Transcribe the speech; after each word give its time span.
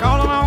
Like 0.00 0.06
all 0.06 0.37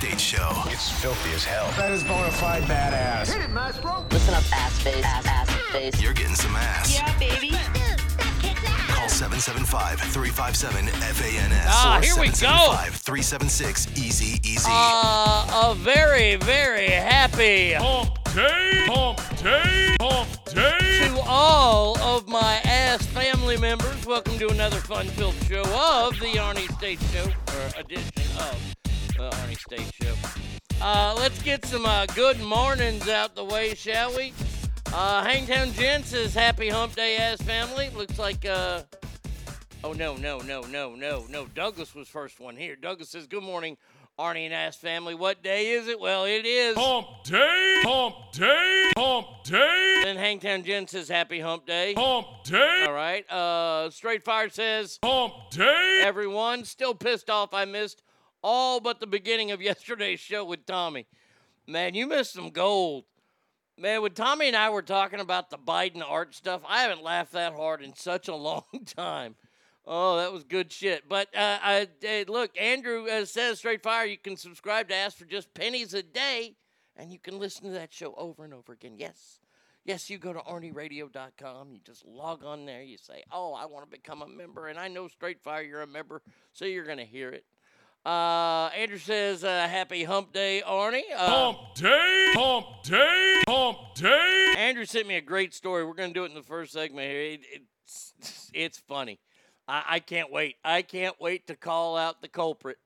State 0.00 0.18
Show. 0.18 0.62
It's 0.68 0.88
filthy 0.88 1.30
as 1.34 1.44
hell. 1.44 1.70
That 1.76 1.92
is 1.92 2.02
bona 2.02 2.30
fide 2.30 2.62
badass. 2.62 3.28
Listen 4.10 4.32
up, 4.32 4.42
ass 4.50 4.78
face, 4.80 5.04
ass, 5.04 5.26
ass 5.26 5.50
face. 5.72 6.00
You're 6.00 6.14
getting 6.14 6.34
some 6.34 6.56
ass. 6.56 6.94
Yeah, 6.94 7.12
baby. 7.18 7.50
Call 8.88 9.08
775-357-FANS 9.08 11.66
Ah, 11.68 12.00
here 12.02 12.14
we 12.18 12.28
go. 12.28 12.32
775-376-EASY-EASY. 12.32 14.70
Uh, 14.72 15.70
a 15.70 15.74
very, 15.76 16.36
very 16.36 16.88
happy 16.88 17.74
Hump 17.74 18.08
day, 18.34 18.86
hump 18.86 19.18
day, 19.42 19.96
hump 20.00 20.28
day. 20.46 21.08
to 21.08 21.20
all 21.26 21.98
of 21.98 22.26
my 22.26 22.58
ass 22.64 23.04
family 23.04 23.58
members. 23.58 24.06
Welcome 24.06 24.38
to 24.38 24.48
another 24.48 24.78
fun-filled 24.78 25.34
show 25.46 25.60
of 25.60 26.14
the 26.20 26.38
Arnie 26.38 26.72
State 26.78 27.00
Show, 27.12 27.26
or 27.26 27.68
edition 27.78 28.10
of 28.38 28.56
the 29.20 29.30
Arnie 29.36 29.58
State 29.58 29.92
Show. 30.02 30.14
Uh, 30.80 31.14
let's 31.18 31.42
get 31.42 31.64
some 31.66 31.84
uh, 31.84 32.06
good 32.06 32.40
mornings 32.40 33.06
out 33.08 33.34
the 33.34 33.44
way, 33.44 33.74
shall 33.74 34.16
we? 34.16 34.32
Uh, 34.92 35.22
Hangtown 35.22 35.72
Jen 35.72 36.02
says, 36.02 36.32
Happy 36.34 36.68
Hump 36.70 36.94
Day, 36.96 37.16
ass 37.18 37.40
family. 37.42 37.90
Looks 37.94 38.18
like, 38.18 38.46
uh, 38.46 38.82
oh, 39.84 39.92
no, 39.92 40.16
no, 40.16 40.38
no, 40.38 40.62
no, 40.62 40.94
no, 40.94 41.26
no. 41.28 41.46
Douglas 41.54 41.94
was 41.94 42.08
first 42.08 42.40
one 42.40 42.56
here. 42.56 42.76
Douglas 42.76 43.10
says, 43.10 43.26
Good 43.26 43.42
morning, 43.42 43.76
Arnie 44.18 44.46
and 44.46 44.54
ass 44.54 44.76
family. 44.76 45.14
What 45.14 45.42
day 45.42 45.72
is 45.72 45.86
it? 45.86 46.00
Well, 46.00 46.24
it 46.24 46.46
is. 46.46 46.76
Hump 46.78 47.06
day, 47.24 47.82
hump 47.84 48.14
day, 48.32 48.90
hump 48.96 49.26
day, 49.44 50.00
Then 50.02 50.16
Hangtown 50.16 50.64
Jen 50.64 50.88
says, 50.88 51.08
Happy 51.10 51.40
Hump 51.40 51.66
Day. 51.66 51.92
hump 51.94 52.26
day, 52.44 52.84
All 52.86 52.94
right. 52.94 53.30
Uh, 53.30 53.90
Straight 53.90 54.24
Fire 54.24 54.48
says, 54.48 54.98
hump 55.04 55.34
day. 55.50 56.00
everyone 56.04 56.64
still 56.64 56.94
pissed 56.94 57.28
off 57.28 57.52
I 57.52 57.66
missed 57.66 58.02
all 58.42 58.80
but 58.80 59.00
the 59.00 59.06
beginning 59.06 59.50
of 59.50 59.62
yesterday's 59.70 60.20
show 60.20 60.44
with 60.44 60.66
Tommy. 60.66 61.06
Man, 61.66 61.94
you 61.94 62.06
missed 62.06 62.32
some 62.32 62.50
gold. 62.50 63.04
Man, 63.78 64.02
when 64.02 64.12
Tommy 64.12 64.48
and 64.48 64.56
I 64.56 64.70
were 64.70 64.82
talking 64.82 65.20
about 65.20 65.48
the 65.48 65.56
Biden 65.56 66.02
art 66.06 66.34
stuff, 66.34 66.60
I 66.68 66.82
haven't 66.82 67.02
laughed 67.02 67.32
that 67.32 67.54
hard 67.54 67.82
in 67.82 67.94
such 67.96 68.28
a 68.28 68.34
long 68.34 68.64
time. 68.84 69.36
Oh, 69.86 70.18
that 70.18 70.32
was 70.32 70.44
good 70.44 70.70
shit. 70.70 71.08
But 71.08 71.34
uh, 71.34 71.58
I, 71.62 71.88
look, 72.28 72.50
Andrew 72.60 73.08
uh, 73.08 73.24
says 73.24 73.58
straight 73.58 73.82
fire. 73.82 74.04
You 74.04 74.18
can 74.18 74.36
subscribe 74.36 74.88
to 74.88 74.94
Ask 74.94 75.16
for 75.16 75.24
just 75.24 75.52
pennies 75.54 75.94
a 75.94 76.02
day, 76.02 76.54
and 76.96 77.10
you 77.10 77.18
can 77.18 77.38
listen 77.38 77.64
to 77.64 77.70
that 77.70 77.92
show 77.92 78.14
over 78.16 78.44
and 78.44 78.52
over 78.52 78.72
again. 78.72 78.96
Yes, 78.98 79.40
yes, 79.84 80.10
you 80.10 80.18
go 80.18 80.32
to 80.32 80.40
arnieradio.com. 80.40 81.72
You 81.72 81.80
just 81.84 82.04
log 82.04 82.44
on 82.44 82.66
there. 82.66 82.82
You 82.82 82.98
say, 82.98 83.24
"Oh, 83.32 83.54
I 83.54 83.64
want 83.64 83.84
to 83.84 83.90
become 83.90 84.22
a 84.22 84.28
member," 84.28 84.68
and 84.68 84.78
I 84.78 84.88
know 84.88 85.08
straight 85.08 85.40
fire 85.40 85.62
you're 85.62 85.82
a 85.82 85.86
member, 85.86 86.22
so 86.52 86.66
you're 86.66 86.84
gonna 86.84 87.04
hear 87.04 87.30
it. 87.30 87.46
Uh, 88.04 88.70
Andrew 88.74 88.96
says, 88.98 89.44
uh, 89.44 89.68
"Happy 89.68 90.04
Hump 90.04 90.32
Day, 90.32 90.62
Arnie." 90.66 91.02
Uh, 91.14 91.28
Hump 91.52 91.58
day, 91.74 92.32
hump 92.34 92.66
day, 92.82 93.42
hump 93.46 93.78
day. 93.94 94.54
Andrew 94.56 94.86
sent 94.86 95.06
me 95.06 95.16
a 95.16 95.20
great 95.20 95.52
story. 95.52 95.84
We're 95.84 95.92
gonna 95.94 96.14
do 96.14 96.24
it 96.24 96.30
in 96.30 96.34
the 96.34 96.42
first 96.42 96.72
segment 96.72 97.10
here. 97.10 97.20
It, 97.20 97.40
it's 97.52 98.50
it's 98.54 98.78
funny. 98.78 99.20
I, 99.68 99.84
I 99.86 99.98
can't 100.00 100.32
wait. 100.32 100.56
I 100.64 100.80
can't 100.80 101.14
wait 101.20 101.46
to 101.48 101.56
call 101.56 101.98
out 101.98 102.22
the 102.22 102.28
culprit. 102.28 102.78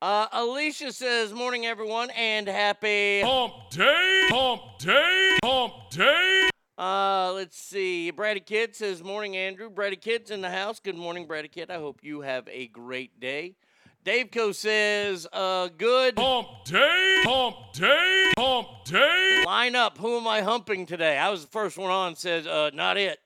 Uh, 0.00 0.28
Alicia 0.32 0.92
says, 0.92 1.32
"Morning, 1.32 1.66
everyone, 1.66 2.10
and 2.10 2.46
happy." 2.46 3.22
Hump 3.22 3.52
day, 3.72 4.28
hump 4.30 4.62
day, 4.78 5.38
hump 5.44 5.72
day. 5.90 6.48
Uh, 6.78 7.32
let's 7.34 7.58
see. 7.60 8.12
Brady 8.12 8.38
Kid 8.38 8.76
says, 8.76 9.02
"Morning, 9.02 9.36
Andrew." 9.36 9.68
Brady 9.68 9.96
Kid's 9.96 10.30
in 10.30 10.42
the 10.42 10.50
house. 10.50 10.78
Good 10.78 10.96
morning, 10.96 11.26
Brady 11.26 11.48
Kid. 11.48 11.72
I 11.72 11.78
hope 11.78 12.04
you 12.04 12.20
have 12.20 12.46
a 12.48 12.68
great 12.68 13.18
day. 13.18 13.56
Dave 14.04 14.30
Co 14.30 14.52
says, 14.52 15.26
"Uh, 15.32 15.68
good." 15.68 16.18
Hump 16.18 16.48
day, 16.64 17.22
hump 17.24 17.56
day, 17.72 18.32
hump 18.38 18.68
day. 18.84 19.42
Line 19.44 19.76
up. 19.76 19.98
Who 19.98 20.16
am 20.16 20.26
I 20.26 20.40
humping 20.40 20.86
today? 20.86 21.18
I 21.18 21.28
was 21.30 21.42
the 21.44 21.50
first 21.50 21.76
one 21.76 21.90
on. 21.90 22.16
Says, 22.16 22.46
uh, 22.46 22.70
not 22.72 22.96
it. 22.96 23.18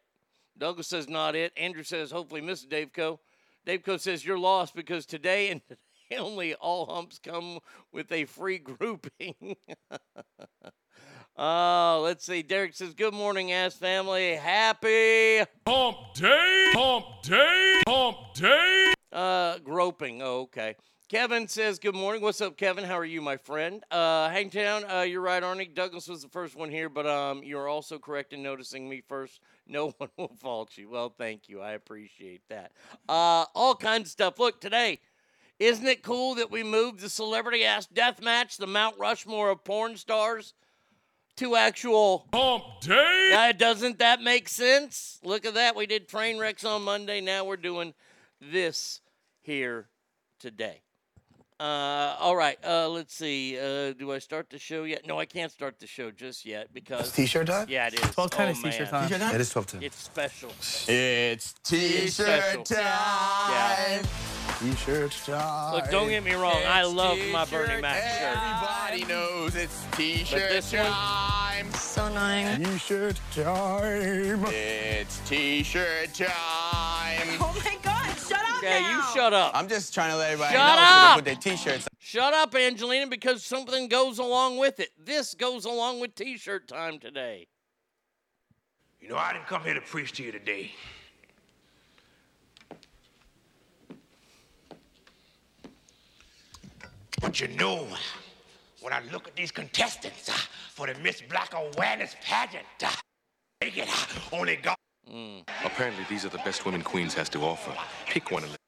Douglas 0.59 0.89
says, 0.89 1.09
not 1.09 1.35
it. 1.35 1.53
Andrew 1.57 1.83
says, 1.83 2.11
hopefully, 2.11 2.41
Mrs. 2.41 2.69
Dave 2.69 2.93
Co. 2.93 3.21
Dave 3.67 3.83
Co 3.83 3.97
says, 3.97 4.25
you're 4.25 4.39
lost 4.39 4.75
because 4.75 5.07
today 5.07 5.51
and 5.51 5.61
today 5.67 6.19
only 6.19 6.55
all 6.55 6.87
humps 6.87 7.19
come 7.19 7.59
with 7.93 8.11
a 8.13 8.25
free 8.25 8.59
grouping. 8.59 9.57
Oh, 11.37 12.01
let's 12.05 12.25
see. 12.25 12.43
Derek 12.43 12.75
says, 12.75 12.95
good 12.95 13.15
morning, 13.15 13.53
ass 13.53 13.75
family. 13.75 14.35
Happy 14.35 15.39
Hump 15.67 15.97
day, 16.15 16.73
hump 16.75 17.07
day, 17.23 17.83
hump 17.87 18.17
day. 18.35 18.94
Uh, 19.15 19.59
groping. 19.59 20.21
Oh, 20.21 20.43
okay. 20.43 20.77
Kevin 21.09 21.47
says, 21.47 21.79
Good 21.79 21.95
morning. 21.95 22.23
What's 22.23 22.41
up, 22.41 22.57
Kevin? 22.57 22.83
How 22.83 22.99
are 22.99 23.05
you, 23.05 23.23
my 23.23 23.37
friend? 23.37 23.85
Uh, 23.91 24.29
Hangtown, 24.31 24.85
uh, 24.91 25.03
you're 25.03 25.21
right, 25.21 25.43
Arnie. 25.43 25.73
Douglas 25.73 26.09
was 26.09 26.23
the 26.23 26.29
first 26.29 26.57
one 26.57 26.71
here, 26.71 26.89
but 26.89 27.07
um, 27.07 27.43
you're 27.45 27.69
also 27.69 27.99
correct 27.99 28.33
in 28.33 28.43
noticing 28.43 28.89
me 28.89 29.03
first. 29.07 29.41
No 29.67 29.93
one 29.97 30.11
will 30.19 30.37
fault 30.43 30.77
you. 30.77 30.91
Well, 30.91 31.09
thank 31.17 31.49
you. 31.49 31.63
I 31.63 31.73
appreciate 31.73 32.43
that. 32.51 32.73
Uh, 33.09 33.47
all 33.55 33.75
kinds 33.75 34.09
of 34.09 34.13
stuff. 34.13 34.39
Look, 34.39 34.61
today, 34.61 35.01
isn't 35.59 35.87
it 35.87 36.03
cool 36.03 36.35
that 36.35 36.51
we 36.51 36.63
moved 36.63 37.01
the 37.01 37.09
celebrity 37.09 37.65
ass 37.65 37.87
death 37.87 38.21
match, 38.21 38.59
the 38.59 38.67
Mount 38.67 38.99
Rushmore 38.99 39.49
of 39.49 39.65
porn 39.65 39.97
stars, 39.97 40.53
to 41.37 41.57
actual. 41.57 42.27
Hump 42.35 42.65
day. 42.83 43.33
Uh, 43.35 43.53
doesn't 43.53 44.01
that 44.01 44.21
make 44.21 44.51
sense? 44.51 45.19
Look 45.25 45.47
at 45.47 45.55
that. 45.55 45.77
We 45.77 45.87
did 45.87 46.09
train 46.09 46.39
wrecks 46.39 46.67
on 46.67 46.83
Monday. 46.83 47.23
Now 47.23 47.47
we're 47.47 47.57
doing 47.57 47.95
this 48.41 49.01
here 49.45 49.89
today. 50.41 50.81
Uh, 51.61 52.17
all 52.19 52.35
right. 52.35 52.59
Uh, 52.67 52.89
let's 52.89 53.15
see. 53.15 53.57
Uh, 53.57 53.93
do 53.93 54.11
I 54.13 54.19
start 54.19 54.51
the 54.51 54.59
show 54.59 54.83
yet? 54.83 55.07
No, 55.07 55.21
I 55.21 55.25
can't 55.25 55.53
start 55.53 55.79
the 55.79 55.87
show 55.87 56.11
just 56.11 56.45
yet 56.45 56.75
because. 56.75 57.13
T-shirt 57.13 57.47
time? 57.47 57.67
Yeah, 57.69 57.87
it 57.87 57.95
is. 57.95 58.11
12 58.11 58.31
10 58.31 58.47
oh, 58.47 58.51
is 58.51 58.63
t-shirt 58.63 58.93
man. 58.93 59.09
time. 59.09 59.35
It 59.35 59.41
is 59.41 59.51
12 59.51 59.67
10. 59.69 59.83
It's 59.85 59.97
special. 59.97 60.51
It's. 60.89 61.55
T-shirt 61.63 62.65
time. 62.65 62.79
Yeah. 62.79 64.03
T-shirt 64.59 65.13
time. 65.25 65.75
Look, 65.75 65.91
don't 65.91 66.09
get 66.09 66.25
me 66.25 66.35
wrong. 66.35 66.61
I 66.67 66.83
love 66.83 67.19
my 67.31 67.45
Bernie 67.45 67.81
Mac 67.81 68.03
shirt. 68.03 68.37
Everybody 68.37 69.05
knows 69.05 69.55
it's 69.55 69.85
T-shirt 69.93 70.51
this 70.51 70.73
one- 70.73 70.87
time. 70.87 71.73
So 71.73 72.07
annoying. 72.07 72.65
T-shirt 72.65 73.21
time. 73.33 74.45
It's 74.49 75.21
T-shirt 75.29 76.15
time. 76.15 77.29
Oh 77.41 77.55
my 77.65 77.77
God! 77.77 77.84
Shut 77.84 77.84
up 77.84 77.84
Okay, 78.65 78.81
now. 78.81 78.97
you 78.97 79.15
shut 79.15 79.33
up. 79.33 79.53
I'm 79.55 79.69
just 79.69 79.93
trying 79.93 80.11
to 80.11 80.17
let 80.17 80.31
everybody 80.33 80.55
Shut 80.55 80.77
know 80.77 80.85
so 80.85 80.95
up! 80.95 81.25
they 81.25 81.35
put 81.35 81.43
their 81.43 81.57
T-shirts. 81.57 81.89
Shut 81.99 82.33
up, 82.33 82.55
Angelina, 82.55 83.07
because 83.07 83.45
something 83.45 83.89
goes 83.89 84.19
along 84.19 84.57
with 84.59 84.81
it. 84.81 84.91
This 84.99 85.35
goes 85.35 85.67
along 85.67 86.01
with 86.01 86.15
T-shirt 86.15 86.67
time 86.67 86.99
today. 86.99 87.47
You 89.01 89.09
know, 89.11 89.17
I 89.17 89.35
didn't 89.35 89.47
come 89.47 89.63
here 89.63 89.75
to 89.75 89.83
preach 89.83 90.13
to 90.13 90.23
you 90.23 90.33
today. 90.33 90.73
But 97.21 97.41
you 97.41 97.49
know, 97.49 97.87
when 98.81 98.93
I 98.93 99.03
look 99.13 99.29
at 99.29 99.37
these 99.37 99.51
contestants 99.51 100.29
uh, 100.29 100.33
for 100.73 100.87
the 100.87 100.95
Miss 101.01 101.23
Black 101.23 101.53
Awareness 101.55 102.17
pageant, 102.23 102.65
uh, 102.83 102.91
they 103.61 103.71
get 103.71 103.89
uh, 103.89 104.37
only 104.37 104.59
got 105.07 105.65
Apparently, 105.65 106.05
these 106.09 106.25
are 106.25 106.29
the 106.29 106.39
best 106.39 106.65
women 106.65 106.83
Queens 106.83 107.15
has 107.15 107.29
to 107.31 107.41
offer. 107.41 107.75
Pick 108.07 108.31
one 108.31 108.43
and 108.45 108.53
let 108.53 108.59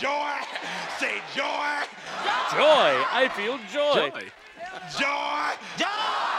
joy. 0.00 0.32
Say 0.98 1.14
joy, 1.34 1.82
Joy. 2.52 3.02
I 3.10 3.28
feel 3.34 3.58
joy. 3.72 4.10
joy, 4.10 4.20
joy. 4.98 5.50
joy. 5.76 6.32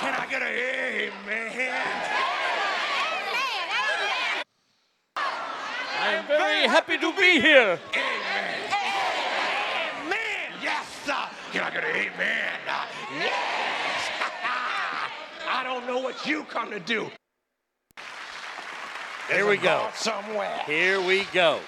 Can 0.00 0.14
I 0.14 0.26
get 0.30 0.42
a 0.42 0.46
amen? 0.46 1.52
Amen. 1.52 1.72
Amen! 6.02 6.20
I'm 6.20 6.26
very 6.26 6.68
happy 6.68 6.98
to 6.98 7.12
be 7.12 7.40
here. 7.40 7.78
Amen. 7.92 8.72
Amen! 10.06 10.52
Yes, 10.62 10.86
sir. 11.04 11.28
Can 11.52 11.62
I 11.62 11.70
get 11.70 11.84
an 11.84 11.96
amen? 11.96 12.52
Uh, 12.68 12.86
Yes. 13.18 14.10
I 15.48 15.62
don't 15.64 15.86
know 15.86 15.98
what 15.98 16.26
you 16.26 16.44
come 16.44 16.70
to 16.70 16.80
do. 16.80 17.10
Here 19.30 19.48
we 19.48 19.58
go. 19.58 19.88
Somewhere. 19.94 20.60
Here 20.66 21.00
we 21.00 21.22
go. 21.32 21.60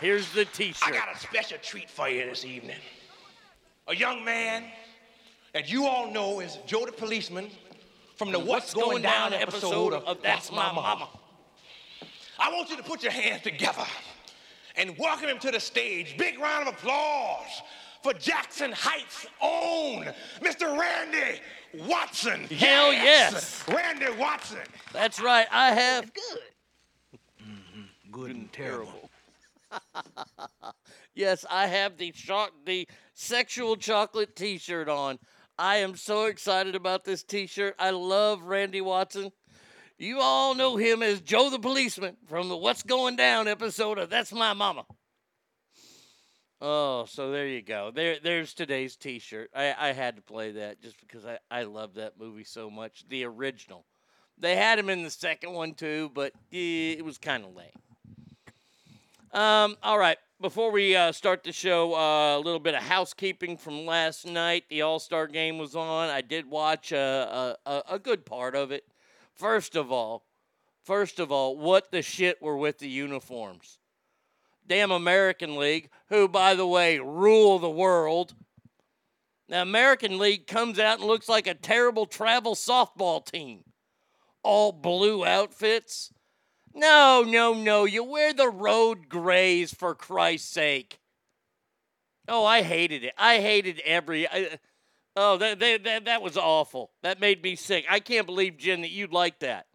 Here's 0.00 0.32
the 0.32 0.46
T-shirt. 0.46 0.88
I 0.88 0.92
got 0.92 1.14
a 1.14 1.18
special 1.18 1.58
treat 1.62 1.90
for 1.90 2.08
you 2.08 2.24
this 2.24 2.46
evening. 2.46 2.78
A 3.86 3.94
young 3.94 4.24
man 4.24 4.64
that 5.52 5.70
you 5.70 5.84
all 5.84 6.10
know 6.10 6.40
is 6.40 6.56
Joe 6.64 6.86
the 6.86 6.92
policeman 6.92 7.50
from 8.16 8.32
the 8.32 8.38
What's, 8.38 8.72
Going, 8.72 9.02
Down, 9.02 9.34
episode 9.34 9.92
of, 9.92 10.22
That's 10.22 10.50
My 10.50 10.72
Mama. 10.72 11.10
I 12.38 12.50
want 12.50 12.70
you 12.70 12.78
to 12.78 12.82
put 12.82 13.02
your 13.02 13.12
hands 13.12 13.42
together 13.42 13.84
and 14.74 14.96
welcome 14.96 15.28
him 15.28 15.38
to 15.40 15.50
the 15.50 15.60
stage. 15.60 16.16
Big 16.16 16.38
round 16.38 16.66
of 16.66 16.74
applause 16.74 17.60
for 18.02 18.14
Jackson 18.14 18.72
Heights' 18.72 19.26
own 19.42 20.06
Mr. 20.40 20.78
Randy 20.78 21.40
Watson. 21.86 22.44
Hell 22.44 22.90
yes. 22.94 23.62
Randy 23.68 24.06
Watson. 24.18 24.58
That's 24.94 25.20
right. 25.20 25.46
I 25.52 25.72
have 25.74 26.10
Good 26.14 26.40
and 28.16 28.52
terrible. 28.52 29.10
Yes, 31.14 31.44
I 31.50 31.66
have 31.66 31.96
the 31.98 32.12
shock 32.14 32.52
the 32.64 32.88
sexual 33.14 33.76
chocolate 33.76 34.36
t-shirt 34.36 34.88
on. 34.88 35.18
I 35.58 35.76
am 35.76 35.96
so 35.96 36.26
excited 36.26 36.74
about 36.74 37.04
this 37.04 37.22
t-shirt. 37.22 37.74
I 37.78 37.90
love 37.90 38.42
Randy 38.42 38.80
Watson. 38.80 39.30
You 39.98 40.20
all 40.20 40.54
know 40.54 40.76
him 40.76 41.02
as 41.02 41.20
Joe 41.20 41.50
the 41.50 41.58
policeman 41.58 42.16
from 42.26 42.48
the 42.48 42.56
What's 42.56 42.82
Going 42.82 43.16
Down 43.16 43.48
episode 43.48 43.98
of 43.98 44.08
That's 44.08 44.32
My 44.32 44.54
Mama. 44.54 44.86
Oh, 46.62 47.04
so 47.06 47.30
there 47.30 47.46
you 47.46 47.60
go. 47.60 47.90
There 47.94 48.18
there's 48.22 48.54
today's 48.54 48.96
t-shirt. 48.96 49.50
I, 49.54 49.74
I 49.78 49.92
had 49.92 50.16
to 50.16 50.22
play 50.22 50.52
that 50.52 50.80
just 50.80 50.98
because 51.00 51.26
I, 51.26 51.38
I 51.50 51.64
love 51.64 51.94
that 51.94 52.18
movie 52.18 52.44
so 52.44 52.70
much. 52.70 53.04
The 53.08 53.24
original. 53.24 53.84
They 54.38 54.56
had 54.56 54.78
him 54.78 54.88
in 54.88 55.02
the 55.02 55.10
second 55.10 55.52
one 55.52 55.74
too, 55.74 56.10
but 56.14 56.32
eh, 56.52 56.96
it 56.96 57.04
was 57.04 57.18
kind 57.18 57.44
of 57.44 57.54
lame. 57.54 57.68
Um, 59.32 59.76
all 59.82 59.98
right. 59.98 60.18
Before 60.40 60.72
we 60.72 60.96
uh, 60.96 61.12
start 61.12 61.44
the 61.44 61.52
show, 61.52 61.94
uh, 61.94 62.36
a 62.36 62.40
little 62.40 62.58
bit 62.58 62.74
of 62.74 62.82
housekeeping 62.82 63.56
from 63.56 63.84
last 63.86 64.26
night. 64.26 64.64
The 64.68 64.82
All 64.82 64.98
Star 64.98 65.26
game 65.26 65.58
was 65.58 65.76
on. 65.76 66.08
I 66.08 66.20
did 66.20 66.50
watch 66.50 66.92
a, 66.92 67.56
a, 67.64 67.82
a 67.90 67.98
good 67.98 68.24
part 68.24 68.56
of 68.56 68.72
it. 68.72 68.84
First 69.34 69.76
of 69.76 69.92
all, 69.92 70.24
first 70.82 71.20
of 71.20 71.30
all, 71.30 71.56
what 71.56 71.92
the 71.92 72.02
shit 72.02 72.42
were 72.42 72.56
with 72.56 72.78
the 72.78 72.88
uniforms? 72.88 73.78
Damn 74.66 74.90
American 74.90 75.56
League, 75.56 75.90
who, 76.08 76.26
by 76.26 76.54
the 76.54 76.66
way, 76.66 76.98
rule 76.98 77.58
the 77.58 77.70
world. 77.70 78.34
The 79.48 79.62
American 79.62 80.18
League 80.18 80.46
comes 80.46 80.78
out 80.78 80.98
and 80.98 81.06
looks 81.06 81.28
like 81.28 81.46
a 81.46 81.54
terrible 81.54 82.06
travel 82.06 82.54
softball 82.54 83.24
team. 83.24 83.64
All 84.42 84.72
blue 84.72 85.24
outfits. 85.24 86.12
No, 86.74 87.24
no, 87.26 87.52
no. 87.52 87.84
You 87.84 88.04
wear 88.04 88.32
the 88.32 88.48
road 88.48 89.08
grays 89.08 89.74
for 89.74 89.94
Christ's 89.94 90.50
sake. 90.50 91.00
Oh, 92.28 92.44
I 92.44 92.62
hated 92.62 93.04
it. 93.04 93.14
I 93.18 93.38
hated 93.38 93.80
every. 93.84 94.28
I, 94.28 94.58
oh, 95.16 95.36
that, 95.38 95.58
that, 95.58 95.84
that, 95.84 96.04
that 96.04 96.22
was 96.22 96.36
awful. 96.36 96.92
That 97.02 97.20
made 97.20 97.42
me 97.42 97.56
sick. 97.56 97.84
I 97.90 97.98
can't 97.98 98.26
believe, 98.26 98.56
Jen, 98.56 98.82
that 98.82 98.90
you'd 98.90 99.12
like 99.12 99.40
that. 99.40 99.66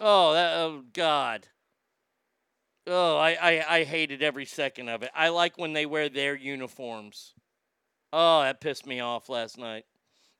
Oh, 0.00 0.32
that, 0.32 0.56
oh 0.56 0.82
God. 0.92 1.46
Oh, 2.86 3.16
I, 3.16 3.30
I, 3.40 3.76
I 3.76 3.84
hated 3.84 4.22
every 4.22 4.44
second 4.44 4.88
of 4.88 5.02
it. 5.02 5.10
I 5.14 5.28
like 5.28 5.56
when 5.56 5.72
they 5.72 5.86
wear 5.86 6.08
their 6.08 6.34
uniforms. 6.34 7.32
Oh, 8.12 8.42
that 8.42 8.60
pissed 8.60 8.86
me 8.86 9.00
off 9.00 9.28
last 9.28 9.56
night. 9.56 9.84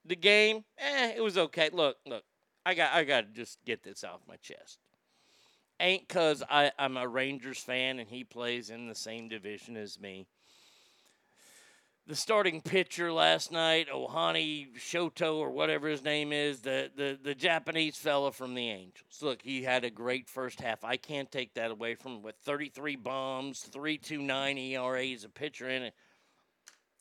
The 0.04 0.16
game, 0.16 0.64
eh, 0.78 1.12
it 1.16 1.22
was 1.22 1.38
okay. 1.38 1.70
Look, 1.72 1.96
look. 2.06 2.24
I 2.66 2.75
got 2.75 2.92
I 2.92 3.04
got 3.04 3.23
to 3.23 3.26
just 3.33 3.59
get 3.64 3.83
this 3.83 4.04
off 4.04 4.21
my 4.28 4.37
chest. 4.37 4.78
Ain't 5.80 6.09
cuz 6.09 6.42
I 6.49 6.73
I'm 6.78 6.97
a 6.97 7.06
Rangers 7.06 7.59
fan 7.59 7.99
and 7.99 8.09
he 8.09 8.25
plays 8.25 8.71
in 8.71 8.88
the 8.88 8.94
same 8.94 9.28
division 9.28 9.76
as 9.76 10.00
me. 10.00 10.26
The 12.06 12.14
starting 12.14 12.61
pitcher 12.61 13.11
last 13.11 13.50
night, 13.50 13.88
Ohani 13.88 14.76
Shoto 14.76 15.37
or 15.37 15.50
whatever 15.50 15.88
his 15.88 16.04
name 16.04 16.35
is, 16.35 16.61
the, 16.61 16.90
the 16.94 17.18
the 17.23 17.35
Japanese 17.35 17.97
fella 17.97 18.30
from 18.30 18.54
the 18.54 18.68
Angels. 18.68 19.23
Look, 19.23 19.42
he 19.42 19.62
had 19.62 19.85
a 19.85 19.90
great 19.90 20.28
first 20.28 20.61
half. 20.61 20.85
I 20.85 20.97
can't 20.97 21.33
take 21.33 21.54
that 21.54 21.71
away 21.71 21.94
from 21.94 22.16
him 22.16 22.23
with 22.23 22.37
33 22.44 22.97
bombs, 22.97 23.66
3.29 23.73 24.59
ERA 24.73 25.06
as 25.06 25.25
a 25.25 25.30
pitcher 25.30 25.68
in 25.68 25.85
it. 25.85 25.94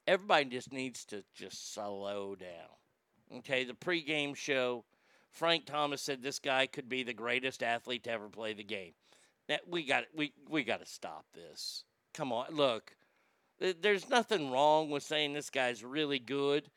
Everybody 0.08 0.46
just 0.46 0.74
needs 0.74 1.06
to 1.06 1.24
just 1.34 1.74
slow 1.74 2.36
down. 2.36 3.40
Okay, 3.40 3.64
the 3.64 3.74
pregame 3.74 4.36
show 4.36 4.86
Frank 5.34 5.66
Thomas 5.66 6.02
said 6.02 6.22
this 6.22 6.40
guy 6.40 6.68
could 6.68 6.88
be 6.88 7.02
the 7.04 7.14
greatest 7.14 7.64
athlete 7.64 8.04
to 8.04 8.12
ever 8.12 8.30
play 8.30 8.54
the 8.54 8.64
game. 8.64 8.94
We 9.68 9.84
got 9.84 10.06
we 10.16 10.32
we 10.48 10.64
got 10.64 10.80
to 10.80 10.86
stop 10.86 11.26
this. 11.34 11.84
Come 12.14 12.32
on, 12.32 12.46
look. 12.52 12.96
There's 13.60 14.10
nothing 14.10 14.52
wrong 14.52 14.90
with 14.90 15.04
saying 15.04 15.34
this 15.34 15.50
guy's 15.50 15.84
really 15.84 16.20
good, 16.20 16.70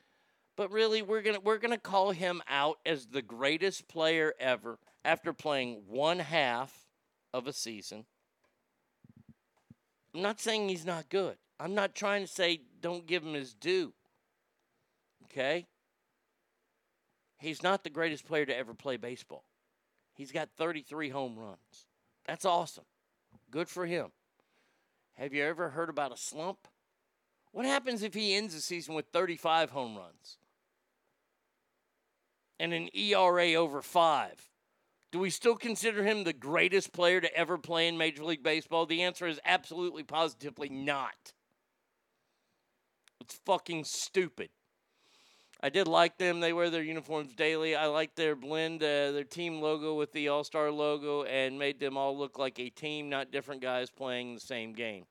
but 0.56 0.70
really 0.70 1.02
we're 1.02 1.22
going 1.22 1.36
to 1.36 1.40
we're 1.40 1.58
going 1.58 1.72
to 1.72 1.78
call 1.78 2.10
him 2.12 2.42
out 2.48 2.78
as 2.86 3.06
the 3.06 3.22
greatest 3.22 3.88
player 3.88 4.34
ever 4.40 4.78
after 5.04 5.32
playing 5.32 5.82
one 5.86 6.18
half 6.18 6.86
of 7.32 7.46
a 7.46 7.52
season. 7.52 8.06
I'm 10.14 10.22
not 10.22 10.40
saying 10.40 10.68
he's 10.68 10.86
not 10.86 11.08
good. 11.10 11.36
I'm 11.60 11.74
not 11.74 11.94
trying 11.94 12.22
to 12.22 12.28
say 12.28 12.62
don't 12.80 13.06
give 13.06 13.22
him 13.22 13.34
his 13.34 13.54
due. 13.54 13.92
Okay? 15.24 15.66
He's 17.38 17.62
not 17.62 17.84
the 17.84 17.90
greatest 17.90 18.26
player 18.26 18.46
to 18.46 18.56
ever 18.56 18.74
play 18.74 18.96
baseball. 18.96 19.44
He's 20.14 20.32
got 20.32 20.48
33 20.56 21.10
home 21.10 21.38
runs. 21.38 21.86
That's 22.26 22.44
awesome. 22.44 22.84
Good 23.50 23.68
for 23.68 23.86
him. 23.86 24.08
Have 25.14 25.32
you 25.32 25.44
ever 25.44 25.70
heard 25.70 25.88
about 25.88 26.12
a 26.12 26.16
slump? 26.16 26.68
What 27.52 27.66
happens 27.66 28.02
if 28.02 28.14
he 28.14 28.34
ends 28.34 28.54
the 28.54 28.60
season 28.60 28.94
with 28.94 29.06
35 29.12 29.70
home 29.70 29.96
runs 29.96 30.38
and 32.58 32.72
an 32.72 32.88
ERA 32.94 33.54
over 33.54 33.82
five? 33.82 34.50
Do 35.12 35.18
we 35.18 35.30
still 35.30 35.54
consider 35.54 36.04
him 36.04 36.24
the 36.24 36.32
greatest 36.32 36.92
player 36.92 37.20
to 37.20 37.34
ever 37.34 37.56
play 37.56 37.88
in 37.88 37.96
Major 37.96 38.24
League 38.24 38.42
Baseball? 38.42 38.84
The 38.84 39.02
answer 39.02 39.26
is 39.26 39.40
absolutely 39.44 40.02
positively 40.02 40.68
not. 40.68 41.32
It's 43.20 43.40
fucking 43.46 43.84
stupid. 43.84 44.50
I 45.60 45.70
did 45.70 45.88
like 45.88 46.18
them. 46.18 46.40
They 46.40 46.52
wear 46.52 46.68
their 46.70 46.82
uniforms 46.82 47.34
daily. 47.34 47.74
I 47.74 47.86
like 47.86 48.14
their 48.14 48.36
blend, 48.36 48.82
uh, 48.82 49.12
their 49.12 49.24
team 49.24 49.60
logo 49.60 49.94
with 49.94 50.12
the 50.12 50.28
All 50.28 50.44
Star 50.44 50.70
logo, 50.70 51.24
and 51.24 51.58
made 51.58 51.80
them 51.80 51.96
all 51.96 52.16
look 52.16 52.38
like 52.38 52.58
a 52.58 52.68
team, 52.68 53.08
not 53.08 53.32
different 53.32 53.62
guys 53.62 53.90
playing 53.90 54.34
the 54.34 54.40
same 54.40 54.72
game. 54.72 55.06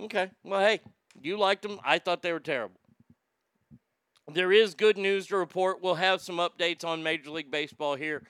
Okay. 0.00 0.30
Well, 0.42 0.60
hey, 0.60 0.80
you 1.20 1.36
liked 1.36 1.62
them. 1.62 1.78
I 1.84 1.98
thought 1.98 2.22
they 2.22 2.32
were 2.32 2.40
terrible. 2.40 2.80
There 4.32 4.52
is 4.52 4.74
good 4.74 4.96
news 4.96 5.26
to 5.26 5.36
report. 5.36 5.82
We'll 5.82 5.96
have 5.96 6.22
some 6.22 6.36
updates 6.36 6.84
on 6.84 7.02
Major 7.02 7.30
League 7.30 7.50
Baseball 7.50 7.96
here 7.96 8.22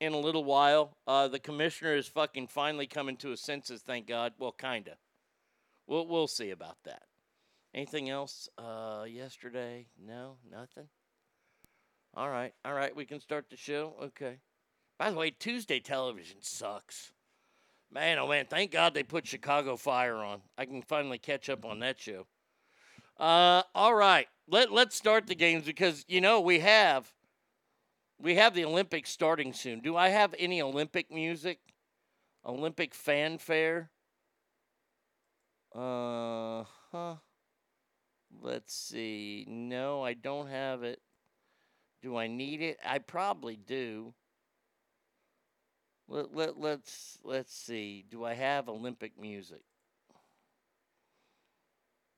in 0.00 0.12
a 0.12 0.18
little 0.18 0.44
while. 0.44 0.96
Uh, 1.06 1.28
the 1.28 1.38
commissioner 1.38 1.94
is 1.94 2.06
fucking 2.06 2.48
finally 2.48 2.86
coming 2.86 3.16
to 3.18 3.30
his 3.30 3.40
senses, 3.40 3.80
thank 3.80 4.06
God. 4.06 4.34
Well, 4.38 4.52
kinda. 4.52 4.96
We'll 5.86 6.06
we'll 6.06 6.26
see 6.26 6.50
about 6.50 6.76
that. 6.84 7.02
Anything 7.76 8.08
else 8.08 8.48
uh, 8.56 9.04
yesterday? 9.06 9.86
No, 10.02 10.38
nothing. 10.50 10.88
All 12.14 12.30
right, 12.30 12.54
all 12.64 12.72
right. 12.72 12.96
We 12.96 13.04
can 13.04 13.20
start 13.20 13.50
the 13.50 13.56
show. 13.58 13.94
Okay. 14.02 14.38
By 14.98 15.10
the 15.10 15.16
way, 15.18 15.30
Tuesday 15.30 15.78
television 15.78 16.38
sucks. 16.40 17.12
Man, 17.92 18.18
oh 18.18 18.26
man, 18.26 18.46
thank 18.48 18.70
God 18.70 18.94
they 18.94 19.02
put 19.02 19.26
Chicago 19.26 19.76
Fire 19.76 20.16
on. 20.16 20.40
I 20.56 20.64
can 20.64 20.80
finally 20.80 21.18
catch 21.18 21.50
up 21.50 21.66
on 21.66 21.80
that 21.80 22.00
show. 22.00 22.26
Uh, 23.18 23.62
all 23.74 23.94
right, 23.94 24.26
let 24.48 24.72
let's 24.72 24.96
start 24.96 25.26
the 25.26 25.34
games 25.34 25.64
because 25.64 26.02
you 26.08 26.22
know 26.22 26.40
we 26.40 26.60
have 26.60 27.12
we 28.18 28.36
have 28.36 28.54
the 28.54 28.64
Olympics 28.64 29.10
starting 29.10 29.52
soon. 29.52 29.80
Do 29.80 29.98
I 29.98 30.08
have 30.08 30.34
any 30.38 30.62
Olympic 30.62 31.12
music? 31.12 31.58
Olympic 32.42 32.94
fanfare? 32.94 33.90
Uh 35.74 36.64
huh. 36.90 37.16
Let's 38.42 38.74
see. 38.74 39.44
No, 39.48 40.02
I 40.02 40.14
don't 40.14 40.48
have 40.48 40.82
it. 40.82 41.00
Do 42.02 42.16
I 42.16 42.26
need 42.26 42.60
it? 42.62 42.78
I 42.86 42.98
probably 42.98 43.56
do. 43.56 44.14
Let, 46.08 46.34
let, 46.34 46.60
let's 46.60 47.18
let's 47.24 47.52
see. 47.52 48.04
Do 48.08 48.24
I 48.24 48.34
have 48.34 48.68
Olympic 48.68 49.20
music? 49.20 49.62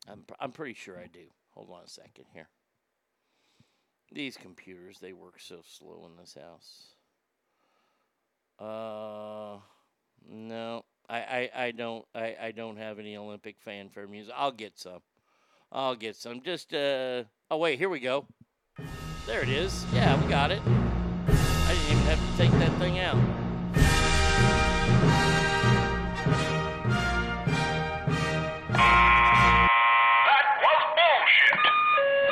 I'm 0.06 0.24
I'm 0.38 0.52
pretty 0.52 0.74
sure 0.74 0.98
I 0.98 1.06
do. 1.06 1.26
Hold 1.54 1.70
on 1.70 1.84
a 1.84 1.88
second 1.88 2.26
here. 2.34 2.48
These 4.12 4.36
computers, 4.36 4.98
they 5.00 5.12
work 5.12 5.38
so 5.38 5.60
slow 5.62 6.08
in 6.10 6.20
this 6.20 6.36
house. 6.40 6.94
Uh 8.58 9.58
no. 10.28 10.84
I, 11.08 11.18
I, 11.18 11.50
I 11.64 11.70
don't 11.70 12.04
I, 12.14 12.36
I 12.42 12.52
don't 12.52 12.76
have 12.76 12.98
any 12.98 13.16
Olympic 13.16 13.56
fanfare 13.60 14.06
music. 14.06 14.34
I'll 14.36 14.52
get 14.52 14.78
some. 14.78 15.00
I'll 15.70 15.96
get 15.96 16.16
some. 16.16 16.40
Just 16.42 16.72
uh 16.72 17.24
oh 17.50 17.56
wait, 17.58 17.78
here 17.78 17.88
we 17.88 18.00
go. 18.00 18.26
There 19.26 19.42
it 19.42 19.48
is. 19.50 19.84
Yeah, 19.92 20.20
we 20.22 20.28
got 20.28 20.50
it. 20.50 20.62
I 20.66 21.74
didn't 21.74 21.90
even 21.90 22.04
have 22.04 22.18
to 22.18 22.36
take 22.38 22.50
that 22.52 22.78
thing 22.78 22.98
out. 22.98 23.16
That 28.78 30.44
was 30.62 30.82
bullshit. 30.96 31.60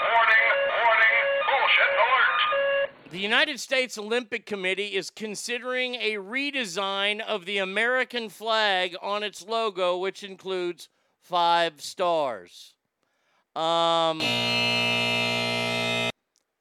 Warning, 0.00 0.47
warning, 0.81 1.19
bullshit 1.47 1.93
alert. 2.00 3.11
The 3.11 3.19
United 3.19 3.61
States 3.61 3.99
Olympic 3.99 4.47
Committee 4.47 4.95
is 4.95 5.11
considering 5.11 5.97
a 5.97 6.14
redesign 6.14 7.21
of 7.21 7.45
the 7.45 7.59
American 7.59 8.28
flag 8.31 8.97
on 9.02 9.23
its 9.23 9.45
logo, 9.47 9.99
which 9.99 10.23
includes 10.23 10.88
five 11.21 11.83
stars. 11.83 12.73
Um, 13.57 14.21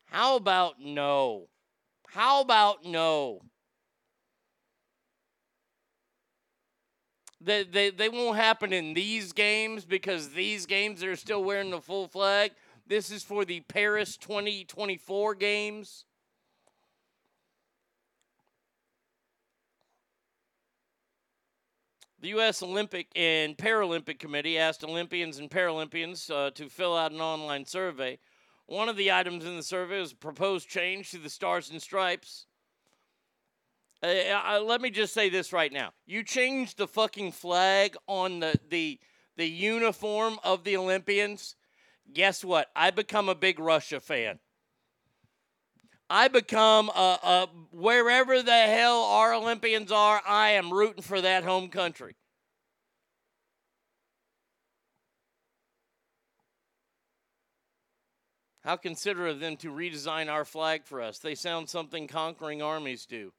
how 0.05 0.37
about 0.37 0.79
no? 0.79 1.49
How 2.07 2.39
about 2.39 2.85
no? 2.85 3.41
They, 7.41 7.63
they, 7.63 7.89
they 7.89 8.07
won't 8.07 8.37
happen 8.37 8.71
in 8.71 8.93
these 8.93 9.33
games 9.33 9.83
because 9.83 10.29
these 10.29 10.65
games 10.65 11.03
are 11.03 11.17
still 11.17 11.43
wearing 11.43 11.69
the 11.69 11.81
full 11.81 12.07
flag. 12.07 12.51
This 12.87 13.11
is 13.11 13.23
for 13.23 13.43
the 13.43 13.59
Paris 13.59 14.15
2024 14.15 15.35
games. 15.35 16.05
The 22.25 22.29
U.S. 22.29 22.63
Olympic 22.63 23.11
and 23.15 23.55
Paralympic 23.55 24.17
Committee 24.17 24.57
asked 24.57 24.83
Olympians 24.83 25.37
and 25.37 25.47
Paralympians 25.47 26.31
uh, 26.31 26.49
to 26.55 26.69
fill 26.69 26.97
out 26.97 27.11
an 27.11 27.21
online 27.21 27.65
survey. 27.65 28.17
One 28.65 28.89
of 28.89 28.97
the 28.97 29.11
items 29.11 29.45
in 29.45 29.55
the 29.55 29.61
survey 29.61 29.99
was 29.99 30.11
a 30.11 30.15
proposed 30.15 30.67
change 30.67 31.11
to 31.11 31.19
the 31.19 31.29
Stars 31.29 31.69
and 31.69 31.79
Stripes. 31.79 32.47
Uh, 34.01 34.07
uh, 34.07 34.59
let 34.65 34.81
me 34.81 34.89
just 34.89 35.13
say 35.13 35.29
this 35.29 35.53
right 35.53 35.71
now: 35.71 35.91
you 36.07 36.23
change 36.23 36.73
the 36.73 36.87
fucking 36.87 37.31
flag 37.31 37.95
on 38.07 38.39
the 38.39 38.59
the 38.71 38.99
the 39.37 39.47
uniform 39.47 40.39
of 40.43 40.63
the 40.63 40.77
Olympians. 40.77 41.55
Guess 42.11 42.43
what? 42.43 42.71
I 42.75 42.89
become 42.89 43.29
a 43.29 43.35
big 43.35 43.59
Russia 43.59 43.99
fan. 43.99 44.39
I 46.09 46.27
become 46.27 46.89
a, 46.89 47.19
a 47.23 47.49
wherever 47.71 48.41
the 48.43 48.51
hell 48.51 49.03
our 49.03 49.33
Olympians 49.33 49.91
are, 49.91 50.21
I 50.27 50.51
am 50.51 50.71
rooting 50.71 51.01
for 51.01 51.19
that 51.21 51.43
home 51.43 51.69
country. 51.69 52.15
How 58.63 58.75
considerate 58.75 59.33
of 59.33 59.39
them 59.39 59.57
to 59.57 59.71
redesign 59.71 60.31
our 60.31 60.43
flag 60.43 60.85
for 60.85 61.01
us. 61.01 61.19
They 61.19 61.35
sound 61.35 61.69
something 61.69 62.07
conquering 62.07 62.63
armies 62.63 63.05
do. 63.05 63.31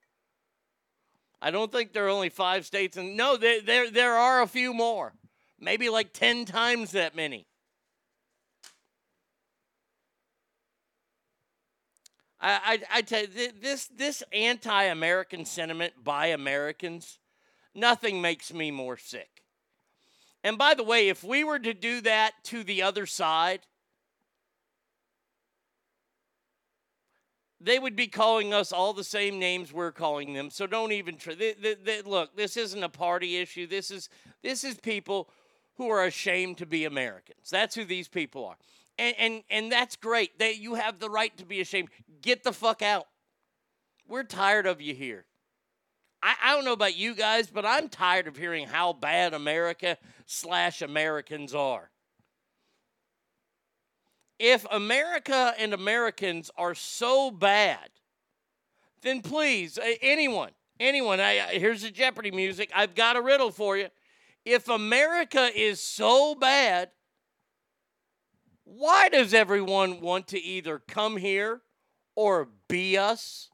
I 1.43 1.51
don't 1.51 1.71
think 1.71 1.93
there 1.93 2.07
are 2.07 2.11
only 2.11 2.29
five 2.29 2.65
states, 2.65 2.97
and 2.97 3.17
no, 3.17 3.37
there, 3.37 3.61
there, 3.61 3.91
there 3.91 4.15
are 4.15 4.43
a 4.43 4.47
few 4.47 4.73
more. 4.73 5.15
Maybe 5.59 5.89
like 5.89 6.13
10 6.13 6.45
times 6.45 6.93
that 6.93 7.17
many. 7.17 7.47
I, 12.49 12.81
I, 12.93 13.03
tell 13.03 13.23
you, 13.23 13.51
this, 13.61 13.87
this 13.87 14.23
anti 14.33 14.85
American 14.85 15.45
sentiment 15.45 15.95
by 16.05 16.29
Americans, 16.29 17.19
nothing 17.75 18.21
makes 18.21 18.53
me 18.53 18.71
more 18.71 18.97
sick. 18.97 19.43
And 20.45 20.57
by 20.57 20.75
the 20.75 20.85
way, 20.85 21.09
if 21.09 21.25
we 21.25 21.43
were 21.43 21.59
to 21.59 21.75
do 21.75 22.01
that 22.03 22.33
to 22.45 22.63
the 22.63 22.83
other 22.83 23.05
side, 23.05 23.61
they 27.61 27.81
would 27.81 27.97
be 27.97 28.07
calling 28.07 28.55
us 28.55 28.73
all 28.73 28.93
the 28.93 29.03
same 29.03 29.41
names 29.41 29.73
we're 29.73 29.91
calling 29.91 30.33
them. 30.33 30.51
So 30.51 30.69
don't 30.69 30.93
even 30.93 31.17
try. 31.17 31.35
They, 31.35 31.55
they, 31.55 31.75
they, 31.75 32.03
look, 32.03 32.37
this 32.37 32.57
isn't 32.57 32.83
a 32.83 32.89
party 32.89 33.39
issue. 33.39 33.67
This 33.67 33.91
is 33.91 34.09
this 34.43 34.63
is 34.63 34.77
people 34.77 35.29
who 35.77 35.89
are 35.89 36.05
ashamed 36.05 36.59
to 36.59 36.67
be 36.67 36.85
Americans. 36.85 37.51
That's 37.51 37.75
who 37.75 37.85
these 37.85 38.07
people 38.07 38.45
are. 38.45 38.57
And 38.99 39.15
and, 39.19 39.43
and 39.51 39.73
that's 39.73 39.97
great. 39.97 40.39
That 40.39 40.59
you 40.59 40.75
have 40.75 40.99
the 40.99 41.11
right 41.11 41.37
to 41.39 41.45
be 41.45 41.61
ashamed. 41.61 41.89
Get 42.23 42.43
the 42.45 42.53
fuck 42.53 42.83
out. 42.83 43.07
We're 44.09 44.25
tired 44.25 44.67
of 44.67 44.81
you 44.81 44.95
here. 44.95 45.27
I, 46.23 46.35
I 46.43 46.55
don't 46.55 46.65
know 46.65 46.73
about 46.73 46.97
you 46.97 47.15
guys, 47.15 47.49
but 47.49 47.67
I'm 47.67 47.89
tired 47.89 48.27
of 48.27 48.37
hearing 48.37 48.67
how 48.67 48.93
bad 48.93 49.35
America 49.35 49.99
slash 50.27 50.81
Americans 50.83 51.55
are 51.55 51.91
if 54.39 54.67
America 54.71 55.55
and 55.59 55.73
Americans 55.73 56.51
are 56.57 56.75
so 56.75 57.31
bad, 57.31 57.89
then 59.03 59.23
please, 59.23 59.79
anyone, 60.03 60.51
anyone, 60.79 61.21
I, 61.21 61.39
here's 61.53 61.83
the 61.83 61.91
Jeopardy 61.91 62.31
music. 62.31 62.71
I've 62.75 62.95
got 62.95 63.17
a 63.17 63.23
riddle 63.23 63.51
for 63.51 63.77
you. 63.77 63.89
If 64.45 64.69
America 64.69 65.51
is 65.55 65.81
so 65.81 66.35
bad, 66.35 66.91
why 68.67 69.09
does 69.09 69.33
everyone 69.33 70.01
want 70.01 70.27
to 70.27 70.43
either 70.43 70.81
come 70.89 71.17
here 71.17 71.63
or 72.17 72.49
be 72.69 72.99
us? 72.99 73.49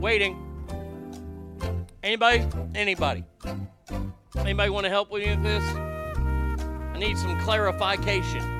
Waiting. 0.00 0.36
Anybody? 2.02 2.46
Anybody? 2.74 3.24
Anybody 4.36 4.70
want 4.70 4.84
to 4.84 4.90
help 4.90 5.12
me 5.12 5.20
with 5.30 5.42
this? 5.44 5.62
I 5.62 6.96
need 6.98 7.16
some 7.16 7.38
clarification. 7.40 8.59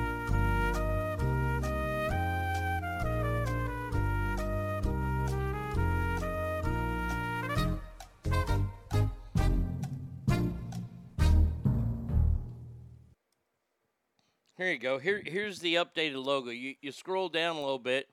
Here 14.61 14.73
you 14.73 14.77
go. 14.77 14.99
Here, 14.99 15.23
here's 15.25 15.57
the 15.57 15.73
updated 15.73 16.23
logo. 16.23 16.51
You, 16.51 16.75
you 16.83 16.91
scroll 16.91 17.29
down 17.29 17.55
a 17.55 17.59
little 17.59 17.79
bit, 17.79 18.07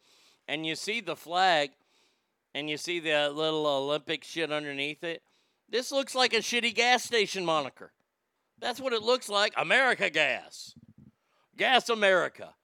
and 0.49 0.65
you 0.65 0.77
see 0.77 1.03
the 1.03 1.15
flag 1.15 1.73
and 2.55 2.71
you 2.71 2.79
see 2.79 3.01
the 3.01 3.29
little 3.29 3.67
Olympic 3.67 4.25
shit 4.25 4.51
underneath 4.51 5.05
it. 5.05 5.21
This 5.69 5.93
looks 5.93 6.15
like 6.15 6.33
a 6.33 6.39
shitty 6.39 6.75
gas 6.75 7.05
station 7.05 7.45
moniker. 7.45 7.93
That's 8.59 8.81
what 8.81 8.95
it 8.95 9.03
looks 9.03 9.29
like. 9.29 9.53
America 9.59 10.09
Gas. 10.09 10.75
Gas 11.59 11.91
America. 11.91 12.55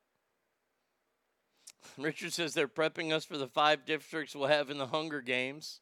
Richard 1.98 2.32
says 2.32 2.54
they're 2.54 2.66
prepping 2.66 3.12
us 3.12 3.26
for 3.26 3.36
the 3.36 3.48
five 3.48 3.84
districts 3.84 4.34
we'll 4.34 4.48
have 4.48 4.70
in 4.70 4.78
the 4.78 4.86
Hunger 4.86 5.20
Games. 5.20 5.80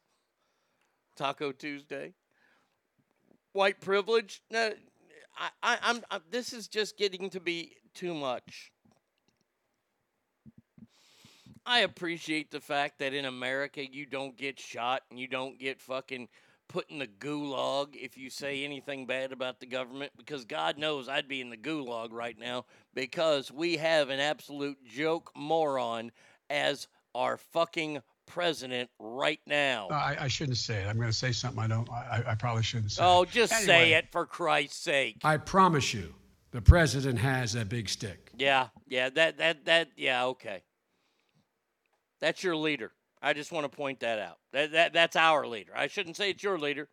Taco 1.15 1.53
Tuesday. 1.53 2.15
White 3.53 3.79
privilege. 3.79 4.41
No, 4.51 4.73
I, 5.37 5.49
I, 5.63 5.77
I'm. 5.81 6.01
I, 6.11 6.19
this 6.29 6.51
is 6.51 6.67
just 6.67 6.97
getting 6.97 7.29
to 7.29 7.39
be 7.39 7.77
too 7.93 8.13
much. 8.13 8.71
I 11.65 11.79
appreciate 11.79 12.51
the 12.51 12.59
fact 12.59 12.99
that 12.99 13.13
in 13.13 13.25
America 13.25 13.85
you 13.89 14.05
don't 14.05 14.37
get 14.37 14.59
shot 14.59 15.03
and 15.09 15.19
you 15.19 15.27
don't 15.27 15.57
get 15.57 15.79
fucking 15.79 16.27
put 16.67 16.89
in 16.89 16.99
the 16.99 17.07
gulag 17.07 17.95
if 17.95 18.17
you 18.17 18.29
say 18.29 18.63
anything 18.63 19.05
bad 19.05 19.31
about 19.31 19.59
the 19.59 19.65
government 19.65 20.11
because 20.17 20.43
God 20.43 20.77
knows 20.77 21.07
I'd 21.07 21.27
be 21.27 21.39
in 21.39 21.49
the 21.49 21.57
gulag 21.57 22.11
right 22.11 22.37
now 22.37 22.65
because 22.93 23.51
we 23.51 23.77
have 23.77 24.09
an 24.09 24.19
absolute 24.19 24.83
joke 24.85 25.31
moron 25.35 26.11
as 26.49 26.87
our 27.15 27.37
fucking 27.37 28.01
president 28.25 28.89
right 28.99 29.39
now. 29.45 29.87
I, 29.91 30.17
I 30.21 30.27
shouldn't 30.27 30.57
say 30.57 30.81
it. 30.81 30.87
I'm 30.87 30.97
going 30.97 31.09
to 31.09 31.13
say 31.15 31.31
something 31.31 31.63
I 31.63 31.67
don't. 31.67 31.89
I, 31.89 32.23
I 32.27 32.35
probably 32.35 32.63
shouldn't 32.63 32.91
say. 32.91 33.03
Oh, 33.05 33.25
just 33.25 33.53
say 33.53 33.93
it 33.93 34.11
for 34.11 34.25
Christ's 34.25 34.77
sake. 34.77 35.17
I 35.23 35.37
promise 35.37 35.93
you, 35.93 36.13
the 36.53 36.61
president 36.61 37.19
has 37.19 37.55
a 37.55 37.65
big 37.65 37.89
stick. 37.89 38.29
Yeah, 38.37 38.67
yeah, 38.87 39.09
that 39.09 39.37
that 39.39 39.65
that 39.65 39.89
yeah, 39.97 40.25
okay. 40.27 40.63
That's 42.21 42.43
your 42.43 42.55
leader. 42.55 42.91
I 43.21 43.33
just 43.33 43.51
want 43.51 43.69
to 43.69 43.75
point 43.75 43.99
that 44.01 44.19
out. 44.19 44.37
That 44.53 44.71
that 44.71 44.93
that's 44.93 45.15
our 45.15 45.45
leader. 45.45 45.73
I 45.75 45.87
shouldn't 45.87 46.15
say 46.15 46.29
it's 46.29 46.43
your 46.43 46.57
leader. 46.57 46.87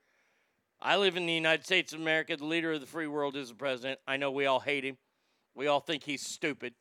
I 0.80 0.96
live 0.96 1.16
in 1.16 1.26
the 1.26 1.32
United 1.32 1.64
States 1.66 1.92
of 1.92 2.00
America. 2.00 2.36
The 2.36 2.46
leader 2.46 2.72
of 2.72 2.80
the 2.80 2.86
free 2.86 3.06
world 3.06 3.36
is 3.36 3.50
the 3.50 3.54
president. 3.54 4.00
I 4.08 4.16
know 4.16 4.30
we 4.30 4.46
all 4.46 4.60
hate 4.60 4.82
him. 4.82 4.96
We 5.54 5.66
all 5.66 5.80
think 5.80 6.04
he's 6.04 6.22
stupid. 6.22 6.72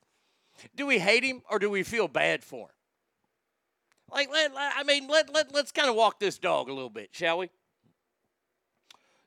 Do 0.74 0.86
we 0.86 1.00
hate 1.00 1.24
him 1.24 1.42
or 1.50 1.60
do 1.60 1.70
we 1.70 1.84
feel 1.84 2.08
bad 2.08 2.44
for 2.44 2.68
him? 2.68 2.76
Like, 4.12 4.32
let, 4.32 4.54
let- 4.56 4.74
I 4.78 4.84
mean, 4.84 5.08
let, 5.08 5.34
let, 5.34 5.54
let's 5.54 5.72
kind 5.74 5.90
of 5.90 5.96
walk 5.96 6.20
this 6.20 6.38
dog 6.38 6.70
a 6.70 6.74
little 6.74 6.90
bit, 6.90 7.10
shall 7.12 7.40
we? 7.40 7.50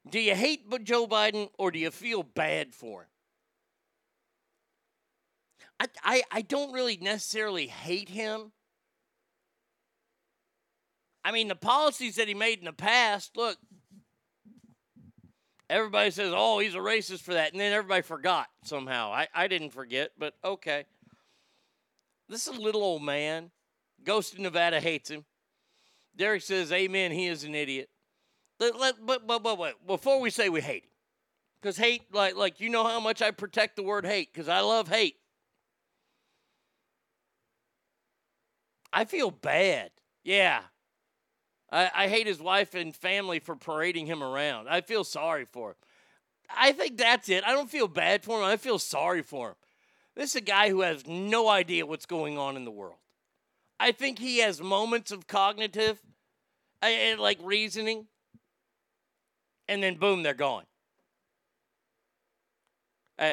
Do 0.09 0.19
you 0.19 0.35
hate 0.35 0.63
Joe 0.85 1.07
Biden 1.07 1.51
or 1.59 1.71
do 1.71 1.79
you 1.79 1.91
feel 1.91 2.23
bad 2.23 2.75
for 2.75 3.03
him? 3.03 3.09
I, 6.05 6.23
I, 6.31 6.43
don't 6.43 6.73
really 6.73 6.99
necessarily 7.01 7.67
hate 7.67 8.09
him. 8.09 8.53
I 11.25 11.33
mean, 11.33 11.49
the 11.49 11.57
policies 11.57 12.17
that 12.17 12.29
he 12.29 12.35
made 12.35 12.59
in 12.59 12.65
the 12.65 12.73
past, 12.73 13.37
look, 13.37 13.57
everybody 15.71 16.11
says, 16.11 16.33
oh, 16.35 16.59
he's 16.59 16.75
a 16.75 16.79
racist 16.79 17.21
for 17.21 17.35
that. 17.35 17.53
And 17.53 17.61
then 17.61 17.73
everybody 17.73 18.03
forgot 18.03 18.49
somehow. 18.65 19.13
I, 19.13 19.29
I 19.35 19.49
didn't 19.49 19.71
forget, 19.71 20.11
but 20.19 20.35
okay. 20.45 20.85
This 22.29 22.47
is 22.47 22.57
a 22.57 22.61
little 22.61 22.83
old 22.83 23.03
man. 23.03 23.51
Ghost 24.05 24.35
of 24.35 24.41
Nevada 24.41 24.81
hates 24.81 25.11
him. 25.11 25.25
Derek 26.17 26.43
says, 26.43 26.73
amen, 26.73 27.13
he 27.13 27.27
is 27.27 27.45
an 27.45 27.55
idiot. 27.55 27.89
Let, 28.61 28.79
let, 28.79 29.07
but, 29.07 29.27
but, 29.27 29.43
but, 29.43 29.57
but 29.57 29.87
before 29.87 30.21
we 30.21 30.31
say 30.31 30.49
we 30.49 30.61
hate 30.61 30.85
him, 30.85 30.91
because 31.61 31.77
hate, 31.77 32.03
like, 32.13 32.37
like 32.37 32.61
you 32.61 32.69
know 32.69 32.85
how 32.85 33.01
much 33.01 33.23
I 33.23 33.31
protect 33.31 33.77
the 33.77 33.83
word 33.83 34.05
hate, 34.05 34.33
because 34.33 34.49
I 34.49 34.61
love 34.61 34.89
hate. 34.89 35.17
I 38.93 39.05
feel 39.05 39.31
bad. 39.31 39.91
Yeah. 40.25 40.61
I, 41.71 41.91
I 41.95 42.09
hate 42.09 42.27
his 42.27 42.41
wife 42.41 42.75
and 42.75 42.95
family 42.95 43.39
for 43.39 43.57
parading 43.57 44.07
him 44.07 44.23
around. 44.23 44.69
I 44.69 44.83
feel 44.83 45.05
sorry 45.05 45.47
for 45.47 45.71
him. 45.71 45.77
I 46.55 46.73
think 46.73 46.99
that's 46.99 47.29
it. 47.29 47.45
I 47.47 47.53
don't 47.53 47.71
feel 47.71 47.89
bad 47.89 48.23
for 48.23 48.39
him. 48.39 48.45
I 48.45 48.57
feel 48.59 48.79
sorry 48.79 49.23
for 49.23 49.51
him. 49.51 49.55
This 50.15 50.31
is 50.31 50.37
a 50.37 50.43
guy 50.43 50.69
who 50.69 50.83
has 50.83 51.07
no 51.07 51.49
idea 51.49 51.87
what's 51.87 52.05
going 52.05 52.37
on 52.37 52.57
in 52.57 52.65
the 52.65 52.71
world. 52.71 52.99
I 53.81 53.93
think 53.93 54.19
he 54.19 54.39
has 54.39 54.61
moments 54.61 55.11
of 55.11 55.27
cognitive, 55.27 55.99
uh, 56.83 56.91
like 57.19 57.39
reasoning, 57.43 58.07
and 59.67 59.83
then 59.83 59.97
boom, 59.97 60.23
they're 60.23 60.35
gone. 60.35 60.65
He 63.19 63.27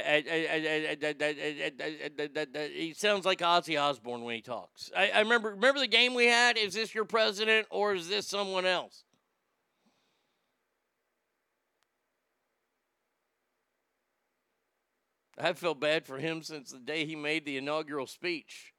sounds 2.96 3.26
like 3.26 3.40
Ozzy 3.40 3.82
Osbourne 3.82 4.24
when 4.24 4.36
he 4.36 4.42
talks. 4.42 4.92
I, 4.96 5.10
I 5.10 5.20
remember 5.20 5.52
remember 5.52 5.80
the 5.80 5.88
game 5.88 6.14
we 6.14 6.26
had. 6.26 6.58
Is 6.58 6.74
this 6.74 6.94
your 6.94 7.06
president 7.06 7.68
or 7.70 7.94
is 7.94 8.10
this 8.10 8.28
someone 8.28 8.66
else? 8.66 9.04
I 15.42 15.54
felt 15.54 15.80
bad 15.80 16.06
for 16.06 16.18
him 16.18 16.44
since 16.44 16.72
the 16.72 16.80
day 16.80 17.06
he 17.06 17.16
made 17.16 17.46
the 17.46 17.56
inaugural 17.56 18.08
speech. 18.08 18.74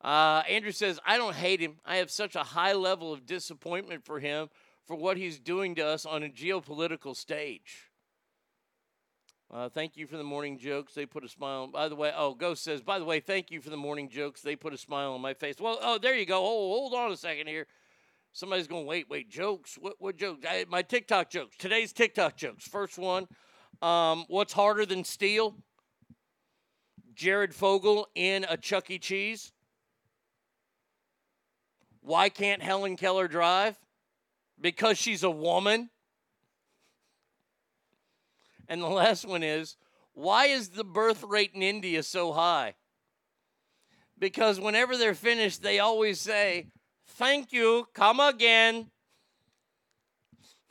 Uh, 0.00 0.42
Andrew 0.48 0.70
says, 0.70 1.00
I 1.04 1.16
don't 1.16 1.34
hate 1.34 1.60
him. 1.60 1.76
I 1.84 1.96
have 1.96 2.10
such 2.10 2.36
a 2.36 2.44
high 2.44 2.74
level 2.74 3.12
of 3.12 3.26
disappointment 3.26 4.04
for 4.04 4.20
him 4.20 4.48
for 4.86 4.94
what 4.94 5.16
he's 5.16 5.40
doing 5.40 5.74
to 5.76 5.86
us 5.86 6.06
on 6.06 6.22
a 6.22 6.28
geopolitical 6.28 7.16
stage. 7.16 7.90
Uh, 9.52 9.68
thank 9.68 9.96
you 9.96 10.06
for 10.06 10.16
the 10.16 10.24
morning 10.24 10.58
jokes. 10.58 10.94
They 10.94 11.06
put 11.06 11.24
a 11.24 11.28
smile. 11.28 11.66
By 11.68 11.88
the 11.88 11.94
way, 11.94 12.12
oh, 12.16 12.34
Ghost 12.34 12.64
says, 12.64 12.80
by 12.80 12.98
the 12.98 13.04
way, 13.04 13.20
thank 13.20 13.50
you 13.50 13.60
for 13.60 13.70
the 13.70 13.76
morning 13.76 14.08
jokes. 14.08 14.40
They 14.40 14.56
put 14.56 14.72
a 14.72 14.78
smile 14.78 15.12
on 15.12 15.20
my 15.20 15.34
face. 15.34 15.56
Well, 15.60 15.78
oh, 15.80 15.98
there 15.98 16.16
you 16.16 16.26
go. 16.26 16.38
Oh, 16.38 16.68
hold 16.68 16.94
on 16.94 17.12
a 17.12 17.16
second 17.16 17.46
here. 17.46 17.66
Somebody's 18.32 18.66
going, 18.66 18.86
wait, 18.86 19.08
wait, 19.08 19.30
jokes? 19.30 19.76
What, 19.80 19.94
what 19.98 20.16
jokes? 20.16 20.44
I, 20.48 20.64
my 20.68 20.82
TikTok 20.82 21.30
jokes. 21.30 21.56
Today's 21.56 21.92
TikTok 21.92 22.36
jokes. 22.36 22.66
First 22.66 22.98
one 22.98 23.28
um, 23.80 24.24
What's 24.28 24.52
harder 24.52 24.86
than 24.86 25.04
steel? 25.04 25.54
Jared 27.14 27.54
Fogle 27.54 28.08
in 28.14 28.44
a 28.48 28.56
Chuck 28.56 28.90
E. 28.90 28.98
Cheese. 28.98 29.52
Why 32.00 32.28
can't 32.28 32.62
Helen 32.62 32.96
Keller 32.96 33.28
drive? 33.28 33.78
Because 34.60 34.98
she's 34.98 35.22
a 35.22 35.30
woman. 35.30 35.90
And 38.68 38.80
the 38.80 38.88
last 38.88 39.26
one 39.26 39.42
is 39.42 39.76
why 40.12 40.46
is 40.46 40.70
the 40.70 40.84
birth 40.84 41.22
rate 41.24 41.52
in 41.54 41.62
India 41.62 42.02
so 42.02 42.32
high? 42.32 42.74
Because 44.18 44.60
whenever 44.60 44.96
they're 44.96 45.14
finished, 45.14 45.62
they 45.62 45.80
always 45.80 46.20
say, 46.20 46.68
Thank 47.06 47.52
you, 47.52 47.86
come 47.94 48.20
again. 48.20 48.90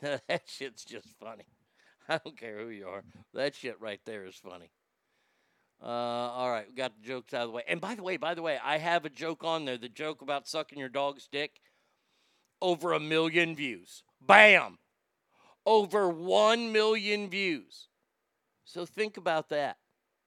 that 0.00 0.42
shit's 0.46 0.84
just 0.84 1.08
funny. 1.20 1.44
I 2.08 2.18
don't 2.22 2.38
care 2.38 2.58
who 2.58 2.68
you 2.68 2.88
are. 2.88 3.04
That 3.32 3.54
shit 3.54 3.80
right 3.80 4.00
there 4.04 4.26
is 4.26 4.34
funny. 4.34 4.70
Uh, 5.82 5.86
all 5.86 6.50
right, 6.50 6.66
we 6.68 6.74
got 6.74 6.92
the 6.96 7.06
jokes 7.06 7.34
out 7.34 7.42
of 7.42 7.48
the 7.48 7.54
way. 7.54 7.62
And 7.68 7.80
by 7.80 7.94
the 7.94 8.02
way, 8.02 8.16
by 8.16 8.34
the 8.34 8.42
way, 8.42 8.58
I 8.62 8.78
have 8.78 9.04
a 9.04 9.10
joke 9.10 9.44
on 9.44 9.64
there. 9.64 9.76
The 9.76 9.88
joke 9.88 10.22
about 10.22 10.48
sucking 10.48 10.78
your 10.78 10.88
dog's 10.88 11.28
dick. 11.30 11.60
Over 12.62 12.92
a 12.92 13.00
million 13.00 13.54
views. 13.54 14.02
Bam! 14.20 14.78
Over 15.66 16.08
one 16.08 16.72
million 16.72 17.28
views. 17.28 17.88
So 18.64 18.84
think 18.84 19.16
about 19.16 19.48
that. 19.50 19.78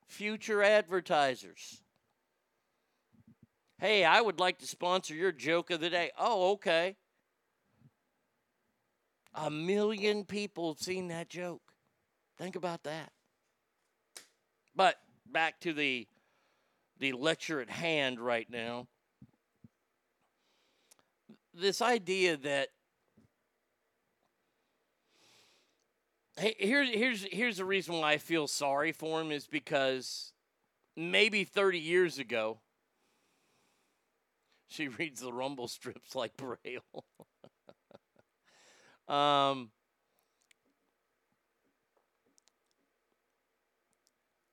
Future 0.08 0.64
advertisers. 0.64 1.82
Hey, 3.80 4.04
I 4.04 4.22
would 4.22 4.40
like 4.40 4.60
to 4.60 4.68
sponsor 4.68 5.14
your 5.14 5.32
joke 5.32 5.70
of 5.70 5.80
the 5.80 5.90
day. 5.90 6.12
Oh, 6.18 6.52
okay. 6.54 6.96
A 9.36 9.52
million 9.52 10.24
people 10.26 10.74
have 10.74 10.80
seen 10.80 11.10
that 11.10 11.30
joke. 11.30 11.62
Think 12.40 12.56
about 12.56 12.84
that. 12.84 13.12
But 14.76 14.96
back 15.32 15.60
to 15.62 15.74
the 15.74 16.08
the 17.00 17.12
lecture 17.12 17.62
at 17.62 17.70
hand 17.70 18.20
right 18.20 18.50
now. 18.50 18.88
This 21.54 21.82
idea 21.82 22.38
that 22.38 22.70
here's 26.38 26.90
here's 26.90 27.24
here's 27.32 27.58
the 27.58 27.66
reason 27.66 27.96
why 27.96 28.14
I 28.14 28.18
feel 28.18 28.48
sorry 28.48 28.92
for 28.92 29.22
him 29.22 29.32
is 29.32 29.48
because 29.48 30.34
maybe 30.96 31.44
30 31.44 31.80
years 31.80 32.20
ago 32.20 32.60
she 34.68 34.88
reads 34.88 35.22
the 35.22 35.34
rumble 35.34 35.68
strips 35.68 36.16
like 36.16 36.38
braille. 36.38 37.06
um 39.08 39.72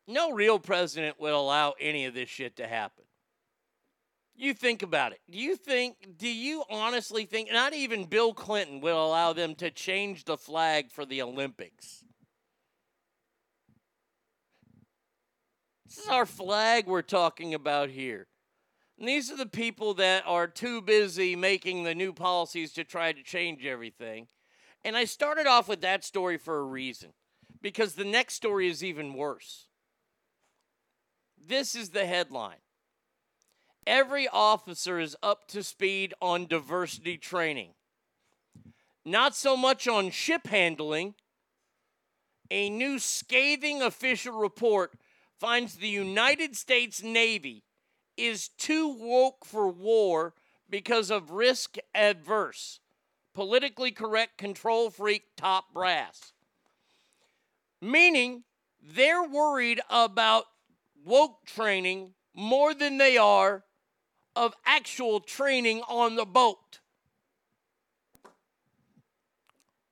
no 0.06 0.32
real 0.32 0.58
president 0.58 1.18
would 1.18 1.32
allow 1.32 1.74
any 1.80 2.04
of 2.04 2.14
this 2.14 2.28
shit 2.28 2.56
to 2.56 2.66
happen. 2.66 3.03
You 4.36 4.52
think 4.52 4.82
about 4.82 5.12
it. 5.12 5.20
Do 5.30 5.38
you 5.38 5.56
think, 5.56 6.18
do 6.18 6.28
you 6.28 6.64
honestly 6.68 7.24
think, 7.24 7.52
not 7.52 7.72
even 7.72 8.04
Bill 8.04 8.34
Clinton 8.34 8.80
will 8.80 9.06
allow 9.06 9.32
them 9.32 9.54
to 9.56 9.70
change 9.70 10.24
the 10.24 10.36
flag 10.36 10.90
for 10.90 11.06
the 11.06 11.22
Olympics? 11.22 12.04
This 15.86 15.98
is 15.98 16.08
our 16.08 16.26
flag 16.26 16.88
we're 16.88 17.02
talking 17.02 17.54
about 17.54 17.90
here. 17.90 18.26
And 18.98 19.06
these 19.06 19.30
are 19.30 19.36
the 19.36 19.46
people 19.46 19.94
that 19.94 20.24
are 20.26 20.48
too 20.48 20.80
busy 20.80 21.36
making 21.36 21.84
the 21.84 21.94
new 21.94 22.12
policies 22.12 22.72
to 22.72 22.82
try 22.82 23.12
to 23.12 23.22
change 23.22 23.64
everything. 23.64 24.26
And 24.84 24.96
I 24.96 25.04
started 25.04 25.46
off 25.46 25.68
with 25.68 25.80
that 25.82 26.04
story 26.04 26.38
for 26.38 26.58
a 26.58 26.64
reason, 26.64 27.10
because 27.62 27.94
the 27.94 28.04
next 28.04 28.34
story 28.34 28.68
is 28.68 28.82
even 28.82 29.14
worse. 29.14 29.68
This 31.38 31.76
is 31.76 31.90
the 31.90 32.06
headline 32.06 32.58
Every 33.86 34.26
officer 34.28 34.98
is 34.98 35.16
up 35.22 35.46
to 35.48 35.62
speed 35.62 36.14
on 36.20 36.46
diversity 36.46 37.18
training. 37.18 37.74
Not 39.04 39.34
so 39.34 39.56
much 39.56 39.86
on 39.86 40.10
ship 40.10 40.46
handling. 40.46 41.14
A 42.50 42.70
new 42.70 42.98
scathing 42.98 43.82
official 43.82 44.38
report 44.38 44.92
finds 45.38 45.76
the 45.76 45.88
United 45.88 46.56
States 46.56 47.02
Navy 47.02 47.64
is 48.16 48.48
too 48.48 48.88
woke 48.88 49.44
for 49.44 49.68
war 49.68 50.34
because 50.70 51.10
of 51.10 51.32
risk 51.32 51.76
adverse, 51.94 52.80
politically 53.34 53.90
correct, 53.90 54.38
control 54.38 54.88
freak, 54.88 55.24
top 55.36 55.74
brass. 55.74 56.32
Meaning 57.82 58.44
they're 58.80 59.28
worried 59.28 59.80
about 59.90 60.44
woke 61.04 61.44
training 61.44 62.14
more 62.34 62.72
than 62.72 62.96
they 62.96 63.18
are 63.18 63.64
of 64.36 64.54
actual 64.64 65.20
training 65.20 65.82
on 65.88 66.16
the 66.16 66.24
boat. 66.24 66.80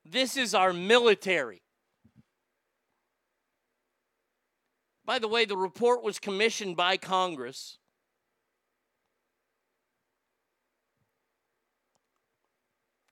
This 0.05 0.37
is 0.37 0.53
our 0.53 0.73
military. 0.73 1.61
By 5.05 5.19
the 5.19 5.27
way, 5.27 5.45
the 5.45 5.57
report 5.57 6.03
was 6.03 6.19
commissioned 6.19 6.77
by 6.77 6.97
Congress. 6.97 7.77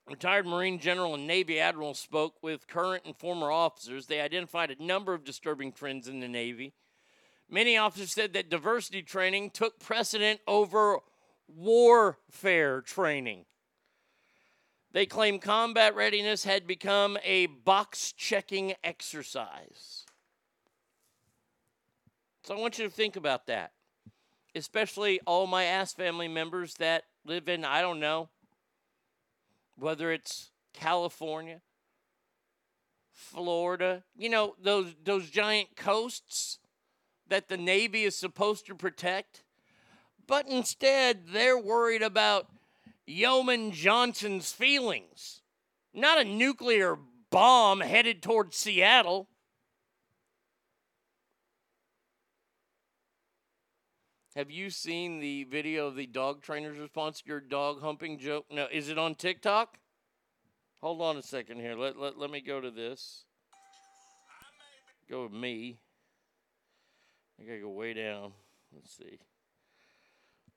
Retired 0.07 0.45
Marine 0.45 0.77
General 0.77 1.15
and 1.15 1.25
Navy 1.25 1.59
Admiral 1.59 1.93
spoke 1.93 2.35
with 2.43 2.67
current 2.67 3.03
and 3.05 3.15
former 3.15 3.49
officers. 3.49 4.07
They 4.07 4.19
identified 4.19 4.69
a 4.69 4.83
number 4.83 5.13
of 5.13 5.23
disturbing 5.23 5.71
trends 5.71 6.07
in 6.07 6.19
the 6.19 6.27
Navy. 6.27 6.73
Many 7.49 7.77
officers 7.77 8.11
said 8.11 8.33
that 8.33 8.49
diversity 8.49 9.01
training 9.01 9.51
took 9.51 9.79
precedent 9.79 10.41
over 10.47 10.99
warfare 11.55 12.81
training. 12.81 13.45
They 14.93 15.05
claim 15.05 15.39
combat 15.39 15.95
readiness 15.95 16.43
had 16.43 16.67
become 16.67 17.17
a 17.23 17.45
box 17.45 18.11
checking 18.11 18.73
exercise. 18.83 20.05
So 22.43 22.55
I 22.55 22.59
want 22.59 22.77
you 22.77 22.85
to 22.85 22.91
think 22.91 23.15
about 23.15 23.47
that, 23.47 23.71
especially 24.55 25.21
all 25.25 25.47
my 25.47 25.63
ass 25.63 25.93
family 25.93 26.27
members 26.27 26.73
that 26.75 27.03
live 27.23 27.47
in, 27.47 27.63
I 27.63 27.81
don't 27.81 27.99
know, 27.99 28.29
whether 29.77 30.11
it's 30.11 30.51
California, 30.73 31.61
Florida, 33.13 34.03
you 34.17 34.29
know, 34.29 34.55
those, 34.61 34.95
those 35.03 35.29
giant 35.29 35.75
coasts 35.75 36.59
that 37.27 37.47
the 37.47 37.57
Navy 37.57 38.03
is 38.03 38.15
supposed 38.15 38.65
to 38.65 38.75
protect. 38.75 39.43
But 40.31 40.47
instead, 40.47 41.27
they're 41.33 41.59
worried 41.59 42.01
about 42.01 42.47
Yeoman 43.05 43.73
Johnson's 43.73 44.53
feelings, 44.53 45.41
not 45.93 46.21
a 46.21 46.23
nuclear 46.23 46.97
bomb 47.29 47.81
headed 47.81 48.23
towards 48.23 48.55
Seattle. 48.55 49.27
Have 54.33 54.49
you 54.49 54.69
seen 54.69 55.19
the 55.19 55.43
video 55.43 55.87
of 55.87 55.97
the 55.97 56.07
dog 56.07 56.41
trainer's 56.41 56.77
response 56.77 57.19
to 57.19 57.27
your 57.27 57.41
dog 57.41 57.81
humping 57.81 58.17
joke? 58.17 58.45
No, 58.49 58.69
is 58.71 58.87
it 58.87 58.97
on 58.97 59.15
TikTok? 59.15 59.79
Hold 60.79 61.01
on 61.01 61.17
a 61.17 61.21
second 61.21 61.59
here. 61.59 61.75
Let, 61.75 61.99
let, 61.99 62.17
let 62.17 62.31
me 62.31 62.39
go 62.39 62.61
to 62.61 62.71
this. 62.71 63.25
Go 65.09 65.23
with 65.23 65.33
me. 65.33 65.79
I 67.37 67.43
gotta 67.43 67.59
go 67.59 67.69
way 67.71 67.93
down. 67.93 68.31
Let's 68.73 68.95
see. 68.95 69.19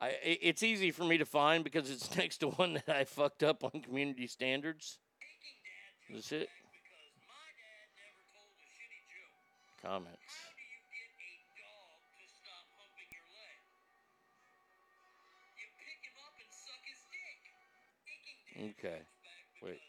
I, 0.04 0.16
it's 0.22 0.62
easy 0.62 0.90
for 0.90 1.02
me 1.02 1.16
to 1.16 1.24
find 1.24 1.64
because 1.64 1.90
it's 1.90 2.14
next 2.18 2.38
to 2.38 2.48
one 2.48 2.74
that 2.74 2.94
I 2.94 3.04
fucked 3.04 3.42
up 3.42 3.64
on 3.64 3.80
community 3.80 4.26
standards. 4.26 4.98
That's 6.12 6.30
it. 6.30 6.48
Comments. 9.82 10.18
Okay. 18.56 19.00
Wait. 19.62 19.80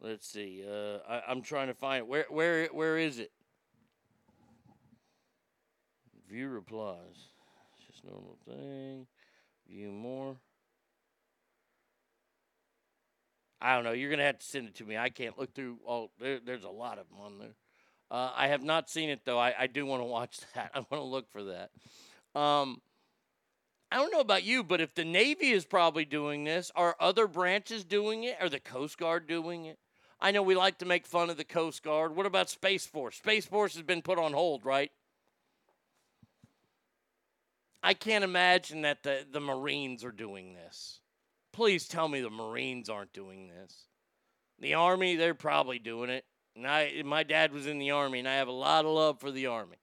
Let's 0.00 0.26
see. 0.26 0.64
Uh, 0.66 0.98
I, 1.06 1.22
I'm 1.28 1.42
trying 1.42 1.68
to 1.68 1.74
find 1.74 1.98
it. 1.98 2.06
Where 2.06 2.24
where 2.30 2.66
where 2.68 2.96
is 2.96 3.18
it? 3.18 3.30
View 6.30 6.48
replies. 6.48 7.28
Normal 8.08 8.38
thing. 8.46 9.06
View 9.68 9.90
more. 9.90 10.36
I 13.60 13.74
don't 13.74 13.84
know. 13.84 13.92
You're 13.92 14.10
gonna 14.10 14.24
have 14.24 14.38
to 14.38 14.46
send 14.46 14.68
it 14.68 14.76
to 14.76 14.84
me. 14.84 14.96
I 14.96 15.08
can't 15.08 15.38
look 15.38 15.54
through 15.54 15.78
all. 15.84 16.12
There, 16.20 16.38
there's 16.44 16.64
a 16.64 16.70
lot 16.70 16.98
of 16.98 17.08
them 17.08 17.18
on 17.20 17.38
there. 17.38 17.54
Uh, 18.10 18.30
I 18.34 18.48
have 18.48 18.62
not 18.62 18.88
seen 18.88 19.10
it 19.10 19.20
though. 19.24 19.38
I, 19.38 19.54
I 19.58 19.66
do 19.66 19.84
want 19.84 20.00
to 20.00 20.06
watch 20.06 20.40
that. 20.54 20.70
I 20.74 20.78
want 20.78 20.90
to 20.92 21.02
look 21.02 21.30
for 21.30 21.44
that. 21.44 21.70
Um, 22.38 22.80
I 23.90 23.96
don't 23.96 24.12
know 24.12 24.20
about 24.20 24.44
you, 24.44 24.62
but 24.62 24.80
if 24.80 24.94
the 24.94 25.04
Navy 25.04 25.50
is 25.50 25.64
probably 25.64 26.04
doing 26.04 26.44
this, 26.44 26.70
are 26.76 26.94
other 27.00 27.26
branches 27.26 27.84
doing 27.84 28.24
it? 28.24 28.36
Are 28.40 28.48
the 28.48 28.60
Coast 28.60 28.98
Guard 28.98 29.26
doing 29.26 29.64
it? 29.64 29.78
I 30.20 30.30
know 30.30 30.42
we 30.42 30.54
like 30.54 30.78
to 30.78 30.84
make 30.84 31.06
fun 31.06 31.30
of 31.30 31.36
the 31.36 31.44
Coast 31.44 31.82
Guard. 31.82 32.14
What 32.14 32.26
about 32.26 32.50
Space 32.50 32.86
Force? 32.86 33.16
Space 33.16 33.46
Force 33.46 33.74
has 33.74 33.82
been 33.82 34.02
put 34.02 34.18
on 34.18 34.32
hold, 34.32 34.64
right? 34.64 34.90
I 37.82 37.94
can't 37.94 38.24
imagine 38.24 38.82
that 38.82 39.02
the, 39.02 39.24
the 39.30 39.40
Marines 39.40 40.04
are 40.04 40.12
doing 40.12 40.54
this. 40.54 41.00
Please 41.52 41.88
tell 41.88 42.08
me 42.08 42.20
the 42.20 42.30
Marines 42.30 42.88
aren't 42.88 43.12
doing 43.12 43.48
this. 43.48 43.86
The 44.60 44.74
Army, 44.74 45.16
they're 45.16 45.34
probably 45.34 45.78
doing 45.78 46.10
it. 46.10 46.24
And 46.56 46.66
I, 46.66 47.02
my 47.04 47.22
dad 47.22 47.52
was 47.52 47.66
in 47.66 47.78
the 47.78 47.92
Army, 47.92 48.18
and 48.18 48.28
I 48.28 48.34
have 48.34 48.48
a 48.48 48.52
lot 48.52 48.84
of 48.84 48.90
love 48.90 49.20
for 49.20 49.30
the 49.30 49.46
Army. 49.46 49.78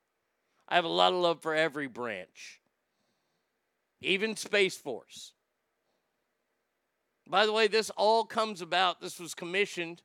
I 0.67 0.75
have 0.75 0.85
a 0.85 0.89
lot 0.89 1.13
of 1.13 1.19
love 1.19 1.41
for 1.41 1.55
every 1.55 1.87
branch, 1.87 2.59
even 4.01 4.35
Space 4.35 4.75
Force. 4.75 5.33
By 7.27 7.45
the 7.45 7.53
way, 7.53 7.67
this 7.67 7.91
all 7.91 8.25
comes 8.25 8.61
about, 8.61 8.99
this 8.99 9.19
was 9.19 9.33
commissioned 9.33 10.01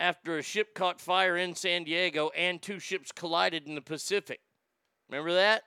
after 0.00 0.38
a 0.38 0.42
ship 0.42 0.74
caught 0.74 1.00
fire 1.00 1.36
in 1.36 1.54
San 1.54 1.84
Diego 1.84 2.30
and 2.36 2.62
two 2.62 2.78
ships 2.78 3.12
collided 3.12 3.66
in 3.66 3.74
the 3.74 3.80
Pacific. 3.80 4.40
Remember 5.08 5.34
that? 5.34 5.62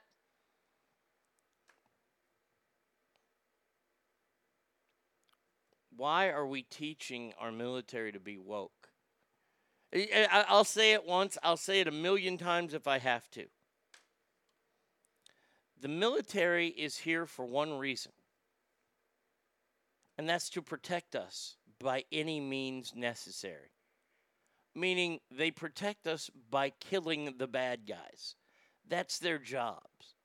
Why 5.96 6.30
are 6.30 6.48
we 6.48 6.64
teaching 6.64 7.34
our 7.40 7.52
military 7.52 8.12
to 8.12 8.20
be 8.20 8.38
woke? 8.38 8.90
I'll 10.32 10.64
say 10.64 10.94
it 10.94 11.06
once, 11.06 11.38
I'll 11.44 11.58
say 11.58 11.82
it 11.82 11.88
a 11.88 11.92
million 11.92 12.38
times 12.38 12.74
if 12.74 12.88
I 12.88 12.98
have 12.98 13.30
to. 13.32 13.46
The 15.80 15.88
military 15.88 16.68
is 16.68 16.98
here 16.98 17.26
for 17.26 17.46
one 17.46 17.78
reason, 17.78 18.14
and 20.18 20.30
that's 20.30 20.50
to 20.52 20.62
protect 20.62 21.16
us 21.16 21.56
by 21.80 22.06
any 22.12 22.40
means 22.40 22.94
necessary. 22.96 23.72
Meaning, 24.74 25.20
they 25.30 25.52
protect 25.52 26.08
us 26.08 26.30
by 26.50 26.70
killing 26.80 27.36
the 27.38 27.48
bad 27.48 27.86
guys. 27.88 28.36
That's 28.92 29.18
their 29.20 29.40
jobs. 29.40 30.16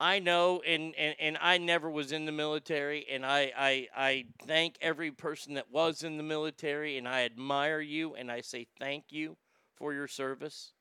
I 0.00 0.18
know, 0.18 0.62
and, 0.66 0.94
and, 0.96 1.14
and 1.20 1.38
I 1.40 1.58
never 1.58 1.88
was 1.88 2.10
in 2.10 2.26
the 2.26 2.32
military, 2.32 3.06
and 3.10 3.24
I, 3.24 3.52
I, 3.56 3.88
I 3.96 4.24
thank 4.46 4.76
every 4.80 5.12
person 5.12 5.54
that 5.54 5.70
was 5.70 6.02
in 6.02 6.16
the 6.16 6.22
military, 6.24 6.98
and 6.98 7.06
I 7.08 7.24
admire 7.24 7.80
you, 7.80 8.14
and 8.14 8.30
I 8.32 8.40
say 8.40 8.66
thank 8.80 9.04
you 9.10 9.36
for 9.76 9.94
your 9.94 10.08
service. 10.08 10.72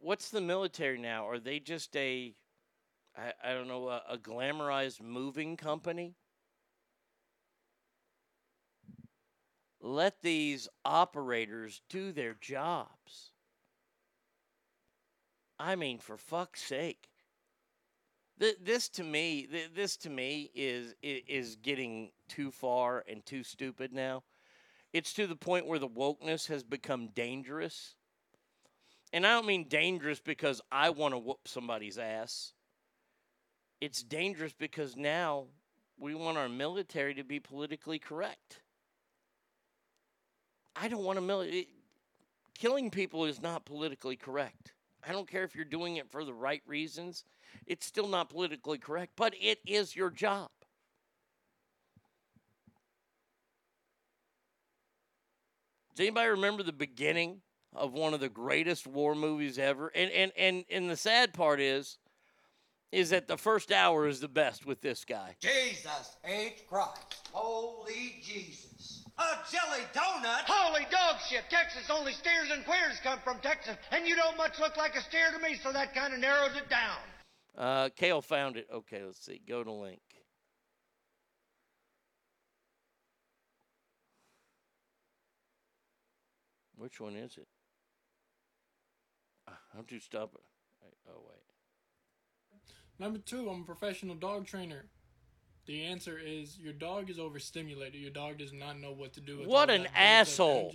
What's 0.00 0.30
the 0.30 0.40
military 0.40 0.98
now? 0.98 1.28
Are 1.28 1.38
they 1.38 1.60
just 1.60 1.94
a, 1.94 2.34
I, 3.16 3.32
I 3.44 3.52
don't 3.52 3.68
know, 3.68 3.88
a, 3.88 4.02
a 4.10 4.18
glamorized 4.18 5.02
moving 5.02 5.56
company? 5.58 6.14
Let 9.80 10.22
these 10.22 10.68
operators 10.84 11.82
do 11.88 12.12
their 12.12 12.34
jobs. 12.34 13.32
I 15.58 15.76
mean, 15.76 15.98
for 15.98 16.16
fuck's 16.16 16.62
sake. 16.62 17.10
This 18.38 18.88
to 18.90 19.02
me, 19.02 19.48
this 19.74 19.96
to 19.98 20.10
me 20.10 20.50
is 20.54 20.94
is 21.02 21.56
getting 21.56 22.12
too 22.28 22.52
far 22.52 23.04
and 23.08 23.26
too 23.26 23.42
stupid 23.42 23.92
now. 23.92 24.22
It's 24.92 25.12
to 25.14 25.26
the 25.26 25.34
point 25.34 25.66
where 25.66 25.80
the 25.80 25.88
wokeness 25.88 26.46
has 26.46 26.62
become 26.62 27.08
dangerous. 27.08 27.96
And 29.12 29.26
I 29.26 29.34
don't 29.34 29.46
mean 29.46 29.66
dangerous 29.68 30.20
because 30.20 30.60
I 30.70 30.90
want 30.90 31.14
to 31.14 31.18
whoop 31.18 31.48
somebody's 31.48 31.98
ass. 31.98 32.52
It's 33.80 34.02
dangerous 34.02 34.52
because 34.52 34.96
now 34.96 35.46
we 35.98 36.14
want 36.14 36.38
our 36.38 36.48
military 36.48 37.14
to 37.14 37.24
be 37.24 37.40
politically 37.40 37.98
correct. 37.98 38.60
I 40.80 40.88
don't 40.88 41.04
want 41.04 41.16
to 41.16 41.20
military. 41.20 41.68
Killing 42.58 42.90
people 42.90 43.24
is 43.24 43.40
not 43.40 43.64
politically 43.64 44.16
correct. 44.16 44.72
I 45.06 45.12
don't 45.12 45.28
care 45.28 45.44
if 45.44 45.54
you're 45.54 45.64
doing 45.64 45.96
it 45.96 46.10
for 46.10 46.24
the 46.24 46.34
right 46.34 46.62
reasons. 46.66 47.24
It's 47.66 47.86
still 47.86 48.08
not 48.08 48.30
politically 48.30 48.78
correct, 48.78 49.12
but 49.16 49.34
it 49.40 49.58
is 49.66 49.94
your 49.94 50.10
job. 50.10 50.50
Does 55.94 56.04
anybody 56.04 56.28
remember 56.28 56.62
the 56.62 56.72
beginning 56.72 57.40
of 57.74 57.92
one 57.92 58.14
of 58.14 58.20
the 58.20 58.28
greatest 58.28 58.86
war 58.86 59.14
movies 59.14 59.58
ever. 59.58 59.88
And 59.94 60.10
and 60.10 60.32
and 60.36 60.64
and 60.70 60.90
the 60.90 60.96
sad 60.96 61.32
part 61.32 61.60
is 61.60 61.98
is 62.90 63.10
that 63.10 63.28
the 63.28 63.36
first 63.36 63.70
hour 63.70 64.06
is 64.06 64.20
the 64.20 64.28
best 64.28 64.64
with 64.64 64.80
this 64.80 65.04
guy. 65.04 65.36
Jesus 65.40 66.16
H. 66.24 66.64
Christ. 66.68 67.28
Holy 67.32 68.22
Jesus. 68.22 68.67
A 69.18 69.50
jelly 69.50 69.84
donut? 69.92 70.44
Holy 70.46 70.86
dog 70.90 71.16
shit. 71.28 71.42
Texas 71.50 71.90
only 71.90 72.12
steers 72.12 72.50
and 72.52 72.64
queers 72.64 73.00
come 73.02 73.18
from 73.24 73.38
Texas, 73.40 73.76
and 73.90 74.06
you 74.06 74.14
don't 74.14 74.36
much 74.36 74.58
look 74.60 74.76
like 74.76 74.94
a 74.94 75.00
steer 75.00 75.32
to 75.32 75.38
me, 75.40 75.56
so 75.62 75.72
that 75.72 75.92
kind 75.94 76.14
of 76.14 76.20
narrows 76.20 76.56
it 76.56 76.68
down. 76.70 76.98
Uh, 77.56 77.88
Kale 77.96 78.22
found 78.22 78.56
it. 78.56 78.68
Okay, 78.72 79.02
let's 79.04 79.24
see. 79.24 79.40
Go 79.46 79.64
to 79.64 79.72
link. 79.72 80.00
Which 86.76 87.00
one 87.00 87.16
is 87.16 87.36
it? 87.36 87.48
Ah, 89.48 89.58
How'd 89.74 89.90
you 89.90 89.98
stop 89.98 90.34
it? 90.36 90.42
Oh 91.10 91.20
wait. 91.28 92.60
Number 93.00 93.18
two, 93.18 93.50
I'm 93.50 93.62
a 93.62 93.64
professional 93.64 94.14
dog 94.14 94.46
trainer. 94.46 94.84
The 95.68 95.84
answer 95.84 96.18
is 96.18 96.58
your 96.58 96.72
dog 96.72 97.10
is 97.10 97.18
overstimulated. 97.18 98.00
Your 98.00 98.10
dog 98.10 98.38
does 98.38 98.54
not 98.54 98.80
know 98.80 98.90
what 98.90 99.12
to 99.12 99.20
do. 99.20 99.40
With 99.40 99.48
What 99.48 99.68
an 99.68 99.86
asshole. 99.94 100.72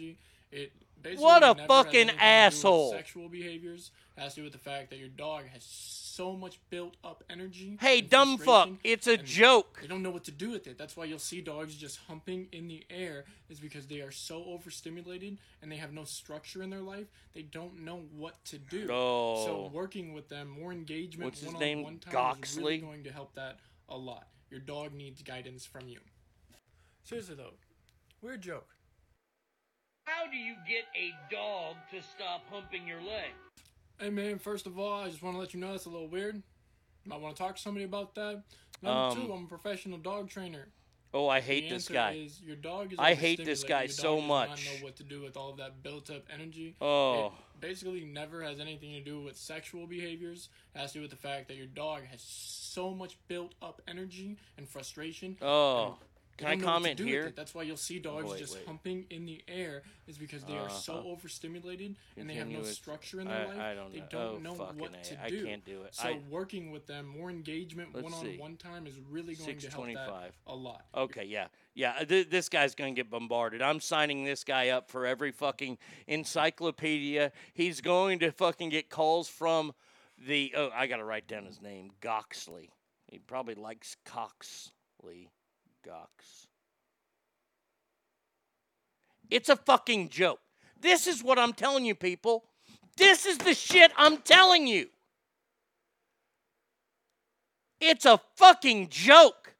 It 0.51 0.71
What 1.15 1.41
a 1.41 1.55
fucking 1.67 1.95
anything 1.95 2.07
to 2.09 2.11
do 2.11 2.13
with 2.13 2.21
asshole. 2.21 2.91
Sexual 2.91 3.29
behaviors 3.29 3.89
has 4.15 4.35
to 4.35 4.41
do 4.41 4.43
with 4.43 4.53
the 4.53 4.59
fact 4.59 4.91
that 4.91 4.99
your 4.99 5.09
dog 5.09 5.45
has 5.51 5.63
so 5.63 6.35
much 6.35 6.59
built 6.69 6.95
up 7.03 7.23
energy. 7.27 7.79
Hey, 7.81 8.01
dumb 8.01 8.37
fuck! 8.37 8.69
It's 8.83 9.07
a 9.07 9.17
joke. 9.17 9.79
They 9.81 9.87
don't 9.87 10.03
know 10.03 10.11
what 10.11 10.25
to 10.25 10.31
do 10.31 10.51
with 10.51 10.67
it. 10.67 10.77
That's 10.77 10.95
why 10.95 11.05
you'll 11.05 11.17
see 11.17 11.41
dogs 11.41 11.73
just 11.73 11.99
humping 12.07 12.49
in 12.51 12.67
the 12.67 12.85
air. 12.91 13.25
Is 13.49 13.59
because 13.59 13.87
they 13.87 14.01
are 14.01 14.11
so 14.11 14.43
overstimulated 14.45 15.39
and 15.63 15.71
they 15.71 15.77
have 15.77 15.91
no 15.91 16.03
structure 16.03 16.61
in 16.61 16.69
their 16.69 16.81
life. 16.81 17.07
They 17.33 17.41
don't 17.41 17.79
know 17.83 18.01
what 18.15 18.45
to 18.45 18.59
do. 18.59 18.89
Oh. 18.91 19.43
So 19.43 19.71
working 19.73 20.13
with 20.13 20.29
them, 20.29 20.49
more 20.49 20.71
engagement, 20.71 21.31
What's 21.31 21.41
his 21.41 21.59
name? 21.59 21.79
on 21.79 21.83
one 21.85 21.97
time 21.97 22.37
is 22.43 22.57
really 22.57 22.77
Goxley? 22.77 22.81
going 22.81 23.03
to 23.05 23.11
help 23.11 23.33
that 23.33 23.57
a 23.89 23.97
lot. 23.97 24.27
Your 24.53 24.61
dog 24.61 24.93
needs 24.93 25.23
guidance 25.23 25.65
from 25.65 25.87
you. 25.87 25.97
Seriously 27.01 27.33
though, 27.33 27.55
weird 28.21 28.43
joke. 28.43 28.67
How 30.05 30.29
do 30.29 30.37
you 30.37 30.53
get 30.67 30.83
a 30.95 31.11
dog 31.33 31.77
to 31.89 32.03
stop 32.03 32.43
humping 32.51 32.87
your 32.87 33.01
leg? 33.01 33.31
Hey 33.99 34.11
man, 34.11 34.37
first 34.37 34.67
of 34.67 34.77
all, 34.77 35.01
I 35.01 35.09
just 35.09 35.23
want 35.23 35.35
to 35.37 35.39
let 35.39 35.55
you 35.55 35.59
know 35.59 35.71
that's 35.71 35.85
a 35.85 35.89
little 35.89 36.07
weird. 36.07 36.35
You 36.35 37.09
Might 37.09 37.19
want 37.19 37.35
to 37.35 37.41
talk 37.41 37.55
to 37.55 37.61
somebody 37.63 37.83
about 37.85 38.13
that. 38.13 38.43
Number 38.83 38.99
Um, 39.19 39.25
two, 39.27 39.33
I'm 39.33 39.45
a 39.45 39.47
professional 39.47 39.97
dog 39.97 40.29
trainer. 40.29 40.67
Oh, 41.15 41.27
I 41.27 41.39
The 41.39 41.45
hate 41.47 41.69
this 41.71 41.89
guy. 41.89 42.11
Is 42.11 42.39
your 42.39 42.55
dog 42.55 42.93
is 42.93 42.99
I 42.99 43.15
hate 43.15 43.43
this 43.43 43.63
guy 43.63 43.83
Your 43.83 43.89
so 43.89 44.03
dog 44.03 44.19
does 44.19 44.27
much. 44.27 44.49
Not 44.49 44.59
know 44.59 44.83
what 44.85 44.95
to 44.97 45.03
do 45.03 45.21
with 45.23 45.35
all 45.35 45.49
of 45.49 45.57
that 45.57 45.81
built-up 45.81 46.25
energy. 46.31 46.75
Oh. 46.79 47.33
It 47.52 47.52
basically 47.63 48.03
never 48.03 48.43
has 48.43 48.59
anything 48.59 48.91
to 48.91 48.99
do 48.99 49.21
with 49.21 49.37
sexual 49.37 49.87
behaviors. 49.87 50.49
It 50.75 50.79
has 50.79 50.91
to 50.91 50.97
do 50.97 51.01
with 51.03 51.11
the 51.11 51.17
fact 51.17 51.47
that 51.47 51.55
your 51.55 51.65
dog 51.65 52.01
has 52.11 52.21
so 52.21 52.93
much 52.93 53.17
built-up 53.29 53.81
energy 53.87 54.37
and 54.57 54.67
frustration. 54.67 55.37
Oh. 55.41 55.85
and 55.85 55.93
Can 56.43 56.51
I 56.51 56.55
don't 56.55 56.61
know 56.61 56.65
what 56.67 56.71
to 56.71 56.73
comment 56.83 56.97
do 56.97 57.03
here? 57.05 57.33
That's 57.35 57.55
why 57.55 57.63
you'll 57.63 57.77
see 57.77 57.99
dogs 57.99 58.29
wait, 58.29 58.39
just 58.39 58.55
wait. 58.55 58.65
humping 58.67 59.05
in 59.09 59.25
the 59.25 59.41
air. 59.47 59.83
Is 60.05 60.17
because 60.17 60.43
they 60.43 60.57
are 60.57 60.69
so 60.69 60.95
Uh-huh. 60.95 61.07
overstimulated 61.09 61.95
and 62.17 62.29
they 62.29 62.33
have 62.33 62.49
no 62.49 62.61
structure 62.63 63.21
in 63.21 63.27
their 63.27 63.37
I- 63.37 63.45
life. 63.45 63.57
I 63.59 63.73
don't 63.73 63.93
they 63.93 63.99
know. 64.01 64.07
don't 64.09 64.35
Oh, 64.35 64.53
know 64.71 64.73
what 64.73 64.93
A. 64.93 65.01
to 65.01 65.23
I 65.23 65.29
do. 65.29 65.45
can't 65.45 65.63
do 65.63 65.83
it. 65.83 65.95
So 65.95 66.09
I- 66.09 66.21
working 66.29 66.71
with 66.71 66.87
them, 66.87 67.05
more 67.05 67.29
engagement, 67.29 67.93
one-on-one 67.93 68.57
time 68.57 68.85
is 68.85 68.99
really 68.99 69.35
going 69.35 69.37
to 69.37 69.43
help 69.43 69.55
that 69.55 69.61
625. 69.61 70.33
a 70.47 70.55
lot. 70.55 70.85
Okay, 70.93 71.23
yeah. 71.23 71.47
Yeah, 71.73 71.93
uh, 71.99 72.05
th- 72.05 72.29
this 72.29 72.49
guy's 72.49 72.75
going 72.75 72.93
to 72.93 72.99
get 73.01 73.09
bombarded. 73.09 73.61
I'm 73.61 73.79
signing 73.79 74.25
this 74.25 74.43
guy 74.43 74.69
up 74.69 74.89
for 74.91 75.05
every 75.05 75.31
fucking 75.31 75.77
encyclopedia. 76.07 77.31
He's 77.53 77.81
going 77.81 78.19
to 78.19 78.31
fucking 78.31 78.69
get 78.69 78.89
calls 78.89 79.29
from 79.29 79.73
the. 80.17 80.53
Oh, 80.55 80.69
I 80.73 80.87
got 80.87 80.97
to 80.97 81.05
write 81.05 81.27
down 81.27 81.45
his 81.45 81.61
name 81.61 81.91
Goxley. 82.01 82.71
He 83.09 83.19
probably 83.19 83.55
likes 83.55 83.95
Coxley. 84.05 85.29
It's 89.29 89.49
a 89.49 89.55
fucking 89.55 90.09
joke. 90.09 90.39
This 90.79 91.07
is 91.07 91.23
what 91.23 91.39
I'm 91.39 91.53
telling 91.53 91.85
you, 91.85 91.95
people. 91.95 92.43
This 92.97 93.25
is 93.25 93.37
the 93.37 93.53
shit 93.53 93.91
I'm 93.97 94.17
telling 94.17 94.67
you. 94.67 94.87
It's 97.79 98.05
a 98.05 98.19
fucking 98.35 98.89
joke. 98.89 99.55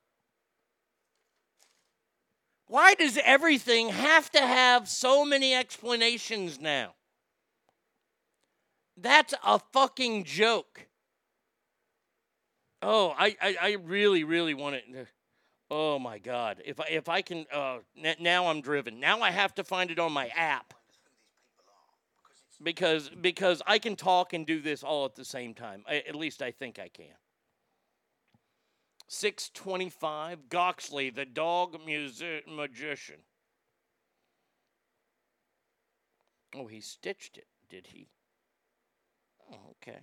Why 2.67 2.93
does 2.93 3.19
everything 3.23 3.89
have 3.89 4.31
to 4.31 4.41
have 4.41 4.87
so 4.87 5.25
many 5.25 5.53
explanations 5.53 6.59
now? 6.59 6.93
That's 8.95 9.33
a 9.43 9.59
fucking 9.73 10.23
joke. 10.23 10.87
Oh, 12.81 13.13
I, 13.17 13.35
I, 13.41 13.55
I 13.61 13.71
really, 13.83 14.23
really 14.23 14.53
want 14.53 14.75
it. 14.75 14.83
Oh 15.75 15.97
my 15.97 16.19
God! 16.19 16.61
If 16.63 16.79
I 16.79 16.85
if 16.91 17.09
I 17.09 17.23
can, 17.23 17.47
uh, 17.51 17.79
n- 17.97 18.17
now 18.19 18.45
I'm 18.45 18.61
driven. 18.61 18.99
Now 18.99 19.21
I 19.21 19.31
have 19.31 19.55
to 19.55 19.63
find 19.63 19.89
it 19.89 19.97
on 19.97 20.11
my 20.11 20.27
app 20.27 20.75
because 22.61 23.09
because 23.09 23.59
I 23.65 23.79
can 23.79 23.95
talk 23.95 24.33
and 24.33 24.45
do 24.45 24.61
this 24.61 24.83
all 24.83 25.03
at 25.05 25.15
the 25.15 25.25
same 25.25 25.55
time. 25.55 25.83
I, 25.89 26.03
at 26.07 26.13
least 26.13 26.43
I 26.43 26.51
think 26.51 26.77
I 26.77 26.89
can. 26.89 27.15
625 29.07 30.47
Goxley, 30.47 31.09
the 31.09 31.25
dog 31.25 31.83
music 31.83 32.47
magician. 32.47 33.21
Oh, 36.55 36.67
he 36.67 36.81
stitched 36.81 37.39
it, 37.39 37.47
did 37.71 37.87
he? 37.87 38.09
Oh, 39.51 39.71
okay. 39.81 40.01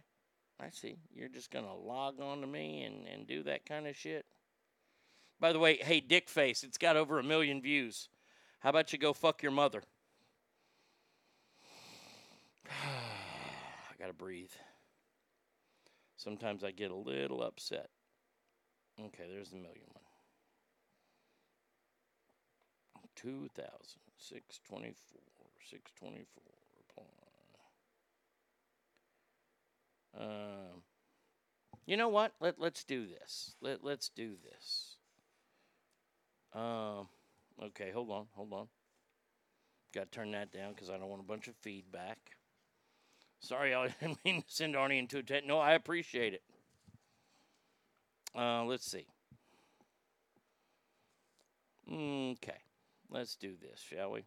I 0.58 0.70
see. 0.70 0.98
You're 1.14 1.28
just 1.28 1.52
going 1.52 1.64
to 1.64 1.72
log 1.72 2.20
on 2.20 2.40
to 2.40 2.46
me 2.48 2.82
and, 2.82 3.06
and 3.06 3.24
do 3.28 3.44
that 3.44 3.64
kind 3.64 3.86
of 3.86 3.96
shit. 3.96 4.26
By 5.40 5.52
the 5.52 5.58
way, 5.58 5.78
hey, 5.78 6.02
Dickface, 6.02 6.62
it's 6.62 6.78
got 6.78 6.96
over 6.96 7.18
a 7.18 7.22
million 7.22 7.62
views. 7.62 8.08
How 8.60 8.68
about 8.70 8.92
you 8.92 8.98
go 8.98 9.14
fuck 9.14 9.42
your 9.42 9.52
mother? 9.52 9.82
I 12.70 13.96
got 13.98 14.08
to 14.08 14.12
breathe. 14.12 14.52
Sometimes 16.16 16.62
I 16.62 16.72
get 16.72 16.90
a 16.90 16.94
little 16.94 17.42
upset. 17.42 17.88
Okay, 19.00 19.24
there's 19.32 19.48
the 19.48 19.56
million 19.56 19.86
one. 19.92 20.04
2,000, 23.16 23.70
624, 24.18 25.20
624, 25.70 26.42
reply. 26.78 27.04
Um, 30.18 30.82
you 31.86 31.96
know 31.96 32.08
what? 32.08 32.32
Let, 32.40 32.58
let's 32.58 32.84
do 32.84 33.06
this. 33.06 33.54
Let, 33.62 33.82
let's 33.82 34.10
do 34.10 34.36
this. 34.42 34.96
Um, 36.54 37.08
okay, 37.62 37.90
hold 37.92 38.10
on, 38.10 38.26
hold 38.32 38.52
on. 38.52 38.66
Got 39.94 40.10
to 40.12 40.18
turn 40.18 40.30
that 40.32 40.52
down 40.52 40.72
because 40.72 40.90
I 40.90 40.98
don't 40.98 41.08
want 41.08 41.22
a 41.22 41.26
bunch 41.26 41.48
of 41.48 41.54
feedback. 41.56 42.18
Sorry, 43.40 43.74
I 43.74 43.88
didn't 44.00 44.18
mean 44.24 44.42
to 44.42 44.48
send 44.48 44.74
Arnie 44.74 44.98
into 44.98 45.18
a 45.18 45.22
tent. 45.22 45.46
No, 45.46 45.58
I 45.58 45.72
appreciate 45.72 46.34
it. 46.34 46.42
Uh, 48.36 48.64
let's 48.64 48.88
see. 48.88 49.06
Okay, 51.92 52.60
let's 53.10 53.34
do 53.34 53.54
this, 53.60 53.80
shall 53.80 54.12
we? 54.12 54.20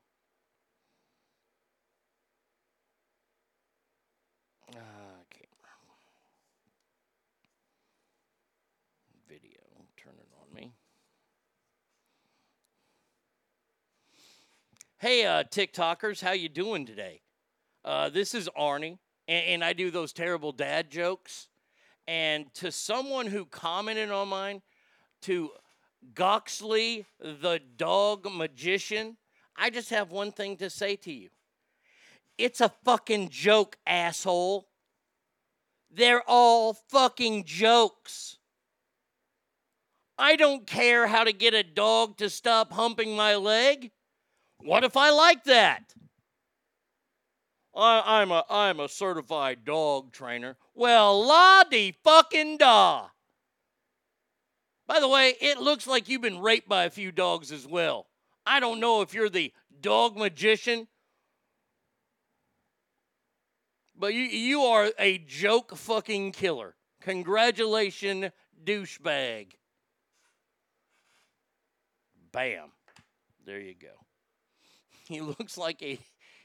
Uh, 4.69 5.21
camera. 5.29 5.49
Video. 9.29 9.61
Turn 9.95 10.13
it 10.19 10.27
on 10.41 10.53
me. 10.53 10.73
Hey, 15.03 15.25
uh, 15.25 15.43
TikTokers, 15.43 16.21
how 16.21 16.31
you 16.31 16.47
doing 16.47 16.85
today? 16.85 17.19
Uh, 17.83 18.07
this 18.07 18.33
is 18.33 18.47
Arnie, 18.57 18.99
and, 19.27 19.45
and 19.47 19.61
I 19.61 19.73
do 19.73 19.91
those 19.91 20.13
terrible 20.13 20.53
dad 20.53 20.89
jokes. 20.89 21.49
And 22.07 22.45
to 22.53 22.71
someone 22.71 23.27
who 23.27 23.43
commented 23.43 24.11
on 24.11 24.29
mine, 24.29 24.61
to 25.23 25.49
Goxley, 26.13 27.03
the 27.19 27.59
dog 27.75 28.29
magician, 28.31 29.17
I 29.57 29.71
just 29.71 29.89
have 29.89 30.09
one 30.11 30.31
thing 30.31 30.55
to 30.55 30.69
say 30.69 30.95
to 30.95 31.11
you. 31.11 31.27
It's 32.37 32.61
a 32.61 32.71
fucking 32.85 33.27
joke, 33.27 33.75
asshole. 33.85 34.69
They're 35.91 36.23
all 36.25 36.75
fucking 36.87 37.43
jokes. 37.43 38.37
I 40.17 40.37
don't 40.37 40.65
care 40.65 41.07
how 41.07 41.25
to 41.25 41.33
get 41.33 41.53
a 41.53 41.61
dog 41.61 42.15
to 42.19 42.29
stop 42.29 42.71
humping 42.71 43.17
my 43.17 43.35
leg. 43.35 43.91
What 44.63 44.83
if 44.83 44.95
I 44.95 45.09
like 45.09 45.43
that? 45.45 45.93
I, 47.75 48.21
I'm 48.21 48.31
a 48.31 48.45
I'm 48.49 48.79
a 48.79 48.87
certified 48.87 49.65
dog 49.65 50.11
trainer. 50.11 50.57
Well, 50.75 51.25
la 51.25 51.63
di 51.63 51.93
fucking 52.03 52.57
da. 52.57 53.07
By 54.87 54.99
the 54.99 55.07
way, 55.07 55.33
it 55.41 55.59
looks 55.59 55.87
like 55.87 56.07
you've 56.07 56.21
been 56.21 56.39
raped 56.39 56.69
by 56.69 56.83
a 56.83 56.89
few 56.89 57.11
dogs 57.11 57.51
as 57.51 57.65
well. 57.65 58.07
I 58.45 58.59
don't 58.59 58.79
know 58.79 59.01
if 59.01 59.13
you're 59.13 59.29
the 59.29 59.53
dog 59.81 60.17
magician 60.17 60.87
But 63.95 64.13
you 64.13 64.23
you 64.23 64.61
are 64.63 64.91
a 64.99 65.19
joke 65.19 65.75
fucking 65.75 66.33
killer. 66.33 66.75
Congratulations, 67.01 68.31
douchebag. 68.63 69.53
Bam. 72.31 72.71
There 73.45 73.61
you 73.61 73.75
go. 73.75 74.02
He 75.07 75.21
looks 75.21 75.57
like 75.57 75.81
a 75.81 75.99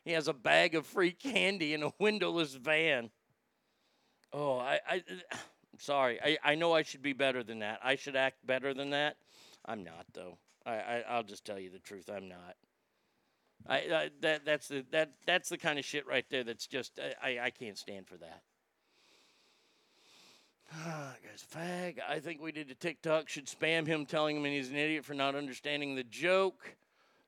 he 0.05 0.13
has 0.13 0.29
a 0.29 0.33
bag 0.33 0.75
of 0.75 0.87
free 0.87 1.13
candy 1.13 1.75
in 1.75 1.83
a 1.83 1.93
windowless 1.99 2.55
van. 2.55 3.11
Oh, 4.33 4.59
I, 4.59 4.81
I 4.89 5.03
I'm 5.33 5.79
sorry. 5.79 6.19
I, 6.23 6.39
I 6.45 6.55
know 6.55 6.73
I 6.73 6.83
should 6.83 7.03
be 7.03 7.13
better 7.13 7.43
than 7.43 7.61
that. 7.61 7.81
I 7.83 7.97
should 7.97 8.17
act 8.17 8.47
better 8.47 8.75
than 8.75 8.91
that. 8.91 9.17
I'm 9.65 9.85
not 9.85 10.07
though. 10.13 10.39
I, 10.65 10.73
I 10.73 11.05
I'll 11.09 11.23
just 11.23 11.45
tell 11.45 11.59
you 11.59 11.71
the 11.71 11.79
truth. 11.79 12.11
I'm 12.13 12.29
not. 12.29 12.57
I, 13.67 13.77
I 13.77 14.11
that 14.21 14.45
that's 14.45 14.69
the 14.69 14.85
that 14.93 15.13
that's 15.27 15.49
the 15.49 15.59
kind 15.59 15.79
of 15.79 15.85
shit 15.85 16.07
right 16.07 16.27
there. 16.31 16.45
That's 16.45 16.67
just 16.67 16.99
I 17.23 17.39
I 17.43 17.51
can't 17.51 17.79
stand 17.79 18.07
for 18.07 18.17
that. 18.17 18.43
Ah, 20.73 21.15
guys, 21.25 21.45
fag. 21.55 21.99
I 22.07 22.19
think 22.19 22.43
we 22.43 22.53
did 22.53 22.71
a 22.71 22.75
TikTok. 22.75 23.29
Should 23.29 23.47
spam 23.47 23.87
him, 23.87 24.05
telling 24.05 24.37
him 24.37 24.45
he's 24.45 24.71
an 24.71 24.77
idiot 24.77 25.05
for 25.05 25.15
not 25.15 25.35
understanding 25.35 25.95
the 25.95 26.05
joke. 26.05 26.77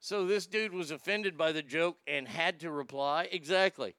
So 0.03 0.25
this 0.25 0.47
dude 0.47 0.73
was 0.73 0.91
offended 0.91 1.37
by 1.37 1.53
the 1.53 1.63
joke 1.63 1.99
and 2.07 2.27
had 2.27 2.61
to 2.61 2.71
reply. 2.71 3.29
Exactly. 3.31 3.95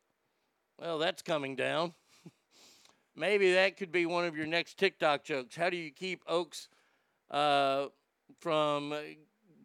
Well, 0.80 0.98
that's 0.98 1.22
coming 1.22 1.56
down. 1.56 1.94
Maybe 3.16 3.54
that 3.54 3.78
could 3.78 3.92
be 3.92 4.08
one 4.08 4.26
of 4.26 4.36
your 4.36 4.48
next 4.48 4.80
TikTok 4.80 5.24
jokes. 5.24 5.56
How 5.56 5.70
do 5.70 5.78
you 5.78 5.92
keep 5.92 6.24
Oaks 6.28 6.70
uh, 7.30 7.86
from 8.40 8.96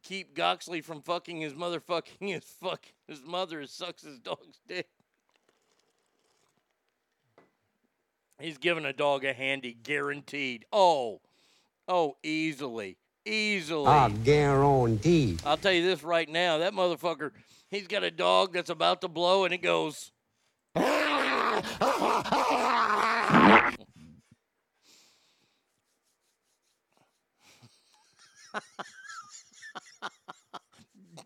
keep 0.02 0.36
Goxley 0.36 0.84
from 0.84 1.00
fucking 1.00 1.40
his 1.40 1.54
motherfucking 1.54 2.20
his 2.34 2.44
fuck 2.44 2.84
his 3.08 3.22
mother 3.24 3.66
sucks 3.66 4.02
his 4.02 4.18
dog's 4.18 4.60
dick? 4.68 4.88
He's 8.38 8.58
giving 8.58 8.84
a 8.84 8.92
dog 8.92 9.24
a 9.24 9.32
handy, 9.32 9.72
guaranteed. 9.72 10.66
Oh, 10.70 11.22
oh, 11.88 12.18
easily, 12.22 12.98
easily. 13.26 13.86
I 13.86 14.08
guarantee. 14.10 15.36
I'll 15.44 15.56
tell 15.56 15.72
you 15.72 15.82
this 15.82 16.02
right 16.02 16.28
now. 16.28 16.58
That 16.58 16.72
motherfucker, 16.72 17.32
he's 17.70 17.86
got 17.86 18.04
a 18.04 18.10
dog 18.10 18.52
that's 18.52 18.70
about 18.70 19.00
to 19.02 19.08
blow, 19.08 19.44
and 19.44 19.52
it 19.52 19.62
goes. 19.62 20.12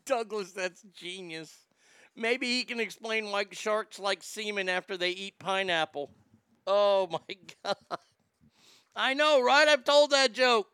Douglas, 0.07 0.53
that's 0.53 0.83
genius. 0.93 1.55
Maybe 2.17 2.47
he 2.47 2.65
can 2.65 2.81
explain 2.81 3.31
why 3.31 3.47
sharks 3.53 3.99
like 3.99 4.23
semen 4.23 4.69
after 4.69 4.97
they 4.97 5.11
eat 5.11 5.39
pineapple. 5.39 6.11
Oh 6.67 7.09
my 7.11 7.37
god. 7.65 7.77
I 8.97 9.15
know, 9.15 9.43
right? 9.43 9.69
I've 9.69 9.85
told 9.85 10.11
that 10.11 10.33
joke. 10.33 10.67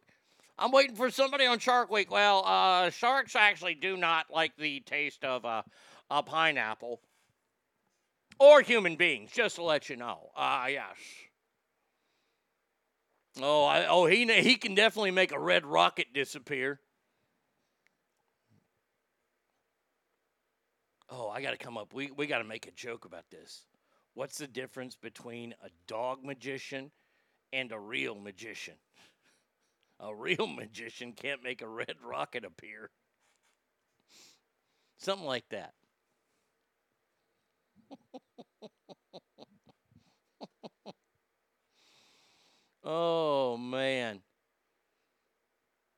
I'm 0.58 0.72
waiting 0.72 0.96
for 0.96 1.10
somebody 1.10 1.44
on 1.44 1.58
Shark 1.58 1.90
Week. 1.90 2.10
Well, 2.10 2.42
uh, 2.46 2.90
sharks 2.90 3.36
actually 3.36 3.74
do 3.74 3.96
not 3.96 4.26
like 4.30 4.56
the 4.56 4.80
taste 4.80 5.22
of 5.24 5.44
uh, 5.44 5.62
a 6.10 6.22
pineapple 6.22 7.00
or 8.38 8.62
human 8.62 8.96
beings, 8.96 9.30
just 9.32 9.56
to 9.56 9.62
let 9.62 9.90
you 9.90 9.96
know. 9.96 10.30
Ah, 10.34 10.64
uh, 10.64 10.66
yes. 10.68 10.96
Oh, 13.40 13.64
I, 13.64 13.86
oh, 13.86 14.06
he 14.06 14.24
he 14.42 14.56
can 14.56 14.74
definitely 14.74 15.10
make 15.10 15.32
a 15.32 15.38
red 15.38 15.66
rocket 15.66 16.14
disappear. 16.14 16.80
Oh, 21.10 21.28
I 21.28 21.42
got 21.42 21.50
to 21.50 21.58
come 21.58 21.76
up. 21.76 21.92
We 21.92 22.10
we 22.12 22.26
got 22.26 22.38
to 22.38 22.44
make 22.44 22.66
a 22.66 22.72
joke 22.72 23.04
about 23.04 23.28
this. 23.30 23.66
What's 24.14 24.38
the 24.38 24.46
difference 24.46 24.96
between 24.96 25.54
a 25.62 25.68
dog 25.86 26.24
magician 26.24 26.90
and 27.52 27.70
a 27.72 27.78
real 27.78 28.14
magician? 28.14 28.74
A 30.00 30.14
real 30.14 30.46
magician 30.56 31.12
can't 31.12 31.42
make 31.42 31.62
a 31.62 31.68
red 31.68 31.96
rocket 32.02 32.44
appear. 32.44 32.90
Something 34.98 35.26
like 35.26 35.48
that. 35.50 35.74
oh 42.84 43.56
man. 43.56 44.20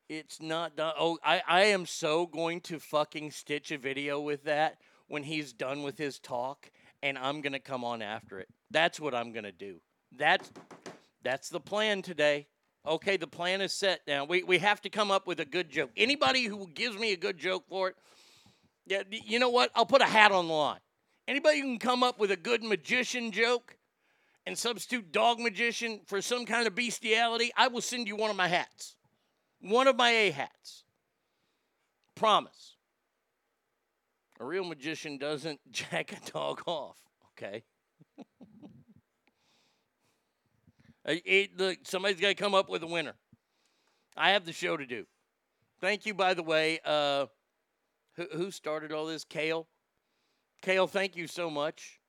It's 0.07 0.41
not 0.41 0.75
done. 0.75 0.93
Oh, 0.97 1.19
I, 1.23 1.43
I 1.47 1.61
am 1.65 1.85
so 1.85 2.25
going 2.25 2.61
to 2.61 2.79
fucking 2.79 3.29
stitch 3.29 3.71
a 3.71 3.77
video 3.77 4.19
with 4.19 4.45
that 4.45 4.79
when 5.07 5.21
he's 5.23 5.53
done 5.53 5.83
with 5.83 5.99
his 5.99 6.17
talk 6.17 6.71
and 7.01 7.17
I'm 7.17 7.41
going 7.41 7.53
to 7.53 7.59
come 7.59 7.83
on 7.83 8.01
after 8.01 8.39
it. 8.39 8.47
That's 8.71 8.99
what 8.99 9.13
I'm 9.13 9.31
going 9.31 9.43
to 9.43 9.51
do. 9.51 9.79
That's 10.17 10.51
that's 11.21 11.49
the 11.49 11.59
plan 11.59 12.01
today. 12.01 12.47
Okay, 12.85 13.17
the 13.17 13.27
plan 13.27 13.61
is 13.61 13.73
set 13.73 14.01
now. 14.07 14.23
We 14.23 14.43
we 14.43 14.57
have 14.59 14.81
to 14.81 14.89
come 14.89 15.11
up 15.11 15.27
with 15.27 15.39
a 15.39 15.45
good 15.45 15.69
joke. 15.69 15.91
Anybody 15.97 16.45
who 16.45 16.67
gives 16.67 16.97
me 16.97 17.11
a 17.11 17.17
good 17.17 17.37
joke 17.37 17.65
for 17.67 17.89
it, 17.89 17.95
yeah, 18.87 19.03
you 19.09 19.39
know 19.39 19.49
what? 19.49 19.71
I'll 19.75 19.85
put 19.85 20.01
a 20.01 20.05
hat 20.05 20.31
on 20.31 20.47
the 20.47 20.53
line. 20.53 20.79
Anybody 21.27 21.59
who 21.59 21.67
can 21.67 21.79
come 21.79 22.03
up 22.03 22.19
with 22.19 22.31
a 22.31 22.37
good 22.37 22.63
magician 22.63 23.31
joke 23.31 23.77
and 24.45 24.57
substitute 24.57 25.11
dog 25.11 25.39
magician 25.39 26.01
for 26.07 26.21
some 26.21 26.45
kind 26.45 26.65
of 26.65 26.73
bestiality, 26.73 27.51
I 27.55 27.67
will 27.67 27.81
send 27.81 28.07
you 28.07 28.15
one 28.15 28.31
of 28.31 28.35
my 28.35 28.47
hats. 28.47 28.95
One 29.61 29.87
of 29.87 29.95
my 29.95 30.09
A 30.09 30.31
hats. 30.31 30.85
Promise. 32.15 32.77
A 34.39 34.45
real 34.45 34.63
magician 34.63 35.17
doesn't 35.17 35.59
jack 35.71 36.13
a 36.13 36.31
dog 36.31 36.63
off, 36.65 36.97
okay? 37.37 37.63
it, 41.13 41.57
look, 41.57 41.77
somebody's 41.83 42.19
got 42.19 42.29
to 42.29 42.35
come 42.35 42.53
up 42.53 42.69
with 42.69 42.83
a 42.83 42.87
winner. 42.87 43.15
I 44.15 44.31
have 44.31 44.45
the 44.45 44.53
show 44.53 44.77
to 44.77 44.85
do. 44.85 45.05
Thank 45.79 46.05
you, 46.05 46.13
by 46.13 46.33
the 46.33 46.43
way. 46.43 46.79
Uh, 46.83 47.27
who, 48.15 48.27
who 48.33 48.51
started 48.51 48.91
all 48.91 49.05
this? 49.05 49.23
Kale. 49.23 49.67
Kale, 50.61 50.87
thank 50.87 51.15
you 51.15 51.27
so 51.27 51.49
much. 51.49 51.99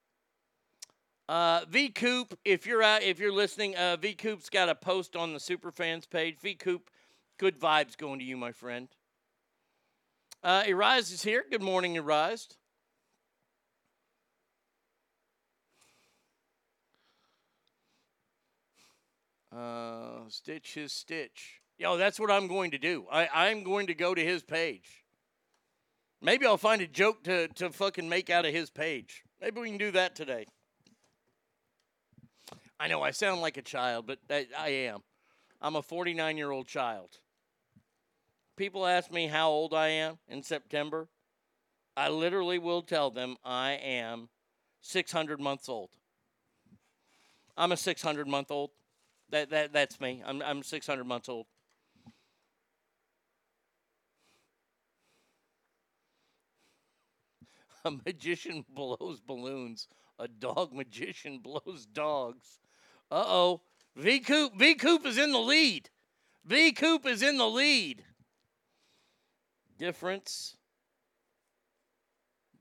Uh, 1.28 1.60
v 1.68 1.90
Coop, 1.90 2.36
if 2.44 2.66
you're 2.66 2.82
out, 2.82 3.02
if 3.02 3.20
you're 3.20 3.32
listening, 3.32 3.76
uh, 3.76 3.96
V 3.96 4.14
Coop's 4.14 4.50
got 4.50 4.68
a 4.68 4.74
post 4.74 5.14
on 5.14 5.32
the 5.32 5.38
Superfans 5.38 6.10
page. 6.10 6.40
V 6.40 6.56
Coop, 6.56 6.90
good 7.38 7.56
vibes 7.56 7.96
going 7.96 8.18
to 8.18 8.24
you, 8.24 8.36
my 8.36 8.50
friend. 8.50 8.88
Uh, 10.42 10.64
is 10.66 11.22
here. 11.22 11.44
Good 11.48 11.62
morning, 11.62 11.96
Arise. 11.96 12.48
Uh, 19.54 20.28
stitch 20.28 20.74
his 20.74 20.92
stitch. 20.92 21.60
Yo, 21.78 21.96
that's 21.96 22.20
what 22.20 22.30
I'm 22.30 22.46
going 22.46 22.70
to 22.72 22.78
do. 22.78 23.06
I, 23.10 23.28
I'm 23.32 23.64
going 23.64 23.86
to 23.88 23.94
go 23.94 24.14
to 24.14 24.24
his 24.24 24.42
page. 24.42 25.04
Maybe 26.22 26.46
I'll 26.46 26.58
find 26.58 26.82
a 26.82 26.86
joke 26.86 27.24
to, 27.24 27.48
to 27.48 27.70
fucking 27.70 28.08
make 28.08 28.30
out 28.30 28.44
of 28.44 28.52
his 28.52 28.70
page. 28.70 29.22
Maybe 29.40 29.60
we 29.60 29.68
can 29.68 29.78
do 29.78 29.90
that 29.92 30.14
today. 30.14 30.46
I 32.78 32.88
know 32.88 33.02
I 33.02 33.10
sound 33.10 33.40
like 33.40 33.56
a 33.56 33.62
child, 33.62 34.06
but 34.06 34.18
I, 34.28 34.46
I 34.56 34.68
am. 34.68 35.00
I'm 35.60 35.76
a 35.76 35.82
49 35.82 36.36
year 36.36 36.50
old 36.50 36.66
child 36.66 37.18
people 38.60 38.86
ask 38.86 39.10
me 39.10 39.26
how 39.26 39.48
old 39.48 39.72
I 39.72 39.88
am 39.88 40.18
in 40.28 40.42
September, 40.42 41.08
I 41.96 42.10
literally 42.10 42.58
will 42.58 42.82
tell 42.82 43.10
them 43.10 43.38
I 43.42 43.70
am 43.70 44.28
600 44.82 45.40
months 45.40 45.66
old. 45.66 45.88
I'm 47.56 47.72
a 47.72 47.76
600 47.78 48.28
month 48.28 48.50
old. 48.50 48.72
That, 49.30 49.50
that, 49.50 49.72
that's 49.72 50.00
me. 50.00 50.22
I'm, 50.26 50.42
I'm 50.42 50.62
600 50.62 51.04
months 51.04 51.28
old. 51.28 51.46
A 57.84 57.90
magician 57.90 58.64
blows 58.74 59.20
balloons. 59.20 59.88
A 60.18 60.26
dog 60.28 60.72
magician 60.72 61.38
blows 61.42 61.86
dogs. 61.92 62.58
Uh 63.10 63.24
oh. 63.26 63.62
V 63.96 64.20
Coop 64.20 64.54
V 64.56 64.74
Coop 64.74 65.06
is 65.06 65.18
in 65.18 65.32
the 65.32 65.38
lead. 65.38 65.90
V 66.44 66.72
Coop 66.72 67.06
is 67.06 67.22
in 67.22 67.38
the 67.38 67.48
lead 67.48 68.04
difference 69.78 70.56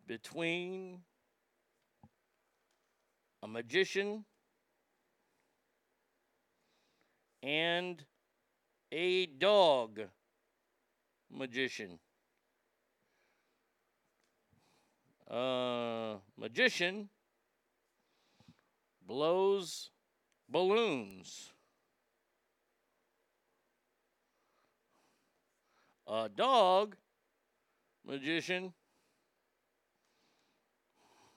between 0.07 1.01
a 3.43 3.47
magician 3.47 4.25
and 7.43 8.05
a 8.91 9.25
dog 9.25 10.01
magician. 11.29 11.99
A 15.27 16.17
magician 16.37 17.09
blows 19.05 19.91
balloons. 20.49 21.53
A 26.07 26.27
dog 26.27 26.95
magician 28.03 28.73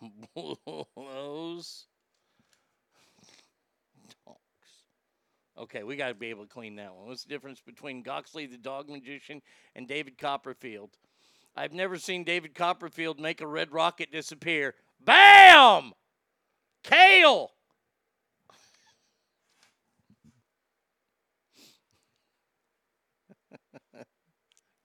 blows 0.34 1.86
Okay, 5.59 5.82
we 5.82 5.96
got 5.96 6.09
to 6.09 6.14
be 6.14 6.28
able 6.28 6.44
to 6.44 6.48
clean 6.48 6.76
that 6.76 6.94
one. 6.94 7.09
What's 7.09 7.24
the 7.24 7.28
difference 7.28 7.61
between 7.61 8.03
Goxley 8.03 8.50
the 8.50 8.57
dog 8.57 8.88
magician 8.88 9.42
and 9.76 9.86
David 9.86 10.16
Copperfield? 10.16 10.96
I've 11.55 11.74
never 11.74 11.98
seen 11.98 12.24
David 12.24 12.55
Copperfield 12.55 13.20
make 13.20 13.42
a 13.42 13.46
red 13.46 13.70
rocket 13.70 14.11
disappear. 14.11 14.74
Bam! 15.05 15.92
Kale! 16.82 17.50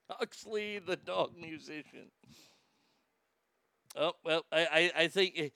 Huxley, 0.09 0.79
the 0.79 0.97
dog 0.97 1.31
musician. 1.39 2.11
Oh 3.95 4.13
well, 4.25 4.43
I 4.51 4.91
I, 4.97 5.03
I 5.03 5.07
think 5.07 5.53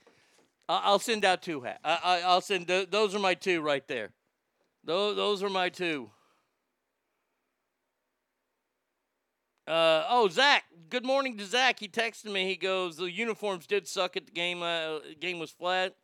I'll 0.69 0.99
send 0.99 1.25
out 1.25 1.41
two. 1.41 1.61
hats. 1.61 1.79
I, 1.83 1.99
I 2.03 2.21
I'll 2.21 2.41
send 2.41 2.67
those 2.67 3.13
are 3.13 3.19
my 3.19 3.33
two 3.33 3.61
right 3.61 3.85
there. 3.87 4.11
Those 4.83 5.15
those 5.15 5.43
are 5.43 5.49
my 5.49 5.69
two. 5.69 6.09
Uh, 9.67 10.05
oh, 10.09 10.27
Zach. 10.27 10.65
Good 10.89 11.05
morning 11.05 11.37
to 11.37 11.45
Zach. 11.45 11.79
He 11.79 11.87
texted 11.87 12.31
me. 12.31 12.47
He 12.47 12.55
goes, 12.55 12.97
"The 12.97 13.11
uniforms 13.11 13.67
did 13.67 13.87
suck 13.87 14.17
at 14.17 14.25
the 14.25 14.31
game. 14.31 14.63
Uh, 14.63 14.99
game 15.19 15.39
was 15.39 15.51
flat. 15.51 15.95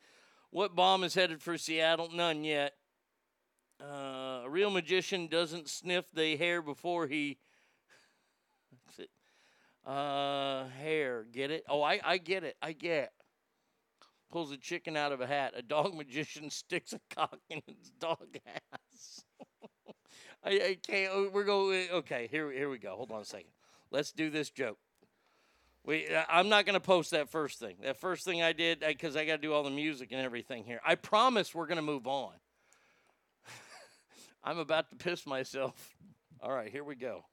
What 0.52 0.76
bomb 0.76 1.04
is 1.04 1.16
headed 1.16 1.42
for 1.42 1.58
Seattle? 1.58 2.10
None 2.14 2.44
yet. 2.44 2.74
Uh, 3.82 4.42
a 4.46 4.50
real 4.50 4.70
magician 4.70 5.28
doesn't 5.28 5.70
sniff 5.70 6.12
the 6.12 6.36
hair 6.36 6.62
before 6.62 7.08
he? 7.08 7.38
Uh, 9.86 10.68
hair. 10.82 11.26
Get 11.32 11.50
it? 11.50 11.64
Oh, 11.70 11.82
I, 11.82 12.02
I 12.04 12.18
get 12.18 12.44
it. 12.44 12.58
I 12.62 12.74
get. 12.74 13.14
Pulls 14.32 14.52
a 14.52 14.58
chicken 14.58 14.98
out 14.98 15.12
of 15.12 15.22
a 15.22 15.28
hat. 15.28 15.54
A 15.56 15.62
dog 15.62 15.94
magician 15.96 16.50
sticks 16.50 16.94
a 16.94 17.00
cock 17.14 17.40
in 17.50 17.62
its 17.68 17.90
dog 18.00 18.38
ass. 18.46 19.24
I, 20.44 20.50
I 20.50 20.78
can't. 20.86 21.12
oh, 21.14 21.30
We're 21.34 21.44
going. 21.46 21.88
Eh, 21.90 21.94
okay, 21.96 22.28
here, 22.30 22.52
here 22.52 22.70
we 22.70 22.78
go. 22.78 22.96
Hold 22.96 23.12
on 23.12 23.22
a 23.22 23.26
second. 23.26 23.50
Let's 23.92 24.12
do 24.12 24.30
this 24.30 24.50
joke. 24.50 24.78
We, 25.86 26.08
I- 26.14 26.40
I'm 26.40 26.50
not 26.50 26.66
going 26.66 26.74
to 26.74 26.80
post 26.86 27.12
that 27.12 27.30
first 27.30 27.60
thing. 27.60 27.78
That 27.84 27.98
first 27.98 28.26
thing 28.26 28.42
I 28.44 28.52
did 28.54 28.82
because 28.86 29.16
I 29.16 29.26
got 29.26 29.38
to 29.38 29.42
do 29.42 29.54
all 29.54 29.64
the 29.64 29.70
music 29.70 30.10
and 30.12 30.22
everything 30.22 30.64
here. 30.66 30.82
I 30.86 30.96
promise 30.96 31.56
we're 31.56 31.68
going 31.68 31.78
to 31.78 31.82
move 31.82 32.08
on. 32.08 32.34
I'm 34.44 34.58
about 34.60 34.90
to 34.90 34.96
piss 34.98 35.26
myself. 35.26 35.96
All 36.42 36.52
right, 36.52 36.70
here 36.72 36.84
we 36.84 36.96
go. 36.96 37.24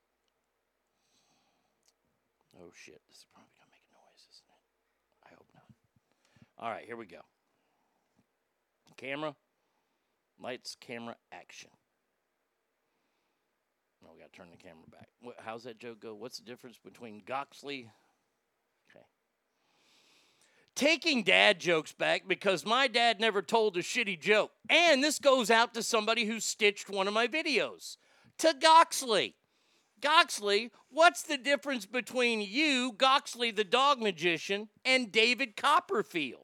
Oh 2.57 2.71
shit! 2.73 3.01
This 3.09 3.19
is 3.19 3.27
probably 3.35 3.51
gonna 3.59 3.69
make 3.73 3.83
a 3.83 3.93
noise, 3.99 4.25
isn't 4.31 4.47
it? 4.47 4.63
I 5.27 5.29
hope 5.35 5.49
not. 5.53 5.67
All 6.59 6.71
right, 6.71 6.85
here 6.87 6.97
we 6.97 7.07
go. 7.07 7.21
Camera, 8.97 9.35
lights, 10.41 10.77
camera, 10.81 11.17
action. 11.33 11.71
We 14.13 14.21
gotta 14.21 14.33
turn 14.33 14.51
the 14.51 14.57
camera 14.57 14.85
back. 14.91 15.09
What, 15.21 15.37
how's 15.45 15.65
that 15.65 15.79
joke 15.79 16.01
go? 16.01 16.15
What's 16.15 16.39
the 16.39 16.45
difference 16.45 16.79
between 16.79 17.23
Goxley? 17.23 17.89
Okay. 18.91 19.05
Taking 20.75 21.23
dad 21.23 21.59
jokes 21.59 21.93
back 21.93 22.29
because 22.29 22.65
my 22.65 22.87
dad 22.87 23.19
never 23.19 23.43
told 23.43 23.77
a 23.77 23.83
shitty 23.83 24.21
joke. 24.21 24.53
And 24.69 25.03
this 25.03 25.19
goes 25.19 25.51
out 25.51 25.75
to 25.75 25.83
somebody 25.83 26.27
who 26.27 26.39
stitched 26.39 26.91
one 26.91 27.09
of 27.09 27.15
my 27.15 27.27
videos. 27.27 27.97
To 28.39 28.55
Goxley. 28.55 29.35
Goxley, 30.01 30.71
what's 30.91 31.23
the 31.23 31.39
difference 31.39 31.87
between 31.87 32.41
you, 32.41 32.93
Goxley 32.97 33.51
the 33.51 33.65
dog 33.65 34.01
magician, 34.01 34.69
and 34.85 35.11
David 35.11 35.57
Copperfield? 35.57 36.44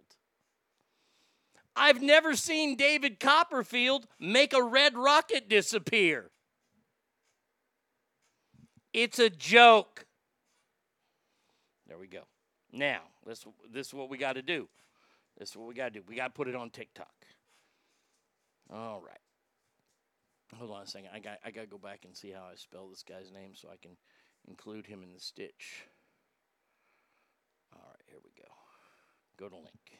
I've 1.81 2.03
never 2.03 2.37
seen 2.37 2.77
David 2.77 3.19
Copperfield 3.19 4.07
make 4.19 4.53
a 4.53 4.63
red 4.63 4.99
rocket 4.99 5.49
disappear. 5.49 6.31
It's 8.93 9.19
a 9.19 9.31
joke. 9.31 10.05
There 11.89 11.97
we 11.97 12.07
go. 12.07 12.25
Now, 12.71 13.01
this 13.25 13.47
this 13.73 13.87
is 13.87 13.95
what 13.95 14.11
we 14.11 14.19
got 14.19 14.35
to 14.35 14.43
do. 14.43 14.69
This 15.39 15.51
is 15.51 15.57
what 15.57 15.69
we 15.69 15.75
got 15.75 15.95
to 15.95 16.01
do. 16.01 16.03
We 16.07 16.17
got 16.17 16.27
to 16.27 16.35
put 16.35 16.49
it 16.49 16.55
on 16.55 16.69
TikTok. 16.69 17.15
All 18.71 19.01
right. 19.01 19.17
Hold 20.59 20.73
on 20.73 20.83
a 20.83 20.87
second. 20.87 21.09
I 21.15 21.19
got 21.19 21.39
I 21.47 21.51
got 21.51 21.63
to 21.63 21.67
go 21.67 21.79
back 21.79 22.01
and 22.05 22.15
see 22.15 22.31
how 22.31 22.43
I 22.43 22.57
spell 22.57 22.89
this 22.89 23.03
guy's 23.03 23.33
name 23.33 23.53
so 23.55 23.69
I 23.73 23.77
can 23.81 23.97
include 24.47 24.87
him 24.87 25.03
in 25.03 25.15
the 25.15 25.21
stitch. 25.21 25.87
All 27.73 27.89
right, 27.89 28.05
here 28.07 28.19
we 28.23 28.33
go. 28.37 28.51
Go 29.39 29.49
to 29.49 29.57
link. 29.57 30.00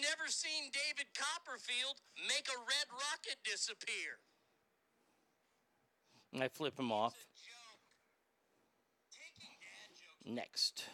never 0.00 0.28
seen 0.28 0.70
David 0.72 1.08
Copperfield 1.14 2.00
make 2.28 2.48
a 2.48 2.58
red 2.58 2.88
rocket 2.90 3.36
disappear. 3.44 4.18
I 6.38 6.48
flip 6.48 6.78
him 6.78 6.92
off. 6.92 7.14
Next. 10.24 10.84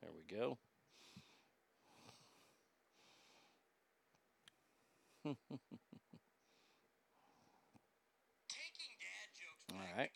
There 0.00 0.10
we 0.12 0.22
go. 0.36 0.58
All 5.26 5.34
right. 9.96 10.10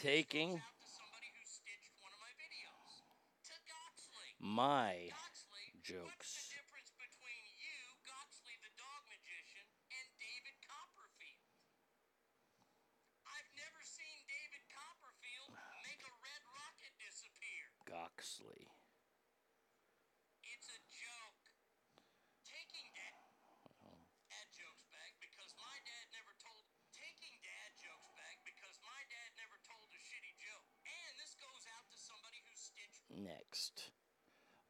Taking 0.00 0.60
my 4.40 5.10
jokes. 5.86 6.25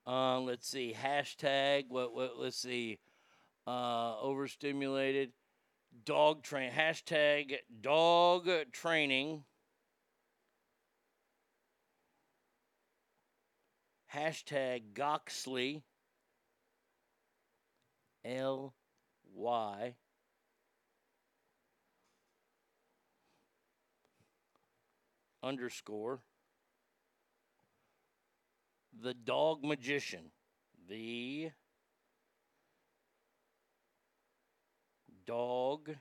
Uh, 0.07 0.41
let's 0.41 0.69
see. 0.69 0.95
Hashtag. 0.97 1.87
What? 1.89 2.15
What? 2.15 2.39
Let's 2.39 2.59
see. 2.59 2.99
Uh, 3.67 4.19
overstimulated. 4.21 5.33
Dog 6.05 6.43
train. 6.43 6.71
Hashtag 6.71 7.57
dog 7.81 8.49
training. 8.73 9.45
Hashtag 14.15 14.93
Goxley. 14.95 15.83
L 18.25 18.75
Y. 19.35 19.95
Underscore. 25.43 26.21
The 29.03 29.15
Dog 29.15 29.63
Magician. 29.63 30.31
The 30.89 31.51
Dog 35.27 35.97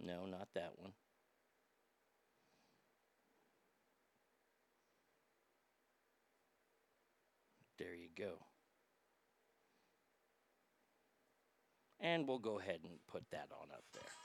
No, 0.00 0.26
not 0.26 0.48
that 0.54 0.72
one. 0.76 0.92
There 7.78 7.94
you 7.94 8.08
go. 8.16 8.38
And 12.00 12.26
we'll 12.26 12.38
go 12.38 12.58
ahead 12.58 12.80
and 12.84 12.98
put 13.06 13.24
that 13.32 13.48
on 13.52 13.70
up 13.72 13.84
there. 13.92 14.17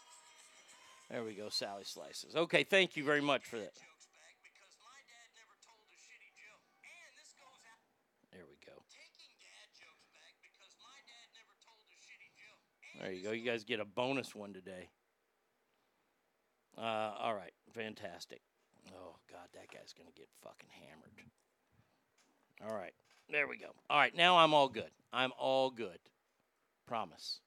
There 1.14 1.24
we 1.24 1.36
go, 1.36 1.48
Sally 1.48 1.84
Slices. 1.84 2.36
Okay, 2.36 2.64
thank 2.64 2.98
you 2.98 3.04
very 3.04 3.22
much 3.22 3.46
for 3.46 3.58
that. 3.58 3.74
There 8.32 8.42
we 8.50 8.58
go. 8.66 8.72
There 13.00 13.12
you 13.12 13.24
go. 13.24 13.32
You 13.32 13.46
guys 13.46 13.64
get 13.64 13.80
a 13.80 13.86
bonus 13.86 14.34
one 14.34 14.54
today. 14.54 14.90
Uh, 16.76 16.82
all 17.20 17.36
right, 17.36 17.54
fantastic. 17.76 18.42
Oh 18.90 19.18
God, 19.30 19.48
that 19.54 19.72
guy's 19.72 19.94
gonna 19.96 20.10
get 20.18 20.30
fucking 20.42 20.70
hammered. 20.72 21.14
All 22.66 22.76
right, 22.76 22.94
there 23.30 23.48
we 23.48 23.60
go. 23.60 23.68
All 23.88 24.00
right, 24.00 24.18
now 24.18 24.40
I'm 24.40 24.56
all 24.56 24.68
good. 24.68 24.90
I'm 25.14 25.32
all 25.38 25.70
good. 25.70 26.00
Promise. 26.88 27.40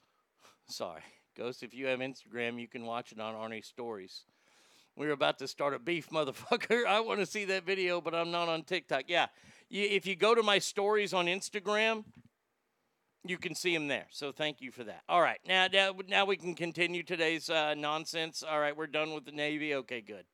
Sorry. 0.70 1.02
Ghost. 1.36 1.62
If 1.62 1.74
you 1.74 1.86
have 1.86 2.00
Instagram, 2.00 2.58
you 2.58 2.66
can 2.66 2.86
watch 2.86 3.12
it 3.12 3.20
on 3.20 3.34
Arnie's 3.34 3.66
stories. 3.66 4.22
We 4.96 5.06
were 5.06 5.12
about 5.12 5.38
to 5.40 5.48
start 5.48 5.74
a 5.74 5.78
beef, 5.78 6.08
motherfucker. 6.12 6.86
I 6.86 7.00
want 7.00 7.20
to 7.20 7.26
see 7.26 7.44
that 7.46 7.66
video, 7.66 8.00
but 8.00 8.14
I'm 8.14 8.30
not 8.30 8.48
on 8.48 8.62
TikTok. 8.62 9.04
Yeah, 9.06 9.26
if 9.70 10.06
you 10.06 10.16
go 10.16 10.34
to 10.34 10.42
my 10.42 10.58
stories 10.58 11.12
on 11.12 11.26
Instagram, 11.26 12.04
you 13.26 13.36
can 13.36 13.54
see 13.54 13.74
them 13.74 13.88
there. 13.88 14.06
So 14.10 14.32
thank 14.32 14.60
you 14.60 14.70
for 14.70 14.84
that. 14.84 15.02
All 15.08 15.20
right, 15.20 15.38
now 15.46 15.66
now, 15.70 15.92
now 16.08 16.24
we 16.24 16.36
can 16.36 16.54
continue 16.54 17.02
today's 17.02 17.50
uh, 17.50 17.74
nonsense. 17.74 18.42
All 18.42 18.58
right, 18.58 18.76
we're 18.76 18.86
done 18.86 19.12
with 19.12 19.26
the 19.26 19.32
Navy. 19.32 19.74
Okay, 19.74 20.00
good. 20.00 20.24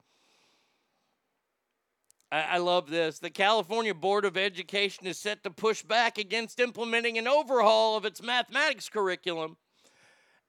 I 2.31 2.57
love 2.57 2.89
this. 2.89 3.19
The 3.19 3.29
California 3.29 3.93
Board 3.93 4.25
of 4.25 4.39
Education 4.39 5.07
is 5.07 5.19
set 5.19 5.43
to 5.43 5.51
push 5.51 5.83
back 5.83 6.17
against 6.17 6.61
implementing 6.61 7.19
an 7.19 7.29
overhaul 7.29 7.99
of 7.99 8.07
its 8.07 8.23
mathematics 8.23 8.89
curriculum 8.89 9.59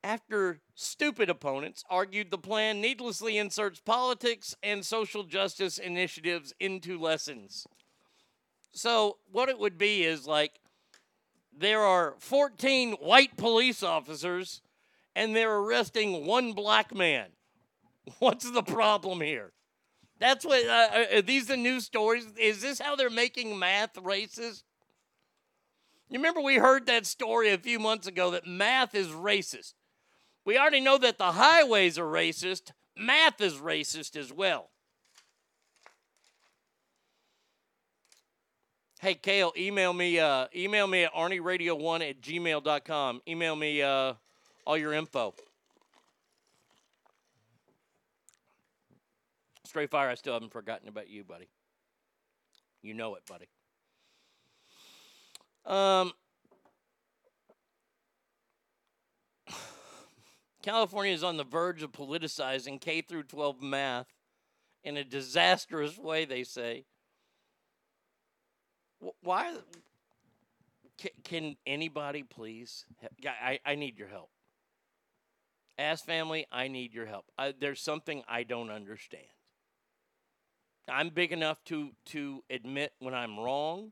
after 0.04 0.60
stupid 0.76 1.30
opponents 1.30 1.84
argued 1.89 2.30
the 2.30 2.38
plan 2.38 2.82
needlessly 2.82 3.38
inserts 3.38 3.80
politics 3.80 4.56
and 4.62 4.86
social 4.86 5.24
justice 5.24 5.78
initiatives 5.78 6.54
into 6.60 6.99
lessons. 6.99 7.66
So, 8.74 9.18
what 9.32 9.49
it 9.49 9.60
would 9.60 9.78
be 9.78 10.04
is 10.04 10.28
like 10.28 10.60
there 11.56 11.82
are 11.82 12.16
14 12.20 12.93
white 12.93 13.38
police 13.38 13.84
officers 13.84 14.62
and 15.16 15.36
they're 15.36 15.56
arresting 15.56 16.26
one 16.26 16.54
black 16.54 16.93
man. 16.93 17.28
What's 18.20 18.49
the 18.49 18.64
problem 18.64 19.22
here? 19.22 19.54
That's 20.20 20.45
what 20.45 20.66
uh, 20.66 21.06
are 21.16 21.22
these 21.22 21.47
the 21.47 21.58
news 21.58 21.86
stories? 21.86 22.26
Is 22.39 22.62
this 22.62 22.80
how 22.80 22.95
they're 22.95 23.10
making 23.10 23.58
math 23.58 23.93
racist? 23.95 24.64
You 26.10 26.20
remember 26.20 26.41
we 26.41 26.56
heard 26.56 26.86
that 26.86 27.06
story 27.06 27.49
a 27.51 27.58
few 27.58 27.80
months 27.80 28.08
ago 28.08 28.32
that 28.32 28.47
math 28.47 28.95
is 28.95 29.08
racist. 29.08 29.74
We 30.46 30.58
already 30.58 30.82
know 30.82 30.98
that 30.98 31.18
the 31.18 31.34
highways 31.34 31.98
are 31.98 32.06
racist. 32.06 32.72
Math 32.98 33.39
is 33.41 33.56
racist 33.56 34.16
as 34.16 34.32
well. 34.32 34.70
Hey, 39.00 39.16
Kale, 39.16 39.52
email 39.58 39.91
me, 39.91 40.20
uh, 40.20 40.48
email 40.56 40.88
me 40.88 41.04
at 41.04 41.14
arnieradio1 41.14 42.10
at 42.10 42.22
gmail.com. 42.22 43.22
Email 43.28 43.56
me 43.56 43.82
uh, 43.82 44.14
all 44.66 44.78
your 44.78 44.94
info. 44.94 45.34
Straight 49.66 49.89
fire, 49.89 50.10
I 50.10 50.16
still 50.16 50.34
haven't 50.34 50.54
forgotten 50.54 50.88
about 50.88 51.10
you, 51.10 51.24
buddy. 51.24 51.50
You 52.82 52.94
know 52.94 53.16
it, 53.16 53.24
buddy. 53.26 53.48
Um, 55.66 56.14
California 60.64 61.14
is 61.14 61.24
on 61.24 61.36
the 61.36 61.43
verge 61.43 61.84
of 61.84 61.91
politicizing 61.91 62.80
K 62.80 63.01
through 63.01 63.24
12 63.24 63.61
math 63.61 64.07
in 64.84 64.95
a 64.95 65.03
disastrous 65.03 65.97
way, 65.97 66.24
they 66.24 66.43
say. 66.43 66.86
Why? 69.22 69.55
Can 71.26 71.57
anybody 71.68 72.24
please? 72.24 72.86
I, 73.26 73.59
I 73.66 73.76
need 73.76 73.99
your 73.99 74.07
help. 74.07 74.30
Ass 75.78 76.01
family, 76.01 76.45
I 76.49 76.70
need 76.70 76.93
your 76.93 77.07
help. 77.07 77.26
I, 77.38 77.53
there's 77.59 77.82
something 77.82 78.24
I 78.28 78.43
don't 78.43 78.70
understand. 78.70 79.26
I'm 80.88 81.09
big 81.09 81.34
enough 81.34 81.61
to, 81.66 81.91
to 82.07 82.43
admit 82.49 82.93
when 82.99 83.14
I'm 83.14 83.38
wrong, 83.38 83.91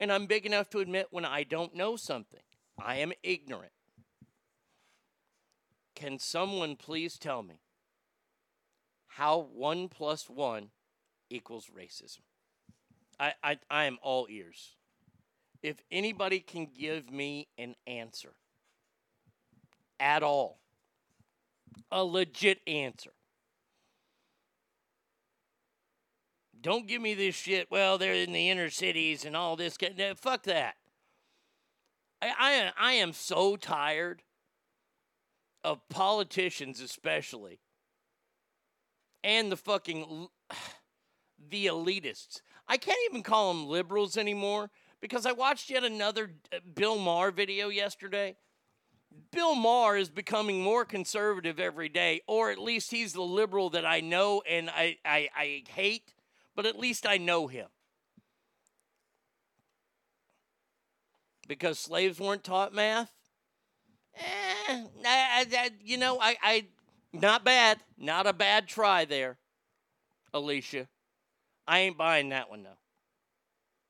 and 0.00 0.10
I'm 0.10 0.26
big 0.26 0.44
enough 0.44 0.70
to 0.70 0.80
admit 0.80 1.08
when 1.10 1.24
I 1.24 1.44
don't 1.44 1.74
know 1.74 1.94
something. 1.94 2.40
I 2.78 2.96
am 2.96 3.12
ignorant. 3.22 3.72
Can 6.00 6.18
someone 6.18 6.76
please 6.76 7.18
tell 7.18 7.42
me 7.42 7.60
how 9.06 9.38
1 9.52 9.88
plus 9.88 10.30
1 10.30 10.70
equals 11.28 11.66
racism? 11.76 12.20
I, 13.18 13.34
I, 13.44 13.58
I 13.70 13.84
am 13.84 13.98
all 14.00 14.26
ears. 14.30 14.76
If 15.62 15.76
anybody 15.92 16.40
can 16.40 16.68
give 16.74 17.10
me 17.10 17.48
an 17.58 17.74
answer 17.86 18.32
at 19.98 20.22
all, 20.22 20.60
a 21.92 22.02
legit 22.02 22.60
answer. 22.66 23.12
Don't 26.58 26.88
give 26.88 27.02
me 27.02 27.12
this 27.12 27.34
shit. 27.34 27.70
Well, 27.70 27.98
they're 27.98 28.14
in 28.14 28.32
the 28.32 28.48
inner 28.48 28.70
cities 28.70 29.26
and 29.26 29.36
all 29.36 29.54
this. 29.54 29.76
Fuck 30.16 30.44
that. 30.44 30.76
I, 32.22 32.32
I, 32.38 32.72
I 32.78 32.92
am 32.94 33.12
so 33.12 33.56
tired 33.56 34.22
of 35.64 35.86
politicians, 35.88 36.80
especially, 36.80 37.60
and 39.22 39.50
the 39.50 39.56
fucking 39.56 40.28
the 41.50 41.66
elitists. 41.66 42.40
I 42.68 42.76
can't 42.76 42.98
even 43.10 43.22
call 43.22 43.52
them 43.52 43.66
liberals 43.66 44.16
anymore 44.16 44.70
because 45.00 45.26
I 45.26 45.32
watched 45.32 45.70
yet 45.70 45.84
another 45.84 46.32
uh, 46.52 46.58
Bill 46.74 46.98
Maher 46.98 47.30
video 47.30 47.68
yesterday. 47.68 48.36
Bill 49.32 49.54
Maher 49.54 49.96
is 49.96 50.08
becoming 50.08 50.62
more 50.62 50.84
conservative 50.84 51.58
every 51.58 51.88
day, 51.88 52.20
or 52.26 52.50
at 52.50 52.58
least 52.58 52.90
he's 52.90 53.12
the 53.12 53.22
liberal 53.22 53.70
that 53.70 53.84
I 53.84 54.00
know 54.00 54.42
and 54.48 54.70
I, 54.70 54.98
I, 55.04 55.28
I 55.36 55.62
hate, 55.68 56.14
but 56.54 56.66
at 56.66 56.78
least 56.78 57.06
I 57.06 57.16
know 57.16 57.48
him. 57.48 57.66
Because 61.48 61.80
slaves 61.80 62.20
weren't 62.20 62.44
taught 62.44 62.72
math? 62.72 63.10
Eh, 64.16 64.49
I, 65.06 65.46
I, 65.52 65.70
you 65.84 65.98
know, 65.98 66.18
I, 66.20 66.36
I, 66.42 66.66
not 67.12 67.44
bad. 67.44 67.78
Not 67.98 68.26
a 68.26 68.32
bad 68.32 68.68
try 68.68 69.04
there, 69.04 69.38
Alicia. 70.32 70.88
I 71.66 71.80
ain't 71.80 71.98
buying 71.98 72.30
that 72.30 72.50
one, 72.50 72.62
though. 72.62 72.78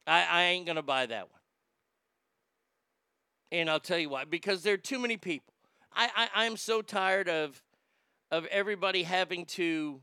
I, 0.07 0.25
I 0.25 0.43
ain't 0.45 0.67
to 0.67 0.83
buy 0.83 1.07
that 1.07 1.31
one. 1.31 1.41
And 3.53 3.69
I'll 3.69 3.81
tell 3.81 3.99
you 3.99 4.09
why. 4.09 4.25
Because 4.25 4.63
there 4.63 4.75
are 4.75 4.79
too 4.79 4.99
many 4.99 5.17
people. 5.17 5.53
I, 5.93 6.09
I, 6.17 6.45
I'm 6.47 6.57
so 6.57 6.83
tired 6.83 7.29
of, 7.29 7.63
of 8.31 8.47
everybody 8.47 9.03
having 9.03 9.45
to 9.47 10.01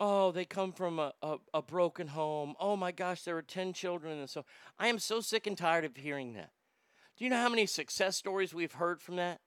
oh, 0.00 0.32
they 0.32 0.46
come 0.46 0.72
from 0.72 0.98
a, 0.98 1.12
a, 1.22 1.36
a, 1.52 1.60
broken 1.60 2.08
home. 2.08 2.54
Oh 2.58 2.74
my 2.74 2.90
gosh, 2.90 3.22
there 3.22 3.36
are 3.36 3.42
10 3.42 3.74
children. 3.74 4.18
And 4.18 4.30
so 4.30 4.46
I 4.78 4.88
am 4.88 4.98
so 4.98 5.20
sick 5.20 5.46
and 5.46 5.58
tired 5.58 5.84
of 5.84 5.94
hearing 5.94 6.32
that. 6.32 6.50
Do 7.20 7.24
you 7.24 7.30
know 7.30 7.36
how 7.36 7.50
many 7.50 7.66
success 7.66 8.16
stories 8.16 8.54
we've 8.54 8.72
heard 8.72 9.02
from 9.02 9.16
that? 9.16 9.42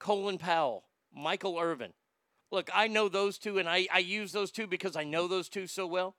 Colin 0.00 0.36
Powell, 0.36 0.88
Michael 1.14 1.60
Irvin. 1.60 1.92
Look, 2.50 2.68
I 2.74 2.88
know 2.88 3.08
those 3.08 3.38
two, 3.38 3.56
and 3.56 3.68
I, 3.68 3.86
I 3.94 4.00
use 4.00 4.32
those 4.32 4.50
two 4.50 4.66
because 4.66 4.96
I 4.96 5.04
know 5.04 5.28
those 5.28 5.48
two 5.48 5.68
so 5.68 5.86
well. 5.86 6.16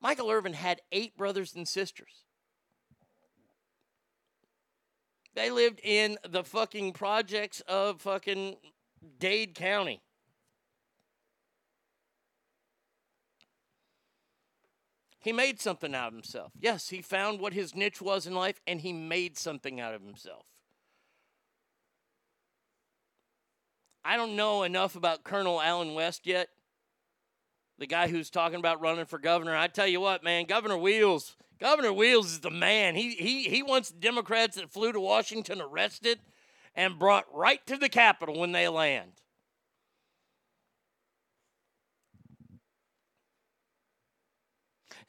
Michael 0.00 0.30
Irvin 0.30 0.52
had 0.52 0.82
eight 0.92 1.16
brothers 1.16 1.56
and 1.56 1.66
sisters. 1.66 2.22
They 5.34 5.50
lived 5.50 5.80
in 5.82 6.16
the 6.28 6.44
fucking 6.44 6.92
projects 6.92 7.60
of 7.62 8.02
fucking 8.02 8.58
Dade 9.18 9.56
County. 9.56 10.00
He 15.22 15.32
made 15.32 15.60
something 15.60 15.94
out 15.94 16.08
of 16.08 16.14
himself. 16.14 16.52
Yes, 16.58 16.88
he 16.88 17.00
found 17.00 17.40
what 17.40 17.52
his 17.52 17.74
niche 17.76 18.02
was 18.02 18.26
in 18.26 18.34
life 18.34 18.60
and 18.66 18.80
he 18.80 18.92
made 18.92 19.38
something 19.38 19.80
out 19.80 19.94
of 19.94 20.02
himself. 20.02 20.44
I 24.04 24.16
don't 24.16 24.34
know 24.34 24.64
enough 24.64 24.96
about 24.96 25.22
Colonel 25.22 25.60
Allen 25.60 25.94
West 25.94 26.26
yet. 26.26 26.48
The 27.78 27.86
guy 27.86 28.08
who's 28.08 28.30
talking 28.30 28.58
about 28.58 28.80
running 28.80 29.06
for 29.06 29.18
governor. 29.18 29.56
I 29.56 29.68
tell 29.68 29.86
you 29.86 30.00
what, 30.00 30.24
man, 30.24 30.44
Governor 30.46 30.76
Wheels, 30.76 31.36
Governor 31.60 31.92
Wheels 31.92 32.32
is 32.32 32.40
the 32.40 32.50
man. 32.50 32.96
He 32.96 33.10
he 33.14 33.44
he 33.44 33.62
wants 33.62 33.90
Democrats 33.90 34.56
that 34.56 34.70
flew 34.70 34.92
to 34.92 35.00
Washington 35.00 35.60
arrested 35.60 36.18
and 36.74 36.98
brought 36.98 37.32
right 37.32 37.64
to 37.66 37.76
the 37.76 37.88
Capitol 37.88 38.40
when 38.40 38.50
they 38.50 38.68
land. 38.68 39.12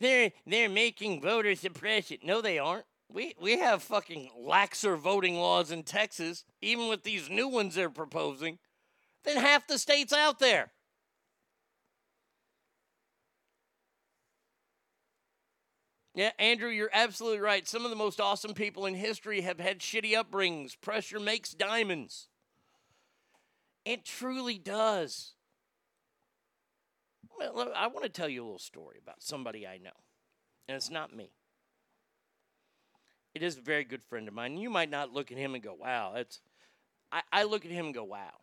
They're 0.04 0.34
they're 0.46 0.68
making 0.68 1.22
voter 1.22 1.56
suppression. 1.56 2.18
No, 2.24 2.42
they 2.42 2.60
aren't. 2.60 2.84
We 3.08 3.36
we 3.40 3.60
have 3.60 3.82
fucking 3.82 4.32
laxer 4.38 4.98
voting 4.98 5.38
laws 5.38 5.72
in 5.72 5.84
Texas, 5.84 6.44
even 6.62 6.90
with 6.90 7.04
these 7.04 7.30
new 7.30 7.48
ones 7.48 7.76
they're 7.76 7.90
proposing, 7.90 8.60
than 9.24 9.38
half 9.38 9.66
the 9.66 9.78
states 9.78 10.12
out 10.12 10.40
there. 10.40 10.74
Yeah, 16.14 16.32
Andrew, 16.38 16.70
you're 16.70 16.90
absolutely 16.92 17.40
right. 17.40 17.66
Some 17.66 17.86
of 17.86 17.90
the 17.90 17.96
most 17.96 18.20
awesome 18.20 18.54
people 18.54 18.86
in 18.86 18.96
history 18.96 19.40
have 19.40 19.62
had 19.62 19.80
shitty 19.80 20.22
upbringings. 20.22 20.80
Pressure 20.82 21.20
makes 21.20 21.54
diamonds. 21.54 22.28
It 23.86 24.04
truly 24.04 24.58
does. 24.58 25.32
I 27.42 27.88
want 27.88 28.04
to 28.04 28.10
tell 28.10 28.30
you 28.30 28.44
a 28.44 28.46
little 28.46 28.60
story 28.60 28.98
about 29.02 29.22
somebody 29.22 29.68
I 29.68 29.78
know, 29.78 29.92
and 30.68 30.76
it's 30.76 30.90
not 30.90 31.16
me. 31.16 31.32
It 33.34 33.42
is 33.42 33.58
a 33.58 33.62
very 33.62 33.84
good 33.84 34.04
friend 34.04 34.28
of 34.28 34.34
mine. 34.34 34.58
You 34.58 34.70
might 34.70 34.90
not 34.90 35.14
look 35.14 35.32
at 35.32 35.38
him 35.38 35.56
and 35.56 35.64
go, 35.64 35.74
wow, 35.74 36.12
that's. 36.16 36.40
I, 37.12 37.22
I 37.32 37.44
look 37.44 37.66
at 37.66 37.72
him 37.72 37.88
and 37.88 37.96
go, 37.96 38.04
wow. 38.04 38.42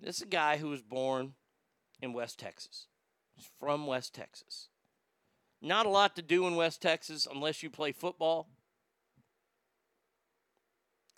This 0.00 0.16
is 0.16 0.22
a 0.22 0.26
guy 0.26 0.58
who 0.58 0.68
was 0.68 0.82
born 0.82 1.34
in 2.00 2.12
West 2.12 2.38
Texas. 2.38 2.88
He's 3.34 3.48
from 3.58 3.86
West 3.86 4.14
Texas. 4.14 4.68
Not 5.62 5.86
a 5.86 5.90
lot 5.90 6.14
to 6.16 6.22
do 6.22 6.46
in 6.46 6.56
West 6.56 6.82
Texas 6.82 7.26
unless 7.30 7.62
you 7.62 7.70
play 7.70 7.92
football 7.92 8.48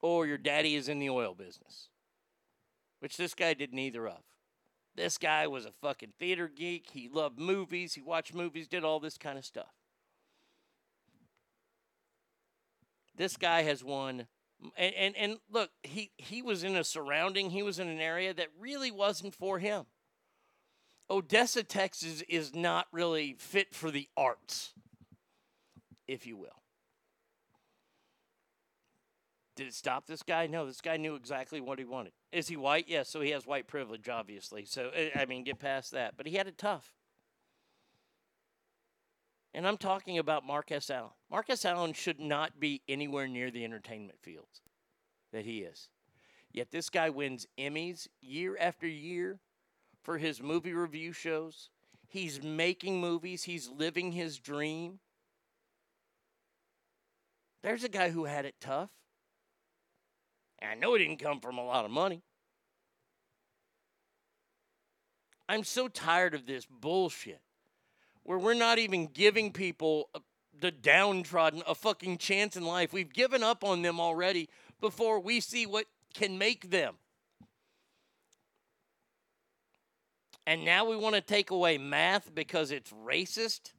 or 0.03 0.27
your 0.27 0.39
daddy 0.39 0.77
is 0.77 0.89
in 0.89 1.01
the 1.01 1.11
oil 1.11 1.35
business, 1.35 1.89
which 3.01 3.17
this 3.17 3.35
guy 3.35 3.55
did 3.55 3.73
neither 3.73 4.07
of. 4.07 4.23
This 4.97 5.19
guy 5.19 5.47
was 5.47 5.67
a 5.67 5.73
fucking 5.83 6.15
theater 6.19 6.49
geek. 6.49 6.89
He 6.91 7.09
loved 7.09 7.39
movies. 7.39 7.95
He 7.95 8.01
watched 8.01 8.35
movies, 8.35 8.67
did 8.67 8.83
all 8.83 8.99
this 8.99 9.19
kind 9.19 9.37
of 9.39 9.45
stuff. 9.45 9.73
This 13.15 13.37
guy 13.37 13.63
has 13.63 13.85
won. 13.85 14.27
And, 14.77 14.95
and, 14.95 15.17
and 15.17 15.37
look, 15.51 15.71
he, 15.83 16.11
he 16.17 16.41
was 16.41 16.65
in 16.65 16.77
a 16.77 16.85
surrounding, 16.85 17.51
he 17.51 17.63
was 17.63 17.79
in 17.79 17.89
an 17.89 18.01
area 18.01 18.33
that 18.33 18.49
really 18.59 18.91
wasn't 18.91 19.35
for 19.35 19.59
him. 19.59 19.85
Odessa, 21.11 21.63
Texas 21.63 22.23
is 22.29 22.55
not 22.55 22.87
really 22.91 23.37
fit 23.39 23.75
for 23.75 23.91
the 23.91 24.09
arts, 24.17 24.73
if 26.09 26.27
you 26.27 26.37
will. 26.37 26.63
Did 29.57 29.69
it 29.69 29.75
stop 29.75 30.07
this 30.07 30.23
guy? 30.23 30.47
No, 30.47 30.67
this 30.67 30.83
guy 30.83 30.99
knew 30.99 31.15
exactly 31.15 31.63
what 31.63 31.79
he 31.79 31.87
wanted. 31.87 32.13
Is 32.31 32.47
he 32.47 32.57
white? 32.57 32.85
Yes, 32.89 33.09
so 33.09 33.23
he 33.23 33.31
has 33.31 33.47
white 33.47 33.67
privilege, 33.67 34.07
obviously. 34.09 34.67
So, 34.67 34.91
eh, 34.95 35.09
I 35.17 35.25
mean, 35.25 35.45
get 35.45 35.59
past 35.59 35.93
that. 35.93 36.15
But 36.17 36.27
he 36.27 36.37
had 36.37 36.47
it 36.47 36.59
tough. 36.59 36.95
And 39.55 39.67
I'm 39.67 39.79
talking 39.79 40.19
about 40.19 40.45
Marcus 40.45 40.91
Allen. 40.91 41.13
Marcus 41.31 41.65
Allen 41.65 41.95
should 41.95 42.21
not 42.21 42.61
be 42.61 42.83
anywhere 42.87 43.27
near 43.27 43.51
the 43.51 43.65
entertainment 43.65 44.21
fields 44.21 44.61
that 45.33 45.47
he 45.47 45.61
is. 45.61 45.89
Yet 46.53 46.71
this 46.71 46.91
guy 46.91 47.09
wins 47.09 47.47
Emmys 47.59 48.09
year 48.21 48.59
after 48.61 48.87
year 48.87 49.41
for 50.03 50.19
his 50.19 50.43
movie 50.43 50.75
review 50.75 51.13
shows. 51.13 51.71
He's 52.07 52.43
making 52.43 53.01
movies, 53.01 53.45
he's 53.45 53.71
living 53.71 54.13
his 54.13 54.39
dream. 54.39 55.01
There's 57.63 57.85
a 57.85 57.89
guy 57.89 58.11
who 58.11 58.27
had 58.27 58.45
it 58.45 58.57
tough. 58.61 58.91
And 60.59 60.71
I 60.71 60.75
know 60.75 60.95
it 60.95 60.99
didn't 60.99 61.19
come 61.19 61.41
from 61.41 61.59
a 61.59 61.65
lot 61.65 61.85
of 61.85 61.91
money. 61.91 62.23
I'm 65.49 65.65
so 65.65 65.89
tired 65.89 66.35
of 66.35 66.47
this 66.47 66.67
bullshit 66.67 67.41
where 68.25 68.39
we're 68.39 68.55
not 68.55 68.79
even 68.79 69.07
giving 69.07 69.53
people 69.53 70.11
the 70.59 70.73
downtrodden 70.73 71.63
a 71.67 71.75
fucking 71.75 72.19
chance 72.19 72.57
in 72.57 72.65
life. 72.65 72.93
We've 72.93 73.13
given 73.13 73.43
up 73.43 73.63
on 73.63 73.83
them 73.83 74.01
already 74.01 74.49
before 74.81 75.21
we 75.21 75.41
see 75.41 75.67
what 75.67 75.87
can 76.15 76.39
make 76.39 76.71
them. 76.71 76.97
And 80.47 80.65
now 80.65 80.85
we 80.85 80.97
want 80.97 81.15
to 81.17 81.21
take 81.21 81.51
away 81.51 81.77
math 81.77 82.35
because 82.35 82.71
it's 82.71 82.93
racist? 82.93 83.73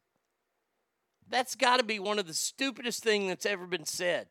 That's 1.30 1.56
got 1.56 1.78
to 1.78 1.84
be 1.84 2.00
one 2.00 2.20
of 2.20 2.28
the 2.28 2.34
stupidest 2.34 3.04
things 3.04 3.30
that's 3.30 3.46
ever 3.46 3.66
been 3.66 3.86
said. 3.86 4.28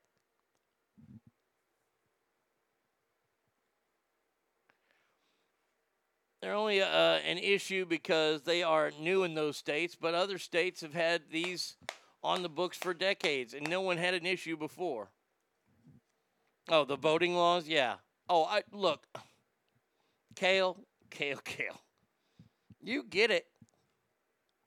They're 6.46 6.54
only 6.54 6.80
uh, 6.80 6.86
an 6.86 7.38
issue 7.38 7.84
because 7.86 8.42
they 8.42 8.62
are 8.62 8.92
new 9.00 9.24
in 9.24 9.34
those 9.34 9.56
states, 9.56 9.96
but 10.00 10.14
other 10.14 10.38
states 10.38 10.80
have 10.82 10.94
had 10.94 11.22
these 11.28 11.74
on 12.22 12.44
the 12.44 12.48
books 12.48 12.76
for 12.76 12.94
decades, 12.94 13.52
and 13.52 13.68
no 13.68 13.80
one 13.80 13.96
had 13.96 14.14
an 14.14 14.24
issue 14.24 14.56
before. 14.56 15.08
Oh, 16.68 16.84
the 16.84 16.94
voting 16.94 17.34
laws? 17.34 17.66
Yeah. 17.66 17.96
Oh, 18.28 18.44
I 18.44 18.62
look, 18.70 19.08
Kale, 20.36 20.76
Kale, 21.10 21.40
Kale. 21.44 21.80
You 22.80 23.02
get 23.02 23.32
it. 23.32 23.46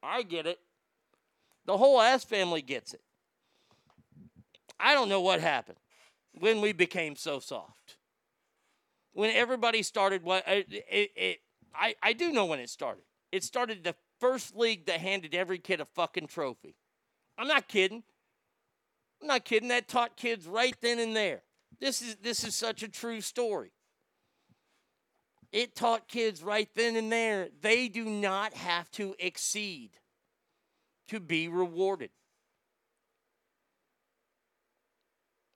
I 0.04 0.24
get 0.24 0.46
it. 0.46 0.60
The 1.66 1.78
whole 1.78 2.02
ass 2.02 2.26
family 2.26 2.62
gets 2.62 2.94
it. 2.94 3.04
I 4.78 4.94
don't 4.94 5.08
know 5.08 5.22
what 5.22 5.40
happened 5.40 5.80
when 6.38 6.60
we 6.60 6.74
became 6.74 7.16
so 7.16 7.40
soft. 7.40 7.96
When 9.14 9.32
everybody 9.32 9.82
started 9.82 10.24
what 10.24 10.44
it, 10.46 10.68
it, 10.70 11.12
it 11.16 11.40
I, 11.74 11.96
I 12.02 12.14
do 12.14 12.32
know 12.32 12.46
when 12.46 12.60
it 12.60 12.70
started. 12.70 13.04
It 13.32 13.44
started 13.44 13.84
the 13.84 13.96
first 14.20 14.56
league 14.56 14.86
that 14.88 15.00
handed 15.00 15.36
every 15.36 15.60
kid 15.60 15.80
a 15.80 15.86
fucking 15.86 16.28
trophy. 16.28 16.76
I'm 17.38 17.48
not 17.48 17.68
kidding. 17.68 18.04
I'm 19.22 19.28
not 19.28 19.46
kidding. 19.46 19.70
That 19.70 19.88
taught 19.88 20.18
kids 20.18 20.48
right 20.48 20.76
then 20.82 21.00
and 21.00 21.16
there. 21.16 21.44
This 21.80 22.02
is 22.02 22.16
this 22.18 22.44
is 22.44 22.56
such 22.56 22.84
a 22.84 22.88
true 22.88 23.22
story. 23.22 23.72
It 25.52 25.76
taught 25.76 26.08
kids 26.08 26.44
right 26.44 26.70
then 26.76 26.96
and 26.96 27.12
there 27.12 27.50
they 27.62 27.88
do 27.88 28.06
not 28.06 28.54
have 28.54 28.90
to 28.92 29.16
exceed 29.20 29.92
to 31.08 31.20
be 31.20 31.48
rewarded. 31.48 32.12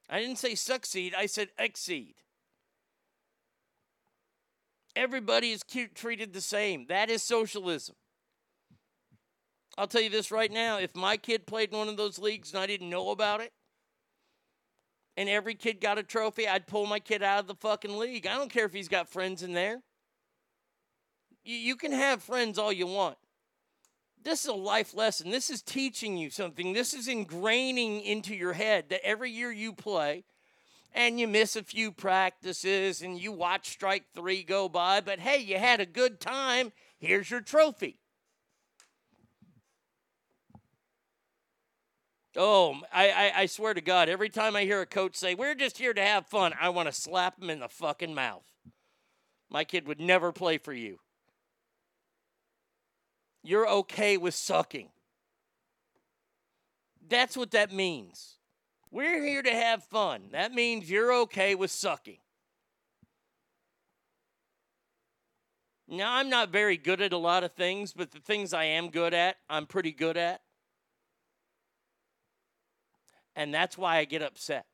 I 0.10 0.20
didn't 0.20 0.38
say 0.38 0.56
succeed, 0.56 1.14
I 1.16 1.26
said 1.26 1.50
exceed. 1.58 2.16
Everybody 4.96 5.52
is 5.52 5.64
treated 5.96 6.34
the 6.34 6.42
same. 6.42 6.86
That 6.88 7.10
is 7.10 7.24
socialism. 7.24 7.96
I'll 9.78 9.88
tell 9.88 10.02
you 10.02 10.10
this 10.10 10.32
right 10.32 10.52
now 10.52 10.78
if 10.78 10.96
my 10.96 11.18
kid 11.18 11.48
played 11.48 11.72
in 11.72 11.78
one 11.78 11.90
of 11.90 11.98
those 11.98 12.20
leagues 12.20 12.52
and 12.52 12.60
I 12.60 12.68
didn't 12.68 12.90
know 12.90 13.10
about 13.10 13.42
it, 13.42 13.52
and 15.18 15.30
every 15.30 15.56
kid 15.56 15.82
got 15.82 15.98
a 15.98 16.04
trophy, 16.04 16.48
I'd 16.48 16.68
pull 16.68 16.86
my 16.86 17.00
kid 17.00 17.24
out 17.24 17.40
of 17.40 17.48
the 17.48 17.56
fucking 17.56 17.98
league. 17.98 18.28
I 18.28 18.36
don't 18.36 18.52
care 18.52 18.66
if 18.66 18.74
he's 18.74 18.88
got 18.88 19.10
friends 19.10 19.44
in 19.44 19.54
there. 19.54 19.82
You, 21.44 21.56
you 21.56 21.76
can 21.76 21.92
have 21.92 22.24
friends 22.24 22.58
all 22.58 22.74
you 22.74 22.88
want. 22.88 23.18
This 24.24 24.42
is 24.42 24.48
a 24.48 24.54
life 24.54 24.94
lesson. 24.94 25.30
This 25.30 25.50
is 25.50 25.62
teaching 25.62 26.18
you 26.18 26.30
something. 26.30 26.74
This 26.74 26.94
is 26.94 27.08
ingraining 27.08 28.04
into 28.04 28.34
your 28.34 28.54
head 28.54 28.90
that 28.90 29.06
every 29.06 29.30
year 29.30 29.52
you 29.52 29.74
play, 29.74 30.24
and 30.94 31.20
you 31.20 31.28
miss 31.28 31.56
a 31.56 31.64
few 31.64 31.92
practices 31.92 33.02
and 33.02 33.20
you 33.20 33.32
watch 33.32 33.70
strike 33.70 34.06
three 34.16 34.44
go 34.44 34.70
by, 34.70 35.02
but 35.02 35.20
hey, 35.20 35.40
you 35.40 35.58
had 35.58 35.80
a 35.80 35.86
good 35.86 36.20
time. 36.20 36.72
Here's 37.00 37.30
your 37.30 37.42
trophy. 37.42 38.00
Oh, 42.36 42.80
I, 42.92 43.10
I, 43.12 43.32
I, 43.42 43.46
swear 43.46 43.76
to 43.76 43.82
God, 43.82 44.10
every 44.10 44.30
time 44.30 44.56
I 44.56 44.64
hear 44.64 44.82
a 44.82 44.88
coach 44.88 45.16
say, 45.16 45.36
We're 45.36 45.54
just 45.54 45.78
here 45.78 45.94
to 45.94 46.02
have 46.02 46.26
fun, 46.26 46.54
I 46.60 46.70
want 46.70 46.88
to 46.88 46.94
slap 46.94 47.40
him 47.40 47.50
in 47.52 47.60
the 47.60 47.70
fucking 47.70 48.16
mouth. 48.16 48.46
My 49.52 49.64
kid 49.64 49.88
would 49.88 50.00
never 50.00 50.32
play 50.32 50.58
for 50.58 50.74
you. 50.74 51.00
You're 53.44 53.70
okay 53.70 54.18
with 54.18 54.34
sucking. 54.34 54.90
That's 57.08 57.38
what 57.38 57.52
that 57.52 57.72
means. 57.72 58.33
We're 58.94 59.24
here 59.26 59.42
to 59.42 59.52
have 59.52 59.84
fun. 59.86 60.26
That 60.34 60.54
means 60.54 60.88
you're 60.88 61.12
okay 61.22 61.56
with 61.56 61.72
sucking. 61.72 62.20
Now, 65.88 66.14
I'm 66.14 66.30
not 66.30 66.50
very 66.50 66.78
good 66.78 67.02
at 67.02 67.12
a 67.12 67.18
lot 67.18 67.44
of 67.44 67.54
things, 67.54 67.92
but 67.92 68.12
the 68.12 68.20
things 68.20 68.54
I 68.54 68.66
am 68.66 68.92
good 68.92 69.16
at, 69.16 69.38
I'm 69.50 69.66
pretty 69.66 69.92
good 69.92 70.16
at. 70.16 70.42
And 73.36 73.52
that's 73.52 73.80
why 73.80 73.98
I 73.98 74.06
get 74.06 74.22
upset. 74.22 74.68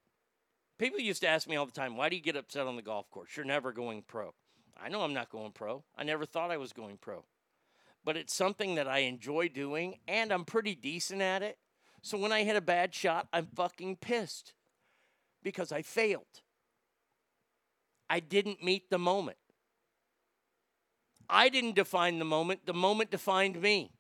People 0.78 1.00
used 1.00 1.22
to 1.22 1.30
ask 1.30 1.48
me 1.48 1.56
all 1.56 1.66
the 1.66 1.72
time, 1.72 1.96
why 1.96 2.10
do 2.10 2.18
you 2.18 2.22
get 2.22 2.36
upset 2.36 2.68
on 2.68 2.76
the 2.76 2.82
golf 2.82 3.10
course? 3.10 3.38
You're 3.38 3.46
never 3.46 3.72
going 3.72 4.04
pro. 4.06 4.34
I 4.78 4.90
know 4.90 5.02
I'm 5.02 5.14
not 5.14 5.30
going 5.30 5.54
pro. 5.54 5.86
I 5.98 6.04
never 6.04 6.26
thought 6.26 6.52
I 6.52 6.58
was 6.58 6.74
going 6.74 6.98
pro. 6.98 7.24
But 8.04 8.18
it's 8.18 8.34
something 8.34 8.76
that 8.76 8.88
I 8.88 9.00
enjoy 9.00 9.48
doing, 9.48 9.96
and 10.10 10.34
I'm 10.34 10.44
pretty 10.44 10.76
decent 10.76 11.22
at 11.22 11.42
it. 11.42 11.58
So 12.02 12.18
when 12.18 12.32
I 12.32 12.44
hit 12.44 12.56
a 12.56 12.62
bad 12.62 12.94
shot, 12.94 13.28
I'm 13.34 13.48
fucking 13.56 13.98
pissed 13.98 14.54
because 15.44 15.72
I 15.72 15.82
failed. 15.82 16.42
I 18.10 18.20
didn't 18.20 18.64
meet 18.64 18.90
the 18.90 19.00
moment. 19.00 19.38
I 21.30 21.50
didn't 21.50 21.76
define 21.76 22.18
the 22.18 22.26
moment, 22.26 22.66
the 22.66 22.74
moment 22.74 23.12
defined 23.12 23.62
me. 23.62 23.92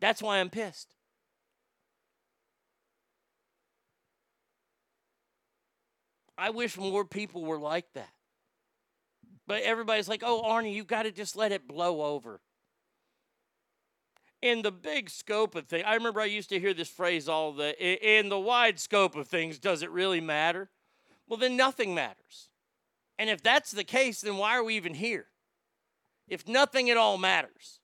That's 0.00 0.22
why 0.22 0.38
I'm 0.38 0.48
pissed. 0.48 0.94
I 6.38 6.50
wish 6.50 6.78
more 6.78 7.04
people 7.04 7.44
were 7.44 7.58
like 7.58 7.92
that. 7.94 8.10
But 9.46 9.62
everybody's 9.62 10.08
like, 10.08 10.22
oh, 10.24 10.42
Arnie, 10.42 10.72
you've 10.72 10.86
got 10.86 11.02
to 11.02 11.10
just 11.10 11.34
let 11.36 11.52
it 11.52 11.66
blow 11.66 12.02
over. 12.02 12.40
In 14.40 14.62
the 14.62 14.70
big 14.70 15.10
scope 15.10 15.54
of 15.54 15.66
things, 15.66 15.84
I 15.86 15.94
remember 15.94 16.20
I 16.20 16.26
used 16.26 16.48
to 16.50 16.60
hear 16.60 16.74
this 16.74 16.88
phrase 16.88 17.28
all 17.28 17.52
the 17.52 17.74
in 17.80 18.28
the 18.28 18.38
wide 18.38 18.78
scope 18.78 19.16
of 19.16 19.28
things, 19.28 19.58
does 19.58 19.82
it 19.82 19.90
really 19.90 20.20
matter? 20.20 20.70
Well, 21.26 21.38
then 21.38 21.56
nothing 21.56 21.94
matters. 21.94 22.48
And 23.18 23.28
if 23.28 23.42
that's 23.42 23.72
the 23.72 23.84
case, 23.84 24.20
then 24.20 24.36
why 24.36 24.56
are 24.56 24.64
we 24.64 24.76
even 24.76 24.94
here? 24.94 25.26
If 26.28 26.46
nothing 26.46 26.88
at 26.88 26.96
all 26.96 27.18
matters. 27.18 27.80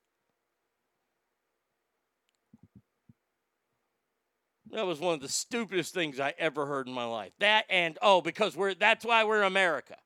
That 4.71 4.87
was 4.87 4.99
one 4.99 5.15
of 5.15 5.21
the 5.21 5.29
stupidest 5.29 5.95
things 5.95 6.19
I 6.19 6.35
ever 6.37 6.67
heard 6.67 6.89
in 6.89 6.95
my 6.95 7.05
life. 7.05 7.33
That 7.39 7.65
and 7.69 7.97
oh, 8.03 8.21
because 8.21 8.57
we're 8.57 8.75
that's 8.75 9.05
why 9.05 9.25
we're 9.25 9.43
America. 9.43 9.97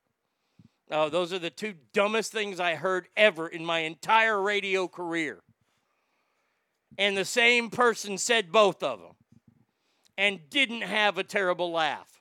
Oh, 0.90 1.08
those 1.08 1.32
are 1.32 1.38
the 1.38 1.50
two 1.50 1.74
dumbest 1.92 2.32
things 2.32 2.60
I 2.60 2.74
heard 2.74 3.08
ever 3.16 3.46
in 3.46 3.64
my 3.64 3.80
entire 3.80 4.40
radio 4.40 4.88
career. 4.88 5.42
And 6.96 7.16
the 7.16 7.24
same 7.24 7.70
person 7.70 8.18
said 8.18 8.50
both 8.50 8.82
of 8.82 9.00
them 9.00 9.14
and 10.16 10.40
didn't 10.50 10.82
have 10.82 11.18
a 11.18 11.22
terrible 11.22 11.70
laugh. 11.70 12.20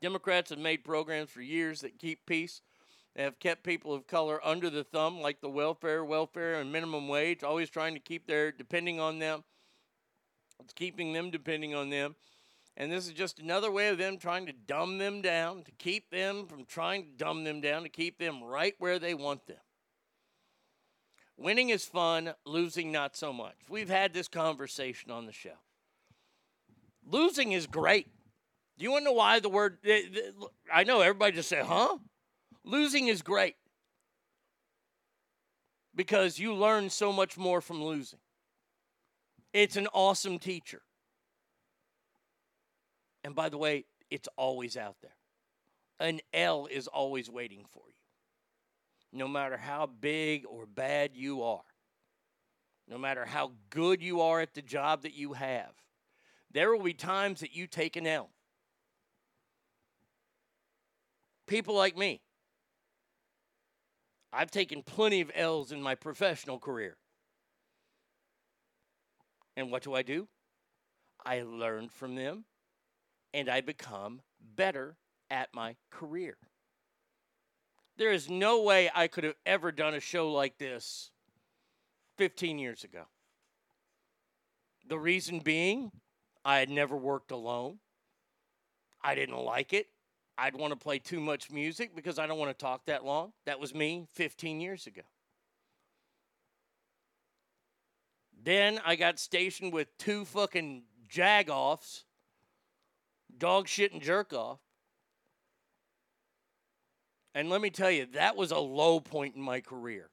Democrats 0.00 0.50
have 0.50 0.58
made 0.58 0.84
programs 0.84 1.30
for 1.30 1.42
years 1.42 1.80
that 1.82 1.98
keep 1.98 2.24
peace. 2.26 2.62
They 3.14 3.22
have 3.22 3.38
kept 3.38 3.64
people 3.64 3.92
of 3.92 4.06
color 4.06 4.40
under 4.44 4.70
the 4.70 4.84
thumb, 4.84 5.20
like 5.20 5.40
the 5.40 5.50
welfare, 5.50 6.04
welfare, 6.04 6.54
and 6.54 6.72
minimum 6.72 7.08
wage, 7.08 7.42
always 7.42 7.68
trying 7.68 7.94
to 7.94 8.00
keep 8.00 8.26
their 8.26 8.52
depending 8.52 9.00
on 9.00 9.18
them. 9.18 9.44
It's 10.62 10.72
keeping 10.72 11.12
them 11.12 11.30
depending 11.30 11.74
on 11.74 11.90
them. 11.90 12.14
And 12.76 12.90
this 12.90 13.06
is 13.06 13.12
just 13.12 13.40
another 13.40 13.70
way 13.70 13.88
of 13.88 13.98
them 13.98 14.16
trying 14.16 14.46
to 14.46 14.52
dumb 14.52 14.98
them 14.98 15.20
down, 15.20 15.64
to 15.64 15.72
keep 15.72 16.10
them 16.10 16.46
from 16.46 16.64
trying 16.64 17.04
to 17.04 17.10
dumb 17.10 17.44
them 17.44 17.60
down, 17.60 17.82
to 17.82 17.88
keep 17.88 18.18
them 18.18 18.42
right 18.42 18.74
where 18.78 18.98
they 18.98 19.14
want 19.14 19.46
them. 19.46 19.58
Winning 21.40 21.70
is 21.70 21.86
fun, 21.86 22.34
losing 22.44 22.92
not 22.92 23.16
so 23.16 23.32
much. 23.32 23.54
We've 23.70 23.88
had 23.88 24.12
this 24.12 24.28
conversation 24.28 25.10
on 25.10 25.24
the 25.24 25.32
show. 25.32 25.56
Losing 27.10 27.52
is 27.52 27.66
great. 27.66 28.08
Do 28.76 28.84
you 28.84 28.92
want 28.92 29.02
to 29.02 29.04
know 29.06 29.12
why 29.12 29.40
the 29.40 29.48
word? 29.48 29.78
eh, 29.84 30.02
eh, 30.14 30.46
I 30.70 30.84
know 30.84 31.00
everybody 31.00 31.32
just 31.36 31.48
said, 31.48 31.64
huh? 31.64 31.96
Losing 32.62 33.08
is 33.08 33.22
great 33.22 33.56
because 35.94 36.38
you 36.38 36.54
learn 36.54 36.90
so 36.90 37.10
much 37.10 37.38
more 37.38 37.62
from 37.62 37.82
losing. 37.82 38.18
It's 39.54 39.76
an 39.76 39.88
awesome 39.94 40.38
teacher. 40.38 40.82
And 43.24 43.34
by 43.34 43.48
the 43.48 43.56
way, 43.58 43.86
it's 44.10 44.28
always 44.36 44.76
out 44.76 44.96
there. 45.00 45.16
An 46.00 46.20
L 46.34 46.68
is 46.70 46.86
always 46.86 47.30
waiting 47.30 47.64
for 47.70 47.84
you. 47.88 47.94
No 49.12 49.26
matter 49.26 49.56
how 49.56 49.86
big 49.86 50.44
or 50.46 50.66
bad 50.66 51.10
you 51.14 51.42
are, 51.42 51.62
no 52.88 52.98
matter 52.98 53.24
how 53.24 53.52
good 53.70 54.02
you 54.02 54.20
are 54.20 54.40
at 54.40 54.54
the 54.54 54.62
job 54.62 55.02
that 55.02 55.14
you 55.14 55.32
have, 55.32 55.72
there 56.52 56.72
will 56.72 56.82
be 56.82 56.94
times 56.94 57.40
that 57.40 57.54
you 57.54 57.66
take 57.66 57.96
an 57.96 58.06
L. 58.06 58.30
People 61.46 61.74
like 61.74 61.96
me, 61.96 62.20
I've 64.32 64.50
taken 64.50 64.82
plenty 64.82 65.20
of 65.20 65.30
L's 65.34 65.72
in 65.72 65.82
my 65.82 65.96
professional 65.96 66.58
career. 66.58 66.96
And 69.56 69.70
what 69.70 69.82
do 69.82 69.94
I 69.94 70.02
do? 70.02 70.28
I 71.24 71.42
learn 71.42 71.88
from 71.88 72.14
them 72.14 72.44
and 73.34 73.48
I 73.48 73.60
become 73.60 74.22
better 74.40 74.96
at 75.30 75.48
my 75.52 75.76
career. 75.90 76.36
There 78.00 78.12
is 78.12 78.30
no 78.30 78.62
way 78.62 78.88
I 78.94 79.08
could 79.08 79.24
have 79.24 79.34
ever 79.44 79.70
done 79.70 79.92
a 79.92 80.00
show 80.00 80.32
like 80.32 80.56
this 80.56 81.10
15 82.16 82.58
years 82.58 82.82
ago. 82.82 83.02
The 84.88 84.98
reason 84.98 85.40
being, 85.40 85.92
I 86.42 86.60
had 86.60 86.70
never 86.70 86.96
worked 86.96 87.30
alone. 87.30 87.78
I 89.02 89.14
didn't 89.14 89.36
like 89.36 89.74
it. 89.74 89.88
I'd 90.38 90.56
want 90.56 90.72
to 90.72 90.78
play 90.78 90.98
too 90.98 91.20
much 91.20 91.50
music 91.50 91.94
because 91.94 92.18
I 92.18 92.26
don't 92.26 92.38
want 92.38 92.50
to 92.50 92.56
talk 92.56 92.86
that 92.86 93.04
long. 93.04 93.34
That 93.44 93.60
was 93.60 93.74
me 93.74 94.06
15 94.14 94.62
years 94.62 94.86
ago. 94.86 95.02
Then 98.42 98.80
I 98.82 98.96
got 98.96 99.18
stationed 99.18 99.74
with 99.74 99.88
two 99.98 100.24
fucking 100.24 100.84
jagoffs, 101.06 102.04
dog 103.36 103.68
shit 103.68 103.92
and 103.92 104.00
jerk 104.00 104.32
off. 104.32 104.60
And 107.34 107.48
let 107.48 107.60
me 107.60 107.70
tell 107.70 107.90
you, 107.90 108.06
that 108.14 108.36
was 108.36 108.50
a 108.50 108.58
low 108.58 109.00
point 109.00 109.36
in 109.36 109.42
my 109.42 109.60
career. 109.60 110.10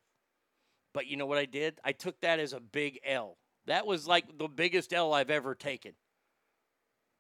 But 0.93 1.07
you 1.07 1.17
know 1.17 1.25
what 1.25 1.37
I 1.37 1.45
did? 1.45 1.79
I 1.83 1.91
took 1.91 2.19
that 2.21 2.39
as 2.39 2.53
a 2.53 2.59
big 2.59 2.99
L. 3.05 3.37
That 3.65 3.85
was 3.85 4.07
like 4.07 4.37
the 4.37 4.47
biggest 4.47 4.93
L 4.93 5.13
I've 5.13 5.29
ever 5.29 5.55
taken. 5.55 5.93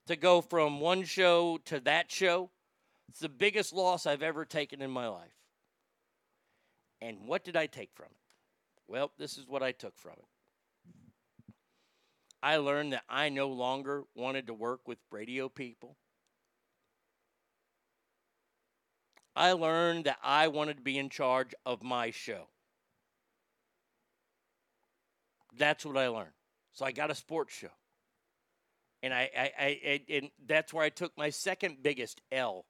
To 0.07 0.15
go 0.15 0.41
from 0.41 0.79
one 0.79 1.03
show 1.03 1.59
to 1.65 1.79
that 1.81 2.11
show, 2.11 2.49
it's 3.09 3.19
the 3.19 3.29
biggest 3.29 3.73
loss 3.73 4.05
I've 4.05 4.23
ever 4.23 4.45
taken 4.45 4.81
in 4.81 4.91
my 4.91 5.07
life. 5.07 5.35
And 7.01 7.27
what 7.27 7.43
did 7.43 7.55
I 7.55 7.67
take 7.67 7.91
from 7.93 8.07
it? 8.07 8.21
Well, 8.87 9.11
this 9.17 9.37
is 9.37 9.47
what 9.47 9.61
I 9.61 9.71
took 9.71 9.97
from 9.97 10.13
it. 10.13 10.25
I 12.41 12.57
learned 12.57 12.93
that 12.93 13.03
I 13.09 13.29
no 13.29 13.49
longer 13.49 14.03
wanted 14.15 14.47
to 14.47 14.53
work 14.53 14.87
with 14.87 14.99
radio 15.11 15.49
people. 15.49 15.97
I 19.37 19.51
learned 19.51 20.05
that 20.05 20.17
I 20.23 20.47
wanted 20.47 20.77
to 20.77 20.83
be 20.83 20.97
in 20.97 21.09
charge 21.09 21.53
of 21.63 21.83
my 21.83 22.09
show. 22.09 22.47
That's 25.55 25.85
what 25.85 25.95
I 25.95 26.07
learned. 26.07 26.33
So 26.73 26.85
I 26.85 26.91
got 26.91 27.11
a 27.11 27.15
sports 27.15 27.53
show. 27.53 27.69
And 29.03 29.13
I, 29.13 29.29
I, 29.37 29.51
I, 29.59 29.65
I 29.85 30.01
and 30.09 30.29
that's 30.47 30.73
where 30.73 30.83
I 30.83 30.89
took 30.89 31.15
my 31.15 31.29
second 31.29 31.77
biggest 31.83 32.19
L 32.31 32.65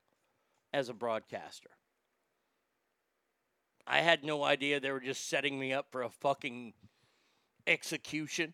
as 0.73 0.89
a 0.89 0.93
broadcaster. 0.93 1.69
I 3.87 3.99
had 3.99 4.25
no 4.25 4.43
idea 4.43 4.81
they 4.81 4.91
were 4.91 4.99
just 4.99 5.29
setting 5.29 5.57
me 5.57 5.71
up 5.71 5.87
for 5.89 6.03
a 6.03 6.09
fucking 6.09 6.73
execution 7.65 8.53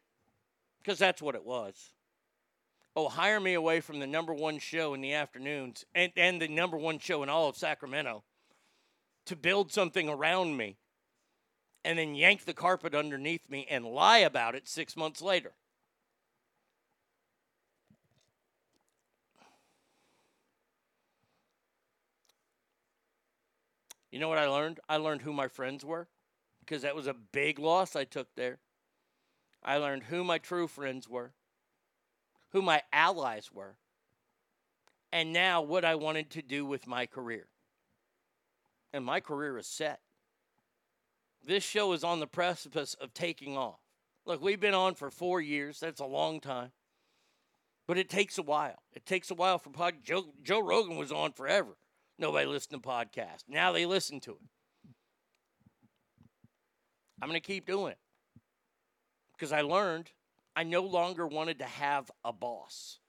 because 0.78 1.00
that's 1.00 1.22
what 1.22 1.34
it 1.34 1.44
was. 1.44 1.94
Oh, 2.96 3.10
hire 3.10 3.40
me 3.40 3.54
away 3.56 3.80
from 3.80 4.00
the 4.00 4.08
number 4.08 4.34
one 4.34 4.60
show 4.60 4.94
in 4.94 5.02
the 5.02 5.14
afternoons 5.14 5.86
and, 5.96 6.12
and 6.16 6.42
the 6.42 6.48
number 6.48 6.78
one 6.78 7.00
show 7.00 7.24
in 7.24 7.30
all 7.30 7.50
of 7.50 7.58
Sacramento 7.58 8.24
to 9.26 9.36
build 9.36 9.72
something 9.72 10.08
around 10.08 10.58
me 10.58 10.78
and 11.84 11.98
then 11.98 12.16
yank 12.16 12.46
the 12.46 12.54
carpet 12.54 12.94
underneath 12.94 13.50
me 13.50 13.66
and 13.70 13.86
lie 13.86 14.20
about 14.20 14.56
it 14.56 14.68
six 14.68 14.96
months 14.96 15.22
later. 15.22 15.54
You 24.12 24.20
know 24.20 24.30
what 24.30 24.38
I 24.38 24.46
learned? 24.46 24.80
I 24.88 24.98
learned 24.98 25.24
who 25.24 25.34
my 25.34 25.48
friends 25.48 25.84
were 25.84 26.08
because 26.60 26.84
that 26.84 26.96
was 26.96 27.08
a 27.08 27.16
big 27.16 27.58
loss 27.58 27.96
I 27.96 28.04
took 28.04 28.28
there. 28.36 28.60
I 29.64 29.78
learned 29.78 30.04
who 30.04 30.24
my 30.24 30.38
true 30.38 30.68
friends 30.68 31.10
were, 31.10 31.34
who 32.54 32.62
my 32.62 32.82
allies 32.94 33.52
were, 33.52 33.76
and 35.12 35.34
now 35.34 35.62
what 35.62 35.84
I 35.84 35.96
wanted 35.96 36.30
to 36.32 36.42
do 36.42 36.66
with 36.66 36.88
my 36.88 37.06
career. 37.06 37.48
And 38.94 39.04
my 39.04 39.20
career 39.20 39.58
is 39.58 39.68
set. 39.68 40.00
This 41.46 41.64
show 41.64 41.92
is 41.94 42.04
on 42.04 42.20
the 42.20 42.28
precipice 42.28 42.94
of 42.94 43.14
taking 43.14 43.58
off. 43.58 43.80
Look, 44.26 44.42
we've 44.42 44.60
been 44.60 44.76
on 44.76 44.94
for 44.94 45.10
four 45.10 45.42
years. 45.42 45.80
That's 45.80 46.00
a 46.00 46.06
long 46.06 46.40
time. 46.40 46.72
But 47.88 47.98
it 47.98 48.10
takes 48.10 48.38
a 48.38 48.44
while. 48.44 48.80
It 48.94 49.06
takes 49.06 49.30
a 49.30 49.36
while 49.36 49.58
for 49.58 49.72
pod. 49.72 49.96
Joe, 50.04 50.28
Joe 50.42 50.62
Rogan 50.62 50.96
was 50.96 51.12
on 51.12 51.34
forever. 51.34 51.76
Nobody 52.18 52.46
listened 52.46 52.82
to 52.82 52.88
podcasts. 52.88 53.44
Now 53.50 53.72
they 53.72 53.86
listen 53.86 54.20
to 54.22 54.32
it. 54.32 54.94
I'm 57.22 57.28
going 57.28 57.40
to 57.40 57.46
keep 57.46 57.66
doing 57.66 57.92
it 57.92 57.98
because 59.36 59.52
I 59.52 59.62
learned 59.62 60.12
I 60.56 60.64
no 60.64 60.82
longer 60.82 61.28
wanted 61.28 61.60
to 61.60 61.66
have 61.66 62.12
a 62.24 62.32
boss. 62.32 63.00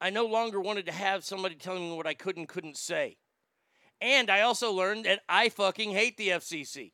I 0.00 0.10
no 0.10 0.26
longer 0.26 0.60
wanted 0.60 0.86
to 0.86 0.92
have 0.92 1.24
somebody 1.24 1.54
telling 1.54 1.90
me 1.90 1.96
what 1.96 2.06
I 2.06 2.14
could 2.14 2.36
and 2.36 2.48
couldn't 2.48 2.76
say. 2.76 3.16
And 4.00 4.30
I 4.30 4.42
also 4.42 4.72
learned 4.72 5.06
that 5.06 5.20
I 5.28 5.48
fucking 5.48 5.90
hate 5.92 6.16
the 6.16 6.28
FCC. 6.30 6.92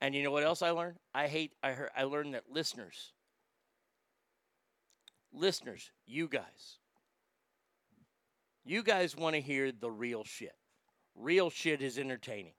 And 0.00 0.14
you 0.14 0.22
know 0.22 0.30
what 0.30 0.44
else 0.44 0.62
I 0.62 0.70
learned? 0.70 0.96
I 1.14 1.26
hate 1.26 1.52
I 1.62 1.72
heard 1.72 1.90
I 1.96 2.04
learned 2.04 2.34
that 2.34 2.44
listeners 2.50 3.12
listeners, 5.32 5.90
you 6.06 6.28
guys 6.28 6.78
you 8.64 8.82
guys 8.82 9.16
want 9.16 9.34
to 9.34 9.40
hear 9.40 9.72
the 9.72 9.90
real 9.90 10.24
shit. 10.24 10.54
Real 11.14 11.48
shit 11.48 11.80
is 11.80 11.98
entertaining. 11.98 12.52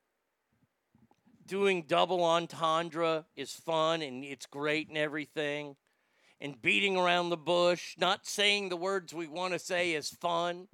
Doing 1.49 1.85
double 1.87 2.23
entendre 2.23 3.25
is 3.35 3.51
fun 3.53 4.03
and 4.03 4.23
it's 4.23 4.45
great 4.45 4.87
and 4.87 4.97
everything. 4.97 5.75
And 6.39 6.61
beating 6.61 6.95
around 6.95 7.31
the 7.31 7.37
bush, 7.37 7.95
not 7.97 8.27
saying 8.27 8.69
the 8.69 8.77
words 8.77 9.15
we 9.15 9.25
want 9.25 9.53
to 9.53 9.59
say 9.59 9.93
is 9.93 10.09
fun. 10.09 10.67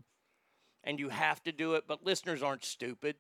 And 0.84 1.00
you 1.00 1.08
have 1.08 1.42
to 1.44 1.54
do 1.54 1.76
it, 1.76 1.86
but 1.88 2.06
listeners 2.06 2.44
aren't 2.44 2.66
stupid. 2.66 3.16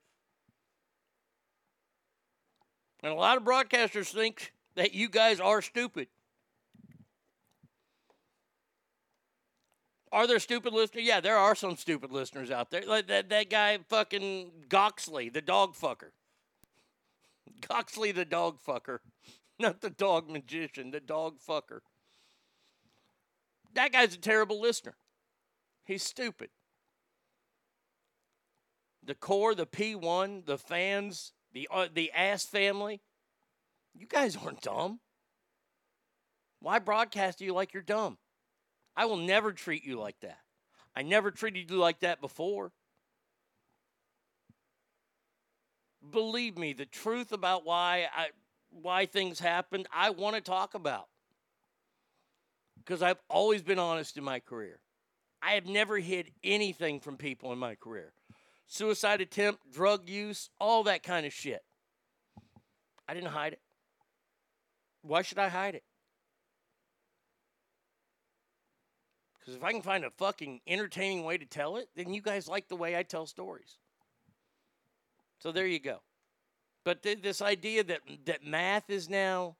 And 3.01 3.13
a 3.13 3.15
lot 3.15 3.37
of 3.37 3.43
broadcasters 3.43 4.13
think 4.13 4.51
that 4.75 4.93
you 4.93 5.07
guys 5.07 5.39
are 5.39 5.61
stupid. 5.61 6.09
Are 10.11 10.27
there 10.27 10.39
stupid 10.39 10.73
listeners? 10.73 11.05
Yeah, 11.05 11.21
there 11.21 11.37
are 11.37 11.55
some 11.55 11.77
stupid 11.77 12.11
listeners 12.11 12.51
out 12.51 12.69
there. 12.69 12.83
Like 12.85 13.07
that, 13.07 13.29
that 13.29 13.49
guy 13.49 13.79
fucking 13.87 14.51
Goxley, 14.67 15.31
the 15.31 15.41
dog 15.41 15.73
fucker. 15.73 16.11
Goxley 17.61 18.13
the 18.13 18.25
dog 18.25 18.57
fucker. 18.65 18.99
Not 19.59 19.81
the 19.81 19.89
dog 19.89 20.29
magician, 20.29 20.91
the 20.91 20.99
dog 20.99 21.37
fucker. 21.39 21.79
That 23.73 23.91
guy's 23.91 24.15
a 24.15 24.19
terrible 24.19 24.61
listener. 24.61 24.95
He's 25.85 26.03
stupid. 26.03 26.49
The 29.03 29.15
core, 29.15 29.53
the 29.53 29.67
P1, 29.67 30.45
the 30.45 30.57
fans, 30.57 31.33
the 31.53 31.67
uh, 31.71 31.87
the 31.93 32.11
ass 32.11 32.45
family. 32.45 33.01
You 33.93 34.07
guys 34.07 34.35
aren't 34.35 34.61
dumb. 34.61 34.99
Why 36.59 36.79
broadcast 36.79 37.41
you 37.41 37.53
like 37.53 37.73
you're 37.73 37.83
dumb? 37.83 38.17
I 38.95 39.05
will 39.05 39.17
never 39.17 39.53
treat 39.53 39.83
you 39.83 39.99
like 39.99 40.19
that. 40.21 40.39
I 40.95 41.03
never 41.03 41.29
treated 41.29 41.69
you 41.69 41.77
like 41.77 41.99
that 41.99 42.21
before. 42.21 42.71
Believe 46.11 46.57
me, 46.57 46.73
the 46.73 46.85
truth 46.85 47.31
about 47.31 47.65
why 47.65 48.07
I 48.15 48.27
why 48.81 49.05
things 49.05 49.39
happened, 49.39 49.87
I 49.93 50.09
want 50.09 50.35
to 50.35 50.41
talk 50.41 50.73
about. 50.73 51.07
Because 52.77 53.01
I've 53.01 53.21
always 53.29 53.61
been 53.61 53.79
honest 53.79 54.17
in 54.17 54.23
my 54.23 54.39
career. 54.39 54.79
I 55.41 55.51
have 55.51 55.65
never 55.65 55.97
hid 55.97 56.31
anything 56.43 56.99
from 56.99 57.17
people 57.17 57.53
in 57.53 57.59
my 57.59 57.75
career. 57.75 58.13
Suicide 58.67 59.21
attempt, 59.21 59.71
drug 59.71 60.09
use, 60.09 60.49
all 60.59 60.83
that 60.83 61.03
kind 61.03 61.25
of 61.25 61.33
shit. 61.33 61.63
I 63.07 63.13
didn't 63.13 63.29
hide 63.29 63.53
it. 63.53 63.61
Why 65.03 65.21
should 65.21 65.37
I 65.37 65.49
hide 65.49 65.75
it? 65.75 65.83
Because 69.39 69.55
if 69.55 69.63
I 69.63 69.71
can 69.71 69.83
find 69.83 70.03
a 70.03 70.09
fucking 70.09 70.61
entertaining 70.65 71.23
way 71.23 71.37
to 71.37 71.45
tell 71.45 71.77
it, 71.77 71.89
then 71.95 72.13
you 72.13 72.21
guys 72.21 72.47
like 72.47 72.67
the 72.67 72.75
way 72.75 72.97
I 72.97 73.03
tell 73.03 73.27
stories. 73.27 73.77
So 75.39 75.51
there 75.51 75.67
you 75.67 75.79
go. 75.79 76.01
But 76.83 77.03
th- 77.03 77.21
this 77.21 77.41
idea 77.41 77.83
that 77.83 78.01
that 78.25 78.45
math 78.45 78.89
is 78.89 79.09
now 79.09 79.55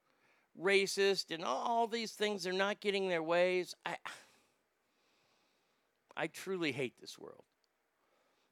racist 0.60 1.34
and 1.34 1.44
all, 1.44 1.66
all 1.66 1.88
these 1.88 2.12
things 2.12 2.48
are 2.48 2.54
not 2.54 2.80
getting 2.80 3.10
their 3.10 3.24
ways, 3.24 3.76
I 3.86 3.98
I 6.16 6.28
truly 6.28 6.72
hate 6.72 6.94
this 7.00 7.20
world. 7.20 7.44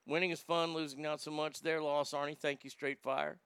Winning 0.05 0.31
is 0.31 0.41
fun, 0.41 0.73
losing 0.73 1.01
not 1.01 1.21
so 1.21 1.31
much. 1.31 1.61
Their 1.61 1.81
loss, 1.81 2.11
Arnie. 2.11 2.37
Thank 2.37 2.63
you, 2.63 2.69
Straight 2.69 2.99
Fire. 2.99 3.39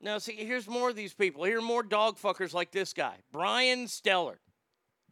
Now, 0.00 0.18
see, 0.18 0.32
here's 0.32 0.66
more 0.66 0.90
of 0.90 0.96
these 0.96 1.12
people. 1.12 1.44
Here 1.44 1.58
are 1.58 1.62
more 1.62 1.82
dog 1.82 2.18
fuckers 2.18 2.54
like 2.54 2.72
this 2.72 2.92
guy, 2.92 3.16
Brian 3.30 3.84
Steller. 3.84 4.36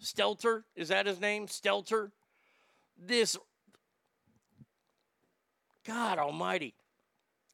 Stelter, 0.02 0.62
is 0.74 0.88
that 0.88 1.06
his 1.06 1.20
name? 1.20 1.46
Stelter? 1.46 2.10
This, 2.96 3.36
God 5.86 6.18
almighty, 6.18 6.74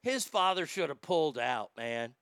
his 0.04 0.26
father 0.26 0.66
should 0.66 0.90
have 0.90 1.00
pulled 1.00 1.38
out, 1.38 1.70
man. 1.78 2.12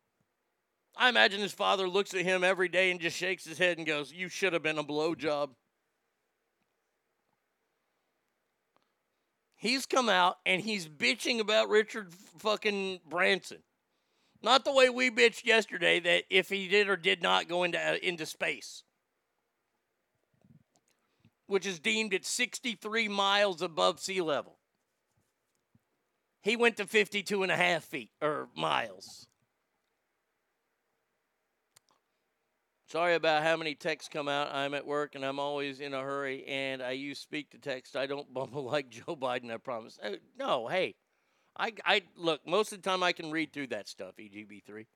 I 0.96 1.08
imagine 1.08 1.40
his 1.40 1.52
father 1.52 1.88
looks 1.88 2.14
at 2.14 2.22
him 2.22 2.44
every 2.44 2.68
day 2.68 2.92
and 2.92 3.00
just 3.00 3.16
shakes 3.16 3.44
his 3.44 3.58
head 3.58 3.76
and 3.76 3.86
goes, 3.86 4.12
You 4.12 4.28
should 4.28 4.52
have 4.52 4.62
been 4.62 4.78
a 4.78 4.84
blowjob. 4.84 5.50
He's 9.56 9.84
come 9.84 10.08
out 10.08 10.36
and 10.46 10.62
he's 10.62 10.86
bitching 10.86 11.40
about 11.40 11.68
Richard 11.68 12.14
fucking 12.38 13.00
Branson. 13.08 13.64
Not 14.42 14.64
the 14.64 14.72
way 14.72 14.88
we 14.88 15.10
bitched 15.10 15.44
yesterday 15.44 15.98
that 16.00 16.24
if 16.30 16.50
he 16.50 16.68
did 16.68 16.88
or 16.88 16.96
did 16.96 17.20
not 17.20 17.48
go 17.48 17.64
into 17.64 17.80
uh, 17.80 17.96
into 18.00 18.26
space, 18.26 18.84
which 21.48 21.66
is 21.66 21.80
deemed 21.80 22.14
at 22.14 22.24
63 22.24 23.08
miles 23.08 23.60
above 23.60 23.98
sea 23.98 24.20
level. 24.20 24.58
He 26.42 26.56
went 26.56 26.76
to 26.78 26.86
52 26.86 27.42
and 27.42 27.52
a 27.52 27.56
half 27.56 27.84
feet 27.84 28.10
or 28.20 28.48
miles. 28.56 29.26
Sorry 32.88 33.14
about 33.14 33.42
how 33.42 33.56
many 33.56 33.74
texts 33.74 34.10
come 34.12 34.28
out. 34.28 34.54
I'm 34.54 34.74
at 34.74 34.86
work 34.86 35.14
and 35.14 35.24
I'm 35.24 35.38
always 35.38 35.80
in 35.80 35.94
a 35.94 36.02
hurry 36.02 36.44
and 36.46 36.82
I 36.82 36.90
use 36.90 37.18
speak 37.18 37.50
to 37.52 37.58
text. 37.58 37.96
I 37.96 38.06
don't 38.06 38.34
bumble 38.34 38.64
like 38.64 38.90
Joe 38.90 39.16
Biden, 39.16 39.50
I 39.50 39.56
promise. 39.56 39.98
Uh, 40.02 40.16
no, 40.38 40.68
hey. 40.68 40.96
I, 41.56 41.72
I 41.84 42.02
look, 42.16 42.46
most 42.46 42.72
of 42.72 42.82
the 42.82 42.90
time 42.90 43.02
I 43.02 43.12
can 43.12 43.30
read 43.30 43.52
through 43.52 43.68
that 43.68 43.88
stuff, 43.88 44.16
EGB3. 44.18 44.86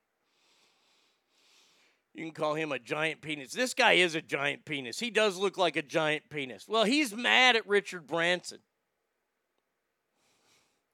You 2.15 2.25
can 2.25 2.33
call 2.33 2.55
him 2.55 2.73
a 2.73 2.79
giant 2.79 3.21
penis. 3.21 3.53
This 3.53 3.75
guy 3.75 3.93
is 3.93 4.15
a 4.15 4.23
giant 4.23 4.65
penis. 4.65 4.99
He 4.99 5.11
does 5.11 5.37
look 5.37 5.59
like 5.59 5.77
a 5.77 5.83
giant 5.83 6.31
penis. 6.31 6.67
Well, 6.67 6.85
he's 6.85 7.15
mad 7.15 7.57
at 7.57 7.67
Richard 7.67 8.07
Branson. 8.07 8.61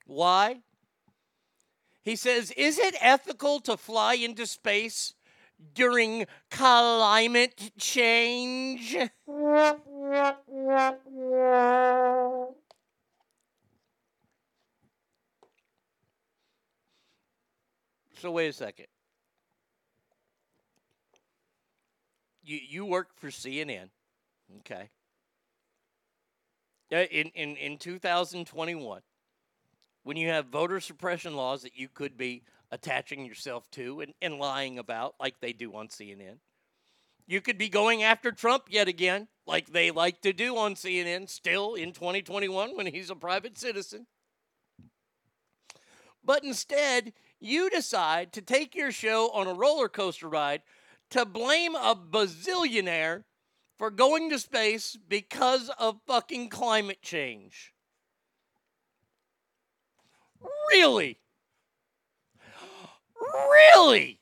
Why? 0.07 0.61
He 2.03 2.16
says, 2.16 2.50
Is 2.53 2.78
it 2.78 2.96
ethical 3.00 3.61
to 3.61 3.76
fly 3.76 4.14
into 4.14 4.46
space 4.46 5.14
during 5.74 6.26
climate 6.50 7.72
change? 7.78 8.96
So 18.20 18.30
wait 18.30 18.48
a 18.48 18.53
second. 18.53 18.86
You 22.44 22.59
you 22.68 22.84
work 22.84 23.09
for 23.16 23.28
CNN, 23.28 23.90
okay? 24.59 24.90
Uh, 26.92 26.96
In 27.11 27.28
in 27.34 27.57
in 27.57 27.78
2021, 27.78 29.03
when 30.05 30.16
you 30.16 30.28
have 30.28 30.46
voter 30.46 30.80
suppression 30.80 31.36
laws 31.36 31.62
that 31.62 31.76
you 31.76 31.88
could 31.88 32.16
be 32.16 32.42
attaching 32.70 33.24
yourself 33.24 33.70
to 33.70 34.00
and, 34.00 34.14
and 34.20 34.38
lying 34.38 34.78
about, 34.78 35.14
like 35.20 35.40
they 35.40 35.53
do 35.53 35.74
on 35.74 35.88
CNN, 35.88 36.38
you 37.26 37.40
could 37.40 37.59
be 37.59 37.68
going 37.68 38.03
after 38.03 38.32
Trump 38.32 38.64
yet 38.68 38.88
again, 38.88 39.28
like 39.46 39.72
they 39.72 39.90
like 39.90 40.20
to 40.22 40.32
do 40.32 40.57
on 40.57 40.74
CNN, 40.74 41.28
still 41.28 41.74
in 41.74 41.92
2021 41.92 42.76
when 42.76 42.86
he's 42.86 43.11
a 43.11 43.14
private 43.14 43.57
citizen. 43.57 44.07
But 46.24 46.44
instead, 46.44 47.12
you 47.40 47.70
decide 47.70 48.32
to 48.32 48.42
take 48.42 48.74
your 48.74 48.92
show 48.92 49.30
on 49.30 49.46
a 49.46 49.55
roller 49.55 49.88
coaster 49.88 50.28
ride 50.28 50.62
to 51.11 51.24
blame 51.24 51.74
a 51.74 51.94
bazillionaire 51.94 53.24
for 53.78 53.90
going 53.90 54.30
to 54.30 54.38
space 54.38 54.96
because 55.09 55.70
of 55.78 56.00
fucking 56.07 56.48
climate 56.48 57.03
change. 57.03 57.74
Really? 60.70 61.18
Really? 63.51 64.20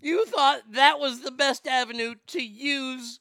You 0.00 0.26
thought 0.26 0.62
that 0.72 0.98
was 0.98 1.20
the 1.20 1.30
best 1.30 1.66
avenue 1.66 2.14
to 2.28 2.42
use 2.42 3.20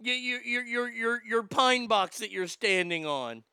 your 0.00 0.14
your 0.14 0.64
your 0.64 0.88
your, 0.88 1.22
your 1.24 1.42
pine 1.42 1.86
box 1.86 2.18
that 2.18 2.30
you're 2.30 2.46
standing 2.46 3.04
on. 3.06 3.44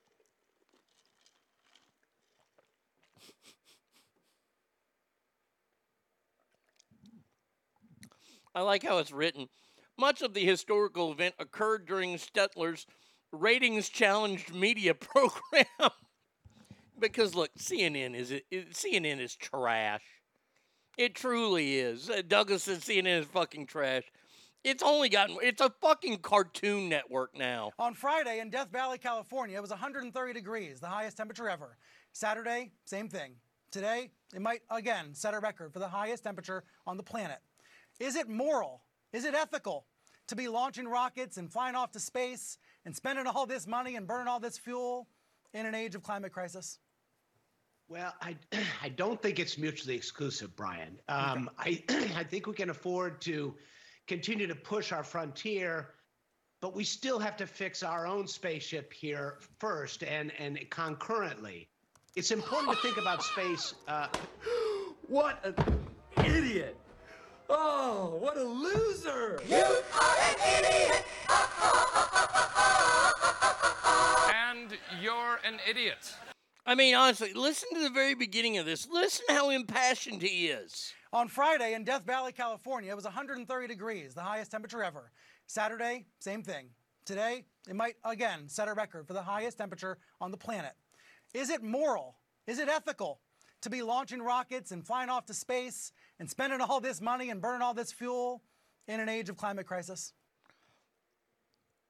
I 8.53 8.61
like 8.61 8.83
how 8.83 8.99
it's 8.99 9.11
written. 9.11 9.49
Much 9.97 10.21
of 10.21 10.33
the 10.33 10.45
historical 10.45 11.11
event 11.11 11.35
occurred 11.39 11.85
during 11.85 12.15
Stetler's 12.15 12.87
ratings 13.31 13.89
challenged 13.89 14.53
media 14.53 14.93
program. 14.93 15.91
Because 16.99 17.35
look, 17.35 17.51
CNN 17.57 18.15
is 18.15 18.31
it, 18.31 18.45
CNN 18.51 19.19
is 19.19 19.35
trash. 19.35 20.03
It 20.97 21.15
truly 21.15 21.77
is. 21.77 22.09
Uh, 22.09 22.21
Douglas 22.25 22.63
said 22.63 22.79
CNN 22.79 23.21
is 23.21 23.25
fucking 23.25 23.67
trash. 23.67 24.03
It's 24.63 24.81
only 24.81 25.09
gotten. 25.09 25.37
It's 25.43 25.61
a 25.61 25.71
fucking 25.81 26.19
cartoon 26.19 26.89
network 26.89 27.37
now. 27.37 27.71
On 27.77 27.93
Friday 27.93 28.39
in 28.39 28.49
Death 28.49 28.71
Valley, 28.71 28.97
California, 28.97 29.57
it 29.57 29.61
was 29.61 29.69
130 29.69 30.33
degrees, 30.33 30.79
the 30.79 30.87
highest 30.87 31.17
temperature 31.17 31.47
ever. 31.49 31.77
Saturday, 32.13 32.71
same 32.85 33.07
thing. 33.07 33.35
Today, 33.71 34.09
it 34.33 34.41
might 34.41 34.61
again 34.71 35.13
set 35.13 35.33
a 35.33 35.39
record 35.39 35.73
for 35.73 35.79
the 35.79 35.87
highest 35.87 36.23
temperature 36.23 36.63
on 36.87 36.97
the 36.97 37.03
planet. 37.03 37.39
Is 37.99 38.15
it 38.15 38.27
moral? 38.27 38.81
Is 39.13 39.25
it 39.25 39.35
ethical 39.35 39.85
to 40.27 40.35
be 40.35 40.47
launching 40.47 40.87
rockets 40.87 41.37
and 41.37 41.51
flying 41.51 41.75
off 41.75 41.91
to 41.91 41.99
space 41.99 42.57
and 42.85 42.95
spending 42.95 43.27
all 43.27 43.45
this 43.45 43.67
money 43.67 43.95
and 43.95 44.07
burning 44.07 44.27
all 44.27 44.39
this 44.39 44.57
fuel 44.57 45.07
in 45.53 45.65
an 45.65 45.75
age 45.75 45.93
of 45.93 46.03
climate 46.03 46.31
crisis? 46.31 46.79
Well, 47.87 48.13
I, 48.21 48.35
I 48.83 48.89
don't 48.89 49.21
think 49.21 49.39
it's 49.39 49.57
mutually 49.57 49.95
exclusive, 49.95 50.55
Brian. 50.55 50.99
Um, 51.07 51.49
I, 51.57 51.83
I 52.15 52.23
think 52.23 52.47
we 52.47 52.53
can 52.53 52.69
afford 52.69 53.21
to 53.21 53.55
continue 54.07 54.47
to 54.47 54.55
push 54.55 54.91
our 54.91 55.03
frontier, 55.03 55.89
but 56.61 56.75
we 56.75 56.83
still 56.83 57.19
have 57.19 57.37
to 57.37 57.47
fix 57.47 57.83
our 57.83 58.07
own 58.07 58.27
spaceship 58.27 58.91
here 58.93 59.39
first 59.59 60.03
and, 60.03 60.31
and 60.39 60.59
concurrently. 60.69 61.67
It's 62.15 62.31
important 62.31 62.73
to 62.73 62.77
think 62.81 62.97
about 62.97 63.23
space. 63.23 63.75
Uh, 63.87 64.07
what? 65.07 65.43
an 65.45 66.25
idiot. 66.25 66.77
Oh, 67.49 68.17
what 68.19 68.37
a 68.37 68.43
loser. 68.43 69.39
You 69.47 69.57
are 69.57 70.17
an 70.29 70.35
idiot. 70.57 71.05
And 74.33 74.77
you're 74.99 75.39
an 75.45 75.59
idiot. 75.69 76.15
I 76.67 76.73
mean, 76.73 76.95
honestly, 76.95 77.31
listen 77.33 77.69
to 77.75 77.83
the 77.83 77.91
very 77.91 78.15
beginning 78.15 78.57
of 78.57 78.65
this. 78.65 78.87
Listen 78.89 79.25
how 79.29 79.51
impassioned 79.51 80.23
he 80.23 80.47
is. 80.47 80.93
On 81.13 81.27
Friday 81.27 81.75
in 81.75 81.83
Death 81.83 82.05
Valley, 82.05 82.31
California, 82.31 82.91
it 82.91 82.95
was 82.95 83.05
130 83.05 83.67
degrees, 83.67 84.15
the 84.15 84.21
highest 84.21 84.51
temperature 84.51 84.83
ever. 84.83 85.11
Saturday, 85.45 86.07
same 86.19 86.41
thing. 86.41 86.69
Today, 87.05 87.45
it 87.69 87.75
might 87.75 87.95
again 88.03 88.49
set 88.49 88.67
a 88.67 88.73
record 88.73 89.05
for 89.05 89.13
the 89.13 89.21
highest 89.21 89.59
temperature 89.59 89.99
on 90.19 90.31
the 90.31 90.37
planet. 90.37 90.73
Is 91.35 91.51
it 91.51 91.61
moral? 91.61 92.17
Is 92.47 92.57
it 92.57 92.67
ethical 92.67 93.19
to 93.61 93.69
be 93.69 93.83
launching 93.83 94.21
rockets 94.21 94.71
and 94.71 94.85
flying 94.85 95.09
off 95.09 95.27
to 95.27 95.33
space 95.35 95.91
and 96.19 96.27
spending 96.29 96.61
all 96.61 96.81
this 96.81 96.99
money 96.99 97.29
and 97.29 97.41
burning 97.41 97.61
all 97.61 97.75
this 97.75 97.91
fuel 97.91 98.41
in 98.87 98.99
an 98.99 99.07
age 99.07 99.29
of 99.29 99.37
climate 99.37 99.67
crisis? 99.67 100.13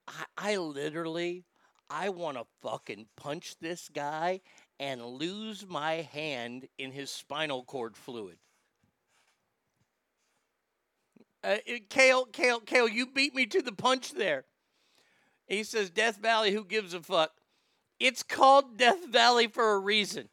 I, 0.08 0.26
I 0.38 0.58
literally, 0.58 1.46
I 1.90 2.10
want 2.10 2.38
to 2.38 2.46
fucking 2.62 3.08
punch 3.16 3.56
this 3.60 3.90
guy 3.90 4.42
and 4.80 5.06
lose 5.06 5.66
my 5.68 6.08
hand 6.14 6.68
in 6.78 6.92
his 6.92 7.10
spinal 7.10 7.64
cord 7.64 7.96
fluid. 7.96 8.38
Uh, 11.44 11.58
it- 11.66 11.90
Kale, 11.90 12.26
Kale, 12.26 12.60
Kale, 12.60 12.88
you 12.88 13.06
beat 13.06 13.36
me 13.36 13.46
to 13.46 13.62
the 13.62 13.72
punch 13.72 14.14
there. 14.14 14.46
He 15.48 15.64
says, 15.64 15.90
Death 15.92 16.18
Valley, 16.18 16.52
who 16.52 16.66
gives 16.66 16.94
a 16.94 17.02
fuck? 17.02 17.32
It's 18.00 18.24
called 18.24 18.78
Death 18.78 19.06
Valley 19.08 19.48
for 19.48 19.74
a 19.74 19.80
reason. 19.80 20.30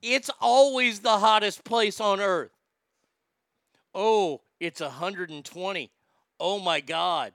It's 0.00 0.30
always 0.40 1.00
the 1.00 1.18
hottest 1.18 1.64
place 1.64 2.00
on 2.00 2.18
earth. 2.20 2.50
Oh, 3.94 4.40
it's 4.58 4.80
120. 4.80 5.90
Oh 6.40 6.58
my 6.58 6.80
God. 6.80 7.34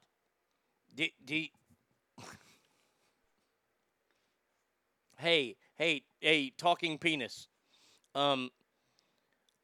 D- 0.95 1.13
d- 1.23 1.51
hey, 5.17 5.55
hey, 5.77 6.03
hey, 6.21 6.51
talking 6.57 6.97
penis. 6.97 7.47
Um, 8.15 8.49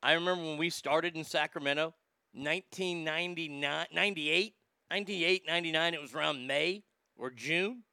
I 0.02 0.14
remember 0.14 0.44
when 0.44 0.58
we 0.58 0.70
started 0.70 1.16
in 1.16 1.24
Sacramento, 1.24 1.94
1999, 2.34 3.88
98, 3.94 4.54
98, 4.92 5.44
99, 5.48 5.94
it 5.94 6.02
was 6.02 6.14
around 6.14 6.48
May 6.48 6.84
or 7.16 7.30
June. 7.30 7.84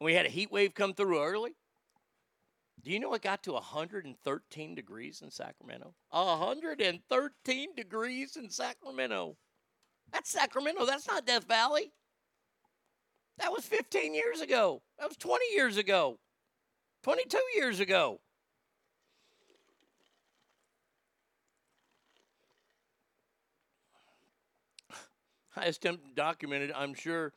We 0.00 0.14
had 0.14 0.26
a 0.26 0.30
heat 0.30 0.50
wave 0.50 0.74
come 0.74 0.94
through 0.94 1.22
early. 1.22 1.52
Do 2.82 2.90
you 2.90 2.98
know 2.98 3.12
it 3.12 3.20
got 3.20 3.42
to 3.42 3.52
113 3.52 4.74
degrees 4.74 5.20
in 5.22 5.30
Sacramento? 5.30 5.92
113 6.10 7.74
degrees 7.76 8.36
in 8.36 8.48
Sacramento. 8.48 9.36
That's 10.10 10.30
Sacramento. 10.30 10.86
That's 10.86 11.06
not 11.06 11.26
Death 11.26 11.46
Valley. 11.46 11.92
That 13.38 13.52
was 13.52 13.66
15 13.66 14.14
years 14.14 14.40
ago. 14.40 14.80
That 14.98 15.08
was 15.08 15.18
20 15.18 15.44
years 15.52 15.76
ago. 15.76 16.18
22 17.02 17.38
years 17.56 17.80
ago. 17.80 18.20
Highest 25.50 25.82
temp 25.82 26.00
documented, 26.14 26.72
I'm 26.72 26.94
sure. 26.94 27.32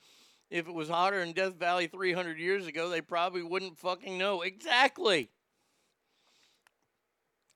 If 0.50 0.68
it 0.68 0.74
was 0.74 0.90
hotter 0.90 1.22
in 1.22 1.34
Death 1.34 1.56
Valley 1.56 1.88
300 1.88 2.38
years 2.38 2.68
ago, 2.68 2.90
they 2.90 3.02
probably 3.02 3.42
wouldn't 3.44 3.78
fucking 3.80 4.18
know. 4.18 4.42
Exactly. 4.42 5.30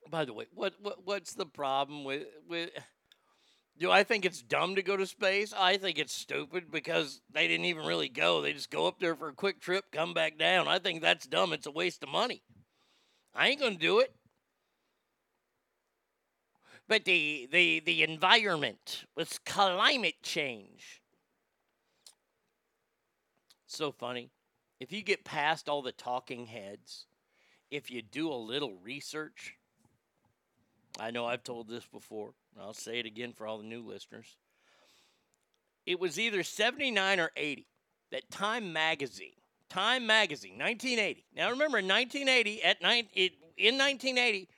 By 0.10 0.26
the 0.26 0.34
way, 0.34 0.46
what, 0.54 0.74
what 0.82 1.06
what's 1.06 1.34
the 1.34 1.46
problem 1.46 2.04
with 2.04 2.28
with 2.48 2.72
do 3.80 3.92
I 3.92 4.04
think 4.04 4.26
it's 4.26 4.42
dumb 4.42 4.76
to 4.76 4.82
go 4.82 4.98
to 4.98 5.06
space? 5.06 5.54
I 5.56 5.78
think 5.78 6.00
it's 6.00 6.14
stupid 6.14 6.72
because 6.72 7.22
they 7.32 7.48
didn't 7.48 7.66
even 7.66 7.86
really 7.86 8.10
go. 8.10 8.42
They 8.42 8.54
just 8.54 8.72
go 8.72 8.88
up 8.88 9.00
there 9.00 9.16
for 9.16 9.30
a 9.30 9.34
quick 9.34 9.60
trip, 9.60 9.86
come 9.92 10.14
back 10.14 10.38
down. 10.38 10.68
I 10.68 10.80
think 10.80 11.02
that's 11.02 11.28
dumb. 11.28 11.54
It's 11.54 11.68
a 11.68 11.72
waste 11.72 12.04
of 12.04 12.10
money. 12.10 12.42
I 13.36 13.50
ain't 13.50 13.60
gonna 13.60 13.76
do 13.76 14.00
it. 14.00 14.14
But 16.88 17.06
the 17.06 17.48
the 17.52 17.82
the 17.82 18.04
environment 18.04 19.06
with 19.16 19.44
climate 19.46 20.24
change. 20.24 21.02
So 23.68 23.92
funny. 23.92 24.32
If 24.80 24.92
you 24.92 25.02
get 25.02 25.26
past 25.26 25.68
all 25.68 25.82
the 25.82 25.92
talking 25.92 26.46
heads, 26.46 27.06
if 27.70 27.92
you 27.92 28.02
do 28.02 28.32
a 28.32 28.36
little 28.36 28.78
research, 28.84 29.56
I 31.00 31.12
know 31.12 31.26
I've 31.26 31.44
told 31.44 31.68
this 31.68 31.86
before, 31.86 32.34
I'll 32.62 32.74
say 32.74 33.00
it 33.00 33.06
again 33.06 33.34
for 33.34 33.48
all 33.48 33.58
the 33.58 33.64
new 33.64 33.82
listeners. 33.82 34.38
It 35.86 36.00
was 36.00 36.20
either 36.20 36.44
79 36.44 37.20
or 37.20 37.32
80 37.36 37.68
that 38.12 38.30
Time 38.30 38.74
Magazine, 38.74 39.34
Time 39.70 40.06
Magazine, 40.06 40.58
1980. 40.58 41.26
Now 41.36 41.50
remember, 41.50 41.78
in 41.78 41.88
1980, 41.88 42.64
at 42.64 42.82
nine, 42.82 43.08
it, 43.14 43.34
in 43.58 43.78
1980, 43.78 44.50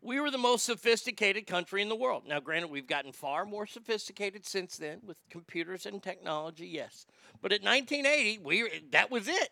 we 0.00 0.20
were 0.20 0.30
the 0.30 0.38
most 0.38 0.64
sophisticated 0.64 1.46
country 1.46 1.80
in 1.80 1.88
the 1.88 1.96
world. 1.96 2.24
Now, 2.26 2.40
granted, 2.40 2.70
we've 2.70 2.86
gotten 2.86 3.12
far 3.12 3.46
more 3.46 3.66
sophisticated 3.66 4.46
since 4.46 4.76
then 4.76 5.00
with 5.04 5.16
computers 5.30 5.86
and 5.86 6.02
technology, 6.02 6.66
yes. 6.66 7.06
But 7.40 7.52
at 7.52 7.62
1980, 7.62 8.38
we 8.42 8.68
that 8.90 9.10
was 9.10 9.28
it. 9.28 9.50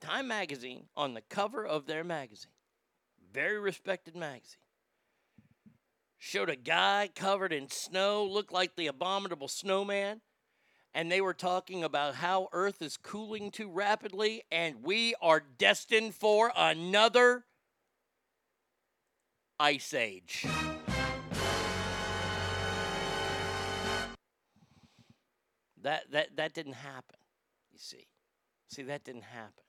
Time 0.00 0.28
Magazine 0.28 0.86
on 0.96 1.14
the 1.14 1.20
cover 1.20 1.66
of 1.66 1.86
their 1.86 2.02
magazine 2.02 2.52
very 3.32 3.58
respected 3.58 4.16
magazine. 4.16 4.58
Showed 6.22 6.50
a 6.50 6.56
guy 6.56 7.08
covered 7.14 7.50
in 7.50 7.70
snow, 7.70 8.26
looked 8.26 8.52
like 8.52 8.76
the 8.76 8.88
abominable 8.88 9.48
snowman, 9.48 10.20
and 10.92 11.10
they 11.10 11.22
were 11.22 11.32
talking 11.32 11.82
about 11.82 12.16
how 12.16 12.50
Earth 12.52 12.82
is 12.82 12.98
cooling 12.98 13.50
too 13.50 13.70
rapidly 13.70 14.42
and 14.52 14.82
we 14.82 15.14
are 15.22 15.40
destined 15.40 16.14
for 16.14 16.52
another 16.54 17.46
ice 19.58 19.94
age. 19.94 20.44
That 25.82 26.10
that 26.12 26.36
that 26.36 26.52
didn't 26.52 26.74
happen, 26.74 27.16
you 27.72 27.78
see. 27.78 28.08
See, 28.68 28.82
that 28.82 29.04
didn't 29.04 29.24
happen 29.24 29.64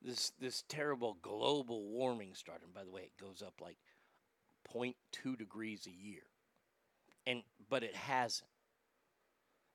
this 0.00 0.30
this 0.38 0.62
terrible 0.68 1.18
global 1.20 1.82
warming 1.88 2.34
started. 2.34 2.72
By 2.72 2.84
the 2.84 2.90
way, 2.90 3.02
it 3.02 3.20
goes 3.20 3.42
up 3.42 3.54
like 3.60 3.78
0.2 4.72 5.38
degrees 5.38 5.86
a 5.86 6.06
year, 6.06 6.22
and 7.26 7.42
but 7.68 7.82
it 7.82 7.94
hasn't. 7.94 8.50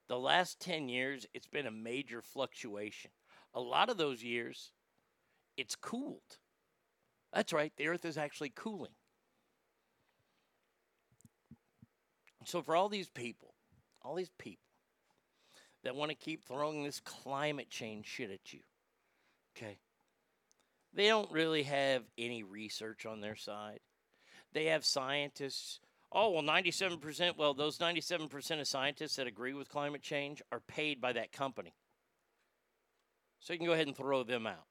The 0.07 0.19
last 0.19 0.59
10 0.59 0.89
years, 0.89 1.25
it's 1.33 1.47
been 1.47 1.67
a 1.67 1.71
major 1.71 2.21
fluctuation. 2.21 3.11
A 3.53 3.61
lot 3.61 3.89
of 3.89 3.97
those 3.97 4.23
years, 4.23 4.71
it's 5.57 5.75
cooled. 5.75 6.37
That's 7.33 7.53
right, 7.53 7.71
the 7.77 7.87
Earth 7.87 8.03
is 8.03 8.17
actually 8.17 8.51
cooling. 8.53 8.91
So 12.45 12.61
for 12.61 12.75
all 12.75 12.89
these 12.89 13.09
people, 13.09 13.53
all 14.01 14.15
these 14.15 14.31
people 14.37 14.63
that 15.83 15.95
want 15.95 16.09
to 16.09 16.17
keep 16.17 16.43
throwing 16.43 16.83
this 16.83 16.99
climate 16.99 17.69
change 17.69 18.07
shit 18.07 18.31
at 18.31 18.51
you, 18.51 18.61
okay? 19.55 19.77
they 20.93 21.07
don't 21.07 21.31
really 21.31 21.63
have 21.63 22.03
any 22.17 22.43
research 22.43 23.05
on 23.05 23.21
their 23.21 23.35
side. 23.35 23.79
They 24.53 24.65
have 24.65 24.85
scientists. 24.85 25.79
Oh, 26.11 26.31
well, 26.31 26.43
97%. 26.43 27.37
Well, 27.37 27.53
those 27.53 27.77
97% 27.77 28.59
of 28.59 28.67
scientists 28.67 29.15
that 29.15 29.27
agree 29.27 29.53
with 29.53 29.69
climate 29.69 30.01
change 30.01 30.41
are 30.51 30.59
paid 30.59 30.99
by 30.99 31.13
that 31.13 31.31
company. 31.31 31.73
So 33.39 33.53
you 33.53 33.59
can 33.59 33.67
go 33.67 33.73
ahead 33.73 33.87
and 33.87 33.95
throw 33.95 34.23
them 34.23 34.45
out. 34.45 34.65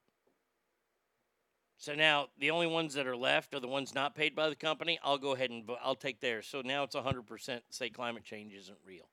So 1.77 1.95
now 1.95 2.27
the 2.37 2.51
only 2.51 2.67
ones 2.67 2.93
that 2.93 3.07
are 3.07 3.17
left 3.17 3.55
are 3.55 3.59
the 3.59 3.67
ones 3.67 3.95
not 3.95 4.13
paid 4.13 4.35
by 4.35 4.49
the 4.49 4.55
company. 4.55 4.99
I'll 5.03 5.17
go 5.17 5.33
ahead 5.33 5.49
and 5.49 5.67
I'll 5.83 5.95
take 5.95 6.19
theirs. 6.21 6.45
So 6.45 6.61
now 6.61 6.83
it's 6.83 6.95
100% 6.95 7.61
say 7.71 7.89
climate 7.89 8.23
change 8.23 8.53
isn't 8.53 8.77
real. 8.85 9.09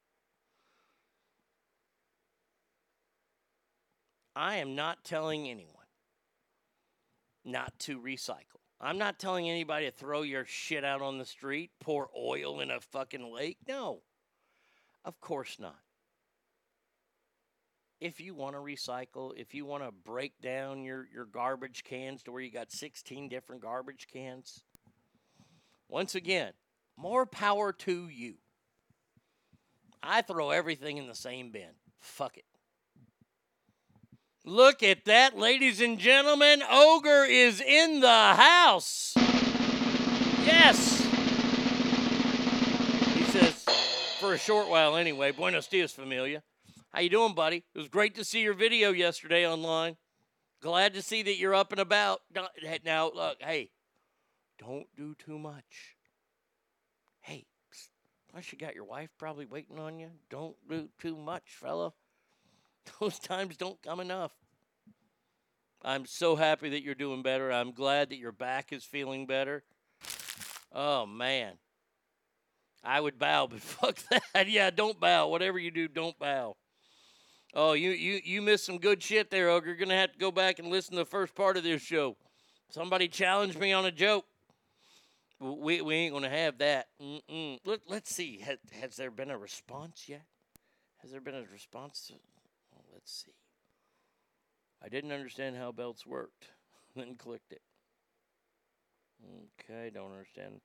I 4.37 4.57
am 4.57 4.77
not 4.77 5.03
telling 5.03 5.49
anyone 5.49 5.73
not 7.43 7.77
to 7.81 7.99
recycle. 7.99 8.58
I'm 8.81 8.99
not 8.99 9.19
telling 9.19 9.49
anybody 9.49 9.87
to 9.87 9.93
throw 9.93 10.23
your 10.23 10.45
shit 10.45 10.85
out 10.85 11.03
on 11.03 11.19
the 11.19 11.25
street, 11.25 11.71
pour 11.81 12.09
oil 12.17 12.61
in 12.61 12.71
a 12.71 12.81
fucking 12.81 13.33
lake. 13.33 13.59
No. 13.67 14.03
Of 15.05 15.21
course 15.21 15.59
not. 15.59 15.79
If 18.01 18.21
you 18.21 18.35
want 18.35 18.55
to 18.55 18.61
recycle, 18.61 19.33
if 19.37 19.55
you 19.55 19.67
want 19.67 19.83
to 19.83 19.91
break 19.91 20.41
down 20.41 20.85
your, 20.85 21.09
your 21.13 21.25
garbage 21.25 21.83
cans 21.83 22.23
to 22.23 22.33
where 22.33 22.41
you 22.41 22.53
got 22.53 22.71
16 22.71 23.29
different 23.29 23.63
garbage 23.63 24.07
cans, 24.13 24.63
once 25.89 26.15
again, 26.15 26.53
more 26.97 27.27
power 27.27 27.73
to 27.73 28.09
you. 28.09 28.35
I 30.01 30.23
throw 30.23 30.51
everything 30.51 30.99
in 30.99 31.09
the 31.09 31.15
same 31.15 31.51
bin. 31.51 31.71
Fuck 31.99 32.37
it. 32.37 32.45
Look 34.49 34.83
at 34.83 35.05
that, 35.05 35.37
ladies 35.37 35.83
and 35.83 35.99
gentlemen. 35.99 36.63
Ogre 36.71 37.27
is 37.27 37.61
in 37.61 38.01
the 38.01 38.09
house. 38.09 39.13
Yes. 40.43 41.03
He 43.15 43.25
says, 43.25 43.63
for 44.19 44.33
a 44.33 44.39
short 44.39 44.71
while 44.71 44.97
anyway. 44.97 45.33
Buenos 45.33 45.67
dias, 45.67 45.93
familia. 45.93 46.43
How 46.95 47.01
you 47.01 47.11
doing, 47.11 47.35
buddy? 47.35 47.59
It 47.75 47.79
was 47.79 47.89
great 47.89 48.15
to 48.15 48.25
see 48.25 48.41
your 48.41 48.55
video 48.55 48.91
yesterday 48.91 49.47
online. 49.47 49.99
Glad 50.63 50.95
to 50.95 51.03
see 51.03 51.23
that 51.25 51.37
you're 51.37 51.55
up 51.55 51.71
and 51.71 51.81
about. 51.81 52.23
Now- 52.87 53.13
look, 53.15 53.37
hey, 53.43 53.69
don't 54.59 54.87
do 54.97 55.15
too 55.15 55.39
much. 55.39 55.97
Hey, 57.21 57.45
plus 58.33 58.51
you 58.51 58.57
got 58.57 58.75
your 58.75 58.85
wife 58.85 59.11
probably 59.19 59.45
waiting 59.45 59.79
on 59.79 59.99
you. 59.99 60.09
Don't 60.31 60.57
do 60.71 60.89
too 60.99 61.19
much, 61.19 61.43
fella. 61.51 61.93
Those 63.01 63.19
times 63.19 63.57
don't 63.57 63.81
come 63.83 64.01
enough. 64.01 64.33
I'm 65.83 66.07
so 66.07 66.37
happy 66.37 66.71
that 66.71 66.83
you're 66.83 66.95
doing 66.95 67.23
better. 67.23 67.53
I'm 67.53 67.73
glad 67.73 68.11
that 68.11 68.19
your 68.19 68.33
back 68.33 68.73
is 68.73 68.85
feeling 68.85 69.27
better. 69.27 69.63
Oh 70.73 71.07
man. 71.07 71.55
I 72.85 73.01
would 73.01 73.19
bow, 73.19 73.47
but 73.47 73.61
fuck 73.61 73.99
that. 74.11 74.49
Yeah, 74.49 74.71
don't 74.71 74.99
bow. 74.99 75.29
Whatever 75.29 75.59
you 75.59 75.71
do, 75.71 75.89
don't 75.89 76.19
bow. 76.19 76.57
Oh, 77.55 77.73
you 77.73 77.91
you 77.91 78.21
you 78.25 78.43
missed 78.43 78.67
some 78.67 78.79
good 78.79 79.03
shit 79.03 79.31
there, 79.31 79.49
Ogre. 79.49 79.69
You're 79.69 79.77
gonna 79.77 79.97
have 79.97 80.13
to 80.13 80.19
go 80.19 80.31
back 80.31 80.59
and 80.59 80.69
listen 80.69 80.93
to 80.93 80.99
the 80.99 81.07
first 81.07 81.35
part 81.35 81.57
of 81.57 81.63
this 81.63 81.81
show. 81.81 82.17
Somebody 82.71 83.09
challenged 83.09 83.59
me 83.59 83.73
on 83.73 83.87
a 83.87 83.91
joke. 83.91 84.27
We 85.41 85.81
we 85.81 85.95
ain't 85.95 86.13
gonna 86.13 86.29
have 86.29 86.59
that. 86.59 86.89
Let, 87.65 87.81
let's 87.89 88.15
see. 88.15 88.41
Has, 88.41 88.59
has 88.81 88.97
there 88.97 89.11
been 89.11 89.31
a 89.31 89.39
response 89.39 90.05
yet? 90.09 90.25
Has 90.99 91.11
there 91.11 91.21
been 91.21 91.37
a 91.37 91.45
response? 91.51 92.13
See. 93.09 93.33
I 94.85 94.91
didn't 94.91 95.13
understand 95.13 95.57
how 95.57 95.73
belts 95.73 96.07
worked. 96.07 96.49
then 96.97 97.15
clicked 97.17 97.53
it. 97.53 97.63
Okay, 99.71 99.91
don't 99.93 100.13
understand. 100.13 100.61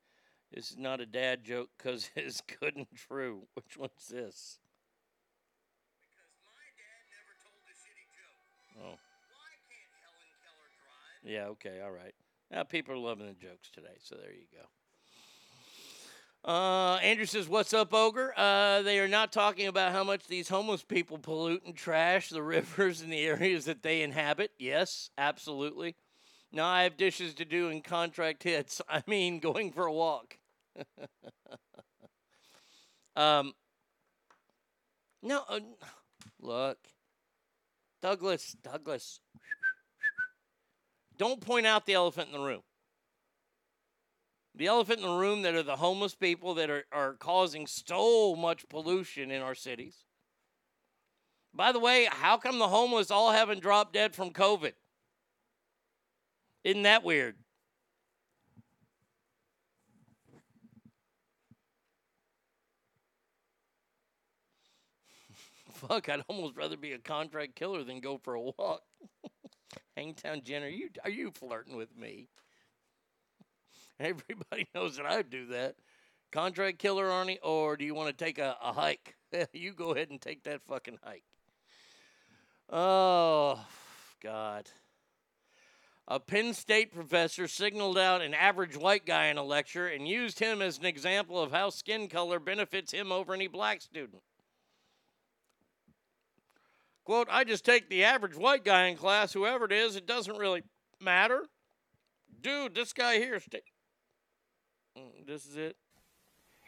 This 0.54 0.72
is 0.72 0.78
not 0.78 1.00
a 1.00 1.06
dad 1.06 1.46
joke 1.46 1.70
because 1.78 2.12
it's 2.16 2.42
good 2.42 2.76
and 2.76 2.88
true. 2.94 3.48
Which 3.54 3.78
one's 3.78 4.08
this? 4.10 4.60
Oh. 8.78 8.96
Yeah, 11.24 11.46
okay, 11.46 11.80
all 11.82 11.92
right. 11.92 12.14
Now 12.52 12.64
people 12.64 12.94
are 12.94 12.98
loving 12.98 13.28
the 13.28 13.34
jokes 13.34 13.70
today, 13.72 13.96
so 14.00 14.16
there 14.16 14.34
you 14.34 14.48
go. 14.52 14.66
Uh, 16.46 16.96
Andrew 17.02 17.26
says, 17.26 17.48
"What's 17.48 17.74
up, 17.74 17.94
Ogre?" 17.94 18.34
Uh, 18.36 18.82
they 18.82 19.00
are 19.00 19.08
not 19.08 19.32
talking 19.32 19.68
about 19.68 19.94
how 19.94 20.04
much 20.04 20.28
these 20.28 20.50
homeless 20.50 20.84
people 20.84 21.18
pollute 21.18 21.64
and 21.66 21.76
trash 21.76 22.30
the 22.30 22.44
rivers 22.44 23.00
and 23.02 23.12
the 23.12 23.26
areas 23.26 23.66
that 23.66 23.82
they 23.82 24.02
inhabit. 24.02 24.52
Yes, 24.60 25.10
absolutely. 25.18 25.96
Now 26.52 26.68
I 26.68 26.84
have 26.84 26.98
dishes 26.98 27.34
to 27.36 27.46
do 27.46 27.70
and 27.70 27.82
contract 27.84 28.44
hits. 28.44 28.82
I 28.90 29.04
mean, 29.08 29.40
going 29.40 29.72
for 29.72 29.86
a 29.86 29.94
walk. 29.94 30.38
um, 33.16 33.54
no, 35.22 35.44
uh, 35.48 35.60
look, 36.42 36.78
Douglas, 38.02 38.54
Douglas. 38.62 39.22
Don't 41.16 41.40
point 41.40 41.66
out 41.66 41.86
the 41.86 41.94
elephant 41.94 42.28
in 42.28 42.34
the 42.34 42.46
room. 42.46 42.64
The 44.56 44.68
elephant 44.68 45.00
in 45.00 45.06
the 45.06 45.16
room 45.16 45.42
that 45.42 45.56
are 45.56 45.64
the 45.64 45.78
homeless 45.78 46.14
people 46.14 46.54
that 46.56 46.70
are, 46.70 46.84
are 46.92 47.14
causing 47.14 47.66
so 47.66 48.36
much 48.36 48.70
pollution 48.70 49.32
in 49.32 49.42
our 49.42 49.56
cities. 49.56 50.06
By 51.56 51.72
the 51.72 51.80
way, 51.80 52.08
how 52.10 52.38
come 52.38 52.60
the 52.60 52.68
homeless 52.68 53.10
all 53.10 53.32
haven't 53.32 53.62
dropped 53.62 53.94
dead 53.94 54.16
from 54.16 54.30
COVID? 54.32 54.74
Isn't 56.64 56.84
that 56.84 57.04
weird? 57.04 57.36
Fuck, 65.74 66.10
I'd 66.10 66.24
almost 66.28 66.56
rather 66.56 66.78
be 66.78 66.94
a 66.94 67.00
contract 67.00 67.56
killer 67.56 67.84
than 67.84 68.00
go 68.00 68.18
for 68.18 68.36
a 68.36 68.42
walk. 68.42 68.84
Hangtown 69.98 70.42
Jen, 70.44 70.64
are 70.64 70.70
you 70.70 70.90
are 71.04 71.10
you 71.10 71.32
flirting 71.32 71.76
with 71.76 71.96
me? 71.96 72.30
Everybody 74.00 74.68
knows 74.74 74.98
that 74.98 75.06
I'd 75.06 75.30
do 75.30 75.48
that. 75.48 75.76
Contract 76.32 76.80
killer, 76.80 77.06
Arnie, 77.06 77.38
or 77.44 77.78
do 77.78 77.86
you 77.86 77.94
want 77.94 78.16
to 78.16 78.26
take 78.26 78.40
a, 78.40 78.58
a 78.62 78.74
hike? 78.74 79.16
you 79.54 79.74
go 79.74 79.94
ahead 79.94 80.10
and 80.10 80.20
take 80.20 80.44
that 80.44 80.62
fucking 80.68 80.98
hike. 81.04 81.24
Oh, 82.70 83.64
God. 84.22 84.70
A 86.08 86.20
Penn 86.20 86.54
State 86.54 86.94
professor 86.94 87.48
signaled 87.48 87.98
out 87.98 88.22
an 88.22 88.34
average 88.34 88.76
white 88.76 89.06
guy 89.06 89.28
in 89.28 89.38
a 89.38 89.44
lecture 89.44 89.88
and 89.88 90.08
used 90.08 90.40
him 90.40 90.62
as 90.62 90.78
an 90.78 90.86
example 90.86 91.40
of 91.40 91.52
how 91.52 91.70
skin 91.70 92.08
color 92.08 92.40
benefits 92.40 92.92
him 92.92 93.12
over 93.12 93.34
any 93.34 93.48
black 93.48 93.82
student. 93.82 94.22
Quote, 97.06 97.28
I 97.30 97.44
just 97.44 97.64
take 97.64 97.90
the 97.90 98.04
average 98.04 98.36
white 98.36 98.66
guy 98.66 98.88
in 98.88 98.98
class, 98.98 99.34
whoever 99.34 99.66
it 99.66 99.72
is, 99.72 99.96
it 99.96 100.08
doesn't 100.08 100.38
really 100.38 100.64
matter. 101.02 101.46
Dude, 102.42 102.76
this 102.76 102.92
guy 102.92 103.18
here, 103.18 103.40
Mm, 103.40 103.73
this 105.26 105.46
is 105.46 105.56
it. 105.58 105.76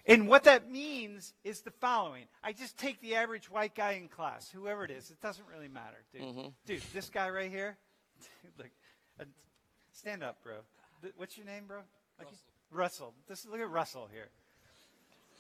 And 0.08 0.28
what 0.28 0.44
that 0.44 0.70
means 0.70 1.34
is 1.44 1.62
the 1.62 1.72
following. 1.72 2.26
I 2.44 2.54
just 2.54 2.78
take 2.78 3.02
the 3.02 3.16
average 3.16 3.50
white 3.50 3.74
guy 3.74 3.94
in 3.94 4.08
class, 4.08 4.52
whoever 4.52 4.84
it 4.86 4.92
is. 4.92 5.10
It 5.10 5.20
doesn't 5.20 5.46
really 5.52 5.68
matter, 5.68 6.04
dude. 6.14 6.22
Mhm. 6.22 6.54
Dude, 6.68 6.82
this 6.94 7.10
guy 7.10 7.30
right 7.30 7.50
here. 7.50 7.78
Look, 8.58 8.70
uh, 9.20 9.24
stand 9.92 10.24
up, 10.24 10.44
bro. 10.44 10.58
Th- 11.02 11.14
What's 11.18 11.38
your 11.38 11.46
name, 11.48 11.66
bro? 11.68 11.80
Like 12.20 12.30
you- 12.32 12.38
Russell. 12.72 13.14
This 13.28 13.46
look 13.46 13.60
at 13.62 13.70
Russell 13.70 14.08
here. 14.12 14.30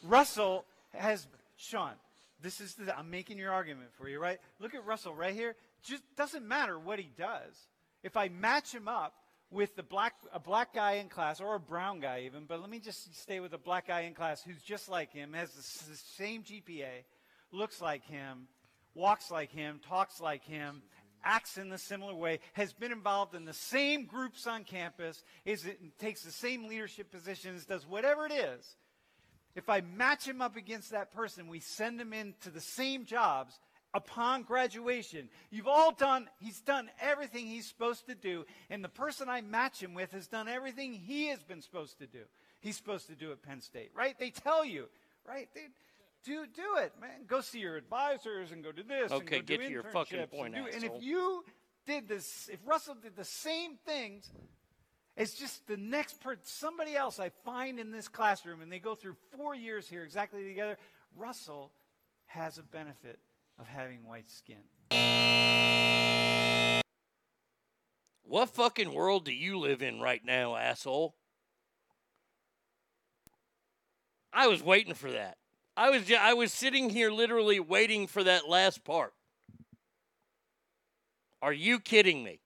Russell 0.04 0.66
has 0.94 1.28
Sean. 1.58 1.94
This 2.42 2.60
is 2.62 2.76
the, 2.76 2.98
I'm 2.98 3.10
making 3.10 3.38
your 3.38 3.52
argument 3.52 3.90
for 3.98 4.08
you, 4.10 4.20
right? 4.20 4.40
Look 4.60 4.76
at 4.76 4.86
Russell 4.86 5.14
right 5.16 5.34
here. 5.34 5.56
Just 5.84 6.04
doesn't 6.16 6.48
matter 6.48 6.78
what 6.80 7.00
he 7.00 7.10
does. 7.18 7.68
If 8.04 8.16
I 8.18 8.30
match 8.30 8.72
him 8.74 8.88
up 8.88 9.14
with 9.52 9.76
the 9.76 9.84
black 9.84 10.14
a 10.34 10.40
black 10.40 10.74
guy 10.74 10.94
in 10.94 11.08
class 11.08 11.40
or 11.40 11.56
a 11.56 11.60
brown 11.60 12.00
guy 12.00 12.24
even, 12.26 12.46
but 12.46 12.60
let 12.60 12.70
me 12.70 12.80
just 12.80 13.16
stay 13.16 13.40
with 13.40 13.54
a 13.54 13.58
black 13.58 13.88
guy 13.88 14.02
in 14.02 14.14
class 14.14 14.44
who's 14.44 14.62
just 14.62 14.90
like 14.90 15.12
him, 15.12 15.34
has 15.34 15.52
the, 15.52 15.92
the 15.92 15.98
same 16.18 16.44
GPA, 16.44 17.04
looks 17.52 17.82
like 17.82 18.06
him, 18.06 18.48
walks 18.94 19.32
like 19.32 19.52
him, 19.52 19.80
talks 19.88 20.20
like 20.20 20.44
him, 20.44 20.82
acts 21.24 21.58
in 21.58 21.72
a 21.72 21.78
similar 21.78 22.16
way, 22.16 22.40
has 22.54 22.74
been 22.74 22.92
involved 22.92 23.36
in 23.36 23.46
the 23.46 23.54
same 23.54 24.06
groups 24.06 24.48
on 24.48 24.64
campus, 24.64 25.24
is 25.44 25.66
it 25.66 25.80
takes 26.00 26.24
the 26.24 26.32
same 26.32 26.68
leadership 26.68 27.12
positions, 27.12 27.66
does 27.66 27.88
whatever 27.88 28.26
it 28.26 28.32
is. 28.32 28.76
If 29.56 29.70
I 29.70 29.82
match 29.82 30.28
him 30.28 30.42
up 30.42 30.58
against 30.58 30.92
that 30.92 31.14
person, 31.14 31.48
we 31.48 31.62
send 31.62 32.00
him 32.00 32.12
into 32.12 32.50
the 32.50 32.62
same 32.62 33.06
jobs 33.06 33.58
upon 33.96 34.44
graduation. 34.44 35.30
You've 35.50 35.68
all 35.68 35.92
done, 35.92 36.30
he's 36.40 36.62
done 36.62 36.90
everything 37.02 37.48
he's 37.48 37.66
supposed 37.66 38.06
to 38.08 38.14
do, 38.14 38.46
and 38.70 38.84
the 38.84 38.90
person 38.90 39.30
I 39.30 39.42
match 39.42 39.82
him 39.82 39.94
with 39.96 40.12
has 40.12 40.28
done 40.28 40.48
everything 40.48 40.94
he 40.94 41.28
has 41.28 41.42
been 41.42 41.62
supposed 41.62 41.98
to 42.00 42.06
do. 42.06 42.20
He's 42.60 42.76
supposed 42.76 43.08
to 43.08 43.16
do 43.16 43.32
at 43.32 43.42
Penn 43.42 43.62
State, 43.62 43.92
right? 43.96 44.18
They 44.20 44.30
tell 44.30 44.66
you, 44.66 44.90
right? 45.28 45.48
They, 45.56 45.62
do 46.26 46.46
do 46.48 46.78
it, 46.80 46.92
man. 47.00 47.26
Go 47.28 47.40
see 47.42 47.60
your 47.60 47.78
advisors 47.78 48.52
and 48.52 48.64
go 48.64 48.72
do 48.72 48.82
this. 48.82 49.12
Okay, 49.12 49.38
and 49.38 49.48
go 49.48 49.54
get 49.54 49.62
do 49.62 49.68
to 49.68 49.72
your 49.72 49.84
fucking 49.84 50.26
point, 50.28 50.56
And, 50.56 50.66
do- 50.66 50.72
and 50.74 50.84
if 50.84 50.92
you 51.00 51.46
did 51.86 52.08
this, 52.08 52.50
if 52.52 52.60
Russell 52.66 52.96
did 52.96 53.16
the 53.16 53.24
same 53.24 53.78
things 53.86 54.32
it's 55.18 55.34
just 55.34 55.66
the 55.68 55.78
next 55.78 56.20
per 56.20 56.36
somebody 56.44 56.96
else 56.96 57.20
I 57.20 57.30
find 57.46 57.80
in 57.80 57.92
this 57.92 58.10
classroom, 58.10 58.62
and 58.62 58.70
they 58.70 58.80
go 58.80 58.96
through 58.96 59.16
four 59.38 59.56
years 59.56 59.88
here 59.88 60.04
exactly 60.04 60.44
together. 60.44 60.78
Russell 61.16 61.72
has 62.26 62.58
a 62.58 62.64
benefit 62.64 63.20
of 63.60 63.68
having 63.68 64.06
white 64.06 64.30
skin. 64.30 64.58
What 68.24 68.50
fucking 68.50 68.94
world 68.94 69.26
do 69.26 69.34
you 69.34 69.58
live 69.58 69.82
in 69.82 70.02
right 70.02 70.24
now, 70.26 70.56
asshole? 70.56 71.16
I 74.34 74.48
was 74.48 74.62
waiting 74.62 74.94
for 74.94 75.12
that. 75.12 75.38
I 75.78 75.90
was 75.90 76.12
I 76.12 76.34
was 76.34 76.52
sitting 76.52 76.90
here 76.90 77.12
literally 77.12 77.60
waiting 77.60 78.08
for 78.08 78.24
that 78.24 78.48
last 78.48 78.84
part. 78.84 79.14
Are 81.42 81.54
you 81.54 81.80
kidding 81.80 82.24
me? 82.24 82.40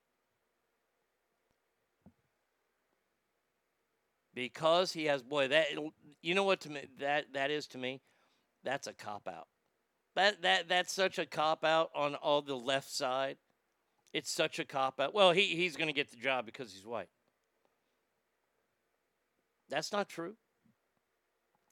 Because 4.34 4.94
he 4.94 5.06
has 5.06 5.23
boy 5.23 5.48
that 5.48 5.68
you 6.22 6.36
know 6.36 6.44
what 6.44 6.61
to 6.61 6.69
me 6.69 6.86
that 6.99 7.34
that 7.34 7.49
is 7.49 7.65
to 7.68 7.77
me 7.77 8.02
that's 8.64 8.88
a 8.88 8.94
cop 8.94 9.27
out. 9.27 9.48
That 10.15 10.41
that 10.41 10.68
that's 10.68 10.94
such 10.94 11.19
a 11.19 11.26
cop 11.26 11.64
out 11.64 11.91
on 11.95 12.15
all 12.15 12.41
the 12.41 12.56
left 12.56 12.90
side. 12.90 13.38
It's 14.14 14.31
such 14.31 14.60
a 14.60 14.65
cop 14.65 14.99
out. 14.99 15.14
Well, 15.14 15.31
he 15.31 15.56
he's 15.56 15.76
going 15.76 15.88
to 15.88 15.94
get 15.94 16.11
the 16.11 16.18
job 16.18 16.45
because 16.45 16.73
he's 16.73 16.86
white. 16.86 17.10
That's 19.69 19.91
not 19.91 20.10
true. 20.10 20.36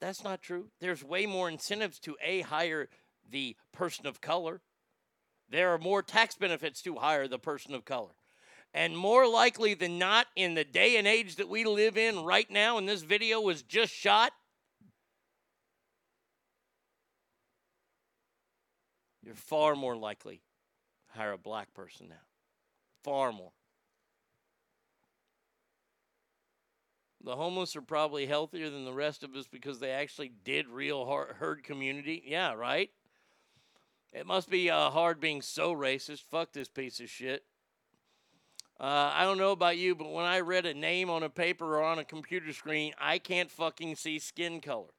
That's 0.00 0.22
not 0.22 0.40
true. 0.40 0.68
There's 0.80 1.02
way 1.02 1.26
more 1.26 1.48
incentives 1.48 1.98
to 2.00 2.16
a 2.24 2.42
hire 2.42 2.88
the 3.28 3.56
person 3.72 4.06
of 4.06 4.20
color. 4.20 4.60
There 5.50 5.70
are 5.70 5.78
more 5.78 6.02
tax 6.02 6.36
benefits 6.36 6.80
to 6.82 6.96
hire 6.96 7.26
the 7.26 7.38
person 7.38 7.74
of 7.74 7.84
color. 7.84 8.12
And 8.74 8.96
more 8.96 9.26
likely 9.26 9.74
than 9.74 9.98
not, 9.98 10.26
in 10.36 10.54
the 10.54 10.64
day 10.64 10.98
and 10.98 11.06
age 11.06 11.36
that 11.36 11.48
we 11.48 11.64
live 11.64 11.96
in 11.96 12.22
right 12.22 12.50
now, 12.50 12.76
and 12.76 12.86
this 12.86 13.02
video 13.02 13.40
was 13.40 13.62
just 13.62 13.92
shot, 13.92 14.32
you're 19.28 19.36
far 19.36 19.76
more 19.76 19.94
likely 19.94 20.40
to 21.12 21.18
hire 21.18 21.32
a 21.32 21.38
black 21.38 21.74
person 21.74 22.08
now. 22.08 22.14
Far 23.04 23.30
more. 23.30 23.52
The 27.22 27.36
homeless 27.36 27.76
are 27.76 27.82
probably 27.82 28.24
healthier 28.24 28.70
than 28.70 28.86
the 28.86 28.92
rest 28.94 29.22
of 29.22 29.34
us 29.36 29.46
because 29.46 29.80
they 29.80 29.90
actually 29.90 30.32
did 30.44 30.66
real 30.66 31.04
herd 31.04 31.62
community. 31.62 32.22
Yeah, 32.26 32.54
right? 32.54 32.88
It 34.14 34.26
must 34.26 34.48
be 34.48 34.70
uh, 34.70 34.88
hard 34.88 35.20
being 35.20 35.42
so 35.42 35.74
racist. 35.74 36.22
Fuck 36.22 36.52
this 36.52 36.68
piece 36.68 36.98
of 36.98 37.10
shit. 37.10 37.44
Uh, 38.80 39.12
I 39.12 39.24
don't 39.24 39.36
know 39.36 39.52
about 39.52 39.76
you, 39.76 39.94
but 39.94 40.10
when 40.10 40.24
I 40.24 40.40
read 40.40 40.64
a 40.64 40.72
name 40.72 41.10
on 41.10 41.22
a 41.22 41.28
paper 41.28 41.76
or 41.76 41.84
on 41.84 41.98
a 41.98 42.04
computer 42.04 42.54
screen, 42.54 42.94
I 42.98 43.18
can't 43.18 43.50
fucking 43.50 43.96
see 43.96 44.18
skin 44.20 44.62
color. 44.62 44.94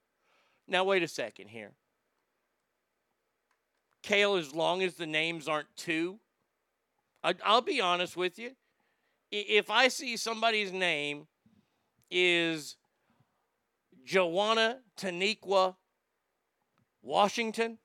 Now, 0.67 0.83
wait 0.83 1.01
a 1.01 1.07
second 1.07 1.47
here. 1.47 1.71
Kale, 4.01 4.35
as 4.35 4.53
long 4.53 4.81
as 4.81 4.95
the 4.95 5.05
names 5.05 5.47
aren't 5.47 5.67
two, 5.75 6.19
I, 7.23 7.35
I'll 7.43 7.61
be 7.61 7.81
honest 7.81 8.15
with 8.15 8.39
you. 8.39 8.51
If 9.31 9.69
I 9.69 9.89
see 9.89 10.17
somebody's 10.17 10.71
name 10.71 11.27
is 12.09 12.77
Joanna 14.05 14.79
Taniqua 14.97 15.75
Washington, 17.01 17.77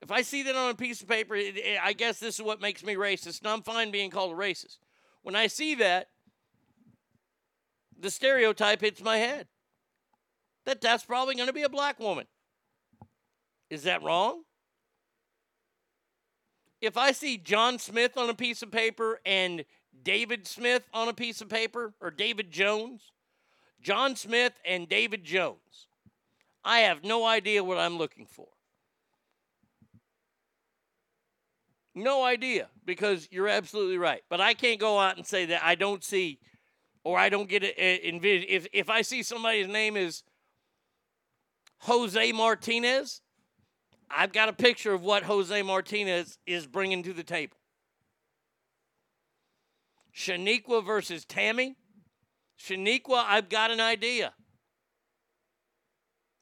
if 0.00 0.10
I 0.10 0.22
see 0.22 0.42
that 0.44 0.56
on 0.56 0.70
a 0.70 0.74
piece 0.74 1.02
of 1.02 1.08
paper, 1.08 1.34
it, 1.34 1.56
it- 1.56 1.80
I 1.82 1.92
guess 1.92 2.18
this 2.18 2.36
is 2.36 2.42
what 2.42 2.60
makes 2.60 2.84
me 2.84 2.94
racist, 2.94 3.40
and 3.40 3.48
I'm 3.48 3.62
fine 3.62 3.90
being 3.90 4.10
called 4.10 4.32
a 4.32 4.36
racist. 4.36 4.78
When 5.22 5.36
I 5.36 5.46
see 5.46 5.74
that, 5.76 6.08
the 8.00 8.10
stereotype 8.10 8.80
hits 8.80 9.02
my 9.02 9.18
head 9.18 9.48
that 10.64 10.80
that's 10.80 11.04
probably 11.04 11.34
going 11.34 11.46
to 11.48 11.52
be 11.52 11.62
a 11.62 11.68
black 11.68 11.98
woman. 11.98 12.26
Is 13.70 13.84
that 13.84 14.02
wrong? 14.02 14.42
If 16.80 16.96
I 16.96 17.12
see 17.12 17.36
John 17.36 17.78
Smith 17.78 18.16
on 18.16 18.30
a 18.30 18.34
piece 18.34 18.62
of 18.62 18.70
paper 18.70 19.20
and 19.26 19.64
David 20.02 20.46
Smith 20.46 20.84
on 20.94 21.08
a 21.08 21.12
piece 21.12 21.40
of 21.40 21.48
paper, 21.48 21.92
or 22.00 22.10
David 22.10 22.50
Jones, 22.50 23.12
John 23.82 24.14
Smith 24.16 24.52
and 24.64 24.88
David 24.88 25.24
Jones, 25.24 25.88
I 26.64 26.80
have 26.80 27.02
no 27.02 27.26
idea 27.26 27.64
what 27.64 27.78
I'm 27.78 27.98
looking 27.98 28.26
for. 28.26 28.48
No 31.94 32.24
idea 32.24 32.68
because 32.84 33.28
you're 33.32 33.48
absolutely 33.48 33.98
right. 33.98 34.22
But 34.28 34.40
I 34.40 34.54
can't 34.54 34.78
go 34.78 35.00
out 35.00 35.16
and 35.16 35.26
say 35.26 35.46
that 35.46 35.64
I 35.64 35.74
don't 35.74 36.04
see 36.04 36.38
or 37.02 37.18
I 37.18 37.28
don't 37.28 37.48
get 37.48 37.64
it 37.64 37.74
uh, 37.76 38.06
envision. 38.06 38.46
If, 38.48 38.66
if 38.72 38.88
I 38.88 39.02
see 39.02 39.22
somebody's 39.22 39.66
name 39.66 39.96
is 39.96 40.22
Jose 41.80 42.32
Martinez, 42.32 43.20
I've 44.10 44.32
got 44.32 44.48
a 44.48 44.52
picture 44.52 44.92
of 44.94 45.02
what 45.02 45.24
Jose 45.24 45.62
Martinez 45.62 46.38
is 46.46 46.66
bringing 46.66 47.02
to 47.02 47.12
the 47.12 47.22
table. 47.22 47.56
Shaniqua 50.14 50.84
versus 50.84 51.24
Tammy. 51.24 51.76
Shaniqua, 52.58 53.24
I've 53.26 53.48
got 53.48 53.70
an 53.70 53.80
idea. 53.80 54.32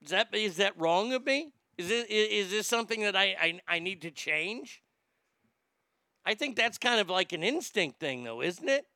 Is 0.02 0.10
that 0.10 0.34
is 0.34 0.56
that 0.56 0.78
wrong 0.78 1.12
of 1.12 1.26
me? 1.26 1.52
Is 1.76 1.88
this, 1.88 2.06
is 2.08 2.50
this 2.50 2.66
something 2.66 3.02
that 3.02 3.14
I, 3.14 3.36
I, 3.38 3.60
I 3.68 3.78
need 3.80 4.00
to 4.02 4.10
change? 4.10 4.82
I 6.24 6.34
think 6.34 6.56
that's 6.56 6.78
kind 6.78 7.00
of 7.00 7.10
like 7.10 7.32
an 7.32 7.42
instinct 7.42 8.00
thing, 8.00 8.24
though, 8.24 8.40
isn't 8.40 8.68
it? 8.68 8.86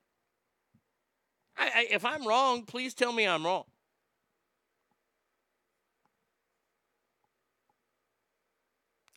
I, 1.58 1.64
I, 1.74 1.86
if 1.90 2.04
I'm 2.04 2.26
wrong, 2.26 2.64
please 2.64 2.94
tell 2.94 3.12
me 3.12 3.26
I'm 3.26 3.44
wrong. 3.44 3.64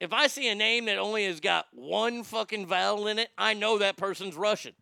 If 0.04 0.12
I 0.12 0.28
see 0.28 0.50
a 0.50 0.56
name 0.56 0.84
that 0.86 0.98
only 0.98 1.24
has 1.28 1.40
got 1.40 1.68
one 1.72 2.24
fucking 2.24 2.66
vowel 2.68 3.08
in 3.08 3.20
it, 3.20 3.30
I 3.38 3.54
know 3.54 3.78
that 3.78 3.96
person's 3.96 4.36
Russian. 4.36 4.74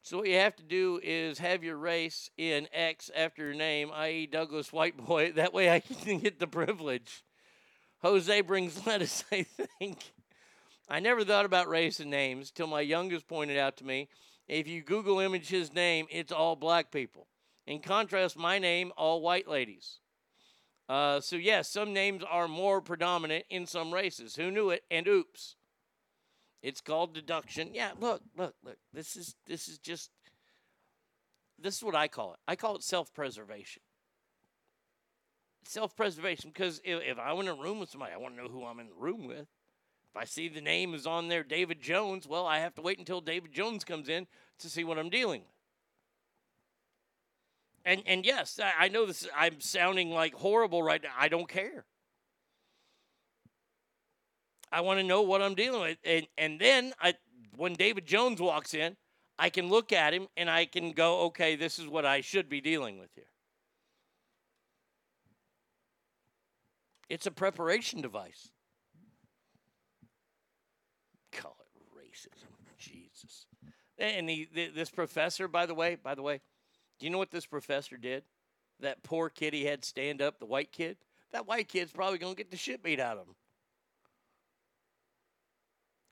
So 0.00 0.16
what 0.16 0.28
you 0.28 0.36
have 0.36 0.56
to 0.56 0.62
do 0.62 1.00
is 1.02 1.38
have 1.38 1.62
your 1.62 1.76
race 1.76 2.30
in 2.38 2.66
X 2.72 3.10
after 3.14 3.44
your 3.44 3.52
name, 3.52 3.90
i.e., 3.92 4.26
Douglas 4.26 4.72
White 4.72 4.96
Boy. 4.96 5.32
That 5.36 5.52
way 5.52 5.68
I 5.68 5.80
can 5.80 6.18
get 6.18 6.38
the 6.38 6.46
privilege. 6.46 7.24
Jose 8.00 8.40
brings 8.40 8.86
lettuce, 8.86 9.24
I 9.30 9.44
think. 9.78 9.98
I 10.88 11.00
never 11.00 11.26
thought 11.26 11.44
about 11.44 11.68
race 11.68 12.00
and 12.00 12.10
names 12.10 12.50
till 12.50 12.68
my 12.68 12.80
youngest 12.80 13.28
pointed 13.28 13.58
out 13.58 13.76
to 13.76 13.84
me. 13.84 14.08
If 14.48 14.66
you 14.66 14.80
Google 14.80 15.20
image 15.20 15.50
his 15.50 15.74
name, 15.74 16.06
it's 16.10 16.32
all 16.32 16.56
black 16.56 16.90
people. 16.90 17.26
In 17.66 17.80
contrast, 17.80 18.38
my 18.38 18.58
name, 18.58 18.92
all 18.96 19.20
white 19.20 19.46
ladies. 19.46 19.98
Uh, 20.88 21.20
so 21.20 21.36
yes, 21.36 21.68
some 21.68 21.92
names 21.92 22.22
are 22.28 22.48
more 22.48 22.80
predominant 22.80 23.44
in 23.50 23.66
some 23.66 23.92
races. 23.92 24.36
Who 24.36 24.50
knew 24.50 24.70
it? 24.70 24.84
And 24.90 25.06
oops. 25.06 25.56
It's 26.62 26.80
called 26.80 27.14
deduction. 27.14 27.70
Yeah, 27.72 27.90
look, 28.00 28.22
look, 28.36 28.54
look. 28.64 28.78
This 28.92 29.16
is 29.16 29.36
this 29.46 29.68
is 29.68 29.78
just 29.78 30.10
this 31.58 31.76
is 31.76 31.84
what 31.84 31.94
I 31.94 32.08
call 32.08 32.32
it. 32.32 32.38
I 32.48 32.56
call 32.56 32.76
it 32.76 32.82
self-preservation. 32.82 33.82
Self-preservation 35.64 36.50
because 36.50 36.80
if, 36.84 37.00
if 37.02 37.18
I'm 37.18 37.38
in 37.40 37.48
a 37.48 37.54
room 37.54 37.80
with 37.80 37.90
somebody, 37.90 38.12
I 38.12 38.16
want 38.16 38.36
to 38.36 38.42
know 38.42 38.48
who 38.48 38.64
I'm 38.64 38.80
in 38.80 38.88
the 38.88 38.94
room 38.94 39.26
with. 39.26 39.46
If 40.10 40.16
I 40.16 40.24
see 40.24 40.48
the 40.48 40.62
name 40.62 40.94
is 40.94 41.06
on 41.06 41.28
there, 41.28 41.44
David 41.44 41.82
Jones, 41.82 42.26
well, 42.26 42.46
I 42.46 42.60
have 42.60 42.74
to 42.76 42.82
wait 42.82 42.98
until 42.98 43.20
David 43.20 43.52
Jones 43.52 43.84
comes 43.84 44.08
in 44.08 44.26
to 44.58 44.70
see 44.70 44.82
what 44.82 44.98
I'm 44.98 45.10
dealing 45.10 45.42
with. 45.42 45.57
And 47.84 48.02
and 48.06 48.24
yes, 48.24 48.60
I, 48.62 48.88
know 48.88 49.06
this. 49.06 49.26
I'm 49.36 49.60
sounding 49.60 50.10
like 50.10 50.34
horrible 50.34 50.82
right 50.82 51.02
now. 51.02 51.12
I 51.18 51.28
don't 51.28 51.48
care. 51.48 51.84
I 54.70 54.82
want 54.82 55.00
to 55.00 55.06
know 55.06 55.22
what 55.22 55.40
I'm 55.40 55.54
dealing 55.54 55.80
with, 55.80 55.98
and 56.04 56.26
and 56.36 56.60
then 56.60 56.92
I, 57.00 57.14
when 57.56 57.74
David 57.74 58.06
Jones 58.06 58.40
walks 58.40 58.74
in, 58.74 58.96
I 59.38 59.50
can 59.50 59.68
look 59.68 59.92
at 59.92 60.12
him 60.12 60.26
and 60.36 60.50
I 60.50 60.66
can 60.66 60.92
go, 60.92 61.22
okay, 61.26 61.56
this 61.56 61.78
is 61.78 61.86
what 61.86 62.04
I 62.04 62.20
should 62.20 62.48
be 62.48 62.60
dealing 62.60 62.98
with 62.98 63.10
here. 63.14 63.24
It's 67.08 67.26
a 67.26 67.30
preparation 67.30 68.02
device. 68.02 68.50
Call 71.32 71.56
it 71.60 71.96
racism, 71.96 72.48
Jesus. 72.78 73.46
And 73.98 74.28
he, 74.28 74.44
th- 74.44 74.74
this 74.74 74.90
professor, 74.90 75.48
by 75.48 75.66
the 75.66 75.74
way, 75.74 75.96
by 75.96 76.14
the 76.14 76.22
way, 76.22 76.40
do 76.98 77.06
you 77.06 77.10
know 77.10 77.18
what 77.18 77.30
this 77.30 77.46
professor 77.46 77.96
did? 77.96 78.24
That 78.80 79.02
poor 79.02 79.28
kid 79.28 79.54
he 79.54 79.64
had 79.64 79.84
stand 79.84 80.22
up, 80.22 80.38
the 80.38 80.46
white 80.46 80.72
kid. 80.72 80.96
That 81.32 81.46
white 81.46 81.68
kid's 81.68 81.92
probably 81.92 82.18
gonna 82.18 82.34
get 82.34 82.50
the 82.50 82.56
shit 82.56 82.82
beat 82.82 83.00
out 83.00 83.18
of 83.18 83.26
him. 83.26 83.34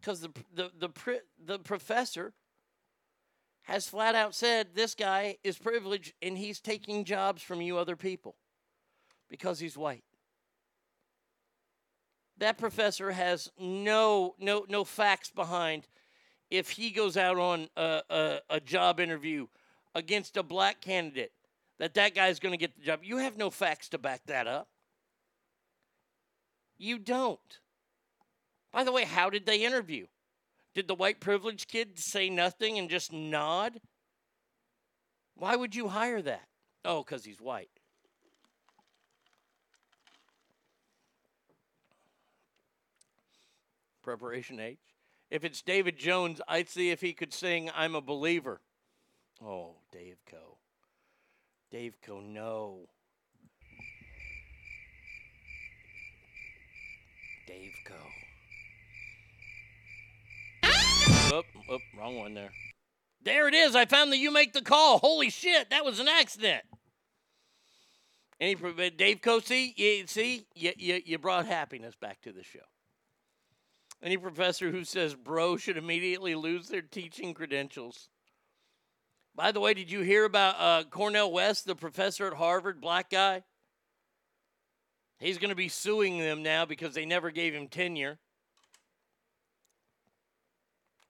Because 0.00 0.20
the 0.20 0.30
the 0.54 0.70
the 0.78 1.20
the 1.44 1.58
professor 1.58 2.34
has 3.62 3.88
flat 3.88 4.14
out 4.14 4.34
said 4.34 4.68
this 4.74 4.94
guy 4.94 5.36
is 5.42 5.58
privileged 5.58 6.12
and 6.22 6.38
he's 6.38 6.60
taking 6.60 7.04
jobs 7.04 7.42
from 7.42 7.60
you 7.60 7.78
other 7.78 7.96
people 7.96 8.36
because 9.28 9.58
he's 9.58 9.76
white. 9.76 10.04
That 12.38 12.58
professor 12.58 13.10
has 13.10 13.50
no 13.58 14.34
no 14.38 14.66
no 14.68 14.84
facts 14.84 15.30
behind 15.30 15.88
if 16.50 16.70
he 16.70 16.90
goes 16.90 17.16
out 17.16 17.38
on 17.38 17.68
a, 17.76 18.02
a, 18.08 18.38
a 18.50 18.60
job 18.60 19.00
interview 19.00 19.46
against 19.96 20.36
a 20.36 20.42
black 20.42 20.82
candidate 20.82 21.32
that 21.78 21.94
that 21.94 22.14
guy's 22.14 22.38
going 22.38 22.52
to 22.52 22.58
get 22.58 22.76
the 22.76 22.84
job. 22.84 23.00
You 23.02 23.16
have 23.16 23.38
no 23.38 23.48
facts 23.48 23.88
to 23.88 23.98
back 23.98 24.20
that 24.26 24.46
up. 24.46 24.68
You 26.78 26.98
don't. 26.98 27.40
By 28.72 28.84
the 28.84 28.92
way, 28.92 29.04
how 29.04 29.30
did 29.30 29.46
they 29.46 29.64
interview? 29.64 30.06
Did 30.74 30.86
the 30.86 30.94
white 30.94 31.18
privileged 31.18 31.68
kid 31.68 31.98
say 31.98 32.28
nothing 32.28 32.78
and 32.78 32.90
just 32.90 33.10
nod? 33.10 33.80
Why 35.34 35.56
would 35.56 35.74
you 35.74 35.88
hire 35.88 36.20
that? 36.20 36.46
Oh, 36.84 37.02
because 37.02 37.24
he's 37.24 37.40
white. 37.40 37.70
Preparation 44.02 44.60
H. 44.60 44.78
If 45.30 45.42
it's 45.42 45.62
David 45.62 45.96
Jones, 45.98 46.42
I'd 46.46 46.68
see 46.68 46.90
if 46.90 47.00
he 47.00 47.14
could 47.14 47.32
sing 47.32 47.70
I'm 47.74 47.94
a 47.94 48.02
Believer. 48.02 48.60
Oh, 49.44 49.74
Dave 49.92 50.16
Co. 50.30 50.58
Dave 51.70 51.94
Co, 52.02 52.20
no. 52.20 52.88
Dave 57.46 57.72
Co. 57.86 57.94
Oop, 61.36 61.44
oop, 61.70 61.80
wrong 61.98 62.16
one 62.16 62.34
there. 62.34 62.50
There 63.22 63.48
it 63.48 63.54
is. 63.54 63.74
I 63.74 63.84
found 63.84 64.12
the 64.12 64.16
you 64.16 64.30
make 64.30 64.52
the 64.52 64.62
call. 64.62 64.98
Holy 64.98 65.30
shit, 65.30 65.70
that 65.70 65.84
was 65.84 65.98
an 65.98 66.08
accident. 66.08 66.62
Any 68.40 68.54
uh, 68.54 68.90
Dave 68.96 69.20
Co, 69.22 69.40
see, 69.40 69.74
you, 69.76 70.06
see, 70.06 70.46
you, 70.54 70.72
you, 70.76 71.00
you 71.04 71.18
brought 71.18 71.46
happiness 71.46 71.94
back 72.00 72.20
to 72.22 72.32
the 72.32 72.42
show. 72.42 72.60
Any 74.02 74.16
professor 74.16 74.70
who 74.70 74.84
says 74.84 75.14
bro 75.14 75.56
should 75.56 75.76
immediately 75.76 76.34
lose 76.34 76.68
their 76.68 76.82
teaching 76.82 77.34
credentials. 77.34 78.08
By 79.36 79.52
the 79.52 79.60
way, 79.60 79.74
did 79.74 79.90
you 79.90 80.00
hear 80.00 80.24
about 80.24 80.54
uh, 80.58 80.84
Cornel 80.88 81.30
West, 81.30 81.66
the 81.66 81.74
professor 81.74 82.26
at 82.26 82.32
Harvard, 82.32 82.80
black 82.80 83.10
guy? 83.10 83.42
He's 85.18 85.36
going 85.36 85.50
to 85.50 85.56
be 85.56 85.68
suing 85.68 86.18
them 86.18 86.42
now 86.42 86.64
because 86.64 86.94
they 86.94 87.04
never 87.04 87.30
gave 87.30 87.54
him 87.54 87.68
tenure. 87.68 88.18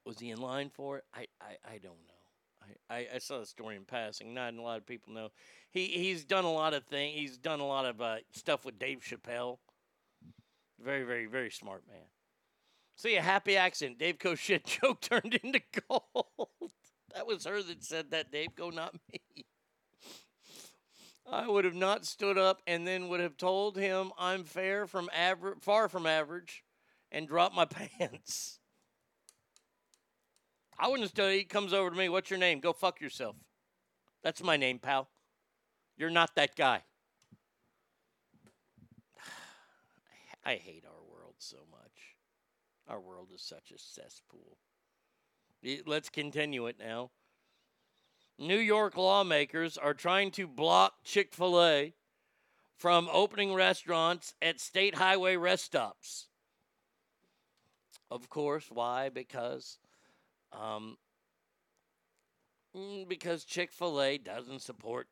Was 0.05 0.19
he 0.19 0.31
in 0.31 0.41
line 0.41 0.71
for 0.75 0.99
it? 0.99 1.05
I, 1.15 1.27
I, 1.41 1.75
I 1.75 1.79
don't 1.79 1.99
know. 2.09 2.73
I, 2.91 2.95
I, 2.95 3.09
I 3.15 3.19
saw 3.19 3.39
the 3.39 3.47
story 3.47 3.77
in 3.77 3.85
passing. 3.85 4.35
Not 4.35 4.55
a 4.55 4.63
lot 4.63 4.79
of 4.79 4.87
people 4.87 5.13
know. 5.13 5.31
He 5.71 5.87
he's 5.87 6.25
done 6.25 6.45
a 6.45 6.53
lot 6.53 6.75
of 6.75 6.85
things. 6.85 7.17
He's 7.17 7.39
done 7.39 7.61
a 7.61 7.67
lot 7.67 7.87
of 7.87 8.01
uh, 8.01 8.17
stuff 8.33 8.65
with 8.65 8.79
Dave 8.79 9.01
Chappelle. 9.01 9.59
Very 10.83 11.05
very 11.05 11.27
very 11.27 11.51
smart 11.51 11.83
man. 11.89 12.07
See 12.97 13.17
a 13.17 13.23
happy 13.23 13.57
accident. 13.57 13.99
Dave 13.99 14.19
Co 14.19 14.35
shit 14.37 14.65
joke 14.65 15.01
turned 15.01 15.35
into 15.35 15.61
gold. 15.89 16.73
That 17.17 17.27
was 17.27 17.47
her 17.47 17.63
that 17.63 17.83
said 17.83 18.11
that. 18.11 18.31
Dave 18.31 18.55
Go, 18.55 18.69
not 18.69 18.95
me. 19.13 19.47
I 21.31 21.49
would 21.49 21.65
have 21.65 21.75
not 21.75 22.05
stood 22.05 22.39
up 22.39 22.61
and 22.67 22.87
then 22.87 23.09
would 23.09 23.21
have 23.21 23.37
told 23.37 23.77
him 23.77 24.13
I'm 24.19 24.45
fair 24.45 24.87
from 24.87 25.09
average, 25.13 25.59
far 25.61 25.89
from 25.89 26.07
average, 26.07 26.63
and 27.11 27.27
dropped 27.27 27.57
my 27.57 27.65
pants. 27.99 28.61
I 30.79 30.89
wouldn't 30.89 31.05
have 31.05 31.11
stood. 31.11 31.33
He 31.33 31.45
comes 31.45 31.73
over 31.73 31.91
to 31.91 31.97
me. 31.97 32.11
What's 32.11 32.31
your 32.31 32.39
name? 32.39 32.61
Go 32.61 32.75
fuck 32.75 33.01
yourself. 33.01 33.35
That's 34.23 34.43
my 34.43 34.59
name, 34.59 34.79
pal. 34.79 35.09
You're 35.97 36.11
not 36.11 36.35
that 36.37 36.55
guy. 36.55 36.83
I 40.45 40.57
hate 40.57 40.85
our 40.87 41.03
world 41.11 41.37
so 41.39 41.57
much. 41.71 42.17
Our 42.89 43.01
world 43.01 43.31
is 43.35 43.41
such 43.43 43.73
a 43.75 43.79
cesspool. 43.79 44.59
Let's 45.87 46.09
continue 46.09 46.67
it 46.67 46.77
now. 46.79 47.11
New 48.39 48.59
York 48.59 48.97
lawmakers 48.97 49.79
are 49.79 49.95
trying 49.95 50.31
to 50.33 50.47
block 50.47 51.03
Chick 51.05 51.35
fil 51.35 51.63
A 51.63 51.95
from 52.77 53.09
opening 53.11 53.55
restaurants 53.55 54.35
at 54.43 54.61
state 54.61 54.97
highway 54.97 55.37
rest 55.37 55.65
stops. 55.65 56.29
Of 58.11 58.29
course, 58.29 58.67
why? 58.71 59.09
Because 59.09 59.79
um, 60.53 60.99
mm, 62.77 63.09
because 63.09 63.45
Chick 63.45 63.73
fil 63.73 64.01
A 64.01 64.19
doesn't 64.19 64.63
support 64.63 65.09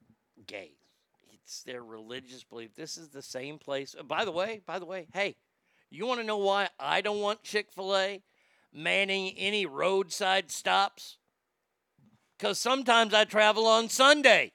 gays. 0.47 0.77
It's 1.33 1.63
their 1.63 1.83
religious 1.83 2.45
belief. 2.45 2.75
This 2.75 2.97
is 2.97 3.09
the 3.09 3.23
same 3.23 3.59
place. 3.59 3.97
By 4.07 4.25
the 4.25 4.33
way, 4.33 4.61
by 4.65 4.79
the 4.79 4.87
way, 4.87 5.09
hey, 5.13 5.35
you 5.91 6.07
want 6.07 6.21
to 6.21 6.27
know 6.27 6.39
why 6.39 6.69
I 6.79 7.01
don't 7.01 7.21
want 7.21 7.43
Chick 7.43 7.73
fil 7.73 7.97
A 7.97 8.23
manning 8.75 9.33
any 9.39 9.65
roadside 9.65 10.51
stops? 10.51 11.17
Because 12.37 12.59
sometimes 12.59 13.15
I 13.15 13.25
travel 13.25 13.67
on 13.67 13.89
Sunday. 13.89 14.53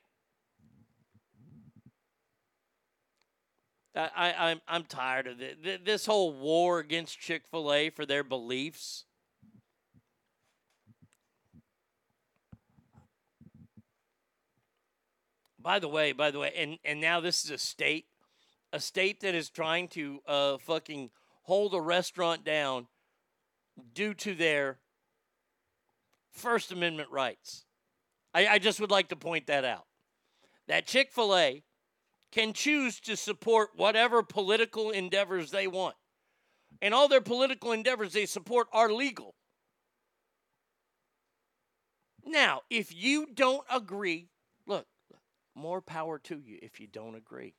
I, 3.95 4.09
I, 4.15 4.49
I'm, 4.51 4.61
I'm 4.67 4.83
tired 4.83 5.27
of 5.27 5.41
it. 5.41 5.85
This 5.85 6.05
whole 6.05 6.33
war 6.33 6.79
against 6.79 7.19
Chick 7.19 7.43
fil 7.49 7.73
A 7.73 7.89
for 7.89 8.05
their 8.05 8.23
beliefs. 8.23 9.05
By 15.61 15.79
the 15.79 15.89
way, 15.89 16.13
by 16.13 16.31
the 16.31 16.39
way, 16.39 16.53
and, 16.55 16.77
and 16.85 17.01
now 17.01 17.19
this 17.19 17.43
is 17.43 17.51
a 17.51 17.57
state, 17.57 18.05
a 18.71 18.79
state 18.79 19.19
that 19.21 19.35
is 19.35 19.49
trying 19.49 19.89
to 19.89 20.19
uh, 20.25 20.57
fucking 20.57 21.09
hold 21.43 21.73
a 21.73 21.81
restaurant 21.81 22.45
down 22.45 22.87
due 23.93 24.13
to 24.15 24.35
their 24.35 24.79
First 26.31 26.71
Amendment 26.71 27.09
rights. 27.11 27.65
I, 28.33 28.47
I 28.47 28.59
just 28.59 28.79
would 28.79 28.91
like 28.91 29.09
to 29.09 29.15
point 29.15 29.47
that 29.47 29.65
out. 29.65 29.85
That 30.67 30.85
Chick 30.85 31.11
fil 31.11 31.35
A 31.35 31.63
can 32.31 32.53
choose 32.53 32.99
to 33.01 33.17
support 33.17 33.71
whatever 33.75 34.21
political 34.21 34.91
endeavors 34.91 35.51
they 35.51 35.67
want. 35.67 35.95
And 36.81 36.93
all 36.93 37.07
their 37.07 37.21
political 37.21 37.71
endeavors 37.71 38.13
they 38.13 38.25
support 38.25 38.67
are 38.71 38.91
legal. 38.91 39.35
Now, 42.25 42.61
if 42.69 42.95
you 42.95 43.25
don't 43.33 43.65
agree, 43.71 44.29
look, 44.67 44.85
more 45.55 45.81
power 45.81 46.19
to 46.19 46.39
you 46.39 46.59
if 46.61 46.79
you 46.79 46.87
don't 46.87 47.15
agree. 47.15 47.55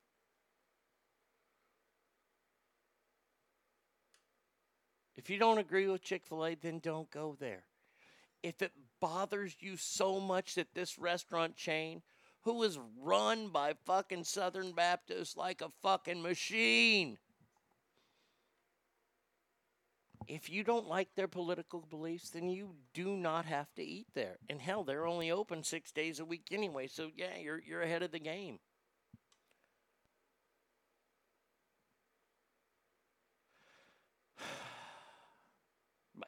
If 5.21 5.29
you 5.29 5.37
don't 5.37 5.59
agree 5.59 5.87
with 5.87 6.01
Chick 6.01 6.25
fil 6.25 6.47
A, 6.47 6.55
then 6.55 6.79
don't 6.79 7.11
go 7.11 7.37
there. 7.39 7.65
If 8.43 8.63
it 8.63 8.73
bothers 9.03 9.55
you 9.61 9.77
so 9.77 10.19
much 10.19 10.55
that 10.55 10.73
this 10.73 10.99
restaurant 10.99 11.57
chain, 11.57 12.01
who 12.45 12.63
is 12.63 12.79
run 12.99 13.49
by 13.49 13.75
fucking 13.85 14.25
Southern 14.25 14.73
Baptists 14.73 15.37
like 15.37 15.61
a 15.61 15.69
fucking 15.83 16.23
machine, 16.23 17.19
if 20.27 20.49
you 20.49 20.65
don't 20.65 20.89
like 20.89 21.15
their 21.15 21.29
political 21.29 21.85
beliefs, 21.91 22.31
then 22.31 22.49
you 22.49 22.71
do 22.95 23.15
not 23.15 23.45
have 23.45 23.71
to 23.75 23.83
eat 23.83 24.07
there. 24.15 24.39
And 24.49 24.59
hell, 24.59 24.85
they're 24.85 25.07
only 25.07 25.31
open 25.31 25.65
six 25.65 25.93
days 25.93 26.19
a 26.19 26.25
week 26.25 26.49
anyway, 26.51 26.87
so 26.87 27.11
yeah, 27.15 27.37
you're, 27.39 27.61
you're 27.61 27.83
ahead 27.83 28.03
of 28.03 28.11
the 28.11 28.21
game. 28.21 28.59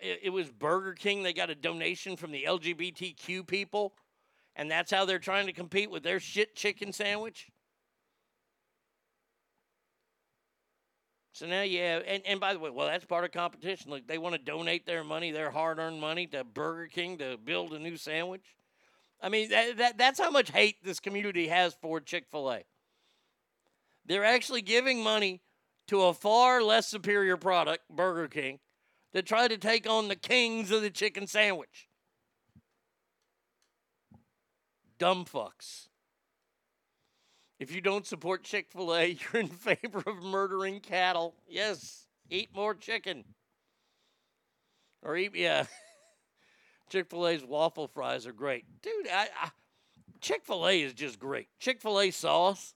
It, 0.00 0.20
it 0.24 0.30
was 0.30 0.50
Burger 0.50 0.94
King. 0.94 1.22
They 1.22 1.32
got 1.32 1.50
a 1.50 1.54
donation 1.54 2.16
from 2.16 2.32
the 2.32 2.44
LGBTQ 2.44 3.46
people, 3.46 3.94
and 4.56 4.70
that's 4.70 4.90
how 4.90 5.04
they're 5.04 5.18
trying 5.18 5.46
to 5.46 5.52
compete 5.52 5.90
with 5.90 6.02
their 6.02 6.20
shit 6.20 6.54
chicken 6.54 6.92
sandwich. 6.92 7.50
So 11.34 11.46
now, 11.46 11.62
yeah, 11.62 12.00
and, 12.06 12.22
and 12.26 12.38
by 12.38 12.52
the 12.52 12.58
way, 12.58 12.70
well, 12.70 12.86
that's 12.86 13.06
part 13.06 13.24
of 13.24 13.32
competition. 13.32 13.90
Like 13.90 14.06
they 14.06 14.18
want 14.18 14.34
to 14.34 14.40
donate 14.40 14.84
their 14.84 15.02
money, 15.02 15.30
their 15.32 15.50
hard-earned 15.50 16.00
money, 16.00 16.26
to 16.28 16.44
Burger 16.44 16.88
King 16.88 17.18
to 17.18 17.38
build 17.42 17.72
a 17.72 17.78
new 17.78 17.96
sandwich. 17.96 18.44
I 19.20 19.28
mean, 19.28 19.48
that, 19.50 19.76
that 19.78 19.98
that's 19.98 20.20
how 20.20 20.30
much 20.30 20.50
hate 20.50 20.84
this 20.84 21.00
community 21.00 21.48
has 21.48 21.74
for 21.80 22.00
Chick 22.00 22.26
Fil 22.30 22.52
A. 22.52 22.64
They're 24.04 24.24
actually 24.24 24.62
giving 24.62 25.02
money 25.02 25.40
to 25.88 26.02
a 26.02 26.12
far 26.12 26.62
less 26.62 26.88
superior 26.88 27.36
product, 27.36 27.84
Burger 27.88 28.28
King, 28.28 28.58
to 29.14 29.22
try 29.22 29.48
to 29.48 29.58
take 29.58 29.88
on 29.88 30.08
the 30.08 30.16
kings 30.16 30.70
of 30.70 30.82
the 30.82 30.90
chicken 30.90 31.26
sandwich. 31.26 31.88
Dumb 34.98 35.24
fucks. 35.24 35.88
If 37.58 37.74
you 37.74 37.80
don't 37.80 38.06
support 38.06 38.42
Chick 38.42 38.68
fil 38.70 38.94
A, 38.94 39.06
you're 39.32 39.42
in 39.42 39.48
favor 39.48 40.02
of 40.06 40.22
murdering 40.22 40.80
cattle. 40.80 41.34
Yes, 41.48 42.06
eat 42.30 42.50
more 42.54 42.74
chicken. 42.74 43.24
Or 45.02 45.16
eat, 45.16 45.34
yeah. 45.34 45.66
Chick 46.90 47.10
fil 47.10 47.26
A's 47.26 47.44
waffle 47.44 47.88
fries 47.88 48.26
are 48.26 48.32
great. 48.32 48.64
Dude, 48.82 49.08
I, 49.08 49.28
I, 49.40 49.50
Chick 50.20 50.44
fil 50.44 50.66
A 50.66 50.82
is 50.82 50.92
just 50.92 51.18
great. 51.18 51.48
Chick 51.58 51.80
fil 51.80 52.00
A 52.00 52.10
sauce 52.10 52.74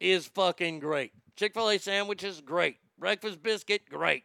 is 0.00 0.26
fucking 0.26 0.80
great. 0.80 1.12
Chick 1.36 1.54
fil 1.54 1.70
A 1.70 1.78
sandwiches, 1.78 2.40
great. 2.40 2.76
Breakfast 2.98 3.42
biscuit, 3.42 3.88
great. 3.88 4.24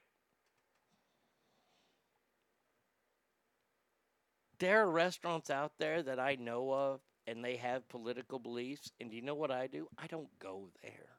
There 4.59 4.81
are 4.81 4.89
restaurants 4.89 5.49
out 5.49 5.73
there 5.77 6.01
that 6.03 6.19
I 6.19 6.35
know 6.35 6.71
of 6.73 7.01
and 7.27 7.43
they 7.43 7.57
have 7.57 7.89
political 7.89 8.39
beliefs. 8.39 8.91
And 8.99 9.13
you 9.13 9.21
know 9.21 9.35
what 9.35 9.51
I 9.51 9.67
do? 9.67 9.87
I 9.97 10.07
don't 10.07 10.29
go 10.39 10.69
there. 10.81 11.17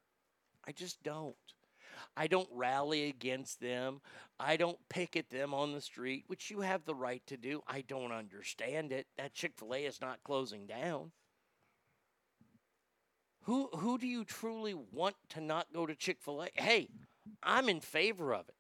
I 0.66 0.72
just 0.72 1.02
don't. 1.02 1.36
I 2.16 2.26
don't 2.26 2.48
rally 2.52 3.08
against 3.08 3.60
them. 3.60 4.00
I 4.40 4.56
don't 4.56 4.78
picket 4.88 5.30
them 5.30 5.52
on 5.54 5.72
the 5.72 5.80
street, 5.80 6.24
which 6.26 6.50
you 6.50 6.60
have 6.60 6.84
the 6.84 6.94
right 6.94 7.22
to 7.26 7.36
do. 7.36 7.62
I 7.66 7.82
don't 7.82 8.12
understand 8.12 8.92
it. 8.92 9.06
That 9.16 9.34
Chick 9.34 9.52
fil 9.56 9.74
A 9.74 9.84
is 9.84 10.00
not 10.00 10.22
closing 10.24 10.66
down. 10.66 11.12
Who, 13.42 13.68
who 13.74 13.98
do 13.98 14.06
you 14.06 14.24
truly 14.24 14.74
want 14.74 15.16
to 15.30 15.40
not 15.40 15.72
go 15.72 15.86
to 15.86 15.94
Chick 15.94 16.18
fil 16.20 16.42
A? 16.42 16.48
Hey, 16.54 16.88
I'm 17.42 17.68
in 17.68 17.80
favor 17.80 18.34
of 18.34 18.48
it. 18.48 18.54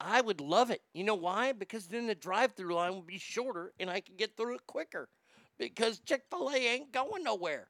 I 0.00 0.20
would 0.20 0.40
love 0.40 0.70
it. 0.70 0.82
You 0.94 1.04
know 1.04 1.14
why? 1.14 1.52
Because 1.52 1.88
then 1.88 2.06
the 2.06 2.14
drive 2.14 2.52
through 2.52 2.74
line 2.74 2.94
would 2.94 3.06
be 3.06 3.18
shorter 3.18 3.72
and 3.80 3.90
I 3.90 4.00
could 4.00 4.16
get 4.16 4.36
through 4.36 4.56
it 4.56 4.66
quicker 4.66 5.08
because 5.58 5.98
Chick 5.98 6.22
fil 6.30 6.50
A 6.50 6.56
ain't 6.56 6.92
going 6.92 7.24
nowhere. 7.24 7.68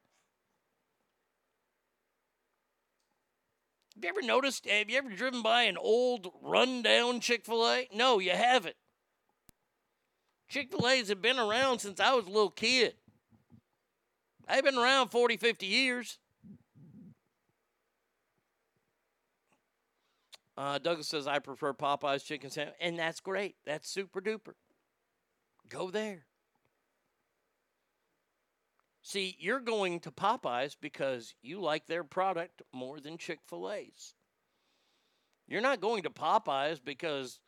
Have 3.94 4.04
you 4.04 4.10
ever 4.10 4.22
noticed? 4.22 4.68
Have 4.68 4.90
you 4.90 4.98
ever 4.98 5.10
driven 5.10 5.42
by 5.42 5.62
an 5.62 5.76
old, 5.76 6.30
rundown 6.42 7.20
Chick 7.20 7.44
fil 7.46 7.66
A? 7.66 7.88
No, 7.92 8.18
you 8.18 8.30
haven't. 8.30 8.76
Chick 10.48 10.70
fil 10.70 10.86
A's 10.88 11.08
have 11.08 11.22
been 11.22 11.38
around 11.38 11.80
since 11.80 11.98
I 11.98 12.14
was 12.14 12.26
a 12.26 12.30
little 12.30 12.50
kid. 12.50 12.94
They've 14.48 14.64
been 14.64 14.78
around 14.78 15.08
40, 15.08 15.36
50 15.36 15.66
years. 15.66 16.18
Uh, 20.58 20.76
Douglas 20.76 21.06
says, 21.06 21.28
I 21.28 21.38
prefer 21.38 21.72
Popeye's 21.72 22.24
chicken 22.24 22.50
sandwich. 22.50 22.74
And 22.80 22.98
that's 22.98 23.20
great. 23.20 23.54
That's 23.64 23.88
super 23.88 24.20
duper. 24.20 24.54
Go 25.68 25.88
there. 25.88 26.26
See, 29.00 29.36
you're 29.38 29.60
going 29.60 30.00
to 30.00 30.10
Popeyes 30.10 30.76
because 30.80 31.36
you 31.42 31.60
like 31.60 31.86
their 31.86 32.02
product 32.02 32.62
more 32.72 32.98
than 32.98 33.18
Chick 33.18 33.38
fil 33.46 33.70
A's. 33.70 34.14
You're 35.46 35.60
not 35.60 35.80
going 35.80 36.02
to 36.02 36.10
Popeyes 36.10 36.80
because 36.84 37.38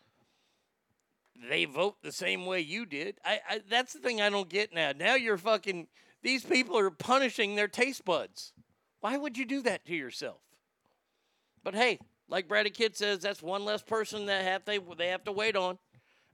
they 1.50 1.64
vote 1.64 1.96
the 2.02 2.12
same 2.12 2.46
way 2.46 2.60
you 2.60 2.86
did. 2.86 3.18
I, 3.24 3.40
I 3.48 3.60
that's 3.68 3.92
the 3.92 3.98
thing 3.98 4.20
I 4.20 4.30
don't 4.30 4.48
get 4.48 4.72
now. 4.72 4.92
Now 4.96 5.16
you're 5.16 5.36
fucking 5.36 5.88
these 6.22 6.44
people 6.44 6.78
are 6.78 6.90
punishing 6.90 7.56
their 7.56 7.68
taste 7.68 8.04
buds. 8.04 8.52
Why 9.00 9.16
would 9.16 9.36
you 9.36 9.44
do 9.44 9.62
that 9.62 9.84
to 9.86 9.94
yourself? 9.94 10.40
But 11.62 11.74
hey, 11.74 11.98
like 12.30 12.46
Brady 12.48 12.70
Kid 12.70 12.96
says, 12.96 13.18
that's 13.18 13.42
one 13.42 13.64
less 13.64 13.82
person 13.82 14.26
that 14.26 14.44
have 14.44 14.64
they 14.64 14.78
they 14.96 15.08
have 15.08 15.24
to 15.24 15.32
wait 15.32 15.56
on. 15.56 15.78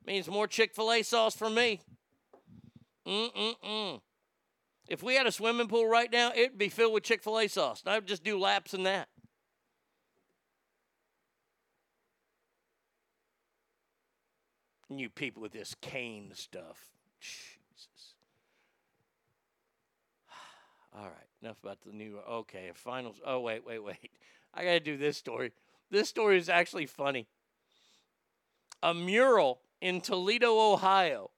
Means 0.07 0.29
more 0.29 0.47
Chick 0.47 0.75
Fil 0.75 0.93
A 0.93 1.03
sauce 1.03 1.35
for 1.35 1.51
me. 1.51 1.81
Mm 3.07 3.33
mm 3.35 3.55
mm. 3.65 4.01
If 4.89 5.03
we 5.03 5.15
had 5.15 5.27
a 5.27 5.33
swimming 5.33 5.67
pool 5.67 5.89
right 5.89 6.13
now, 6.13 6.31
it'd 6.33 6.59
be 6.59 6.69
filled 6.69 6.93
with 6.93 7.03
Chick 7.03 7.23
Fil 7.23 7.41
A 7.41 7.49
sauce. 7.49 7.83
And 7.85 7.93
I'd 7.93 8.07
just 8.07 8.23
do 8.23 8.39
laps 8.39 8.75
in 8.75 8.85
that. 8.85 9.09
And 14.89 15.01
you 15.01 15.09
people 15.09 15.43
with 15.43 15.53
this 15.53 15.75
cane 15.81 16.31
stuff. 16.35 16.91
Jesus. 17.19 18.15
All 20.97 21.05
right, 21.05 21.29
enough 21.43 21.57
about 21.63 21.79
the 21.85 21.93
new. 21.93 22.19
Okay, 22.31 22.71
finals. 22.75 23.17
Oh 23.27 23.41
wait, 23.41 23.67
wait, 23.67 23.83
wait. 23.83 24.11
I 24.55 24.63
gotta 24.63 24.81
do 24.81 24.97
this 24.97 25.17
story. 25.17 25.53
This 25.91 26.09
story 26.09 26.39
is 26.39 26.49
actually 26.49 26.87
funny. 26.87 27.29
A 28.83 28.93
mural 28.93 29.61
in 29.81 30.01
Toledo, 30.01 30.73
Ohio, 30.73 31.31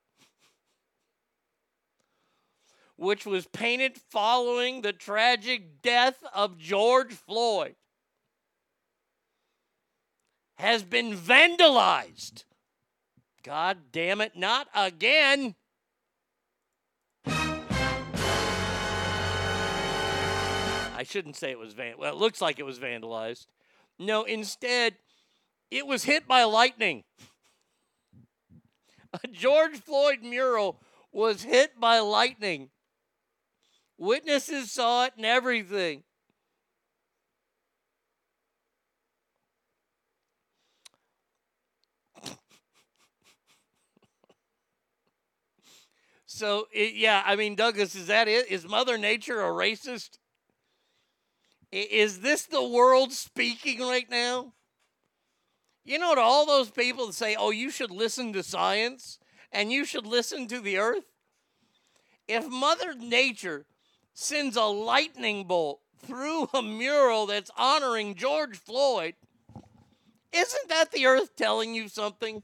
which 2.96 3.26
was 3.26 3.46
painted 3.46 3.96
following 4.10 4.82
the 4.82 4.92
tragic 4.92 5.82
death 5.82 6.18
of 6.34 6.58
George 6.58 7.12
Floyd, 7.12 7.76
has 10.56 10.82
been 10.82 11.16
vandalized. 11.16 12.44
God 13.44 13.78
damn 13.92 14.20
it, 14.20 14.32
not 14.34 14.66
again. 14.74 15.54
I 20.98 21.04
shouldn't 21.04 21.36
say 21.36 21.52
it 21.52 21.58
was 21.58 21.74
van. 21.74 21.94
Well, 21.96 22.12
it 22.12 22.18
looks 22.18 22.40
like 22.40 22.58
it 22.58 22.64
was 22.64 22.80
vandalized. 22.80 23.46
No, 23.98 24.24
instead, 24.24 24.94
it 25.70 25.86
was 25.86 26.04
hit 26.04 26.28
by 26.28 26.44
lightning. 26.44 27.04
A 29.24 29.26
George 29.28 29.78
Floyd 29.78 30.22
mural 30.22 30.80
was 31.12 31.42
hit 31.42 31.80
by 31.80 31.98
lightning. 31.98 32.70
Witnesses 33.96 34.70
saw 34.70 35.06
it 35.06 35.14
and 35.16 35.26
everything. 35.26 36.04
So, 46.30 46.68
it, 46.72 46.94
yeah, 46.94 47.22
I 47.24 47.36
mean, 47.36 47.54
Douglas, 47.54 47.94
is 47.94 48.08
that 48.08 48.28
it? 48.28 48.50
Is 48.50 48.68
Mother 48.68 48.98
Nature 48.98 49.40
a 49.40 49.50
racist? 49.50 50.18
Is 51.70 52.20
this 52.20 52.46
the 52.46 52.66
world 52.66 53.12
speaking 53.12 53.80
right 53.80 54.08
now? 54.10 54.54
You 55.84 55.98
know, 55.98 56.14
to 56.14 56.20
all 56.20 56.46
those 56.46 56.70
people 56.70 57.06
that 57.06 57.14
say, 57.14 57.36
oh, 57.38 57.50
you 57.50 57.70
should 57.70 57.90
listen 57.90 58.32
to 58.32 58.42
science 58.42 59.18
and 59.52 59.72
you 59.72 59.84
should 59.84 60.06
listen 60.06 60.46
to 60.48 60.60
the 60.60 60.78
earth. 60.78 61.04
If 62.26 62.46
Mother 62.46 62.94
Nature 62.94 63.66
sends 64.12 64.56
a 64.56 64.64
lightning 64.64 65.44
bolt 65.44 65.80
through 66.04 66.48
a 66.52 66.62
mural 66.62 67.26
that's 67.26 67.50
honoring 67.56 68.14
George 68.14 68.58
Floyd, 68.58 69.14
isn't 70.32 70.68
that 70.68 70.92
the 70.92 71.06
earth 71.06 71.36
telling 71.36 71.74
you 71.74 71.88
something? 71.88 72.42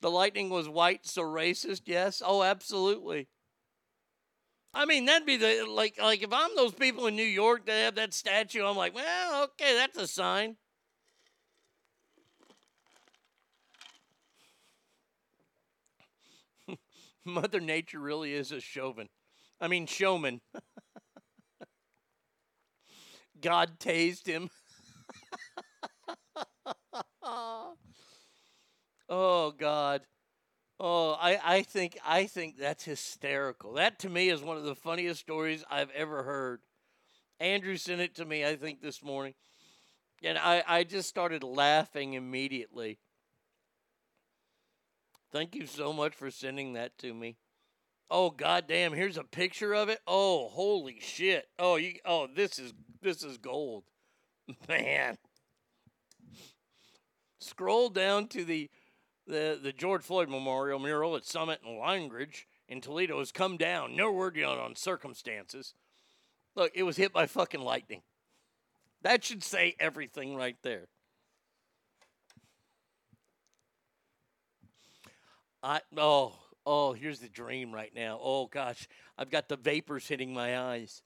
The 0.00 0.10
lightning 0.10 0.50
was 0.50 0.68
white, 0.68 1.06
so 1.06 1.22
racist, 1.22 1.82
yes. 1.86 2.22
Oh, 2.24 2.42
absolutely. 2.42 3.28
I 4.74 4.86
mean, 4.86 5.04
that'd 5.04 5.26
be 5.26 5.36
the 5.36 5.64
like 5.68 5.98
like 6.00 6.22
if 6.22 6.32
I'm 6.32 6.56
those 6.56 6.74
people 6.74 7.06
in 7.06 7.14
New 7.14 7.22
York 7.22 7.66
that 7.66 7.84
have 7.84 7.94
that 7.94 8.12
statue, 8.12 8.64
I'm 8.64 8.76
like, 8.76 8.94
well, 8.94 9.44
okay, 9.44 9.74
that's 9.74 9.96
a 9.96 10.08
sign. 10.08 10.56
Mother 17.24 17.60
Nature 17.60 18.00
really 18.00 18.34
is 18.34 18.50
a 18.50 18.60
chauvin. 18.60 19.08
I 19.60 19.68
mean, 19.68 19.86
showman. 19.86 20.40
God 23.40 23.78
tased 23.78 24.26
him. 24.26 24.50
oh 29.08 29.52
God. 29.56 30.02
Oh, 30.80 31.12
I, 31.12 31.38
I 31.42 31.62
think 31.62 31.98
I 32.04 32.26
think 32.26 32.58
that's 32.58 32.84
hysterical. 32.84 33.74
That 33.74 33.98
to 34.00 34.08
me 34.08 34.28
is 34.28 34.42
one 34.42 34.56
of 34.56 34.64
the 34.64 34.74
funniest 34.74 35.20
stories 35.20 35.64
I've 35.70 35.90
ever 35.90 36.24
heard. 36.24 36.60
Andrew 37.38 37.76
sent 37.76 38.00
it 38.00 38.16
to 38.16 38.24
me, 38.24 38.44
I 38.44 38.56
think, 38.56 38.80
this 38.80 39.02
morning. 39.02 39.34
And 40.22 40.38
I, 40.38 40.62
I 40.66 40.84
just 40.84 41.08
started 41.08 41.44
laughing 41.44 42.14
immediately. 42.14 42.98
Thank 45.30 45.54
you 45.54 45.66
so 45.66 45.92
much 45.92 46.14
for 46.14 46.30
sending 46.30 46.72
that 46.74 46.96
to 46.98 47.12
me. 47.12 47.36
Oh 48.10 48.30
goddamn, 48.30 48.92
here's 48.92 49.16
a 49.16 49.24
picture 49.24 49.74
of 49.74 49.88
it. 49.88 50.00
Oh, 50.06 50.48
holy 50.48 50.98
shit. 51.00 51.48
Oh, 51.58 51.76
you 51.76 51.94
oh, 52.04 52.28
this 52.34 52.58
is 52.58 52.72
this 53.02 53.22
is 53.22 53.38
gold. 53.38 53.84
Man. 54.68 55.18
Scroll 57.40 57.90
down 57.90 58.28
to 58.28 58.44
the 58.44 58.70
the 59.26 59.58
the 59.62 59.72
George 59.72 60.02
Floyd 60.02 60.28
Memorial 60.28 60.78
mural 60.78 61.16
at 61.16 61.24
Summit 61.24 61.60
and 61.64 61.78
Lagrange 61.78 62.46
in 62.68 62.80
Toledo 62.80 63.18
has 63.18 63.32
come 63.32 63.56
down. 63.56 63.96
No 63.96 64.12
word 64.12 64.36
yet 64.36 64.48
on 64.48 64.76
circumstances. 64.76 65.74
Look, 66.54 66.72
it 66.74 66.84
was 66.84 66.96
hit 66.96 67.12
by 67.12 67.26
fucking 67.26 67.60
lightning. 67.60 68.02
That 69.02 69.24
should 69.24 69.42
say 69.42 69.74
everything 69.78 70.36
right 70.36 70.56
there. 70.62 70.88
I 75.62 75.80
oh 75.96 76.34
oh 76.66 76.92
here's 76.92 77.20
the 77.20 77.28
dream 77.28 77.72
right 77.72 77.94
now. 77.94 78.18
Oh 78.22 78.46
gosh, 78.46 78.86
I've 79.16 79.30
got 79.30 79.48
the 79.48 79.56
vapors 79.56 80.06
hitting 80.06 80.32
my 80.34 80.58
eyes. 80.58 81.02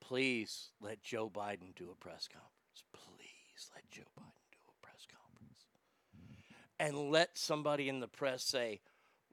Please 0.00 0.70
let 0.80 1.02
Joe 1.02 1.28
Biden 1.28 1.74
do 1.74 1.90
a 1.90 1.96
press 1.96 2.28
conference. 2.28 2.84
Please 2.92 3.70
let 3.74 3.90
Joe 3.90 4.02
Biden 4.16 4.46
do 4.52 4.58
a 4.68 4.86
press 4.86 5.04
conference. 5.10 5.64
And 6.78 7.10
let 7.10 7.38
somebody 7.38 7.88
in 7.88 8.00
the 8.00 8.08
press 8.08 8.44
say, 8.44 8.80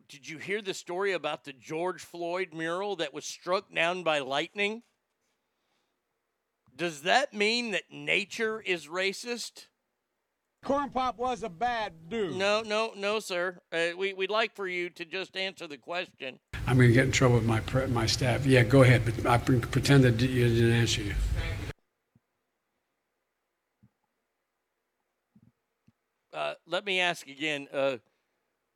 Did 0.08 0.30
you 0.30 0.38
hear 0.38 0.62
the 0.62 0.74
story 0.74 1.12
about 1.12 1.44
the 1.44 1.54
George 1.54 2.02
Floyd 2.02 2.50
mural 2.54 2.96
that 2.98 3.14
was 3.14 3.26
struck 3.26 3.74
down 3.74 4.04
by 4.04 4.20
lightning? 4.20 4.84
Does 6.76 7.02
that 7.02 7.34
mean 7.34 7.72
that 7.72 7.84
nature 7.92 8.62
is 8.62 8.88
racist? 8.88 9.68
Corn 10.64 10.90
Pop 10.90 11.18
was 11.18 11.44
a 11.44 11.50
bad 11.50 12.10
dude. 12.10 12.36
No, 12.38 12.62
no, 12.62 12.94
no, 12.96 13.20
sir. 13.20 13.60
Uh, 13.72 13.88
we, 13.98 14.14
we'd 14.14 14.30
like 14.32 14.56
for 14.56 14.66
you 14.66 14.90
to 14.92 15.04
just 15.04 15.36
answer 15.36 15.68
the 15.68 15.78
question. 15.78 16.40
I'm 16.66 16.78
going 16.78 16.88
to 16.88 16.94
get 16.94 17.06
in 17.06 17.12
trouble 17.12 17.36
with 17.36 17.46
my 17.46 17.60
pre- 17.60 17.88
my 17.88 18.06
staff. 18.06 18.46
Yeah, 18.46 18.64
go 18.64 18.82
ahead, 18.82 19.04
but 19.04 19.26
I 19.26 19.38
pre- 19.38 19.60
pretend 19.60 20.06
that 20.06 20.22
you 20.22 20.48
didn't 20.48 20.72
answer 20.72 21.02
you. 21.02 21.16
Uh, 26.34 26.56
let 26.68 26.86
me 26.86 27.00
ask 27.00 27.28
again. 27.28 27.68
Uh, 27.72 27.98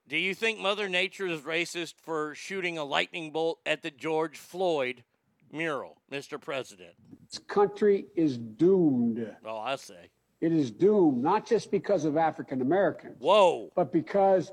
do 0.08 0.18
you 0.18 0.34
think 0.34 0.60
Mother 0.60 0.88
Nature 0.88 1.28
is 1.28 1.42
racist 1.42 1.96
for 2.02 2.36
shooting 2.36 2.78
a 2.78 2.84
lightning 2.84 3.32
bolt 3.32 3.60
at 3.66 3.82
the 3.82 3.92
George 3.92 4.38
Floyd 4.38 5.04
mural, 5.52 5.98
Mr. 6.12 6.40
President? 6.40 6.92
This 7.30 7.40
country 7.40 8.06
is 8.16 8.38
doomed. 8.38 9.36
Oh, 9.44 9.58
I 9.58 9.76
say. 9.76 10.10
It 10.40 10.54
is 10.54 10.70
doomed, 10.70 11.22
not 11.24 11.48
just 11.48 11.72
because 11.72 12.06
of 12.06 12.16
African 12.16 12.62
Americans. 12.62 13.16
Whoa. 13.20 13.72
But 13.76 13.92
because 13.92 14.52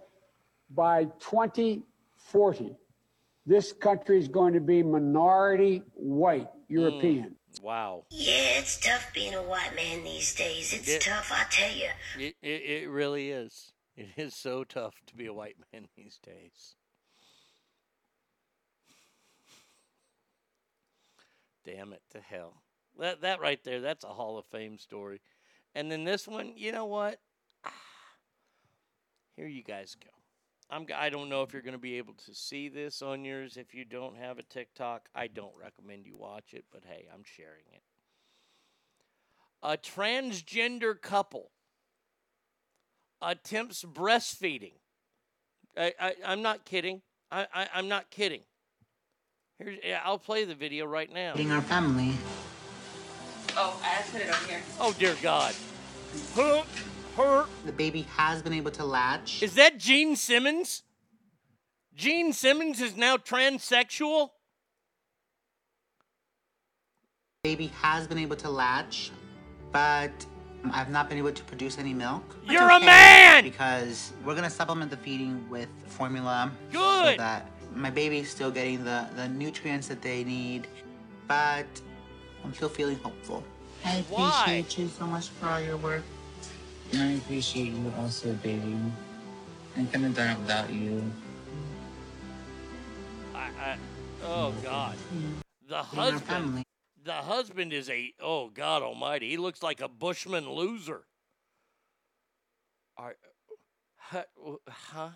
by 0.70 1.04
2040, 1.20 2.76
this 3.46 3.72
country 3.74 4.18
is 4.18 4.28
going 4.28 4.54
to 4.54 4.60
be 4.60 4.82
minority 4.82 5.82
white 5.92 6.48
European. 6.68 7.36
Wow. 7.62 8.04
Yeah, 8.10 8.58
it's 8.58 8.78
tough 8.78 9.12
being 9.14 9.34
a 9.34 9.42
white 9.42 9.74
man 9.74 10.04
these 10.04 10.34
days. 10.34 10.72
It's 10.72 10.88
Yeah. 10.88 10.98
tough, 10.98 11.30
I 11.32 11.44
tell 11.50 11.74
you. 11.74 11.88
It, 12.18 12.36
it, 12.42 12.62
it 12.82 12.88
really 12.88 13.30
is. 13.30 13.72
It 13.96 14.08
is 14.16 14.34
so 14.34 14.64
tough 14.64 14.94
to 15.06 15.14
be 15.14 15.26
a 15.26 15.32
white 15.32 15.56
man 15.72 15.88
these 15.96 16.18
days. 16.18 16.74
Damn 21.64 21.92
it 21.92 22.02
to 22.10 22.20
hell. 22.20 22.62
That 22.98 23.22
that 23.22 23.40
right 23.40 23.62
there, 23.64 23.80
that's 23.80 24.04
a 24.04 24.08
Hall 24.08 24.38
of 24.38 24.44
Fame 24.46 24.78
story. 24.78 25.20
And 25.74 25.90
then 25.90 26.04
this 26.04 26.28
one, 26.28 26.52
you 26.56 26.72
know 26.72 26.84
what? 26.84 27.20
Ah. 27.64 27.72
Here 29.36 29.48
you 29.48 29.62
guys 29.64 29.96
go. 30.02 30.10
I'm 30.70 30.86
g- 30.86 30.92
I 30.94 31.10
don't 31.10 31.28
know 31.28 31.42
if 31.42 31.52
you're 31.52 31.62
going 31.62 31.74
to 31.74 31.78
be 31.78 31.98
able 31.98 32.14
to 32.26 32.34
see 32.34 32.68
this 32.68 33.02
on 33.02 33.24
yours 33.24 33.56
if 33.56 33.74
you 33.74 33.84
don't 33.84 34.16
have 34.16 34.38
a 34.38 34.42
TikTok. 34.42 35.08
I 35.14 35.26
mm-hmm. 35.26 35.34
don't 35.34 35.54
recommend 35.60 36.06
you 36.06 36.16
watch 36.16 36.52
it, 36.52 36.64
but 36.72 36.82
hey, 36.86 37.06
I'm 37.12 37.22
sharing 37.24 37.64
it. 37.72 37.82
A 39.62 39.76
transgender 39.76 41.00
couple 41.00 41.50
attempts 43.22 43.84
breastfeeding. 43.84 44.74
I, 45.76 45.92
I, 45.98 46.14
I'm 46.26 46.42
not 46.42 46.64
kidding. 46.64 47.02
I, 47.30 47.46
I, 47.54 47.68
I'm 47.74 47.88
not 47.88 48.10
kidding. 48.10 48.42
Here's, 49.58 49.78
yeah, 49.84 50.00
I'll 50.04 50.18
play 50.18 50.44
the 50.44 50.54
video 50.54 50.84
right 50.84 51.12
now. 51.12 51.34
our 51.50 51.62
family. 51.62 52.12
Oh, 53.56 53.80
I 53.82 54.02
put 54.10 54.20
it 54.20 54.28
on 54.28 54.48
here. 54.48 54.60
Oh 54.80 54.94
dear 54.98 55.16
God. 55.22 55.54
Huh? 57.16 57.22
Her. 57.22 57.46
The 57.64 57.72
baby 57.72 58.02
has 58.16 58.42
been 58.42 58.52
able 58.52 58.70
to 58.72 58.84
latch. 58.84 59.42
Is 59.42 59.54
that 59.54 59.78
Gene 59.78 60.16
Simmons? 60.16 60.82
Gene 61.94 62.32
Simmons 62.32 62.80
is 62.80 62.96
now 62.96 63.16
transsexual? 63.16 64.30
Baby 67.44 67.70
has 67.82 68.06
been 68.06 68.18
able 68.18 68.36
to 68.36 68.48
latch, 68.48 69.10
but 69.70 70.10
I've 70.72 70.90
not 70.90 71.08
been 71.08 71.18
able 71.18 71.32
to 71.32 71.44
produce 71.44 71.78
any 71.78 71.92
milk. 71.92 72.36
You're 72.48 72.70
a 72.70 72.80
man! 72.80 73.44
Because 73.44 74.12
we're 74.24 74.34
gonna 74.34 74.50
supplement 74.50 74.90
the 74.90 74.96
feeding 74.96 75.48
with 75.50 75.68
formula. 75.86 76.50
Good! 76.72 76.80
So 76.80 77.04
Good. 77.04 77.18
that 77.20 77.50
my 77.74 77.90
baby's 77.90 78.30
still 78.30 78.50
getting 78.50 78.84
the, 78.84 79.06
the 79.16 79.28
nutrients 79.28 79.88
that 79.88 80.00
they 80.00 80.24
need, 80.24 80.66
but 81.28 81.66
I'm 82.44 82.54
still 82.54 82.68
feeling 82.68 82.98
hopeful. 82.98 83.44
I 83.84 84.04
Why? 84.08 84.30
appreciate 84.40 84.78
you 84.78 84.88
so 84.88 85.06
much 85.06 85.28
for 85.28 85.48
all 85.48 85.60
your 85.60 85.76
work. 85.76 86.02
And 86.92 87.02
I 87.02 87.12
appreciate 87.12 87.72
you 87.72 87.92
also, 87.98 88.32
baby. 88.34 88.76
I 89.76 89.84
couldn't 89.84 90.04
have 90.04 90.16
done 90.16 90.30
it 90.30 90.38
without 90.38 90.72
you. 90.72 91.02
I, 93.34 93.48
I, 93.60 93.76
oh 94.24 94.52
God. 94.62 94.96
The 95.68 95.82
husband. 95.82 96.64
The 97.04 97.12
husband 97.12 97.72
is 97.74 97.90
a 97.90 98.14
oh 98.20 98.48
God 98.48 98.82
Almighty. 98.82 99.28
He 99.28 99.36
looks 99.36 99.62
like 99.62 99.80
a 99.80 99.88
Bushman 99.88 100.48
loser. 100.48 101.02
Are, 102.96 103.16
huh? 104.68 105.10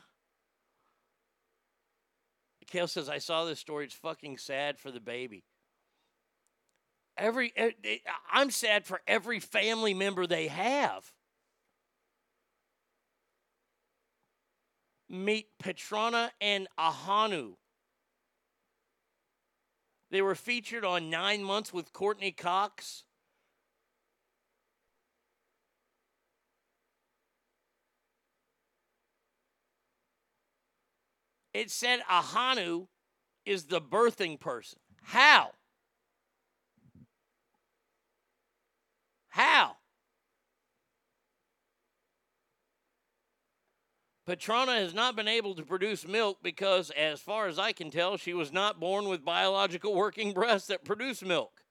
Kale 2.66 2.86
says, 2.86 3.08
I 3.08 3.18
saw 3.18 3.44
this 3.44 3.58
story. 3.58 3.86
It's 3.86 3.94
fucking 3.94 4.38
sad 4.38 4.78
for 4.78 4.90
the 4.90 5.00
baby. 5.00 5.44
Every, 7.16 7.52
I'm 8.30 8.50
sad 8.50 8.84
for 8.84 9.00
every 9.06 9.40
family 9.40 9.94
member 9.94 10.26
they 10.26 10.48
have. 10.48 11.12
Meet 15.08 15.46
Petrona 15.58 16.30
and 16.40 16.68
Ahanu. 16.78 17.54
They 20.10 20.22
were 20.22 20.34
featured 20.34 20.84
on 20.84 21.10
Nine 21.10 21.42
Months 21.42 21.72
with 21.72 21.92
Courteney 21.92 22.32
Cox. 22.32 23.04
It 31.52 31.70
said 31.70 32.00
Ahanu 32.08 32.86
is 33.44 33.64
the 33.64 33.80
birthing 33.80 34.38
person. 34.38 34.78
How? 35.02 35.52
How? 39.28 39.77
Petrona 44.28 44.74
has 44.74 44.92
not 44.92 45.16
been 45.16 45.26
able 45.26 45.54
to 45.54 45.62
produce 45.62 46.06
milk 46.06 46.40
because, 46.42 46.90
as 46.90 47.18
far 47.18 47.46
as 47.46 47.58
I 47.58 47.72
can 47.72 47.90
tell, 47.90 48.18
she 48.18 48.34
was 48.34 48.52
not 48.52 48.78
born 48.78 49.08
with 49.08 49.24
biological 49.24 49.94
working 49.94 50.34
breasts 50.34 50.68
that 50.68 50.84
produce 50.84 51.22
milk. 51.22 51.62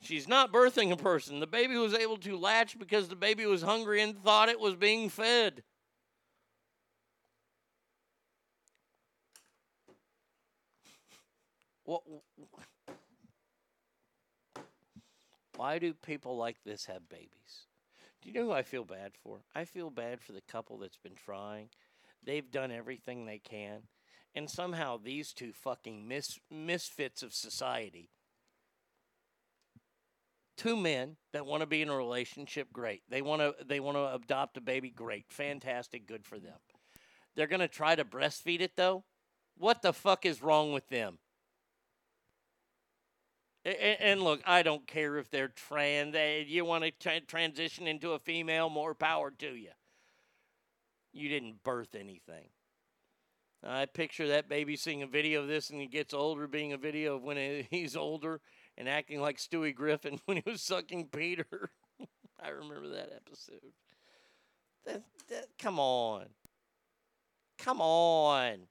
She's 0.00 0.26
not 0.26 0.50
birthing 0.50 0.90
a 0.90 0.96
person. 0.96 1.40
The 1.40 1.46
baby 1.46 1.76
was 1.76 1.92
able 1.92 2.16
to 2.18 2.38
latch 2.38 2.78
because 2.78 3.08
the 3.08 3.14
baby 3.14 3.44
was 3.44 3.60
hungry 3.60 4.00
and 4.00 4.16
thought 4.16 4.48
it 4.48 4.58
was 4.58 4.74
being 4.74 5.10
fed. 5.10 5.62
What? 11.84 12.04
Why 15.56 15.78
do 15.78 15.92
people 15.92 16.38
like 16.38 16.56
this 16.64 16.86
have 16.86 17.06
babies? 17.10 17.66
Do 18.24 18.30
you 18.30 18.34
know 18.34 18.46
who 18.46 18.52
I 18.52 18.62
feel 18.62 18.84
bad 18.84 19.12
for? 19.22 19.40
I 19.54 19.66
feel 19.66 19.90
bad 19.90 20.22
for 20.22 20.32
the 20.32 20.40
couple 20.40 20.78
that's 20.78 20.96
been 20.96 21.14
trying. 21.14 21.68
They've 22.24 22.50
done 22.50 22.72
everything 22.72 23.26
they 23.26 23.38
can. 23.38 23.82
And 24.34 24.48
somehow 24.48 24.96
these 24.96 25.34
two 25.34 25.52
fucking 25.52 26.08
mis- 26.08 26.40
misfits 26.50 27.22
of 27.22 27.34
society, 27.34 28.08
two 30.56 30.74
men 30.74 31.16
that 31.34 31.44
want 31.44 31.60
to 31.60 31.66
be 31.66 31.82
in 31.82 31.90
a 31.90 31.96
relationship, 31.96 32.72
great. 32.72 33.02
They 33.10 33.20
want 33.20 33.42
to 33.42 33.54
they 33.62 33.78
want 33.78 33.98
to 33.98 34.14
adopt 34.14 34.56
a 34.56 34.62
baby, 34.62 34.88
great. 34.88 35.26
Fantastic, 35.28 36.06
good 36.06 36.24
for 36.24 36.38
them. 36.38 36.58
They're 37.36 37.46
going 37.46 37.60
to 37.60 37.68
try 37.68 37.94
to 37.94 38.06
breastfeed 38.06 38.62
it 38.62 38.72
though? 38.74 39.04
What 39.56 39.82
the 39.82 39.92
fuck 39.92 40.24
is 40.24 40.42
wrong 40.42 40.72
with 40.72 40.88
them? 40.88 41.18
And 43.64 44.22
look, 44.22 44.42
I 44.44 44.62
don't 44.62 44.86
care 44.86 45.16
if 45.16 45.30
they're 45.30 45.48
trans. 45.48 46.14
eh, 46.14 46.44
You 46.46 46.64
want 46.64 46.84
to 46.84 46.90
tra- 46.90 47.20
transition 47.20 47.86
into 47.86 48.12
a 48.12 48.18
female, 48.18 48.68
more 48.68 48.94
power 48.94 49.30
to 49.30 49.54
you. 49.54 49.70
You 51.12 51.28
didn't 51.28 51.62
birth 51.62 51.94
anything. 51.94 52.48
I 53.62 53.86
picture 53.86 54.28
that 54.28 54.48
baby 54.48 54.76
seeing 54.76 55.02
a 55.02 55.06
video 55.06 55.40
of 55.40 55.48
this 55.48 55.70
and 55.70 55.80
he 55.80 55.86
gets 55.86 56.12
older, 56.12 56.46
being 56.46 56.74
a 56.74 56.76
video 56.76 57.16
of 57.16 57.22
when 57.22 57.64
he's 57.70 57.96
older 57.96 58.40
and 58.76 58.88
acting 58.88 59.20
like 59.20 59.38
Stewie 59.38 59.74
Griffin 59.74 60.20
when 60.26 60.38
he 60.38 60.50
was 60.50 60.60
sucking 60.60 61.08
Peter. 61.08 61.70
I 62.42 62.48
remember 62.48 62.88
that 62.90 63.12
episode. 63.14 63.72
That, 64.84 65.02
that, 65.30 65.46
come 65.58 65.78
on. 65.80 66.26
Come 67.58 67.80
on. 67.80 68.66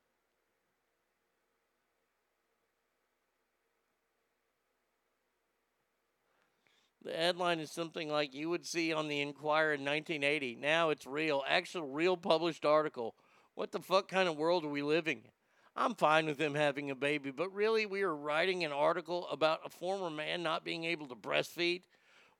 The 7.03 7.11
headline 7.11 7.59
is 7.59 7.69
something 7.69 8.09
like 8.09 8.33
you 8.33 8.49
would 8.49 8.65
see 8.65 8.93
on 8.93 9.09
the 9.09 9.19
Inquirer 9.19 9.73
in 9.73 9.81
1980. 9.81 10.55
Now 10.55 10.89
it's 10.89 11.05
real, 11.05 11.43
actual, 11.45 11.87
real 11.87 12.15
published 12.15 12.65
article. 12.65 13.15
What 13.55 13.73
the 13.73 13.81
fuck 13.81 14.07
kind 14.07 14.29
of 14.29 14.37
world 14.37 14.63
are 14.63 14.69
we 14.69 14.81
living 14.81 15.17
in? 15.17 15.31
I'm 15.75 15.95
fine 15.95 16.27
with 16.27 16.39
him 16.39 16.53
having 16.53 16.91
a 16.91 16.95
baby, 16.95 17.31
but 17.31 17.53
really, 17.53 17.85
we 17.85 18.03
are 18.03 18.15
writing 18.15 18.63
an 18.63 18.71
article 18.71 19.27
about 19.29 19.65
a 19.65 19.69
former 19.69 20.09
man 20.09 20.43
not 20.43 20.63
being 20.63 20.85
able 20.85 21.07
to 21.07 21.15
breastfeed. 21.15 21.81